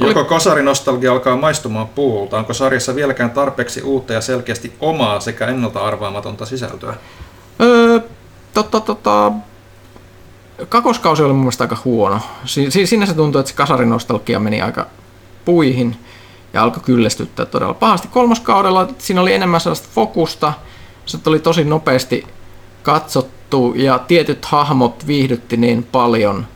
Joko 0.00 0.24
kasarinostalgia 0.24 1.12
alkaa 1.12 1.36
maistumaan 1.36 1.88
puulta? 1.88 2.38
Onko 2.38 2.54
sarjassa 2.54 2.94
vieläkään 2.94 3.30
tarpeeksi 3.30 3.82
uutta 3.82 4.12
ja 4.12 4.20
selkeästi 4.20 4.72
omaa 4.80 5.20
sekä 5.20 5.46
ennalta 5.46 5.80
arvaamatonta 5.80 6.46
sisältöä? 6.46 6.94
Öö, 7.60 8.00
totta, 8.54 8.80
totta, 8.80 9.32
kakoskausi 10.68 11.22
oli 11.22 11.32
mun 11.32 11.42
mielestä 11.42 11.64
aika 11.64 11.76
huono. 11.84 12.20
Si- 12.44 12.86
siinä 12.86 13.06
se 13.06 13.14
tuntui, 13.14 13.40
että 13.40 13.50
se 13.50 13.56
kasarinostalgia 13.56 14.40
meni 14.40 14.62
aika 14.62 14.86
puihin 15.44 15.96
ja 16.52 16.62
alkoi 16.62 16.82
kyllästyttää 16.82 17.46
todella 17.46 17.74
pahasti. 17.74 18.08
Kolmoskaudella 18.08 18.88
siinä 18.98 19.20
oli 19.20 19.32
enemmän 19.32 19.60
sellaista 19.60 19.88
fokusta, 19.94 20.52
se 21.06 21.18
oli 21.26 21.38
tosi 21.38 21.64
nopeasti 21.64 22.26
katsottu 22.82 23.41
ja 23.74 23.98
tietyt 23.98 24.44
hahmot 24.44 25.06
viihdytti 25.06 25.56
niin 25.56 25.82
paljon 25.92 26.46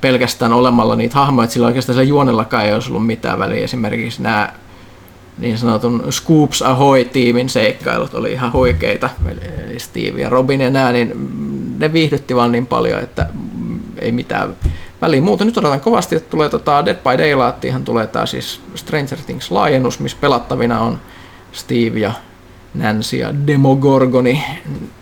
pelkästään 0.00 0.52
olemalla 0.52 0.96
niitä 0.96 1.14
hahmoja, 1.14 1.44
että 1.44 1.54
sillä 1.54 1.66
oikeastaan 1.66 1.94
sillä 1.94 2.08
juonellakaan 2.08 2.64
ei 2.64 2.74
olisi 2.74 2.90
ollut 2.90 3.06
mitään 3.06 3.38
väliä. 3.38 3.64
Esimerkiksi 3.64 4.22
nämä 4.22 4.48
niin 5.38 5.58
sanotun 5.58 6.04
Scoops 6.10 6.62
Ahoy-tiimin 6.62 7.48
seikkailut 7.48 8.14
oli 8.14 8.32
ihan 8.32 8.52
huikeita, 8.52 9.10
eli 9.68 9.78
Steve 9.78 10.20
ja 10.20 10.28
Robin 10.28 10.60
ja 10.60 10.70
nämä, 10.70 10.92
niin 10.92 11.12
ne 11.78 11.92
viihdytti 11.92 12.36
vaan 12.36 12.52
niin 12.52 12.66
paljon, 12.66 13.00
että 13.00 13.26
ei 13.98 14.12
mitään 14.12 14.56
väliä 15.02 15.20
muuta. 15.20 15.44
Nyt 15.44 15.58
odotan 15.58 15.80
kovasti, 15.80 16.16
että 16.16 16.30
tulee 16.30 16.48
tota 16.48 16.84
Dead 16.84 16.96
by 16.96 17.18
Daylight, 17.18 17.64
ihan 17.64 17.84
tulee 17.84 18.06
tämä 18.06 18.26
siis 18.26 18.60
Stranger 18.74 19.18
Things 19.26 19.50
laajennus, 19.50 20.00
missä 20.00 20.18
pelattavina 20.20 20.80
on 20.80 20.98
Steve 21.52 21.98
ja 21.98 22.12
Nancy 22.74 23.16
ja 23.16 23.34
Demogorgoni, 23.46 24.44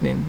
niin 0.01 0.27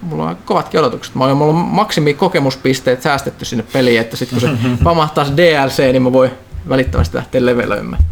mulla 0.00 0.24
on 0.24 0.36
kovatkin 0.44 0.80
odotukset. 0.80 1.14
Mä 1.14 1.24
oon, 1.24 1.36
mulla 1.36 1.52
on 1.52 1.58
maksimi 1.58 2.14
kokemuspisteet 2.14 3.02
säästetty 3.02 3.44
sinne 3.44 3.64
peliin, 3.72 4.00
että 4.00 4.16
sitten 4.16 4.40
kun 4.40 4.48
se 4.48 4.68
pamahtaa 4.84 5.24
se 5.24 5.32
DLC, 5.36 5.78
niin 5.78 6.02
mä 6.02 6.12
voin 6.12 6.30
välittömästi 6.68 7.16
lähteä 7.16 7.46
levelöimään. 7.46 8.02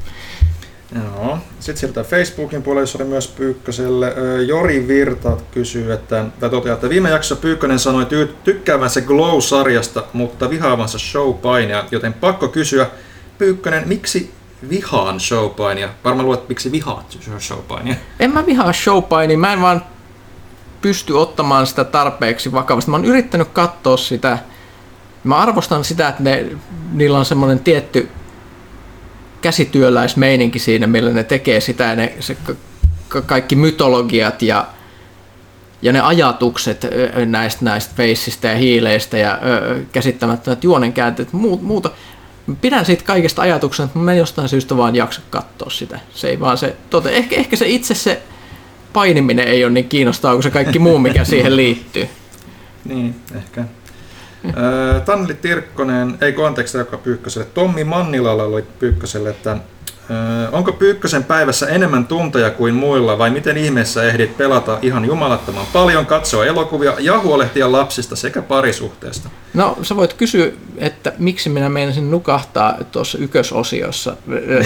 Joo. 0.94 1.38
Sitten 1.60 1.76
siirrytään 1.76 2.06
Facebookin 2.06 2.62
puolelle, 2.62 2.82
jossa 2.82 2.98
oli 2.98 3.08
myös 3.08 3.28
Pyykköselle. 3.28 4.14
Jori 4.46 4.88
Virta 4.88 5.36
kysyy, 5.50 5.92
että, 5.92 6.24
tai 6.40 6.50
toteaa, 6.50 6.74
että 6.74 6.88
viime 6.88 7.10
jaksossa 7.10 7.42
Pyykkönen 7.42 7.78
sanoi 7.78 8.04
ty- 8.04 8.32
tykkäävänsä 8.44 9.00
Glow-sarjasta, 9.00 10.04
mutta 10.12 10.50
vihaavansa 10.50 10.98
showpainia, 10.98 11.84
joten 11.90 12.12
pakko 12.12 12.48
kysyä, 12.48 12.86
Pyykkönen, 13.38 13.88
miksi 13.88 14.32
vihaan 14.68 15.20
showpainia? 15.20 15.88
Varmaan 16.04 16.26
luulet, 16.26 16.48
miksi 16.48 16.72
vihaat 16.72 17.18
showpainia? 17.38 17.94
En 18.20 18.32
mä 18.32 18.46
vihaa 18.46 18.72
showpainia, 18.72 19.38
mä 19.38 19.52
en 19.52 19.60
vaan 19.60 19.82
pysty 20.84 21.12
ottamaan 21.12 21.66
sitä 21.66 21.84
tarpeeksi 21.84 22.52
vakavasti. 22.52 22.90
Mä 22.90 22.96
oon 22.96 23.04
yrittänyt 23.04 23.48
katsoa 23.48 23.96
sitä. 23.96 24.38
Mä 25.24 25.36
arvostan 25.36 25.84
sitä, 25.84 26.08
että 26.08 26.22
ne, 26.22 26.46
niillä 26.92 27.18
on 27.18 27.24
semmoinen 27.24 27.58
tietty 27.58 28.08
käsityöläismeininki 29.40 30.58
siinä, 30.58 30.86
millä 30.86 31.10
ne 31.10 31.24
tekee 31.24 31.60
sitä 31.60 31.84
ja 31.84 31.96
ne, 31.96 32.12
se, 32.20 32.36
kaikki 33.26 33.56
mytologiat 33.56 34.42
ja, 34.42 34.66
ja 35.82 35.92
ne 35.92 36.00
ajatukset 36.00 36.86
näistä, 37.26 37.64
näistä 37.64 37.94
feissistä 37.96 38.48
ja 38.48 38.56
hiileistä 38.56 39.18
ja 39.18 39.38
ö, 39.42 39.80
käsittämättömät 39.92 40.64
juonenkäänteet 40.64 41.32
muut, 41.32 41.62
muuta. 41.62 41.90
Pidän 42.60 42.86
siitä 42.86 43.04
kaikesta 43.04 43.42
ajatuksena, 43.42 43.86
että 43.86 43.98
mä 43.98 44.12
en 44.12 44.18
jostain 44.18 44.48
syystä 44.48 44.76
vaan 44.76 44.96
jaksa 44.96 45.20
katsoa 45.30 45.70
sitä. 45.70 46.00
Se 46.14 46.28
ei 46.28 46.40
vaan 46.40 46.58
se, 46.58 46.76
tote, 46.90 47.10
ehkä, 47.10 47.36
ehkä 47.36 47.56
se 47.56 47.68
itse 47.68 47.94
se 47.94 48.22
painiminen 48.94 49.48
ei 49.48 49.64
ole 49.64 49.73
niin 49.73 49.89
kiinnostavaa 49.89 50.34
kuin 50.34 50.42
se 50.42 50.50
kaikki 50.50 50.78
muu, 50.78 50.98
mikä 50.98 51.24
siihen 51.24 51.56
liittyy. 51.56 52.08
Niin, 52.84 53.14
ehkä. 53.36 53.64
Tanli 55.05 55.34
Tirkkonen, 55.34 56.18
ei 56.20 56.32
konteksta 56.32 56.78
joka 56.78 56.97
Pyykköselle. 56.97 57.47
Tommi 57.55 57.84
Mannilalla 57.84 58.44
oli 58.44 58.64
Pyykköselle, 58.78 59.31
että 59.31 59.56
onko 60.52 60.73
Pyykkösen 60.73 61.24
päivässä 61.24 61.66
enemmän 61.66 62.07
tunteja 62.07 62.50
kuin 62.50 62.74
muilla 62.74 63.18
vai 63.18 63.31
miten 63.31 63.57
ihmeessä 63.57 64.02
ehdit 64.02 64.36
pelata 64.36 64.78
ihan 64.83 65.05
jumalattoman 65.05 65.66
paljon, 65.73 66.07
katsoa 66.07 66.44
elokuvia 66.47 66.94
ja 66.99 67.18
huolehtia 67.18 67.73
lapsista 67.73 68.16
sekä 68.16 68.42
parisuhteesta? 68.42 69.28
No 69.55 69.78
sä 69.83 69.97
voit 69.97 70.15
kysyä, 70.15 70.47
että 70.78 71.12
miksi 71.18 71.49
minä 71.49 71.68
meinasin 71.68 72.10
nukahtaa 72.10 72.78
tuossa 72.92 73.18
ykösosiossa. 73.18 74.16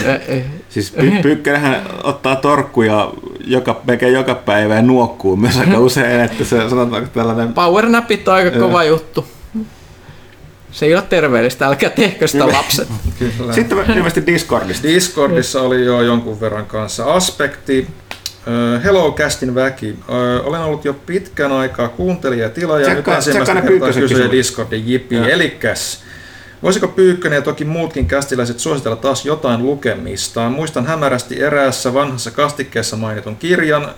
siis 0.68 0.94
py- 0.96 1.22
Pyykkönenhän 1.22 1.82
ottaa 2.02 2.36
torkkuja 2.36 3.12
joka, 3.44 3.80
melkein 3.86 4.12
joka 4.12 4.34
päivä 4.34 4.74
ja 4.74 4.82
nuokkuu 4.82 5.36
myös 5.36 5.58
aika 5.58 5.78
usein, 5.88 6.20
että 6.20 6.44
se 6.44 6.68
sanotaanko 6.68 7.08
tällainen... 7.14 7.52
Powernapit 7.52 8.28
on 8.28 8.34
aika 8.34 8.58
kova 8.58 8.84
juttu. 8.84 9.26
Se 10.72 10.86
ei 10.86 10.94
ole 10.94 11.02
terveellistä, 11.02 11.66
älkää 11.66 11.90
tehkö 11.90 12.28
sitä 12.28 12.48
lapset. 12.48 12.88
Kyllä. 13.18 13.52
Sitten 13.52 13.78
ilmeisesti 13.78 14.26
Discordista. 14.26 14.88
Discordissa 14.88 15.62
oli 15.62 15.84
jo 15.84 16.02
jonkun 16.02 16.40
verran 16.40 16.66
kanssa 16.66 17.04
aspekti. 17.04 17.86
Hello 18.84 19.12
Castin 19.12 19.54
väki. 19.54 19.98
Olen 20.44 20.60
ollut 20.60 20.84
jo 20.84 20.94
pitkän 20.94 21.52
aikaa 21.52 21.88
kuuntelija 21.88 22.42
ja 22.42 22.50
tilaaja. 22.50 22.94
Nyt 22.94 23.08
ensimmäistä 23.08 23.62
kertaa 23.62 23.92
kysyä 23.92 24.30
Discordin 24.30 24.88
jipi. 24.88 25.16
Elikkäs, 25.16 26.02
Voisiko 26.62 26.88
Pyykkönen 26.88 27.36
ja 27.36 27.42
toki 27.42 27.64
muutkin 27.64 28.06
kästiläiset 28.06 28.58
suositella 28.58 28.96
taas 28.96 29.24
jotain 29.24 29.62
lukemista? 29.62 30.50
Muistan 30.50 30.86
hämärästi 30.86 31.42
eräässä 31.42 31.94
vanhassa 31.94 32.30
kastikkeessa 32.30 32.96
mainitun 32.96 33.36
kirjan 33.36 33.88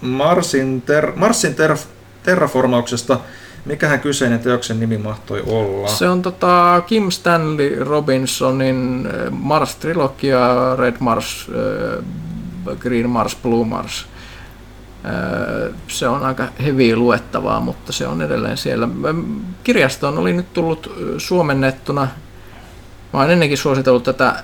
Marsin, 0.00 0.82
ter- 0.82 1.12
Marsin 1.16 1.54
ter- 1.54 1.76
terraformauksesta– 2.22 3.20
Mikähän 3.64 4.00
kyseinen 4.00 4.40
teoksen 4.40 4.80
nimi 4.80 4.98
mahtoi 4.98 5.42
olla? 5.46 5.88
Se 5.88 6.08
on 6.08 6.22
tota 6.22 6.82
Kim 6.86 7.10
Stanley 7.10 7.84
Robinsonin 7.84 9.08
eh, 9.14 9.30
Mars-trilogia, 9.30 10.76
Red 10.78 10.96
Mars, 11.00 11.50
äh, 12.68 12.76
Green 12.78 13.10
Mars, 13.10 13.36
Blue 13.36 13.64
Mars. 13.64 14.06
Äh, 15.04 15.74
se 15.88 16.08
on 16.08 16.24
aika 16.24 16.48
heviä 16.64 16.96
luettavaa, 16.96 17.60
mutta 17.60 17.92
se 17.92 18.06
on 18.06 18.22
edelleen 18.22 18.56
siellä. 18.56 18.88
Kirjastoon 19.64 20.18
oli 20.18 20.32
nyt 20.32 20.52
tullut 20.52 20.92
suomennettuna. 21.18 22.08
Mä 23.12 23.20
olen 23.20 23.30
ennenkin 23.30 23.58
suositellut 23.58 24.02
tätä, 24.02 24.42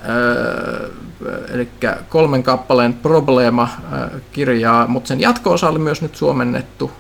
eli 1.55 1.69
kolmen 2.09 2.43
kappaleen 2.43 2.95
Problema-kirjaa, 2.95 4.87
mutta 4.87 5.09
sen 5.09 5.21
jatko-osa 5.21 5.69
oli 5.69 5.79
myös 5.79 6.03
nyt 6.03 6.17
suomennettu 6.17 6.93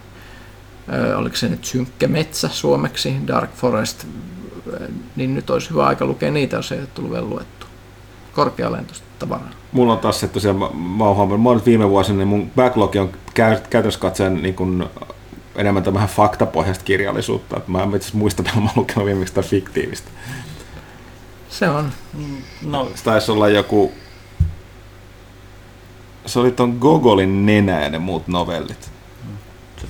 oliko 1.16 1.36
se 1.36 1.48
nyt 1.48 1.65
Synkkä 1.65 2.08
metsä 2.08 2.48
suomeksi, 2.48 3.16
Dark 3.26 3.50
Forest, 3.55 4.06
niin 5.16 5.34
nyt 5.34 5.50
olisi 5.50 5.70
hyvä 5.70 5.86
aika 5.86 6.06
lukea 6.06 6.31
niitä, 6.31 6.56
jos 6.56 6.73
ei 6.73 6.78
ole 6.78 6.89
tullut 6.94 7.12
vielä 7.12 7.26
luettu. 7.26 7.66
Korkealentoista 8.34 9.06
tavaraa. 9.18 9.50
Mulla 9.73 9.92
on 9.92 9.98
taas 9.98 10.20
se 10.20 10.28
tosiaan, 10.28 10.56
mä 10.56 11.05
oon 11.05 11.16
huomannut, 11.16 11.42
mä 11.42 11.48
oon 11.48 11.62
viime 11.66 11.90
vuosina, 11.90 12.18
niin 12.18 12.28
mun 12.28 12.50
backlog 12.56 12.97
on 12.97 13.10
käytännössä 13.34 14.00
katseen 14.00 14.42
niin 14.42 14.55
kuin 14.55 14.84
enemmän 15.55 15.82
tämmöinen 15.82 16.08
faktapohjaista 16.08 16.84
kirjallisuutta. 16.84 17.56
Että 17.56 17.70
mä 17.70 17.82
en 17.82 17.94
itse 17.94 18.16
muista, 18.16 18.42
että 18.42 18.56
mä 18.56 18.60
oon 18.60 18.73
lukenut 18.76 19.06
viimeksi 19.06 19.31
sitä 19.31 19.42
fiktiivistä. 19.42 20.10
Se 21.48 21.68
on. 21.68 21.92
No. 22.62 22.90
Se 22.94 23.05
taisi 23.05 23.32
olla 23.32 23.48
joku, 23.48 23.92
se 26.26 26.39
oli 26.39 26.50
ton 26.50 26.76
Gogolin 26.81 27.47
nenä 27.47 27.82
ja 27.82 27.90
ne 27.90 27.98
muut 27.98 28.28
novellit. 28.28 28.90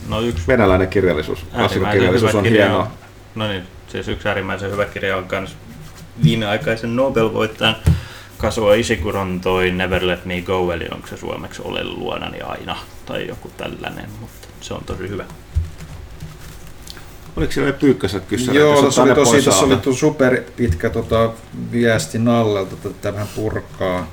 No 0.08 0.20
yksi 0.20 0.46
venäläinen 0.48 0.88
kirjallisuus, 0.88 1.46
klassikokirjallisuus 1.54 2.34
on 2.34 2.44
hienoa. 2.44 2.90
No 3.34 3.48
niin, 3.48 3.62
siis 3.88 4.08
yksi 4.08 4.28
äärimmäisen 4.28 4.70
hyvä 4.70 4.84
kirja 4.84 5.16
on 5.16 5.26
myös 5.30 5.56
viimeaikaisen 6.24 6.96
Nobel-voittajan 6.96 7.76
Kasua 8.38 8.74
Isikuron 8.74 9.40
toi 9.40 9.70
Never 9.70 10.06
Let 10.06 10.24
Me 10.24 10.40
Go, 10.40 10.72
eli 10.72 10.84
onko 10.92 11.06
se 11.06 11.16
suomeksi 11.16 11.62
Ole 11.64 11.84
luonani 11.84 12.40
aina, 12.40 12.76
tai 13.06 13.26
joku 13.26 13.50
tällainen, 13.56 14.10
mutta 14.20 14.48
se 14.60 14.74
on 14.74 14.84
tosi 14.86 15.08
hyvä. 15.08 15.24
Oliko 17.36 17.52
siellä 17.52 17.72
pyykkässä 17.72 18.20
kysyä? 18.20 18.54
Joo, 18.54 18.82
tässä 18.82 19.02
oli 19.02 19.14
tosi 19.14 19.42
tässä 19.42 19.64
oli 19.64 19.94
super 19.94 20.42
pitkä 20.56 20.90
tota, 20.90 21.30
viesti 21.72 22.18
Nallelta, 22.18 22.76
että 22.84 23.12
vähän 23.12 23.28
purkaa. 23.36 24.10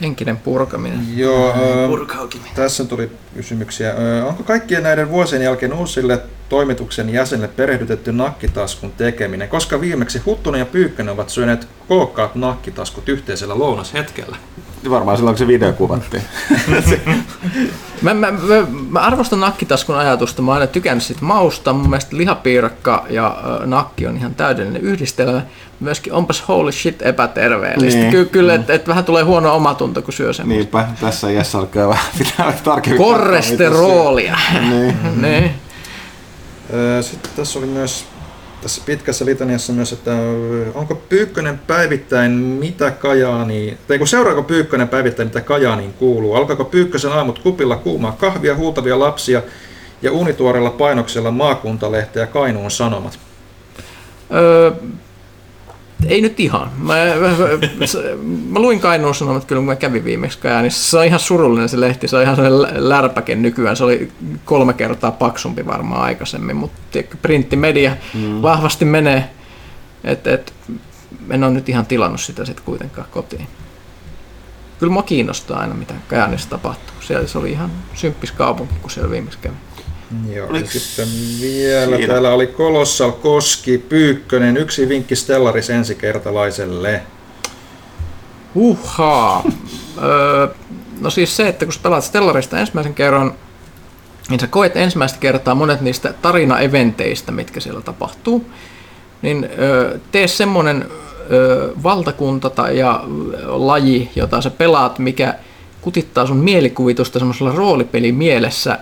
Henkinen 0.00 0.36
purkaminen. 0.36 1.18
Joo, 1.18 1.50
äh, 1.50 2.54
tässä 2.54 2.84
tuli 2.84 3.10
kysymyksiä. 3.36 3.94
Onko 4.28 4.42
kaikkien 4.42 4.82
näiden 4.82 5.10
vuosien 5.10 5.42
jälkeen 5.42 5.72
uusille 5.72 6.20
toimituksen 6.48 7.10
jäsenille 7.10 7.48
perehdytetty 7.48 8.12
nakkitaskun 8.12 8.92
tekeminen, 8.92 9.48
koska 9.48 9.80
viimeksi 9.80 10.18
Huttunen 10.26 10.58
ja 10.58 10.66
Pyykkönen 10.66 11.14
ovat 11.14 11.30
syöneet 11.30 11.68
kookkaat 11.88 12.34
nakkitaskut 12.34 13.08
yhteisellä 13.08 13.58
lounashetkellä? 13.58 14.36
Varmaan 14.90 15.16
silloin, 15.16 15.34
kun 15.34 15.38
se 15.38 15.46
video 15.46 15.72
kuvattiin. 15.72 16.22
mä, 18.02 18.14
mä, 18.14 18.30
mä, 18.30 18.38
mä, 18.90 19.00
arvostan 19.00 19.40
nakkitaskun 19.40 19.96
ajatusta. 19.96 20.42
Mä 20.42 20.50
oon 20.50 20.60
aina 20.60 20.72
tykännyt 20.72 21.04
siitä 21.04 21.24
mausta. 21.24 21.72
Mun 21.72 21.90
mielestä 21.90 22.16
lihapiirakka 22.16 23.06
ja 23.10 23.26
äh, 23.26 23.66
nakki 23.66 24.06
on 24.06 24.16
ihan 24.16 24.34
täydellinen 24.34 24.82
yhdistelmä. 24.82 25.42
Myöskin 25.80 26.12
onpas 26.12 26.48
holy 26.48 26.72
shit 26.72 27.02
epäterveellistä. 27.02 28.00
Niin. 28.00 28.10
Ky- 28.10 28.24
kyllä, 28.24 28.54
että 28.54 28.72
et 28.72 28.88
vähän 28.88 29.04
tulee 29.04 29.22
huono 29.22 29.54
omatunto, 29.54 30.02
kun 30.02 30.12
syö 30.12 30.32
semmoista. 30.32 30.78
Niinpä, 30.78 30.88
tässä 31.00 31.30
Jessa 31.30 31.58
alkaa 31.58 31.88
vähän 31.88 32.06
pitää 32.18 32.52
tarkemmin. 32.64 33.02
Korresterolia. 33.26 34.36
niin. 34.70 34.96
niin. 35.22 35.50
Sitten 37.00 37.30
tässä 37.36 37.58
oli 37.58 37.66
myös 37.66 38.04
tässä 38.62 38.82
pitkässä 38.86 39.24
litaniassa 39.24 39.72
myös, 39.72 39.92
että 39.92 40.12
onko 40.74 40.94
Pyykkönen 40.94 41.58
päivittäin 41.58 42.32
mitä 42.32 42.90
Kajaani, 42.90 43.78
tai 43.88 43.98
kun 43.98 44.08
seuraako 44.08 44.42
Pyykkönen 44.42 44.88
päivittäin 44.88 45.28
mitä 45.28 45.40
Kajaaniin 45.40 45.92
kuuluu? 45.92 46.34
Alkaako 46.34 46.64
Pyykkösen 46.64 47.12
aamut 47.12 47.38
kupilla 47.38 47.76
kuumaa 47.76 48.12
kahvia, 48.12 48.56
huutavia 48.56 48.98
lapsia 48.98 49.42
ja 50.02 50.12
unituorella 50.12 50.70
painoksella 50.70 51.30
maakuntalehteä 51.30 52.26
Kainuun 52.26 52.70
Sanomat? 52.70 53.18
Öö, 54.34 54.72
ei 56.08 56.20
nyt 56.20 56.40
ihan. 56.40 56.70
Mä, 56.78 56.94
mä, 56.94 57.28
mä, 57.28 57.46
mä 58.48 58.58
luin 58.58 58.80
Kainuun 58.80 59.14
Sanomat 59.14 59.44
kyllä, 59.44 59.60
kun 59.60 59.66
mä 59.66 59.76
kävin 59.76 60.04
viimeksi 60.04 60.38
Kajaanissa. 60.38 60.90
Se 60.90 60.98
on 60.98 61.04
ihan 61.04 61.20
surullinen 61.20 61.68
se 61.68 61.80
lehti, 61.80 62.08
se 62.08 62.16
on 62.16 62.22
ihan 62.22 62.36
sellainen 62.36 62.88
lärpäke 62.88 63.34
nykyään. 63.34 63.76
Se 63.76 63.84
oli 63.84 64.12
kolme 64.44 64.72
kertaa 64.72 65.10
paksumpi 65.10 65.66
varmaan 65.66 66.02
aikaisemmin, 66.02 66.56
mutta 66.56 66.98
printtimedia 67.22 67.96
mm. 68.14 68.42
vahvasti 68.42 68.84
menee. 68.84 69.30
Et, 70.04 70.26
et, 70.26 70.52
en 71.30 71.44
ole 71.44 71.52
nyt 71.52 71.68
ihan 71.68 71.86
tilannut 71.86 72.20
sitä 72.20 72.44
sitten 72.44 72.64
kuitenkaan 72.64 73.08
kotiin. 73.10 73.46
Kyllä 74.78 74.92
mua 74.92 75.02
kiinnostaa 75.02 75.60
aina, 75.60 75.74
mitä 75.74 75.94
Kajaanissa 76.08 76.50
tapahtuu. 76.50 76.94
Siellä 77.00 77.26
se 77.26 77.38
oli 77.38 77.50
ihan 77.50 77.70
symppis 77.94 78.32
kaupunki, 78.32 78.74
kun 78.82 78.90
siellä 78.90 79.10
viimeksi 79.10 79.38
kävi. 79.38 79.54
Joo, 80.34 80.56
ja 80.56 80.66
sitten 80.66 81.08
vielä 81.40 81.96
siinä? 81.96 82.12
täällä 82.12 82.30
oli 82.30 82.46
Kolossal 82.46 83.12
Koski 83.12 83.78
Pyykkönen, 83.78 84.56
yksi 84.56 84.88
vinkki 84.88 85.16
Stellaris 85.16 85.70
ensikertalaiselle. 85.70 87.02
Uhaa. 88.54 89.44
öö, 90.02 90.48
no 91.00 91.10
siis 91.10 91.36
se, 91.36 91.48
että 91.48 91.64
kun 91.64 91.72
sä 91.72 91.80
pelaat 91.82 92.04
Stellarista 92.04 92.58
ensimmäisen 92.58 92.94
kerran, 92.94 93.34
niin 94.28 94.40
sä 94.40 94.46
koet 94.46 94.76
ensimmäistä 94.76 95.18
kertaa 95.18 95.54
monet 95.54 95.80
niistä 95.80 96.12
tarina-eventeistä, 96.22 97.32
mitkä 97.32 97.60
siellä 97.60 97.80
tapahtuu, 97.80 98.46
niin 99.22 99.48
tee 100.12 100.28
semmoinen 100.28 100.86
valtakunta 101.82 102.50
tai 102.50 102.78
ja 102.78 103.04
laji, 103.46 104.10
jota 104.16 104.40
sä 104.40 104.50
pelaat, 104.50 104.98
mikä 104.98 105.34
kutittaa 105.80 106.26
sun 106.26 106.36
mielikuvitusta 106.36 107.18
semmoisella 107.18 107.52
roolipeli 107.52 108.12
mielessä, 108.12 108.78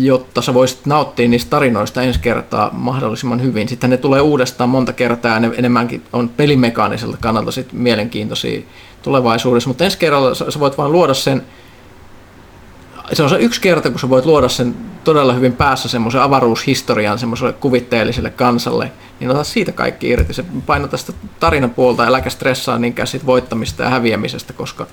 jotta 0.00 0.42
sä 0.42 0.54
voisit 0.54 0.86
nauttia 0.86 1.28
niistä 1.28 1.50
tarinoista 1.50 2.02
ensi 2.02 2.20
kertaa 2.20 2.70
mahdollisimman 2.72 3.42
hyvin. 3.42 3.68
Sitten 3.68 3.90
ne 3.90 3.96
tulee 3.96 4.20
uudestaan 4.20 4.70
monta 4.70 4.92
kertaa 4.92 5.34
ja 5.34 5.40
ne 5.40 5.50
enemmänkin 5.56 6.02
on 6.12 6.28
pelimekaaniselta 6.28 7.16
kannalta 7.20 7.52
sit 7.52 7.72
mielenkiintoisia 7.72 8.60
tulevaisuudessa, 9.02 9.70
mutta 9.70 9.84
ensi 9.84 9.98
kerralla 9.98 10.34
sä 10.34 10.60
voit 10.60 10.78
vain 10.78 10.92
luoda 10.92 11.14
sen 11.14 11.42
se 13.12 13.22
on 13.22 13.30
se 13.30 13.36
yksi 13.36 13.60
kerta, 13.60 13.90
kun 13.90 14.00
sä 14.00 14.08
voit 14.08 14.24
luoda 14.24 14.48
sen 14.48 14.74
todella 15.04 15.32
hyvin 15.32 15.52
päässä 15.52 15.88
semmoisen 15.88 16.22
avaruushistorian 16.22 17.18
semmoiselle 17.18 17.52
kuvitteelliselle 17.52 18.30
kansalle, 18.30 18.92
niin 19.20 19.30
ota 19.30 19.44
siitä 19.44 19.72
kaikki 19.72 20.08
irti. 20.08 20.34
Se 20.34 20.44
painota 20.66 20.96
sitä 20.96 21.12
tarinapuolta, 21.40 22.04
äläkä 22.04 22.30
stressaa 22.30 22.78
niinkään 22.78 23.06
siitä 23.06 23.26
voittamista 23.26 23.82
ja 23.82 23.90
häviämisestä, 23.90 24.52
koska 24.52 24.86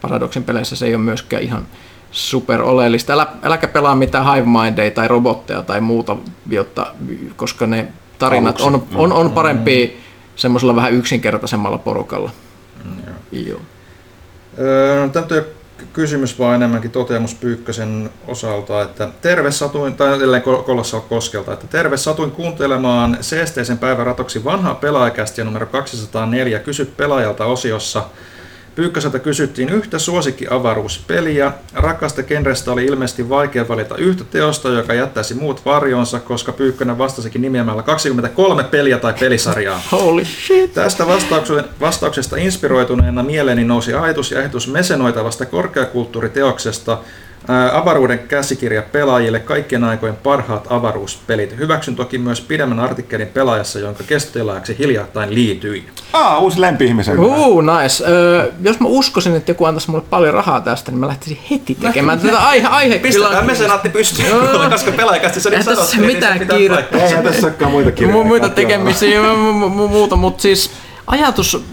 Paradoxin 0.00 0.44
peleissä 0.44 0.76
se 0.76 0.86
ei 0.86 0.94
ole 0.94 1.02
myöskään 1.02 1.42
ihan 1.42 1.66
super 2.10 2.62
oleellista. 2.62 3.12
Älä, 3.12 3.26
äläkä 3.42 3.68
pelaa 3.68 3.94
mitään 3.94 4.34
hive 4.34 4.46
mindeja 4.46 4.90
tai 4.90 5.08
robotteja 5.08 5.62
tai 5.62 5.80
muuta, 5.80 6.16
jotta, 6.50 6.86
koska 7.36 7.66
ne 7.66 7.88
tarinat 8.18 8.60
on, 8.60 8.86
on, 8.94 9.12
on 9.12 9.32
parempi 9.32 9.86
mm. 9.86 10.02
semmoisella 10.36 10.76
vähän 10.76 10.92
yksinkertaisemmalla 10.92 11.78
porukalla. 11.78 12.30
Mm, 12.84 13.02
joo. 13.32 13.60
Öö, 14.58 15.06
no, 15.06 15.12
kysymys 15.92 16.38
vaan 16.38 16.54
enemmänkin 16.54 16.90
toteamus 16.90 17.34
Pyykkösen 17.34 18.10
osalta, 18.26 18.82
että 18.82 19.08
terve 19.22 19.50
satuin, 19.50 19.94
tai 19.94 20.16
edelleen 20.16 20.42
Kolossa 20.42 21.00
Koskelta, 21.00 21.52
että 21.52 21.66
terve 21.66 21.96
satuin 21.96 22.30
kuuntelemaan 22.30 23.18
seesteisen 23.20 23.78
päivän 23.78 24.06
ratoksi 24.06 24.44
vanhaa 24.44 24.74
pelaajakästiä 24.74 25.44
numero 25.44 25.66
204, 25.66 26.58
kysy 26.58 26.84
pelaajalta 26.84 27.44
osiossa, 27.44 28.04
Pyykköseltä 28.74 29.18
kysyttiin 29.18 29.68
yhtä 29.68 29.98
suosikki-avaruuspeliä. 29.98 31.52
Rakasta 31.74 32.22
genrestä 32.22 32.72
oli 32.72 32.84
ilmeisesti 32.84 33.28
vaikea 33.28 33.68
valita 33.68 33.96
yhtä 33.96 34.24
teosta, 34.24 34.68
joka 34.68 34.94
jättäisi 34.94 35.34
muut 35.34 35.64
varjonsa, 35.64 36.20
koska 36.20 36.52
Pyykkönen 36.52 36.98
vastasikin 36.98 37.42
nimeämällä 37.42 37.82
23 37.82 38.64
peliä 38.64 38.98
tai 38.98 39.14
pelisarjaa. 39.20 39.82
Holy 39.92 40.24
shit! 40.24 40.74
Tästä 40.74 41.04
vastauksesta 41.80 42.36
inspiroituneena 42.36 43.22
mieleeni 43.22 43.64
nousi 43.64 43.94
ajatus 43.94 44.30
ja 44.30 44.38
ehdotus 44.38 44.68
mesenoitavasta 44.68 45.46
korkeakulttuuriteoksesta, 45.46 46.98
avaruuden 47.72 48.18
käsikirja 48.18 48.82
pelaajille 48.82 49.40
kaikkien 49.40 49.84
aikojen 49.84 50.16
parhaat 50.16 50.66
avaruuspelit. 50.70 51.56
Hyväksyn 51.58 51.96
toki 51.96 52.18
myös 52.18 52.40
pidemmän 52.40 52.80
artikkelin 52.80 53.28
pelaajassa, 53.28 53.78
jonka 53.78 54.04
kestotilaajaksi 54.04 54.78
hiljattain 54.78 55.34
liityin. 55.34 55.88
Ah, 56.12 56.42
uusi 56.42 56.60
lempi-ihmisen. 56.60 57.18
Uh, 57.18 57.62
nice. 57.62 58.04
Öö, 58.08 58.52
jos 58.62 58.80
mä 58.80 58.88
uskoisin, 58.88 59.36
että 59.36 59.50
joku 59.50 59.64
antaisi 59.64 59.90
mulle 59.90 60.04
paljon 60.10 60.34
rahaa 60.34 60.60
tästä, 60.60 60.90
niin 60.90 60.98
mä 60.98 61.06
lähtisin 61.06 61.38
heti 61.50 61.74
tekemään 61.74 62.20
tätä 62.20 62.38
aihe, 62.38 62.68
aihe 62.68 62.98
Pistetään 62.98 63.30
kyllä... 63.30 63.46
mesenaatti 63.46 63.88
pystyyn, 63.88 64.28
koska 64.70 64.92
pelaajakästi 64.92 65.40
se 65.40 65.50
nyt 65.50 65.62
sanoo, 65.62 65.84
että 65.84 65.96
mitään 65.96 66.48
kiirettä. 66.48 66.98
Ei 66.98 67.22
tässä 67.22 67.46
olekaan 67.46 67.70
muita 67.70 67.92
kirjoja. 67.92 68.24
Muita 68.24 68.48
tekemisiä, 68.48 69.20
muuta, 69.88 70.16
mutta 70.16 70.42
siis 70.42 70.70
ajatus 71.06 71.64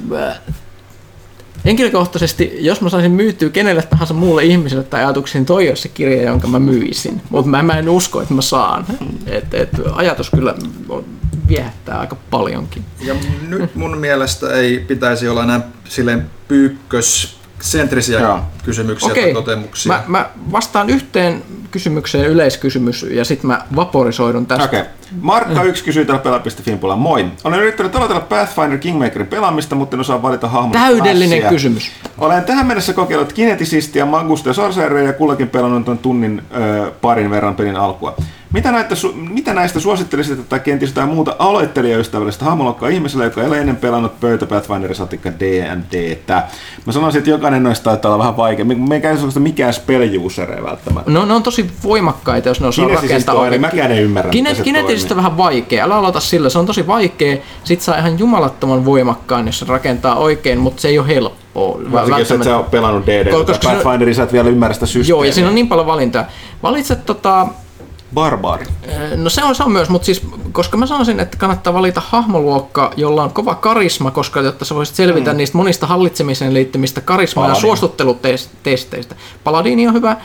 Henkilökohtaisesti, 1.67 2.57
jos 2.59 2.81
mä 2.81 2.89
saisin 2.89 3.11
myytyä 3.11 3.49
kenelle 3.49 3.81
tahansa 3.81 4.13
muulle 4.13 4.43
ihmiselle 4.43 4.83
tai 4.83 5.03
ajatuksiin, 5.03 5.45
toi 5.45 5.69
olisi 5.69 5.81
se 5.81 5.89
kirja, 5.89 6.23
jonka 6.23 6.47
mä 6.47 6.59
myisin. 6.59 7.21
Mutta 7.29 7.49
mä, 7.49 7.63
mä 7.63 7.73
en 7.73 7.89
usko, 7.89 8.21
että 8.21 8.33
mä 8.33 8.41
saan. 8.41 8.85
Et, 9.25 9.53
et, 9.53 9.69
ajatus 9.91 10.29
kyllä 10.29 10.55
viehättää 11.47 11.99
aika 11.99 12.17
paljonkin. 12.29 12.85
Ja 13.01 13.15
nyt 13.47 13.75
mun 13.75 13.97
mielestä 13.97 14.53
ei 14.53 14.79
pitäisi 14.79 15.27
olla 15.27 15.43
enää 15.43 15.61
silleen 15.89 16.29
pyykkös 16.47 17.36
sentrisiä 17.61 18.19
Joo. 18.19 18.39
kysymyksiä 18.65 19.11
Okei. 19.11 19.23
tai 19.23 19.33
totemuksia. 19.33 19.93
Mä, 19.93 20.03
mä 20.07 20.29
vastaan 20.51 20.89
yhteen 20.89 21.43
kysymykseen 21.71 22.25
yleiskysymys 22.25 23.05
ja 23.11 23.25
sitten 23.25 23.47
mä 23.47 23.61
vaporisoidun 23.75 24.45
tästä. 24.45 24.65
Okei. 24.65 24.83
Markka 25.21 25.63
1 25.63 25.83
kysyy 25.83 26.05
täällä 26.05 26.23
pelaa.fin 26.23 26.79
puolella. 26.79 27.01
Moi. 27.01 27.25
Olen 27.43 27.59
yrittänyt 27.59 27.95
aloitella 27.95 28.21
Pathfinder 28.21 28.77
Kingmakerin 28.77 29.27
pelaamista, 29.27 29.75
mutta 29.75 29.95
en 29.95 29.99
osaa 30.01 30.21
valita 30.21 30.47
hahmon 30.47 30.71
Täydellinen 30.71 31.29
klassia. 31.39 31.49
kysymys. 31.49 31.91
Olen 32.17 32.43
tähän 32.43 32.67
mennessä 32.67 32.93
kokeillut 32.93 33.33
Kinetisistia, 33.33 34.05
Magusta 34.05 34.49
ja 34.49 34.53
Sorcereria 34.53 35.07
ja 35.07 35.13
kullakin 35.13 35.49
pelannut 35.49 35.85
tuon 35.85 35.97
tunnin 35.97 36.41
ö, 36.55 36.91
parin 37.01 37.29
verran 37.31 37.55
pelin 37.55 37.75
alkua. 37.75 38.15
Mitä, 38.53 38.71
näitä, 38.71 38.95
mitä 39.29 39.53
näistä 39.53 39.79
suosittelisit 39.79 40.49
tai 40.49 40.59
kenties 40.59 40.91
jotain 40.91 41.09
muuta 41.09 41.35
aloittelijaystävällistä 41.39 42.45
hahmolokkaa 42.45 42.89
ihmiselle, 42.89 43.25
joka 43.25 43.41
ei 43.41 43.47
ole 43.47 43.59
ennen 43.59 43.75
pelannut 43.75 44.19
pöytä 44.19 44.45
Pathfinder 44.45 44.95
satikka 44.95 45.29
D&Dtä? 45.39 46.43
Mä 46.85 46.93
sanoisin, 46.93 47.19
että 47.19 47.29
jokainen 47.29 47.63
noista 47.63 47.83
taitaa 47.83 48.11
olla 48.11 48.19
vähän 48.19 48.37
vaikea. 48.37 48.65
Me 48.65 48.95
ei 48.95 49.01
käy 49.01 49.17
mikään 49.39 49.73
spell 49.73 50.01
välttämättä. 50.63 51.11
No 51.11 51.25
ne 51.25 51.33
on 51.33 51.43
tosi 51.43 51.71
voimakkaita, 51.83 52.49
jos 52.49 52.61
ne 52.61 52.67
osaa 52.67 52.87
rakentaa 52.87 53.35
oikein. 53.35 53.61
Mäkään 53.61 53.91
en 53.91 54.03
ymmärrä, 54.03 54.31
Kine- 54.31 54.63
Kinetisistä 54.63 55.15
vähän 55.15 55.37
vaikea. 55.37 55.85
Älä 55.85 55.95
aloita 55.95 56.19
sillä, 56.19 56.49
se 56.49 56.59
on 56.59 56.65
tosi 56.65 56.87
vaikea. 56.87 57.37
Sitten 57.63 57.85
saa 57.85 57.97
ihan 57.97 58.19
jumalattoman 58.19 58.85
voimakkaan, 58.85 59.45
jos 59.45 59.59
se 59.59 59.65
rakentaa 59.69 60.15
oikein, 60.15 60.59
mutta 60.59 60.81
se 60.81 60.87
ei 60.87 60.99
ole 60.99 61.07
helppoa. 61.07 61.79
Varsinkin 61.91 62.19
jos 62.19 62.31
et 62.31 62.43
sä 62.43 62.57
ole 62.57 62.65
pelannut 62.71 63.07
DD, 63.07 63.31
koska 63.31 63.57
Pathfinderin 63.63 64.15
sä 64.15 64.23
et 64.23 64.33
vielä 64.33 64.49
ymmärrä 64.49 64.73
sitä 64.73 64.85
systeemiä. 64.85 65.09
Joo, 65.09 65.23
ja 65.23 65.33
siinä 65.33 65.49
on 65.49 65.55
niin 65.55 65.67
paljon 65.67 65.87
valintaa. 65.87 66.25
Valitset 66.63 67.05
tota, 67.05 67.47
Barbaari. 68.13 68.65
No 69.15 69.29
se 69.29 69.43
on, 69.43 69.55
se 69.55 69.63
on 69.63 69.71
myös, 69.71 69.89
mutta 69.89 70.05
siis, 70.05 70.21
koska 70.51 70.77
mä 70.77 70.85
sanoisin, 70.85 71.19
että 71.19 71.37
kannattaa 71.37 71.73
valita 71.73 72.01
hahmoluokka, 72.05 72.91
jolla 72.97 73.23
on 73.23 73.33
kova 73.33 73.55
karisma, 73.55 74.11
koska 74.11 74.41
jotta 74.41 74.65
sä 74.65 74.75
voisit 74.75 74.95
selvitä 74.95 75.31
mm. 75.31 75.37
niistä 75.37 75.57
monista 75.57 75.87
hallitsemiseen 75.87 76.53
liittymistä 76.53 77.01
karisma- 77.01 77.35
Paladin. 77.41 77.55
ja 77.55 77.61
suostuttelutesteistä. 77.61 79.15
Paladini 79.43 79.87
on 79.87 79.93
hyvä, 79.93 80.17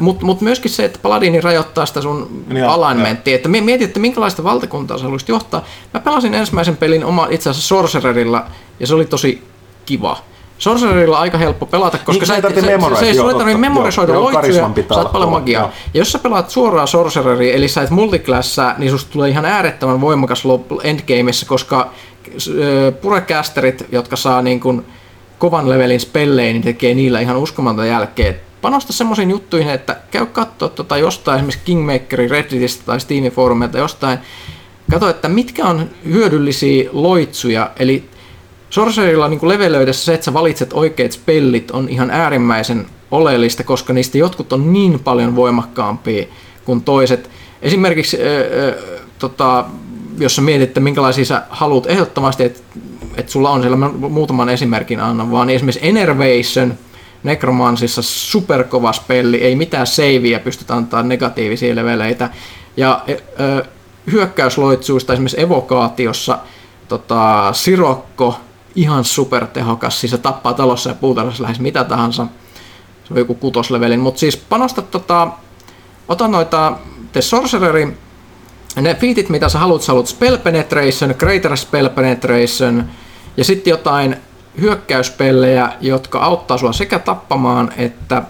mutta 0.00 0.26
mut 0.26 0.40
myöskin 0.40 0.70
se, 0.70 0.84
että 0.84 0.98
Paladini 1.02 1.40
rajoittaa 1.40 1.86
sitä 1.86 2.02
sun 2.02 2.44
niin 2.48 2.64
alignmenttia, 2.64 3.34
että 3.34 3.48
mieti, 3.48 3.84
että 3.84 4.00
minkälaista 4.00 4.44
valtakuntaa 4.44 4.98
sä 4.98 5.04
haluaisit 5.04 5.28
johtaa. 5.28 5.64
Mä 5.94 6.00
pelasin 6.00 6.34
ensimmäisen 6.34 6.76
pelin 6.76 7.04
oma 7.04 7.26
itse 7.30 7.50
asiassa 7.50 7.68
Sorcererilla, 7.68 8.44
ja 8.80 8.86
se 8.86 8.94
oli 8.94 9.04
tosi 9.04 9.42
kiva. 9.86 10.18
Sorcererilla 10.58 11.18
aika 11.18 11.38
helppo 11.38 11.66
pelata, 11.66 11.98
koska 11.98 12.12
niin, 12.12 12.26
sä, 12.26 12.36
ei 12.36 12.42
tarvitse 12.42 12.66
memorisoida, 12.66 13.14
se, 13.14 13.30
se, 13.30 13.38
tarvitse 13.38 13.58
memorisoida 13.58 14.20
loitsuja, 14.20 14.70
saat 14.94 15.12
paljon 15.12 15.30
magiaa. 15.30 15.62
Joo. 15.62 15.72
Ja 15.94 16.00
jos 16.00 16.12
sä 16.12 16.18
pelaat 16.18 16.50
suoraan 16.50 16.88
Sorcereria, 16.88 17.54
eli 17.54 17.68
sä 17.68 17.82
et 17.82 17.90
multiclassaa, 17.90 18.74
niin 18.78 18.90
susta 18.90 19.12
tulee 19.12 19.30
ihan 19.30 19.44
äärettömän 19.44 20.00
voimakas 20.00 20.42
endgameissa, 20.82 21.46
koska 21.46 21.90
purecasterit, 23.00 23.86
jotka 23.92 24.16
saa 24.16 24.42
niin 24.42 24.60
kuin 24.60 24.86
kovan 25.38 25.68
levelin 25.68 26.00
spellejä, 26.00 26.52
niin 26.52 26.62
tekee 26.62 26.94
niillä 26.94 27.20
ihan 27.20 27.36
uskomatonta 27.36 27.86
jälkeen. 27.86 28.36
Panosta 28.62 28.92
semmoisiin 28.92 29.30
juttuihin, 29.30 29.70
että 29.70 29.96
käy 30.10 30.26
katsoa 30.26 30.68
tota 30.68 30.98
jostain 30.98 31.36
esimerkiksi 31.36 31.64
Kingmakerin 31.64 32.30
Redditistä 32.30 32.82
tai 32.86 33.00
Steamin 33.00 33.32
foorumilta 33.32 33.78
jostain, 33.78 34.18
Kato, 34.90 35.08
että 35.08 35.28
mitkä 35.28 35.64
on 35.64 35.90
hyödyllisiä 36.04 36.90
loitsuja, 36.92 37.70
eli 37.78 38.04
Sorcerilla 38.70 39.28
niin 39.28 39.48
levelöidessä 39.48 40.04
se, 40.04 40.14
että 40.14 40.24
sä 40.24 40.34
valitset 40.34 40.72
oikeat 40.72 41.12
spellit, 41.12 41.70
on 41.70 41.88
ihan 41.88 42.10
äärimmäisen 42.10 42.86
oleellista, 43.10 43.64
koska 43.64 43.92
niistä 43.92 44.18
jotkut 44.18 44.52
on 44.52 44.72
niin 44.72 45.00
paljon 45.00 45.36
voimakkaampia 45.36 46.26
kuin 46.64 46.82
toiset. 46.82 47.30
Esimerkiksi, 47.62 48.16
äh, 48.16 48.68
äh, 48.68 49.00
tota, 49.18 49.64
jos 50.18 50.36
sä 50.36 50.42
mietit, 50.42 50.68
että 50.68 50.80
minkälaisia 50.80 51.24
sä 51.24 51.42
haluat 51.50 51.86
ehdottomasti, 51.86 52.44
että 52.44 52.60
et 53.16 53.28
sulla 53.28 53.50
on 53.50 53.60
siellä, 53.60 53.76
mä 53.76 53.88
muutaman 53.88 54.48
esimerkin 54.48 55.00
annan, 55.00 55.30
vaan 55.30 55.50
esimerkiksi 55.50 55.88
Enervation, 55.88 56.74
Necromansissa 57.22 58.02
superkova 58.02 58.92
spelli, 58.92 59.36
ei 59.36 59.56
mitään 59.56 59.86
seiviä 59.86 60.38
pystytä 60.38 60.74
antaa 60.74 61.02
negatiivisia 61.02 61.76
leveleitä. 61.76 62.30
Ja 62.76 63.04
äh, 63.10 63.68
hyökkäysloitsuista 64.12 65.12
esimerkiksi 65.12 65.40
evokaatiossa 65.40 66.38
tota, 66.88 67.52
Sirokko, 67.52 68.40
ihan 68.76 69.04
supertehokas, 69.04 70.00
siis 70.00 70.10
se 70.10 70.18
tappaa 70.18 70.54
talossa 70.54 70.90
ja 70.90 70.94
puutarhassa 70.94 71.42
lähes 71.42 71.60
mitä 71.60 71.84
tahansa. 71.84 72.26
Se 73.04 73.14
on 73.14 73.18
joku 73.18 73.34
kutoslevelin, 73.34 74.00
mutta 74.00 74.18
siis 74.18 74.36
panosta 74.36 74.82
tota, 74.82 75.28
ota 76.08 76.28
noita 76.28 76.72
The 77.12 77.22
Sorcerery, 77.22 77.96
ne 78.76 78.94
fiitit 78.94 79.28
mitä 79.28 79.48
sä 79.48 79.58
haluat, 79.58 79.82
sä 79.82 79.92
haluat 79.92 80.06
Spell 80.06 80.36
Penetration, 80.36 81.14
Greater 81.18 81.56
Spell 81.56 81.88
Penetration 81.88 82.84
ja 83.36 83.44
sitten 83.44 83.70
jotain 83.70 84.16
hyökkäyspellejä, 84.60 85.72
jotka 85.80 86.18
auttaa 86.18 86.58
sua 86.58 86.72
sekä 86.72 86.98
tappamaan 86.98 87.72
että 87.76 88.22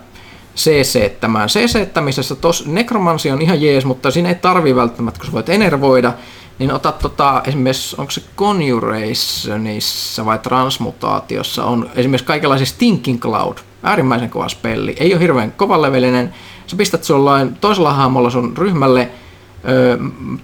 CC-ttämään. 0.56 1.48
CC-ttämisessä 1.48 2.34
tos 2.34 2.66
Necromancy 2.66 3.30
on 3.30 3.42
ihan 3.42 3.62
jees, 3.62 3.84
mutta 3.84 4.10
siinä 4.10 4.28
ei 4.28 4.34
tarvi 4.34 4.76
välttämättä, 4.76 5.18
kun 5.18 5.26
sä 5.26 5.32
voit 5.32 5.48
enervoida, 5.48 6.12
niin 6.58 6.72
otat 6.72 6.98
tota, 6.98 7.42
esimerkiksi, 7.46 7.96
onko 7.98 8.10
se 8.10 8.22
Conjurationissa 8.36 10.24
vai 10.24 10.38
Transmutaatiossa 10.38 11.64
on 11.64 11.90
esimerkiksi 11.94 12.26
kaikenlaisia 12.26 12.66
Stinking 12.66 13.20
Cloud, 13.20 13.56
äärimmäisen 13.82 14.30
kova 14.30 14.48
spelli, 14.48 14.96
ei 15.00 15.12
ole 15.12 15.20
hirveän 15.20 15.54
levelinen. 15.78 16.34
sä 16.66 16.76
pistät 16.76 17.04
sullain 17.04 17.56
toisella 17.60 17.92
hahmolla 17.92 18.30
sun 18.30 18.56
ryhmälle 18.56 19.10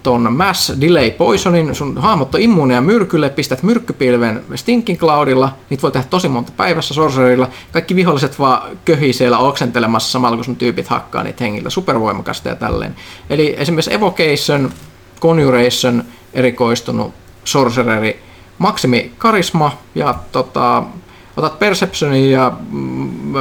ton 0.02 0.32
Mass 0.32 0.73
Delay 0.81 1.10
Poisonin, 1.10 1.74
sun 1.74 1.99
hahmot 1.99 2.34
on 2.34 2.41
immuuneja 2.41 2.81
myrkylle, 2.81 3.31
pistät 3.31 3.62
myrkkypilven 3.62 4.44
Stinking 4.55 4.99
Cloudilla, 4.99 5.52
niitä 5.70 5.82
voi 5.82 5.92
tehdä 5.92 6.07
tosi 6.10 6.28
monta 6.28 6.52
päivässä 6.57 6.94
Sorcererilla, 6.94 7.49
kaikki 7.73 7.97
viholliset 7.97 8.39
vaan 8.39 8.78
köhii 8.84 9.12
siellä 9.12 9.39
oksentelemassa 9.39 10.10
samalla 10.10 10.36
kun 10.36 10.44
sun 10.44 10.57
tyypit 10.57 10.89
hakkaa 10.89 11.23
niitä 11.23 11.44
hengillä, 11.44 11.70
supervoimakasta 11.70 12.49
ja 12.49 12.57
tälleen. 12.57 12.97
Eli 13.31 13.55
esimerkiksi 13.58 13.94
Evocation, 13.94 14.70
Conjuration, 15.23 16.05
erikoistunut 16.34 17.15
Sorcereri, 17.44 18.23
maksimi 18.59 19.12
karisma 19.18 19.78
ja 19.94 20.15
tota, 20.33 20.83
otat 21.36 21.59
Perceptionin 21.59 22.31
ja 22.31 22.52
mm, 22.70 23.34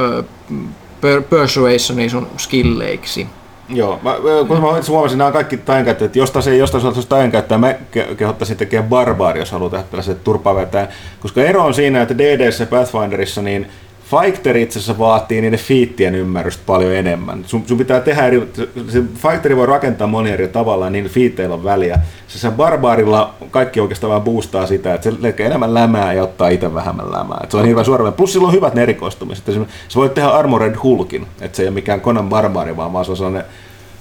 per, 1.00 1.22
Persuasionin 1.22 2.10
sun 2.10 2.26
skilleiksi. 2.38 3.26
Joo, 3.68 4.00
mä, 4.02 4.16
kun 4.48 4.60
mä 4.60 4.66
huomasin, 4.88 5.18
nämä 5.18 5.32
kaikki 5.32 5.56
tajankäyttäjät, 5.56 6.08
että 6.08 6.18
jostain 6.18 6.42
se 6.42 6.56
jostain 6.56 6.82
suolta 6.82 7.02
tajankäyttäjä, 7.02 7.58
mä 7.58 7.74
kehottaisin 8.16 8.56
tekemään 8.56 8.88
barbaari, 8.88 9.40
jos 9.40 9.52
haluaa 9.52 9.70
tehdä 9.70 9.84
tällaiset 9.84 10.24
turpavetään. 10.24 10.88
Koska 11.20 11.42
ero 11.42 11.64
on 11.64 11.74
siinä, 11.74 12.02
että 12.02 12.18
DDssä 12.18 12.66
Pathfinderissa, 12.66 13.42
niin 13.42 13.66
Fighter 14.12 14.56
itse 14.56 14.78
asiassa 14.78 14.98
vaatii 14.98 15.40
niiden 15.40 15.58
fiittien 15.58 16.14
ymmärrystä 16.14 16.62
paljon 16.66 16.92
enemmän. 16.92 17.44
Sun, 17.46 17.62
sun 17.66 17.78
pitää 17.78 18.00
tehdä 18.00 18.26
eri, 18.26 18.48
se 18.88 19.02
Fighteri 19.14 19.56
voi 19.56 19.66
rakentaa 19.66 20.06
monia 20.06 20.34
eri 20.34 20.48
tavalla, 20.48 20.90
niin 20.90 21.08
fiitteillä 21.08 21.54
on 21.54 21.64
väliä. 21.64 21.98
Se, 22.28 22.38
se 22.38 22.50
barbaarilla 22.50 23.34
kaikki 23.50 23.80
oikeastaan 23.80 24.10
vaan 24.10 24.22
boostaa 24.22 24.66
sitä, 24.66 24.94
että 24.94 25.10
se 25.10 25.16
tekee 25.16 25.46
enemmän 25.46 25.74
lämää 25.74 26.12
ja 26.12 26.22
ottaa 26.22 26.48
itse 26.48 26.74
vähemmän 26.74 27.12
lämää. 27.12 27.40
Et 27.44 27.50
se 27.50 27.56
on 27.56 27.64
hirveän 27.66 27.84
suora. 27.84 28.12
Plus 28.12 28.32
sillä 28.32 28.46
on 28.46 28.54
hyvät 28.54 28.74
ne 28.74 28.82
erikoistumiset. 28.82 29.44
Se 29.88 29.98
voi 29.98 30.08
tehdä 30.08 30.28
Armored 30.28 30.74
Hulkin, 30.82 31.26
että 31.40 31.56
se 31.56 31.62
ei 31.62 31.68
ole 31.68 31.74
mikään 31.74 32.00
Conan 32.00 32.28
barbaari, 32.28 32.76
vaan, 32.76 32.92
vaan 32.92 33.04
se 33.04 33.10
on 33.10 33.16
sellainen 33.16 33.44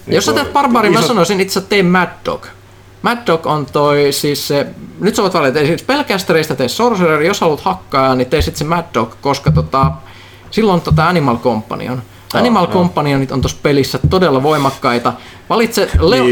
jos 0.08 0.26
sä 0.26 0.34
teet 0.34 0.54
barbaari, 0.54 0.90
mä 0.90 1.02
sanoisin 1.02 1.40
itse 1.40 1.62
tee 1.62 1.84
Mad 1.84 2.10
Dog. 2.26 2.46
Mad 3.02 3.18
Dog 3.28 3.46
on 3.46 3.66
toi 3.66 4.08
siis 4.12 4.48
se, 4.48 4.68
nyt 5.00 5.16
sä 5.16 5.22
voit 5.22 5.34
valita, 5.34 5.60
siis 5.60 5.84
pelkästään 5.84 6.58
tee 6.58 6.68
Sorcerer, 6.68 7.22
jos 7.22 7.42
haluat 7.42 7.62
hakkaa, 7.62 8.16
niin 8.16 8.30
tee 8.30 8.42
sitten 8.42 8.60
se 8.60 8.64
Mad 8.64 8.86
Dog, 8.94 9.14
koska 9.22 9.52
tota, 9.52 9.92
silloin 10.52 10.82
tota 10.82 11.08
Animal 11.08 11.38
Companion. 11.38 12.02
Animal 12.34 12.64
oh, 12.64 12.72
Companionit 12.72 13.32
on 13.32 13.42
tuossa 13.42 13.58
pelissä 13.64 14.00
todella 14.10 14.44
voimakkaita. 14.44 15.14
Valitse 15.50 15.90
Leo... 16.00 16.26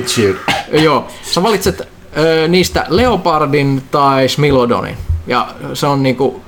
Joo, 0.84 1.08
sä 1.22 1.44
valitset 1.44 1.88
ö, 2.18 2.48
niistä 2.48 2.86
Leopardin 2.90 3.84
tai 3.92 4.30
Smilodonin. 4.30 4.98
Ja 5.28 5.48
se 5.74 5.88
on 5.88 6.04
niinku 6.04 6.42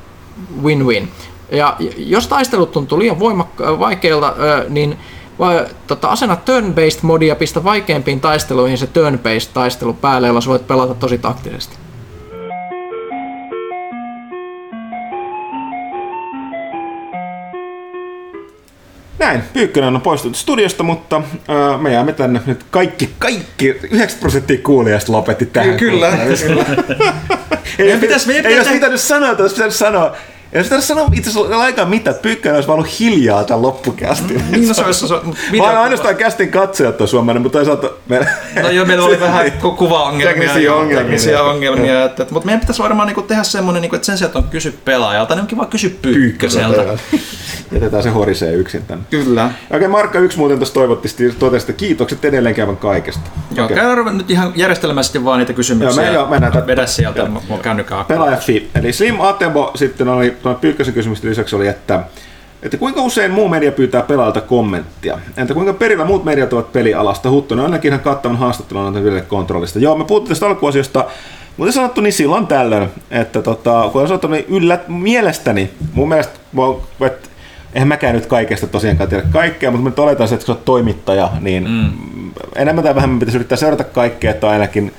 win-win. 0.63 1.07
Ja 1.51 1.75
jos 1.97 2.27
taistelut 2.27 2.71
tuntuu 2.71 2.99
liian 2.99 3.19
voimakka- 3.19 3.79
vaikeilta, 3.79 4.35
ö, 4.39 4.65
niin 4.69 4.97
vai, 5.39 5.65
tota, 5.87 6.07
asenna 6.07 6.35
turn-based 6.35 6.99
modia, 7.01 7.35
pistä 7.35 7.63
vaikeimpiin 7.63 8.19
taisteluihin 8.19 8.77
se 8.77 8.85
turn-based 8.85 9.49
taistelu 9.53 9.93
päälle, 9.93 10.27
jolla 10.27 10.41
sä 10.41 10.49
voit 10.49 10.67
pelata 10.67 10.93
tosi 10.93 11.17
taktisesti. 11.17 11.75
Näin, 19.21 19.43
Pyykkönen 19.53 19.95
on 19.95 20.01
poistunut 20.01 20.37
studiosta, 20.37 20.83
mutta 20.83 21.15
äh, 21.15 21.81
me 21.81 21.93
jäämme 21.93 22.13
tänne 22.13 22.41
nyt 22.45 22.65
kaikki, 22.71 23.09
kaikki, 23.19 23.67
90 23.67 24.19
prosenttia 24.19 24.57
kuulijasta 24.57 25.11
lopetti 25.11 25.45
tähän. 25.45 25.77
Kyllä, 25.77 26.11
kyllä. 26.47 26.65
ei, 27.79 27.91
ei, 27.91 27.97
pitäisi, 27.97 28.33
ei, 28.33 28.47
ei 28.47 28.57
olisi 28.57 28.73
pitänyt 28.73 29.01
sanoa, 29.01 29.29
olisi 29.29 29.55
pitänyt 29.55 29.75
sanoa, 29.75 30.15
ja 30.51 30.63
sitä 30.63 30.81
sanoa 30.81 31.09
itse 31.13 31.29
asiassa 31.29 31.57
aikaa 31.57 31.85
mitään, 31.85 32.15
että 32.15 32.23
Pyykkönen 32.23 32.55
olisi 32.55 32.71
ollut 32.71 32.99
hiljaa 32.99 33.43
tämän 33.43 33.61
loppukästin. 33.61 34.37
Mm, 34.37 34.51
niin, 34.51 34.67
no 34.67 34.73
se 34.73 34.85
olisi... 34.85 35.07
Se. 35.07 35.15
Vaan 35.57 35.77
ainoastaan 35.77 36.15
kästin 36.15 36.51
katsojat 36.51 37.01
on 37.01 37.07
suomalainen, 37.07 37.41
mutta 37.41 37.57
toisaalta... 37.57 37.89
Me... 38.07 38.27
No 38.61 38.69
joo, 38.69 38.85
meillä 38.85 39.05
oli 39.05 39.19
vähän 39.19 39.51
kuva-ongelmia. 39.77 40.33
Teknisiä 40.33 40.73
ongelmia. 40.73 41.03
Teknisiä 41.03 41.43
ongelmia 41.43 42.05
että, 42.05 42.23
että, 42.23 42.33
mutta 42.33 42.45
meidän 42.45 42.59
pitäisi 42.59 42.83
varmaan 42.83 43.07
niin 43.07 43.27
tehdä 43.27 43.43
semmoinen, 43.43 43.81
niin 43.81 43.95
että 43.95 44.05
sen 44.05 44.17
sijaan, 44.17 44.29
että 44.29 44.39
on 44.39 44.45
kysy 44.49 44.79
pelaajalta, 44.85 45.35
niin 45.35 45.41
onkin 45.41 45.57
vaan 45.57 45.69
kysy 45.69 45.89
Pyykköseltä. 46.01 46.97
Jätetään 47.71 48.03
se 48.03 48.09
horisee 48.09 48.53
yksin 48.53 48.83
tänne. 48.87 49.05
Kyllä. 49.09 49.45
Okei, 49.45 49.77
okay, 49.77 49.87
Markka 49.87 50.19
yksi 50.19 50.37
muuten 50.37 50.57
tuossa 50.57 50.73
toivottavasti 50.73 51.31
totesi, 51.39 51.63
että 51.63 51.79
kiitokset 51.79 52.25
edelleen 52.25 52.55
käyvän 52.55 52.77
kaikesta. 52.77 53.29
Joo, 53.55 53.65
okay. 53.65 53.77
käydään 53.77 54.17
nyt 54.17 54.31
ihan 54.31 54.53
järjestelmästi 54.55 55.25
vaan 55.25 55.39
niitä 55.39 55.53
kysymyksiä. 55.53 56.11
Joo, 56.11 56.27
me, 56.27 56.37
joo, 56.53 56.67
vedä 56.67 56.85
sieltä 56.85 57.25
mun 57.25 57.59
kännykää. 57.59 58.03
Pelaaja 58.03 58.37
Eli 58.75 58.93
Slim 58.93 59.21
Atebo 59.21 59.71
sitten 59.75 60.07
oli 60.07 60.31
Pyykkösen 60.41 60.93
kysymys 60.93 60.93
kysymysten 60.93 61.29
lisäksi 61.29 61.55
oli, 61.55 61.67
että, 61.67 62.03
että 62.63 62.77
kuinka 62.77 63.01
usein 63.01 63.31
muu 63.31 63.49
media 63.49 63.71
pyytää 63.71 64.01
pelaajalta 64.01 64.41
kommenttia? 64.41 65.19
Entä 65.37 65.53
kuinka 65.53 65.73
perillä 65.73 66.05
muut 66.05 66.25
mediat 66.25 66.53
ovat 66.53 66.73
pelialasta? 66.73 67.29
Huttunen 67.29 67.65
ainakin 67.65 67.89
ihan 67.89 67.99
kattavan 67.99 68.37
haastattelun 68.37 68.85
antanut 68.85 69.23
kontrollista. 69.27 69.79
Joo, 69.79 69.95
me 69.95 70.03
puhuttiin 70.03 70.29
tästä 70.29 70.45
alkuasiosta, 70.45 71.05
mutta 71.57 71.71
sanottu, 71.71 72.01
niin 72.01 72.13
silloin 72.13 72.47
tällöin, 72.47 72.89
että 73.11 73.41
tota, 73.41 73.89
kun 73.91 74.01
on 74.01 74.07
sanottu, 74.07 74.27
niin 74.27 74.45
yllät, 74.47 74.87
mielestäni, 74.87 75.69
mun 75.93 76.09
mielestä, 76.09 76.39
että 77.05 77.29
eihän 77.73 77.87
mäkään 77.87 78.15
nyt 78.15 78.25
kaikesta 78.25 78.67
tosiaankaan 78.67 79.09
tiedä 79.09 79.23
kaikkea, 79.31 79.71
mutta 79.71 80.01
me 80.01 80.03
oletaan, 80.03 80.33
että 80.33 80.45
kun 80.45 80.55
olet 80.55 80.65
toimittaja, 80.65 81.29
niin 81.39 81.69
mm. 81.69 81.91
enemmän 82.55 82.83
tai 82.83 82.95
vähemmän 82.95 83.19
pitäisi 83.19 83.37
yrittää 83.37 83.57
seurata 83.57 83.83
kaikkea, 83.83 84.31
että 84.31 84.49
ainakin 84.49 84.93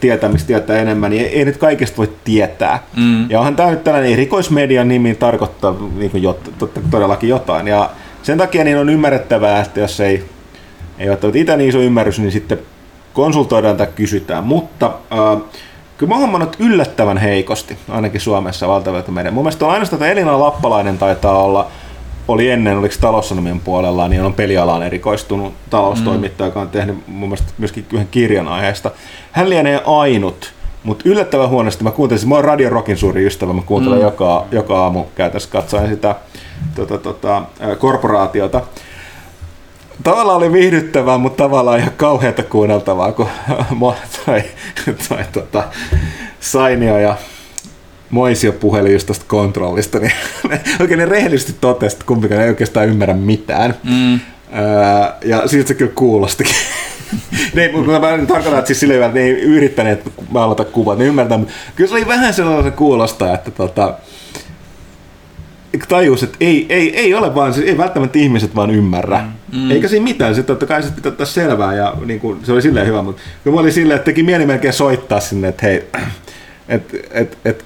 tietämistä 0.00 0.46
tietää 0.46 0.78
enemmän, 0.78 1.10
niin 1.10 1.22
ei, 1.22 1.38
ei 1.38 1.44
nyt 1.44 1.56
kaikesta 1.56 1.96
voi 1.96 2.12
tietää. 2.24 2.82
Mm. 2.96 3.30
Ja 3.30 3.38
onhan 3.38 3.56
tämä 3.56 3.70
nyt 3.70 3.84
tällainen 3.84 4.12
erikoismedian 4.12 4.88
nimi 4.88 5.14
tarkoittaa 5.14 5.74
niin 5.96 6.10
kuin 6.10 6.22
jot, 6.22 6.52
todellakin 6.90 7.28
jotain. 7.28 7.68
Ja 7.68 7.90
sen 8.22 8.38
takia 8.38 8.64
niin 8.64 8.78
on 8.78 8.88
ymmärrettävää, 8.88 9.60
että 9.60 9.80
jos 9.80 10.00
ei, 10.00 10.24
ei 10.98 11.08
ole 11.08 11.18
itse 11.34 11.56
niin 11.56 11.68
iso 11.68 11.78
ymmärrys, 11.78 12.18
niin 12.18 12.32
sitten 12.32 12.58
konsultoidaan 13.12 13.76
tai 13.76 13.88
kysytään. 13.94 14.44
Mutta 14.44 14.86
äh, 14.86 15.42
kyllä 15.98 16.14
mä 16.14 16.20
oon 16.20 16.50
yllättävän 16.58 17.18
heikosti, 17.18 17.76
ainakin 17.88 18.20
Suomessa 18.20 18.68
valtavalta 18.68 19.12
meidän. 19.12 19.34
Mun 19.34 19.44
mielestä 19.44 19.66
on 19.66 19.72
ainoastaan 19.72 20.02
Elina 20.02 20.40
Lappalainen 20.40 20.98
taitaa 20.98 21.42
olla 21.42 21.70
oli 22.32 22.50
ennen, 22.50 22.78
oliko 22.78 22.94
taloussanomien 23.00 23.60
puolella, 23.60 24.08
niin 24.08 24.22
on 24.22 24.34
pelialaan 24.34 24.82
erikoistunut 24.82 25.54
taloustoimittaja, 25.70 26.46
mm. 26.46 26.50
joka 26.50 26.60
on 26.60 26.68
tehnyt 26.68 26.96
mun 27.06 27.28
mielestä 27.28 27.52
myöskin 27.58 27.86
yhden 27.92 28.08
kirjan 28.10 28.48
aiheesta. 28.48 28.90
Hän 29.32 29.50
lienee 29.50 29.82
ainut, 29.86 30.52
mutta 30.84 31.08
yllättävän 31.08 31.48
huonosti. 31.48 31.84
Mä 31.84 31.90
kuuntelin, 31.90 32.28
mä 32.28 32.34
oon 32.34 32.44
Radio 32.44 32.70
Rockin 32.70 32.96
suuri 32.96 33.26
ystävä, 33.26 33.52
mä 33.52 33.62
kuuntelen 33.66 33.98
mm. 33.98 34.04
joka, 34.04 34.46
joka 34.52 34.82
aamu 34.82 35.04
käytännössä 35.14 35.50
katsoen 35.50 35.88
sitä 35.88 36.14
tota, 36.74 36.98
tota, 36.98 37.42
korporaatiota. 37.78 38.60
Tavallaan 40.02 40.36
oli 40.36 40.52
viihdyttävää, 40.52 41.18
mutta 41.18 41.44
tavallaan 41.44 41.78
ihan 41.78 41.92
kauheata 41.96 42.42
kuunneltavaa, 42.42 43.12
kun 43.12 43.28
toi, 44.26 44.42
toi, 45.08 45.24
tota, 45.32 45.64
Sainio 46.40 46.98
ja 46.98 47.16
Moisio 48.12 48.52
puheli 48.52 48.92
just 48.92 49.06
tuosta 49.06 49.24
kontrollista, 49.28 49.98
niin 49.98 50.12
oikein 50.80 50.98
ne 50.98 51.06
rehellisesti 51.06 51.54
totesi, 51.60 51.96
että 51.96 52.06
kumpikaan 52.06 52.42
ei 52.42 52.48
oikeastaan 52.48 52.88
ymmärrä 52.88 53.14
mitään. 53.14 53.74
Mm. 53.84 54.14
Öö, 54.14 54.20
ja 55.24 55.48
siitä 55.48 55.68
se 55.68 55.74
kyllä 55.74 55.92
kuulostikin. 55.94 56.54
ne, 57.54 57.68
kun 57.68 57.86
mä 57.86 58.00
tarkoitan, 58.00 58.58
että 58.58 58.66
siis 58.66 58.80
silleen, 58.80 59.02
että 59.02 59.18
ne 59.18 59.24
ei 59.24 59.30
yrittäneet 59.30 60.12
maalata 60.30 60.64
kuvat, 60.64 60.98
ne 60.98 61.04
ymmärtää, 61.04 61.38
mutta 61.38 61.54
kyllä 61.76 61.88
se 61.88 61.94
oli 61.94 62.06
vähän 62.06 62.34
sellainen 62.34 62.72
kuulostaa, 62.72 63.34
että 63.34 63.50
tota, 63.50 63.94
tajus, 65.88 66.22
että 66.22 66.36
ei, 66.40 66.66
ei, 66.68 66.96
ei 66.98 67.14
ole 67.14 67.34
vaan, 67.34 67.54
siis 67.54 67.66
ei 67.66 67.78
välttämättä 67.78 68.18
ihmiset 68.18 68.56
vaan 68.56 68.70
ymmärrä. 68.70 69.24
Mm. 69.52 69.70
Eikä 69.70 69.88
siinä 69.88 70.04
mitään, 70.04 70.34
sitten 70.34 70.56
totta 70.56 70.66
kai 70.66 70.82
se 70.82 70.90
pitää 70.94 71.12
ottaa 71.12 71.26
selvää 71.26 71.74
ja 71.74 71.94
niin 72.04 72.20
kuin, 72.20 72.38
se 72.44 72.52
oli 72.52 72.62
silleen 72.62 72.86
hyvä, 72.86 73.02
mutta 73.02 73.22
kun 73.44 73.54
mä 73.54 73.60
olin 73.60 73.72
silleen, 73.72 73.96
että 73.96 74.04
teki 74.04 74.22
mieli 74.22 74.46
melkein 74.46 74.74
soittaa 74.74 75.20
sinne, 75.20 75.48
että 75.48 75.66
hei, 75.66 75.76
että 75.76 76.96
et, 77.20 77.38
et, 77.44 77.64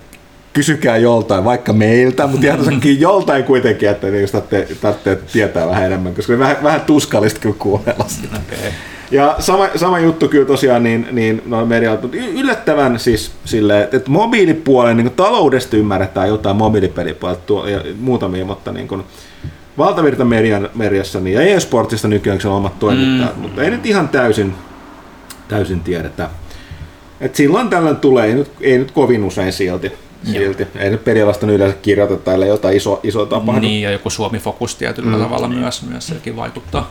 kysykää 0.57 0.97
joltain, 0.97 1.45
vaikka 1.45 1.73
meiltä, 1.73 2.27
mutta 2.27 2.47
jatkossakin 2.47 3.01
joltain 3.01 3.45
kuitenkin, 3.45 3.89
että 3.89 4.07
niin 4.07 4.29
tarvitsee, 4.33 4.69
tarvitsee 4.81 5.19
tietää 5.33 5.67
vähän 5.67 5.85
enemmän, 5.85 6.15
koska 6.15 6.33
on 6.33 6.39
vähän, 6.39 6.57
vähän 6.63 6.81
tuskallista 6.81 7.41
kyllä 7.41 7.55
kuunnella 7.59 8.05
sitä. 8.09 8.37
Okay. 8.37 8.73
Ja 9.11 9.37
sama, 9.39 9.69
sama 9.77 9.99
juttu 9.99 10.29
kyllä 10.29 10.47
tosiaan 10.47 10.83
niin, 10.83 11.09
niin 11.13 11.43
no 11.47 11.67
mutta 12.03 12.17
yllättävän 12.17 12.99
siis 12.99 13.33
silleen, 13.45 13.85
että, 13.85 13.97
että 13.97 14.11
mobiilipuolen 14.11 14.97
niin 14.97 15.11
taloudesta 15.11 15.77
ymmärretään 15.77 16.29
jotain 16.29 16.57
mobiilipelipuolelta 16.57 17.71
ja 17.71 17.81
muutamia, 18.01 18.45
mutta 18.45 18.73
niin 18.73 18.89
kuin, 18.89 19.03
valtavirta 19.79 20.25
median, 20.25 20.71
mediassa 20.75 21.21
niin, 21.21 21.35
ja 21.35 21.43
e-sportista 21.43 22.09
nykyään 22.09 22.41
on 22.45 22.53
omat 22.53 22.79
toimittajat, 22.79 23.37
mm. 23.37 23.43
mutta 23.43 23.63
ei 23.63 23.71
nyt 23.71 23.87
ihan 23.87 24.09
täysin, 24.09 24.55
täysin 25.49 25.81
tiedetä. 25.81 26.31
Et 27.21 27.35
silloin 27.35 27.69
tällöin 27.69 27.97
tulee, 27.97 28.27
ei 28.27 28.35
nyt, 28.35 28.51
ei 28.61 28.79
nyt 28.79 28.91
kovin 28.91 29.25
usein 29.25 29.53
silti 29.53 30.06
silti. 30.33 30.67
Ei 30.77 30.91
nyt 30.91 31.05
perialasta 31.05 31.47
yleensä 31.47 31.77
kirjoiteta, 31.83 32.35
ellei 32.35 32.49
jotain 32.49 32.77
iso, 32.77 33.01
iso 33.03 33.27
tapahdu. 33.27 33.61
Niin, 33.61 33.83
ja 33.83 33.91
joku 33.91 34.11
Suomi-fokus 34.11 34.75
tietyllä 34.75 35.17
mm. 35.17 35.23
tavalla 35.23 35.49
myös, 35.49 35.83
myös 35.83 36.07
sekin 36.07 36.37
vaikuttaa. 36.37 36.91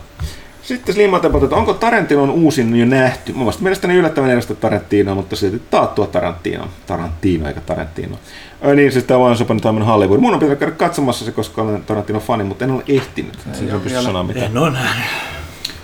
Sitten 0.61 0.95
Slimmatepot, 0.95 1.43
että 1.43 1.55
onko 1.55 1.73
Tarantinon 1.73 2.29
uusin 2.29 2.75
jo 2.75 2.85
nähty? 2.85 3.31
Mun 3.33 3.41
mielestä 3.41 3.63
mielestäni 3.63 3.95
yllättävän 3.95 4.29
edestä 4.29 4.55
Tarantino, 4.55 5.15
mutta 5.15 5.35
silti 5.35 5.61
taattua 5.71 6.07
Tarantino. 6.07 6.67
Tarantino 6.85 7.47
eikä 7.47 7.61
Tarantino. 7.61 8.17
Ö, 8.65 8.75
niin, 8.75 8.91
siis 8.91 9.03
tämä 9.03 9.17
Once 9.17 9.43
Upon 9.43 9.81
a 9.81 9.85
Hollywood. 9.85 10.19
Mun 10.19 10.33
on 10.33 10.39
pitää 10.39 10.55
käydä 10.55 10.71
katsomassa 10.71 11.25
se, 11.25 11.31
koska 11.31 11.61
olen 11.61 11.83
Tarantino 11.83 12.19
fani, 12.19 12.43
mutta 12.43 12.65
en 12.65 12.71
ole 12.71 12.83
ehtinyt. 12.87 13.39
Siis 13.53 13.73
en 13.73 13.81
pysty 13.81 14.01
sanoa 14.01 14.23
mitään. 14.23 14.45
En 14.45 14.57
ole 14.57 14.71
nähnyt. 14.71 15.05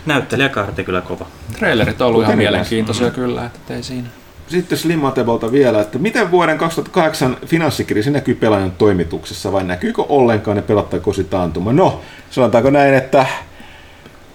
Näyttelijäkaarti 0.05 0.83
kyllä 0.83 1.01
kova. 1.01 1.25
Trailerit 1.59 2.01
on 2.01 2.07
ollut 2.07 2.21
ihan 2.21 2.33
Kuten 2.33 2.37
mielenkiintoisia 2.37 3.11
kyllä, 3.11 3.45
että 3.45 3.75
ei 3.75 3.83
siinä. 3.83 4.07
Sitten 4.51 4.77
Slimmatebolta 4.77 5.51
vielä, 5.51 5.81
että 5.81 5.99
miten 5.99 6.31
vuoden 6.31 6.57
2008 6.57 7.37
finanssikriisi 7.45 8.11
näkyy 8.11 8.35
pelaajan 8.35 8.71
toimituksessa 8.71 9.51
vai 9.51 9.63
näkyykö 9.63 10.03
ollenkaan 10.09 10.57
ne 10.57 10.63
pelattaako 10.63 11.11
taantuma? 11.29 11.73
No, 11.73 12.01
sanotaanko 12.29 12.69
näin, 12.69 12.93
että 12.93 13.25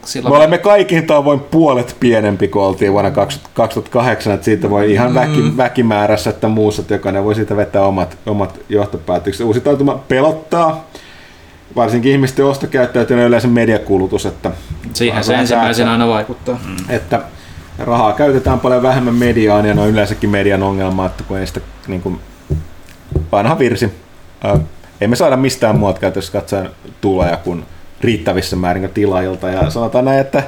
Silloin 0.07 0.33
Me 0.33 0.37
olemme 0.37 0.59
kaikin 0.59 1.07
tavoin 1.07 1.41
puolet 1.41 1.97
pienempi 2.01 2.49
kuin 2.49 2.63
oltiin 2.63 2.93
vuonna 2.93 3.11
20- 3.11 3.13
2008, 3.55 4.35
että 4.35 4.45
siitä 4.45 4.71
voi 4.71 4.93
ihan 4.93 5.15
väki, 5.15 5.57
väkimäärässä 5.57 6.31
että 6.31 6.49
muussa, 6.49 6.83
että 6.83 6.95
jokainen 6.95 7.25
voi 7.25 7.35
siitä 7.35 7.57
vetää 7.57 7.83
omat, 7.83 8.19
omat 8.27 8.61
johtopäätökset. 8.69 9.47
Uusi 9.47 9.61
tautuma 9.61 9.95
pelottaa, 10.09 10.87
varsinkin 11.77 12.13
ihmisten 12.13 12.45
ostokäyttäytyminen 12.45 13.23
ja 13.23 13.29
yleensä 13.29 13.49
mediakulutus, 13.49 14.27
että, 14.27 14.51
siihen 14.93 15.25
se 15.25 15.35
ensimmäisenä 15.35 15.93
aina 15.93 16.09
vaikuttaa. 16.09 16.61
että 16.89 17.23
rahaa 17.79 18.13
käytetään 18.13 18.61
paljon 18.61 18.83
vähemmän 18.83 19.15
mediaan 19.15 19.67
ja 19.67 19.75
ne 19.75 19.81
on 19.81 19.89
yleensäkin 19.89 20.31
median 20.31 20.63
ongelma, 20.63 21.07
että 21.07 21.25
kun 21.25 21.39
ei 21.39 21.47
sitä 21.47 21.61
niin 21.87 22.03
kuin, 22.03 22.21
vanha 23.33 23.59
virsi, 23.59 23.93
ää, 24.45 24.59
ei 25.01 25.09
me 25.09 25.17
saada 25.17 25.37
mistään 25.37 25.79
muuta 25.79 26.01
käytössä 26.01 26.33
katsoen 26.33 26.71
tuloja 27.01 27.37
kuin 27.37 27.65
riittävissä 28.01 28.57
määrin 28.57 28.91
tilaajilta 28.95 29.49
ja 29.49 29.71
sanotaan 29.71 30.05
näin, 30.05 30.21
että 30.21 30.43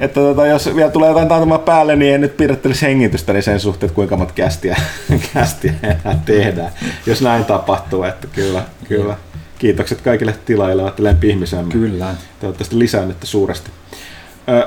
että 0.00 0.20
tota, 0.20 0.46
jos 0.46 0.74
vielä 0.76 0.90
tulee 0.90 1.08
jotain 1.08 1.28
taantumaa 1.28 1.58
päälle, 1.58 1.96
niin 1.96 2.14
en 2.14 2.20
nyt 2.20 2.36
pidättelisi 2.36 2.86
hengitystä 2.86 3.32
niin 3.32 3.42
sen 3.42 3.60
suhteen, 3.60 3.88
että 3.88 3.94
kuinka 3.94 4.16
monta 4.16 4.32
kästiä, 4.34 4.76
kästiä 5.34 5.72
enää 5.82 6.20
tehdään, 6.24 6.72
jos 7.06 7.22
näin 7.22 7.44
tapahtuu. 7.44 8.02
Että 8.02 8.26
kyllä, 8.26 8.62
kyllä. 8.88 9.16
Kiitokset 9.58 10.00
kaikille 10.00 10.34
tilaajille, 10.44 10.82
olette 10.82 11.04
lempi 11.04 11.28
ihmisiämme. 11.28 11.72
Kyllä. 11.72 12.14
Toivottavasti 12.40 12.78
lisäännytte 12.78 13.26
suuresti. 13.26 13.70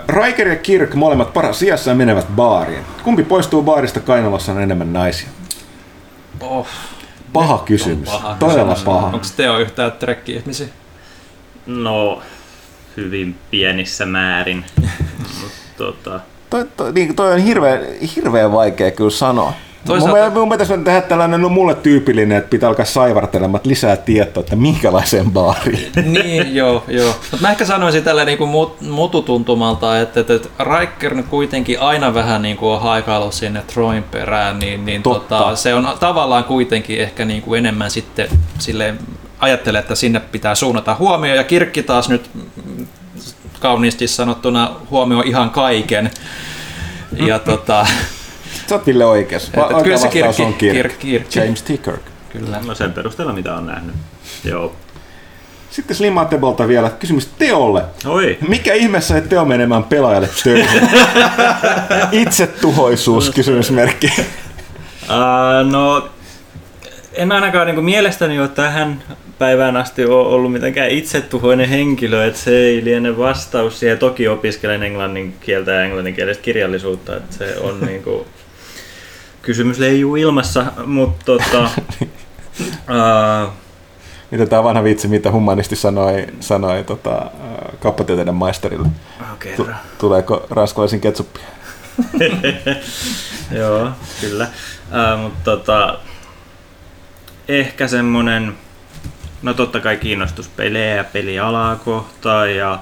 Riker 0.08 0.48
ja 0.48 0.56
Kirk 0.56 0.94
molemmat 0.94 1.34
paras 1.34 1.60
sijassa 1.60 1.90
ja 1.90 1.96
menevät 1.96 2.28
baariin. 2.36 2.84
Kumpi 3.04 3.24
poistuu 3.24 3.64
baarista 3.64 4.00
kainalossa 4.00 4.52
on 4.52 4.62
enemmän 4.62 4.94
naisia? 4.94 5.28
Oh, 6.42 6.68
Paha 7.34 7.58
kysymys. 7.58 8.10
paha 8.10 8.36
Todella 8.40 8.78
paha. 8.86 9.08
Onko 9.08 9.26
Teo 9.38 9.58
yhtään 9.60 9.92
trekki-ihmisiä? 9.92 10.68
No, 11.66 12.22
hyvin 12.98 13.36
pienissä 13.52 14.06
määrin. 14.06 14.66
Mut, 15.42 15.52
tota, 15.78 16.20
Toi, 16.50 16.66
toi, 16.78 16.94
niin, 16.94 17.16
toi 17.16 17.34
on 17.34 17.40
hirveän, 17.40 17.80
hirveän 18.16 18.52
vaikea 18.52 18.92
kyllä 18.92 19.10
sanoa. 19.10 19.54
Toisaalta- 19.86 20.24
Mun, 20.30 20.34
mun 20.34 20.50
pitäisi 20.50 20.74
tehdä 20.84 21.02
tällainen 21.02 21.42
no, 21.42 21.50
mulle 21.50 21.76
tyypillinen, 21.76 22.38
että 22.38 22.50
pitää 22.50 22.70
alkaa 22.70 22.86
saivartelemaan 22.86 23.62
lisää 23.64 23.98
tietoa, 23.98 24.42
että 24.42 24.56
minkälaiseen 24.56 25.32
baariin. 25.32 25.92
niin, 26.24 26.56
joo, 26.56 26.84
joo. 26.88 27.16
Mut 27.32 27.42
mä 27.42 27.52
ehkä 27.52 27.66
sanoisin 27.66 28.04
tällä 28.04 28.26
niinku 28.26 28.46
mut, 28.46 28.82
mututuntumalta, 28.82 30.00
että, 30.02 30.20
että, 30.20 30.34
että 30.34 30.50
Riker 30.80 31.14
nyt 31.16 31.26
kuitenkin 31.28 31.80
aina 31.80 32.14
vähän 32.14 32.42
niinku 32.42 32.70
on 32.72 32.82
haikailu 32.82 33.32
sinne 33.32 33.62
Troin 33.74 34.04
perään, 34.04 34.60
niin, 34.60 34.86
niin 34.86 35.04
Totta. 35.04 35.38
tota, 35.38 35.56
se 35.56 35.74
on 35.74 35.88
tavallaan 36.00 36.44
kuitenkin 36.44 37.00
ehkä 37.00 37.26
niinku 37.26 37.54
enemmän 37.54 37.92
sitten 37.92 38.28
silleen 38.60 39.00
ajattelee, 39.40 39.80
että 39.80 39.96
sinne 39.96 40.20
pitää 40.20 40.56
suunnata 40.56 40.96
huomio 41.00 41.36
ja 41.36 41.44
Kirkki 41.44 41.84
taas 41.84 42.10
nyt 42.10 42.30
mm, 42.34 42.88
kauniisti 43.60 44.08
sanottuna 44.08 44.72
huomio 44.92 45.22
ihan 45.26 45.50
kaiken. 45.50 46.12
Ja 47.18 47.40
tota, 47.50 47.86
Sä 48.68 48.76
oot 48.76 48.88
Ville 48.88 49.06
oikeassa. 49.06 49.48
Että 49.48 49.62
Oikea 49.66 49.84
kyllä 49.84 49.98
se 49.98 50.08
Kirkki- 50.08 50.42
on 50.44 50.54
Kirk. 50.54 50.92
Kirk- 50.92 50.98
Kirk. 51.00 51.36
James 51.36 51.64
T. 51.64 51.68
Kirk. 51.68 52.02
kyllä. 52.30 52.60
no 52.66 52.76
sen 52.76 52.94
perusteella 52.94 53.34
mitä 53.34 53.56
on 53.56 53.66
nähnyt. 53.68 53.96
Joo. 54.44 54.76
Sitten 55.70 55.96
Slimmatebolta 55.98 56.68
vielä 56.68 56.90
kysymys 56.90 57.28
Teolle. 57.40 57.84
Oi, 58.06 58.38
Mikä 58.48 58.74
ihmeessä 58.74 59.08
sai 59.08 59.22
Teo 59.22 59.46
menemään 59.46 59.84
pelaajalle 59.84 60.30
töihin? 60.44 60.90
Itsetuhoisuus, 62.22 63.30
kysymysmerkki. 63.30 64.14
Uh, 65.04 65.72
no, 65.72 66.10
en 67.14 67.32
ainakaan 67.32 67.68
niin 67.68 67.84
mielestäni 67.86 68.40
ole 68.40 68.48
tähän 68.48 69.04
päivään 69.40 69.78
asti 69.78 70.06
ole 70.06 70.28
ollut 70.28 70.52
mitenkään 70.52 70.90
itsetuhoinen 70.90 71.70
henkilö, 71.70 72.26
että 72.26 72.40
se 72.40 72.58
ei 72.58 72.84
liene 72.84 73.18
vastaus 73.18 73.80
siihen. 73.80 73.98
Toki 73.98 74.28
opiskelen 74.28 74.84
englannin 74.84 75.36
kieltä 75.40 75.72
ja 75.72 75.82
englanninkielistä 75.84 76.44
kirjallisuutta, 76.44 77.18
että 77.18 77.36
se 77.36 77.58
on 77.62 77.80
niin 77.82 78.04
kuin, 78.04 78.26
kysymys 79.48 79.80
leijuu 79.80 80.16
ilmassa, 80.16 80.66
mutta 80.86 81.26
tota, 81.26 81.70
uh, 82.64 83.54
Mitä 84.32 84.46
tämä 84.46 84.64
vanha 84.64 84.84
vitsi, 84.84 85.08
mitä 85.08 85.32
humanisti 85.32 85.76
sanoi, 85.76 86.28
sanoi 86.40 86.84
tota, 86.84 87.32
kauppatieteiden 87.80 88.36
maisterille. 88.36 88.88
okay, 89.34 89.56
Tu- 89.56 89.68
tuleeko 89.98 90.48
ranskalaisen 90.50 91.02
ketsuppia? 91.02 91.44
Joo, 93.60 93.90
kyllä. 94.22 94.48
Uh, 94.92 95.20
mutta 95.22 95.44
tota, 95.44 96.00
ehkä 97.48 97.88
semmonen, 97.88 98.58
no 99.42 99.54
totta 99.54 99.80
kai 99.80 99.98
kiinnostus 99.98 100.48
pelejä 100.48 100.96
ja 100.96 101.04
pelialaa 101.04 101.76
kohtaan 101.76 102.56
ja 102.56 102.80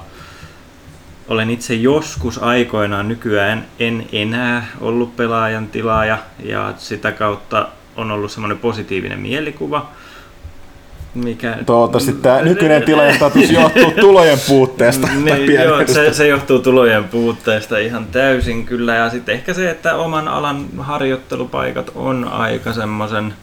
olen 1.28 1.50
itse 1.50 1.74
joskus 1.74 2.42
aikoinaan, 2.42 3.08
nykyään 3.08 3.66
en 3.78 4.06
enää 4.12 4.66
ollut 4.80 5.16
pelaajan 5.16 5.66
tilaaja 5.66 6.18
ja 6.42 6.74
sitä 6.76 7.12
kautta 7.12 7.68
on 7.96 8.10
ollut 8.10 8.30
semmoinen 8.30 8.58
positiivinen 8.58 9.18
mielikuva. 9.18 9.90
Mikä... 11.14 11.58
Toivottavasti 11.66 12.12
tämä 12.12 12.42
nykyinen 12.42 12.82
status 13.16 13.50
johtuu 13.50 13.90
tulojen 14.00 14.38
puutteesta. 14.48 15.08
Niin, 15.24 15.54
joo, 15.54 15.86
se, 15.86 16.12
se 16.12 16.28
johtuu 16.28 16.58
tulojen 16.58 17.04
puutteesta 17.04 17.78
ihan 17.78 18.06
täysin 18.06 18.66
kyllä. 18.66 18.94
Ja 18.94 19.10
sitten 19.10 19.34
ehkä 19.34 19.54
se, 19.54 19.70
että 19.70 19.96
oman 19.96 20.28
alan 20.28 20.66
harjoittelupaikat 20.78 21.90
on 21.94 22.24
aika 22.24 22.72
semmoisen 22.72 23.34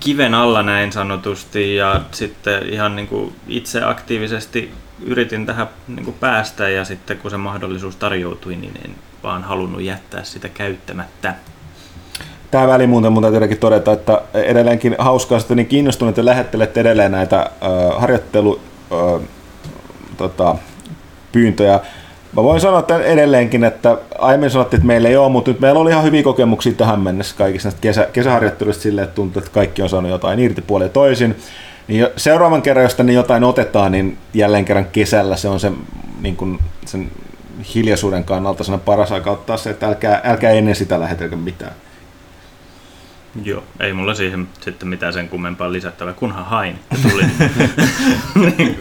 kiven 0.00 0.34
alla 0.34 0.62
näin 0.62 0.92
sanotusti. 0.92 1.76
Ja 1.76 2.00
sitten 2.10 2.68
ihan 2.68 2.96
niin 2.96 3.08
kuin 3.08 3.32
itse 3.48 3.82
aktiivisesti 3.82 4.70
yritin 5.02 5.46
tähän 5.46 5.68
niin 5.88 6.04
kuin 6.04 6.16
päästä 6.20 6.68
ja 6.68 6.84
sitten 6.84 7.18
kun 7.18 7.30
se 7.30 7.36
mahdollisuus 7.36 7.96
tarjoutui, 7.96 8.56
niin 8.56 8.74
en 8.84 8.94
vaan 9.22 9.42
halunnut 9.42 9.82
jättää 9.82 10.24
sitä 10.24 10.48
käyttämättä. 10.48 11.34
Tämä 12.50 12.68
väli 12.68 12.86
muuten 12.86 13.12
mun 13.12 13.22
täytyy 13.22 13.56
todeta, 13.56 13.92
että 13.92 14.22
edelleenkin 14.34 14.96
hauskaa, 14.98 15.38
että 15.38 15.54
niin 15.54 15.66
kiinnostuneet 15.66 16.16
ja 16.16 16.24
lähettelette 16.24 16.80
edelleen 16.80 17.12
näitä 17.12 17.40
äh, 17.40 18.00
harjoittelu 18.00 18.60
äh, 18.92 19.28
tota, 20.16 20.56
pyyntöjä. 21.32 21.80
Mä 22.36 22.42
voin 22.42 22.60
sanoa 22.60 22.80
että 22.80 22.98
edelleenkin, 22.98 23.64
että 23.64 23.98
aiemmin 24.18 24.50
sanottiin, 24.50 24.78
että 24.78 24.86
meillä 24.86 25.08
ei 25.08 25.16
ole, 25.16 25.28
mutta 25.28 25.50
nyt 25.50 25.60
meillä 25.60 25.80
oli 25.80 25.90
ihan 25.90 26.04
hyviä 26.04 26.22
kokemuksia 26.22 26.72
tähän 26.72 27.00
mennessä 27.00 27.34
kaikista 27.38 27.66
näistä 27.66 27.80
kesä, 27.80 28.08
kesäharjoitteluista 28.12 28.82
silleen, 28.82 29.04
että 29.04 29.14
tuntuu, 29.14 29.40
että 29.40 29.52
kaikki 29.52 29.82
on 29.82 29.88
saanut 29.88 30.10
jotain 30.10 30.40
irti 30.40 30.62
puolia 30.62 30.88
toisin. 30.88 31.36
Niin 31.90 32.00
jo- 32.00 32.12
seuraavan 32.16 32.62
kerran, 32.62 32.82
jos 32.82 32.94
tänne 32.94 33.12
jotain 33.12 33.44
otetaan, 33.44 33.92
niin 33.92 34.18
jälleen 34.34 34.64
kerran 34.64 34.84
kesällä 34.84 35.36
se 35.36 35.48
on 35.48 35.60
se, 35.60 35.72
niin 36.20 36.36
kuin, 36.36 36.58
sen 36.86 37.10
hiljaisuuden 37.74 38.24
kannalta 38.24 38.64
sen 38.64 38.80
paras 38.80 39.12
aika 39.12 39.30
ottaa 39.30 39.56
se, 39.56 39.70
että 39.70 39.86
älkää, 39.86 40.20
älkää 40.24 40.50
ennen 40.50 40.74
sitä 40.74 41.00
lähetelkö 41.00 41.36
mitään. 41.36 41.72
Joo, 43.44 43.62
ei 43.80 43.92
mulla 43.92 44.14
siihen 44.14 44.48
sitten 44.60 44.88
mitään 44.88 45.12
sen 45.12 45.28
kummempaa 45.28 45.72
lisättävää, 45.72 46.12
kunhan 46.12 46.44
hain 46.44 46.78
ja 46.90 46.96
tuli. 47.10 47.22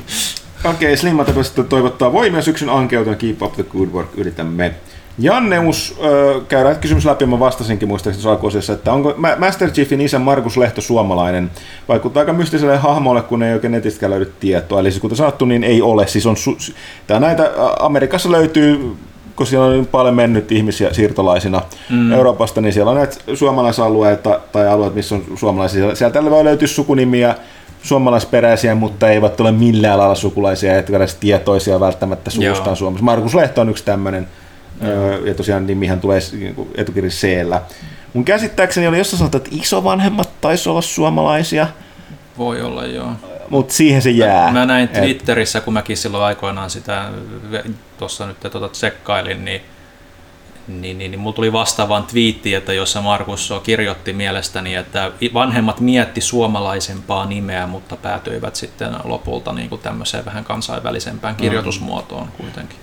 Okei, 0.64 0.98
Slimmatapa 0.98 1.44
sitten 1.44 1.66
toivottaa 1.66 2.14
voimia 2.14 2.42
syksyn 2.42 2.70
ankeuteen, 2.70 3.18
keep 3.18 3.42
up 3.42 3.54
the 3.54 3.64
good 3.64 3.90
work, 3.90 4.10
yritämme. 4.18 4.76
Janneus, 5.20 5.96
äh, 6.00 6.48
käydään 6.48 6.76
kysymys 6.76 7.06
läpi, 7.06 7.26
mä 7.26 7.40
vastasinkin 7.40 7.88
muistaakseni 7.88 8.32
alkuosassa, 8.32 8.74
että 8.74 8.94
onko 8.94 9.14
Ma- 9.18 9.36
Master 9.38 9.72
Chiefin 9.72 10.02
isä 10.02 10.20
Markus 10.20 10.58
Lehto 10.58 10.82
suomalainen? 10.82 11.52
Vaikuttaa 11.88 12.22
aika 12.22 12.34
mystiselle 12.34 12.78
hahmolle, 12.78 13.22
kun 13.22 13.44
ei 13.44 13.54
oikein 13.54 13.72
netistäkään 13.72 14.10
löydy 14.10 14.34
tietoa. 14.40 14.80
Eli 14.80 14.92
siis 14.92 15.02
kuten 15.02 15.18
sanottu, 15.18 15.46
niin 15.46 15.64
ei 15.64 15.82
ole. 15.82 16.08
Siis 16.08 16.26
on 16.26 16.36
su- 16.36 16.74
tää 17.08 17.20
näitä 17.20 17.52
Amerikassa 17.80 18.32
löytyy 18.32 18.96
kun 19.36 19.48
siellä 19.48 19.66
on 19.66 19.88
paljon 19.92 20.16
mennyt 20.16 20.52
ihmisiä 20.52 20.94
siirtolaisina 20.94 21.62
mm. 21.90 22.12
Euroopasta, 22.12 22.62
niin 22.62 22.74
siellä 22.74 22.92
on 22.92 22.98
näitä 22.98 23.16
suomalaisalueita 23.34 24.40
tai 24.52 24.68
alueet, 24.68 24.96
missä 24.96 25.16
on 25.16 25.24
suomalaisia. 25.36 25.96
Sieltä 25.96 26.24
voi 26.24 26.44
löytyä 26.44 26.68
sukunimiä 26.68 27.36
suomalaisperäisiä, 27.84 28.76
mutta 28.76 29.10
eivät 29.10 29.42
ole 29.42 29.52
millään 29.52 29.98
lailla 29.98 30.16
sukulaisia, 30.16 30.78
etkä 30.78 30.98
edes 30.98 31.16
tietoisia 31.16 31.80
välttämättä 31.80 32.30
suustaan. 32.30 32.76
Suomessa. 32.76 33.06
Markus 33.06 33.36
Lehto 33.36 33.62
on 33.62 33.70
yksi 33.70 33.86
tämmöinen, 33.86 34.28
ja 35.26 35.34
tosiaan 35.34 35.68
nimihän 35.68 36.00
tulee 36.00 36.20
etukirja 36.76 37.10
c 37.10 37.28
Mun 38.14 38.26
käsittääkseni 38.26 38.88
oli 38.88 38.98
jossain 38.98 39.18
sanottu, 39.18 39.38
että 39.38 39.50
isovanhemmat 39.54 40.30
taisi 40.42 40.70
olla 40.70 40.82
suomalaisia. 40.82 41.68
Voi 42.38 42.62
olla, 42.62 42.86
joo. 42.86 43.12
mutta 43.50 43.74
siihen 43.74 44.02
se 44.02 44.10
jää. 44.10 44.52
Mä 44.52 44.66
näin 44.66 44.90
Et- 44.94 45.02
Twitterissä, 45.02 45.62
kun 45.62 45.74
mäkin 45.74 45.98
silloin 45.98 46.24
aikoinaan 46.24 46.70
sitä 46.70 47.10
tuossa 47.98 48.26
nyt 48.26 48.40
tota 48.40 48.70
tsekkailin, 48.70 49.46
niin 49.46 49.62
niin, 50.70 50.98
niin, 50.98 51.12
niin 51.12 51.20
mulla 51.20 51.36
tuli 51.36 51.54
vastaavaan 51.54 52.04
twiitti, 52.04 52.54
että 52.54 52.74
jossa 52.74 53.02
Markus 53.02 53.54
kirjoitti 53.64 54.14
mielestäni, 54.14 54.76
että 54.76 55.12
vanhemmat 55.34 55.80
mietti 55.80 56.22
suomalaisempaa 56.22 57.26
nimeä, 57.26 57.68
mutta 57.68 57.96
päätyivät 57.96 58.56
sitten 58.56 58.90
lopulta 59.04 59.54
niin 59.54 59.70
kuin 59.70 59.82
tämmöiseen 59.82 60.26
vähän 60.26 60.44
kansainvälisempään 60.44 61.36
kirjoitusmuotoon 61.36 62.28
kuitenkin. 62.38 62.78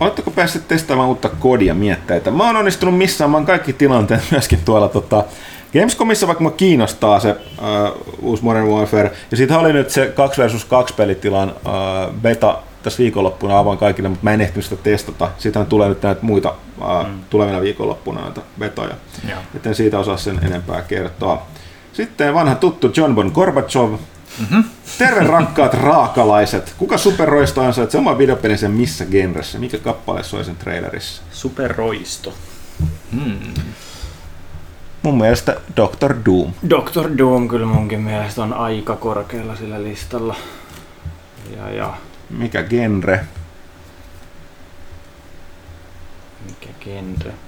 Oletteko 0.00 0.30
päässeet 0.30 0.68
testaamaan 0.68 1.08
uutta 1.08 1.28
kodia 1.28 1.74
mietteitä? 1.74 2.30
Mä 2.30 2.46
oon 2.46 2.56
onnistunut 2.56 2.98
missaamaan 2.98 3.46
kaikki 3.46 3.72
tilanteet 3.72 4.22
myöskin 4.30 4.58
tuolla 4.64 4.88
tota, 4.88 5.24
Gamescomissa, 5.72 6.26
vaikka 6.26 6.44
mä 6.44 6.50
kiinnostaa 6.50 7.20
se 7.20 7.30
uh, 7.30 8.16
uusi 8.22 8.44
Modern 8.44 8.66
Warfare. 8.68 9.12
Ja 9.30 9.36
siitä 9.36 9.58
oli 9.58 9.72
nyt 9.72 9.90
se 9.90 10.06
2 10.06 10.42
versus 10.42 10.64
2 10.64 10.94
pelitilan 10.94 11.48
uh, 11.50 12.14
beta 12.22 12.58
tässä 12.82 13.02
viikonloppuna 13.02 13.58
avoin 13.58 13.78
kaikille, 13.78 14.08
mutta 14.08 14.24
mä 14.24 14.32
en 14.32 14.40
ehtinyt 14.40 14.64
sitä 14.64 14.82
testata. 14.82 15.30
Siitähän 15.38 15.66
tulee 15.66 15.88
nyt 15.88 16.02
näitä 16.02 16.20
muita 16.22 16.54
uh, 16.78 17.06
mm. 17.06 17.20
tulevina 17.30 17.60
viikonloppuna 17.60 18.20
näitä 18.20 18.40
betoja. 18.58 18.94
Joo. 19.28 19.38
Joten 19.54 19.74
siitä 19.74 19.98
osaa 19.98 20.16
sen 20.16 20.40
enempää 20.42 20.82
kertoa. 20.82 21.46
Sitten 21.92 22.34
vanha 22.34 22.54
tuttu 22.54 22.92
John 22.96 23.14
Bon 23.14 23.30
Gorbachev. 23.34 23.94
Mm-hmm. 24.40 24.64
Terve 24.98 25.26
rakkaat 25.26 25.74
raakalaiset. 25.74 26.74
Kuka 26.78 26.98
superroisto 26.98 27.62
ansaitsee 27.62 27.98
oman 27.98 28.18
videopelinsä 28.18 28.68
missä 28.68 29.04
genressä? 29.04 29.58
Mikä 29.58 29.78
kappale 29.78 30.22
soi 30.22 30.44
sen 30.44 30.56
trailerissa? 30.56 31.22
Superroisto. 31.32 32.34
Hmm. 33.12 33.54
Mun 35.02 35.18
mielestä 35.18 35.60
Doctor 35.76 36.16
Doom. 36.24 36.52
Doctor 36.70 37.18
Doom 37.18 37.48
kyllä 37.48 37.66
munkin 37.66 38.00
mielestä 38.00 38.42
on 38.42 38.52
aika 38.52 38.96
korkealla 38.96 39.56
sillä 39.56 39.82
listalla. 39.82 40.36
Ja, 41.56 41.70
ja 41.70 41.94
Mikä 42.30 42.62
genre? 42.62 43.26
mikä 46.46 46.68
genre. 46.80 47.24
Kyllä 47.24 47.32
mm. 47.32 47.46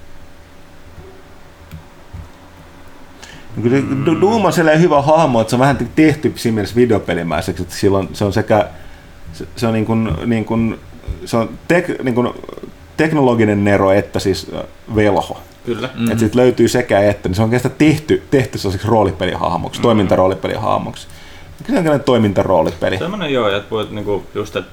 Doom 4.20 4.44
on 4.44 4.52
sellainen 4.52 4.82
hyvä 4.82 5.02
hahmo, 5.02 5.40
että 5.40 5.50
se 5.50 5.56
on 5.56 5.60
vähän 5.60 5.88
tehty 5.94 6.32
siinä 6.36 6.54
mielessä 6.54 6.76
videopelimäiseksi, 6.76 7.62
että 7.62 7.74
silloin 7.74 8.08
se 8.12 8.24
on 8.24 8.32
sekä 8.32 8.68
se, 9.32 9.46
se 9.56 9.66
on 9.66 9.72
niin 9.72 9.86
kuin, 9.86 10.08
niin 10.26 10.44
kuin, 10.44 10.78
se 11.24 11.36
on 11.36 11.50
tek, 11.68 12.02
niin 12.02 12.14
kuin 12.14 12.28
teknologinen 12.96 13.64
nero 13.64 13.92
että 13.92 14.18
siis 14.18 14.50
velho. 14.94 15.40
Kyllä. 15.66 15.86
Mm-hmm. 15.86 16.06
Että 16.06 16.18
siitä 16.18 16.38
löytyy 16.38 16.68
sekä 16.68 17.00
että, 17.00 17.28
niin 17.28 17.36
se 17.36 17.42
on 17.42 17.46
oikeastaan 17.46 17.74
tehty, 17.78 18.22
tehty 18.30 18.58
sellaiseksi 18.58 18.88
roolipelihahmoksi, 18.88 19.78
mm-hmm. 19.78 19.82
toimintaroolipelihahmoksi. 19.82 21.08
Mikä 21.68 21.82
se 21.82 21.90
on 21.90 22.00
toimintaroolipeli? 22.00 22.98
Semmoinen 22.98 23.32
joo, 23.32 23.48
että 23.48 23.70
voit 23.70 23.90
niinku 23.90 24.24
just, 24.34 24.56
että 24.56 24.70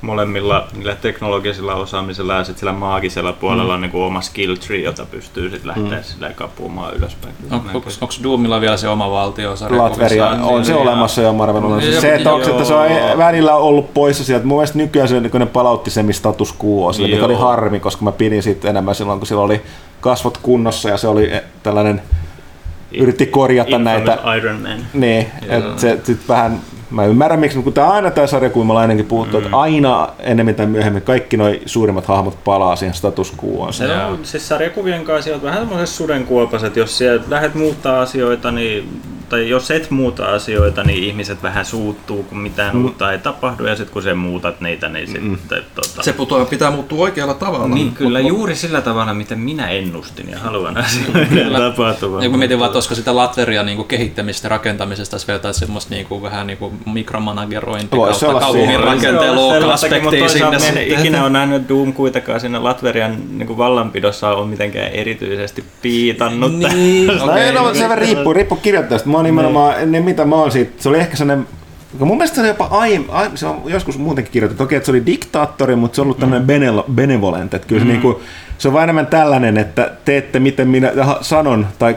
molemmilla 0.00 0.66
niillä 0.76 0.94
teknologisilla 0.94 1.74
osaamisella 1.74 2.34
ja 2.34 2.44
sit 2.44 2.58
sillä 2.58 2.72
maagisella 2.72 3.32
puolella 3.32 3.64
mm. 3.64 3.74
on 3.74 3.80
niinku 3.80 4.02
oma 4.02 4.20
skill 4.20 4.54
tree, 4.54 4.80
jota 4.80 5.06
pystyy 5.10 5.50
sit 5.50 5.64
lähteä 5.64 5.98
mm. 5.98 6.02
sillä 6.02 6.30
kapuumaan 6.30 6.94
ylöspäin. 6.94 7.34
On, 7.50 7.56
onko, 7.74 7.90
onko 8.00 8.14
Doomilla 8.22 8.60
vielä 8.60 8.76
se 8.76 8.88
oma 8.88 9.10
valtio? 9.10 9.54
Latveria 9.70 10.26
on 10.28 10.64
se 10.64 10.72
niin, 10.72 10.82
olemassa 10.82 11.22
jo 11.22 11.32
Marvel 11.32 11.64
on. 11.64 11.70
Joo, 11.70 12.00
Se, 12.00 12.14
että, 12.14 12.32
onko, 12.32 12.50
että 12.50 12.64
se 12.64 12.74
on 12.74 12.88
välillä 13.18 13.54
ollut 13.54 13.94
poissa 13.94 14.24
sieltä. 14.24 14.46
Mun 14.46 14.58
mielestä 14.58 14.78
nykyään 14.78 15.08
se, 15.08 15.28
kun 15.30 15.40
ne 15.40 15.46
palautti 15.46 15.90
sen, 15.90 16.06
mistä 16.06 16.20
status 16.20 16.54
quo 16.64 16.92
sille, 16.92 17.08
mikä 17.08 17.24
oli 17.24 17.34
harmi, 17.34 17.80
koska 17.80 18.04
mä 18.04 18.12
pidin 18.12 18.42
siitä 18.42 18.70
enemmän 18.70 18.94
silloin, 18.94 19.18
kun 19.18 19.26
sillä 19.26 19.42
oli 19.42 19.62
kasvot 20.00 20.38
kunnossa 20.38 20.88
ja 20.88 20.96
se 20.96 21.08
oli 21.08 21.32
eh, 21.32 21.42
tällainen, 21.62 22.02
yritti 22.92 23.26
korjata 23.26 23.76
Infamous 23.76 24.06
näitä. 24.06 24.36
Iron 24.36 24.62
Man. 24.62 24.86
Niin, 24.92 25.26
että 25.48 25.80
se 25.80 25.98
sit 26.04 26.28
vähän, 26.28 26.60
mä 26.90 27.04
ymmärrän 27.04 27.40
miksi, 27.40 27.62
kun 27.62 27.72
tää 27.72 27.90
aina 27.90 28.10
tämä 28.10 28.26
sarjakuimalainenkin 28.26 29.06
puuttuu, 29.06 29.40
mm. 29.40 29.46
että 29.46 29.58
aina 29.58 30.08
enemmän 30.18 30.54
tai 30.54 30.66
myöhemmin 30.66 31.02
kaikki 31.02 31.36
noi 31.36 31.60
suurimmat 31.66 32.06
hahmot 32.06 32.44
palaa 32.44 32.76
siihen 32.76 32.94
status 32.94 33.34
quoon. 33.44 33.72
Se 33.72 33.96
on 33.96 34.18
siis 34.22 34.48
sarjakuvien 34.48 35.04
kanssa 35.04 35.34
on 35.34 35.42
vähän 35.42 35.60
semmoisessa 35.60 35.96
sudenkuopassa, 35.96 36.66
että 36.66 36.78
jos 36.78 36.98
siellä 36.98 37.24
lähdet 37.28 37.54
muuttaa 37.54 38.00
asioita, 38.00 38.50
niin, 38.50 39.02
tai 39.30 39.48
jos 39.48 39.70
et 39.70 39.90
muuta 39.90 40.26
asioita, 40.26 40.84
niin 40.84 41.04
ihmiset 41.04 41.42
vähän 41.42 41.64
suuttuu, 41.64 42.22
kun 42.22 42.38
mitään 42.38 42.76
mm. 42.76 42.84
uutta 42.84 43.12
ei 43.12 43.18
tapahdu, 43.18 43.66
ja 43.66 43.76
sitten 43.76 43.92
kun 43.92 44.02
sä 44.02 44.14
muutat 44.14 44.60
niitä, 44.60 44.88
niin 44.88 45.06
sitten... 45.06 45.38
Tota, 45.74 46.02
Se 46.02 46.12
putoaa, 46.12 46.44
pitää 46.44 46.70
muuttua 46.70 47.02
oikealla 47.02 47.34
tavalla. 47.34 47.74
niin, 47.74 47.92
kyllä 47.92 48.20
juuri 48.20 48.54
sillä 48.54 48.80
tavalla, 48.80 49.14
miten 49.14 49.38
minä 49.38 49.68
ennustin 49.68 50.30
ja 50.30 50.38
haluan 50.38 50.76
asioiden 50.76 51.52
tapahtuvan. 51.52 52.22
Ja 52.22 52.30
kun 52.30 52.38
mietin 52.38 52.58
vaan, 52.58 52.66
että 52.68 52.76
olisiko 52.76 52.94
sitä 52.94 53.16
Latveria 53.16 53.62
niin 53.62 53.84
kehittämistä 53.84 54.46
ja 54.46 54.50
rakentamisesta, 54.50 55.16
jos 55.16 55.28
vertaisi 55.28 55.60
semmoista 55.60 55.94
niin 55.94 56.06
kuin, 56.06 56.22
vähän 56.22 56.46
niin 56.46 56.58
kuin 56.58 56.80
mikromanagerointi 56.86 57.96
Voisi 57.96 58.20
kautta 58.20 58.40
kaupungin 58.40 58.80
rakentelua 58.80 59.72
aspektia 59.72 60.28
sinne. 60.28 60.56
en 60.56 60.60
sitten. 60.60 60.98
ikinä 60.98 61.22
ole 61.22 61.30
nähnyt 61.30 61.68
Doom 61.68 61.92
kuitenkaan 61.92 62.40
siinä 62.40 62.64
Latverian 62.64 63.16
niin 63.38 63.58
vallanpidossa 63.58 64.30
on 64.30 64.48
mitenkään 64.48 64.92
erityisesti 64.92 65.64
piitannut. 65.82 66.52
Niin, 66.58 67.06
No 67.20 67.24
okei. 67.24 67.42
ei, 67.42 67.52
no, 67.52 67.74
se 67.74 67.82
vähän 67.82 67.98
riippuu, 67.98 68.32
riippuu 68.32 68.58
kirjoittajasta. 68.62 69.08
Mä 69.20 69.22
oon 69.22 69.36
nimenomaan, 69.36 69.92
ne 69.92 70.00
mitä 70.00 70.24
mä 70.24 70.36
oon 70.36 70.52
siitä, 70.52 70.82
se 70.82 70.88
oli 70.88 70.98
ehkä 70.98 71.16
sellainen 71.16 71.46
mun 71.98 72.16
mielestä 72.16 72.34
se 72.34 72.40
oli 72.40 72.48
jopa 72.48 72.68
ai, 72.70 73.04
ai, 73.08 73.30
se 73.34 73.46
on 73.46 73.62
joskus 73.66 73.98
muutenkin 73.98 74.32
kirjoitettu, 74.32 74.64
okei, 74.64 74.76
että 74.76 74.86
se 74.86 74.92
oli 74.92 75.06
diktaattori, 75.06 75.76
mutta 75.76 75.96
se 75.96 76.00
on 76.00 76.04
ollut 76.04 76.18
tämmöinen 76.18 76.46
benelo, 76.46 76.84
benevolent, 76.94 77.54
että 77.54 77.68
kyllä 77.68 77.82
se, 77.82 77.88
niinku, 77.88 78.20
se 78.58 78.68
on 78.68 78.74
vaan 78.74 78.82
enemmän 78.82 79.06
tällainen, 79.06 79.58
että 79.58 79.90
teette 80.04 80.40
miten 80.40 80.68
minä 80.68 80.92
sanon, 81.20 81.66
tai 81.78 81.96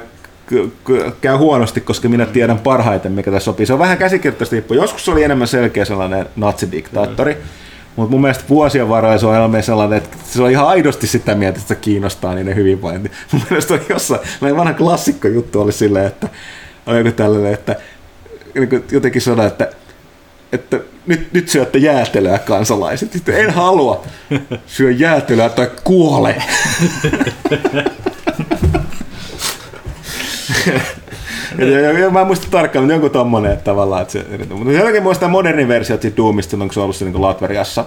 käy 1.22 1.36
huonosti, 1.36 1.82
koska 1.82 2.10
minä 2.10 2.26
tiedän 2.26 2.60
parhaiten, 2.60 3.12
mikä 3.12 3.32
tässä 3.32 3.46
sopii. 3.46 3.66
Se 3.66 3.74
on 3.74 3.80
vähän 3.80 3.98
käsikirjoittajasta 3.98 4.54
riippuu. 4.54 4.78
Joskus 4.78 5.06
se 5.06 5.12
oli 5.12 5.24
enemmän 5.24 5.48
selkeä 5.48 5.86
sellainen 5.86 6.26
natsidiktaattori, 6.36 7.38
mutta 7.96 8.12
mun 8.12 8.22
mielestä 8.22 8.44
vuosien 8.50 8.90
varrella 8.90 9.18
se 9.18 9.26
on 9.26 9.36
enemmän 9.36 9.64
sellainen, 9.64 9.98
että 9.98 10.18
se 10.24 10.44
on 10.44 10.52
ihan 10.52 10.68
aidosti 10.68 11.08
sitä 11.08 11.36
mieltä, 11.36 11.58
että 11.60 11.68
se 11.68 11.76
kiinnostaa 11.76 12.36
niiden 12.36 12.56
hyvinvointi. 12.56 13.12
Mun 13.32 13.42
mielestä 13.50 13.74
oli 13.74 13.82
jossain, 13.90 14.22
vanha 14.42 14.74
klassikko 14.74 15.28
juttu 15.28 15.62
oli 15.62 15.72
silleen, 15.72 16.08
että 16.08 16.30
oli 16.86 16.98
joku 16.98 17.12
tällainen, 17.12 17.54
että 17.54 17.76
niin 18.56 18.70
kuin 18.70 18.84
jotenkin 18.92 19.22
sanoa, 19.22 19.46
että, 19.46 19.70
että 20.52 20.80
nyt, 21.08 21.34
nyt 21.34 21.50
syötte 21.50 21.78
jäätelöä 21.78 22.40
kansalaiset. 22.40 23.12
Sitten 23.12 23.36
en 23.36 23.50
halua 23.50 24.04
syö 24.66 24.92
jäätelöä 24.92 25.50
tai 25.50 25.72
kuole. 25.84 26.36
Ja, 31.58 31.80
ja, 31.80 32.00
ja, 32.00 32.10
mä 32.10 32.22
en 32.22 32.28
muista 32.28 32.48
tarkkaan, 32.52 32.86
mutta 32.86 32.96
joku 32.96 33.10
tommonen 33.10 33.52
että 33.52 33.64
tavallaan. 33.64 34.02
Että 34.02 34.12
se, 34.12 34.26
mutta 34.54 34.72
jotenkin 34.72 35.04
muista 35.04 35.28
modernin 35.28 35.68
versiot 35.68 36.02
siitä 36.02 36.18
Doomista, 36.18 36.58
kun 36.58 36.74
se 36.74 36.80
on 36.80 36.84
ollut 36.84 36.96
se 36.96 37.06
niin 37.06 37.22
Latveriassa 37.22 37.86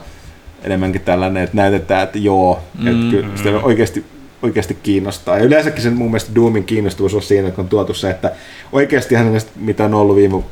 enemmänkin 0.62 1.00
tällainen, 1.00 1.42
että 1.42 1.56
näytetään, 1.56 2.02
että 2.02 2.18
joo, 2.18 2.60
mm, 2.78 2.86
että 2.86 3.10
kyllä 3.10 3.36
sitä 3.36 3.50
oikeasti, 3.50 4.04
oikeasti 4.46 4.78
kiinnostaa. 4.82 5.38
Ja 5.38 5.44
yleensäkin 5.44 5.82
sen 5.82 5.92
mun 5.92 6.10
mielestä 6.10 6.34
Doomin 6.34 6.64
kiinnostavuus 6.64 7.14
on 7.14 7.22
siinä, 7.22 7.50
kun 7.50 7.64
on 7.64 7.68
tuotu 7.68 7.94
se, 7.94 8.10
että 8.10 8.32
oikeastihan 8.72 9.30
näistä, 9.30 9.50
mitä 9.56 9.84
on 9.84 9.94
ollut 9.94 10.16
viime, 10.16 10.42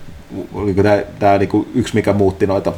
niin 0.65 0.77
tämä, 0.77 1.03
tämä 1.19 1.39
niin 1.39 1.69
yksi, 1.75 1.95
mikä 1.95 2.13
muutti 2.13 2.47
noita 2.47 2.73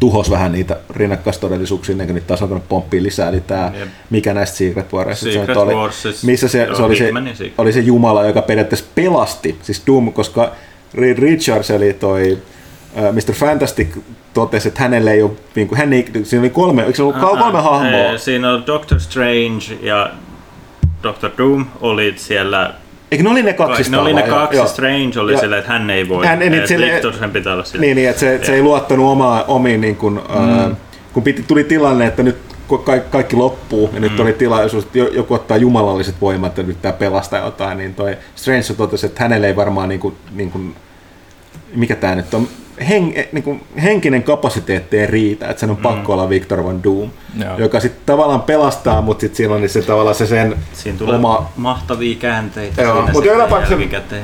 tuhos 0.00 0.30
vähän 0.30 0.52
niitä 0.52 0.76
rinnakkaistodellisuuksia, 0.90 1.92
ennen 1.92 2.06
kuin 2.06 2.14
niitä 2.14 2.26
taas 2.26 2.42
alkanut 2.42 2.68
pomppia 2.68 3.02
lisää, 3.02 3.28
eli 3.28 3.40
tämä, 3.40 3.72
Jep. 3.78 3.88
mikä 4.10 4.34
näistä 4.34 4.56
Secret 4.56 4.92
Warsista 4.92 5.24
se 5.24 5.32
Secret 5.32 5.48
nyt 5.48 5.56
oli, 5.56 5.74
Wars, 5.74 6.02
siis- 6.02 6.24
missä 6.24 6.48
se, 6.48 6.64
joo, 6.64 6.76
se, 6.76 6.82
oli, 6.82 6.96
se, 6.96 7.12
oli 7.58 7.72
se 7.72 7.80
Jumala, 7.80 8.24
joka 8.24 8.42
periaatteessa 8.42 8.84
pelasti, 8.94 9.58
siis 9.62 9.82
Doom, 9.86 10.12
koska 10.12 10.52
Reed 10.94 11.18
Richards, 11.18 11.70
eli 11.70 11.92
toi 11.92 12.38
äh, 12.98 13.14
Mr. 13.14 13.32
Fantastic, 13.32 13.88
totesi, 14.34 14.68
että 14.68 14.82
hänelle 14.82 15.12
ei 15.12 15.22
ole, 15.22 15.30
niin 15.54 15.68
kuin, 15.68 15.78
hän 15.78 15.92
ei, 15.92 16.06
siinä 16.22 16.40
oli 16.42 16.50
kolme, 16.50 16.82
eikö 16.82 16.94
se 16.96 17.02
ollut 17.02 17.16
kolme 17.20 17.58
Ah, 17.58 17.64
hahmoa? 17.64 18.18
Siinä 18.18 18.52
on 18.52 18.66
Doctor 18.66 19.00
Strange 19.00 19.64
ja 19.82 20.10
Doctor 21.02 21.30
Doom 21.38 21.66
oli 21.80 22.14
siellä 22.16 22.74
Eikö 23.10 23.24
ne 23.24 23.30
oli 23.30 23.42
ne 23.42 23.52
kaksi 23.52 23.90
ne 23.90 23.98
oli 23.98 24.12
ne 24.14 24.22
kaksi, 24.22 24.56
Joo. 24.56 24.66
Strange 24.66 25.20
oli 25.20 25.32
Ja- 25.32 25.58
että 25.58 25.72
hän 25.72 25.90
ei 25.90 26.08
voi, 26.08 26.26
Hän 26.26 26.42
ei, 26.42 26.50
niin, 26.50 26.58
että 26.58 26.68
sille- 26.68 26.86
Victor 26.92 27.12
sen 27.12 27.30
pitää 27.30 27.52
olla 27.52 27.64
sillä. 27.64 27.80
Niin, 27.80 27.96
niin 27.96 28.08
että 28.08 28.20
se, 28.20 28.40
se 28.42 28.54
ei 28.54 28.62
luottanut 28.62 29.12
omaa, 29.12 29.44
omiin, 29.44 29.80
niin 29.80 29.96
kuin, 29.96 30.14
mm. 30.14 30.58
äh, 30.60 30.70
kun 31.12 31.22
piti, 31.22 31.42
tuli 31.48 31.64
tilanne, 31.64 32.06
että 32.06 32.22
nyt 32.22 32.36
kun 32.68 32.84
kaikki, 32.84 33.08
kaikki 33.10 33.36
loppuu 33.36 33.90
ja 33.92 34.00
Mm. 34.00 34.06
nyt 34.06 34.20
oli 34.20 34.32
tilaisuus, 34.32 34.84
että 34.84 34.98
jo- 34.98 35.08
joku 35.12 35.34
ottaa 35.34 35.56
jumalalliset 35.56 36.14
voimat 36.20 36.58
ja 36.58 36.64
yrittää 36.64 36.92
pelastaa 36.92 37.44
jotain, 37.44 37.78
niin 37.78 37.94
toi 37.94 38.16
Strange 38.34 38.74
totesi, 38.76 39.06
että 39.06 39.22
hänelle 39.22 39.46
ei 39.46 39.56
varmaan 39.56 39.88
niin 39.88 40.00
kuin, 40.00 40.16
niin 40.32 40.50
kuin, 40.50 40.74
mikä 41.74 41.96
tämä 41.96 42.14
nyt 42.14 42.34
on, 42.34 42.48
hen, 42.88 43.14
niin 43.32 43.42
kuin, 43.42 43.60
henkinen 43.82 44.22
kapasiteetti 44.22 44.98
ei 44.98 45.06
riitä, 45.06 45.48
että 45.48 45.60
sen 45.60 45.70
on 45.70 45.76
pakko 45.76 46.12
olla 46.12 46.28
Victor 46.28 46.64
Van 46.64 46.82
Doom, 46.84 47.10
Joo. 47.44 47.58
joka 47.58 47.80
sitten 47.80 48.02
tavallaan 48.06 48.42
pelastaa, 48.42 49.02
mutta 49.02 49.20
sitten 49.20 49.36
siinä 49.36 49.54
on 49.54 49.60
niin 49.60 49.70
se 49.70 49.82
tavallaan 49.82 50.14
se 50.14 50.26
sen 50.26 50.56
Siinä 50.72 50.98
tulee 50.98 51.16
oma 51.16 51.52
mahtavia 51.56 52.16
käänteitä. 52.16 52.82
Joo, 52.82 52.94
siinä 52.94 53.12
mutta 53.12 53.28
joka 53.28 53.42
tapauksessa 53.42 53.76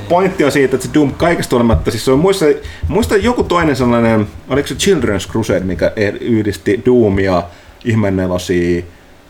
pointti 0.08 0.44
on 0.44 0.52
siitä, 0.52 0.76
että 0.76 0.86
se 0.86 0.94
Doom 0.94 1.12
kaikesta 1.14 1.56
olematta, 1.56 1.90
siis 1.90 2.04
se 2.04 2.12
on 2.12 2.18
muista, 2.18 2.44
muista 2.88 3.16
joku 3.16 3.42
toinen 3.44 3.76
sellainen, 3.76 4.26
oliko 4.48 4.68
se 4.68 4.74
Children's 4.74 5.30
Crusade, 5.30 5.60
mikä 5.60 5.92
e- 5.96 6.08
yhdisti 6.08 6.82
Doomia, 6.86 7.42
ihmennelosia, 7.84 8.82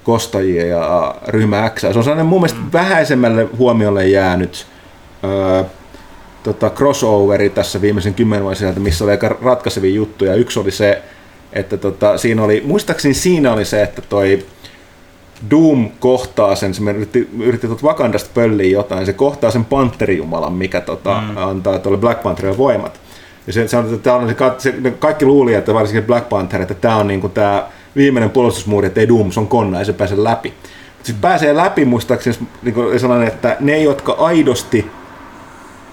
kostajia 0.04 0.66
ja 0.66 1.14
ryhmä 1.28 1.70
X. 1.70 1.80
Se 1.80 1.86
on 1.86 1.94
sellainen 1.94 2.26
mun 2.26 2.40
mielestä 2.40 2.60
vähäisemmälle 2.72 3.48
huomiolle 3.58 4.08
jäänyt 4.08 4.66
öö, 5.24 5.64
tota, 6.42 6.70
crossoveri 6.70 7.50
tässä 7.50 7.80
viimeisen 7.80 8.14
kymmenen 8.14 8.42
vuoden 8.42 8.58
sieltä, 8.58 8.80
missä 8.80 9.04
oli 9.04 9.10
aika 9.10 9.36
ratkaisevia 9.42 9.94
juttuja. 9.94 10.34
Yksi 10.34 10.60
oli 10.60 10.70
se, 10.70 11.02
että 11.52 11.76
tota, 11.76 12.18
siinä 12.18 12.42
oli, 12.42 12.62
muistaakseni 12.66 13.14
siinä 13.14 13.52
oli 13.52 13.64
se, 13.64 13.82
että 13.82 14.02
toi 14.02 14.46
Doom 15.50 15.90
kohtaa 16.00 16.54
sen, 16.54 16.74
se 16.74 16.82
yritti, 16.82 17.28
yritti 17.40 17.66
tuota 17.66 17.86
Wakandasta 17.86 18.30
pölliä 18.34 18.70
jotain, 18.70 19.06
se 19.06 19.12
kohtaa 19.12 19.50
sen 19.50 19.64
panterijumalan, 19.64 20.52
mikä 20.52 20.80
tota, 20.80 21.20
mm. 21.20 21.36
antaa 21.36 21.78
tuolle 21.78 21.98
Black 21.98 22.22
Pantherille 22.22 22.58
voimat. 22.58 23.00
Ja 23.46 23.52
se, 23.52 23.68
se, 23.68 23.76
on, 23.76 23.94
että 23.94 24.14
on, 24.14 24.34
se, 24.58 24.74
kaikki 24.98 25.24
luuli, 25.24 25.54
että 25.54 25.74
varsinkin 25.74 26.04
Black 26.04 26.28
Panther, 26.28 26.62
että 26.62 26.74
tämä 26.74 26.96
on 26.96 27.06
niinku 27.06 27.28
tämä 27.28 27.66
viimeinen 27.96 28.30
puolustusmuuri, 28.30 28.86
että 28.86 29.00
ei 29.00 29.08
Doom, 29.08 29.30
se 29.30 29.40
on 29.40 29.48
konna, 29.48 29.78
ei 29.78 29.84
se 29.84 29.92
pääse 29.92 30.24
läpi. 30.24 30.54
Sitten 31.02 31.20
pääsee 31.20 31.56
läpi 31.56 31.84
muistaakseni 31.84 32.36
niin 32.62 33.00
sellainen, 33.00 33.28
että 33.28 33.56
ne, 33.60 33.82
jotka 33.82 34.12
aidosti 34.12 34.90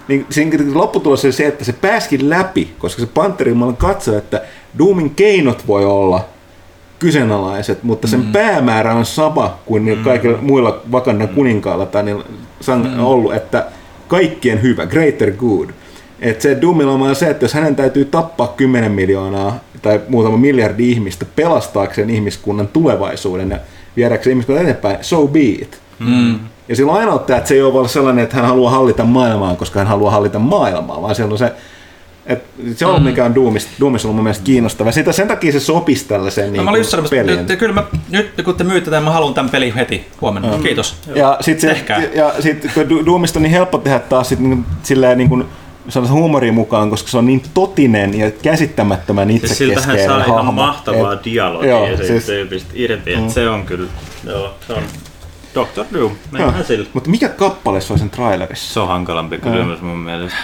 niin 0.08 0.26
siinä 0.30 0.58
lopputulos 0.74 1.26
oli 1.26 1.34
se, 1.34 1.48
että 1.48 1.66
se 1.66 1.74
pääskin 1.74 2.30
läpi, 2.30 2.74
koska 2.78 3.02
se 3.02 3.08
Pantherin 3.14 3.78
katsoi, 3.78 4.18
että 4.18 4.42
Doomin 4.78 5.10
keinot 5.10 5.68
voi 5.68 5.86
olla 5.86 6.26
kyseenalaiset, 7.00 7.84
mutta 7.84 8.08
sen 8.08 8.20
mm. 8.20 8.32
päämäärä 8.32 8.94
on 8.94 9.06
sama 9.06 9.60
kuin 9.66 9.98
mm. 9.98 10.04
kaikilla 10.04 10.38
muilla 10.42 10.82
Wakandan 10.92 11.30
kuninkailla 11.30 11.86
tai 11.86 12.04
niillä 12.04 12.24
on 12.74 13.00
ollut, 13.00 13.34
että 13.34 13.66
kaikkien 14.08 14.62
hyvä, 14.62 14.86
greater 14.86 15.32
good. 15.32 15.70
Et 16.20 16.42
se 16.42 16.58
Doomilla 16.62 16.92
on 16.92 17.16
se, 17.16 17.30
että 17.30 17.44
jos 17.44 17.54
hänen 17.54 17.76
täytyy 17.76 18.06
tappaa 18.06 18.48
10 18.48 18.92
miljoonaa 18.92 19.60
tai 19.82 20.02
muutama 20.08 20.38
miljardi 20.38 20.92
ihmistä 20.92 21.26
pelastaakseen 21.36 22.10
ihmiskunnan 22.10 22.68
tulevaisuuden 22.68 23.52
ja 23.52 23.60
viedäkseen 23.96 24.32
ihmiskunnan 24.32 24.64
eteenpäin, 24.64 24.98
so 25.02 25.28
be 25.28 25.40
it. 25.40 25.82
Mm. 26.00 26.40
Ja 26.68 26.76
silloin 26.76 27.00
aina 27.00 27.14
ottaa, 27.14 27.38
että 27.38 27.48
se 27.48 27.54
ei 27.54 27.62
ole 27.62 27.74
vaan 27.74 27.90
sellainen, 27.90 28.24
että 28.24 28.36
hän 28.36 28.46
haluaa 28.46 28.72
hallita 28.72 29.04
maailmaa, 29.04 29.56
koska 29.56 29.80
hän 29.80 29.88
haluaa 29.88 30.12
hallita 30.12 30.40
maailmaa, 30.40 31.02
vaan 31.02 31.16
siellä 31.16 31.32
on 31.32 31.38
se, 31.38 31.52
että 32.26 32.50
se 32.76 32.86
on 32.86 33.02
mm. 33.02 33.06
mikä 33.06 33.26
on 33.26 33.36
Doomissa, 33.36 33.70
Doomissa 33.80 34.08
ollut 34.08 34.16
mun 34.16 34.24
mielestä 34.24 34.44
kiinnostava. 34.44 34.92
Sitä, 34.92 35.12
sen 35.12 35.28
takia 35.28 35.52
se 35.52 35.60
sopisi 35.60 36.08
tällaiseen 36.08 36.54
no, 36.54 36.64
niin 36.64 36.78
just 36.78 36.96
peliin. 37.10 37.46
Nyt, 37.46 37.60
kyllä 37.60 37.74
mä, 37.74 37.84
nyt 38.10 38.32
kun 38.46 38.56
te 38.56 38.64
myytte 38.64 38.90
tämän, 38.90 39.04
mä 39.04 39.12
haluan 39.12 39.34
tämän 39.34 39.50
pelin 39.50 39.76
heti 39.76 40.08
huomenna. 40.22 40.58
Mm. 40.58 40.64
Kiitos. 40.64 40.96
Ja 41.16 41.38
sitten 41.42 41.78
ja 42.14 42.34
sit, 42.40 42.68
kun 42.74 43.06
Doomista 43.06 43.40
on 43.40 43.44
niin 43.44 43.52
helppo 43.52 43.78
tehdä 43.78 44.00
taas 44.00 44.30
sit, 44.30 44.40
niin, 44.40 44.66
silleen, 44.84 45.18
niin 45.18 45.30
kuin, 45.30 45.46
sellaisen 45.90 46.18
huumorin 46.18 46.54
mukaan, 46.54 46.90
koska 46.90 47.10
se 47.10 47.18
on 47.18 47.26
niin 47.26 47.42
totinen 47.54 48.20
ja 48.20 48.32
käsittämättömän 48.32 49.32
itsekeskeinen 49.32 49.76
siis 49.76 49.86
Siltähän 49.96 50.26
saa 50.26 50.42
ihan 50.42 50.54
mahtavaa 50.54 51.14
et, 51.14 51.26
dialogia 51.26 51.70
joo, 51.70 51.98
siis, 51.98 52.26
tyypistä 52.26 52.70
irti, 52.74 53.16
mm. 53.16 53.30
se 53.30 53.50
on 53.50 53.66
kyllä, 53.66 53.90
joo, 54.24 54.54
se 54.68 54.74
on 54.74 54.84
Doctor 55.58 55.86
Doom, 55.94 56.16
mennään 56.32 56.66
sillä. 56.66 56.90
Mutta 56.94 57.10
mikä 57.10 57.30
kappale 57.30 57.82
se 57.82 57.94
on 57.94 58.00
sen 58.00 58.10
trailerissa? 58.10 58.74
Se 58.74 58.80
on 58.80 58.88
hankalampi 58.88 59.38
kysymys 59.38 59.82
mun 59.82 59.98
mielestä. 59.98 60.38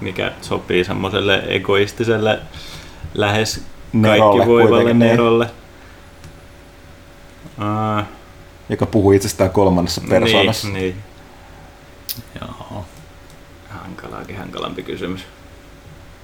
Mikä 0.00 0.32
sopii 0.42 0.84
semmoiselle 0.84 1.44
egoistiselle 1.48 2.40
lähes 3.14 3.64
kaikki 4.02 4.48
voivalle 4.48 4.94
Nerolle. 4.94 5.50
Uh, 7.58 8.04
Joka 8.68 8.86
puhuu 8.86 9.12
itsestään 9.12 9.50
kolmannessa 9.50 10.00
persoonassa. 10.08 10.68
Niin, 10.68 10.74
niin. 10.74 10.96
Joo. 12.40 12.84
Hankalaakin 13.68 14.38
hankalampi 14.38 14.82
kysymys 14.82 15.26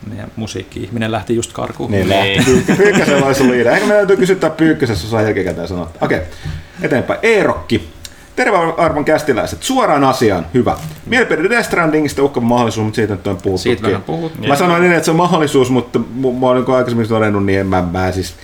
meidän 0.06 0.30
musiikki-ihminen 0.36 1.12
lähti 1.12 1.34
just 1.34 1.52
karkuun. 1.52 1.90
Niin, 1.90 2.08
lähti. 2.08 2.38
Niin. 2.46 2.76
Pyykkäsellä 2.76 3.26
olisi 3.26 3.42
ollut 3.42 3.56
idea. 3.56 3.72
Ehkä 3.72 3.86
me 3.86 3.94
täytyy 3.94 4.16
kysyttää 4.16 4.50
Pyykkäsessä, 4.50 5.04
jos 5.04 5.10
saa 5.10 5.22
jälkikäteen 5.22 5.68
sanoa. 5.68 5.90
Okei, 6.00 6.18
okay. 6.18 6.30
eteenpäin. 6.82 7.20
Eerokki. 7.22 7.88
Terve 8.36 8.56
arvon 8.76 9.04
kästiläiset. 9.04 9.62
Suoraan 9.62 10.04
asiaan. 10.04 10.46
Hyvä. 10.54 10.76
Mielipide 11.06 11.50
Death 11.50 11.66
Strandingista 11.66 12.22
uhkava 12.22 12.46
mahdollisuus, 12.46 12.84
mutta 12.84 12.96
siitä 12.96 13.14
nyt 13.14 13.26
on 13.26 13.36
puhuttu. 13.36 13.62
Siitä 13.62 13.82
vähän 13.82 14.02
puhuttu. 14.02 14.48
Mä 14.48 14.56
sanoin 14.56 14.82
niin, 14.82 14.92
että 14.92 15.04
se 15.04 15.10
on 15.10 15.16
mahdollisuus, 15.16 15.70
mutta 15.70 15.98
mä 16.40 16.46
olen 16.46 16.64
aikaisemmin 16.68 17.08
todennut, 17.08 17.44
niin 17.44 17.60
en 17.60 17.66
mä, 17.66 17.82
mä 17.92 18.12
siis 18.12 18.34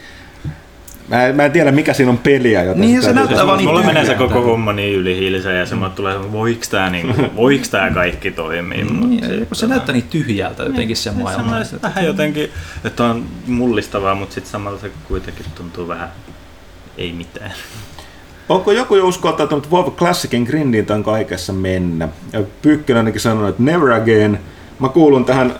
Mä 1.08 1.26
en, 1.26 1.36
mä 1.36 1.44
en 1.44 1.52
tiedä, 1.52 1.72
mikä 1.72 1.92
siinä 1.92 2.10
on 2.10 2.18
peliä. 2.18 2.62
Joten 2.62 2.80
niin, 2.80 3.02
se 3.02 3.12
näyttää 3.12 3.46
vaan 3.46 3.58
niin 3.58 3.68
Mulla 3.68 3.82
menee 3.82 4.06
se 4.06 4.14
koko 4.14 4.42
homma 4.42 4.72
niin 4.72 4.94
ylihiilisen 4.94 5.58
ja 5.58 5.66
se 5.66 5.74
mm. 5.74 5.90
tulee, 5.90 6.32
voiko 6.32 6.64
tää, 6.70 6.90
niin, 6.90 7.14
voiko 7.36 7.64
tää 7.70 7.90
kaikki 7.90 8.30
toimii. 8.30 8.84
Mm, 8.84 9.10
niin, 9.10 9.24
se, 9.24 9.46
se 9.52 9.66
näyttää 9.66 9.92
niin 9.92 10.08
tyhjältä 10.10 10.62
jotenkin 10.62 10.96
se 10.96 11.10
maailma. 11.10 11.64
Se 11.64 11.82
vähän 11.82 12.04
jotenkin, 12.04 12.50
että 12.84 13.04
on 13.04 13.24
mullistavaa, 13.46 14.14
mutta 14.14 14.34
sitten 14.34 14.52
samalla 14.52 14.78
se 14.78 14.90
kuitenkin 15.08 15.46
tuntuu 15.54 15.88
vähän 15.88 16.08
ei 16.98 17.12
mitään. 17.12 17.52
Onko 18.48 18.72
joku 18.72 18.96
jo 18.96 19.06
uskaltautunut 19.06 19.70
WoW 19.70 19.90
Classicin 19.90 20.42
grindin 20.42 20.86
tämän 20.86 21.04
kaikessa 21.04 21.52
mennä? 21.52 22.08
Ja 22.32 22.42
Pyykkönen 22.62 23.00
ainakin 23.00 23.20
sanoi, 23.20 23.48
että 23.48 23.62
never 23.62 23.92
again. 23.92 24.38
Mä 24.78 24.88
kuulun 24.88 25.24
tähän 25.24 25.54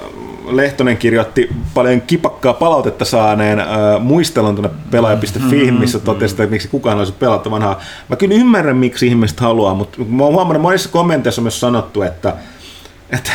Lehtonen 0.46 0.96
kirjoitti 0.96 1.48
paljon 1.74 2.00
kipakkaa 2.00 2.52
palautetta 2.52 3.04
saaneen 3.04 3.60
äh, 3.60 3.66
muistelun 4.00 4.54
tuonne 4.54 4.70
pelaaja.fi, 4.90 5.38
mm-hmm. 5.38 5.80
missä 5.80 5.98
totesi, 5.98 6.34
että 6.34 6.46
miksi 6.46 6.68
kukaan 6.68 6.98
olisi 6.98 7.12
pelata 7.12 7.50
vanhaa. 7.50 7.80
Mä 8.08 8.16
kyllä 8.16 8.34
ymmärrän, 8.34 8.76
miksi 8.76 9.06
ihmiset 9.06 9.40
haluaa, 9.40 9.74
mutta 9.74 9.98
mä 10.08 10.24
oon 10.24 10.34
huomannut 10.34 10.62
monissa 10.62 10.88
kommenteissa 10.88 11.42
myös 11.42 11.60
sanottu, 11.60 12.02
että, 12.02 12.34
että 13.10 13.30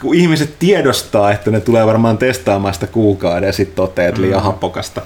kun 0.00 0.14
ihmiset 0.14 0.58
tiedostaa, 0.58 1.32
että 1.32 1.50
ne 1.50 1.60
tulee 1.60 1.86
varmaan 1.86 2.18
testaamaan 2.18 2.74
sitä 2.74 2.86
kuukauden 2.86 3.46
ja 3.46 3.52
sitten 3.52 3.76
toteaa, 3.76 4.08
että 4.08 4.20
liian 4.20 4.40
mm. 4.40 4.44
hapokasta. 4.44 5.02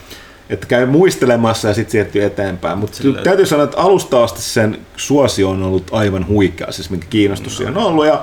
Että 0.50 0.66
käy 0.66 0.86
muistelemassa 0.86 1.68
ja 1.68 1.74
sitten 1.74 1.92
siirtyy 1.92 2.24
eteenpäin. 2.24 2.78
Mutta 2.78 2.98
täytyy 3.24 3.47
sanoa, 3.47 3.64
että 3.64 3.81
alusta 3.81 4.24
asti 4.24 4.42
sen 4.42 4.78
suosio 4.97 5.50
on 5.50 5.62
ollut 5.62 5.90
aivan 5.92 6.26
huikea, 6.26 6.73
siis 6.73 6.90
minkä 6.90 7.06
kiinnostus 7.10 7.60
no. 7.60 7.66
on 7.66 7.76
ollut. 7.76 8.06
Ja 8.06 8.23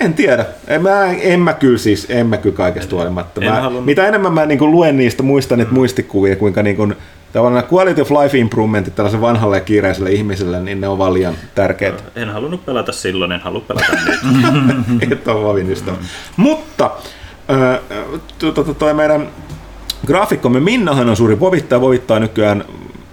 en 0.00 0.14
tiedä. 0.14 0.44
En 0.66 0.82
mä, 0.82 1.12
en 1.12 1.40
mä 1.40 1.52
kyllä 1.52 1.78
siis, 1.78 2.06
en 2.10 2.26
mä 2.26 2.36
kyllä 2.36 2.56
kaikesta 2.56 2.96
huolimatta. 2.96 3.40
Mä, 3.40 3.60
halun... 3.60 3.84
Mitä 3.84 4.08
enemmän 4.08 4.32
mä 4.32 4.46
niin 4.46 4.70
luen 4.70 4.96
niistä, 4.96 5.22
muistan 5.22 5.58
niitä 5.58 5.72
mm. 5.72 5.74
muistikuvia, 5.74 6.36
kuinka 6.36 6.62
niin 6.62 6.76
kuin, 6.76 6.96
tavallaan 7.32 7.64
quality 7.72 8.00
of 8.00 8.10
life 8.10 8.38
improvementit 8.38 8.94
tällaisen 8.94 9.20
vanhalle 9.20 9.56
ja 9.56 9.60
kiireiselle 9.60 10.12
ihmiselle, 10.12 10.60
niin 10.60 10.80
ne 10.80 10.88
on 10.88 10.98
vaan 10.98 11.14
liian 11.14 11.34
tärkeitä. 11.54 12.02
En 12.16 12.28
halunnut 12.28 12.66
pelata 12.66 12.92
silloin, 12.92 13.32
en 13.32 13.40
halua 13.40 13.60
pelata 13.60 13.86
nyt. 14.06 15.12
Et 15.12 15.28
ole 15.28 15.44
vavinista. 15.44 15.90
Mm. 15.90 15.96
Mutta 16.36 16.90
toi 18.78 18.94
meidän 18.94 19.28
graafikkomme 20.06 20.60
Minnahan 20.60 21.08
on 21.08 21.16
suuri 21.16 21.40
vovittaja, 21.40 21.80
vovittaa 21.80 22.20
nykyään 22.20 22.64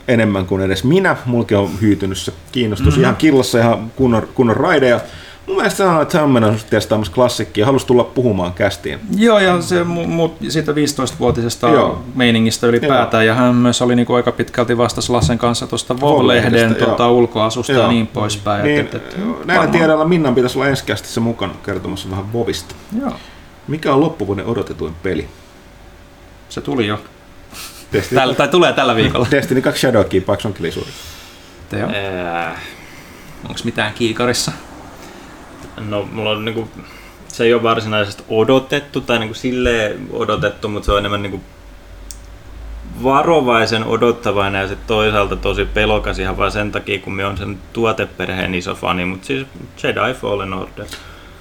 enemmän 0.07 0.45
kuin 0.45 0.61
edes 0.61 0.83
minä. 0.83 1.15
Mulki 1.25 1.55
on 1.55 1.69
hyytynyt 1.81 2.17
se 2.17 2.33
kiinnostus 2.51 2.87
mm-hmm. 2.87 3.03
ihan 3.03 3.15
killossa, 3.15 3.59
ihan 3.59 3.91
kunnon, 3.95 4.27
kunnon 4.35 4.57
raideja. 4.57 4.99
Mun 5.47 5.55
mielestä 5.57 5.77
sanoi, 5.77 6.01
että 6.01 6.19
hän 6.19 6.43
on 6.43 6.59
testaamassa 6.69 7.13
klassikkia, 7.13 7.65
halusi 7.65 7.87
tulla 7.87 8.03
puhumaan 8.03 8.53
kästiin. 8.53 8.99
Joo, 9.17 9.39
ja 9.39 9.61
se 9.61 9.83
mu- 9.83 10.49
siitä 10.49 10.71
15-vuotisesta 10.71 11.69
Joo. 11.69 12.03
meiningistä 12.15 12.67
ylipäätään, 12.67 13.25
Joo. 13.25 13.35
ja 13.35 13.41
hän 13.41 13.55
myös 13.55 13.81
oli 13.81 13.95
niinku 13.95 14.13
aika 14.13 14.31
pitkälti 14.31 14.77
vastassa 14.77 15.13
Lassen 15.13 15.37
kanssa 15.37 15.67
tuosta 15.67 15.99
Vov-lehden 15.99 16.75
tuota, 16.75 17.09
ulkoasusta 17.09 17.71
Joo. 17.71 17.83
ja 17.83 17.87
niin 17.87 18.07
poispäin. 18.07 18.63
Niin, 18.63 18.79
et, 18.79 18.95
et, 18.95 19.17
näillä 19.45 19.67
tiedoilla 19.67 20.05
Minnan 20.05 20.35
pitäisi 20.35 20.57
olla 20.59 20.67
ensi 20.67 20.83
se 21.03 21.19
mukana 21.19 21.53
kertomassa 21.65 22.09
vähän 22.09 22.33
Vovista. 22.33 22.75
Joo. 22.99 23.13
Mikä 23.67 23.93
on 23.93 24.01
loppuvuoden 24.01 24.45
odotetuin 24.45 24.93
peli? 25.03 25.27
Se 26.49 26.61
tuli 26.61 26.87
jo. 26.87 26.99
Destiny, 27.93 28.21
Tällä, 28.21 28.33
tai 28.33 28.47
tulee 28.47 28.73
tällä 28.73 28.95
viikolla. 28.95 29.27
Destiny 29.31 29.61
2 29.61 29.81
Shadowkeep, 29.81 30.29
onko 30.29 30.41
se 30.41 30.47
on 30.47 30.53
kilisuuri? 30.53 30.89
Äh. 31.73 32.61
Onko 33.43 33.59
mitään 33.63 33.93
kiikarissa? 33.93 34.51
No, 35.77 36.07
mulla 36.11 36.29
on 36.29 36.45
niinku, 36.45 36.69
se 37.27 37.43
ei 37.43 37.53
ole 37.53 37.63
varsinaisesti 37.63 38.23
odotettu 38.29 39.01
tai 39.01 39.19
niinku 39.19 39.33
silleen 39.33 40.07
odotettu, 40.11 40.67
mutta 40.67 40.85
se 40.85 40.91
on 40.91 40.99
enemmän 40.99 41.21
niinku 41.21 41.41
varovaisen 43.03 43.85
odottavainen 43.85 44.61
ja 44.61 44.67
sitten 44.67 44.87
toisaalta 44.87 45.35
tosi 45.35 45.65
pelokas 45.65 46.19
ihan 46.19 46.37
vain 46.37 46.51
sen 46.51 46.71
takia, 46.71 46.99
kun 46.99 47.13
me 47.13 47.25
on 47.25 47.37
sen 47.37 47.57
tuoteperheen 47.73 48.55
iso 48.55 48.75
fani, 48.75 49.05
mutta 49.05 49.27
siis 49.27 49.47
Jedi 49.83 50.13
Fallen 50.21 50.53
Order. 50.53 50.85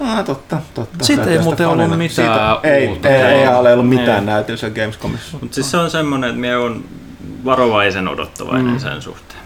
Ah, 0.01 0.25
totta, 0.25 0.59
totta. 0.75 1.05
Sitten 1.05 1.29
ei 1.29 1.39
muuten 1.39 1.69
ollut 1.69 1.99
mitään 1.99 2.11
Siitä, 2.11 2.61
ei, 2.63 2.89
uutta. 2.89 3.09
Ei, 3.09 3.23
ei, 3.23 3.43
ei 3.43 3.49
ole 3.49 3.73
ollut 3.73 3.89
mitään 3.89 4.27
näytössä 4.27 4.71
Gamescomissa. 4.71 5.39
Mutta 5.41 5.55
siis 5.55 5.71
se 5.71 5.77
on 5.77 5.91
semmoinen, 5.91 6.31
että 6.31 6.41
me 6.41 6.57
on 6.57 6.85
varovaisen 7.45 8.09
odottavainen 8.09 8.73
mm. 8.73 8.79
sen 8.79 9.03
suhteen. 9.03 9.41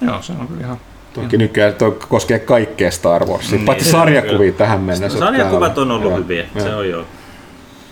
Joo, 0.00 0.22
se 0.22 0.32
on 0.32 0.48
kyllä 0.48 0.60
ihan 0.60 0.80
Toki 1.14 1.38
nykyään 1.38 1.74
toi 1.74 1.98
koskee 2.08 2.38
kaikkea 2.38 2.90
Star 2.90 3.24
Warsia, 3.24 3.56
niin, 3.56 3.64
paitsi 3.64 3.90
sarjakuvia 3.90 4.52
tähän 4.52 4.80
mennessä. 4.80 5.18
Sarjakuvat 5.18 5.78
on 5.78 5.90
ollut 5.90 6.14
hyviä, 6.14 6.46
se 6.58 6.74
on 6.74 6.88
jo 6.88 7.06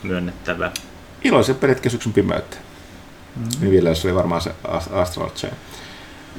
myönnettävä. 0.02 0.70
Pelit 1.60 1.80
kesyksen 1.80 2.12
pimeyttä. 2.12 2.56
Mm-hmm. 3.36 3.50
Niin 3.60 3.70
vielä 3.70 3.90
oli 4.04 4.14
varmaan 4.14 4.40
se 4.40 4.50
Astral 4.92 5.30
Chain. 5.30 5.54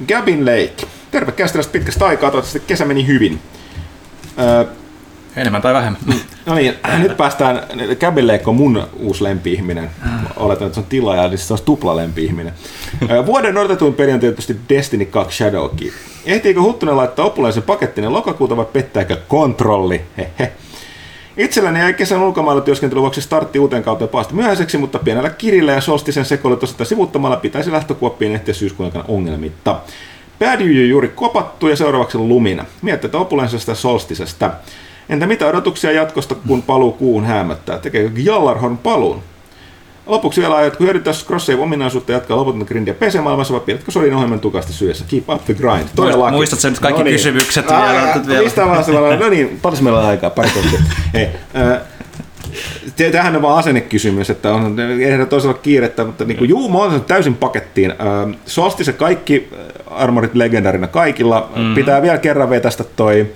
Gabin 0.08 0.46
Lake. 0.46 0.88
Terve 1.12 1.32
kästilästä 1.32 1.72
pitkästä 1.72 2.06
aikaa, 2.06 2.32
toivottavasti 2.32 2.68
kesä 2.68 2.86
meni 2.86 3.08
hyvin. 3.08 3.42
Öö, 4.40 4.66
Enemmän 5.36 5.62
tai 5.62 5.74
vähemmän. 5.74 6.02
No 6.46 6.56
niin, 6.56 6.74
nyt 7.04 7.18
päästään, 7.18 7.64
Cabin 8.00 8.26
on 8.46 8.56
mun 8.56 8.88
uusi 9.00 9.24
lempi-ihminen. 9.24 9.90
Oletan, 10.38 10.68
että 10.68 10.76
se 10.76 10.80
on 10.80 10.90
tilaaja, 10.90 11.24
eli 11.24 11.38
se 11.38 11.54
on 11.54 11.60
tupla 11.66 11.96
lempi-ihminen. 11.96 12.54
Vuoden 13.26 13.58
odotetuin 13.58 13.94
peli 13.94 14.12
on 14.12 14.20
tietysti 14.20 14.58
Destiny 14.70 15.06
2 15.06 15.38
Shadowkeep. 15.38 15.94
Ehtiikö 16.26 16.62
Huttunen 16.62 16.98
laittaa 16.98 17.26
opulaisen 17.26 17.64
pakettinen 17.64 18.14
lokakuuta 18.14 18.58
vai 18.58 18.66
pettääkö 18.66 19.18
kontrolli? 19.28 20.02
Hehe. 20.18 20.52
Itselläni 21.38 21.80
jäi 21.80 21.94
kesän 21.94 22.22
ulkomailla 22.22 22.62
työskentelyn 22.62 23.02
vuoksi 23.02 23.22
startti 23.22 23.60
uuteen 23.60 23.84
kauteen 23.84 24.10
pahasti 24.10 24.34
myöhäiseksi, 24.34 24.78
mutta 24.78 25.00
pienellä 25.00 25.30
kirillä 25.30 25.72
ja 25.72 25.82
solstisen 25.82 26.26
sekoilutusta 26.26 26.86
sivuttamalla 26.86 27.36
pitäisi 27.36 27.72
lähtökuoppiin 27.72 28.36
ehtiä 28.36 28.54
syyskuun 28.54 28.88
aikana 28.88 29.06
ongelmitta. 29.08 29.80
Päädyy 30.40 30.88
juuri 30.88 31.08
kopattu 31.08 31.68
ja 31.68 31.76
seuraavaksi 31.76 32.18
Lumina. 32.18 32.66
Mietteitä 32.82 33.18
opulensesta 33.18 33.76
solstisesta. 33.76 34.52
Entä 35.10 35.28
mitä 35.28 35.48
odotuksia 35.48 35.92
jatkosta, 35.92 36.36
kun 36.48 36.62
paluu 36.62 36.92
kuun 36.92 37.26
häämöttää? 37.26 37.78
Tekeekö 37.78 38.22
Jallarhorn 38.24 38.78
paluun? 38.78 39.22
Lopuksi 40.06 40.42
vielä 40.42 40.56
ajatko 40.56 40.84
hyödyntää 40.84 41.14
cross-save-ominaisuutta 41.14 42.12
ja 42.12 42.16
jatkaa 42.16 42.38
loputonta 42.38 42.66
grindia 42.66 42.94
PC-maailmassa 42.94 43.54
vai 43.54 43.62
pidätkö 43.62 43.92
sodin 43.92 44.14
ohjelman 44.14 44.40
tukasti 44.40 44.74
syössä? 44.74 45.06
Keep 45.08 45.30
up 45.30 45.46
the 45.46 45.54
grind. 45.54 45.88
Todellakin. 45.96 46.36
Muistatko 46.36 46.70
nyt 46.70 46.80
kaikki 46.80 47.04
kysymykset 47.04 47.72
Aa, 47.72 47.82
vielä? 47.82 48.22
Vielä? 48.28 48.44
Mistä 48.44 48.66
vaan 48.66 48.84
sellainen, 48.84 49.20
no 49.20 49.30
niin, 49.30 49.60
paljon 49.62 49.84
meillä 49.84 50.00
on 50.00 50.06
aikaa, 50.06 50.30
pari 50.30 50.50
tuntia. 50.50 50.80
Hei, 51.14 51.30
äh, 51.56 51.82
Tämähän 53.12 53.36
on 53.36 53.42
vaan 53.42 53.58
asennekysymys, 53.58 54.30
että 54.30 54.54
on 54.54 54.80
eihän 54.80 55.28
toisella 55.28 55.54
kiirettä, 55.54 56.06
mutta 56.06 56.26
niin 56.26 56.38
kuin, 56.38 56.50
juu, 56.50 56.70
mä 56.70 56.78
oon 56.78 56.92
sen 56.92 57.02
täysin 57.02 57.36
pakettiin. 57.36 57.94
Solsti 58.46 58.84
se 58.84 58.94
kaikki 58.94 59.50
Armorit 59.88 60.36
legendarina 60.36 60.88
kaikilla. 60.88 61.50
Mm-hmm. 61.56 61.76
Pitää 61.76 62.02
vielä 62.02 62.18
kerran 62.18 62.50
vetästä 62.50 62.84
toi 62.84 63.28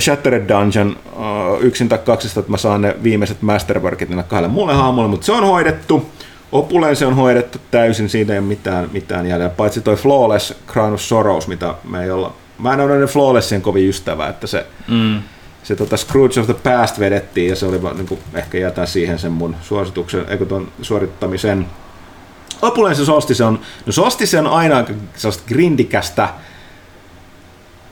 Shattered 0.00 0.48
Dungeon 0.48 0.96
äh, 1.06 1.60
yksin 1.60 1.88
tai 1.88 1.98
kaksista, 1.98 2.40
että 2.40 2.50
mä 2.50 2.56
saan 2.56 2.80
ne 2.82 2.96
viimeiset 3.02 3.42
masterworkit 3.42 4.08
niille 4.08 4.22
kahdelle 4.22 4.52
muulle 4.52 4.74
haamulle, 4.74 5.08
mutta 5.08 5.26
se 5.26 5.32
on 5.32 5.44
hoidettu. 5.44 6.10
Opuleen 6.52 6.96
se 6.96 7.06
on 7.06 7.16
hoidettu 7.16 7.58
täysin, 7.70 8.08
siinä 8.08 8.32
ei 8.32 8.38
ole 8.38 8.46
mitään, 8.46 8.88
mitään 8.92 9.26
jäljellä, 9.26 9.54
paitsi 9.54 9.80
toi 9.80 9.96
Flawless 9.96 10.54
Crown 10.72 10.94
of 10.94 11.00
Sorrows, 11.00 11.48
mitä 11.48 11.74
me 11.84 12.02
ei 12.04 12.10
olla... 12.10 12.32
Mä 12.58 12.72
en 12.72 12.80
ole 12.80 13.06
Flawlessien 13.06 13.62
kovin 13.62 13.88
ystävä, 13.88 14.28
että 14.28 14.46
se, 14.46 14.66
Mm. 14.88 15.22
se 15.62 15.76
tota 15.76 15.96
Scrooge 15.96 16.40
of 16.40 16.46
the 16.46 16.54
Past 16.54 16.98
vedettiin 16.98 17.48
ja 17.48 17.56
se 17.56 17.66
oli 17.66 17.82
vaan, 17.82 17.96
niin 17.96 18.06
kuin, 18.06 18.20
ehkä 18.34 18.58
jätän 18.58 18.86
siihen 18.86 19.18
sen 19.18 19.32
mun 19.32 19.56
suosituksen, 19.62 20.24
eikö 20.28 20.46
ton 20.46 20.68
suorittamisen. 20.82 21.66
Opuleen 22.62 22.96
se 22.96 23.04
Solstice 23.04 23.44
on, 23.44 23.60
no 23.86 23.92
Solstice 23.92 24.38
on 24.38 24.46
aina 24.46 24.84
sellaista 25.16 25.42
grindikästä, 25.48 26.28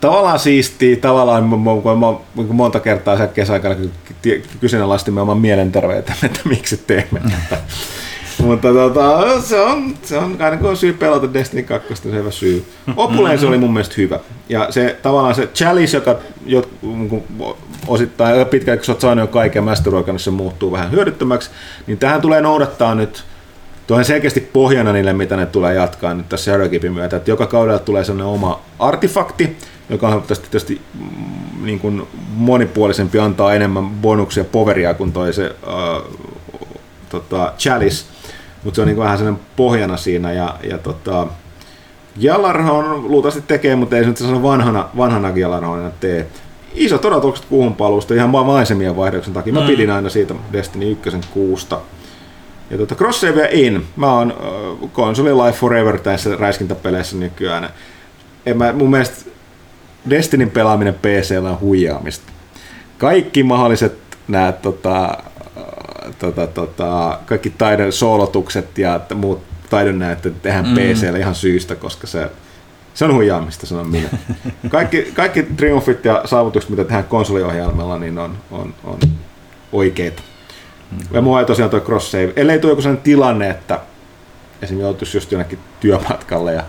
tavallaan 0.01 0.39
siistiä, 0.39 0.95
tavallaan 0.95 1.43
mä- 1.49 2.13
niin 2.35 2.55
monta 2.55 2.79
kertaa 2.79 3.15
siellä 3.15 3.33
kesäaikana 3.33 3.75
ky- 4.21 4.43
kyseenalaistimme 4.59 5.21
oman 5.21 5.37
mielenterveytemme, 5.37 6.19
että 6.23 6.39
miksi 6.49 6.77
teemme 6.77 7.19
tätä. 7.19 7.61
Mutta 8.45 8.73
tota, 8.73 9.41
se 9.41 9.59
on, 9.59 9.93
se 10.03 10.17
on 10.17 10.37
aina 10.39 10.57
kun 10.57 10.69
on 10.69 10.77
syy 10.77 10.93
pelata 10.93 11.33
Destiny 11.33 11.63
2, 11.63 11.87
niin 11.87 11.97
se 11.97 12.09
on 12.09 12.15
hyvä 12.15 12.31
syy. 12.31 12.65
Se 13.39 13.47
oli 13.47 13.57
mun 13.57 13.73
mielestä 13.73 13.95
hyvä. 13.97 14.19
Ja 14.49 14.67
se 14.69 14.97
tavallaan 15.01 15.35
se 15.35 15.47
chalice, 15.47 15.97
joka 15.97 16.15
jot, 16.45 16.69
niin 16.81 17.23
osittain 17.87 18.45
pitkään, 18.45 18.77
kun 18.77 18.85
sä 18.85 18.91
oot 18.91 19.01
saanut 19.01 19.23
jo 19.23 19.27
kaiken 19.27 19.63
masteruokana, 19.63 20.19
se 20.19 20.31
muuttuu 20.31 20.71
vähän 20.71 20.91
hyödyttömäksi, 20.91 21.49
niin 21.87 21.97
tähän 21.97 22.21
tulee 22.21 22.41
noudattaa 22.41 22.95
nyt 22.95 23.23
Tuo 23.87 23.97
on 23.97 24.05
selkeästi 24.05 24.49
pohjana 24.53 24.93
niille, 24.93 25.13
mitä 25.13 25.37
ne 25.37 25.45
tulee 25.45 25.73
jatkaa 25.73 26.13
nyt 26.13 26.29
tässä 26.29 26.51
Shadowkeepin 26.51 26.93
myötä, 26.93 27.17
että 27.17 27.31
joka 27.31 27.47
kaudella 27.47 27.79
tulee 27.79 28.03
sellainen 28.03 28.33
oma 28.33 28.59
artefakti, 28.79 29.57
joka 29.91 30.07
on 30.07 30.21
tietysti, 30.21 30.49
tietysti 30.51 30.81
mm, 30.93 31.65
niin 31.65 31.79
kuin 31.79 32.07
monipuolisempi, 32.35 33.19
antaa 33.19 33.53
enemmän 33.53 33.89
bonuksia, 33.89 34.43
poveria 34.43 34.93
kuin 34.93 35.11
toi 35.13 35.33
se 35.33 35.55
äh, 35.67 36.01
tota, 37.09 37.53
chalice, 37.57 38.05
mutta 38.63 38.75
se 38.75 38.81
on 38.81 38.87
niin 38.87 38.95
kuin 38.95 39.03
vähän 39.03 39.17
sellainen 39.17 39.43
pohjana 39.55 39.97
siinä 39.97 40.31
ja, 40.31 40.55
ja 40.69 40.77
tota, 40.77 41.27
Jalarhon 42.17 43.07
luultavasti 43.11 43.43
tekee, 43.47 43.75
mutta 43.75 43.97
ei 43.97 44.03
se 44.03 44.09
nyt 44.09 44.17
sellainen 44.17 44.43
vanhana, 44.43 44.89
vanhana 44.97 45.31
Jalarhonina 45.35 45.91
tee. 45.99 46.27
Isot 46.73 47.05
odotukset 47.05 47.45
kuuhun 47.45 47.75
paluusta 47.75 48.13
ihan 48.13 48.31
vaan 48.31 48.45
maisemien 48.45 48.95
vaihdoksen 48.95 49.33
takia. 49.33 49.53
Mä 49.53 49.59
Mm. 49.59 49.67
pidin 49.67 49.91
aina 49.91 50.09
siitä 50.09 50.33
Destiny 50.53 50.91
1 50.91 51.11
kuusta. 51.33 51.79
Ja 52.69 52.77
tota, 52.77 52.95
crosssaveja 52.95 53.47
in. 53.51 53.85
Mä 53.95 54.13
oon 54.13 54.31
äh, 54.31 54.89
konsoli 54.93 55.33
Life 55.33 55.57
Forever 55.57 55.99
tässä 55.99 56.35
räiskintäpeleissä 56.35 57.17
nykyään. 57.17 57.69
En 58.45 58.57
mä, 58.57 58.73
mun 58.73 58.89
mielestä 58.89 59.30
Destinin 60.09 60.49
pelaaminen 60.49 60.93
PCllä 60.93 61.49
on 61.49 61.59
huijaamista. 61.59 62.31
Kaikki 62.97 63.43
mahdolliset 63.43 63.97
nämä 64.27 64.51
tota, 64.51 65.03
äh, 65.05 66.15
tota, 66.19 66.47
tota, 66.47 67.19
kaikki 67.25 67.49
taidon 67.49 67.91
soolotukset 67.91 68.77
ja 68.77 68.99
muut 69.15 69.41
taidon 69.69 69.99
näytteet 69.99 70.41
tehdään 70.41 70.67
mm. 70.67 70.73
PCllä 70.75 71.17
ihan 71.17 71.35
syystä, 71.35 71.75
koska 71.75 72.07
se, 72.07 72.29
se 72.93 73.05
on 73.05 73.13
huijaamista, 73.13 73.65
sanon 73.65 73.87
minä. 73.87 74.09
Kaikki, 74.69 75.11
kaikki 75.13 75.43
triumfit 75.43 76.05
ja 76.05 76.21
saavutukset, 76.25 76.69
mitä 76.69 76.83
tehdään 76.83 77.03
konsoliohjelmalla, 77.03 77.99
niin 77.99 78.19
on, 78.19 78.37
on, 78.51 78.73
on 78.83 78.99
oikeita. 79.71 80.21
Ja 81.11 81.21
mua 81.21 81.39
ei 81.39 81.45
tosiaan 81.45 81.71
toi 81.71 81.81
cross 81.81 82.11
save. 82.11 82.33
Ellei 82.35 82.59
tule 82.59 82.71
joku 82.71 82.81
sellainen 82.81 83.03
tilanne, 83.03 83.49
että 83.49 83.79
esimerkiksi 84.61 84.83
joutuisi 84.83 85.17
just 85.17 85.31
jonnekin 85.31 85.59
työmatkalle 85.79 86.53
ja 86.53 86.63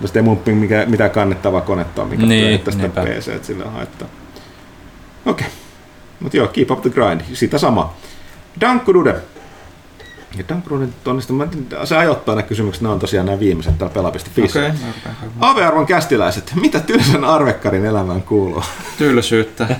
no 0.00 0.06
sitten 0.06 0.20
ei 0.20 0.24
mun 0.24 0.40
mikä, 0.58 0.84
mitään 0.86 1.10
kannettavaa 1.10 1.60
konetta 1.60 2.02
ole, 2.02 2.10
mikä 2.10 2.26
Niin, 2.26 2.42
pyörittää 2.44 2.72
sitä 2.72 2.82
niinpä. 2.82 3.04
PC, 3.04 3.28
että 3.28 3.46
sillä 3.46 3.64
haittaa. 3.70 4.08
Okei. 5.26 5.46
Mutta 6.20 6.36
joo, 6.36 6.48
keep 6.48 6.70
up 6.70 6.82
the 6.82 6.90
grind. 6.90 7.20
Sitä 7.32 7.58
sama. 7.58 7.94
Dankku 8.60 8.94
Dude. 8.94 9.16
Ja 10.38 10.44
Dankku 10.48 10.70
Dude 10.70 10.88
onnistui. 11.06 11.36
Mä 11.36 11.44
en 11.44 11.50
tiedä, 11.50 11.86
Se 11.86 11.96
ajoittaa 11.96 12.34
nämä 12.34 12.46
kysymykset. 12.48 12.82
Nämä 12.82 12.92
on 12.94 13.00
tosiaan 13.00 13.26
nämä 13.26 13.40
viimeiset 13.40 13.78
täällä 13.78 13.94
pela.fi. 13.94 14.42
Okei, 14.42 14.46
Okay. 14.46 14.70
okay. 15.00 15.28
Ave-arvon 15.40 15.86
kästiläiset, 15.86 16.52
mitä 16.60 16.80
tylsän 16.80 17.24
arvekkarin 17.24 17.84
elämään 17.84 18.22
kuuluu? 18.22 18.62
Tylsyyttä. 18.98 19.66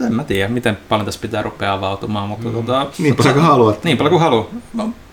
en 0.00 0.14
mä 0.14 0.24
tiedä, 0.24 0.48
miten 0.48 0.78
paljon 0.88 1.04
tässä 1.06 1.20
pitää 1.20 1.42
rupea 1.42 1.72
avautumaan, 1.72 2.28
mutta 2.28 2.48
mm. 2.48 2.54
tota, 2.54 2.86
Niin 2.98 3.16
paljon 3.16 3.34
kuin 3.34 3.46
haluat. 3.46 3.84
Niin 3.84 3.96
paljon 3.96 4.10
kuin 4.10 4.22
haluaa. 4.22 4.46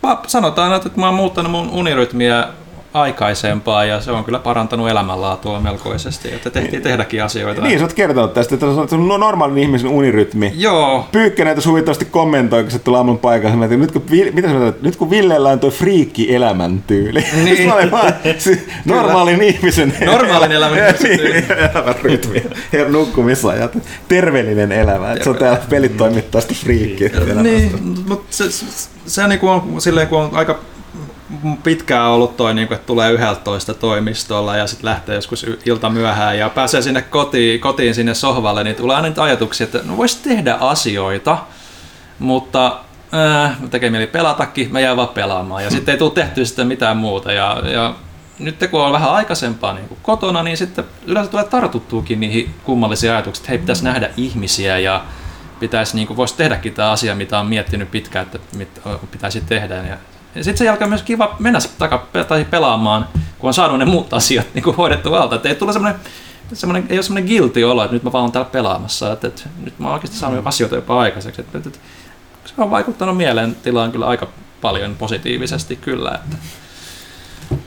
Pa- 0.05 0.27
sanotaan, 0.27 0.73
että 0.73 0.89
mä 0.95 1.05
oon 1.05 1.15
muuttanut 1.15 1.51
mun 1.51 1.69
unirytmiä 1.69 2.47
aikaisempaa 2.93 3.85
ja 3.85 4.01
se 4.01 4.11
on 4.11 4.23
kyllä 4.23 4.39
parantanut 4.39 4.89
elämänlaatua 4.89 5.59
melkoisesti, 5.59 6.33
että 6.33 6.49
tehtiin 6.49 6.81
tehdäkin 6.81 7.23
asioita. 7.23 7.61
Niin, 7.61 7.79
sä 7.79 7.85
oot 7.85 7.93
kertonut 7.93 8.33
tästä, 8.33 8.55
että 8.55 8.65
se 8.89 8.95
on 8.95 9.07
normaalin 9.07 9.57
ihmisen 9.57 9.89
unirytmi. 9.89 10.53
Joo, 10.55 11.07
Pyykkönen 11.11 11.55
tuossa 11.55 11.69
huvittavasti 11.69 12.05
kommentoi, 12.05 12.63
kun 12.63 12.71
se 12.71 12.79
tulee 12.79 12.97
aamun 12.97 13.17
paikassa. 13.17 13.57
Mä 13.57 13.61
ajattelin, 13.61 13.81
nyt 13.81 13.91
kun, 13.91 14.03
mitä 14.33 14.47
sä 14.47 14.73
nyt 14.81 14.95
kun 14.95 15.09
Villellä 15.09 15.49
on 15.49 15.59
tuo 15.59 15.69
friikki 15.69 16.35
elämäntyyli. 16.35 17.23
Niin. 17.43 17.91
Vaan, 17.91 18.13
se, 18.37 18.63
normaalin 18.85 19.41
ihmisen 19.41 19.93
Normaalin 20.05 20.51
elämän 20.51 20.79
niin, 21.03 21.45
elämänrytmi 21.73 22.43
ja 22.71 22.89
nukkumisajat. 22.89 23.77
Terveellinen 24.07 24.71
elämä. 24.71 25.15
Se 25.23 25.29
on 25.29 25.35
täällä 25.35 25.59
pelitoimittaista 25.69 26.53
friikki. 26.53 27.11
niin, 27.41 27.71
mutta 28.07 28.25
se, 28.29 28.51
se, 28.51 28.65
se 29.05 29.27
niinku 29.27 29.47
on 29.47 29.81
silleen, 29.81 30.07
kun 30.07 30.19
on 30.19 30.29
aika 30.33 30.59
pitkään 31.63 32.09
ollut 32.09 32.37
toi, 32.37 32.53
niin 32.53 32.67
kuin, 32.67 32.75
että 32.75 32.87
tulee 32.87 33.11
11 33.11 33.73
toimistolla 33.73 34.57
ja 34.57 34.67
sitten 34.67 34.89
lähtee 34.89 35.15
joskus 35.15 35.45
ilta 35.65 35.89
myöhään 35.89 36.37
ja 36.37 36.49
pääsee 36.49 36.81
sinne 36.81 37.01
kotiin, 37.01 37.59
kotiin 37.59 37.95
sinne 37.95 38.13
sohvalle, 38.13 38.63
niin 38.63 38.75
tulee 38.75 38.95
aina 38.95 39.07
niitä 39.07 39.23
ajatuksia, 39.23 39.63
että 39.63 39.79
no 39.83 39.97
voisi 39.97 40.23
tehdä 40.23 40.53
asioita, 40.53 41.37
mutta 42.19 42.79
äh, 43.13 43.57
tekee 43.71 43.89
mieli 43.89 44.07
pelatakin, 44.07 44.71
mä 44.71 44.79
jään 44.79 44.97
vaan 44.97 45.07
pelaamaan. 45.07 45.63
Ja 45.63 45.69
sitten 45.69 45.91
ei 45.91 45.99
tule 45.99 46.11
tehtyä 46.11 46.45
sitten 46.45 46.67
mitään 46.67 46.97
muuta. 46.97 47.31
Ja, 47.31 47.61
ja 47.65 47.95
nyt 48.39 48.55
kun 48.71 48.81
on 48.81 48.91
vähän 48.91 49.11
aikaisempaa 49.11 49.73
niin 49.73 49.87
kuin 49.87 49.99
kotona, 50.03 50.43
niin 50.43 50.57
sitten 50.57 50.85
yleensä 51.05 51.31
tulee 51.31 51.45
tartuttuukin 51.45 52.19
niihin 52.19 52.53
kummallisiin 52.63 53.11
ajatuksiin, 53.11 53.43
että 53.43 53.49
hei, 53.49 53.57
pitäisi 53.57 53.83
nähdä 53.83 54.09
ihmisiä 54.17 54.79
ja 54.79 55.05
pitäisi, 55.59 55.95
niin 55.95 56.07
kuin, 56.07 56.17
voisi 56.17 56.37
tehdäkin 56.37 56.73
tämä 56.73 56.91
asia, 56.91 57.15
mitä 57.15 57.39
on 57.39 57.45
miettinyt 57.45 57.91
pitkään, 57.91 58.25
että 58.25 58.39
mit, 58.57 58.81
pitäisi 59.11 59.41
tehdä. 59.41 59.75
Ja, 59.75 59.97
ja 60.35 60.43
sitten 60.43 60.57
sen 60.57 60.65
jälkeen 60.65 60.85
on 60.85 60.89
myös 60.89 61.03
kiva 61.03 61.35
mennä 61.39 61.59
taka, 61.77 62.07
tai 62.27 62.45
pelaamaan, 62.45 63.07
kun 63.39 63.47
on 63.47 63.53
saanut 63.53 63.79
ne 63.79 63.85
muut 63.85 64.13
asiat 64.13 64.47
niin 64.53 64.63
kuin 64.63 64.75
hoidettu 64.75 65.13
alta. 65.13 65.35
Että 65.35 65.49
ei, 65.49 65.55
tule 65.55 65.73
semmoinen, 65.73 65.99
semmoinen, 66.53 66.85
ei 66.89 66.97
ole 66.97 67.03
semmoinen 67.03 67.29
guilty 67.29 67.63
olo, 67.63 67.83
että 67.83 67.93
nyt 67.93 68.03
mä 68.03 68.11
vaan 68.11 68.21
oon 68.21 68.31
täällä 68.31 68.49
pelaamassa. 68.49 69.11
Että, 69.11 69.27
että 69.27 69.43
nyt 69.63 69.79
mä 69.79 69.87
oon 69.87 69.93
oikeasti 69.93 70.17
saanut 70.17 70.39
mm. 70.39 70.47
asioita 70.47 70.75
jopa 70.75 70.99
aikaiseksi. 70.99 71.41
Että, 71.41 71.57
että, 71.57 71.69
että, 71.69 71.79
se 72.45 72.53
on 72.57 72.71
vaikuttanut 72.71 73.17
mielentilaan 73.17 73.91
kyllä 73.91 74.07
aika 74.07 74.27
paljon 74.61 74.95
positiivisesti 74.95 75.75
kyllä. 75.75 76.11
Että. 76.15 76.37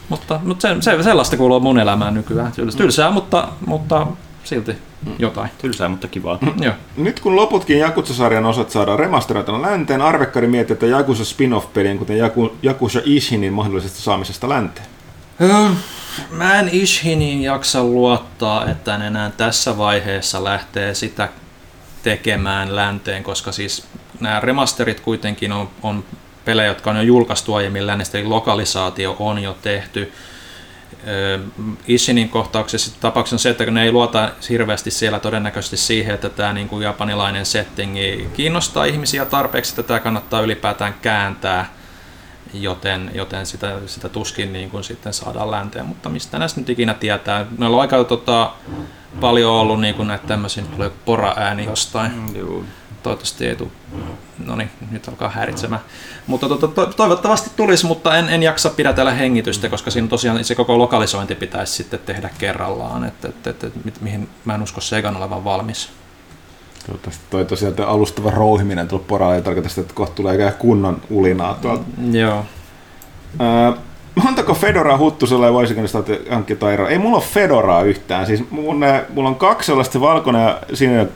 Mutta, 0.08 0.40
mutta 0.44 0.68
se, 0.68 0.76
se, 0.80 1.02
sellaista 1.02 1.36
kuuluu 1.36 1.60
mun 1.60 1.78
elämään 1.78 2.14
nykyään. 2.14 2.52
Tylsää, 2.52 2.78
tylsää 2.78 3.10
mutta, 3.10 3.48
mutta 3.66 4.06
silti 4.47 4.73
jotain. 5.18 5.50
Tylsää, 5.58 5.89
mutta 5.89 6.08
kivaa. 6.08 6.39
Joo. 6.60 6.75
Nyt 6.97 7.20
kun 7.20 7.36
loputkin 7.36 7.78
Jakusa-sarjan 7.78 8.44
osat 8.47 8.70
saadaan 8.70 8.99
remasteroituna 8.99 9.62
länteen, 9.62 10.02
Arvekkari 10.02 10.47
miettii, 10.47 10.75
että 10.75 10.86
Jakusa 10.86 11.25
spin-off-pelien, 11.25 11.99
kuten 11.99 12.16
Yaku- 12.18 12.57
Yakuza 12.62 13.00
Ishinin 13.05 13.52
mahdollisesta 13.52 14.00
saamisesta 14.00 14.49
länteen. 14.49 14.86
Öö, 15.41 15.68
Mä 16.31 16.58
en 16.60 16.68
Ishiniin 16.73 17.42
jaksa 17.42 17.84
luottaa, 17.84 18.68
että 18.70 18.99
ne 18.99 19.07
enää 19.07 19.31
tässä 19.36 19.78
vaiheessa 19.78 20.44
lähtee 20.44 20.94
sitä 20.94 21.28
tekemään 22.02 22.76
länteen, 22.76 23.23
koska 23.23 23.52
siis 23.52 23.86
nämä 24.20 24.41
remasterit 24.41 25.00
kuitenkin 25.00 25.52
on, 25.52 25.68
on 25.83 26.05
pelejä, 26.44 26.66
jotka 26.68 26.91
on 26.91 26.97
jo 26.97 27.02
julkaistu 27.02 27.55
aiemmin 27.55 27.86
lännestä, 27.86 28.18
eli 28.18 28.26
lokalisaatio 28.26 29.16
on 29.18 29.42
jo 29.42 29.57
tehty. 29.62 30.12
Ishinin 31.89 32.28
kohtauksessa 32.28 33.01
tapauksessa 33.01 33.35
on 33.35 33.39
se, 33.39 33.51
että 33.51 33.70
ne 33.70 33.83
ei 33.83 33.93
luota 33.93 34.31
hirveästi 34.49 34.91
siellä 34.91 35.18
todennäköisesti 35.18 35.76
siihen, 35.76 36.15
että 36.15 36.28
tämä 36.28 36.52
niin 36.52 36.68
kuin 36.68 36.83
japanilainen 36.83 37.47
settingi 37.47 38.28
kiinnostaa 38.35 38.85
ihmisiä 38.85 39.25
tarpeeksi, 39.25 39.73
että 39.73 39.83
tämä 39.83 40.01
kannattaa 40.01 40.41
ylipäätään 40.41 40.94
kääntää, 41.02 41.73
joten, 42.55 43.10
joten 43.15 43.47
sitä, 43.47 43.78
sitä 43.86 44.09
tuskin 44.09 44.52
niin 44.52 44.70
kuin 44.70 44.85
sitten 44.85 45.12
saadaan 45.12 45.51
länteen, 45.51 45.86
mutta 45.86 46.09
mistä 46.09 46.39
näistä 46.39 46.60
nyt 46.60 46.68
ikinä 46.68 46.94
tietää. 46.94 47.47
Meillä 47.59 47.75
on 47.75 47.81
aika 47.81 48.05
tota, 48.05 48.52
paljon 49.20 49.52
ollut 49.52 49.81
niin 49.81 49.94
kuin 49.94 50.09
näitä 50.09 50.26
tämmöisiä, 50.26 50.65
tulee 50.65 50.91
pora-ääni 51.05 51.65
jostain. 51.65 52.12
Mm, 52.12 52.36
joo 52.36 52.65
toivottavasti 53.07 53.47
ei 53.47 53.57
tule, 53.57 53.70
no 54.44 54.56
niin, 54.56 54.70
nyt 54.90 55.08
alkaa 55.08 55.28
häiritsemään. 55.28 55.81
Mutta 56.26 56.48
to, 56.48 56.56
to, 56.56 56.68
to, 56.68 56.86
toivottavasti 56.86 57.50
tulisi, 57.56 57.86
mutta 57.86 58.16
en, 58.16 58.28
en 58.28 58.42
jaksa 58.42 58.70
pidätellä 58.70 59.12
hengitystä, 59.12 59.68
koska 59.68 59.90
siinä 59.90 60.08
tosiaan 60.08 60.44
se 60.44 60.55
koko 60.55 60.78
lokalisointi 60.78 61.34
pitäisi 61.34 61.73
sitten 61.73 62.00
tehdä 62.06 62.31
kerrallaan, 62.39 63.05
että 63.05 63.28
et, 63.28 63.47
et, 63.47 63.65
et, 63.65 64.00
mihin 64.00 64.28
mä 64.44 64.55
en 64.55 64.62
usko 64.62 64.81
Segan 64.81 65.16
olevan 65.16 65.44
valmis. 65.44 65.90
Toivottavasti 66.86 67.24
toi 67.31 67.44
tosiaan 67.44 67.74
alustava 67.86 68.31
rouhiminen 68.31 68.89
tuolla 68.89 69.05
poralla 69.08 69.34
ei 69.34 69.42
tarkoita 69.42 69.68
sitä, 69.68 69.81
että 69.81 69.94
kohta 69.94 70.15
tulee 70.15 70.34
ikään 70.34 70.55
kunnon 70.55 71.00
ulinaa 71.10 71.55
tuolta. 71.55 71.84
Mm, 71.97 72.15
joo. 72.15 72.44
Öö, 73.40 73.73
montako 74.24 74.55
Fedoraa 74.55 74.98
Huttusella 74.98 75.47
ja 75.47 75.52
voisiko 75.52 75.81
niistä 75.81 75.98
hankkia? 76.31 76.56
Ei 76.89 76.98
mulla 76.98 77.16
ole 77.16 77.24
Fedoraa 77.24 77.82
yhtään. 77.82 78.26
Siis 78.26 78.50
mun, 78.50 78.81
mulla 79.15 79.28
on 79.28 79.36
kaksi 79.36 79.66
sellaista 79.66 80.00
valkoinen 80.00 80.42
ja 80.42 80.60
sininen 80.74 81.10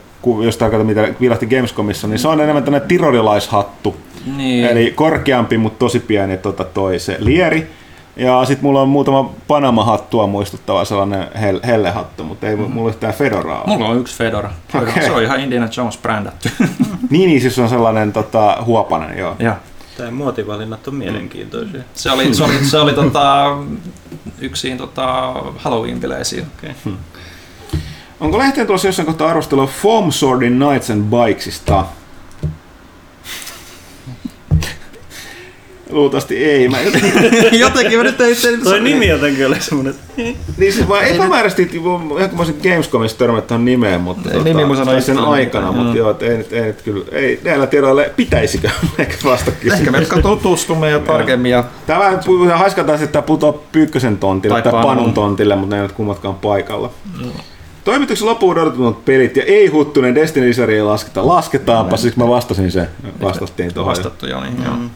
jos 0.44 0.56
tarkoitan 0.56 0.86
mitä 0.86 1.08
vilahti 1.20 1.46
Gamescomissa, 1.46 2.08
niin 2.08 2.18
se 2.18 2.28
on 2.28 2.40
enemmän 2.40 2.64
tämmöinen 2.64 2.88
tirolilaishattu. 2.88 3.96
Niin. 4.36 4.66
Eli 4.66 4.92
korkeampi, 4.96 5.58
mutta 5.58 5.78
tosi 5.78 6.00
pieni 6.00 6.36
tota 6.36 6.64
toi 6.64 6.98
se 6.98 7.16
lieri. 7.20 7.70
Ja 8.16 8.44
sitten 8.44 8.64
mulla 8.64 8.82
on 8.82 8.88
muutama 8.88 9.32
Panama-hattua 9.46 10.26
muistuttava 10.26 10.84
sellainen 10.84 11.26
hel- 11.34 11.66
hellehattu, 11.66 12.24
mutta 12.24 12.48
ei 12.48 12.56
mm. 12.56 12.62
mulla 12.62 12.86
ole 12.86 12.94
tämä 12.94 13.12
Fedoraa. 13.12 13.66
Mulla 13.66 13.88
on 13.88 13.98
yksi 13.98 14.16
Fedora. 14.16 14.50
Fedora. 14.68 14.90
Okay. 14.90 15.02
Se 15.04 15.12
on 15.12 15.22
ihan 15.22 15.40
Indiana 15.40 15.68
Jones 15.76 15.98
brändätty. 15.98 16.50
niin, 17.10 17.30
niin, 17.30 17.40
siis 17.40 17.58
on 17.58 17.68
sellainen 17.68 18.12
tota, 18.12 18.56
huopanen, 18.64 19.18
joo. 19.18 19.36
Ja. 19.38 19.56
Tämä 19.96 20.10
muotivalinnat 20.10 20.88
on 20.88 20.94
mielenkiintoisia. 20.94 21.82
Se 21.94 22.10
oli, 22.10 22.34
se 22.34 22.44
oli, 22.44 22.64
se 22.64 22.78
oli 22.78 22.92
tota, 22.92 23.56
yksin 24.40 24.78
tota 24.78 25.32
Halloween-bileisiin. 25.56 26.44
Okay. 26.58 26.70
Hmm. 26.84 26.96
Onko 28.20 28.38
lehteen 28.38 28.66
tuossa 28.66 28.88
jossain 28.88 29.06
kohtaa 29.06 29.28
arvostelua 29.28 29.66
Foam 29.66 30.12
Swordin 30.12 30.56
Knights 30.56 30.90
and 30.90 31.04
Bikesista? 31.04 31.84
Luultavasti 35.90 36.44
ei. 36.44 36.68
Mä 36.68 36.76
jotenkin 37.52 37.98
mä 37.98 38.04
nyt 38.04 38.20
ei... 38.20 38.34
Toi 38.64 38.80
nimi 38.80 39.08
jotenkin 39.08 39.46
oli 39.46 39.60
semmonen... 39.60 39.94
niin 40.16 40.36
siis 40.58 40.88
vaan 40.88 41.04
epämääräisesti, 41.04 41.78
kun 41.78 42.06
mä 42.06 42.14
olisin 42.38 42.60
Gamescomissa 42.62 43.18
törmät 43.18 43.46
tuohon 43.46 43.64
nimeen, 43.64 44.00
mutta 44.00 44.30
tota, 44.30 44.44
nimi 44.44 44.64
mun 44.64 44.76
sanoi 44.76 45.02
sen 45.02 45.18
aikana, 45.18 45.72
mutta 45.72 45.98
joo, 45.98 46.16
ei 46.20 46.36
nyt, 46.36 46.52
ei 46.52 46.62
nyt 46.62 46.82
kyllä, 46.82 47.04
ei 47.12 47.40
näillä 47.44 47.66
tiedoilla 47.66 48.02
pitäisikö 48.16 48.70
ehkä 48.98 49.16
vasta 49.24 49.50
kysymykseen. 49.50 49.94
Ehkä 49.94 50.16
me 50.16 50.22
tutustumme 50.22 50.90
jo 50.90 50.98
tarkemmin. 50.98 51.50
Ja... 51.50 51.64
Tämä 51.86 52.18
haiskataan, 52.54 53.02
että 53.02 53.12
tämä 53.12 53.22
putoaa 53.22 53.52
Pyykkösen 53.72 54.18
tontille 54.18 54.62
tai, 54.62 54.72
tai 54.72 54.82
Panun 54.82 55.14
tontille, 55.14 55.56
mutta 55.56 55.76
ne 55.76 55.80
ei 55.80 55.84
ole 55.84 55.92
kummatkaan 55.94 56.34
paikalla. 56.34 56.90
Mm. 57.20 57.30
Toimituksen 57.84 58.26
loppuun 58.28 58.58
odotetut 58.58 59.04
pelit 59.04 59.36
ja 59.36 59.42
ei 59.42 59.66
huttunen 59.66 60.14
Destiny 60.14 60.46
ei 60.68 60.82
lasketa. 60.82 61.26
Lasketaanpa, 61.26 61.96
siis 61.96 62.16
mä 62.16 62.28
vastasin 62.28 62.70
se. 62.72 62.88
Vastattiin 63.22 63.74
tuohon. 63.74 63.90
Vastattu 63.90 64.26
jo, 64.26 64.40
niin 64.40 64.64
joo. 64.64 64.76
Mm. 64.76 64.90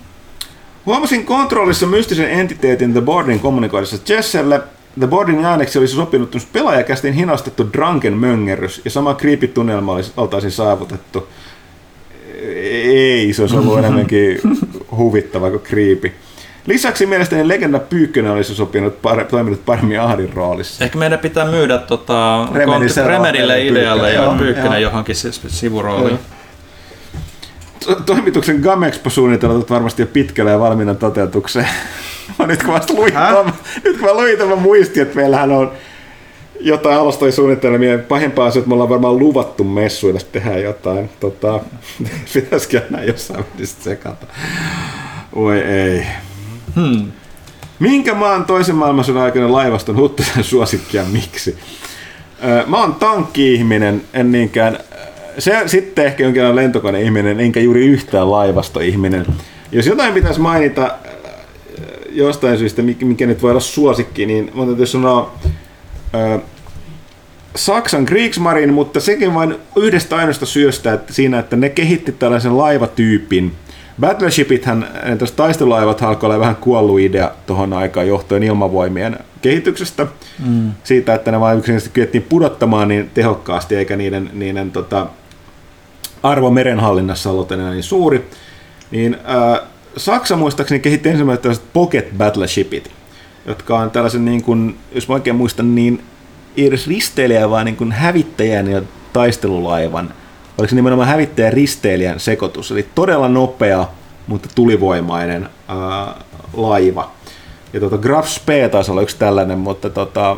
Huomasin 0.86 1.26
kontrollissa 1.26 1.86
mystisen 1.86 2.30
entiteetin 2.30 2.92
The 2.92 3.00
Boardin 3.00 3.40
kommunikoidessa 3.40 3.96
Jesselle. 4.08 4.60
The 4.98 5.06
Boardin 5.06 5.44
ääneksi 5.44 5.78
olisi 5.78 5.94
sopinut 5.94 6.36
pelaajakästin 6.52 7.14
hinastettu 7.14 7.72
Drunken 7.72 8.12
Möngerrys 8.12 8.80
ja 8.84 8.90
sama 8.90 9.14
creepy-tunnelma 9.14 9.92
olisi, 9.92 10.12
oltaisiin 10.16 10.50
saavutettu. 10.50 11.28
Ei, 12.42 13.32
se 13.32 13.42
olisi 13.42 13.56
ollut 13.56 13.78
enemmänkin 13.84 14.40
huvittava 14.96 15.50
kuin 15.50 15.62
creepy. 15.62 16.12
Lisäksi 16.66 17.06
mielestäni 17.06 17.48
legenda 17.48 17.78
Pyykkönen 17.78 18.32
olisi 18.32 18.54
sopinut 18.54 19.02
pare, 19.02 19.24
toiminut 19.24 19.64
paremmin 19.64 20.00
Ahdin 20.00 20.32
roolissa. 20.32 20.84
Ehkä 20.84 20.98
meidän 20.98 21.18
pitää 21.18 21.44
myydä 21.44 21.78
tota, 21.78 22.48
Remedille 23.06 23.66
idealle 23.66 24.12
ja 24.12 24.34
Pyykkönen 24.38 24.82
johonkin 24.82 25.16
sivurooliin. 25.48 26.18
To- 27.86 27.94
toimituksen 27.94 28.60
Gamexpo-suunnitelmat 28.60 29.70
varmasti 29.70 30.02
jo 30.02 30.06
pitkällä 30.06 30.50
ja 30.50 30.60
valmiina 30.60 30.94
toteutukseen. 30.94 31.68
nyt 32.46 32.62
kun 32.62 32.72
mä 32.72 32.80
luin, 32.88 33.14
nyt 33.84 33.98
kun 33.98 34.08
mä 34.08 34.14
luin 34.14 34.38
tämän 34.38 34.58
muistin, 34.58 35.02
että 35.02 35.16
meillähän 35.16 35.52
on 35.52 35.72
jotain 36.60 36.98
alustoja 36.98 37.32
Pahimpaa 38.08 38.46
asia, 38.46 38.60
että 38.60 38.68
me 38.68 38.74
ollaan 38.74 38.90
varmaan 38.90 39.18
luvattu 39.18 39.64
messuille 39.64 40.20
tehdä 40.32 40.58
jotain. 40.58 41.10
Tota, 41.20 41.60
pitäisikö 42.34 42.82
näin 42.90 43.06
jossain 43.08 43.44
välissä 43.54 43.82
sekata. 43.82 44.26
Oi 45.32 45.58
ei. 45.58 46.06
Hmm. 46.76 47.12
Minkä 47.78 48.14
maan 48.14 48.44
toisen 48.44 48.76
maailmansodan 48.76 49.22
aikana 49.22 49.52
laivaston 49.52 49.96
Huttusen 49.96 50.44
suosikkia 50.54 51.04
miksi? 51.12 51.58
Mä 52.66 52.80
oon 52.80 52.94
tankki-ihminen, 52.94 54.02
en 54.12 54.32
niinkään... 54.32 54.78
Se 55.38 55.62
sitten 55.66 56.06
ehkä 56.06 56.22
jonkinlainen 56.22 56.56
lentokone-ihminen, 56.56 57.40
enkä 57.40 57.60
juuri 57.60 57.86
yhtään 57.86 58.30
laivasto-ihminen. 58.30 59.26
Jos 59.72 59.86
jotain 59.86 60.14
pitäisi 60.14 60.40
mainita 60.40 60.94
jostain 62.10 62.58
syystä, 62.58 62.82
mikä 62.82 63.26
nyt 63.26 63.42
voi 63.42 63.50
olla 63.50 63.60
suosikki, 63.60 64.26
niin 64.26 64.50
mä 64.54 64.66
täytyy 64.66 64.86
sanoa 64.86 65.34
Saksan 67.56 68.04
Kriegsmarine, 68.06 68.72
mutta 68.72 69.00
sekin 69.00 69.34
vain 69.34 69.54
yhdestä 69.76 70.16
ainoasta 70.16 70.46
syöstä 70.46 70.92
että 70.92 71.12
siinä, 71.12 71.38
että 71.38 71.56
ne 71.56 71.68
kehitti 71.68 72.12
tällaisen 72.12 72.58
laivatyypin, 72.58 73.52
Battleshipithän, 74.00 74.88
tuossa 75.18 75.36
taistelulaivat 75.36 76.02
alkoi 76.02 76.26
olla 76.26 76.40
vähän 76.40 76.56
kuollut 76.56 77.00
idea 77.00 77.30
tuohon 77.46 77.72
aikaan 77.72 78.08
johtuen 78.08 78.42
ilmavoimien 78.42 79.18
kehityksestä. 79.42 80.06
Mm. 80.46 80.72
Siitä, 80.84 81.14
että 81.14 81.30
ne 81.30 81.40
vain 81.40 81.58
yksinkertaisesti 81.58 81.94
kyettiin 81.94 82.26
pudottamaan 82.28 82.88
niin 82.88 83.10
tehokkaasti, 83.14 83.76
eikä 83.76 83.96
niiden, 83.96 84.30
niiden 84.32 84.70
tota, 84.70 85.06
arvo 86.22 86.50
merenhallinnassa 86.50 87.30
ollut 87.30 87.52
enää 87.52 87.70
niin 87.70 87.82
suuri. 87.82 88.28
Niin, 88.90 89.14
äh, 89.14 89.60
Saksa 89.96 90.36
muistaakseni 90.36 90.80
kehitti 90.80 91.08
ensimmäiset 91.08 91.42
tällaiset 91.42 91.72
pocket 91.72 92.08
battleshipit, 92.18 92.90
jotka 93.46 93.78
on 93.78 93.90
tällaisen, 93.90 94.24
niin 94.24 94.42
kuin, 94.42 94.76
jos 94.92 95.08
mä 95.08 95.14
oikein 95.14 95.36
muistan, 95.36 95.74
niin 95.74 96.02
ei 96.56 96.66
edes 96.66 96.86
risteilijä, 96.86 97.50
vaan 97.50 97.66
niin 97.66 97.76
kuin 97.76 97.92
hävittäjän 97.92 98.70
ja 98.70 98.82
taistelulaivan– 99.12 100.14
oliko 100.58 100.70
se 100.70 100.76
nimenomaan 100.76 101.08
hävittäjän 101.08 101.52
risteilijän 101.52 102.20
sekoitus, 102.20 102.70
eli 102.70 102.88
todella 102.94 103.28
nopea, 103.28 103.86
mutta 104.26 104.48
tulivoimainen 104.54 105.48
ää, 105.68 106.14
laiva. 106.52 107.10
Ja 107.72 107.80
tota, 107.80 107.98
Graf 107.98 108.28
Spee 108.28 108.68
taisi 108.68 108.90
olla 108.90 109.02
yksi 109.02 109.18
tällainen, 109.18 109.58
mutta 109.58 109.90
tota, 109.90 110.36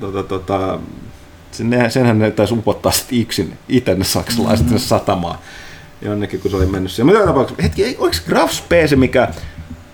tota, 0.00 0.22
tota, 0.22 0.78
sen, 1.50 1.90
senhän 1.90 2.18
ne 2.18 2.30
taisi 2.30 2.54
upottaa 2.54 2.92
sitten 2.92 3.18
yksin 3.18 3.58
itse 3.68 3.94
ne 3.94 4.04
saksalaiset 4.04 4.66
mm-hmm. 4.66 4.78
satamaan 4.78 5.38
jonnekin, 6.02 6.40
kun 6.40 6.50
se 6.50 6.56
oli 6.56 6.66
mennyt 6.66 6.92
siihen. 6.92 7.06
Mutta 7.06 7.26
tapauksessa, 7.26 7.62
hetki, 7.62 7.96
oliko 7.98 8.16
Graf 8.28 8.50
Spee 8.50 8.88
se, 8.88 8.96
mikä 8.96 9.28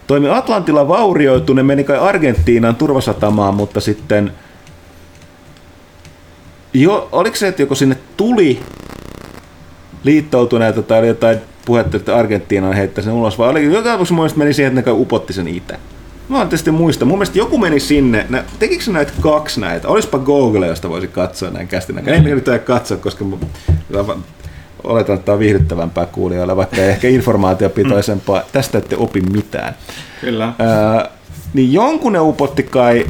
toimi 0.06 0.28
Atlantilla 0.28 0.88
vaurioitu, 0.88 1.52
ne 1.52 1.62
meni 1.62 1.84
kai 1.84 1.98
Argentiinaan 1.98 2.76
turvasatamaan, 2.76 3.54
mutta 3.54 3.80
sitten 3.80 4.32
jo, 6.74 7.08
oliko 7.12 7.36
se, 7.36 7.48
että 7.48 7.62
joko 7.62 7.74
sinne 7.74 7.96
tuli 8.16 8.60
liittoutuneita 10.04 10.82
tai 10.82 11.06
jotain 11.06 11.38
puhetta, 11.64 11.96
että 11.96 12.16
Argentiina 12.16 12.68
on 12.68 12.74
heittänyt 12.74 13.04
sen 13.04 13.14
ulos, 13.14 13.38
vai 13.38 13.48
oli 13.48 13.64
joka 13.64 13.82
tapauksessa 13.82 14.14
mun 14.14 14.30
meni 14.36 14.54
siihen, 14.54 14.78
että 14.78 14.90
ne 14.90 14.96
upotti 14.96 15.32
sen 15.32 15.48
itse. 15.48 15.76
Mä 16.28 16.42
en 16.42 16.48
tietysti 16.48 16.70
muista. 16.70 17.04
Mun 17.04 17.18
mielestä 17.18 17.38
joku 17.38 17.58
meni 17.58 17.80
sinne. 17.80 18.26
Nä, 18.28 18.44
tekikö 18.58 18.84
se 18.84 18.92
näitä 18.92 19.12
kaksi 19.20 19.60
näitä? 19.60 19.88
Olispa 19.88 20.18
Google, 20.18 20.66
josta 20.66 20.88
voisi 20.88 21.08
katsoa 21.08 21.50
näin 21.50 21.68
kästi. 21.68 21.92
Mm. 21.92 22.08
Ei 22.08 22.20
nyt 22.20 22.46
katsoa, 22.64 22.96
koska 22.96 23.24
mä, 23.24 23.36
oletan, 24.84 25.14
että 25.14 25.24
tämä 25.24 25.34
on 25.34 25.38
viihdyttävämpää 25.38 26.06
kuulijoille, 26.06 26.56
vaikka 26.56 26.76
ehkä 26.76 27.08
informaatiopitoisempaa. 27.08 28.42
Tästä 28.52 28.78
ette 28.78 28.96
opi 28.96 29.20
mitään. 29.20 29.74
Kyllä. 30.20 30.52
Öö, 30.60 31.10
niin 31.54 31.72
jonkun 31.72 32.12
ne 32.12 32.20
upotti 32.20 32.62
kai 32.62 33.06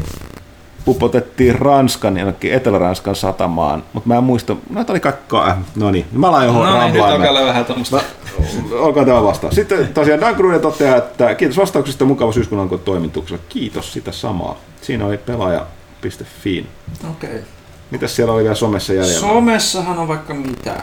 upotettiin 0.89 1.59
Ranskan 1.59 2.19
jonnekin 2.19 2.53
Etelä-Ranskan 2.53 3.17
satamaan, 3.17 3.83
mutta 3.93 4.09
mä 4.09 4.17
en 4.17 4.25
muista, 4.25 4.57
noita 4.71 4.93
oli 4.93 5.01
kakkaa, 5.01 5.49
äh, 5.49 5.57
no 5.77 5.91
niin, 5.91 6.07
mä 6.13 6.33
laitan 6.33 6.55
johon 6.55 6.67
No 6.67 6.81
niin, 6.81 6.95
nyt 6.95 7.03
alkaa 7.03 7.47
vähän 7.47 7.65
tuommoista. 7.65 8.01
Olkaa 8.73 9.05
tämä 9.05 9.23
vastaus. 9.23 9.55
Sitten 9.55 9.89
tosiaan 9.89 10.21
Dan 10.21 10.35
Gruden 10.35 10.61
toteaa, 10.61 10.97
että 10.97 11.35
kiitos 11.35 11.57
vastauksista 11.57 12.05
mukava 12.05 12.33
syyskuun 12.33 12.81
toimituksella. 12.85 13.43
Kiitos 13.49 13.93
sitä 13.93 14.13
samaa. 14.13 14.57
Siinä 14.83 15.07
oli 15.07 15.19
pelaaja 15.19 15.67
Fiin. 16.43 16.67
Okei. 17.11 17.31
Okay. 17.31 17.43
Mitäs 17.91 18.17
siellä 18.17 18.35
oli 18.35 18.43
vielä 18.43 18.55
somessa 18.55 18.93
jäljellä? 18.93 19.21
Somessahan 19.21 19.99
on 19.99 20.09
vaikka 20.09 20.35
mitä. 20.35 20.75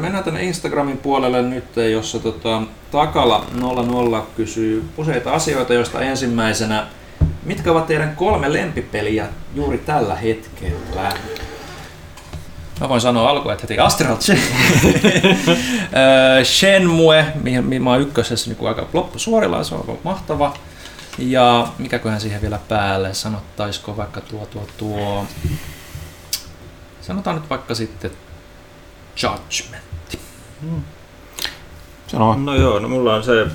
Mennään 0.00 0.24
tänne 0.24 0.42
Instagramin 0.42 0.98
puolelle 0.98 1.42
nyt, 1.42 1.64
jossa 1.92 2.18
tota, 2.18 2.62
Takala 2.90 3.44
00 3.60 4.26
kysyy 4.36 4.84
useita 4.96 5.32
asioita, 5.32 5.74
joista 5.74 6.00
ensimmäisenä, 6.00 6.86
mitkä 7.46 7.72
ovat 7.72 7.86
teidän 7.86 8.16
kolme 8.16 8.52
lempipeliä 8.52 9.28
juuri 9.54 9.78
tällä 9.78 10.14
hetkellä? 10.14 11.12
Mä 12.80 12.88
voin 12.88 13.00
sanoa 13.00 13.30
alkuun, 13.30 13.52
että 13.52 13.62
heti 13.62 13.78
Astral 13.78 14.16
Chain. 14.16 14.40
Öö, 15.96 16.44
Shenmue, 16.44 17.26
mihin, 17.42 17.64
mihin 17.64 17.82
mä 17.82 17.90
oon 17.90 18.00
ykkösessä 18.00 18.50
niin 18.50 18.68
aika 18.68 18.86
loppusuorilla, 18.92 19.64
se 19.64 19.74
on 19.74 19.84
ollut 19.88 20.04
mahtava. 20.04 20.54
Ja 21.18 21.68
mikäköhän 21.78 22.20
siihen 22.20 22.42
vielä 22.42 22.58
päälle, 22.68 23.14
sanottaisiko 23.14 23.96
vaikka 23.96 24.20
tuo 24.20 24.46
tuo 24.46 24.66
tuo... 24.76 25.26
Sanotaan 27.00 27.36
nyt 27.36 27.50
vaikka 27.50 27.74
sitten 27.74 28.10
Judgment. 29.22 30.18
Hmm. 30.60 30.82
Sano. 32.06 32.34
No 32.34 32.54
joo, 32.54 32.78
no 32.78 32.88
mulla 32.88 33.14
on 33.14 33.24
se 33.24 33.46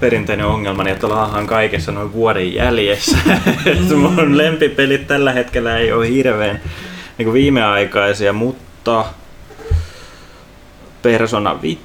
perinteinen 0.00 0.46
ongelma, 0.46 0.88
että 0.88 1.06
ollaan 1.06 1.46
kaikessa 1.46 1.92
noin 1.92 2.12
vuoden 2.12 2.54
jäljessä. 2.54 3.18
Mm. 3.88 3.96
mun 3.96 4.38
lempipelit 4.38 5.06
tällä 5.06 5.32
hetkellä 5.32 5.76
ei 5.76 5.92
ole 5.92 6.08
hirveän 6.08 6.60
niin 7.18 7.32
viimeaikaisia, 7.32 8.32
mutta 8.32 9.04
Persona 11.02 11.62
5 11.62 11.80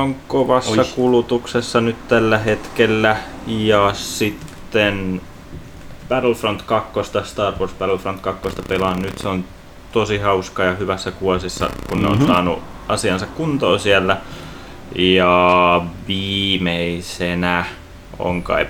on 0.00 0.16
kovassa 0.28 0.80
Oi. 0.80 0.88
kulutuksessa 0.94 1.80
nyt 1.80 2.08
tällä 2.08 2.38
hetkellä 2.38 3.16
ja 3.46 3.90
sitten 3.94 5.20
Battlefront 6.08 6.62
2, 6.62 7.00
Star 7.24 7.54
Wars 7.60 7.74
Battlefront 7.78 8.20
2 8.20 8.48
pelaan 8.68 9.02
nyt, 9.02 9.18
se 9.18 9.28
on 9.28 9.44
tosi 9.92 10.18
hauska 10.18 10.62
ja 10.62 10.72
hyvässä 10.72 11.10
kuosissa, 11.10 11.70
kun 11.88 12.02
ne 12.02 12.08
mm-hmm. 12.08 12.22
on 12.22 12.28
saanut 12.28 12.62
asiansa 12.88 13.26
kuntoon 13.26 13.80
siellä. 13.80 14.16
Ja 14.94 15.82
viimeisenä 16.08 17.64
on 18.18 18.42
kai 18.42 18.66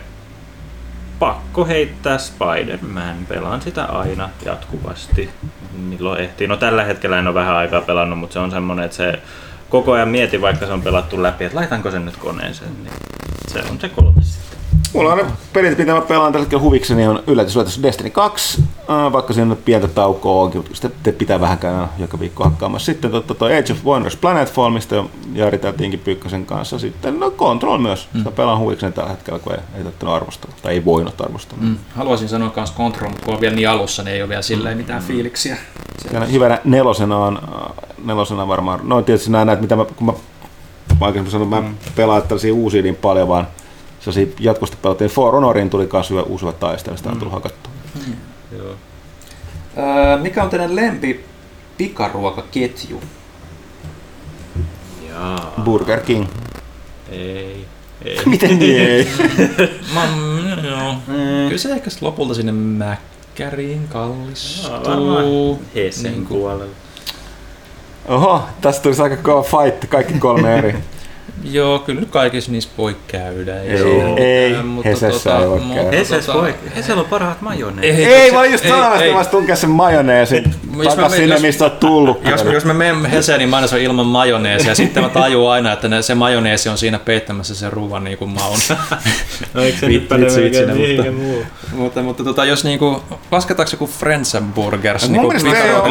pakko 1.19 1.67
heittää 1.67 2.19
Spider-Man. 2.19 3.17
Pelaan 3.29 3.63
sitä 3.63 3.85
aina 3.85 4.29
jatkuvasti, 4.45 5.31
milloin 5.77 6.21
ehtii. 6.21 6.47
No 6.47 6.57
tällä 6.57 6.85
hetkellä 6.85 7.19
en 7.19 7.27
ole 7.27 7.35
vähän 7.35 7.57
aikaa 7.57 7.81
pelannut, 7.81 8.19
mutta 8.19 8.33
se 8.33 8.39
on 8.39 8.51
semmonen, 8.51 8.85
että 8.85 8.97
se 8.97 9.19
koko 9.69 9.93
ajan 9.93 10.09
mieti, 10.09 10.41
vaikka 10.41 10.67
se 10.67 10.73
on 10.73 10.83
pelattu 10.83 11.23
läpi, 11.23 11.45
että 11.45 11.59
laitanko 11.59 11.91
sen 11.91 12.05
nyt 12.05 12.17
koneeseen, 12.17 12.71
niin 12.85 12.95
se 13.49 13.63
on 13.71 13.81
se 13.81 13.89
kolmas. 13.89 14.39
Mulla 14.93 15.13
on 15.13 15.33
pelit, 15.53 15.79
mitä 15.79 15.95
mä 15.95 16.01
pelaan 16.01 16.33
tällä 16.33 16.45
hetkellä 16.45 16.63
huvikseni, 16.63 17.07
on 17.07 17.23
yllätys 17.27 17.83
Destiny 17.83 18.11
2, 18.11 18.63
äh, 18.63 18.66
vaikka 18.89 19.33
siinä 19.33 19.51
on 19.51 19.59
pientä 19.65 19.89
taukoa 19.89 20.43
onkin, 20.43 20.61
mutta 20.61 20.75
sitten 20.75 21.15
pitää 21.15 21.41
vähän 21.41 21.59
käydä 21.59 21.89
joka 21.99 22.21
viikko 22.21 22.45
hakkaamassa. 22.45 22.87
Sitten 22.87 23.11
totta 23.11 23.35
toi 23.35 23.59
Age 23.59 23.73
of 23.73 23.85
Wonders 23.85 24.17
Planetfall, 24.17 24.71
mistä 24.71 25.05
Jari 25.35 25.61
Tinkin 25.77 26.01
Pyykkösen 26.01 26.47
kanssa. 26.47 26.79
Sitten 26.79 27.21
no 27.21 27.31
Control 27.31 27.79
myös, 27.79 28.09
mm. 28.13 28.19
sitä 28.19 28.31
pelaan 28.31 28.59
huvikseni 28.59 28.93
tällä 28.93 29.11
hetkellä, 29.11 29.39
kun 29.39 29.53
ei, 29.53 29.59
ei 29.59 29.85
tarvinnut 29.85 30.17
arvostella, 30.17 30.55
tai 30.63 30.73
ei 30.73 30.85
voinut 30.85 31.21
arvostella. 31.21 31.63
Mm. 31.63 31.77
Haluaisin 31.97 32.29
sanoa 32.29 32.53
myös 32.57 32.73
Control, 32.75 33.11
mutta 33.11 33.25
kun 33.25 33.35
on 33.35 33.41
vielä 33.41 33.55
niin 33.55 33.69
alussa, 33.69 34.03
niin 34.03 34.15
ei 34.15 34.23
ole 34.23 34.29
vielä 34.29 34.75
mitään 34.75 35.03
mm. 35.03 35.07
fiiliksiä. 35.07 35.57
hyvänä 36.33 36.61
nelosena 36.65 37.17
on, 37.17 37.37
äh, 37.37 37.97
nelosena 38.05 38.49
varmaan, 38.49 38.81
no 38.83 39.03
tietysti 39.03 39.31
nämä 39.31 39.45
näet, 39.45 39.61
mitä 39.61 39.77
mä, 39.77 39.85
kun 39.85 40.07
mä, 40.07 40.13
mä 41.01 41.07
aikaisemmin 41.07 41.31
sanoin, 41.31 41.51
mä 41.51 41.61
mm. 41.61 41.75
pelaan 41.97 42.23
tällaisia 42.23 42.55
uusia 42.55 42.83
niin 42.83 42.97
paljon, 42.97 43.29
vaan 43.29 43.47
sellaisia 44.01 44.37
jatkuvasti 44.41 44.77
pelattiin. 44.83 45.11
For 45.11 45.35
Honorin 45.35 45.71
tuli 45.71 45.89
myös 45.93 46.11
hyvä 46.11 46.23
uusi 46.23 46.47
taistelu, 46.61 46.97
sitä 46.97 47.11
on 47.11 47.19
tullut 47.19 47.35
hakattua. 47.35 47.73
Mm. 47.95 48.13
Joo. 48.53 48.77
Öö, 49.79 50.17
mikä 50.17 50.43
on 50.43 50.51
teidän 50.51 50.77
lempi 50.77 51.25
pikaruokaketju? 51.77 53.01
Jaa. 55.09 55.55
Burger 55.65 56.01
King. 56.01 56.27
Ei. 57.11 57.67
ei. 58.05 58.21
Miten 58.27 58.59
niin 58.59 58.81
ei? 58.81 59.09
Mä, 59.95 60.09
joo. 60.69 60.93
Mm. 60.93 61.47
Kyllä 61.47 61.59
se 61.59 61.73
ehkä 61.73 61.91
lopulta 62.01 62.35
sinne 62.35 62.53
Mäkkäriin 62.53 63.89
kallistuu. 63.89 65.63
Hessen 65.75 66.13
niin 66.13 66.27
puolella. 66.27 66.75
Oho, 68.09 68.43
tästä 68.61 68.83
tulisi 68.83 69.03
aika 69.03 69.17
kova 69.17 69.43
fight, 69.43 69.87
kaikki 69.89 70.15
kolme 70.19 70.59
eri. 70.59 70.77
Joo, 71.51 71.79
kyllä 71.79 72.01
nyt 72.01 72.11
kaikissa 72.11 72.53
niissä 72.53 72.71
voi 72.79 72.97
käydä. 73.09 73.63
Ei, 73.63 73.71
ei, 73.71 74.17
ei 74.17 74.63
mutta 74.63 74.89
Hesessä 74.89 75.31
tota, 75.31 75.43
ei 75.43 75.49
voi 75.49 75.61
käydä. 75.75 75.97
Hesessä 75.97 76.35
voi. 76.35 76.55
Hesellä 76.77 77.01
on 77.01 77.09
parhaat 77.09 77.41
majoneesit. 77.41 77.99
Ei, 77.99 78.07
ei, 78.07 78.15
ei 78.15 78.33
vaan 78.33 78.53
just 78.53 78.65
että 78.65 79.13
mä 79.15 79.25
tunkea 79.25 79.57
sen 79.57 79.71
majoneesin 79.71 80.55
takas 80.85 81.13
sinne, 81.13 81.35
jos, 81.35 81.43
mistä 81.43 81.65
oot 81.65 81.81
tullut. 81.81 82.25
Jos, 82.25 82.45
jos 82.53 82.65
me 82.65 82.73
menemme 82.73 83.11
Heseen, 83.11 83.39
niin 83.39 83.49
mä 83.49 83.57
aina 83.57 83.77
ilman 83.81 84.07
majoneesia. 84.07 84.75
Sitten 84.75 85.03
mä 85.03 85.09
tajuan 85.09 85.53
aina, 85.53 85.73
että 85.73 85.89
ne, 85.89 86.03
se 86.03 86.15
majoneesi 86.15 86.69
on 86.69 86.79
siinä 86.79 86.99
peittämässä 86.99 87.55
sen 87.55 87.73
ruuan 87.73 88.05
niin 88.05 88.19
kuin 88.19 88.31
maun. 88.31 88.59
no 89.55 89.63
eikö 89.63 89.79
se 89.79 89.89
nyt 89.89 90.09
päde 90.09 90.27
mutta, 90.27 91.13
muu? 91.13 91.45
Mutta, 91.73 92.03
mutta 92.03 92.25
tota, 92.25 92.45
jos 92.45 92.65
niinku, 92.65 93.03
lasketaanko 93.31 93.71
joku 93.73 93.87
Friends 93.87 94.37
Burgers 94.55 95.11
niinku 95.11 95.33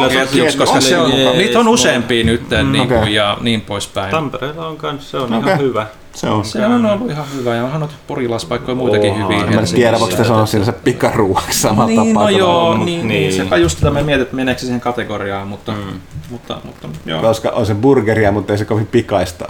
ketjuksi, 0.08 0.58
koska 0.58 0.80
se 0.80 0.98
on, 0.98 1.10
niitä 1.38 1.58
on 1.58 1.68
useampia 1.68 2.24
nyt 2.24 2.42
niin 2.72 2.88
kuin, 2.88 3.14
ja 3.14 3.38
niin 3.40 3.60
poispäin. 3.60 4.10
Tampereella 4.10 4.66
on 4.66 4.76
kanssa, 4.76 5.10
se 5.10 5.16
on. 5.16 5.30
Ihan 5.46 5.60
hyvä. 5.60 5.86
Se 6.14 6.28
on. 6.28 6.44
Se 6.44 6.66
on 6.66 6.86
ollut 6.86 7.10
ihan 7.10 7.24
hyvä 7.34 7.54
ja 7.54 7.64
onhan 7.64 7.80
noita 7.80 7.94
porilaispaikkoja 8.06 8.74
muitakin 8.74 9.10
oh, 9.10 9.18
hyviä. 9.18 9.46
Mä 9.46 9.60
en 9.60 9.74
tiedä, 9.74 10.00
voiko 10.00 10.24
se 10.24 10.32
on 10.32 10.46
siinä 10.46 10.66
se 10.66 10.72
pikaruuaksi 10.72 11.60
samalla 11.60 11.86
niin, 11.86 12.14
tapaa. 12.14 12.30
No 12.30 12.38
joo, 12.38 12.76
niin, 12.76 12.86
niin, 12.86 13.08
niin. 13.08 13.32
sepä 13.32 13.56
just 13.56 13.78
tätä 13.78 13.90
me 13.90 14.02
mietin, 14.02 14.22
että 14.22 14.36
meneekö 14.36 14.60
siihen 14.60 14.80
kategoriaan, 14.80 15.48
mutta, 15.48 15.72
mm. 15.72 16.00
mutta, 16.30 16.58
mutta 16.64 16.88
joo. 17.06 17.20
Koska 17.20 17.50
on 17.50 17.66
se 17.66 17.74
burgeria, 17.74 18.32
mutta 18.32 18.52
ei 18.52 18.58
se 18.58 18.64
kovin 18.64 18.86
pikaista. 18.86 19.46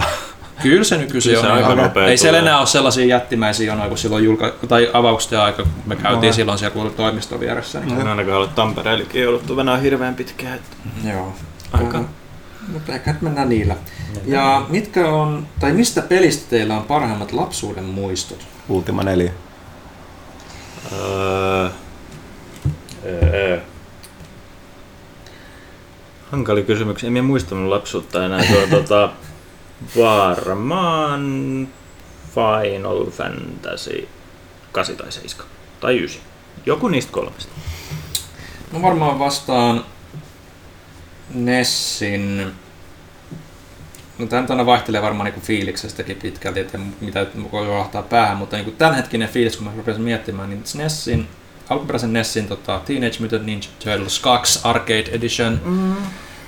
Kyllä 0.63 0.85
se 0.85 0.97
nykyisin 0.97 1.39
on 1.39 1.51
aika 1.51 1.75
nopea. 1.75 2.07
Ei 2.07 2.17
siellä 2.17 2.39
enää 2.39 2.59
ole 2.59 2.67
sellaisia 2.67 3.07
jättimäisiä 3.07 3.67
jonoja 3.67 3.89
kuin 3.89 3.99
silloin 3.99 4.25
julka- 4.25 4.67
tai 4.69 4.91
avauksen 4.93 5.41
aika, 5.41 5.63
kun 5.63 5.73
me 5.87 5.97
käytiin 5.97 6.31
no. 6.31 6.35
silloin 6.35 6.59
siellä 6.59 6.91
toimiston 6.91 7.41
vieressä. 7.41 7.81
Niin. 7.81 8.01
En 8.01 8.09
ainakaan 8.09 8.39
ole 8.39 8.49
Tampereellekin 8.55 9.23
jouduttu 9.23 9.57
venää 9.57 9.77
hirveän 9.77 10.15
pitkään. 10.15 10.55
Että... 10.55 10.77
Joo. 11.09 11.33
Aika. 11.73 12.05
Mutta 12.69 12.93
ehkä 12.93 13.13
nyt 13.13 13.23
mennään 13.23 13.49
niillä. 13.49 13.77
Ja 14.25 14.67
mitkä 14.69 15.09
on, 15.09 15.47
tai 15.61 15.73
mistä 15.73 16.03
pelistä 16.03 16.51
teillä 16.51 16.77
on 16.77 16.85
parhaimmat 16.85 17.33
lapsuuden 17.33 17.85
muistot? 17.85 18.47
Ultima 18.69 19.03
4. 19.03 19.33
Öö, 20.93 21.69
öö. 23.05 23.61
Hankali 26.31 26.63
kysymys. 26.63 27.05
En 27.05 27.13
minä 27.13 27.23
muista 27.23 27.55
mun 27.55 27.71
lapsuutta 27.71 28.25
enää. 28.25 28.45
Tuo, 28.45 28.67
tuota, 28.71 29.11
varmaan 30.05 31.69
Final 32.35 33.11
Fantasy 33.11 34.09
8 34.73 34.97
tai 34.97 35.13
7 35.13 35.47
tai 35.81 35.97
9. 35.97 36.23
Joku 36.67 36.89
niistä 36.89 37.13
kolmesta. 37.13 37.53
No 38.73 38.83
varmaan 38.83 39.19
vastaan 39.19 39.85
Nessin 41.35 42.53
No 44.19 44.27
tämä 44.27 44.47
aina 44.49 44.67
vaihtelee 44.67 45.03
varmaan 45.03 45.31
niin 45.31 45.43
fiiliksestäkin 45.43 46.17
pitkälti, 46.17 46.61
että 46.61 46.79
mitä 47.01 47.27
voi 47.53 47.67
johtaa 47.67 48.03
päähän, 48.03 48.37
mutta 48.37 48.57
niin 48.57 48.75
tämänhetkinen 48.79 49.29
fiilis, 49.29 49.57
kun 49.57 49.67
mä 49.67 49.73
rupesin 49.77 50.03
miettimään, 50.03 50.51
niin 50.51 50.63
Nessin, 50.75 51.29
alkuperäisen 51.69 52.13
Nessin 52.13 52.49
tota, 52.49 52.81
Teenage 52.85 53.17
Mutant 53.21 53.45
Ninja 53.45 53.69
Turtles 53.85 54.19
2 54.19 54.61
Arcade 54.65 55.05
Edition, 55.13 55.61
mm. 55.65 55.97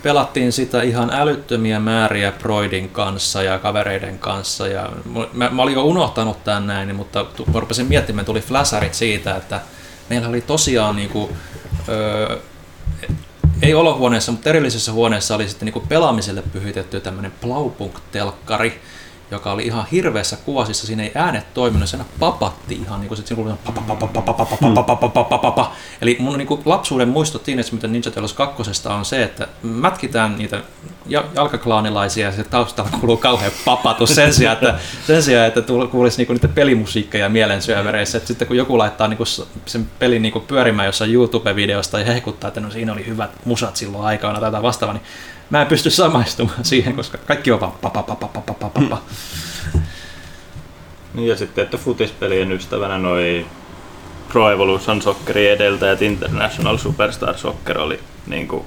pelattiin 0.02 0.52
sitä 0.52 0.82
ihan 0.82 1.10
älyttömiä 1.12 1.80
määriä 1.80 2.32
Broidin 2.32 2.88
kanssa 2.88 3.42
ja 3.42 3.58
kavereiden 3.58 4.18
kanssa. 4.18 4.66
Ja 4.66 4.92
mä, 5.32 5.50
mä 5.50 5.62
olin 5.62 5.74
jo 5.74 5.84
unohtanut 5.84 6.44
tämän 6.44 6.66
näin, 6.66 6.96
mutta 6.96 7.26
mä 7.52 7.60
rupesin 7.60 7.86
miettimään, 7.86 8.26
tuli 8.26 8.40
flasharit 8.40 8.94
siitä, 8.94 9.36
että 9.36 9.60
meillä 10.08 10.28
oli 10.28 10.40
tosiaan 10.40 10.96
niin 10.96 11.08
kuin, 11.08 11.36
öö, 11.88 12.38
ei 13.62 13.74
olohuoneessa, 13.74 14.32
mutta 14.32 14.50
erillisessä 14.50 14.92
huoneessa 14.92 15.34
oli 15.34 15.48
sitten 15.48 15.66
niin 15.74 15.88
pelaamiselle 15.88 16.42
pyhitetty 16.52 17.00
tämmöinen 17.00 17.32
Blaupunk-telkkari, 17.40 18.72
joka 19.30 19.52
oli 19.52 19.66
ihan 19.66 19.86
hirveässä 19.92 20.36
kuvasissa, 20.44 20.86
siinä 20.86 21.02
ei 21.02 21.12
äänet 21.14 21.54
toiminut, 21.54 21.88
siinä 21.88 22.04
papatti 22.18 22.74
ihan 22.74 23.00
niin 23.00 23.08
kuin 23.08 23.18
siinä 23.18 23.36
kuului 23.36 23.54
Eli 26.00 26.16
mun 26.20 26.38
niin 26.38 26.48
kuin 26.48 26.62
lapsuuden 26.64 27.08
muistot 27.08 27.42
Teenage 27.42 27.68
Mutant 27.72 27.92
Ninja 27.92 28.10
Turtles 28.10 28.32
2 28.32 28.62
on 28.88 29.04
se, 29.04 29.22
että 29.22 29.48
mätkitään 29.62 30.38
niitä 30.38 30.62
jalkaklaanilaisia 31.06 32.26
ja 32.26 32.32
se 32.32 32.44
taustalla 32.44 32.90
kuuluu 32.90 33.16
kauhean 33.16 33.52
papatus 33.64 34.14
sen 34.14 34.34
sijaan, 34.34 34.54
että, 34.54 34.78
sen 35.06 35.22
sijaan, 35.22 35.46
että 35.46 35.62
kuulisi 35.90 36.18
niinku 36.18 36.32
niitä 36.32 36.48
pelimusiikkeja 36.48 37.28
mielensyövereissä. 37.28 38.20
Sitten 38.24 38.48
kun 38.48 38.56
joku 38.56 38.78
laittaa 38.78 39.08
niinku 39.08 39.24
sen 39.66 39.90
pelin 39.98 40.22
niinku 40.22 40.40
pyörimään 40.40 40.86
jossain 40.86 41.14
YouTube-videosta 41.14 41.98
ja 41.98 42.04
hehkuttaa, 42.04 42.48
että 42.48 42.60
no 42.60 42.70
siinä 42.70 42.92
oli 42.92 43.06
hyvät 43.06 43.30
musat 43.44 43.76
silloin 43.76 44.04
aikana 44.04 44.50
tai 44.50 44.62
vastaava, 44.62 44.92
niin 44.92 45.02
mä 45.50 45.62
en 45.62 45.66
pysty 45.66 45.90
samaistumaan 45.90 46.64
siihen, 46.64 46.96
koska 46.96 47.18
kaikki 47.18 47.52
on 47.52 47.60
vaan 47.60 47.72
pa 47.72 47.90
pa 47.90 48.02
pa 48.02 48.16
pa 48.16 48.28
pa 48.28 48.54
pa 48.54 48.70
pa 48.70 49.02
Niin 51.14 51.28
ja 51.28 51.36
sitten, 51.36 51.64
että 51.64 51.76
futispelien 51.76 52.52
ystävänä 52.52 52.98
noi 52.98 53.46
Pro 54.28 54.50
Evolution 54.50 55.02
Soccerin 55.02 55.50
edeltäjät 55.50 56.02
International 56.02 56.76
Superstar 56.76 57.38
Soccer 57.38 57.78
oli 57.78 58.00
niin 58.26 58.48
kuin 58.48 58.64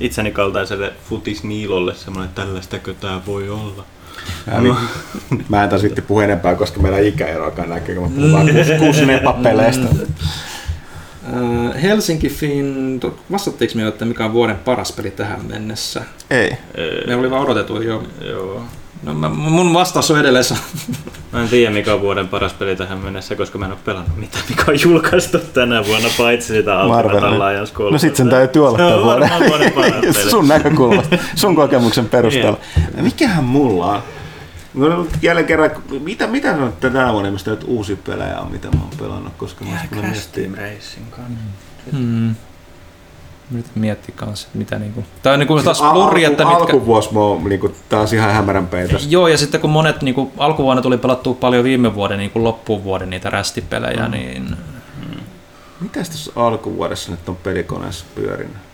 itseni 0.00 0.30
kaltaiselle 0.30 0.92
futisniilolle 1.08 1.94
semmoinen, 1.94 2.28
että 2.28 2.42
tällaistakö 2.42 2.94
tämä 2.94 3.20
voi 3.26 3.48
olla. 3.48 3.84
Ja 4.46 4.60
niin, 4.60 4.76
mä 5.48 5.64
en 5.64 5.68
taas 5.68 5.82
vitti 5.82 6.02
puhu 6.02 6.20
enempää, 6.20 6.54
koska 6.54 6.80
meidän 6.80 7.04
ikäeroakaan 7.04 7.68
näkyy, 7.68 7.94
kun 7.94 8.04
mä 8.04 8.16
puhun 8.16 8.32
vaan 8.32 8.46
kusnepapeleista. 8.78 9.86
Äh, 9.86 10.28
Helsinki 11.82 12.28
Fin, 12.28 13.00
vastattiinko 13.32 13.74
me 13.76 13.82
jo, 13.82 13.88
että 13.88 14.04
mikä 14.04 14.24
on 14.24 14.32
vuoden 14.32 14.56
paras 14.56 14.92
peli 14.92 15.10
tähän 15.10 15.44
mennessä? 15.44 16.02
Ei. 16.30 16.50
Me 17.06 17.16
oli 17.16 17.30
vaan 17.30 17.42
odotettu 17.42 17.82
jo. 17.82 18.02
Joo. 18.20 18.62
No, 19.02 19.14
mä, 19.14 19.28
mun 19.28 19.74
vastaus 19.74 20.10
on 20.10 20.20
edelleen 20.20 20.44
Mä 21.32 21.42
en 21.42 21.48
tiedä 21.48 21.70
mikä 21.74 21.94
on 21.94 22.00
vuoden 22.00 22.28
paras 22.28 22.52
peli 22.52 22.76
tähän 22.76 22.98
mennessä, 22.98 23.36
koska 23.36 23.58
mä 23.58 23.64
en 23.64 23.70
ole 23.72 23.78
pelannut 23.84 24.16
mitään, 24.16 24.44
mikä 24.48 24.64
on 24.68 24.80
julkaistu 24.84 25.38
tänä 25.38 25.86
vuonna, 25.86 26.08
paitsi 26.18 26.54
sitä 26.54 26.80
Alliance 26.80 27.74
3. 27.74 27.90
No 27.92 27.98
sit 27.98 28.16
sen 28.16 28.28
täytyy 28.28 28.68
olla 28.68 28.78
tämän 28.78 29.02
vuoden. 29.02 29.30
vuoden 29.48 29.72
paras 29.72 29.92
peli. 30.14 30.30
sun 30.30 30.48
näkökulmasta, 30.48 31.18
sun 31.34 31.54
kokemuksen 31.56 32.08
perusteella. 32.08 32.58
Mikähän 33.00 33.44
mulla 33.44 33.86
on? 33.86 34.02
On 34.76 34.92
ollut 34.92 35.10
jälleen 35.22 35.46
kerran, 35.46 35.70
mitä, 36.00 36.26
mitä 36.26 36.50
on 36.50 36.72
tänä 36.80 37.12
vuonna, 37.12 37.30
mistä 37.30 37.50
nyt 37.50 37.64
uusia 37.66 37.96
pelejä 38.06 38.38
on, 38.38 38.52
mitä 38.52 38.68
mä 38.68 38.80
oon 38.80 38.98
pelannut, 38.98 39.32
koska 39.38 39.64
mä 39.64 39.70
oon 39.70 40.04
miettiä. 40.04 40.50
Racing 40.56 41.06
Hmm. 41.92 42.34
Nyt 43.50 43.66
miettii 43.74 44.14
kanssa, 44.14 44.48
mitä 44.54 44.78
niinku... 44.78 45.04
Tai 45.22 45.32
on 45.32 45.38
niinku 45.38 45.62
taas 45.62 45.80
Al- 45.80 45.92
pluri, 45.92 46.24
että 46.24 46.44
mitkä... 46.44 46.58
Alkuvuosi 46.58 47.14
mä 47.14 47.20
oon 47.20 47.44
niinku, 47.44 47.74
taas 47.88 48.12
ihan 48.12 48.32
hämärän 48.32 48.66
peitos. 48.66 49.06
Joo, 49.10 49.28
ja 49.28 49.38
sitten 49.38 49.60
kun 49.60 49.70
monet 49.70 50.02
niinku, 50.02 50.32
alkuvuonna 50.38 50.82
tuli 50.82 50.98
pelattua 50.98 51.34
paljon 51.34 51.64
viime 51.64 51.94
vuoden 51.94 52.18
niinku 52.18 52.44
loppuvuoden 52.44 53.10
niitä 53.10 53.30
rästipelejä, 53.30 54.04
mm. 54.04 54.10
niin 54.10 54.56
Mitäs 55.80 56.10
tässä 56.10 56.32
alkuvuodessa 56.36 57.10
nyt 57.10 57.28
on 57.28 57.36
pelikoneessa 57.36 58.04
pyörinyt? 58.14 58.67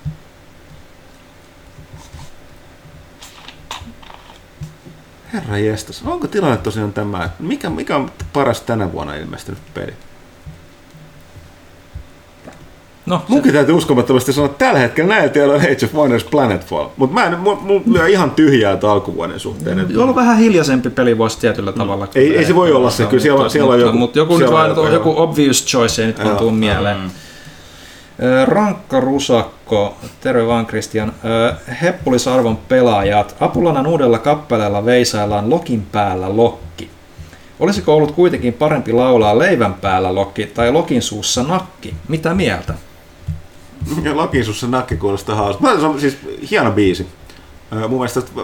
Herra 5.35 5.59
jestas, 5.59 6.03
onko 6.07 6.27
tilanne 6.27 6.57
tosiaan 6.57 6.93
tämä? 6.93 7.25
että 7.25 7.43
Mikä, 7.43 7.71
mikä 7.71 7.97
on 7.97 8.11
paras 8.33 8.61
tänä 8.61 8.93
vuonna 8.93 9.15
ilmestynyt 9.15 9.61
peli? 9.75 9.93
no, 13.07 13.23
Munkin 13.29 13.53
täytyy 13.53 13.75
uskomattomasti 13.75 14.33
sanoa, 14.33 14.47
että 14.51 14.65
tällä 14.67 14.79
hetkellä 14.81 15.15
näillä 15.15 15.29
tiedoilla 15.29 15.55
on 15.55 15.61
Age 15.73 15.87
of 15.87 15.95
Wonders 15.95 16.25
Planetfall. 16.25 16.89
Mutta 16.97 17.15
mä 17.15 17.25
en, 17.27 17.37
lyö 17.87 18.09
ihan 18.09 18.31
tyhjää 18.31 18.79
alkuvuoden 18.91 19.41
suhteen. 19.41 19.79
Et 19.79 19.97
on 19.97 20.03
ollut 20.03 20.17
vähän 20.17 20.39
hiljaisempi 20.39 20.91
peli 20.91 21.19
voisi 21.19 21.39
tietyllä 21.41 21.73
tavalla. 21.73 22.09
Ei- 22.15 22.37
ei 22.37 22.45
se 22.45 22.55
voi 22.55 22.73
olla 22.73 22.91
se, 22.91 23.07
kyllä 23.07 23.23
siellä 23.23 23.45
on- 23.45 23.51
siellä 23.51 23.73
on 23.73 23.79
mutta, 23.79 23.87
joku- 23.87 23.99
Mutta 23.99 24.19
joku, 24.19 24.39
nyt 24.39 24.49
on 24.49 24.55
vaan, 24.55 24.69
joku, 24.69 24.81
joku, 24.81 24.93
joo. 24.93 24.99
joku 24.99 25.23
obvious 25.23 25.67
choice 25.67 26.03
ei 26.03 26.07
nyt 26.07 26.25
vaan 26.25 26.37
tuu 26.37 26.51
mieleen. 26.51 26.97
Ö, 26.97 27.09
Rankka 28.45 29.01
Rusakko, 29.01 29.97
terve 30.21 30.47
vaan 30.47 30.67
Christian. 30.67 31.13
Ö, 31.25 31.55
Heppulisarvon 31.83 32.57
pelaajat, 32.57 33.37
Apulanan 33.41 33.87
uudella 33.87 34.19
kappaleella 34.19 34.85
veisaillaan 34.85 35.51
Lokin 35.51 35.87
päällä 35.93 36.37
Lokki. 36.37 36.91
Olisiko 37.61 37.95
ollut 37.95 38.13
kuitenkin 38.13 38.53
parempi 38.53 38.93
laulaa 38.93 39.39
leivän 39.39 39.75
päällä 39.75 40.15
Lokki 40.15 40.47
tai 40.47 40.73
Lokin 40.73 41.03
suussa 41.03 41.43
Nakki? 41.43 41.95
Mitä 42.09 42.35
mieltä? 42.35 42.75
Ja 44.03 44.17
Lokisussa 44.17 44.67
nakki 44.67 44.97
kuulostaa 44.97 45.37
hauska. 45.37 45.77
Se 45.81 45.87
on 45.87 46.01
siis 46.01 46.19
hieno 46.51 46.71
biisi. 46.71 47.07
Mun 47.81 47.91
mielestä 47.91 48.21
että 48.21 48.41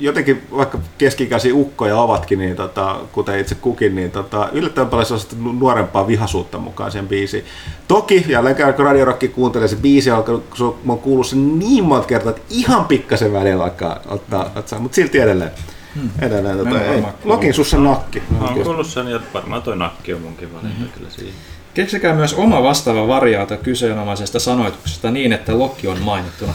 jotenkin, 0.00 0.42
vaikka 0.56 0.78
keskikäisiä 0.98 1.54
ukkoja 1.54 1.96
ovatkin, 1.96 2.38
niin 2.38 2.56
tota, 2.56 2.96
kuten 3.12 3.40
itse 3.40 3.54
kukin, 3.54 3.94
niin 3.94 4.10
tota, 4.10 4.48
yllättävän 4.52 4.88
paljon 4.90 5.06
sellaista 5.06 5.36
nu- 5.38 5.52
nuorempaa 5.52 6.06
vihaisuutta 6.06 6.58
mukaan 6.58 6.92
sen 6.92 7.08
biisiin. 7.08 7.44
Toki, 7.88 8.24
jälleen 8.28 8.56
kerran 8.56 8.74
kun 8.74 8.84
Radio 8.84 9.04
Rock 9.04 9.32
kuuntelee, 9.34 9.68
se 9.68 9.76
biisi 9.76 10.10
on, 10.10 10.24
kun 10.24 10.42
se 10.54 10.64
on, 10.64 10.74
mä 10.84 10.92
oon 10.92 11.02
kuullut 11.02 11.26
sen 11.26 11.58
niin 11.58 11.84
monta 11.84 12.06
kertaa, 12.06 12.30
että 12.30 12.42
ihan 12.50 12.84
pikkasen 12.84 13.32
välillä 13.32 13.64
alkaa 13.64 14.00
ottaa, 14.06 14.50
ottaa 14.56 14.78
mutta 14.78 14.94
silti 14.94 15.18
edelleen. 15.18 15.50
Hmm. 15.94 16.10
Edelleen, 16.22 16.58
tota, 16.58 16.84
ei. 16.84 17.02
Lokin 17.24 17.54
sussa 17.54 17.78
nakki. 17.78 18.22
Mä 18.30 18.46
oon 18.46 18.54
kuullut 18.54 18.86
sen 18.86 19.08
ja 19.08 19.20
varmaan 19.34 19.62
toi 19.62 19.76
nakki 19.76 20.14
on 20.14 20.20
munkin 20.20 20.52
valinta 20.52 20.78
mm-hmm. 20.78 20.92
kyllä 20.92 21.10
siihen. 21.10 21.34
Keksikää 21.74 22.14
myös 22.14 22.34
oma 22.34 22.62
vastaava 22.62 23.08
variaatio 23.08 23.56
kyseenomaisesta 23.56 24.40
sanoituksesta 24.40 25.10
niin, 25.10 25.32
että 25.32 25.58
Lokki 25.58 25.88
on 25.88 26.00
mainittuna. 26.02 26.52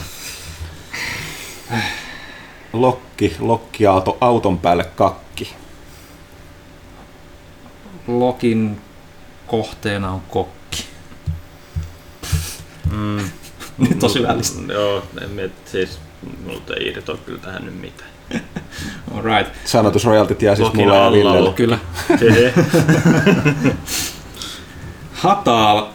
Lokki, 2.72 3.36
lokkiauto, 3.38 4.16
auton 4.20 4.58
päälle 4.58 4.84
kakki. 4.84 5.54
Lokin 8.06 8.80
kohteena 9.46 10.10
on 10.10 10.22
kokki. 10.28 10.84
Mm. 12.92 13.30
Nyt 13.78 13.98
tosi 13.98 14.22
välistä. 14.22 14.72
Joo, 14.72 15.02
en 15.22 15.30
miet, 15.30 15.52
siis 15.64 15.98
multa 16.46 16.74
ei 16.74 16.88
irtoa 16.88 17.16
kyllä 17.16 17.38
tähän 17.38 17.64
nyt 17.64 17.80
mitään. 17.80 18.10
Alright, 19.14 19.54
Sanotusrojaltit 19.64 20.42
jää 20.42 20.56
siis 20.56 20.68
Lokin 20.68 20.80
mulle 20.80 20.96
ja 20.96 21.12
Villelle. 21.12 21.52
Kyllä. 21.52 21.78
Hataal 25.12 25.86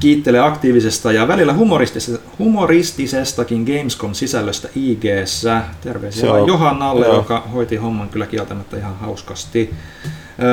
kiittelee 0.00 0.40
aktiivisesta 0.40 1.12
ja 1.12 1.28
välillä 1.28 1.52
humoristisesta, 1.52 2.28
humoristisestakin 2.38 3.64
Gamescom-sisällöstä 3.64 4.68
ig 4.74 5.02
Terveisiä 5.80 6.32
on- 6.32 6.48
Johannalle, 6.48 7.06
joo. 7.06 7.14
joka 7.16 7.40
hoiti 7.52 7.76
homman 7.76 8.08
kyllä 8.08 8.26
kieltämättä 8.26 8.76
ihan 8.76 8.96
hauskasti. 8.96 9.74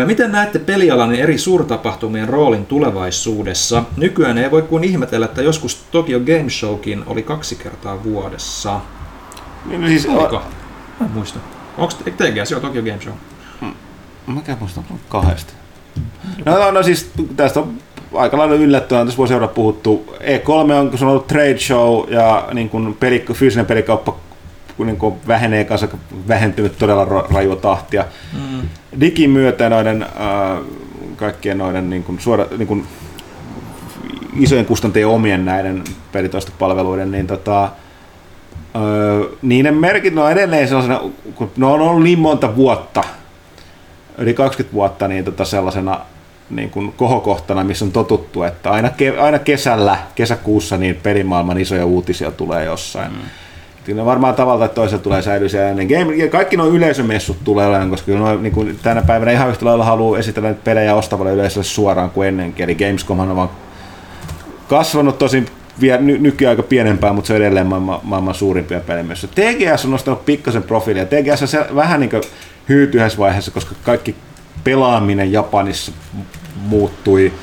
Miten 0.05 0.31
näette 0.31 0.59
pelialan 0.59 1.15
eri 1.15 1.37
suurtapahtumien 1.37 2.29
roolin 2.29 2.65
tulevaisuudessa? 2.65 3.83
Nykyään 3.97 4.37
ei 4.37 4.51
voi 4.51 4.61
kuin 4.61 4.83
ihmetellä, 4.83 5.25
että 5.25 5.41
joskus 5.41 5.75
Tokyo 5.91 6.19
Game 6.19 6.49
Showkin 6.49 7.03
oli 7.07 7.23
kaksi 7.23 7.55
kertaa 7.55 8.03
vuodessa. 8.03 8.79
Niin, 9.65 9.81
no 9.81 9.87
siis, 9.87 10.05
Oliko? 10.05 10.41
Mä 10.99 11.05
en 11.05 11.11
muista. 11.11 11.39
Onko 11.77 11.93
TGS 12.17 12.51
jo 12.51 12.59
Tokyo 12.59 12.81
Game 12.81 13.01
Show? 13.01 13.13
Mikä 14.27 14.57
muista 14.59 14.81
on 14.91 14.99
kahdesta? 15.09 15.53
No, 16.45 16.59
no, 16.59 16.71
no 16.71 16.83
siis 16.83 17.11
tästä 17.35 17.59
on 17.59 17.77
aika 18.13 18.37
lailla 18.37 18.55
yllättävää, 18.55 19.05
tässä 19.05 19.17
vuosi 19.17 19.31
seurata 19.31 19.53
puhuttu. 19.53 20.15
E3 20.19 20.73
on, 20.73 20.89
kun 20.89 20.99
se 20.99 21.05
on 21.05 21.11
ollut 21.11 21.27
trade 21.27 21.57
show 21.57 22.13
ja 22.13 22.47
niin 22.53 22.69
kuin 22.69 22.93
peli, 22.93 23.25
fyysinen 23.33 23.65
pelikauppa 23.65 24.15
kun 24.77 24.87
niin 24.87 24.97
kuin 24.97 25.15
vähenee 25.27 25.63
kanssa, 25.63 25.87
vähentynyt 26.27 26.77
todella 26.77 27.05
ra- 27.05 27.33
rajua 27.33 27.55
tahtia. 27.55 28.05
Mm. 28.33 28.67
Digin 28.99 29.29
myötä 29.29 29.69
noiden 29.69 30.03
äh, 30.03 30.09
kaikkien 31.15 31.57
noiden 31.57 31.89
niin 31.89 32.03
kuin 32.03 32.19
suora, 32.19 32.45
niin 32.57 32.67
kuin 32.67 32.85
isojen 34.39 34.65
kustantajien 34.65 35.07
omien 35.07 35.45
näiden 35.45 35.83
pelitoistopalveluiden, 36.11 37.11
niin 37.11 37.27
tota, 37.27 37.71
öö, 38.75 39.29
niiden 39.41 39.75
merkit 39.75 40.17
on 40.17 40.31
edelleen 40.31 40.67
sellaisena, 40.67 41.01
kun 41.35 41.51
ne 41.57 41.65
on 41.65 41.81
ollut 41.81 42.03
niin 42.03 42.19
monta 42.19 42.55
vuotta, 42.55 43.03
yli 44.17 44.33
20 44.33 44.73
vuotta, 44.73 45.07
niin 45.07 45.25
tota 45.25 45.45
sellaisena 45.45 45.99
niin 46.49 46.69
kuin 46.69 46.93
kohokohtana, 46.97 47.63
missä 47.63 47.85
on 47.85 47.91
totuttu, 47.91 48.43
että 48.43 48.71
aina, 48.71 48.89
ke, 48.89 49.19
aina 49.19 49.39
kesällä, 49.39 49.97
kesäkuussa 50.15 50.77
niin 50.77 50.99
pelimaailman 51.03 51.57
isoja 51.57 51.85
uutisia 51.85 52.31
tulee 52.31 52.65
jossain. 52.65 53.11
Mm. 53.11 53.17
Kyllä 53.85 54.05
varmaan 54.05 54.35
tavalla 54.35 54.67
tai 54.67 54.75
toisella 54.75 55.03
tulee 55.03 55.21
säilyä 55.21 55.49
siellä 55.49 55.69
ennen 55.69 55.87
game. 55.87 56.15
Ja 56.15 56.29
kaikki 56.29 56.57
nuo 56.57 56.67
yleisömessut 56.67 57.37
tulee 57.43 57.67
olemaan, 57.67 57.89
koska 57.89 58.05
kyllä 58.05 58.19
nuo, 58.19 58.35
niin 58.35 58.53
kuin 58.53 58.79
tänä 58.83 59.01
päivänä 59.01 59.31
ihan 59.31 59.49
yhtä 59.49 59.65
lailla 59.65 59.85
haluaa 59.85 60.19
esitellä 60.19 60.53
pelejä 60.53 60.95
ostavalle 60.95 61.33
yleisölle 61.33 61.65
suoraan 61.65 62.09
kuin 62.09 62.27
ennenkin. 62.27 62.63
Eli 62.63 62.75
Gamescomhan 62.75 63.29
on 63.29 63.35
vaan 63.35 63.49
kasvanut 64.67 65.17
tosin 65.17 65.45
vielä 65.81 66.01
ny- 66.01 66.17
nykyään 66.17 66.49
aika 66.49 66.63
pienempää, 66.63 67.13
mutta 67.13 67.27
se 67.27 67.33
on 67.33 67.41
edelleen 67.41 67.67
maailman, 67.67 67.99
maailman 68.03 68.35
suurimpia 68.35 68.79
pelimessuja. 68.79 69.31
TGS 69.35 69.85
on 69.85 69.91
nostanut 69.91 70.25
pikkasen 70.25 70.63
profiilia. 70.63 71.05
TGS 71.05 71.41
on 71.41 71.47
se, 71.47 71.65
vähän 71.75 71.99
niin 71.99 72.09
kuin 72.09 72.23
hyytyi 72.69 72.99
yhdessä 72.99 73.17
vaiheessa, 73.17 73.51
koska 73.51 73.75
kaikki 73.83 74.15
pelaaminen 74.67 75.31
Japanissa 75.31 75.91
muuttui 76.55 77.33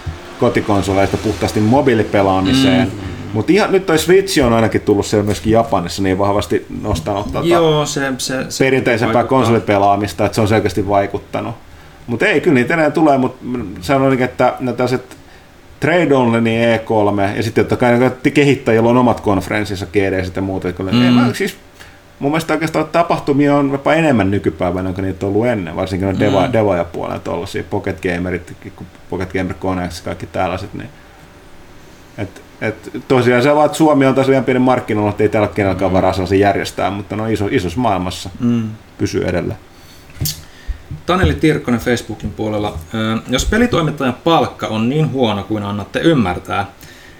kotikonsoleista 0.40 1.16
puhtaasti 1.16 1.60
mobiilipelaamiseen. 1.60 2.88
Mm. 2.88 2.98
Mutta 3.32 3.52
ihan 3.52 3.72
nyt 3.72 3.86
toi 3.86 3.98
Switch 3.98 4.44
on 4.44 4.52
ainakin 4.52 4.80
tullut 4.80 5.06
siellä 5.06 5.24
myöskin 5.24 5.52
Japanissa 5.52 6.02
niin 6.02 6.18
vahvasti 6.18 6.66
nostanut 6.82 7.32
tota, 7.32 7.46
Joo, 7.46 7.86
se, 7.86 8.12
se, 8.18 8.46
se 8.48 8.64
perinteisempää 8.64 9.14
vaikuttaa. 9.14 9.38
konsolipelaamista, 9.38 10.26
että 10.26 10.34
se 10.34 10.40
on 10.40 10.48
selkeästi 10.48 10.88
vaikuttanut. 10.88 11.54
Mutta 12.06 12.26
ei, 12.26 12.40
kyllä 12.40 12.54
niitä 12.54 12.74
enää 12.74 12.90
tulee, 12.90 13.18
mutta 13.18 13.46
sanoin, 13.80 14.22
että 14.22 14.54
ne 14.60 14.72
tällaiset 14.72 15.16
Trade 15.80 16.14
Only 16.14 16.40
niin 16.40 16.78
E3 16.78 17.36
ja 17.36 17.42
sitten 17.42 17.64
totta 17.64 17.76
kai 17.76 18.10
kehittäjillä 18.34 18.90
on 18.90 18.96
omat 18.96 19.20
konferenssinsa, 19.20 19.86
GD 19.86 20.24
ja 20.36 20.42
muuta. 20.42 20.72
Kyllä, 20.72 20.92
mm. 20.92 20.98
mä, 20.98 21.34
siis, 21.34 21.56
mun 22.18 22.30
mielestä 22.30 22.52
oikeastaan 22.52 22.86
tapahtumia 22.86 23.56
on 23.56 23.70
jopa 23.70 23.94
enemmän 23.94 24.30
nykypäivänä, 24.30 24.92
kuin 24.92 25.04
niitä 25.04 25.26
on 25.26 25.32
ollut 25.32 25.46
ennen, 25.46 25.76
varsinkin 25.76 26.08
on 26.08 26.20
deva, 26.20 26.46
mm. 26.46 26.52
devaja 26.52 26.84
puolella 26.84 27.18
tuollaisia, 27.18 27.64
Pocket 27.70 28.00
Gamerit, 28.02 28.56
Pocket 29.10 29.32
Gamer 29.32 29.54
Connect, 29.54 30.04
kaikki 30.04 30.26
tällaiset. 30.26 30.74
Niin. 30.74 30.88
Et, 32.18 32.42
et, 32.60 32.90
tosiaan 33.08 33.42
se 33.42 33.54
vaan, 33.54 33.66
että 33.66 33.78
Suomi 33.78 34.06
on 34.06 34.14
taas 34.14 34.28
vielä 34.28 34.42
pieni 34.42 34.60
markkinoilla, 34.60 35.10
että 35.10 35.22
ei 35.22 35.28
täällä 35.28 35.48
ole 35.48 35.54
kenelläkään 35.54 35.92
varaa 35.92 36.12
sellaisia 36.12 36.38
järjestää, 36.38 36.90
mutta 36.90 37.16
no 37.16 37.26
iso, 37.26 37.48
isossa 37.50 37.80
maailmassa 37.80 38.30
Mm. 38.40 38.70
pysyy 38.98 39.24
edelleen. 39.24 39.58
Taneli 41.06 41.34
Tirkkonen 41.34 41.80
Facebookin 41.80 42.30
puolella. 42.30 42.78
Jos 43.28 43.44
pelitoimittajan 43.44 44.16
palkka 44.24 44.66
on 44.66 44.88
niin 44.88 45.12
huono 45.12 45.42
kuin 45.42 45.62
annatte 45.62 46.00
ymmärtää, 46.00 46.66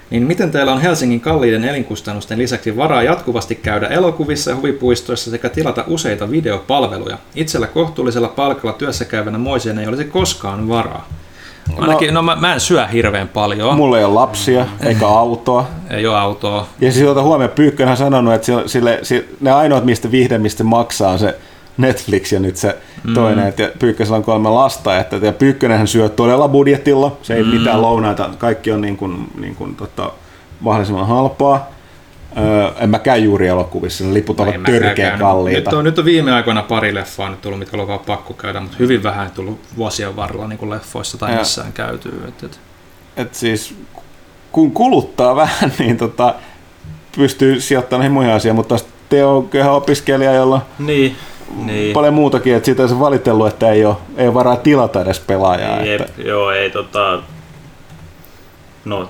niin 0.09 0.23
miten 0.23 0.51
teillä 0.51 0.73
on 0.73 0.81
Helsingin 0.81 1.21
kalliiden 1.21 1.63
elinkustannusten 1.63 2.37
lisäksi 2.37 2.77
varaa 2.77 3.03
jatkuvasti 3.03 3.55
käydä 3.55 3.87
elokuvissa 3.87 4.51
ja 4.51 4.57
huvipuistoissa 4.57 5.31
sekä 5.31 5.49
tilata 5.49 5.83
useita 5.87 6.31
videopalveluja? 6.31 7.17
Itsellä 7.35 7.67
kohtuullisella 7.67 8.27
palkalla 8.27 8.73
työssä 8.73 9.05
käyvänä 9.05 9.37
moiseen 9.37 9.79
ei 9.79 9.87
olisi 9.87 10.05
koskaan 10.05 10.69
varaa. 10.69 11.07
Ainakin, 11.77 12.13
no, 12.13 12.21
no 12.21 12.21
mä, 12.21 12.35
mä 12.35 12.53
en 12.53 12.59
syö 12.59 12.87
hirveän 12.87 13.27
paljon. 13.27 13.75
Mulla 13.75 13.97
ei 13.97 14.03
ole 14.03 14.13
lapsia, 14.13 14.65
eikä 14.83 15.07
autoa. 15.07 15.67
Ei 15.89 16.07
ole 16.07 16.17
autoa. 16.17 16.67
Ja 16.81 16.91
siis 16.91 17.05
huomioon, 17.21 17.51
Pyykkönhän 17.55 17.93
on 17.93 17.97
sanonut, 17.97 18.33
että 18.33 18.45
sille, 18.65 18.99
sille, 19.03 19.25
ne 19.41 19.51
ainoat, 19.51 19.85
mistä 19.85 20.11
vihde, 20.11 20.37
mistä 20.37 20.63
maksaa, 20.63 21.11
on 21.11 21.19
se 21.19 21.35
Netflix 21.77 22.31
ja 22.31 22.39
nyt 22.39 22.57
se 22.57 22.77
mm. 23.03 23.13
toinen, 23.13 23.47
että 23.47 23.71
Pyykkösellä 23.79 24.17
on 24.17 24.23
kolme 24.23 24.49
lasta, 24.49 24.99
että 24.99 25.15
ja 25.15 25.33
Pyykkönenhän 25.33 25.87
syö 25.87 26.09
todella 26.09 26.47
budjetilla, 26.47 27.17
se 27.21 27.33
ei 27.33 27.43
mm. 27.43 27.49
mitään 27.49 27.81
lounaita, 27.81 28.29
kaikki 28.37 28.71
on 28.71 28.81
niin 28.81 28.97
kuin, 28.97 29.27
niin 29.39 29.55
kuin, 29.55 29.75
tota, 29.75 30.11
mahdollisimman 30.59 31.07
halpaa. 31.07 31.75
Öö, 32.37 32.71
en 32.79 32.89
mä 32.89 32.99
käy 32.99 33.19
juuri 33.19 33.47
elokuvissa, 33.47 34.03
ne 34.03 34.13
liput 34.13 34.39
ovat 34.39 34.55
törkeä 34.65 35.17
kalliita. 35.17 35.69
Nyt 35.69 35.77
on, 35.77 35.83
nyt 35.85 35.99
on 35.99 36.05
viime 36.05 36.33
aikoina 36.33 36.63
pari 36.63 36.93
leffaa 36.93 37.29
nyt 37.29 37.41
tullut, 37.41 37.59
mitkä 37.59 37.81
on 37.81 37.87
vaan 37.87 37.99
pakko 37.99 38.33
käydä, 38.33 38.59
mutta 38.59 38.77
hyvin 38.79 39.03
vähän 39.03 39.31
tullut 39.31 39.59
vuosien 39.77 40.15
varrella 40.15 40.47
niin 40.47 40.59
kuin 40.59 40.69
leffoissa 40.69 41.17
tai 41.17 41.31
ja, 41.31 41.39
missään 41.39 41.73
käytyy. 41.73 42.23
Et, 42.27 42.43
et. 42.43 42.59
et 43.17 43.35
siis 43.35 43.75
kun 44.51 44.71
kuluttaa 44.71 45.35
vähän, 45.35 45.71
niin 45.79 45.97
tota, 45.97 46.35
pystyy 47.15 47.61
sijoittamaan 47.61 47.99
näihin 47.99 48.13
muihin 48.13 48.33
asioihin, 48.33 48.55
mutta 48.55 48.69
taas 48.69 48.85
te 49.09 49.25
on 49.25 49.49
opiskelija, 49.69 50.33
jolla 50.33 50.65
niin 50.79 51.15
niin. 51.65 51.93
paljon 51.93 52.13
muutakin, 52.13 52.55
että 52.55 52.65
siitä 52.65 52.87
se 52.87 52.99
valitellut, 52.99 53.47
että 53.47 53.71
ei 53.71 53.85
ole, 53.85 53.95
ei 54.17 54.27
ole 54.27 54.33
varaa 54.33 54.55
tilata 54.55 55.01
edes 55.01 55.19
pelaajaa. 55.19 55.81
Jep, 55.81 56.01
että... 56.01 56.21
Joo, 56.21 56.51
ei 56.51 56.69
tota... 56.69 57.19
No, 58.85 59.09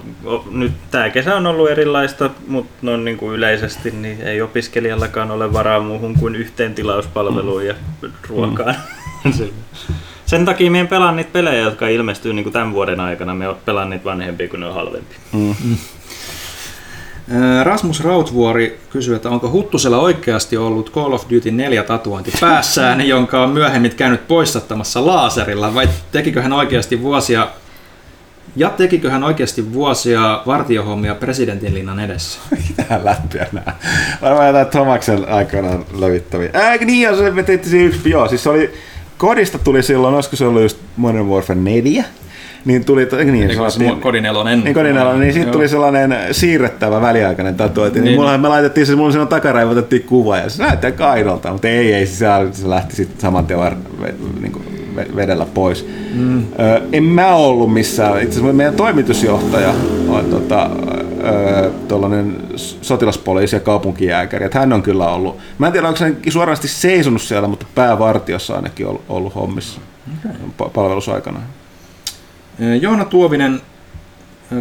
nyt 0.52 0.72
tämä 0.92 1.10
kesä 1.10 1.36
on 1.36 1.48
ollut 1.48 1.70
erilaista, 1.70 2.30
mutta 2.48 2.74
no, 2.82 2.98
niin 2.98 3.18
kuin 3.18 3.36
yleisesti 3.36 3.92
niin 3.92 4.22
ei 4.22 4.42
opiskelijallakaan 4.42 5.32
ole 5.32 5.54
varaa 5.54 5.80
muuhun 5.80 6.20
kuin 6.20 6.36
yhteen 6.36 6.76
tilauspalveluun 6.76 7.62
mm. 7.62 7.68
ja 7.68 7.76
ruokaan. 8.30 8.76
Mm. 9.24 9.34
Sen 10.26 10.46
takia 10.46 10.72
me 10.72 10.88
pelaan 10.90 11.16
niitä 11.16 11.30
pelejä, 11.34 11.62
jotka 11.62 11.88
ilmestyy 11.88 12.34
niin 12.34 12.44
kuin 12.44 12.54
tämän 12.54 12.74
vuoden 12.74 13.00
aikana. 13.00 13.36
Me 13.36 13.46
pelaan 13.66 13.90
niitä 13.90 14.06
vanhempia, 14.06 14.48
kun 14.48 14.60
ne 14.60 14.66
on 14.66 14.74
halvempia. 14.74 15.18
Mm. 15.32 15.56
Rasmus 17.64 18.04
Rautvuori 18.04 18.80
kysyy, 18.90 19.16
että 19.16 19.30
onko 19.30 19.52
Huttusella 19.52 19.98
oikeasti 19.98 20.58
ollut 20.58 20.92
Call 20.92 21.14
of 21.14 21.26
Duty 21.30 21.52
4 21.52 21.84
tatuointi 21.84 22.32
päässään, 22.42 23.08
jonka 23.08 23.44
on 23.44 23.50
myöhemmin 23.50 23.95
käynyt 23.95 24.28
poistattamassa 24.28 25.06
laaserilla, 25.06 25.74
vai 25.74 25.90
tekikö 26.12 26.42
hän 26.42 26.54
oikeasti 26.54 27.02
vuosia 27.02 27.48
ja 28.56 28.70
tekikö 28.70 29.12
hän 29.12 29.24
oikeasti 29.24 29.74
vuosia 29.74 30.42
vartiohommia 30.45 31.16
presidentinlinnan 31.16 32.00
edessä? 32.00 32.40
Mitä 32.68 33.00
läppiä 33.04 33.48
nää? 33.52 33.80
Varmaan 34.22 34.48
jotain 34.48 34.68
Tomaksen 34.68 35.30
aikanaan 35.30 35.86
levittäviä. 35.98 36.50
Ää, 36.54 36.78
niin, 36.78 37.18
se 37.18 37.32
me 37.32 37.44
tehtiin 37.44 37.88
yksi, 37.88 38.10
joo, 38.10 38.28
siis 38.28 38.48
oli, 38.48 38.74
kodista 39.18 39.60
tuli 39.60 39.84
silloin, 39.84 40.16
olisiko 40.16 40.36
se 40.36 40.45
ollut 40.45 40.62
just 40.62 40.78
Modern 40.98 41.26
Warfare 41.26 41.60
4, 41.60 42.06
niin 42.66 42.85
tuli, 42.85 43.08
niin, 43.11 43.34
niin, 43.34 43.50
niin 43.77 44.02
kodinelonen. 44.02 44.64
Niin, 44.64 44.74
kodinelonen, 44.74 45.19
niin 45.19 45.34
siitä 45.34 45.52
tuli 45.52 45.68
sellainen 45.68 46.16
siirrettävä 46.32 47.02
väliaikainen 47.02 47.56
tatuointi. 47.56 48.00
Niin, 48.00 48.06
niin 48.06 48.19
mulla, 48.19 48.38
me 48.38 48.48
laitettiin 48.48 48.85
se, 48.85 48.95
mulla 48.95 49.11
siinä 49.11 49.26
takaraiva 49.26 49.72
otettiin 49.72 50.03
kuva 50.03 50.38
ja 50.38 50.50
se 50.50 50.64
näyttää 50.64 50.92
kaidolta, 50.92 51.52
mutta 51.52 51.68
ei, 51.68 51.94
ei, 51.94 52.06
se, 52.06 52.26
se 52.52 52.69
lähti 52.69 52.95
sitten 52.95 53.22
saman 53.22 53.45
tien 53.45 53.60
var, 53.60 53.76
niin 54.42 54.52
kuin 54.52 54.66
vedellä 55.16 55.45
pois. 55.53 55.88
Mm. 56.14 56.40
Ö, 56.60 56.82
en 56.92 57.03
mä 57.03 57.35
ollut 57.35 57.74
missään, 57.74 58.22
itse 58.22 58.40
asiassa 58.40 58.53
meidän 58.53 58.76
toimitusjohtaja 58.76 59.74
on 60.08 60.26
tota, 60.26 60.69
tuollainen 61.88 62.38
sotilaspoliisi 62.82 63.56
ja 63.56 63.60
kaupunkijääkäri, 63.60 64.45
että 64.45 64.60
hän 64.60 64.74
on 64.74 64.84
kyllä 64.84 65.08
ollut, 65.08 65.38
mä 65.58 65.68
en 65.68 65.74
tiedä 65.74 65.88
onko 65.88 66.00
hän 66.03 66.18
suorasti 66.30 66.68
seisonut 66.68 67.22
siellä, 67.22 67.48
mutta 67.48 67.66
päävartiossa 67.76 68.56
ainakin 68.56 68.88
ollut, 68.88 69.03
ollut 69.10 69.35
hommissa 69.35 69.82
okay. 70.26 70.69
palvelusaikana. 70.74 71.40
Joona 72.82 73.06
Tuovinen 73.06 73.61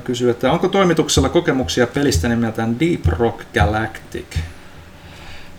kysyy, 0.05 0.31
että 0.31 0.53
onko 0.53 0.69
toimituksella 0.69 1.29
kokemuksia 1.29 1.87
pelistä 1.87 2.29
nimeltään 2.29 2.81
Deep 2.81 3.07
Rock 3.07 3.41
Galactic? 3.55 4.27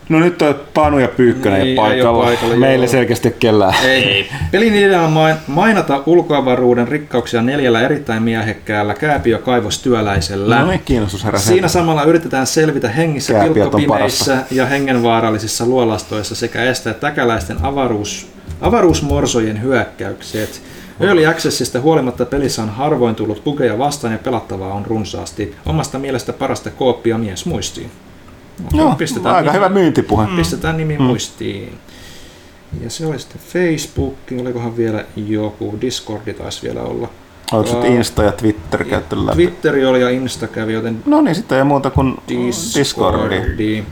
No 0.09 0.19
nyt 0.19 0.41
on 0.41 0.55
Panu 0.73 0.99
ja 0.99 1.07
Pyykkönen 1.07 1.61
ei, 1.61 1.75
paikalla. 1.75 2.23
paikalla. 2.23 2.55
Meille 2.55 2.85
joo. 2.85 2.91
selkeästi 2.91 3.35
kellään. 3.39 3.73
Ei. 3.85 4.29
Pelin 4.51 4.75
idea 4.75 5.01
on 5.01 5.35
mainata 5.47 6.03
ulkoavaruuden 6.05 6.87
rikkauksia 6.87 7.41
neljällä 7.41 7.81
erittäin 7.81 8.23
miehekkäällä 8.23 8.93
kääpiökaivostyöläisellä. 8.93 10.59
No 10.59 10.67
niin, 10.67 10.81
kiinnostus. 10.85 11.25
Siinä 11.35 11.67
samalla 11.67 12.03
yritetään 12.03 12.47
selvitä 12.47 12.89
hengissä 12.89 13.33
pilkkopimeissä 13.43 14.37
ja 14.51 14.65
hengenvaarallisissa 14.65 15.65
luolastoissa 15.65 16.35
sekä 16.35 16.63
estää 16.63 16.93
täkäläisten 16.93 17.57
avaruus, 17.61 18.27
avaruusmorsojen 18.61 19.61
hyökkäykset. 19.61 20.61
Early 20.99 21.25
Accessista 21.25 21.81
huolimatta 21.81 22.25
pelissä 22.25 22.63
on 22.63 22.69
harvoin 22.69 23.15
tullut 23.15 23.43
bugeja 23.43 23.77
vastaan 23.77 24.13
ja 24.13 24.19
pelattavaa 24.19 24.73
on 24.73 24.85
runsaasti. 24.85 25.55
Omasta 25.65 25.99
mielestä 25.99 26.33
parasta 26.33 26.69
kooppia 26.69 27.17
mies 27.17 27.45
muistiin. 27.45 27.91
No, 28.73 28.95
pistetään 28.97 29.35
aika 29.35 29.51
nimi, 29.51 29.57
hyvä 29.57 29.69
myyntipuhe. 29.69 30.27
Mm. 30.27 30.35
Pistetään 30.35 30.77
nimi 30.77 30.97
mm. 30.97 31.03
muistiin. 31.03 31.77
Ja 32.83 32.89
se 32.89 33.05
oli 33.05 33.19
sitten 33.19 33.41
Facebook, 33.53 34.15
olikohan 34.41 34.77
vielä 34.77 35.05
joku, 35.15 35.77
Discordi 35.81 36.33
taisi 36.33 36.61
vielä 36.63 36.81
olla. 36.81 37.09
Oliko 37.51 37.69
sitten 37.69 37.91
Insta 37.93 38.23
ja 38.23 38.31
Twitter 38.31 38.83
käytetty 38.83 39.25
läpi? 39.25 39.35
Twitteri 39.35 39.85
oli 39.85 40.01
ja 40.01 40.09
Insta 40.09 40.47
kävi, 40.47 40.73
joten... 40.73 41.03
No 41.05 41.21
niin, 41.21 41.35
sitten 41.35 41.57
ei 41.57 41.63
muuta 41.63 41.89
kuin 41.89 42.15
Discordi. 42.27 42.79
Discordi. 42.79 43.83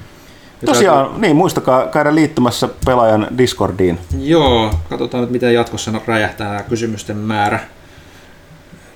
Tosiaan, 0.66 1.06
täytyy... 1.06 1.22
niin 1.22 1.35
muistakaa 1.35 1.88
käydä 1.88 2.16
liittymässä 2.16 2.69
pelaajan 2.85 3.27
Discordiin. 3.38 4.00
Joo, 4.19 4.74
katsotaan 4.90 5.24
nyt 5.24 5.32
miten 5.32 5.53
jatkossa 5.53 5.92
räjähtää 6.08 6.48
tämä 6.48 6.64
kysymysten 6.64 7.17
määrä. 7.17 7.59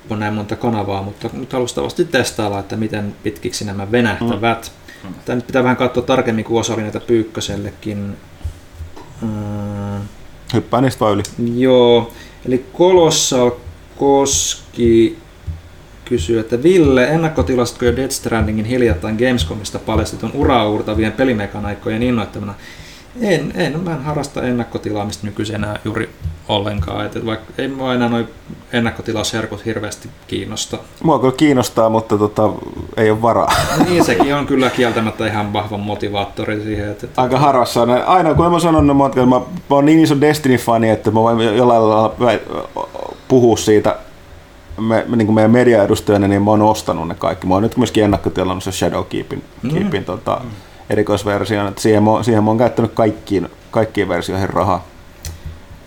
On 0.10 0.20
näin 0.20 0.34
monta 0.34 0.56
kanavaa, 0.56 1.02
mutta 1.02 1.30
nyt 1.34 1.54
alustavasti 1.54 2.06
testailla, 2.06 2.60
että 2.60 2.76
miten 2.76 3.16
pitkiksi 3.24 3.66
nämä 3.66 3.92
venähtävät. 3.92 4.72
Mm. 5.04 5.14
Tämä 5.26 5.36
nyt 5.36 5.48
pitää 5.48 5.64
vähän 5.64 5.78
katsoa 5.78 6.04
tarkemmin, 6.04 6.46
kun 6.46 6.60
osa 6.60 6.74
oli 6.74 6.82
näitä 6.82 7.00
Pyykkösellekin. 7.00 8.18
Mm. 9.22 10.02
Hyppää 10.54 10.82
niistä 10.82 11.00
vaan 11.00 11.14
yli. 11.14 11.24
Joo, 11.56 12.12
eli 12.46 12.66
Colossal 12.78 13.52
Koski 13.98 15.18
kysyy, 16.10 16.40
että 16.40 16.64
Ville, 16.64 17.08
ennakkotilastatko 17.08 17.86
jo 17.86 17.95
Death 17.95 18.14
Strandingin 18.14 18.66
hiljattain 18.66 19.16
Gamescomista 19.16 19.80
paljastetun 19.80 20.32
uraa 20.34 20.69
uurtavien 20.69 21.11
pelimekanaikkojen 21.11 22.03
innoittamana? 22.03 22.53
En, 23.22 23.53
en, 23.56 23.80
mä 23.80 23.92
en 23.92 24.03
harrasta 24.03 24.44
ennakkotilaamista 24.44 25.27
nykyisenä 25.27 25.80
juuri 25.86 26.10
ollenkaan. 26.48 27.06
Että 27.06 27.26
vaikka 27.26 27.53
ei 27.58 27.68
mua 27.68 27.94
enää 27.94 28.10
noin 28.10 28.27
ennakkotilausherkut 28.74 29.66
hirveästi 29.66 30.10
kiinnosta. 30.27 30.77
Mua 31.03 31.19
kyllä 31.19 31.34
kiinnostaa, 31.38 31.90
mutta 31.90 32.18
tota, 32.18 32.50
ei 32.98 33.11
ole 33.11 33.22
varaa. 33.22 33.53
niin, 33.90 34.06
sekin 34.06 34.36
on 34.36 34.45
kyllä 34.45 34.69
kieltämättä 34.69 35.27
ihan 35.27 35.53
vahva 35.53 35.77
motivaattori 35.77 36.61
siihen. 36.61 36.90
Että, 36.90 37.06
että... 37.06 37.22
Aika 37.22 37.40
harvassa 37.40 37.82
on. 37.82 37.90
Aina 37.90 38.34
kun 38.34 38.52
mä 38.52 38.60
sanon, 38.60 39.06
että 39.06 39.26
mä, 39.26 39.40
mä 39.40 39.45
oon 39.69 39.86
niin 39.86 40.00
iso 40.00 40.16
Destiny-fani, 40.22 40.90
että 40.90 41.11
mä 41.11 41.22
voin 41.22 41.58
jollain 41.58 41.90
lailla 41.90 42.16
puhua 43.27 43.58
siitä 43.58 43.95
me, 44.78 45.06
niin 45.16 45.28
kuin 45.28 45.36
meidän 45.36 45.52
mediaedustajana, 45.52 46.28
niin 46.28 46.42
mä 46.42 46.52
oon 46.52 46.62
ostanut 46.62 47.08
ne 47.08 47.16
kaikki. 47.16 47.48
Mä 47.48 47.54
oon 47.54 47.64
nyt 47.64 47.78
myöskin 47.78 48.04
ennakkotilannut 48.04 48.64
se 48.64 48.72
Shadow 48.72 49.06
Keepin, 49.06 49.44
mm. 49.62 49.70
Keepin 49.70 50.06
tota, 50.06 50.42
mm. 50.44 50.50
erikoisversion, 50.90 51.68
että 51.68 51.82
siihen 51.82 52.04
mä, 52.04 52.24
siihen 52.24 52.44
mä 52.44 52.50
oon 52.50 52.58
käyttänyt 52.58 52.92
kaikkiin, 52.94 53.50
kaikkiin 53.72 54.10
versioihin 54.10 54.50
rahaa. 54.50 54.86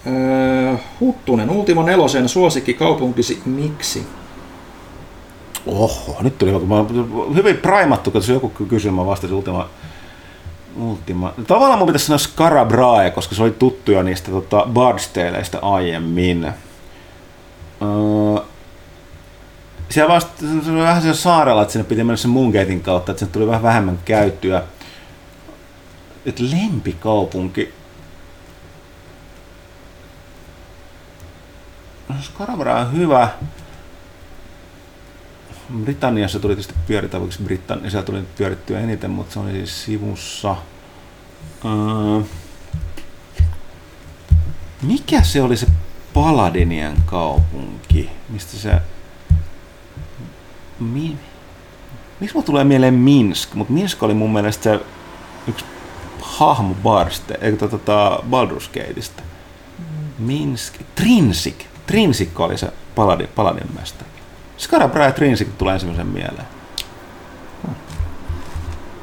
Öö, 0.06 0.76
Huttunen, 1.00 1.50
Ultimo 1.50 1.82
nelosen 1.82 2.28
suosikki 2.28 2.74
kaupunkisi, 2.74 3.42
miksi? 3.44 4.06
Oho, 5.66 6.16
nyt 6.20 6.38
tuli 6.38 6.52
mä, 6.52 6.84
hyvin 7.34 7.56
primattu, 7.56 8.10
kun 8.10 8.22
joku 8.28 8.48
kysyi, 8.68 8.90
mä 8.90 9.06
vastasin 9.06 9.36
Ultima, 9.36 9.68
Ultima. 10.76 11.32
Tavallaan 11.46 11.78
mun 11.78 11.86
pitäisi 11.86 12.06
sanoa 12.06 12.18
Scarabrae, 12.18 13.10
koska 13.10 13.34
se 13.34 13.42
oli 13.42 13.50
tuttu 13.50 13.92
jo 13.92 14.02
niistä 14.02 14.30
tota, 14.30 14.66
Bardstaleista 14.72 15.58
aiemmin. 15.62 16.44
Öö, 17.82 18.42
siellä 19.90 20.14
vasta, 20.14 20.32
se 20.64 20.70
oli 20.70 20.80
vähän 20.80 21.02
se 21.02 21.14
saarella, 21.14 21.62
että 21.62 21.72
sinne 21.72 21.84
piti 21.84 22.04
mennä 22.04 22.16
sen 22.16 22.30
Mungeitin 22.30 22.80
kautta, 22.80 23.12
että 23.12 23.18
sinne 23.18 23.32
tuli 23.32 23.46
vähän 23.46 23.62
vähemmän 23.62 23.98
käyttöä. 24.04 24.62
Et 26.26 26.40
lempikaupunki. 26.40 27.74
Scarabra 32.22 32.80
on 32.80 32.92
hyvä. 32.92 33.28
Britanniassa 35.84 36.40
tuli 36.40 36.54
tietysti 36.54 36.74
pyöritä, 36.86 37.20
vaikka 37.20 37.36
Britannia, 37.44 37.90
siellä 37.90 38.06
tuli 38.06 38.22
pyörittyä 38.38 38.80
eniten, 38.80 39.10
mutta 39.10 39.32
se 39.32 39.40
oli 39.40 39.52
siis 39.52 39.84
sivussa. 39.84 40.56
Öö, 41.64 42.22
Mikä 44.82 45.22
se 45.22 45.42
oli 45.42 45.56
se 45.56 45.66
Paladinien 46.14 46.96
kaupunki? 47.06 48.10
Mistä 48.28 48.56
se... 48.56 48.80
Mi... 50.80 51.16
Miksi 52.20 52.34
mulla 52.34 52.46
tulee 52.46 52.64
mieleen 52.64 52.94
Minsk? 52.94 53.54
Mutta 53.54 53.72
Minsk 53.72 54.02
oli 54.02 54.14
mun 54.14 54.32
mielestä 54.32 54.62
se 54.62 54.80
yksi 55.48 55.64
hahmo 56.20 56.74
Barste, 56.82 57.38
eikö 57.40 57.56
tota, 57.56 57.78
tota 57.78 58.22
Baldur's 58.30 58.80
Gateista. 58.80 59.22
Minsk, 60.18 60.74
Trinsik. 60.94 61.64
Trinsik 61.86 62.40
oli 62.40 62.58
se 62.58 62.72
Paladin, 62.94 63.28
Paladin 63.34 63.66
mestari. 63.78 64.10
Scarabra 64.58 65.04
ja 65.04 65.12
Trinsik 65.12 65.48
tulee 65.58 65.74
ensimmäisen 65.74 66.06
mieleen. 66.06 66.46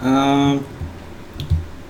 Öö, 0.05 0.59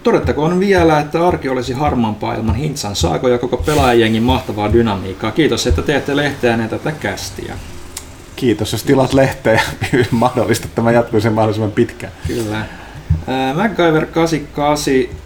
todettakoon 0.03 0.59
vielä, 0.59 0.99
että 0.99 1.27
arki 1.27 1.49
olisi 1.49 1.73
harmaampaa 1.73 2.33
ilman 2.33 2.55
Hintsan 2.55 2.95
saako 2.95 3.27
ja 3.27 3.37
koko 3.37 3.57
pelaajengin 3.57 4.23
mahtavaa 4.23 4.73
dynamiikkaa. 4.73 5.31
Kiitos, 5.31 5.67
että 5.67 5.81
teette 5.81 6.15
lehteä 6.15 6.67
tätä 6.67 6.91
kästiä. 6.91 7.55
Kiitos, 8.37 8.71
jos 8.71 8.83
tilat 8.83 9.13
lehteä 9.13 9.53
ja 9.93 10.05
mahdollista 10.11 10.67
tämä 10.75 10.91
jatkuisi 10.91 11.29
mahdollisimman 11.29 11.71
pitkään. 11.71 12.13
Kyllä. 12.27 12.65
Ää, 13.27 13.53
MacGyver 13.53 14.05
88 14.05 15.17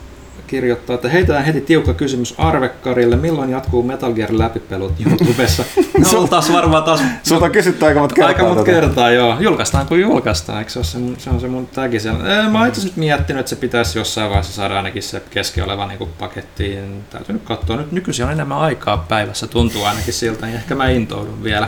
kirjoittaa, 0.48 0.93
että 0.93 1.09
heitään 1.09 1.45
heti 1.45 1.61
tiukka 1.61 1.93
kysymys 1.93 2.35
Arvekkarille, 2.38 3.15
milloin 3.15 3.49
jatkuu 3.49 3.83
Metal 3.83 4.14
Gear 4.14 4.30
läpipelut 4.31 4.93
YouTubessa? 5.06 5.64
No, 6.14 6.19
on 6.19 6.30
taas 6.30 6.51
varmaan 6.53 6.83
taas... 6.83 7.01
Sulta 7.23 7.45
on 7.45 7.51
kysytty 7.51 7.85
aika 7.85 7.99
monta 7.99 8.15
kertaa. 8.15 8.27
Aika 8.27 8.43
monta 8.43 8.64
kertaa, 8.64 9.11
joo. 9.11 9.38
Julkaistaan 9.40 9.88
kuin 9.88 10.01
julkaistaan, 10.01 10.59
eikö 10.59 10.72
se, 10.72 10.80
ole 10.80 10.85
se, 10.85 10.98
mun, 10.98 11.15
se 11.17 11.30
on 11.30 11.41
se 11.41 11.48
mun 11.48 11.67
tagi 11.67 11.99
siellä. 11.99 12.49
Mä 12.49 12.59
oon 12.59 12.67
itse 12.67 12.83
nyt 12.83 12.98
miettinyt, 12.98 13.40
että 13.40 13.49
se 13.49 13.56
pitäisi 13.56 13.99
jossain 13.99 14.30
vaiheessa 14.30 14.53
saada 14.53 14.77
ainakin 14.77 15.03
se 15.03 15.22
keski 15.30 15.61
oleva 15.61 15.88
niin 15.88 16.09
pakettiin. 16.19 17.03
Täytyy 17.09 17.33
nyt 17.33 17.43
katsoa. 17.43 17.75
Nyt 17.75 17.91
nykyisin 17.91 18.25
on 18.25 18.31
enemmän 18.31 18.57
aikaa 18.57 18.98
päivässä, 18.98 19.48
tuntuu 19.48 19.83
ainakin 19.83 20.14
siltä, 20.14 20.45
niin 20.45 20.56
ehkä 20.56 20.75
mä 20.75 20.90
intoudun 20.90 21.43
vielä. 21.43 21.67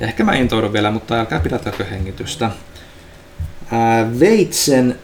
Ehkä 0.00 0.24
mä 0.24 0.34
intoudun 0.34 0.72
vielä, 0.72 0.90
mutta 0.90 1.14
älkää 1.14 1.40
pidätäkö 1.40 1.84
hengitystä. 1.84 2.50
Ää, 3.72 4.20
Veitsen 4.20 4.98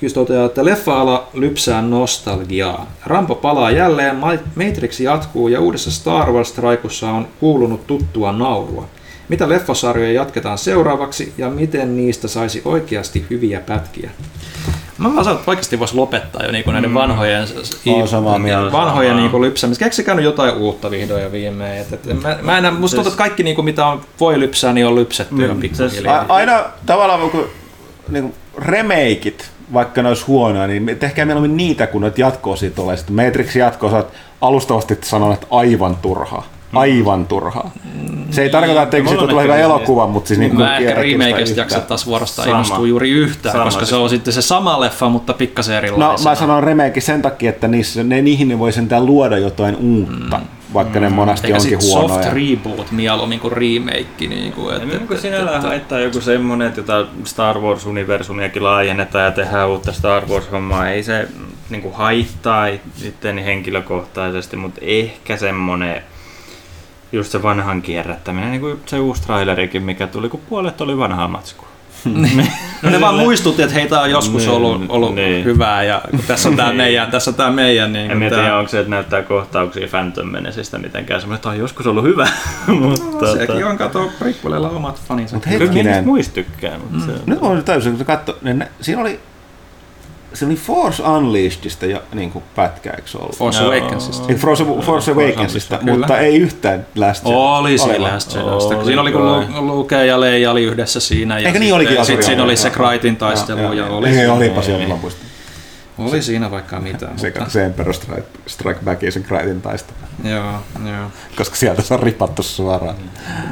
Kyllä 0.00 0.14
toteaa, 0.14 0.46
että 0.46 0.64
leffa-ala 0.64 1.28
lypsää 1.34 1.82
nostalgiaa. 1.82 2.90
Rampo 3.06 3.34
palaa 3.34 3.70
jälleen, 3.70 4.16
Ma- 4.16 4.66
Matrix 4.66 5.00
jatkuu 5.00 5.48
ja 5.48 5.60
uudessa 5.60 5.90
Star 5.90 6.32
Wars 6.32 6.52
Traikussa 6.52 7.10
on 7.10 7.28
kuulunut 7.40 7.86
tuttua 7.86 8.32
naurua. 8.32 8.88
Mitä 9.28 9.48
leffasarjoja 9.48 10.12
jatketaan 10.12 10.58
seuraavaksi 10.58 11.32
ja 11.38 11.50
miten 11.50 11.96
niistä 11.96 12.28
saisi 12.28 12.62
oikeasti 12.64 13.26
hyviä 13.30 13.60
pätkiä? 13.60 14.10
Mä 15.00 15.14
vaan 15.14 15.24
sanon, 15.24 15.38
että 15.38 15.50
oikeasti 15.50 15.78
voisi 15.78 15.94
lopettaa 15.96 16.42
jo 16.44 16.52
niinku 16.52 16.70
näiden 16.70 16.94
vanhojen, 16.94 17.48
Oon 17.86 18.08
samaa 18.08 18.38
mieltä. 18.38 18.72
vanhojen 18.72 19.16
niinku 19.16 19.42
lypsämistä. 19.42 19.84
Keksikää 19.84 20.14
nyt 20.14 20.24
jotain 20.24 20.54
uutta 20.54 20.90
vihdoin 20.90 21.22
ja 21.22 21.32
viimein. 21.32 21.80
Et, 21.80 21.92
et, 21.92 22.22
mä, 22.22 22.38
mä 22.42 22.58
en, 22.58 22.74
musta 22.74 22.94
tuntuu, 22.96 23.12
että 23.12 23.18
kaikki 23.18 23.42
niinku, 23.42 23.62
mitä 23.62 23.86
on, 23.86 24.00
voi 24.20 24.40
lypsää, 24.40 24.72
niin 24.72 24.86
on 24.86 24.94
lypsetty 24.94 25.46
jo 25.46 25.54
pikkuhiljaa. 25.54 26.20
A- 26.28 26.34
aina 26.34 26.64
tavallaan 26.86 27.30
kun 27.30 27.46
niin 28.08 28.34
remakeit, 28.58 29.50
vaikka 29.72 30.02
ne 30.02 30.08
olisi 30.08 30.24
huonoja, 30.26 30.66
niin 30.66 30.96
tehkää 30.98 31.24
mieluummin 31.24 31.56
niitä, 31.56 31.86
kun 31.86 32.00
noita 32.00 32.20
jatkoa 32.20 32.56
siitä 32.56 32.76
tulee. 32.76 32.96
Sitten 32.96 33.16
Matrix 33.26 33.56
jatkoa, 33.56 33.90
sä 33.90 33.96
oot 33.96 34.12
alustavasti 34.40 34.98
sanonut, 35.02 35.34
että 35.34 35.46
aivan 35.50 35.96
turhaa. 35.96 36.46
Aivan 36.72 37.26
turhaa. 37.26 37.70
Se 38.30 38.42
ei 38.42 38.50
tarkoita, 38.50 38.82
että 38.82 38.96
siitä 39.08 39.26
tulee 39.26 39.44
hyvä 39.44 39.56
elokuva, 39.56 40.06
mutta 40.06 40.28
siis 40.28 40.40
niin 40.40 40.56
Mä 40.56 40.76
ehkä 40.76 40.94
remakeista 40.94 41.60
jaksa 41.60 41.80
taas 41.80 42.06
vuorostaan 42.06 42.48
Sama. 42.48 42.58
innostua 42.58 42.86
juuri 42.86 43.10
yhtään, 43.10 43.52
Sama 43.52 43.64
koska 43.64 43.80
se 43.84 43.88
siis. 43.88 44.00
on 44.00 44.10
sitten 44.10 44.34
se 44.34 44.42
sama 44.42 44.80
leffa, 44.80 45.08
mutta 45.08 45.32
pikkasen 45.34 45.76
erilainen. 45.76 46.08
No 46.08 46.30
mä 46.30 46.34
sanon 46.34 46.62
remake 46.62 47.00
sen 47.00 47.22
takia, 47.22 47.50
että 47.50 47.68
niissä, 47.68 48.02
ne, 48.02 48.22
niihin 48.22 48.48
ne 48.48 48.58
voi 48.58 48.72
sentään 48.72 49.06
luoda 49.06 49.38
jotain 49.38 49.76
uutta, 49.76 50.38
mm. 50.38 50.44
vaikka 50.74 51.00
ne 51.00 51.08
monasti 51.08 51.46
Eikä 51.46 51.56
onkin 51.58 51.80
sit 51.80 51.90
huonoja. 51.90 52.22
soft 52.22 52.34
reboot 52.34 52.90
mieluummin 52.90 53.40
kuin 53.40 53.52
remake. 53.52 54.06
Niin 54.28 54.52
kuin, 54.52 54.76
et, 54.76 54.82
Niin 54.82 54.96
et, 54.96 55.06
kuin 55.06 55.18
sinällään 55.20 55.56
et, 55.56 55.62
haittaa 55.62 56.00
joku 56.00 56.20
semmonen, 56.20 56.68
että 56.68 56.80
jota 56.80 57.06
Star 57.24 57.56
Wars-universumiakin 57.58 58.64
laajennetaan 58.64 59.24
ja 59.24 59.30
tehdään 59.30 59.68
uutta 59.68 59.92
Star 59.92 60.26
Wars-hommaa. 60.26 60.88
Ei 60.88 61.02
se 61.02 61.28
niin 61.70 61.82
kuin 61.82 61.94
haittaa 61.94 62.66
itseäni 63.04 63.44
henkilökohtaisesti, 63.44 64.56
mutta 64.56 64.80
ehkä 64.82 65.36
semmonen 65.36 66.02
just 67.12 67.32
se 67.32 67.42
vanhan 67.42 67.82
kierrättäminen, 67.82 68.50
niin 68.50 68.60
kuin 68.60 68.80
se 68.86 68.98
uusi 68.98 69.22
trailerikin, 69.22 69.82
mikä 69.82 70.06
tuli, 70.06 70.28
kun 70.28 70.40
puolet 70.48 70.80
oli 70.80 70.98
vanhaa 70.98 71.28
matskua. 71.28 71.68
No 72.82 72.90
ne 72.90 73.00
vaan 73.00 73.14
muistutti, 73.14 73.62
että 73.62 73.74
heitä 73.74 74.00
on 74.00 74.10
joskus 74.10 74.42
Niin, 74.42 74.50
ollut, 74.50 74.82
ollut 74.88 75.14
niin. 75.14 75.44
hyvää 75.44 75.82
ja 75.82 76.02
tässä 76.26 76.48
on 76.48 76.56
tää 76.56 76.66
Niin. 76.68 76.76
meidän, 76.76 77.10
tässä 77.10 77.30
on 77.30 77.34
tää 77.34 77.50
meidän. 77.50 77.92
Niin 77.92 78.10
En 78.10 78.18
mä 78.18 78.28
tää- 78.30 78.38
tiedä, 78.38 78.56
onko 78.56 78.68
se, 78.68 78.78
että 78.78 78.90
näyttää 78.90 79.22
kohtauksia 79.22 79.86
Phantom 79.88 80.28
Menacesta 80.28 80.78
mitenkään 80.78 81.20
semmoinen, 81.20 81.36
että 81.36 81.48
on 81.48 81.58
joskus 81.58 81.86
ollut 81.86 82.04
hyvä. 82.04 82.28
mutta 82.80 83.26
No, 83.26 83.32
sekin 83.36 83.64
on, 83.66 83.78
kato, 83.78 84.10
Prikkuleilla 84.18 84.68
omat 84.70 85.00
faninsa. 85.08 85.36
Mut 85.36 85.44
Kyllä 85.44 85.58
hetkinen. 85.58 85.84
niistä 85.86 86.02
muista 86.02 86.34
tykkää, 86.34 86.78
mutta 86.78 87.06
se 87.06 87.12
on... 87.12 87.18
Nyt 87.26 87.40
mä 87.40 87.48
voin 87.48 87.64
täysin, 87.64 87.96
kun 87.96 88.06
katso, 88.06 88.38
niin 88.42 88.58
ne, 88.58 88.68
siinä 88.80 89.00
oli, 89.00 89.20
se 90.34 90.46
oli 90.46 90.56
Force 90.56 91.02
Unleashedista 91.02 91.86
ja 91.86 92.00
niin 92.14 92.30
kuin 92.30 92.44
pätkä, 92.56 92.90
eikö 92.90 93.08
se 93.08 93.18
ollut? 93.18 93.36
Force. 93.36 93.64
Awakensista. 93.64 94.26
Ei, 94.28 94.34
Force, 94.34 94.64
Force 94.80 95.12
Awakensista, 95.12 95.78
mutta 95.82 96.18
ei 96.18 96.36
yhtään 96.38 96.86
Last 96.96 97.24
Jedi. 97.24 97.36
Oli 97.36 97.78
siinä 97.78 98.00
vaan. 98.00 98.14
Last 98.14 98.34
Jedistä. 98.34 98.84
Siinä 98.84 99.00
oli 99.00 99.12
kun 99.12 99.66
Luke 99.66 100.06
ja 100.06 100.20
Leija 100.20 100.50
oli 100.50 100.64
yhdessä 100.64 101.00
siinä. 101.00 101.38
Ja 101.38 101.46
Eikö 101.46 101.58
niin 101.58 101.74
olikin? 101.74 101.96
Sitten 101.96 102.16
sit 102.16 102.22
siinä 102.22 102.44
oli 102.44 102.56
se 102.56 102.70
Kraitin 102.70 103.16
taistelu 103.16 103.72
ja 103.72 103.86
oli, 103.86 104.08
Ei, 104.08 104.28
olipa 104.28 104.62
siellä 104.62 104.88
lopusta. 104.88 105.29
Oli 106.00 106.22
siinä 106.22 106.50
vaikka 106.50 106.80
mitä. 106.80 107.08
Sekä 107.16 107.38
mutta- 107.38 107.52
se 107.52 107.64
Emperor 107.64 107.94
Strike, 107.94 108.26
Strike 108.46 108.80
Back 108.84 109.02
ja 109.02 109.12
sen 109.12 109.22
Kraitin 109.22 109.60
taistelu. 109.62 109.98
Joo, 110.24 110.52
joo. 110.86 111.10
Koska 111.36 111.56
sieltä 111.56 111.82
se 111.82 111.94
on 111.94 112.00
ripattu 112.00 112.42
suoraan. 112.42 112.94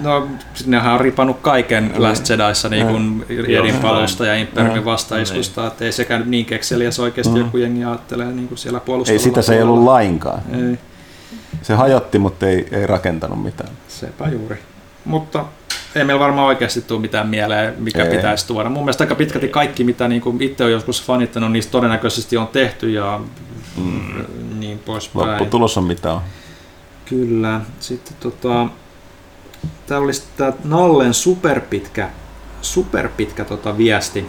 No, 0.02 0.28
nehän 0.67 0.94
on 0.94 1.01
ripannut 1.01 1.39
kaiken 1.41 1.93
Last 1.97 2.28
Jediissa 2.28 2.68
niin 2.68 2.86
kuin 2.86 3.25
Jedin 3.28 3.52
Joo. 3.75 3.83
palusta 3.83 4.27
ja 4.27 4.35
Imperiumin 4.35 4.77
Joo. 4.77 4.85
vastaiskusta, 4.85 5.67
että 5.67 5.85
ei 5.85 5.93
sekään 5.93 6.20
nyt 6.20 6.28
niin 6.31 6.47
kekseliäs 6.47 7.01
oikeasti 7.01 7.39
joku 7.39 7.57
jengi 7.57 7.85
ajattelee 7.85 8.27
niin 8.33 8.49
kuin 8.49 8.59
siellä 8.59 8.81
puolustalla. 8.81 9.18
Ei 9.18 9.25
sitä 9.25 9.43
se 9.43 9.55
ei 9.57 9.62
ollut 9.62 9.85
lainkaan. 9.85 10.43
Ei, 10.52 10.78
Se 11.62 11.75
hajotti, 11.75 12.18
mutta 12.18 12.47
ei, 12.47 12.68
ei 12.70 12.86
rakentanut 12.86 13.43
mitään. 13.43 13.70
sepä 13.89 14.28
juuri. 14.28 14.59
Mutta 15.05 15.44
ei 15.95 16.05
meillä 16.05 16.21
varmaan 16.21 16.47
oikeasti 16.47 16.83
tule 16.83 17.01
mitään 17.01 17.29
mieleen, 17.29 17.75
mikä 17.79 18.05
Ei. 18.05 18.11
pitäisi 18.11 18.47
tuoda. 18.47 18.69
Mun 18.69 18.83
mielestä 18.85 19.05
aika 19.05 19.15
pitkälti 19.15 19.49
kaikki, 19.49 19.85
mitä 19.85 20.09
niin 20.09 20.21
kuin 20.21 20.43
itse 20.43 20.65
on 20.65 20.73
joskus 20.73 21.05
fanittanut, 21.05 21.53
niistä 21.53 21.73
todennäköisesti 21.73 22.37
on 22.37 22.49
tehty 22.49 22.91
ja 22.91 23.21
mm. 23.77 24.25
niin 24.59 24.79
poispäin. 24.79 25.31
Lopputulos 25.31 25.79
on 25.79 25.85
mitä 25.85 26.13
on. 26.13 26.21
Kyllä. 27.05 27.61
Sitten 27.81 28.17
tota, 28.21 28.67
täällä 29.87 30.05
olisi 30.05 30.23
tää 30.37 30.53
Nallen 30.65 31.15
superpitkä, 31.15 32.11
superpitkä 32.63 33.45
tota 33.45 33.79
viesti, 33.79 34.27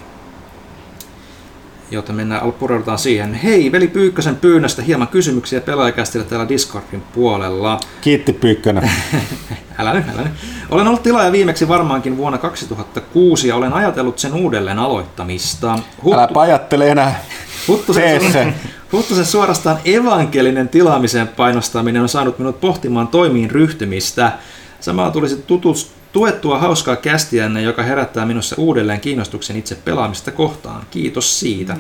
jota 1.92 2.14
mennään, 2.14 2.52
pureudutaan 2.52 3.00
siihen. 3.00 3.34
Hei, 3.34 3.72
veli 3.72 3.88
Pyykkösen 3.88 4.36
pyynnöstä 4.36 4.82
hieman 4.82 5.08
kysymyksiä 5.08 5.62
pelaajakästillä 5.62 6.26
täällä 6.26 6.50
Discordin 6.50 7.04
puolella. 7.14 7.80
Kiitti 8.02 8.34
Pyykkönen. 8.34 8.92
Älä 9.80 9.94
nyt, 9.94 10.10
älä 10.10 10.22
nyt. 10.22 10.34
Olen 10.70 10.88
ollut 10.88 11.04
tilaaja 11.04 11.32
viimeksi 11.32 11.68
varmaankin 11.68 12.18
vuonna 12.18 12.38
2006 12.38 13.48
ja 13.48 13.56
olen 13.56 13.74
ajatellut 13.74 14.20
sen 14.20 14.34
uudelleen 14.34 14.80
aloittamista. 14.80 15.80
Äläpä 16.14 16.40
ajattele 16.40 16.90
enää. 16.90 17.24
Huttusen, 17.68 18.04
Tee 18.04 18.20
su- 18.20 18.32
se. 18.32 18.54
Huttusen 18.92 19.26
suorastaan 19.26 19.80
evankelinen 19.86 20.70
tilaamiseen 20.70 21.28
painostaminen 21.28 22.02
on 22.02 22.10
saanut 22.10 22.40
minut 22.40 22.62
pohtimaan 22.62 23.08
toimiin 23.08 23.52
ryhtymistä. 23.52 24.32
Samalla 24.80 25.12
tulisi 25.12 25.44
tutus, 25.48 25.92
tuettua 26.12 26.60
hauskaa 26.60 26.96
kästiänne, 26.96 27.62
joka 27.62 27.84
herättää 27.84 28.26
minussa 28.26 28.56
uudelleen 28.60 29.00
kiinnostuksen 29.00 29.56
itse 29.58 29.76
pelaamista 29.76 30.32
kohtaan. 30.32 30.82
Kiitos 30.92 31.40
siitä. 31.40 31.78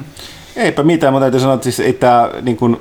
Eipä 0.55 0.83
mitään, 0.83 1.13
mutta 1.13 1.23
täytyy 1.23 1.39
sanoa, 1.39 1.55
että 1.55 1.63
siis 1.63 1.79
ei 1.79 1.93
tää, 1.93 2.29
niin 2.41 2.57
kun, 2.57 2.79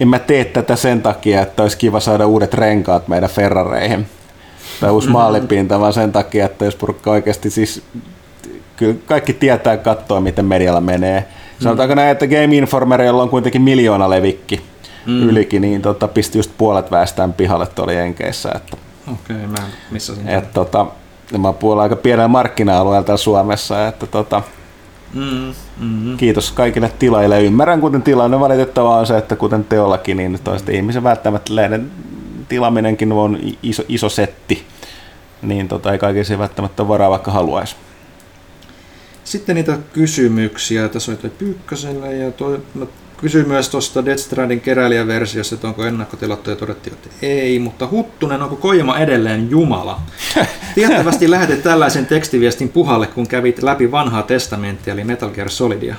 en 0.00 0.08
mä 0.08 0.18
tee 0.18 0.44
tätä 0.44 0.76
sen 0.76 1.02
takia, 1.02 1.42
että 1.42 1.62
olisi 1.62 1.78
kiva 1.78 2.00
saada 2.00 2.26
uudet 2.26 2.54
renkaat 2.54 3.08
meidän 3.08 3.30
Ferrareihin. 3.30 4.06
Tai 4.80 4.90
uusi 4.90 5.08
maalipinta, 5.08 5.80
vaan 5.80 5.92
sen 5.92 6.12
takia, 6.12 6.46
että 6.46 6.64
jos 6.64 6.74
porukka 6.74 7.10
oikeasti 7.10 7.50
siis 7.50 7.82
kyllä 8.76 8.94
kaikki 9.06 9.32
tietää 9.32 9.72
ja 9.72 9.78
katsoo, 9.78 10.20
miten 10.20 10.44
medialla 10.44 10.80
menee. 10.80 11.24
Sanotaanko 11.60 11.94
näin, 11.94 12.10
että 12.10 12.26
Game 12.26 12.56
Informer, 12.56 13.02
jolla 13.02 13.22
on 13.22 13.28
kuitenkin 13.28 13.62
miljoona 13.62 14.10
levikki 14.10 14.60
mm. 15.06 15.28
ylikin, 15.28 15.62
niin 15.62 15.82
tota, 15.82 16.08
pisti 16.08 16.38
just 16.38 16.50
puolet 16.58 16.90
väestään 16.90 17.32
pihalle 17.32 17.66
tuolla 17.66 17.92
Jenkeissä. 17.92 18.52
Että, 18.54 18.76
Okei, 19.12 19.36
okay, 19.36 19.46
mä 19.46 19.68
missasin. 19.90 20.28
et, 20.28 20.52
tota, 20.52 20.86
mä 21.38 21.52
puhuin 21.52 21.80
aika 21.80 21.96
pienellä 21.96 22.28
markkina-alueella 22.28 23.04
täällä 23.04 23.22
Suomessa, 23.22 23.88
että 23.88 24.06
tota, 24.06 24.42
Mm, 25.14 25.54
mm, 25.80 26.16
kiitos 26.16 26.52
kaikille 26.52 26.92
tilaajille. 26.98 27.42
Ymmärrän, 27.42 27.80
kuten 27.80 28.02
tilanne 28.02 28.40
valitettavaa 28.40 28.98
on 28.98 29.06
se, 29.06 29.18
että 29.18 29.36
kuten 29.36 29.64
teollakin, 29.64 30.16
niin 30.16 30.38
toista 30.44 30.72
ihmisen 30.72 31.02
välttämättä 31.02 31.56
leiden 31.56 31.90
tilaaminenkin 32.48 33.12
on 33.12 33.38
iso, 33.62 33.82
iso 33.88 34.08
setti. 34.08 34.66
Niin 35.42 35.68
tota, 35.68 35.92
ei 35.92 35.98
kaikille 35.98 36.24
siihen 36.24 36.38
välttämättä 36.38 36.88
varaa, 36.88 37.10
vaikka 37.10 37.30
haluaisi. 37.30 37.76
Sitten 39.24 39.56
niitä 39.56 39.78
kysymyksiä. 39.92 40.88
Tässä 40.88 41.12
oli 41.12 41.18
toi 41.18 41.30
Pyykköselle 41.30 42.14
ja 42.14 42.30
toi, 42.30 42.60
no, 42.74 42.88
kysyi 43.20 43.44
myös 43.44 43.68
tuosta 43.68 44.04
Death 44.04 44.20
Stranding 44.20 44.62
keräilijäversiosta, 44.62 45.54
että 45.54 45.68
onko 45.68 45.84
ennakkotilattu 45.84 46.50
ja 46.50 46.56
todettiin, 46.56 46.94
että 46.94 47.08
ei, 47.22 47.58
mutta 47.58 47.88
Huttunen, 47.90 48.42
onko 48.42 48.56
Kojima 48.56 48.98
edelleen 48.98 49.50
Jumala? 49.50 50.00
Tiettävästi 50.74 51.30
lähetit 51.30 51.62
tällaisen 51.62 52.06
tekstiviestin 52.06 52.68
puhalle, 52.68 53.06
kun 53.06 53.26
kävit 53.26 53.62
läpi 53.62 53.90
vanhaa 53.90 54.22
testamenttia, 54.22 54.92
eli 54.92 55.04
Metal 55.04 55.30
Gear 55.30 55.48
Solidia. 55.48 55.94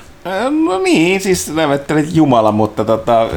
No 0.66 0.78
niin, 0.78 1.20
siis 1.20 1.54
näyttelit 1.54 2.08
Jumala, 2.14 2.52
mutta 2.52 2.84
tota, 2.84 3.28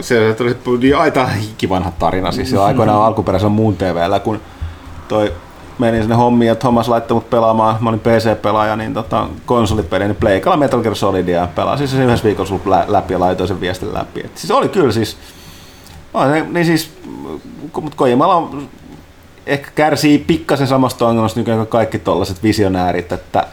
se 0.00 0.36
tuli 0.64 0.94
aita 0.94 1.28
kivanha 1.58 1.92
tarina, 1.98 2.32
siis 2.32 2.52
jo 2.52 2.62
aikoinaan 2.62 3.02
alkuperäisellä 3.02 3.54
muun 3.54 3.76
TVllä, 3.76 4.20
kun 4.20 4.40
toi 5.08 5.32
menin 5.80 6.02
sinne 6.02 6.16
hommiin 6.16 6.48
ja 6.48 6.54
Thomas 6.54 6.88
laittoi 6.88 7.14
mut 7.14 7.30
pelaamaan, 7.30 7.76
mä 7.80 7.88
olin 7.88 8.00
PC-pelaaja, 8.00 8.76
niin 8.76 8.94
tota, 8.94 9.28
konsolipeli, 9.46 10.04
niin 10.04 10.16
Pleikalla 10.16 10.56
Metal 10.56 10.80
Gear 10.80 10.94
Solidia 10.94 11.48
pelasin 11.54 11.88
se 11.88 12.04
yhdessä 12.04 12.24
viikossa 12.24 12.54
läpi 12.86 13.12
ja 13.12 13.20
laitoin 13.20 13.48
sen 13.48 13.60
viestin 13.60 13.94
läpi. 13.94 14.20
Et 14.24 14.38
siis 14.38 14.50
oli 14.50 14.68
kyllä 14.68 14.92
siis, 14.92 15.16
no, 16.14 16.20
niin 16.50 16.66
siis, 16.66 16.92
mutta 17.80 17.96
Kojimalla 17.96 18.34
on, 18.34 18.68
ehkä 19.46 19.70
kärsii 19.74 20.18
pikkasen 20.18 20.66
samasta 20.66 21.06
ongelmasta 21.06 21.40
nykyään 21.40 21.58
kuin 21.58 21.68
kaikki 21.68 21.98
tollaiset 21.98 22.42
visionäärit, 22.42 23.12
että 23.12 23.46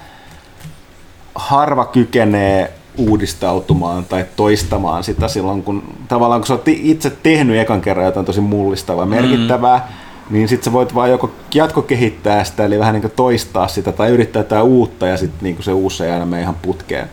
harva 1.36 1.86
kykenee 1.86 2.74
uudistautumaan 2.98 4.06
tai 4.06 4.26
toistamaan 4.36 5.04
sitä 5.04 5.28
silloin, 5.28 5.64
kun 5.64 5.84
tavallaan 6.08 6.42
kun 6.42 6.48
sä 6.48 6.54
oot 6.54 6.68
itse 6.68 7.10
tehnyt 7.10 7.58
ekan 7.58 7.82
kerran 7.82 8.06
jotain 8.06 8.26
tosi 8.26 8.42
mullistavaa, 8.42 9.06
merkittävää, 9.06 9.78
mm 9.78 10.07
niin 10.30 10.48
sitten 10.48 10.66
sä 10.66 10.74
voit 10.74 10.96
vaan 10.96 11.10
joko 11.10 11.32
jatkokehittää 11.54 12.44
sitä, 12.44 12.66
eli 12.66 12.80
vähän 12.80 12.94
niin 12.94 13.12
toistaa 13.16 13.68
sitä, 13.68 13.92
tai 13.92 14.10
yrittää 14.10 14.40
jotain 14.40 14.64
uutta, 14.64 15.08
ja 15.08 15.18
sitten 15.18 15.40
niin 15.42 15.64
se 15.64 15.72
uusi 15.72 16.04
ei 16.04 16.12
aina 16.12 16.26
mene 16.26 16.42
ihan 16.42 16.56
putkeen. 16.62 17.10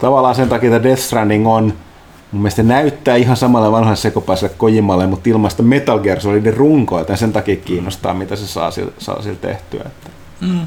Tavallaan 0.00 0.34
sen 0.34 0.48
takia, 0.48 0.76
että 0.76 0.88
Death 0.88 1.02
Stranding 1.02 1.48
on, 1.48 1.72
mun 2.32 2.42
mielestä 2.42 2.62
näyttää 2.62 3.16
ihan 3.16 3.36
samalle 3.36 3.72
vanhalle 3.72 3.96
sekopäiselle 3.96 4.54
Kojimalle, 4.58 5.06
mutta 5.06 5.30
ilmaista 5.30 5.62
Metal 5.62 5.98
Gear 5.98 6.20
Solidin 6.20 6.56
runkoa, 6.56 6.98
joten 6.98 7.16
sen 7.16 7.32
takia 7.32 7.56
kiinnostaa, 7.56 8.14
mitä 8.14 8.36
se 8.36 8.46
saa 8.46 8.70
sillä, 8.70 8.92
saa 8.98 9.22
sillä 9.22 9.38
tehtyä. 9.40 9.82
Että. 9.86 10.10
Mm. 10.40 10.66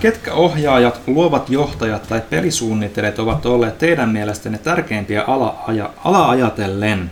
Ketkä 0.00 0.32
ohjaajat, 0.32 1.00
luovat 1.06 1.50
johtajat 1.50 2.08
tai 2.08 2.22
pelisuunnittelijat 2.30 3.18
ovat 3.18 3.46
olleet 3.46 3.78
teidän 3.78 4.08
mielestänne 4.08 4.58
tärkeimpiä 4.58 5.22
ala-aja, 5.26 5.90
ala-ajatellen? 6.04 7.10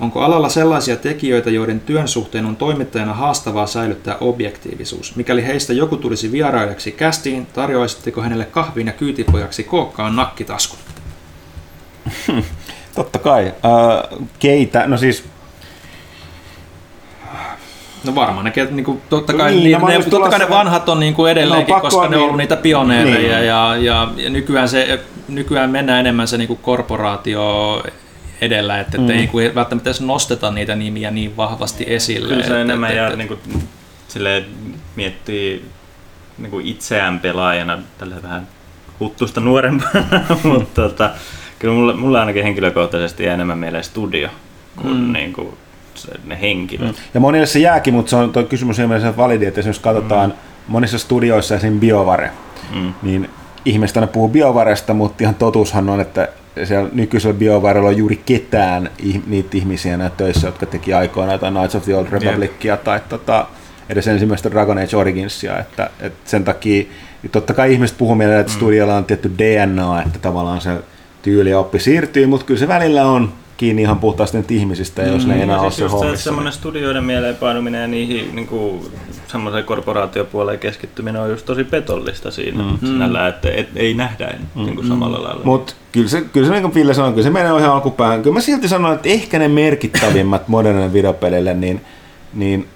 Onko 0.00 0.20
alalla 0.20 0.48
sellaisia 0.48 0.96
tekijöitä, 0.96 1.50
joiden 1.50 1.80
työn 1.80 2.08
suhteen 2.08 2.46
on 2.46 2.56
toimittajana 2.56 3.14
haastavaa 3.14 3.66
säilyttää 3.66 4.16
objektiivisuus? 4.20 5.16
Mikäli 5.16 5.46
heistä 5.46 5.72
joku 5.72 5.96
tulisi 5.96 6.32
vierailijaksi 6.32 6.92
kästiin, 6.92 7.46
tarjoaisitteko 7.46 8.22
hänelle 8.22 8.44
kahvin 8.44 8.86
ja 8.86 8.92
kyytipojaksi 8.92 9.64
kookkaan 9.64 10.16
nakkitaskun? 10.16 10.78
Totta 12.94 13.18
kai. 13.18 13.46
Uh, 13.46 14.28
keitä? 14.38 14.86
No 14.86 14.96
siis 14.96 15.24
No 18.04 18.14
varmaan 18.14 18.44
ne, 18.44 18.52
niin 18.70 18.84
kuin, 18.84 19.02
totta 19.10 19.32
kai, 19.32 19.50
niin, 19.50 19.64
niin, 19.64 19.86
ne, 19.86 20.02
totta 20.10 20.30
kai 20.30 20.38
ne 20.38 20.48
vanhat 20.48 20.88
on 20.88 21.00
niin 21.00 21.14
kuin 21.14 21.32
edelleenkin, 21.32 21.74
no, 21.74 21.80
koska 21.80 22.08
ne 22.08 22.16
on 22.16 22.22
ollut 22.22 22.36
niitä 22.36 22.56
pioneereja 22.56 23.18
niin. 23.18 23.46
ja, 23.46 23.76
ja, 23.76 24.12
ja, 24.16 24.30
nykyään, 24.30 24.68
se, 24.68 25.00
nykyään 25.28 25.70
mennään 25.70 26.00
enemmän 26.00 26.28
se 26.28 26.38
niin 26.38 26.48
kuin 26.48 26.58
korporaatio 26.62 27.82
edellä, 28.40 28.80
että 28.80 28.98
mm. 28.98 29.10
ei 29.10 29.26
kuin 29.26 29.54
välttämättä 29.54 29.90
edes 29.90 30.00
nosteta 30.00 30.50
niitä 30.50 30.76
nimiä 30.76 31.10
niin 31.10 31.36
vahvasti 31.36 31.84
esille. 31.88 32.28
Kyllä 32.28 32.42
se 32.42 32.46
että, 32.46 32.60
enemmän 32.60 32.90
että, 32.90 33.00
ja 33.00 33.06
että, 33.06 33.16
niin 33.16 33.28
kuin, 33.28 33.40
silleen, 34.08 34.46
miettii 34.96 35.64
niin 36.38 36.50
kuin 36.50 36.66
itseään 36.66 37.20
pelaajana 37.20 37.78
tällä 37.98 38.22
vähän 38.22 38.48
huttusta 39.00 39.40
nuorempana, 39.40 40.04
mutta 40.42 40.82
tota, 40.82 41.10
kyllä 41.58 41.74
mulla, 41.74 41.92
mulla 41.92 42.20
ainakin 42.20 42.42
henkilökohtaisesti 42.42 43.24
jää 43.24 43.34
enemmän 43.34 43.58
mieleen 43.58 43.84
studio 43.84 44.28
kuin, 44.76 44.96
mm. 44.96 45.12
niin 45.12 45.32
kuin 45.32 45.56
se, 45.94 46.12
ne 46.24 46.40
henkilöt. 46.40 46.96
Mm. 46.96 47.02
Ja 47.14 47.20
monille 47.20 47.46
se 47.46 47.58
jääkin, 47.58 47.94
mutta 47.94 48.10
se 48.10 48.16
on 48.16 48.32
tuo 48.32 48.42
kysymys 48.42 48.78
on 48.78 49.16
validi, 49.16 49.46
että 49.46 49.60
jos 49.60 49.78
katsotaan 49.78 50.30
mm. 50.30 50.36
monissa 50.68 50.98
studioissa 50.98 51.54
esim. 51.54 51.80
BioVare, 51.80 52.30
mm. 52.74 52.94
niin 53.02 53.30
ihmiset 53.64 53.96
aina 53.96 54.06
puhuu 54.06 54.28
BioVaresta, 54.28 54.94
mutta 54.94 55.24
ihan 55.24 55.34
totuushan 55.34 55.88
on, 55.88 56.00
että 56.00 56.28
siellä 56.64 56.88
nykyisellä 56.92 57.38
BioVarella 57.38 57.88
on 57.88 57.96
juuri 57.96 58.20
ketään 58.26 58.90
niitä 59.26 59.56
ihmisiä 59.56 59.96
näitä 59.96 60.16
töissä, 60.16 60.48
jotka 60.48 60.66
teki 60.66 60.94
aikoina 60.94 61.32
jotain 61.32 61.54
Knights 61.54 61.74
of 61.74 61.84
the 61.84 61.96
Old 61.96 62.06
Republicia 62.10 62.56
yeah. 62.64 62.78
tai 62.78 63.00
tota, 63.08 63.46
edes 63.88 64.08
ensimmäistä 64.08 64.50
Dragon 64.50 64.78
Age 64.78 64.96
Originsia, 64.96 65.58
että, 65.58 65.90
että 66.00 66.30
sen 66.30 66.44
takia 66.44 66.84
totta 67.32 67.54
kai 67.54 67.72
ihmiset 67.72 67.98
puhuu 67.98 68.14
mielellä, 68.14 68.40
että 68.40 68.52
mm. 68.52 68.56
studiolla 68.56 68.96
on 68.96 69.04
tietty 69.04 69.30
DNA, 69.38 70.02
että 70.02 70.18
tavallaan 70.18 70.60
se 70.60 70.70
tyyli 71.22 71.50
ja 71.50 71.58
oppi 71.58 71.78
siirtyy, 71.78 72.26
mutta 72.26 72.46
kyllä 72.46 72.60
se 72.60 72.68
välillä 72.68 73.04
on 73.04 73.32
kiinni 73.56 73.82
ihan 73.82 73.98
puhtaasti 73.98 74.36
nyt 74.36 74.50
ihmisistä, 74.50 75.02
mm, 75.02 75.12
jos 75.12 75.26
ne 75.26 75.34
ei 75.34 75.42
enää 75.42 75.60
ole 75.60 75.70
siis 75.70 75.90
se 75.90 75.96
hommissa. 75.96 76.24
Semmoinen 76.24 76.52
studioiden 76.52 77.04
mieleenpainuminen 77.04 77.80
ja 77.80 77.86
niihin 77.86 78.36
niin 78.36 78.46
kuin, 78.46 78.80
semmoiseen 79.26 79.64
korporaatiopuoleen 79.64 80.58
keskittyminen 80.58 81.22
on 81.22 81.30
just 81.30 81.46
tosi 81.46 81.64
petollista 81.64 82.30
siinä 82.30 82.62
mm. 82.62 82.78
sinällä, 82.86 83.28
että 83.28 83.50
et, 83.50 83.68
ei 83.76 83.94
nähdä 83.94 84.34
mm. 84.54 84.62
niin 84.62 84.74
kuin 84.74 84.88
samalla 84.88 85.22
lailla. 85.22 85.44
Mutta 85.44 85.74
kyllä 85.92 86.08
se, 86.08 86.20
kyllä 86.20 86.46
se 86.46 86.52
niin 86.52 86.62
kuin 86.62 86.74
Ville 86.74 86.94
sanoi, 86.94 87.10
kyllä 87.12 87.24
se 87.24 87.30
menee 87.30 87.58
ihan 87.58 87.72
alkupään. 87.72 88.22
Kyllä 88.22 88.34
mä 88.34 88.40
silti 88.40 88.68
sanon, 88.68 88.94
että 88.94 89.08
ehkä 89.08 89.38
ne 89.38 89.48
merkittävimmät 89.48 90.48
modernille 90.56 90.92
videopelille, 90.92 91.54
niin, 91.54 91.80
niin 92.34 92.68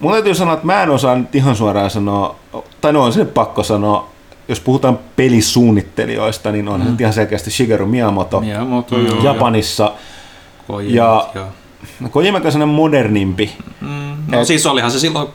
mun 0.00 0.12
täytyy 0.12 0.34
sanoa, 0.34 0.54
että 0.54 0.66
mä 0.66 0.82
en 0.82 0.90
osaa 0.90 1.18
nyt 1.18 1.34
ihan 1.34 1.56
suoraan 1.56 1.90
sanoa, 1.90 2.36
tai 2.80 2.92
no 2.92 3.02
on 3.02 3.12
se 3.12 3.24
pakko 3.24 3.62
sanoa, 3.62 4.14
jos 4.48 4.60
puhutaan 4.60 4.98
pelisuunnittelijoista, 5.16 6.52
niin 6.52 6.68
on 6.68 6.80
mm. 6.80 6.96
ihan 7.00 7.12
selkeästi 7.12 7.50
Shigeru 7.50 7.86
Miyamoto, 7.86 8.40
Miyamoto 8.40 8.96
mm. 8.96 9.24
Japanissa. 9.24 9.92
Kojima, 10.66 10.96
ja 10.96 11.28
joo. 11.34 11.46
Kojima 12.10 12.40
on 12.62 12.68
modernimpi. 12.68 13.56
Mm, 13.80 14.16
no 14.28 14.40
Et, 14.40 14.46
siis 14.46 14.66
olihan 14.66 14.90
se 14.90 15.00
silloin 15.00 15.28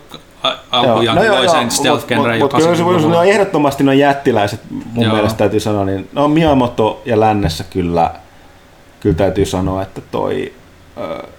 alkujaan 0.72 1.18
no 1.18 1.24
joo, 1.24 1.70
stealth 1.70 2.08
genre 2.08 2.40
Mutta 2.40 2.58
kyllä 2.58 2.76
se 2.76 2.86
voi 2.86 3.02
sanoa, 3.02 3.24
ehdottomasti 3.24 3.84
nuo 3.84 3.94
jättiläiset 3.94 4.62
mun 4.70 5.04
joo. 5.04 5.14
mielestä 5.14 5.38
täytyy 5.38 5.60
sanoa, 5.60 5.86
niin 5.86 6.10
no 6.14 6.28
Miyamoto 6.28 7.02
ja 7.06 7.20
lännessä 7.20 7.64
kyllä, 7.64 8.12
kyllä 9.00 9.16
täytyy 9.16 9.46
sanoa, 9.46 9.82
että 9.82 10.02
toi 10.02 10.54
uh, 10.98 11.30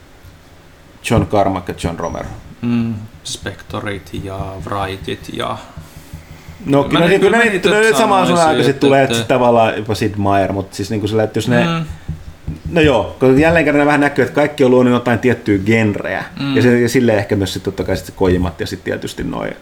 John 1.11 1.27
Carmack 1.27 1.69
ja 1.69 1.75
John 1.85 1.99
Romero. 1.99 2.29
Mm, 2.63 2.95
Spectorit 3.25 4.11
ja 4.25 4.39
Wrightit 4.67 5.31
ja 5.33 5.59
No 6.67 6.85
kyllä, 6.85 7.09
ne, 7.09 7.19
kyllä, 7.19 7.39
ne, 7.39 7.59
kyllä 7.59 7.81
ne 7.81 7.93
samaan 7.93 8.27
sun 8.27 8.39
aikaisin 8.39 8.75
tulee, 8.75 9.05
että 9.05 9.25
tavallaan 9.25 9.77
jopa 9.77 9.95
Sid 9.95 10.15
Meier, 10.17 10.53
mutta 10.53 10.77
siis 10.77 10.91
niin 10.91 11.01
kuin 11.01 11.09
sillä, 11.09 11.23
että 11.23 11.39
jos 11.39 11.49
ne, 11.49 11.65
mm. 11.65 12.15
No 12.71 12.81
joo, 12.81 13.17
kun 13.21 13.41
jälleen 13.41 13.65
kerran 13.65 13.87
vähän 13.87 14.01
näkyy, 14.01 14.25
että 14.25 14.35
kaikki 14.35 14.65
on 14.65 14.71
luonut 14.71 14.93
jotain 14.93 15.19
tiettyä 15.19 15.59
genreä. 15.59 16.25
Mm. 16.41 16.57
Ja, 16.57 16.63
se, 16.63 16.81
ja 16.81 16.89
sille 16.89 17.15
ehkä 17.15 17.37
myös 17.37 17.53
sitten 17.53 17.73
totta 17.73 17.85
kai 17.85 17.97
sit 17.97 18.07
se 18.07 18.13
Kojimat 18.13 18.61
ja 18.61 18.67
sitten 18.67 18.85
tietysti 18.85 19.25
noin 19.25 19.53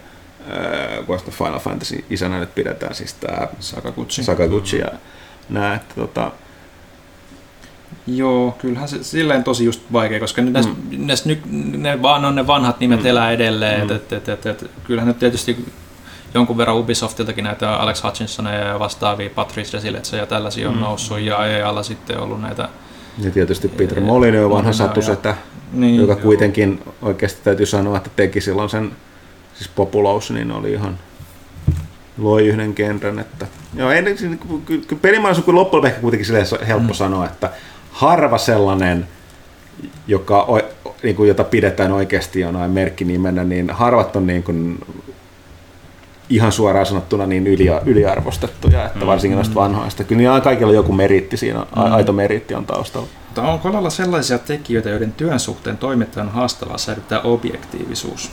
äh, 1.09 1.23
Final 1.29 1.59
Fantasy 1.59 2.05
isänä 2.09 2.39
nyt 2.39 2.55
pidetään 2.55 2.95
siis 2.95 3.13
tämä 3.13 3.47
Sakaguchi, 3.59 4.23
Sakaguchi 4.23 4.77
ja 4.77 4.87
nää, 5.49 5.75
että 5.75 5.95
tota, 5.95 6.31
Joo, 8.07 8.55
kyllähän 8.61 8.89
se 8.89 9.03
silleen 9.03 9.43
tosi 9.43 9.65
just 9.65 9.81
vaikea, 9.93 10.19
koska 10.19 10.41
mm. 10.41 10.51
näistä, 10.51 10.71
näistä, 10.97 11.29
ne, 11.77 12.01
vaan 12.01 12.25
on 12.25 12.35
ne 12.35 12.47
vanhat 12.47 12.79
nimet 12.79 12.99
mm. 12.99 13.05
elää 13.05 13.31
edelleen. 13.31 13.87
Mm. 13.87 13.95
Et, 13.95 14.13
et, 14.13 14.29
et, 14.29 14.45
et, 14.45 14.71
kyllähän 14.83 15.07
nyt 15.07 15.19
tietysti 15.19 15.65
jonkun 16.33 16.57
verran 16.57 16.77
Ubisoftiltakin 16.77 17.43
näitä 17.43 17.75
Alex 17.75 18.03
Hutchinsonia 18.03 18.53
ja 18.53 18.79
vastaavia 18.79 19.29
Patrice 19.35 19.77
Desiletse 19.77 20.17
ja 20.17 20.25
tällaisia 20.25 20.69
on 20.69 20.75
mm. 20.75 20.81
noussut 20.81 21.19
ja 21.19 21.45
EAlla 21.45 21.83
sitten 21.83 22.19
ollut 22.19 22.41
näitä 22.41 22.69
ja 23.17 23.31
tietysti 23.31 23.67
Peter 23.67 23.99
Molyneux 23.99 24.45
on 24.45 24.51
vanha 24.51 24.73
satusetä, 24.73 25.35
niin, 25.73 25.95
joka 25.95 26.13
joo. 26.13 26.21
kuitenkin 26.21 26.81
oikeasti 27.01 27.41
täytyy 27.43 27.65
sanoa, 27.65 27.97
että 27.97 28.09
teki 28.15 28.41
silloin 28.41 28.69
sen, 28.69 28.91
siis 29.53 29.69
Populous, 29.75 30.31
niin 30.31 30.51
oli 30.51 30.71
ihan 30.71 30.99
loi 32.17 32.47
yhden 32.47 32.73
genren, 32.75 33.19
että 33.19 33.47
joo, 33.75 33.91
ei, 33.91 34.17
siis 34.17 34.37
pelimaailmassa 35.01 35.45
kuin 35.45 35.55
loppujen 35.55 35.85
ehkä 35.85 36.01
kuitenkin 36.01 36.35
helppo 36.67 36.93
mm. 36.93 36.97
sanoa, 36.97 37.25
että 37.25 37.49
harva 37.91 38.37
sellainen, 38.37 39.07
joka, 40.07 40.47
niin 41.03 41.15
kuin, 41.15 41.27
jota 41.27 41.43
pidetään 41.43 41.91
oikeasti 41.91 42.39
jonain 42.39 42.71
merkkinimenä, 42.71 43.43
niin 43.43 43.69
harvat 43.69 44.15
on 44.15 44.27
niin 44.27 44.43
kuin, 44.43 44.79
ihan 46.29 46.51
suoraan 46.51 46.85
sanottuna 46.85 47.25
niin 47.25 47.47
yli, 47.47 47.67
yliarvostettuja, 47.85 48.85
että 48.85 49.05
varsinkin 49.05 49.35
noista 49.35 49.53
mm. 49.53 49.61
vanhoista. 49.61 50.03
Kyllä 50.03 50.41
kaikilla 50.41 50.73
joku 50.73 50.93
meritti 50.93 51.37
siinä, 51.37 51.59
mm. 51.59 51.65
aito 51.75 52.13
meritti 52.13 52.55
on 52.55 52.65
taustalla. 52.65 53.07
Mutta 53.25 53.41
onko 53.41 53.69
alalla 53.69 53.89
sellaisia 53.89 54.37
tekijöitä, 54.37 54.89
joiden 54.89 55.11
työn 55.11 55.39
suhteen 55.39 55.77
toimittajan 55.77 56.27
on 56.27 56.33
haastavaa 56.33 56.77
säilyttää 56.77 57.21
objektiivisuus? 57.21 58.31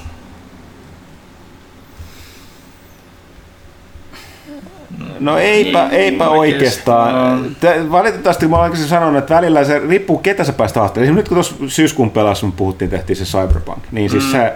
No 5.21 5.39
eipä, 5.39 5.89
niin, 5.89 6.01
eipä 6.01 6.29
oikeastaan. 6.29 7.47
Valitettavasti 7.91 8.49
mä 8.49 8.59
olen 8.59 8.77
sanonut, 8.77 9.19
että 9.19 9.35
välillä 9.35 9.65
se 9.65 9.79
riippuu 9.79 10.19
ketä 10.19 10.45
sä 10.45 10.53
päästä 10.53 10.81
haastamaan. 10.81 11.15
Nyt 11.15 11.29
kun 11.29 11.37
tuossa 11.37 11.55
syyskuun 11.69 12.11
pelassa 12.11 12.47
puhuttiin, 12.57 12.91
tehtiin 12.91 13.17
se 13.17 13.25
Cyberpunk, 13.25 13.83
niin 13.93 14.11
siis 14.11 14.25
mm. 14.25 14.31
se 14.31 14.53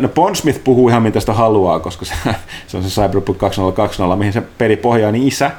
No 0.00 0.08
Pondsmith 0.08 0.60
puhuu 0.64 0.88
ihan 0.88 1.02
mitä 1.02 1.20
sitä 1.20 1.32
haluaa, 1.32 1.80
koska 1.80 2.04
se, 2.04 2.14
se 2.66 2.76
on 2.76 2.82
se 2.82 3.00
Cyberpunk 3.00 3.38
2020, 3.38 4.18
mihin 4.18 4.32
se 4.32 4.40
peli 4.40 4.76
pohjaa, 4.76 5.12
niin 5.12 5.28
isä 5.28 5.50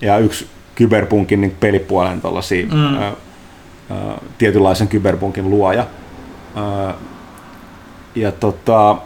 ja 0.00 0.18
yksi 0.18 0.46
kyberpunkin 0.74 1.40
niin 1.40 1.56
pelipuolen 1.60 2.20
mm. 2.72 2.96
ää, 2.96 3.12
tietynlaisen 4.38 4.88
kyberpunkin 4.88 5.50
luoja. 5.50 5.86
Ää, 6.56 6.94
ja 8.14 8.32
tota, 8.32 8.96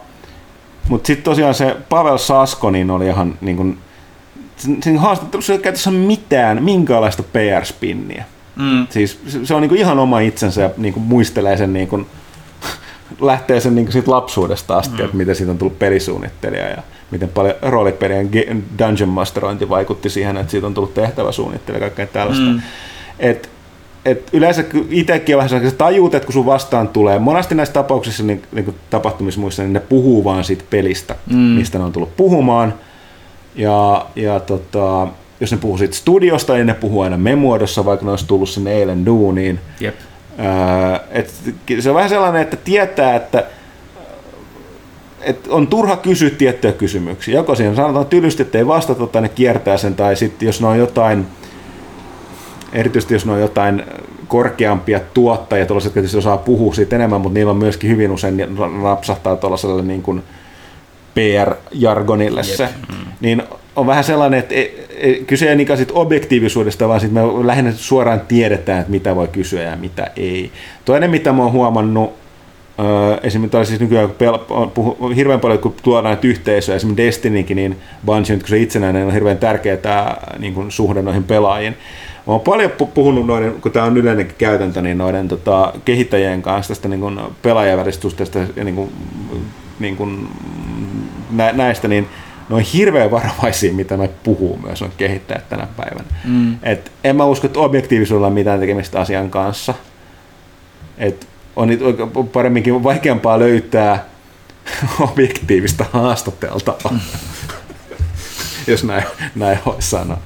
mutta 0.88 1.06
sitten 1.06 1.24
tosiaan 1.24 1.54
se 1.54 1.76
Pavel 1.88 2.18
Sasko 2.18 2.70
niin 2.70 2.90
oli 2.90 3.06
ihan 3.06 3.38
niin 3.40 3.56
kuin, 3.56 3.78
sen 4.56 4.98
haastattelussa 4.98 5.52
ei 5.52 5.58
käytössä 5.58 5.90
mitään, 5.90 6.64
minkäänlaista 6.64 7.22
PR-spinniä. 7.22 8.24
Mm. 8.56 8.86
Siis 8.90 9.20
se 9.44 9.54
on 9.54 9.60
niin 9.60 9.68
kuin 9.68 9.80
ihan 9.80 9.98
oma 9.98 10.20
itsensä 10.20 10.62
ja 10.62 10.70
niin 10.76 10.94
kuin 10.94 11.04
muistelee 11.04 11.56
sen 11.56 11.72
niin 11.72 11.88
kuin, 11.88 12.06
lähtee 13.20 13.60
sen 13.60 13.74
niin 13.74 13.84
kuin 13.84 13.92
siitä 13.92 14.10
lapsuudesta 14.10 14.76
asti, 14.76 14.98
mm. 14.98 15.04
että 15.04 15.16
miten 15.16 15.36
siitä 15.36 15.52
on 15.52 15.58
tullut 15.58 15.78
pelisuunnittelija 15.78 16.68
ja 16.68 16.82
miten 17.10 17.28
paljon 17.28 17.54
roolipelien 17.62 18.30
dungeon 18.78 19.08
masterointi 19.08 19.68
vaikutti 19.68 20.10
siihen, 20.10 20.36
että 20.36 20.50
siitä 20.50 20.66
on 20.66 20.74
tullut 20.74 20.94
tehtäväsuunnittelija 20.94 21.84
ja 21.84 21.90
kaikkea 21.90 22.06
tällaista. 22.06 22.44
Mm. 22.44 22.60
Et, 23.18 23.50
et 24.04 24.28
yleensä 24.32 24.64
itsekin 24.90 25.34
on 25.34 25.36
vähän 25.36 25.48
sellainen, 25.48 25.68
että 25.68 25.84
tajuut, 25.84 26.14
että 26.14 26.26
kun 26.26 26.32
sun 26.32 26.46
vastaan 26.46 26.88
tulee, 26.88 27.18
monesti 27.18 27.54
näissä 27.54 27.72
tapauksissa 27.72 28.22
niin, 28.22 28.42
niin 28.52 28.74
tapahtumismuissa, 28.90 29.62
niin 29.62 29.72
ne 29.72 29.80
puhuu 29.80 30.24
vaan 30.24 30.44
siitä 30.44 30.64
pelistä, 30.70 31.14
mm. 31.30 31.36
mistä 31.36 31.78
ne 31.78 31.84
on 31.84 31.92
tullut 31.92 32.16
puhumaan. 32.16 32.74
Ja, 33.56 34.06
ja 34.16 34.40
tota, 34.40 35.08
jos 35.40 35.50
ne 35.50 35.58
puhuu 35.58 35.78
siitä 35.78 35.94
studiosta, 35.94 36.54
niin 36.54 36.66
ne 36.66 36.74
puhuu 36.74 37.00
aina 37.00 37.16
memuodossa, 37.18 37.84
vaikka 37.84 38.04
ne 38.04 38.10
olisi 38.10 38.26
tullut 38.26 38.48
sinne 38.48 38.72
eilen 38.72 39.06
duuniin. 39.06 39.60
Jep. 39.80 39.94
Öö, 40.38 40.98
et 41.10 41.34
se 41.80 41.90
on 41.90 41.96
vähän 41.96 42.08
sellainen, 42.08 42.42
että 42.42 42.56
tietää, 42.56 43.16
että 43.16 43.44
et 45.24 45.46
on 45.46 45.66
turha 45.66 45.96
kysyä 45.96 46.30
tiettyjä 46.30 46.72
kysymyksiä. 46.72 47.34
Joko 47.34 47.54
siihen 47.54 47.76
sanotaan 47.76 48.06
tylysti, 48.06 48.42
että 48.42 48.58
ei 48.58 48.66
vastata 48.66 49.06
tai 49.06 49.22
ne 49.22 49.28
kiertää 49.28 49.76
sen, 49.76 49.94
tai 49.94 50.16
sitten 50.16 50.46
jos 50.46 50.60
ne 50.60 50.66
on 50.66 50.78
jotain, 50.78 51.26
erityisesti 52.72 53.14
jos 53.14 53.26
ne 53.26 53.32
on 53.32 53.40
jotain 53.40 53.84
korkeampia 54.28 55.00
tuottajia, 55.14 55.66
tuollaiset, 55.66 55.88
jotka 55.88 55.94
tietysti 55.94 56.18
osaa 56.18 56.36
puhua 56.36 56.74
siitä 56.74 56.96
enemmän, 56.96 57.20
mutta 57.20 57.34
niillä 57.34 57.50
on 57.50 57.56
myöskin 57.56 57.90
hyvin 57.90 58.10
usein 58.10 58.46
napsahtaa 58.82 59.36
tuollaiselle 59.36 59.82
niin 59.82 60.02
kuin 60.02 60.22
PR-jargonille 61.14 62.42
se, 62.42 62.68
mm. 62.88 62.94
niin 63.20 63.42
on 63.76 63.86
vähän 63.86 64.04
sellainen, 64.04 64.40
että 64.40 64.54
ei, 64.54 64.86
ei, 64.96 65.24
kyse 65.26 65.48
ei 65.48 65.56
niinkään 65.56 65.86
objektiivisuudesta, 65.92 66.88
vaan 66.88 67.00
sitten 67.00 67.22
me 67.22 67.46
lähinnä 67.46 67.72
suoraan 67.72 68.20
tiedetään, 68.20 68.80
että 68.80 68.90
mitä 68.90 69.16
voi 69.16 69.28
kysyä 69.28 69.62
ja 69.62 69.76
mitä 69.76 70.10
ei. 70.16 70.50
Toinen, 70.84 71.10
mitä 71.10 71.32
mä 71.32 71.42
oon 71.42 71.52
huomannut, 71.52 72.12
esimerkiksi 73.22 73.64
siis 73.64 73.80
nykyään 73.80 74.08
pel- 74.08 74.70
puhu, 74.74 75.08
hirveän 75.08 75.40
paljon, 75.40 75.58
kun 75.58 75.74
tuodaan 75.82 76.04
näitä 76.04 76.26
yhteisöjä, 76.26 76.76
esimerkiksi 76.76 77.06
Destinykin, 77.06 77.56
niin 77.56 77.76
Bungie, 78.06 78.36
kun 78.36 78.48
se 78.48 78.58
itsenäinen 78.58 79.06
on 79.06 79.12
hirveän 79.12 79.38
tärkeä 79.38 79.76
tämä 79.76 80.16
niin 80.38 80.54
kuin 80.54 80.70
suhde 80.70 81.02
noihin 81.02 81.24
pelaajiin. 81.24 81.76
Olen 82.26 82.40
paljon 82.40 82.70
puhunut 82.94 83.26
noiden, 83.26 83.52
kun 83.60 83.72
tämä 83.72 83.86
on 83.86 83.96
yleinenkin 83.96 84.36
käytäntö, 84.38 84.82
niin 84.82 84.98
noiden 84.98 85.28
tota, 85.28 85.72
kehittäjien 85.84 86.42
kanssa 86.42 86.74
tästä 86.74 86.88
niin 86.88 87.00
kuin 87.00 87.20
pelaajaväristystä 87.42 88.24
ja 88.56 88.64
niin 88.64 88.74
kuin, 88.74 88.92
niin 89.78 89.96
kuin, 89.96 90.28
nä, 91.30 91.52
näistä, 91.52 91.88
niin 91.88 92.06
ne 92.48 92.54
on 92.54 92.60
hirveän 92.60 93.10
varovaisia, 93.10 93.72
mitä 93.72 93.96
ne 93.96 94.10
puhuu 94.22 94.56
myös 94.56 94.82
on 94.82 94.92
kehittäjät 94.96 95.48
tänä 95.48 95.68
päivänä. 95.76 96.08
Mm. 96.24 96.56
Et 96.62 96.92
en 97.04 97.16
mä 97.16 97.24
usko, 97.24 97.46
että 97.46 97.60
objektiivisuudella 97.60 98.26
on 98.26 98.32
mitään 98.32 98.60
tekemistä 98.60 99.00
asian 99.00 99.30
kanssa. 99.30 99.74
Et 100.98 101.28
on 101.56 101.68
paremminkin 102.32 102.82
vaikeampaa 102.82 103.38
löytää 103.38 104.04
objektiivista 105.00 105.84
haastateltavaa, 105.92 106.92
mm. 106.92 107.00
jos 108.72 108.84
näin, 108.84 109.04
näin 109.34 109.58
voisi 109.66 109.90
sanoa. 109.90 110.18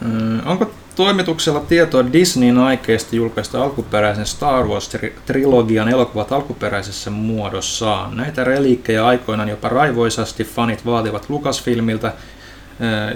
Mm, 0.00 0.46
onko 0.46 0.70
toimituksella 0.96 1.60
tietoa 1.60 2.12
Disneyn 2.12 2.58
aikeista 2.58 3.16
julkaista 3.16 3.62
alkuperäisen 3.62 4.26
Star 4.26 4.66
Wars-trilogian 4.66 5.88
elokuvat 5.88 6.32
alkuperäisessä 6.32 7.10
muodossaan? 7.10 8.16
Näitä 8.16 8.44
reliikkejä 8.44 9.06
aikoinaan 9.06 9.48
jopa 9.48 9.68
raivoisasti 9.68 10.44
fanit 10.44 10.86
vaativat 10.86 11.30
Lucasfilmiltä 11.30 12.12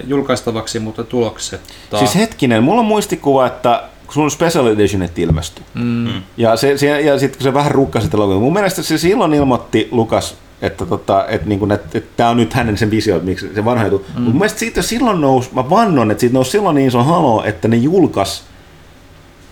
julkaistavaksi, 0.07 0.79
mutta 0.79 1.03
tuloksetta. 1.03 1.99
Siis 1.99 2.15
hetkinen, 2.15 2.63
mulla 2.63 2.79
on 2.79 2.85
muistikuva, 2.87 3.47
että 3.47 3.83
kun 4.05 4.13
sun 4.13 4.31
Special 4.31 4.67
Editionet 4.67 5.19
ilmestyi. 5.19 5.65
Mm. 5.73 6.21
Ja, 6.37 6.55
se, 6.55 6.77
se, 6.77 7.01
ja 7.01 7.19
sitten 7.19 7.37
kun 7.37 7.43
se 7.43 7.53
vähän 7.53 7.71
rukkasi 7.71 8.09
mun 8.39 8.53
mielestä 8.53 8.83
se 8.83 8.97
silloin 8.97 9.33
ilmoitti 9.33 9.87
Lukas, 9.91 10.35
että, 10.61 10.85
tota, 10.85 11.25
että, 11.27 11.47
niin 11.47 11.59
kuin, 11.59 11.71
että, 11.71 11.97
että 11.97 12.09
tämä 12.17 12.29
on 12.29 12.37
nyt 12.37 12.53
hänen 12.53 12.77
sen 12.77 12.91
visio, 12.91 13.15
että 13.15 13.25
miksi 13.25 13.53
se 13.55 13.65
vanha 13.65 13.87
juttu. 13.87 14.11
Mm. 14.15 14.21
Mun 14.21 14.33
mielestä 14.33 14.59
siitä 14.59 14.81
silloin 14.81 15.21
nousi, 15.21 15.49
mä 15.53 15.69
vannon, 15.69 16.11
että 16.11 16.21
siitä 16.21 16.33
nousi 16.33 16.51
silloin 16.51 16.75
niin 16.75 16.87
iso 16.87 17.03
halo, 17.03 17.43
että 17.43 17.67
ne 17.67 17.77
julkas 17.77 18.43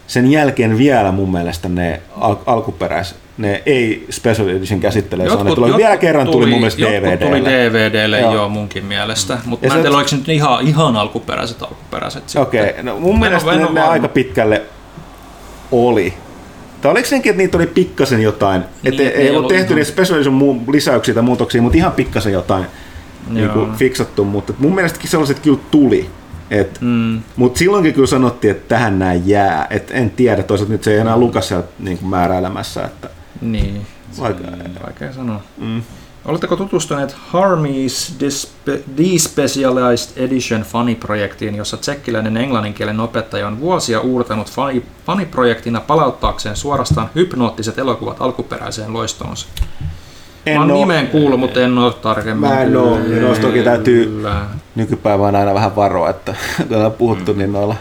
sen 0.08 0.32
jälkeen 0.32 0.78
vielä 0.78 1.12
mun 1.12 1.32
mielestä 1.32 1.70
ne 1.70 2.02
al- 2.18 2.36
alkuperäis, 2.46 3.16
ne 3.38 3.64
ei 3.66 4.06
Special 4.10 4.48
Edition 4.48 4.80
käsittelee, 4.80 5.26
jotkut, 5.26 5.48
ne 5.48 5.56
tuli 5.56 5.78
vielä 5.78 5.98
kerran 5.98 6.26
tuli, 6.26 6.36
tuli 6.36 6.50
mun 6.50 6.60
mielestä 6.60 6.82
DVDlle. 6.82 7.18
tuli 7.18 7.46
DVDlle, 7.46 8.20
joo, 8.20 8.34
joo 8.34 8.50
munkin 8.50 8.86
mielestä, 8.86 9.38
mutta 9.46 9.68
mä 9.68 9.74
en 9.74 9.82
tiedä, 9.82 9.96
oliko 9.96 10.10
nyt 10.16 10.30
ihan, 10.30 10.68
ihan 10.68 10.98
alkuperäiset 10.98 11.62
alkuperäiset 11.62 12.24
Okei, 12.36 12.70
okay. 12.70 12.84
no 12.84 13.00
mun 13.00 13.20
mielestä 13.20 13.56
ne, 13.56 13.68
ne 13.72 13.82
aika 13.82 14.08
pitkälle 14.08 14.62
oli. 15.72 16.14
Tai 16.86 16.92
oliko 16.92 17.08
senkin, 17.08 17.30
että 17.30 17.42
niitä 17.42 17.58
oli 17.58 17.68
pikkasen 17.68 18.22
jotain, 18.22 18.62
niin, 18.62 18.94
että 18.94 19.04
ei, 19.04 19.28
ei 19.28 19.36
ollut 19.36 19.48
tehty 19.48 19.76
niitä 19.76 19.92
Special 19.92 20.16
Edition 20.16 20.62
lisäyksiä 20.72 21.14
tai 21.14 21.24
muutoksia, 21.24 21.62
mutta 21.62 21.78
ihan 21.78 21.92
pikkasen 21.92 22.34
jotain 22.34 22.66
niin 23.30 23.50
kuin 23.50 23.74
fiksattu, 23.74 24.24
mutta 24.24 24.54
mun 24.60 24.76
mielestäkin 24.76 25.10
sellaiset 25.10 25.40
kyllä 25.40 25.60
tuli. 25.72 26.10
Et, 26.52 26.82
mm. 26.82 27.22
Mutta 27.36 27.60
silloinkin 27.60 27.94
kyllä 27.94 28.08
sanottiin, 28.08 28.52
että 28.52 28.76
tähän 28.76 29.00
näin 29.00 29.22
jää. 29.26 29.68
Et 29.70 29.92
en 29.92 30.10
tiedä, 30.10 30.44
toisaalta 30.44 30.74
nyt 30.74 30.84
se 30.84 30.94
ei 30.94 31.00
enää 31.00 31.18
Lukas 31.18 31.48
sieltä 31.48 31.68
niin 31.80 31.98
kuin 31.98 32.10
määräilemässä. 32.10 32.84
Että 32.84 33.10
niin, 33.42 33.86
vaikea, 34.20 34.52
vaikea 34.86 35.14
sanoa. 35.14 35.42
Mm. 35.58 35.82
Oletteko 36.26 36.56
tutustuneet 36.56 37.16
Harmy's 37.34 38.14
Despecialized 38.98 40.24
Edition 40.24 40.62
Funny-projektiin, 40.62 41.56
jossa 41.56 41.78
tsekkiläinen 41.78 42.38
englanninkielen 42.38 43.00
opettaja 43.00 43.48
on 43.48 43.60
vuosia 43.60 44.00
uurtanut 44.00 44.52
Funny-projektina 45.06 45.82
palauttaakseen 45.82 46.56
suorastaan 46.56 47.10
hypnoottiset 47.16 47.78
elokuvat 47.78 48.22
alkuperäiseen 48.22 48.94
loistoonsa? 48.94 49.48
En 50.46 50.58
Mä 50.58 50.66
oon 50.66 50.74
nimeen 50.74 51.08
kuullut, 51.08 51.40
mutta 51.40 51.60
en 51.60 51.78
ole 51.78 51.94
tarkemmin. 51.94 52.50
Mä 52.50 52.62
en 52.62 52.78
ole. 52.78 53.00
Noista 53.00 53.48
toki 53.48 53.64
täytyy 53.64 54.24
nykypäivänä 54.76 55.40
aina 55.40 55.54
vähän 55.54 55.76
varoa, 55.76 56.10
että 56.10 56.36
kun 56.68 56.86
on 56.86 56.92
puhuttu, 56.92 57.34
mm. 57.34 57.38
niin 57.38 57.54
noilla 57.54 57.76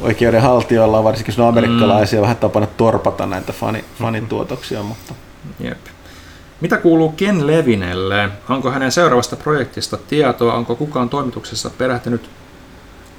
oikeudenhaltijoilla 0.00 0.98
on 0.98 1.04
varsinkin 1.04 1.40
on 1.40 1.48
amerikkalaisia 1.48 2.18
mm. 2.18 2.22
vähän 2.22 2.36
tapana 2.36 2.66
torpata 2.66 3.26
näitä 3.26 3.52
fani, 3.52 3.84
fanituotoksia. 3.98 4.82
Mutta... 4.82 5.14
Jep. 5.60 5.78
Mitä 6.62 6.76
kuuluu 6.76 7.08
Ken 7.08 7.46
Levinelle? 7.46 8.28
Onko 8.48 8.70
hänen 8.70 8.92
seuraavasta 8.92 9.36
projektista 9.36 9.96
tietoa? 10.08 10.54
Onko 10.54 10.76
kukaan 10.76 11.08
toimituksessa 11.08 11.70
perehtynyt 11.78 12.30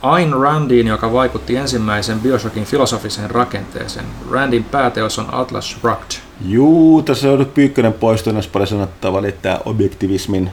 Ayn 0.01 0.33
Randiin, 0.33 0.87
joka 0.87 1.13
vaikutti 1.13 1.55
ensimmäisen 1.55 2.19
Bioshockin 2.19 2.65
filosofiseen 2.65 3.31
rakenteeseen? 3.31 4.05
Randin 4.31 4.63
pääteos 4.63 5.19
on 5.19 5.25
Atlas 5.31 5.69
Shrugged. 5.69 6.19
Juu, 6.45 7.01
tässä 7.01 7.31
on 7.31 7.39
nyt 7.39 7.53
Pyykkönen 7.53 7.93
poistunut, 7.93 8.37
jos 8.37 8.47
paljon 8.47 8.67
sanottavaa, 8.67 9.19
oli 9.19 9.31
tämä 9.31 9.59
objektivismin 9.65 10.49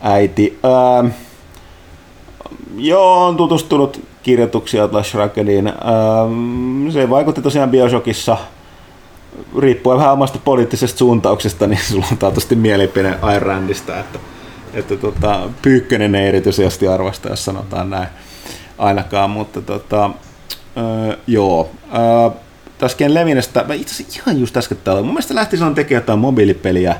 äiti. 0.00 0.58
Ähm, 0.64 1.12
joo, 2.76 3.26
on 3.26 3.36
tutustunut 3.36 4.00
kirjoituksia 4.22 4.84
Atlas 4.84 5.10
Shruggediin. 5.10 5.66
Ähm, 5.66 6.90
se 6.90 7.10
vaikutti 7.10 7.42
tosiaan 7.42 7.70
Bioshockissa 7.70 8.36
riippuen 9.58 9.98
vähän 9.98 10.12
omasta 10.12 10.38
poliittisesta 10.44 10.98
suuntauksesta, 10.98 11.66
niin 11.66 11.80
sulla 11.88 12.06
on 12.12 12.18
taatusti 12.18 12.54
mielipide 12.54 13.18
Ayn 13.22 13.42
Randista, 13.42 13.98
että, 13.98 14.18
että 14.74 14.96
tota, 14.96 15.48
Pyykkönen 15.62 16.14
ei 16.14 16.28
erityisesti 16.28 16.88
arvosta, 16.88 17.28
jos 17.28 17.44
sanotaan 17.44 17.90
näin 17.90 18.08
ainakaan, 18.78 19.30
mutta 19.30 19.62
tota, 19.62 20.10
öö, 20.76 21.16
joo. 21.26 21.70
Öö, 21.94 22.40
taas 22.78 22.94
Ken 22.94 23.14
Levinestä, 23.14 23.64
mä 23.68 23.74
itse 23.74 23.94
asiassa 23.94 24.22
ihan 24.22 24.40
just 24.40 24.56
äsken 24.56 24.78
täällä, 24.84 25.02
mun 25.02 25.10
mielestä 25.10 25.34
lähti 25.34 25.56
silloin 25.56 25.74
tekemään 25.74 26.02
jotain 26.02 26.18
mobiilipeliä, 26.18 26.96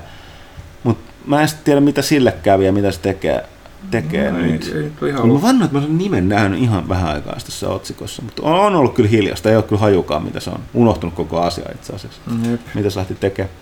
mutta 0.82 1.12
mä 1.26 1.42
en 1.42 1.48
tiedä 1.64 1.80
mitä 1.80 2.02
sille 2.02 2.34
kävi 2.42 2.66
ja 2.66 2.72
mitä 2.72 2.90
se 2.90 3.00
tekee, 3.00 3.44
tekee 3.90 4.32
no, 4.32 4.38
nyt. 4.38 4.72
Ei, 4.74 4.92
ei, 5.02 5.08
ihan 5.08 5.28
mä 5.28 5.42
vannoin, 5.42 5.64
että 5.64 5.78
mä 5.78 5.84
olen 5.84 5.98
nimen 5.98 6.28
nähnyt 6.28 6.60
ihan 6.60 6.88
vähän 6.88 7.10
aikaa 7.10 7.36
tässä 7.44 7.68
otsikossa, 7.68 8.22
mutta 8.22 8.42
on, 8.42 8.74
ollut 8.74 8.94
kyllä 8.94 9.08
hiljasta, 9.08 9.50
ei 9.50 9.56
ole 9.56 9.64
kyllä 9.64 9.80
hajukaan 9.80 10.24
mitä 10.24 10.40
se 10.40 10.50
on. 10.50 10.60
Unohtunut 10.74 11.14
koko 11.14 11.40
asia 11.40 11.64
itse 11.74 11.92
asiassa, 11.92 12.20
Jep. 12.50 12.60
mitä 12.74 12.90
se 12.90 12.98
lähti 12.98 13.14
tekemään 13.14 13.54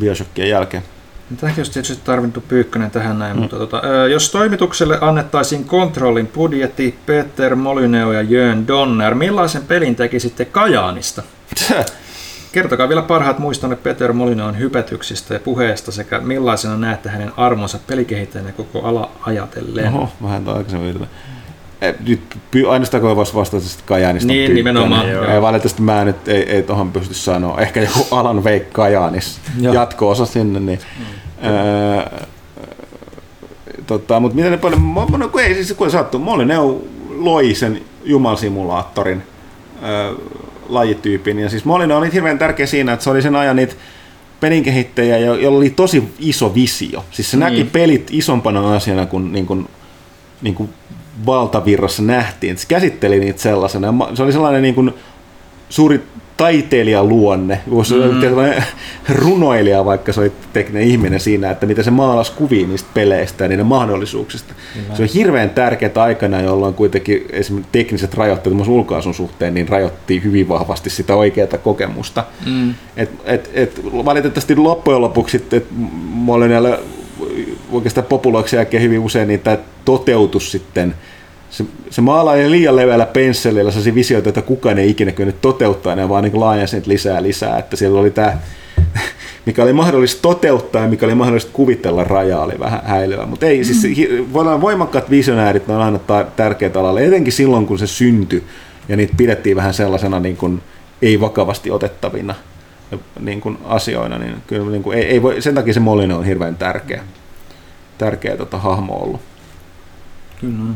Bioshockien 0.00 0.48
jälkeen. 0.48 0.82
Tämäkin 1.40 1.60
olisi 1.60 1.72
tietysti 1.72 2.04
tarvinnut 2.04 2.48
Pyykkönen 2.48 2.90
tähän 2.90 3.18
näin, 3.18 3.36
mm. 3.36 3.40
mutta 3.40 3.56
tota, 3.56 3.82
jos 4.10 4.30
toimitukselle 4.30 4.98
annettaisiin 5.00 5.64
kontrollin 5.64 6.26
budjetti 6.26 6.98
Peter 7.06 7.56
Molyneux 7.56 8.14
ja 8.14 8.22
Jön 8.22 8.66
Donner, 8.66 9.14
millaisen 9.14 9.62
pelin 9.62 9.96
tekisitte 9.96 10.44
Kajaanista? 10.44 11.22
Kertokaa 12.56 12.88
vielä 12.88 13.02
parhaat 13.02 13.38
muistonne 13.38 13.76
Peter 13.76 14.12
Molineun 14.12 14.58
hypetyksistä 14.58 15.34
ja 15.34 15.40
puheesta 15.40 15.92
sekä 15.92 16.18
millaisena 16.18 16.76
näette 16.76 17.08
hänen 17.08 17.32
armonsa 17.36 17.78
pelikehittäjänä 17.86 18.52
koko 18.52 18.80
ala 18.80 19.10
ajatellen. 19.22 19.94
Oho, 19.94 20.08
vähän 20.22 20.48
aikaisemmin 20.48 21.08
nyt 22.08 22.20
ainoastaan 22.68 23.00
kun 23.00 23.16
voisi 23.16 23.34
vastata 23.34 23.64
Kajaanista. 23.86 24.32
Niin, 24.32 24.54
nimenomaan. 24.54 25.10
Joo. 25.10 25.24
Ei, 25.24 25.42
valitettavasti 25.42 25.82
mä 25.82 26.04
nyt 26.04 26.28
ei, 26.28 26.50
ei 26.50 26.62
tuohon 26.62 26.92
pysty 26.92 27.14
sanoa. 27.14 27.60
Ehkä 27.60 27.80
joku 27.80 28.06
Alan 28.10 28.44
Wake 28.44 28.66
Kajaanis 28.72 29.40
jatko-osa 29.58 30.26
sinne. 30.26 30.60
Niin, 30.60 30.78
mm. 30.98 31.48
öö, 31.48 32.24
tota, 33.86 34.20
mutta 34.20 34.36
miten 34.36 34.50
ne 34.50 34.58
paljon, 34.58 34.94
no, 35.18 35.28
kun 35.28 35.40
ei 35.40 35.54
siis 35.54 35.72
kun 35.72 35.90
sattuu, 35.90 36.20
Molineux 36.20 36.76
loi 37.18 37.54
sen 37.54 37.80
jumalsimulaattorin 38.04 39.22
öö, 39.82 40.14
lajityypin. 40.68 41.38
Ja 41.38 41.48
siis 41.48 41.64
Molineux 41.64 41.98
oli 41.98 42.12
hirveän 42.12 42.38
tärkeä 42.38 42.66
siinä, 42.66 42.92
että 42.92 43.04
se 43.04 43.10
oli 43.10 43.22
sen 43.22 43.36
ajan 43.36 43.56
niitä 43.56 43.74
pelinkehittäjiä, 44.40 45.18
jolla 45.18 45.58
oli 45.58 45.70
tosi 45.70 46.14
iso 46.18 46.54
visio. 46.54 47.04
Siis 47.10 47.30
se 47.30 47.36
mm. 47.36 47.40
näki 47.40 47.64
pelit 47.64 48.08
isompana 48.10 48.76
asiana 48.76 49.06
kuin, 49.06 49.32
niin 49.32 49.46
kuin, 49.46 49.68
niin 50.42 50.54
kuin 50.54 50.68
valtavirrassa 51.26 52.02
nähtiin. 52.02 52.58
Se 52.58 52.66
käsitteli 52.68 53.18
niitä 53.18 53.42
sellaisena. 53.42 53.94
Se 54.14 54.22
oli 54.22 54.32
sellainen 54.32 54.62
niin 54.62 54.74
kuin 54.74 54.94
suuri 55.68 56.02
taiteilijan 56.36 57.08
luonne, 57.08 57.60
voisi 57.70 57.94
mm. 57.94 58.20
runoilija, 59.08 59.84
vaikka 59.84 60.12
se 60.12 60.20
oli 60.20 60.32
tekninen 60.52 60.88
ihminen 60.88 61.20
siinä, 61.20 61.50
että 61.50 61.66
miten 61.66 61.84
se 61.84 61.90
maalasi 61.90 62.32
kuvia 62.32 62.66
niistä 62.66 62.88
peleistä 62.94 63.44
ja 63.44 63.48
niiden 63.48 63.66
mahdollisuuksista. 63.66 64.54
Kyllä. 64.74 64.96
Se 64.96 65.02
on 65.02 65.08
hirveän 65.08 65.50
tärkeää 65.50 65.92
aikana, 65.96 66.40
jolloin 66.40 66.74
kuitenkin 66.74 67.26
esimerkiksi 67.30 67.72
tekniset 67.72 68.14
rajoitteet 68.14 68.68
ulkoasun 68.68 69.14
suhteen 69.14 69.54
niin 69.54 69.68
rajoitti 69.68 70.22
hyvin 70.24 70.48
vahvasti 70.48 70.90
sitä 70.90 71.16
oikeaa 71.16 71.58
kokemusta. 71.62 72.24
Mm. 72.46 72.74
Et, 72.96 73.10
et, 73.24 73.50
et, 73.54 73.80
valitettavasti 73.84 74.56
loppujen 74.56 75.00
lopuksi, 75.00 75.36
että 75.36 75.60
Molyneuxlle 76.08 76.78
oikeastaan 77.72 78.06
populoiksi 78.06 78.56
jälkeen 78.56 78.82
hyvin 78.82 79.00
usein 79.00 79.28
niitä 79.28 79.58
toteutus 79.84 80.52
sitten 80.52 80.94
se, 81.56 81.64
se 81.90 82.00
maalaa 82.00 82.36
liian 82.36 82.76
leveällä 82.76 83.06
pensselillä 83.06 83.70
sellaisia 83.70 83.94
visioita, 83.94 84.28
että 84.28 84.42
kukaan 84.42 84.78
ei 84.78 84.90
ikinä 84.90 85.12
kyennyt 85.12 85.40
toteuttaa, 85.40 85.96
ne 85.96 86.08
vaan 86.08 86.24
niin 86.24 86.40
laajensi 86.40 86.82
lisää 86.86 87.22
lisää, 87.22 87.58
että 87.58 87.76
siellä 87.76 88.00
oli 88.00 88.10
tämä 88.10 88.38
mikä 89.46 89.62
oli 89.62 89.72
mahdollista 89.72 90.22
toteuttaa 90.22 90.82
ja 90.82 90.88
mikä 90.88 91.06
oli 91.06 91.14
mahdollista 91.14 91.50
kuvitella 91.52 92.04
rajaa, 92.04 92.44
oli 92.44 92.58
vähän 92.58 92.80
häilyvä. 92.84 93.26
Mutta 93.26 93.46
ei, 93.46 93.64
siis 93.64 93.82
mm. 93.82 94.60
voimakkaat 94.60 95.10
visionäärit 95.10 95.68
on 95.68 95.82
aina 95.82 95.98
tärkeitä 96.36 96.80
alalle, 96.80 97.04
etenkin 97.04 97.32
silloin 97.32 97.66
kun 97.66 97.78
se 97.78 97.86
syntyi 97.86 98.44
ja 98.88 98.96
niitä 98.96 99.14
pidettiin 99.16 99.56
vähän 99.56 99.74
sellaisena 99.74 100.20
niin 100.20 100.36
kuin, 100.36 100.62
ei 101.02 101.20
vakavasti 101.20 101.70
otettavina 101.70 102.34
niin 103.20 103.40
kuin 103.40 103.58
asioina, 103.64 104.18
niin 104.18 104.36
kyllä 104.46 104.70
niin 104.70 104.82
kuin, 104.82 104.98
ei, 104.98 105.04
ei 105.04 105.22
voi, 105.22 105.42
sen 105.42 105.54
takia 105.54 105.74
se 105.74 105.80
Molino 105.80 106.18
on 106.18 106.24
hirveän 106.24 106.56
tärkeä, 106.56 107.02
tärkeä 107.98 108.36
tota, 108.36 108.58
hahmo 108.58 109.02
ollut. 109.02 109.20
Kyllä. 110.40 110.74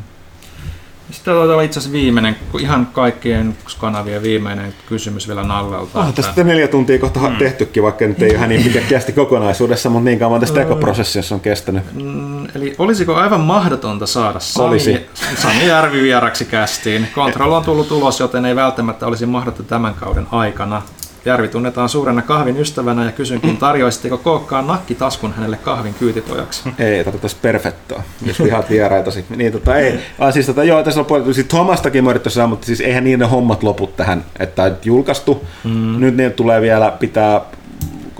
Sitten 1.10 1.34
on 1.34 1.62
itse 1.64 1.78
asiassa 1.78 1.92
viimeinen, 1.92 2.36
ihan 2.60 2.86
kaikkien 2.86 3.56
kanavien 3.78 4.22
viimeinen 4.22 4.74
kysymys 4.88 5.28
vielä 5.28 5.42
Nallalta. 5.42 6.00
Ah, 6.00 6.14
tästä 6.14 6.44
neljä 6.44 6.68
tuntia 6.68 6.98
kohta 6.98 7.20
mm. 7.20 7.36
tehtykin, 7.36 7.82
vaikka 7.82 8.04
nyt 8.04 8.22
ei 8.22 8.30
ihan 8.30 8.48
niin 8.48 8.72
pitkästi 8.72 9.12
kokonaisuudessa, 9.12 9.90
mutta 9.90 10.04
niin 10.04 10.18
kauan 10.18 10.40
tästä 10.40 10.62
ekoprosessissa 10.62 11.34
on 11.34 11.40
kestänyt. 11.40 11.84
Mm, 11.94 12.44
eli 12.54 12.74
olisiko 12.78 13.14
aivan 13.14 13.40
mahdotonta 13.40 14.06
saada 14.06 14.40
Sami, 14.40 14.68
Olisi. 14.68 15.06
Sami 15.36 15.66
Järvi 15.66 16.02
vieraksi 16.02 16.44
kästiin? 16.44 17.08
Kontroll 17.14 17.52
on 17.52 17.64
tullut 17.64 17.90
ulos, 17.90 18.20
joten 18.20 18.44
ei 18.44 18.56
välttämättä 18.56 19.06
olisi 19.06 19.26
mahdotonta 19.26 19.68
tämän 19.68 19.94
kauden 19.94 20.26
aikana. 20.30 20.82
Järvi 21.24 21.48
tunnetaan 21.48 21.88
suurena 21.88 22.22
kahvin 22.22 22.56
ystävänä 22.56 23.04
ja 23.04 23.12
kysynkin, 23.12 23.56
tarjoisitteko 23.66 24.18
kookkaan 24.18 24.66
nakkitaskun 24.66 25.32
hänelle 25.32 25.56
kahvin 25.56 25.94
kyytitojaksi? 25.94 26.62
Ei, 26.78 27.04
tarvittaisi 27.04 27.36
perfettoa, 27.42 28.02
jos 28.26 28.42
vihaat 28.42 28.70
vieraitasi. 28.70 29.24
Niin, 29.36 29.52
tota, 29.52 29.76
ei. 29.76 30.00
Ah, 30.18 30.32
siis, 30.32 30.46
tota, 30.46 30.64
joo, 30.64 30.82
tässä 30.82 31.00
on 31.00 31.06
puhuttu, 31.06 31.34
siis 31.34 31.46
Thomastakin 31.46 32.04
mä 32.04 32.46
mutta 32.46 32.66
siis 32.66 32.80
eihän 32.80 33.04
niin 33.04 33.18
ne 33.18 33.26
hommat 33.26 33.62
loput 33.62 33.96
tähän, 33.96 34.24
että 34.38 34.62
on 34.62 34.76
julkaistu. 34.84 35.46
Mm. 35.64 36.00
Nyt 36.00 36.16
ne 36.16 36.30
tulee 36.30 36.60
vielä 36.60 36.90
pitää 36.90 37.40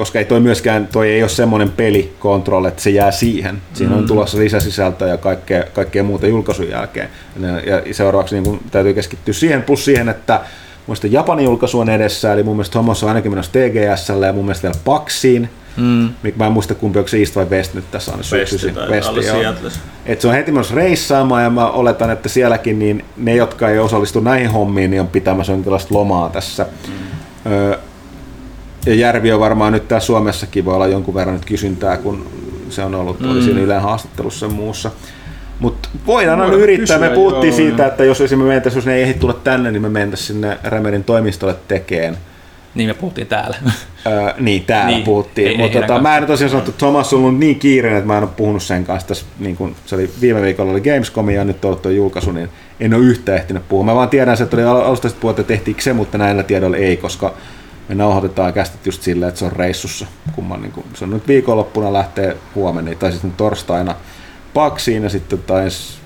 koska 0.01 0.19
ei 0.19 0.25
toi 0.25 0.41
myöskään, 0.41 0.89
toi 0.93 1.11
ei 1.11 1.23
ole 1.23 1.29
semmoinen 1.29 1.71
pelikontrolli, 1.71 2.69
että 2.69 2.83
se 2.83 2.91
jää 2.91 3.11
siihen. 3.11 3.63
Siinä 3.73 3.95
on 3.95 4.01
mm. 4.01 4.07
tulossa 4.07 4.39
lisäsisältöä 4.39 5.09
ja 5.09 5.17
kaikkea, 5.17 5.65
kaikkea 5.73 6.03
muuta 6.03 6.27
julkaisun 6.27 6.69
jälkeen. 6.69 7.09
Ja 7.67 7.95
seuraavaksi 7.95 8.35
niin 8.35 8.45
kun, 8.45 8.61
täytyy 8.71 8.95
keskittyä 8.95 9.35
siihen, 9.35 9.63
plus 9.63 9.85
siihen, 9.85 10.09
että 10.09 10.41
Muista 10.91 11.07
Japanin 11.07 11.45
julkaisu 11.45 11.81
on 11.81 11.89
edessä, 11.89 12.33
eli 12.33 12.43
mun 12.43 12.57
mielestä 12.57 12.79
Homos 12.79 13.03
on 13.03 13.09
ainakin 13.09 13.33
menossa 13.33 13.53
TGSlle 13.53 14.27
ja 14.27 14.33
mun 14.33 14.45
mielestä 14.45 14.63
vielä 14.63 14.81
Paxiin. 14.85 15.51
Mm. 15.77 16.09
Mä 16.37 16.47
en 16.47 16.53
muista 16.53 16.75
kumpi, 16.75 16.99
onko 16.99 17.09
se 17.09 17.19
East 17.19 17.37
vai 17.37 17.45
West 17.45 17.75
nyt 17.75 17.91
tässä 17.91 18.13
on 18.13 18.25
syksyisin. 18.25 18.75
Et 20.07 20.21
se 20.21 20.29
on 20.29 20.35
heti 20.35 20.53
menossa 20.53 20.75
reissaamaan 20.75 21.43
ja 21.43 21.51
mä 21.51 21.71
oletan, 21.71 22.11
että 22.11 22.29
sielläkin 22.29 22.79
niin 22.79 23.05
ne, 23.17 23.35
jotka 23.35 23.69
ei 23.69 23.79
osallistu 23.79 24.21
näihin 24.21 24.51
hommiin, 24.51 24.91
niin 24.91 25.01
on 25.01 25.09
pitämässä 25.09 25.53
jonkinlaista 25.53 25.95
lomaa 25.95 26.31
tässä. 26.31 26.67
Mm. 26.89 27.53
Öö, 27.53 27.79
ja 28.87 28.95
Järvi 28.95 29.33
on 29.33 29.41
varmaan 29.41 29.73
nyt 29.73 29.89
täällä 29.89 30.07
Suomessakin 30.07 30.65
voi 30.65 30.75
olla 30.75 30.87
jonkun 30.87 31.15
verran 31.15 31.35
nyt 31.35 31.45
kysyntää, 31.45 31.97
kun 31.97 32.27
se 32.71 32.85
on 32.85 32.95
ollut, 32.95 33.21
mm. 33.21 33.31
oli 33.31 33.43
siinä 33.43 33.61
Ylen 33.61 33.83
haastattelussa 33.83 34.47
ja 34.47 34.53
muussa. 34.53 34.91
Mutta 35.61 35.89
voidaan 36.07 36.41
aina 36.41 36.55
yrittää. 36.55 36.99
Kysyä, 36.99 36.99
me 36.99 37.15
puhuttiin 37.15 37.51
joo, 37.51 37.57
siitä, 37.57 37.83
joo. 37.83 37.89
että 37.89 38.05
jos 38.05 38.21
esimerkiksi 38.21 38.49
me 38.49 38.55
mentäisiin, 38.55 38.79
jos 38.79 38.87
ne 38.87 38.95
ei 38.95 39.03
ehdi 39.03 39.15
tulla 39.15 39.33
tänne, 39.33 39.71
niin 39.71 39.83
me 39.83 39.89
mentäisiin 39.89 40.27
sinne 40.27 40.59
Rämerin 40.65 41.05
toimistolle 41.05 41.57
tekeen. 41.69 42.17
Niin 42.75 42.91
me 42.91 42.95
puhuttiin 42.95 43.27
täällä. 43.27 43.57
Öö, 44.07 44.33
niin, 44.39 44.65
täällä 44.65 44.91
niin, 44.91 45.05
puhuttiin. 45.05 45.61
Mutta 45.61 45.81
tota, 45.81 46.01
mä 46.01 46.17
en 46.17 46.27
tosiaan 46.27 46.51
sanottu, 46.51 46.71
että 46.71 46.79
Thomas 46.79 47.13
on 47.13 47.21
ollut 47.21 47.39
niin 47.39 47.59
kiireinen, 47.59 47.99
että 47.99 48.07
mä 48.07 48.17
en 48.17 48.23
ole 48.23 48.31
puhunut 48.37 48.63
sen 48.63 48.85
kanssa. 48.85 49.09
Tässä, 49.09 49.27
niin 49.39 49.57
kun 49.57 49.75
se 49.87 49.95
oli 49.95 50.11
viime 50.21 50.43
viikolla 50.43 50.73
oli 50.73 50.81
Gamescom 50.81 51.31
ja 51.31 51.45
nyt 51.45 51.65
on 51.65 51.71
ollut 51.71 51.97
julkaisu, 51.97 52.33
niin 52.33 52.49
en 52.81 52.95
ole 52.95 53.05
yhtä 53.05 53.35
ehtinyt 53.35 53.69
puhua. 53.69 53.85
Mä 53.85 53.95
vaan 53.95 54.09
tiedän, 54.09 54.37
että 54.43 54.57
oli 54.57 54.65
alusta 54.65 55.09
puolta 55.21 55.43
tehtiinkö 55.43 55.83
se, 55.83 55.93
mutta 55.93 56.19
näillä 56.19 56.43
tiedoilla 56.43 56.77
ei, 56.77 56.97
koska 56.97 57.35
me 57.89 57.95
nauhoitetaan 57.95 58.53
kästit 58.53 58.87
just 58.87 59.03
silleen, 59.03 59.29
että 59.29 59.39
se 59.39 59.45
on 59.45 59.53
reissussa. 59.53 60.07
Kumman, 60.35 60.63
niin 60.63 60.73
kun, 60.73 60.85
se 60.95 61.05
on 61.05 61.11
nyt 61.11 61.29
viikonloppuna 61.29 61.93
lähtee 61.93 62.37
huomenna, 62.55 62.95
tai 62.95 63.13
sitten 63.13 63.33
torstaina 63.37 63.95
Paksiin 64.55 65.03
ja 65.03 65.09
sitten 65.09 65.39
taas 65.39 65.99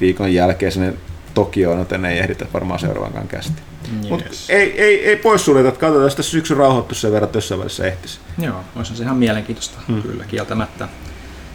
viikon 0.00 0.34
jälkeen 0.34 0.72
sinne 0.72 0.94
Tokioon, 1.34 1.78
joten 1.78 2.04
ei 2.04 2.18
ehditä 2.18 2.46
varmaan 2.54 2.80
seuraavankaan 2.80 3.28
kästi. 3.28 3.62
Yes. 3.94 4.10
Mut 4.10 4.24
ei, 4.48 4.80
ei, 4.80 5.08
ei 5.08 5.16
poissuljeta, 5.16 5.68
että 5.68 5.80
katsotaan 5.80 6.10
sitä 6.10 6.22
syksy 6.22 6.54
rauhoittu 6.54 6.94
sen 6.94 7.12
verran, 7.12 7.26
että 7.26 7.36
jossain 7.36 7.60
välissä 7.60 7.86
ehtisi. 7.86 8.18
Joo, 8.38 8.60
olisi 8.76 8.96
se 8.96 9.02
ihan 9.02 9.16
mielenkiintoista, 9.16 9.78
hmm. 9.88 10.02
kyllä 10.02 10.24
kieltämättä. 10.24 10.88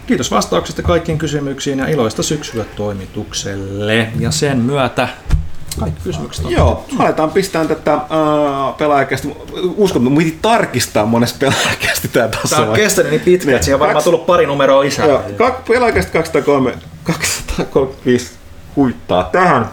Kiitos 0.06 0.30
vastauksista 0.30 0.82
kaikkiin 0.82 1.18
kysymyksiin 1.18 1.78
ja 1.78 1.86
iloista 1.86 2.22
syksyä 2.22 2.64
toimitukselle. 2.76 4.08
Ja 4.18 4.30
sen 4.30 4.58
myötä 4.58 5.08
kaikki 5.80 6.00
kysymykset 6.04 6.44
on. 6.44 6.52
Joo, 6.52 6.84
aletaan 6.98 7.30
pistää 7.30 7.64
tätä 7.64 7.94
uh, 7.94 8.76
pelaajakästä. 8.76 9.28
Uskon, 9.76 10.06
että 10.06 10.18
piti 10.18 10.38
tarkistaa 10.42 11.06
monesta 11.06 11.38
pelaajakästä 11.38 12.08
tämä 12.08 12.28
taso. 12.28 12.56
Tämä 12.56 12.68
on 12.68 12.76
kestänyt 12.76 13.10
niin 13.10 13.20
pitkä, 13.20 13.50
että 13.50 13.64
siihen 13.64 13.74
on 13.74 13.80
varmaan 13.80 14.04
tullut 14.04 14.26
pari 14.26 14.46
numeroa 14.46 14.80
lisää. 14.80 15.06
Joo, 15.06 15.22
kak, 15.36 15.64
pelaajakästä 15.64 16.12
203, 16.12 16.72
235 17.04 18.30
huittaa 18.76 19.24
tähän. 19.24 19.70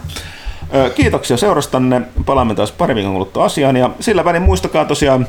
Kiitoksia 0.94 1.36
seurastanne. 1.36 2.02
Palaamme 2.26 2.54
taas 2.54 2.72
pari 2.72 2.94
viikon 2.94 3.12
kuluttua 3.12 3.44
asiaan. 3.44 3.76
Ja 3.76 3.90
sillä 4.00 4.24
välin 4.24 4.42
muistakaa 4.42 4.84
tosiaan 4.84 5.26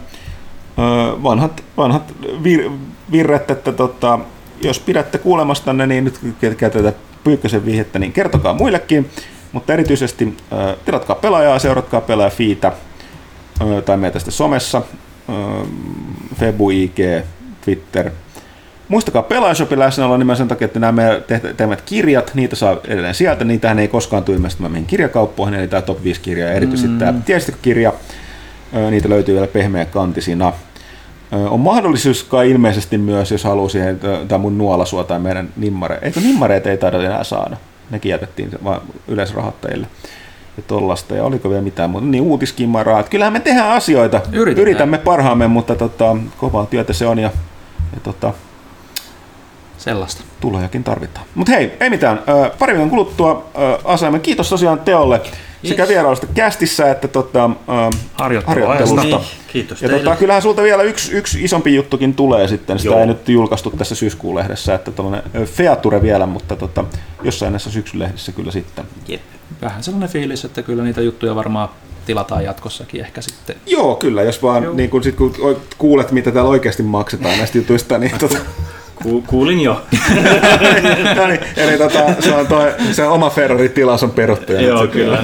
vanhat, 1.24 1.64
vanhat 1.78 2.14
vir, 2.44 2.70
virret, 3.12 3.52
että 3.52 3.72
tota, 3.72 4.20
jos 4.62 4.80
pidätte 4.80 5.18
kuulemastanne, 5.18 5.88
niin 5.88 6.04
nyt 6.04 6.20
käytetään 6.58 6.96
Pyykkösen 7.24 7.66
vihjettä, 7.66 8.00
niin 8.00 8.14
kertokaa 8.14 8.54
muillekin. 8.54 9.10
Mutta 9.56 9.74
erityisesti 9.74 10.38
tilatkaa 10.86 11.16
pelaajaa, 11.16 11.60
seuratkaa 11.60 12.02
pelaajafiitä 12.02 12.68
äh, 12.68 13.84
tai 13.86 13.98
meitä 13.98 14.20
sitten 14.20 14.32
somessa, 14.32 14.82
Febu, 16.36 16.70
IG, 16.70 16.98
Twitter. 17.66 18.12
Muistakaa 18.88 19.22
Pelaajashopin 19.22 19.80
läsnäolo 19.80 20.18
nimenomaan 20.18 20.38
sen 20.38 20.48
takia, 20.48 20.66
että 20.66 20.80
nämä 20.80 20.92
meidän 20.92 21.24
tekemät 21.42 21.82
kirjat, 21.82 22.32
niitä 22.34 22.56
saa 22.56 22.78
edelleen 22.88 23.16
sieltä, 23.16 23.46
niitähän 23.46 23.80
ei 23.80 23.88
koskaan 23.88 24.24
tule 24.24 24.36
ilmestymään 24.36 24.72
meidän 24.72 24.88
kirjakauppoihin, 24.88 25.60
eli 25.60 25.68
tämä 25.68 25.82
Top 25.82 26.04
5 26.04 26.22
kirja 26.22 26.46
ja 26.46 26.54
erityisesti 26.54 26.92
mm. 26.92 27.00
tämä 27.00 27.14
kirja, 27.62 27.94
niitä 28.90 29.10
löytyy 29.10 29.36
vielä 29.36 29.48
pehmeä 29.48 29.86
kantisina. 29.86 30.54
On 31.32 31.60
mahdollisuus 31.60 32.24
kai 32.24 32.52
ilmeisesti 32.52 32.98
myös, 32.98 33.32
jos 33.32 33.44
haluaa 33.44 33.70
siihen, 33.70 34.00
tämä 34.28 34.38
mun 34.38 34.58
nuolasua 34.58 35.04
tai 35.04 35.20
meidän 35.20 35.50
nimmare. 35.58 36.00
Eikö 36.02 36.20
nimmareita 36.20 36.70
ei 36.70 36.78
taida 36.78 37.04
enää 37.04 37.24
saada? 37.24 37.58
Nekin 37.90 38.10
jätettiin 38.10 38.52
vaan 38.64 38.82
yleisrahoittajille 39.08 39.88
ja 40.58 40.64
tollasta. 40.68 41.16
Ja 41.16 41.24
oliko 41.24 41.50
vielä 41.50 41.62
mitään 41.62 41.90
muuta? 41.90 42.08
Niin 42.08 42.24
uutiskimmaraa. 42.24 43.04
Kyllähän 43.04 43.34
me 43.34 43.40
tehdään 43.40 43.72
asioita. 43.72 44.22
Yritetään. 44.32 44.62
Yritämme 44.62 44.98
parhaamme, 44.98 45.48
mutta 45.48 45.76
tota, 45.76 46.18
kovaa 46.38 46.66
työtä 46.66 46.94
se 46.94 47.08
on 47.08 47.20
ja, 47.20 47.32
ja 47.94 48.00
tota, 48.04 48.34
Sellaista. 49.78 50.24
Tulojakin 50.42 50.84
tarvitaan. 50.84 51.26
Mutta 51.36 51.52
hei, 51.52 51.78
ei 51.80 51.90
mitään. 51.90 52.22
Pari 52.60 52.74
viikon 52.74 52.90
kuluttua 52.90 53.50
ö, 53.58 53.80
asaamme. 53.84 54.20
Kiitos 54.20 54.50
tosiaan 54.50 54.80
Teolle 54.80 55.22
sekä 55.68 55.88
vierailusta 55.88 56.28
kästissä 56.34 56.92
että 56.92 57.08
tota, 57.08 57.44
ähm, 57.44 57.54
harjoittelusta. 58.14 59.02
Niin, 59.02 59.20
kiitos 59.48 59.82
Ja 59.82 59.90
teille. 59.90 60.04
tota, 60.04 60.16
kyllähän 60.16 60.42
sulta 60.42 60.64
vielä 60.64 60.84
yksi, 60.84 61.12
yksi 61.12 61.44
isompi 61.44 61.76
juttukin 61.76 62.16
tulee 62.16 62.48
sitten, 62.48 62.80
sitä 62.80 62.94
Joo. 62.94 63.00
ei 63.00 63.08
nyt 63.08 63.30
julkaistu 63.30 63.72
tässä 63.72 63.96
syyskuun 63.96 64.36
lehdessä, 64.36 64.76
että 64.76 64.92
tuollainen 64.92 65.32
Feature 65.46 66.02
vielä, 66.02 66.26
mutta 66.26 66.56
tota, 66.56 66.86
jossain 67.24 67.54
näissä 67.54 67.72
syksyn 67.72 68.00
lehdissä 68.00 68.32
kyllä 68.32 68.52
sitten. 68.52 68.86
Jep. 69.08 69.22
Vähän 69.62 69.84
sellainen 69.84 70.10
fiilis, 70.10 70.46
että 70.46 70.62
kyllä 70.62 70.84
niitä 70.84 71.02
juttuja 71.02 71.36
varmaan 71.36 71.70
tilataan 72.06 72.44
jatkossakin 72.44 73.02
ehkä 73.02 73.22
sitten. 73.22 73.56
Joo, 73.66 73.96
kyllä, 73.96 74.24
jos 74.24 74.44
vaan 74.44 74.78
niin 74.78 74.90
kun, 74.90 75.04
sit, 75.04 75.16
kun 75.16 75.34
kuulet, 75.78 76.12
mitä 76.12 76.32
täällä 76.32 76.50
oikeasti 76.50 76.84
maksetaan 76.84 77.38
näistä 77.38 77.58
jutuista, 77.58 77.98
niin 77.98 78.18
tota, 78.20 78.38
Ku, 79.06 79.24
kuulin 79.28 79.62
jo. 79.62 79.74
no 81.16 81.28
niin, 81.28 81.40
eli 81.58 81.78
tota, 81.78 82.00
se, 82.20 82.36
on 82.36 82.48
toi, 82.48 82.74
se 82.92 83.04
oma 83.04 83.30
Ferrari-tilaus 83.30 84.04
on 84.04 84.12
peruttu. 84.12 84.54
Joo, 84.54 84.88
kyllä. 84.88 85.20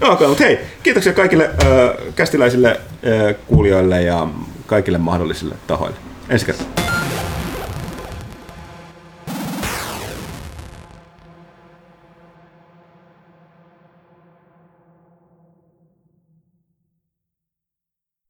Joo, 0.00 0.12
okay, 0.12 0.28
mutta 0.28 0.44
hei, 0.44 0.58
kiitoksia 0.82 1.12
kaikille 1.12 1.44
äh, 1.44 2.14
kästiläisille 2.16 2.68
äh, 2.68 3.34
kuulijoille 3.46 4.02
ja 4.02 4.28
kaikille 4.66 4.98
mahdollisille 4.98 5.54
tahoille. 5.66 5.96
Ensi 6.28 6.46
kertaa. 6.46 6.66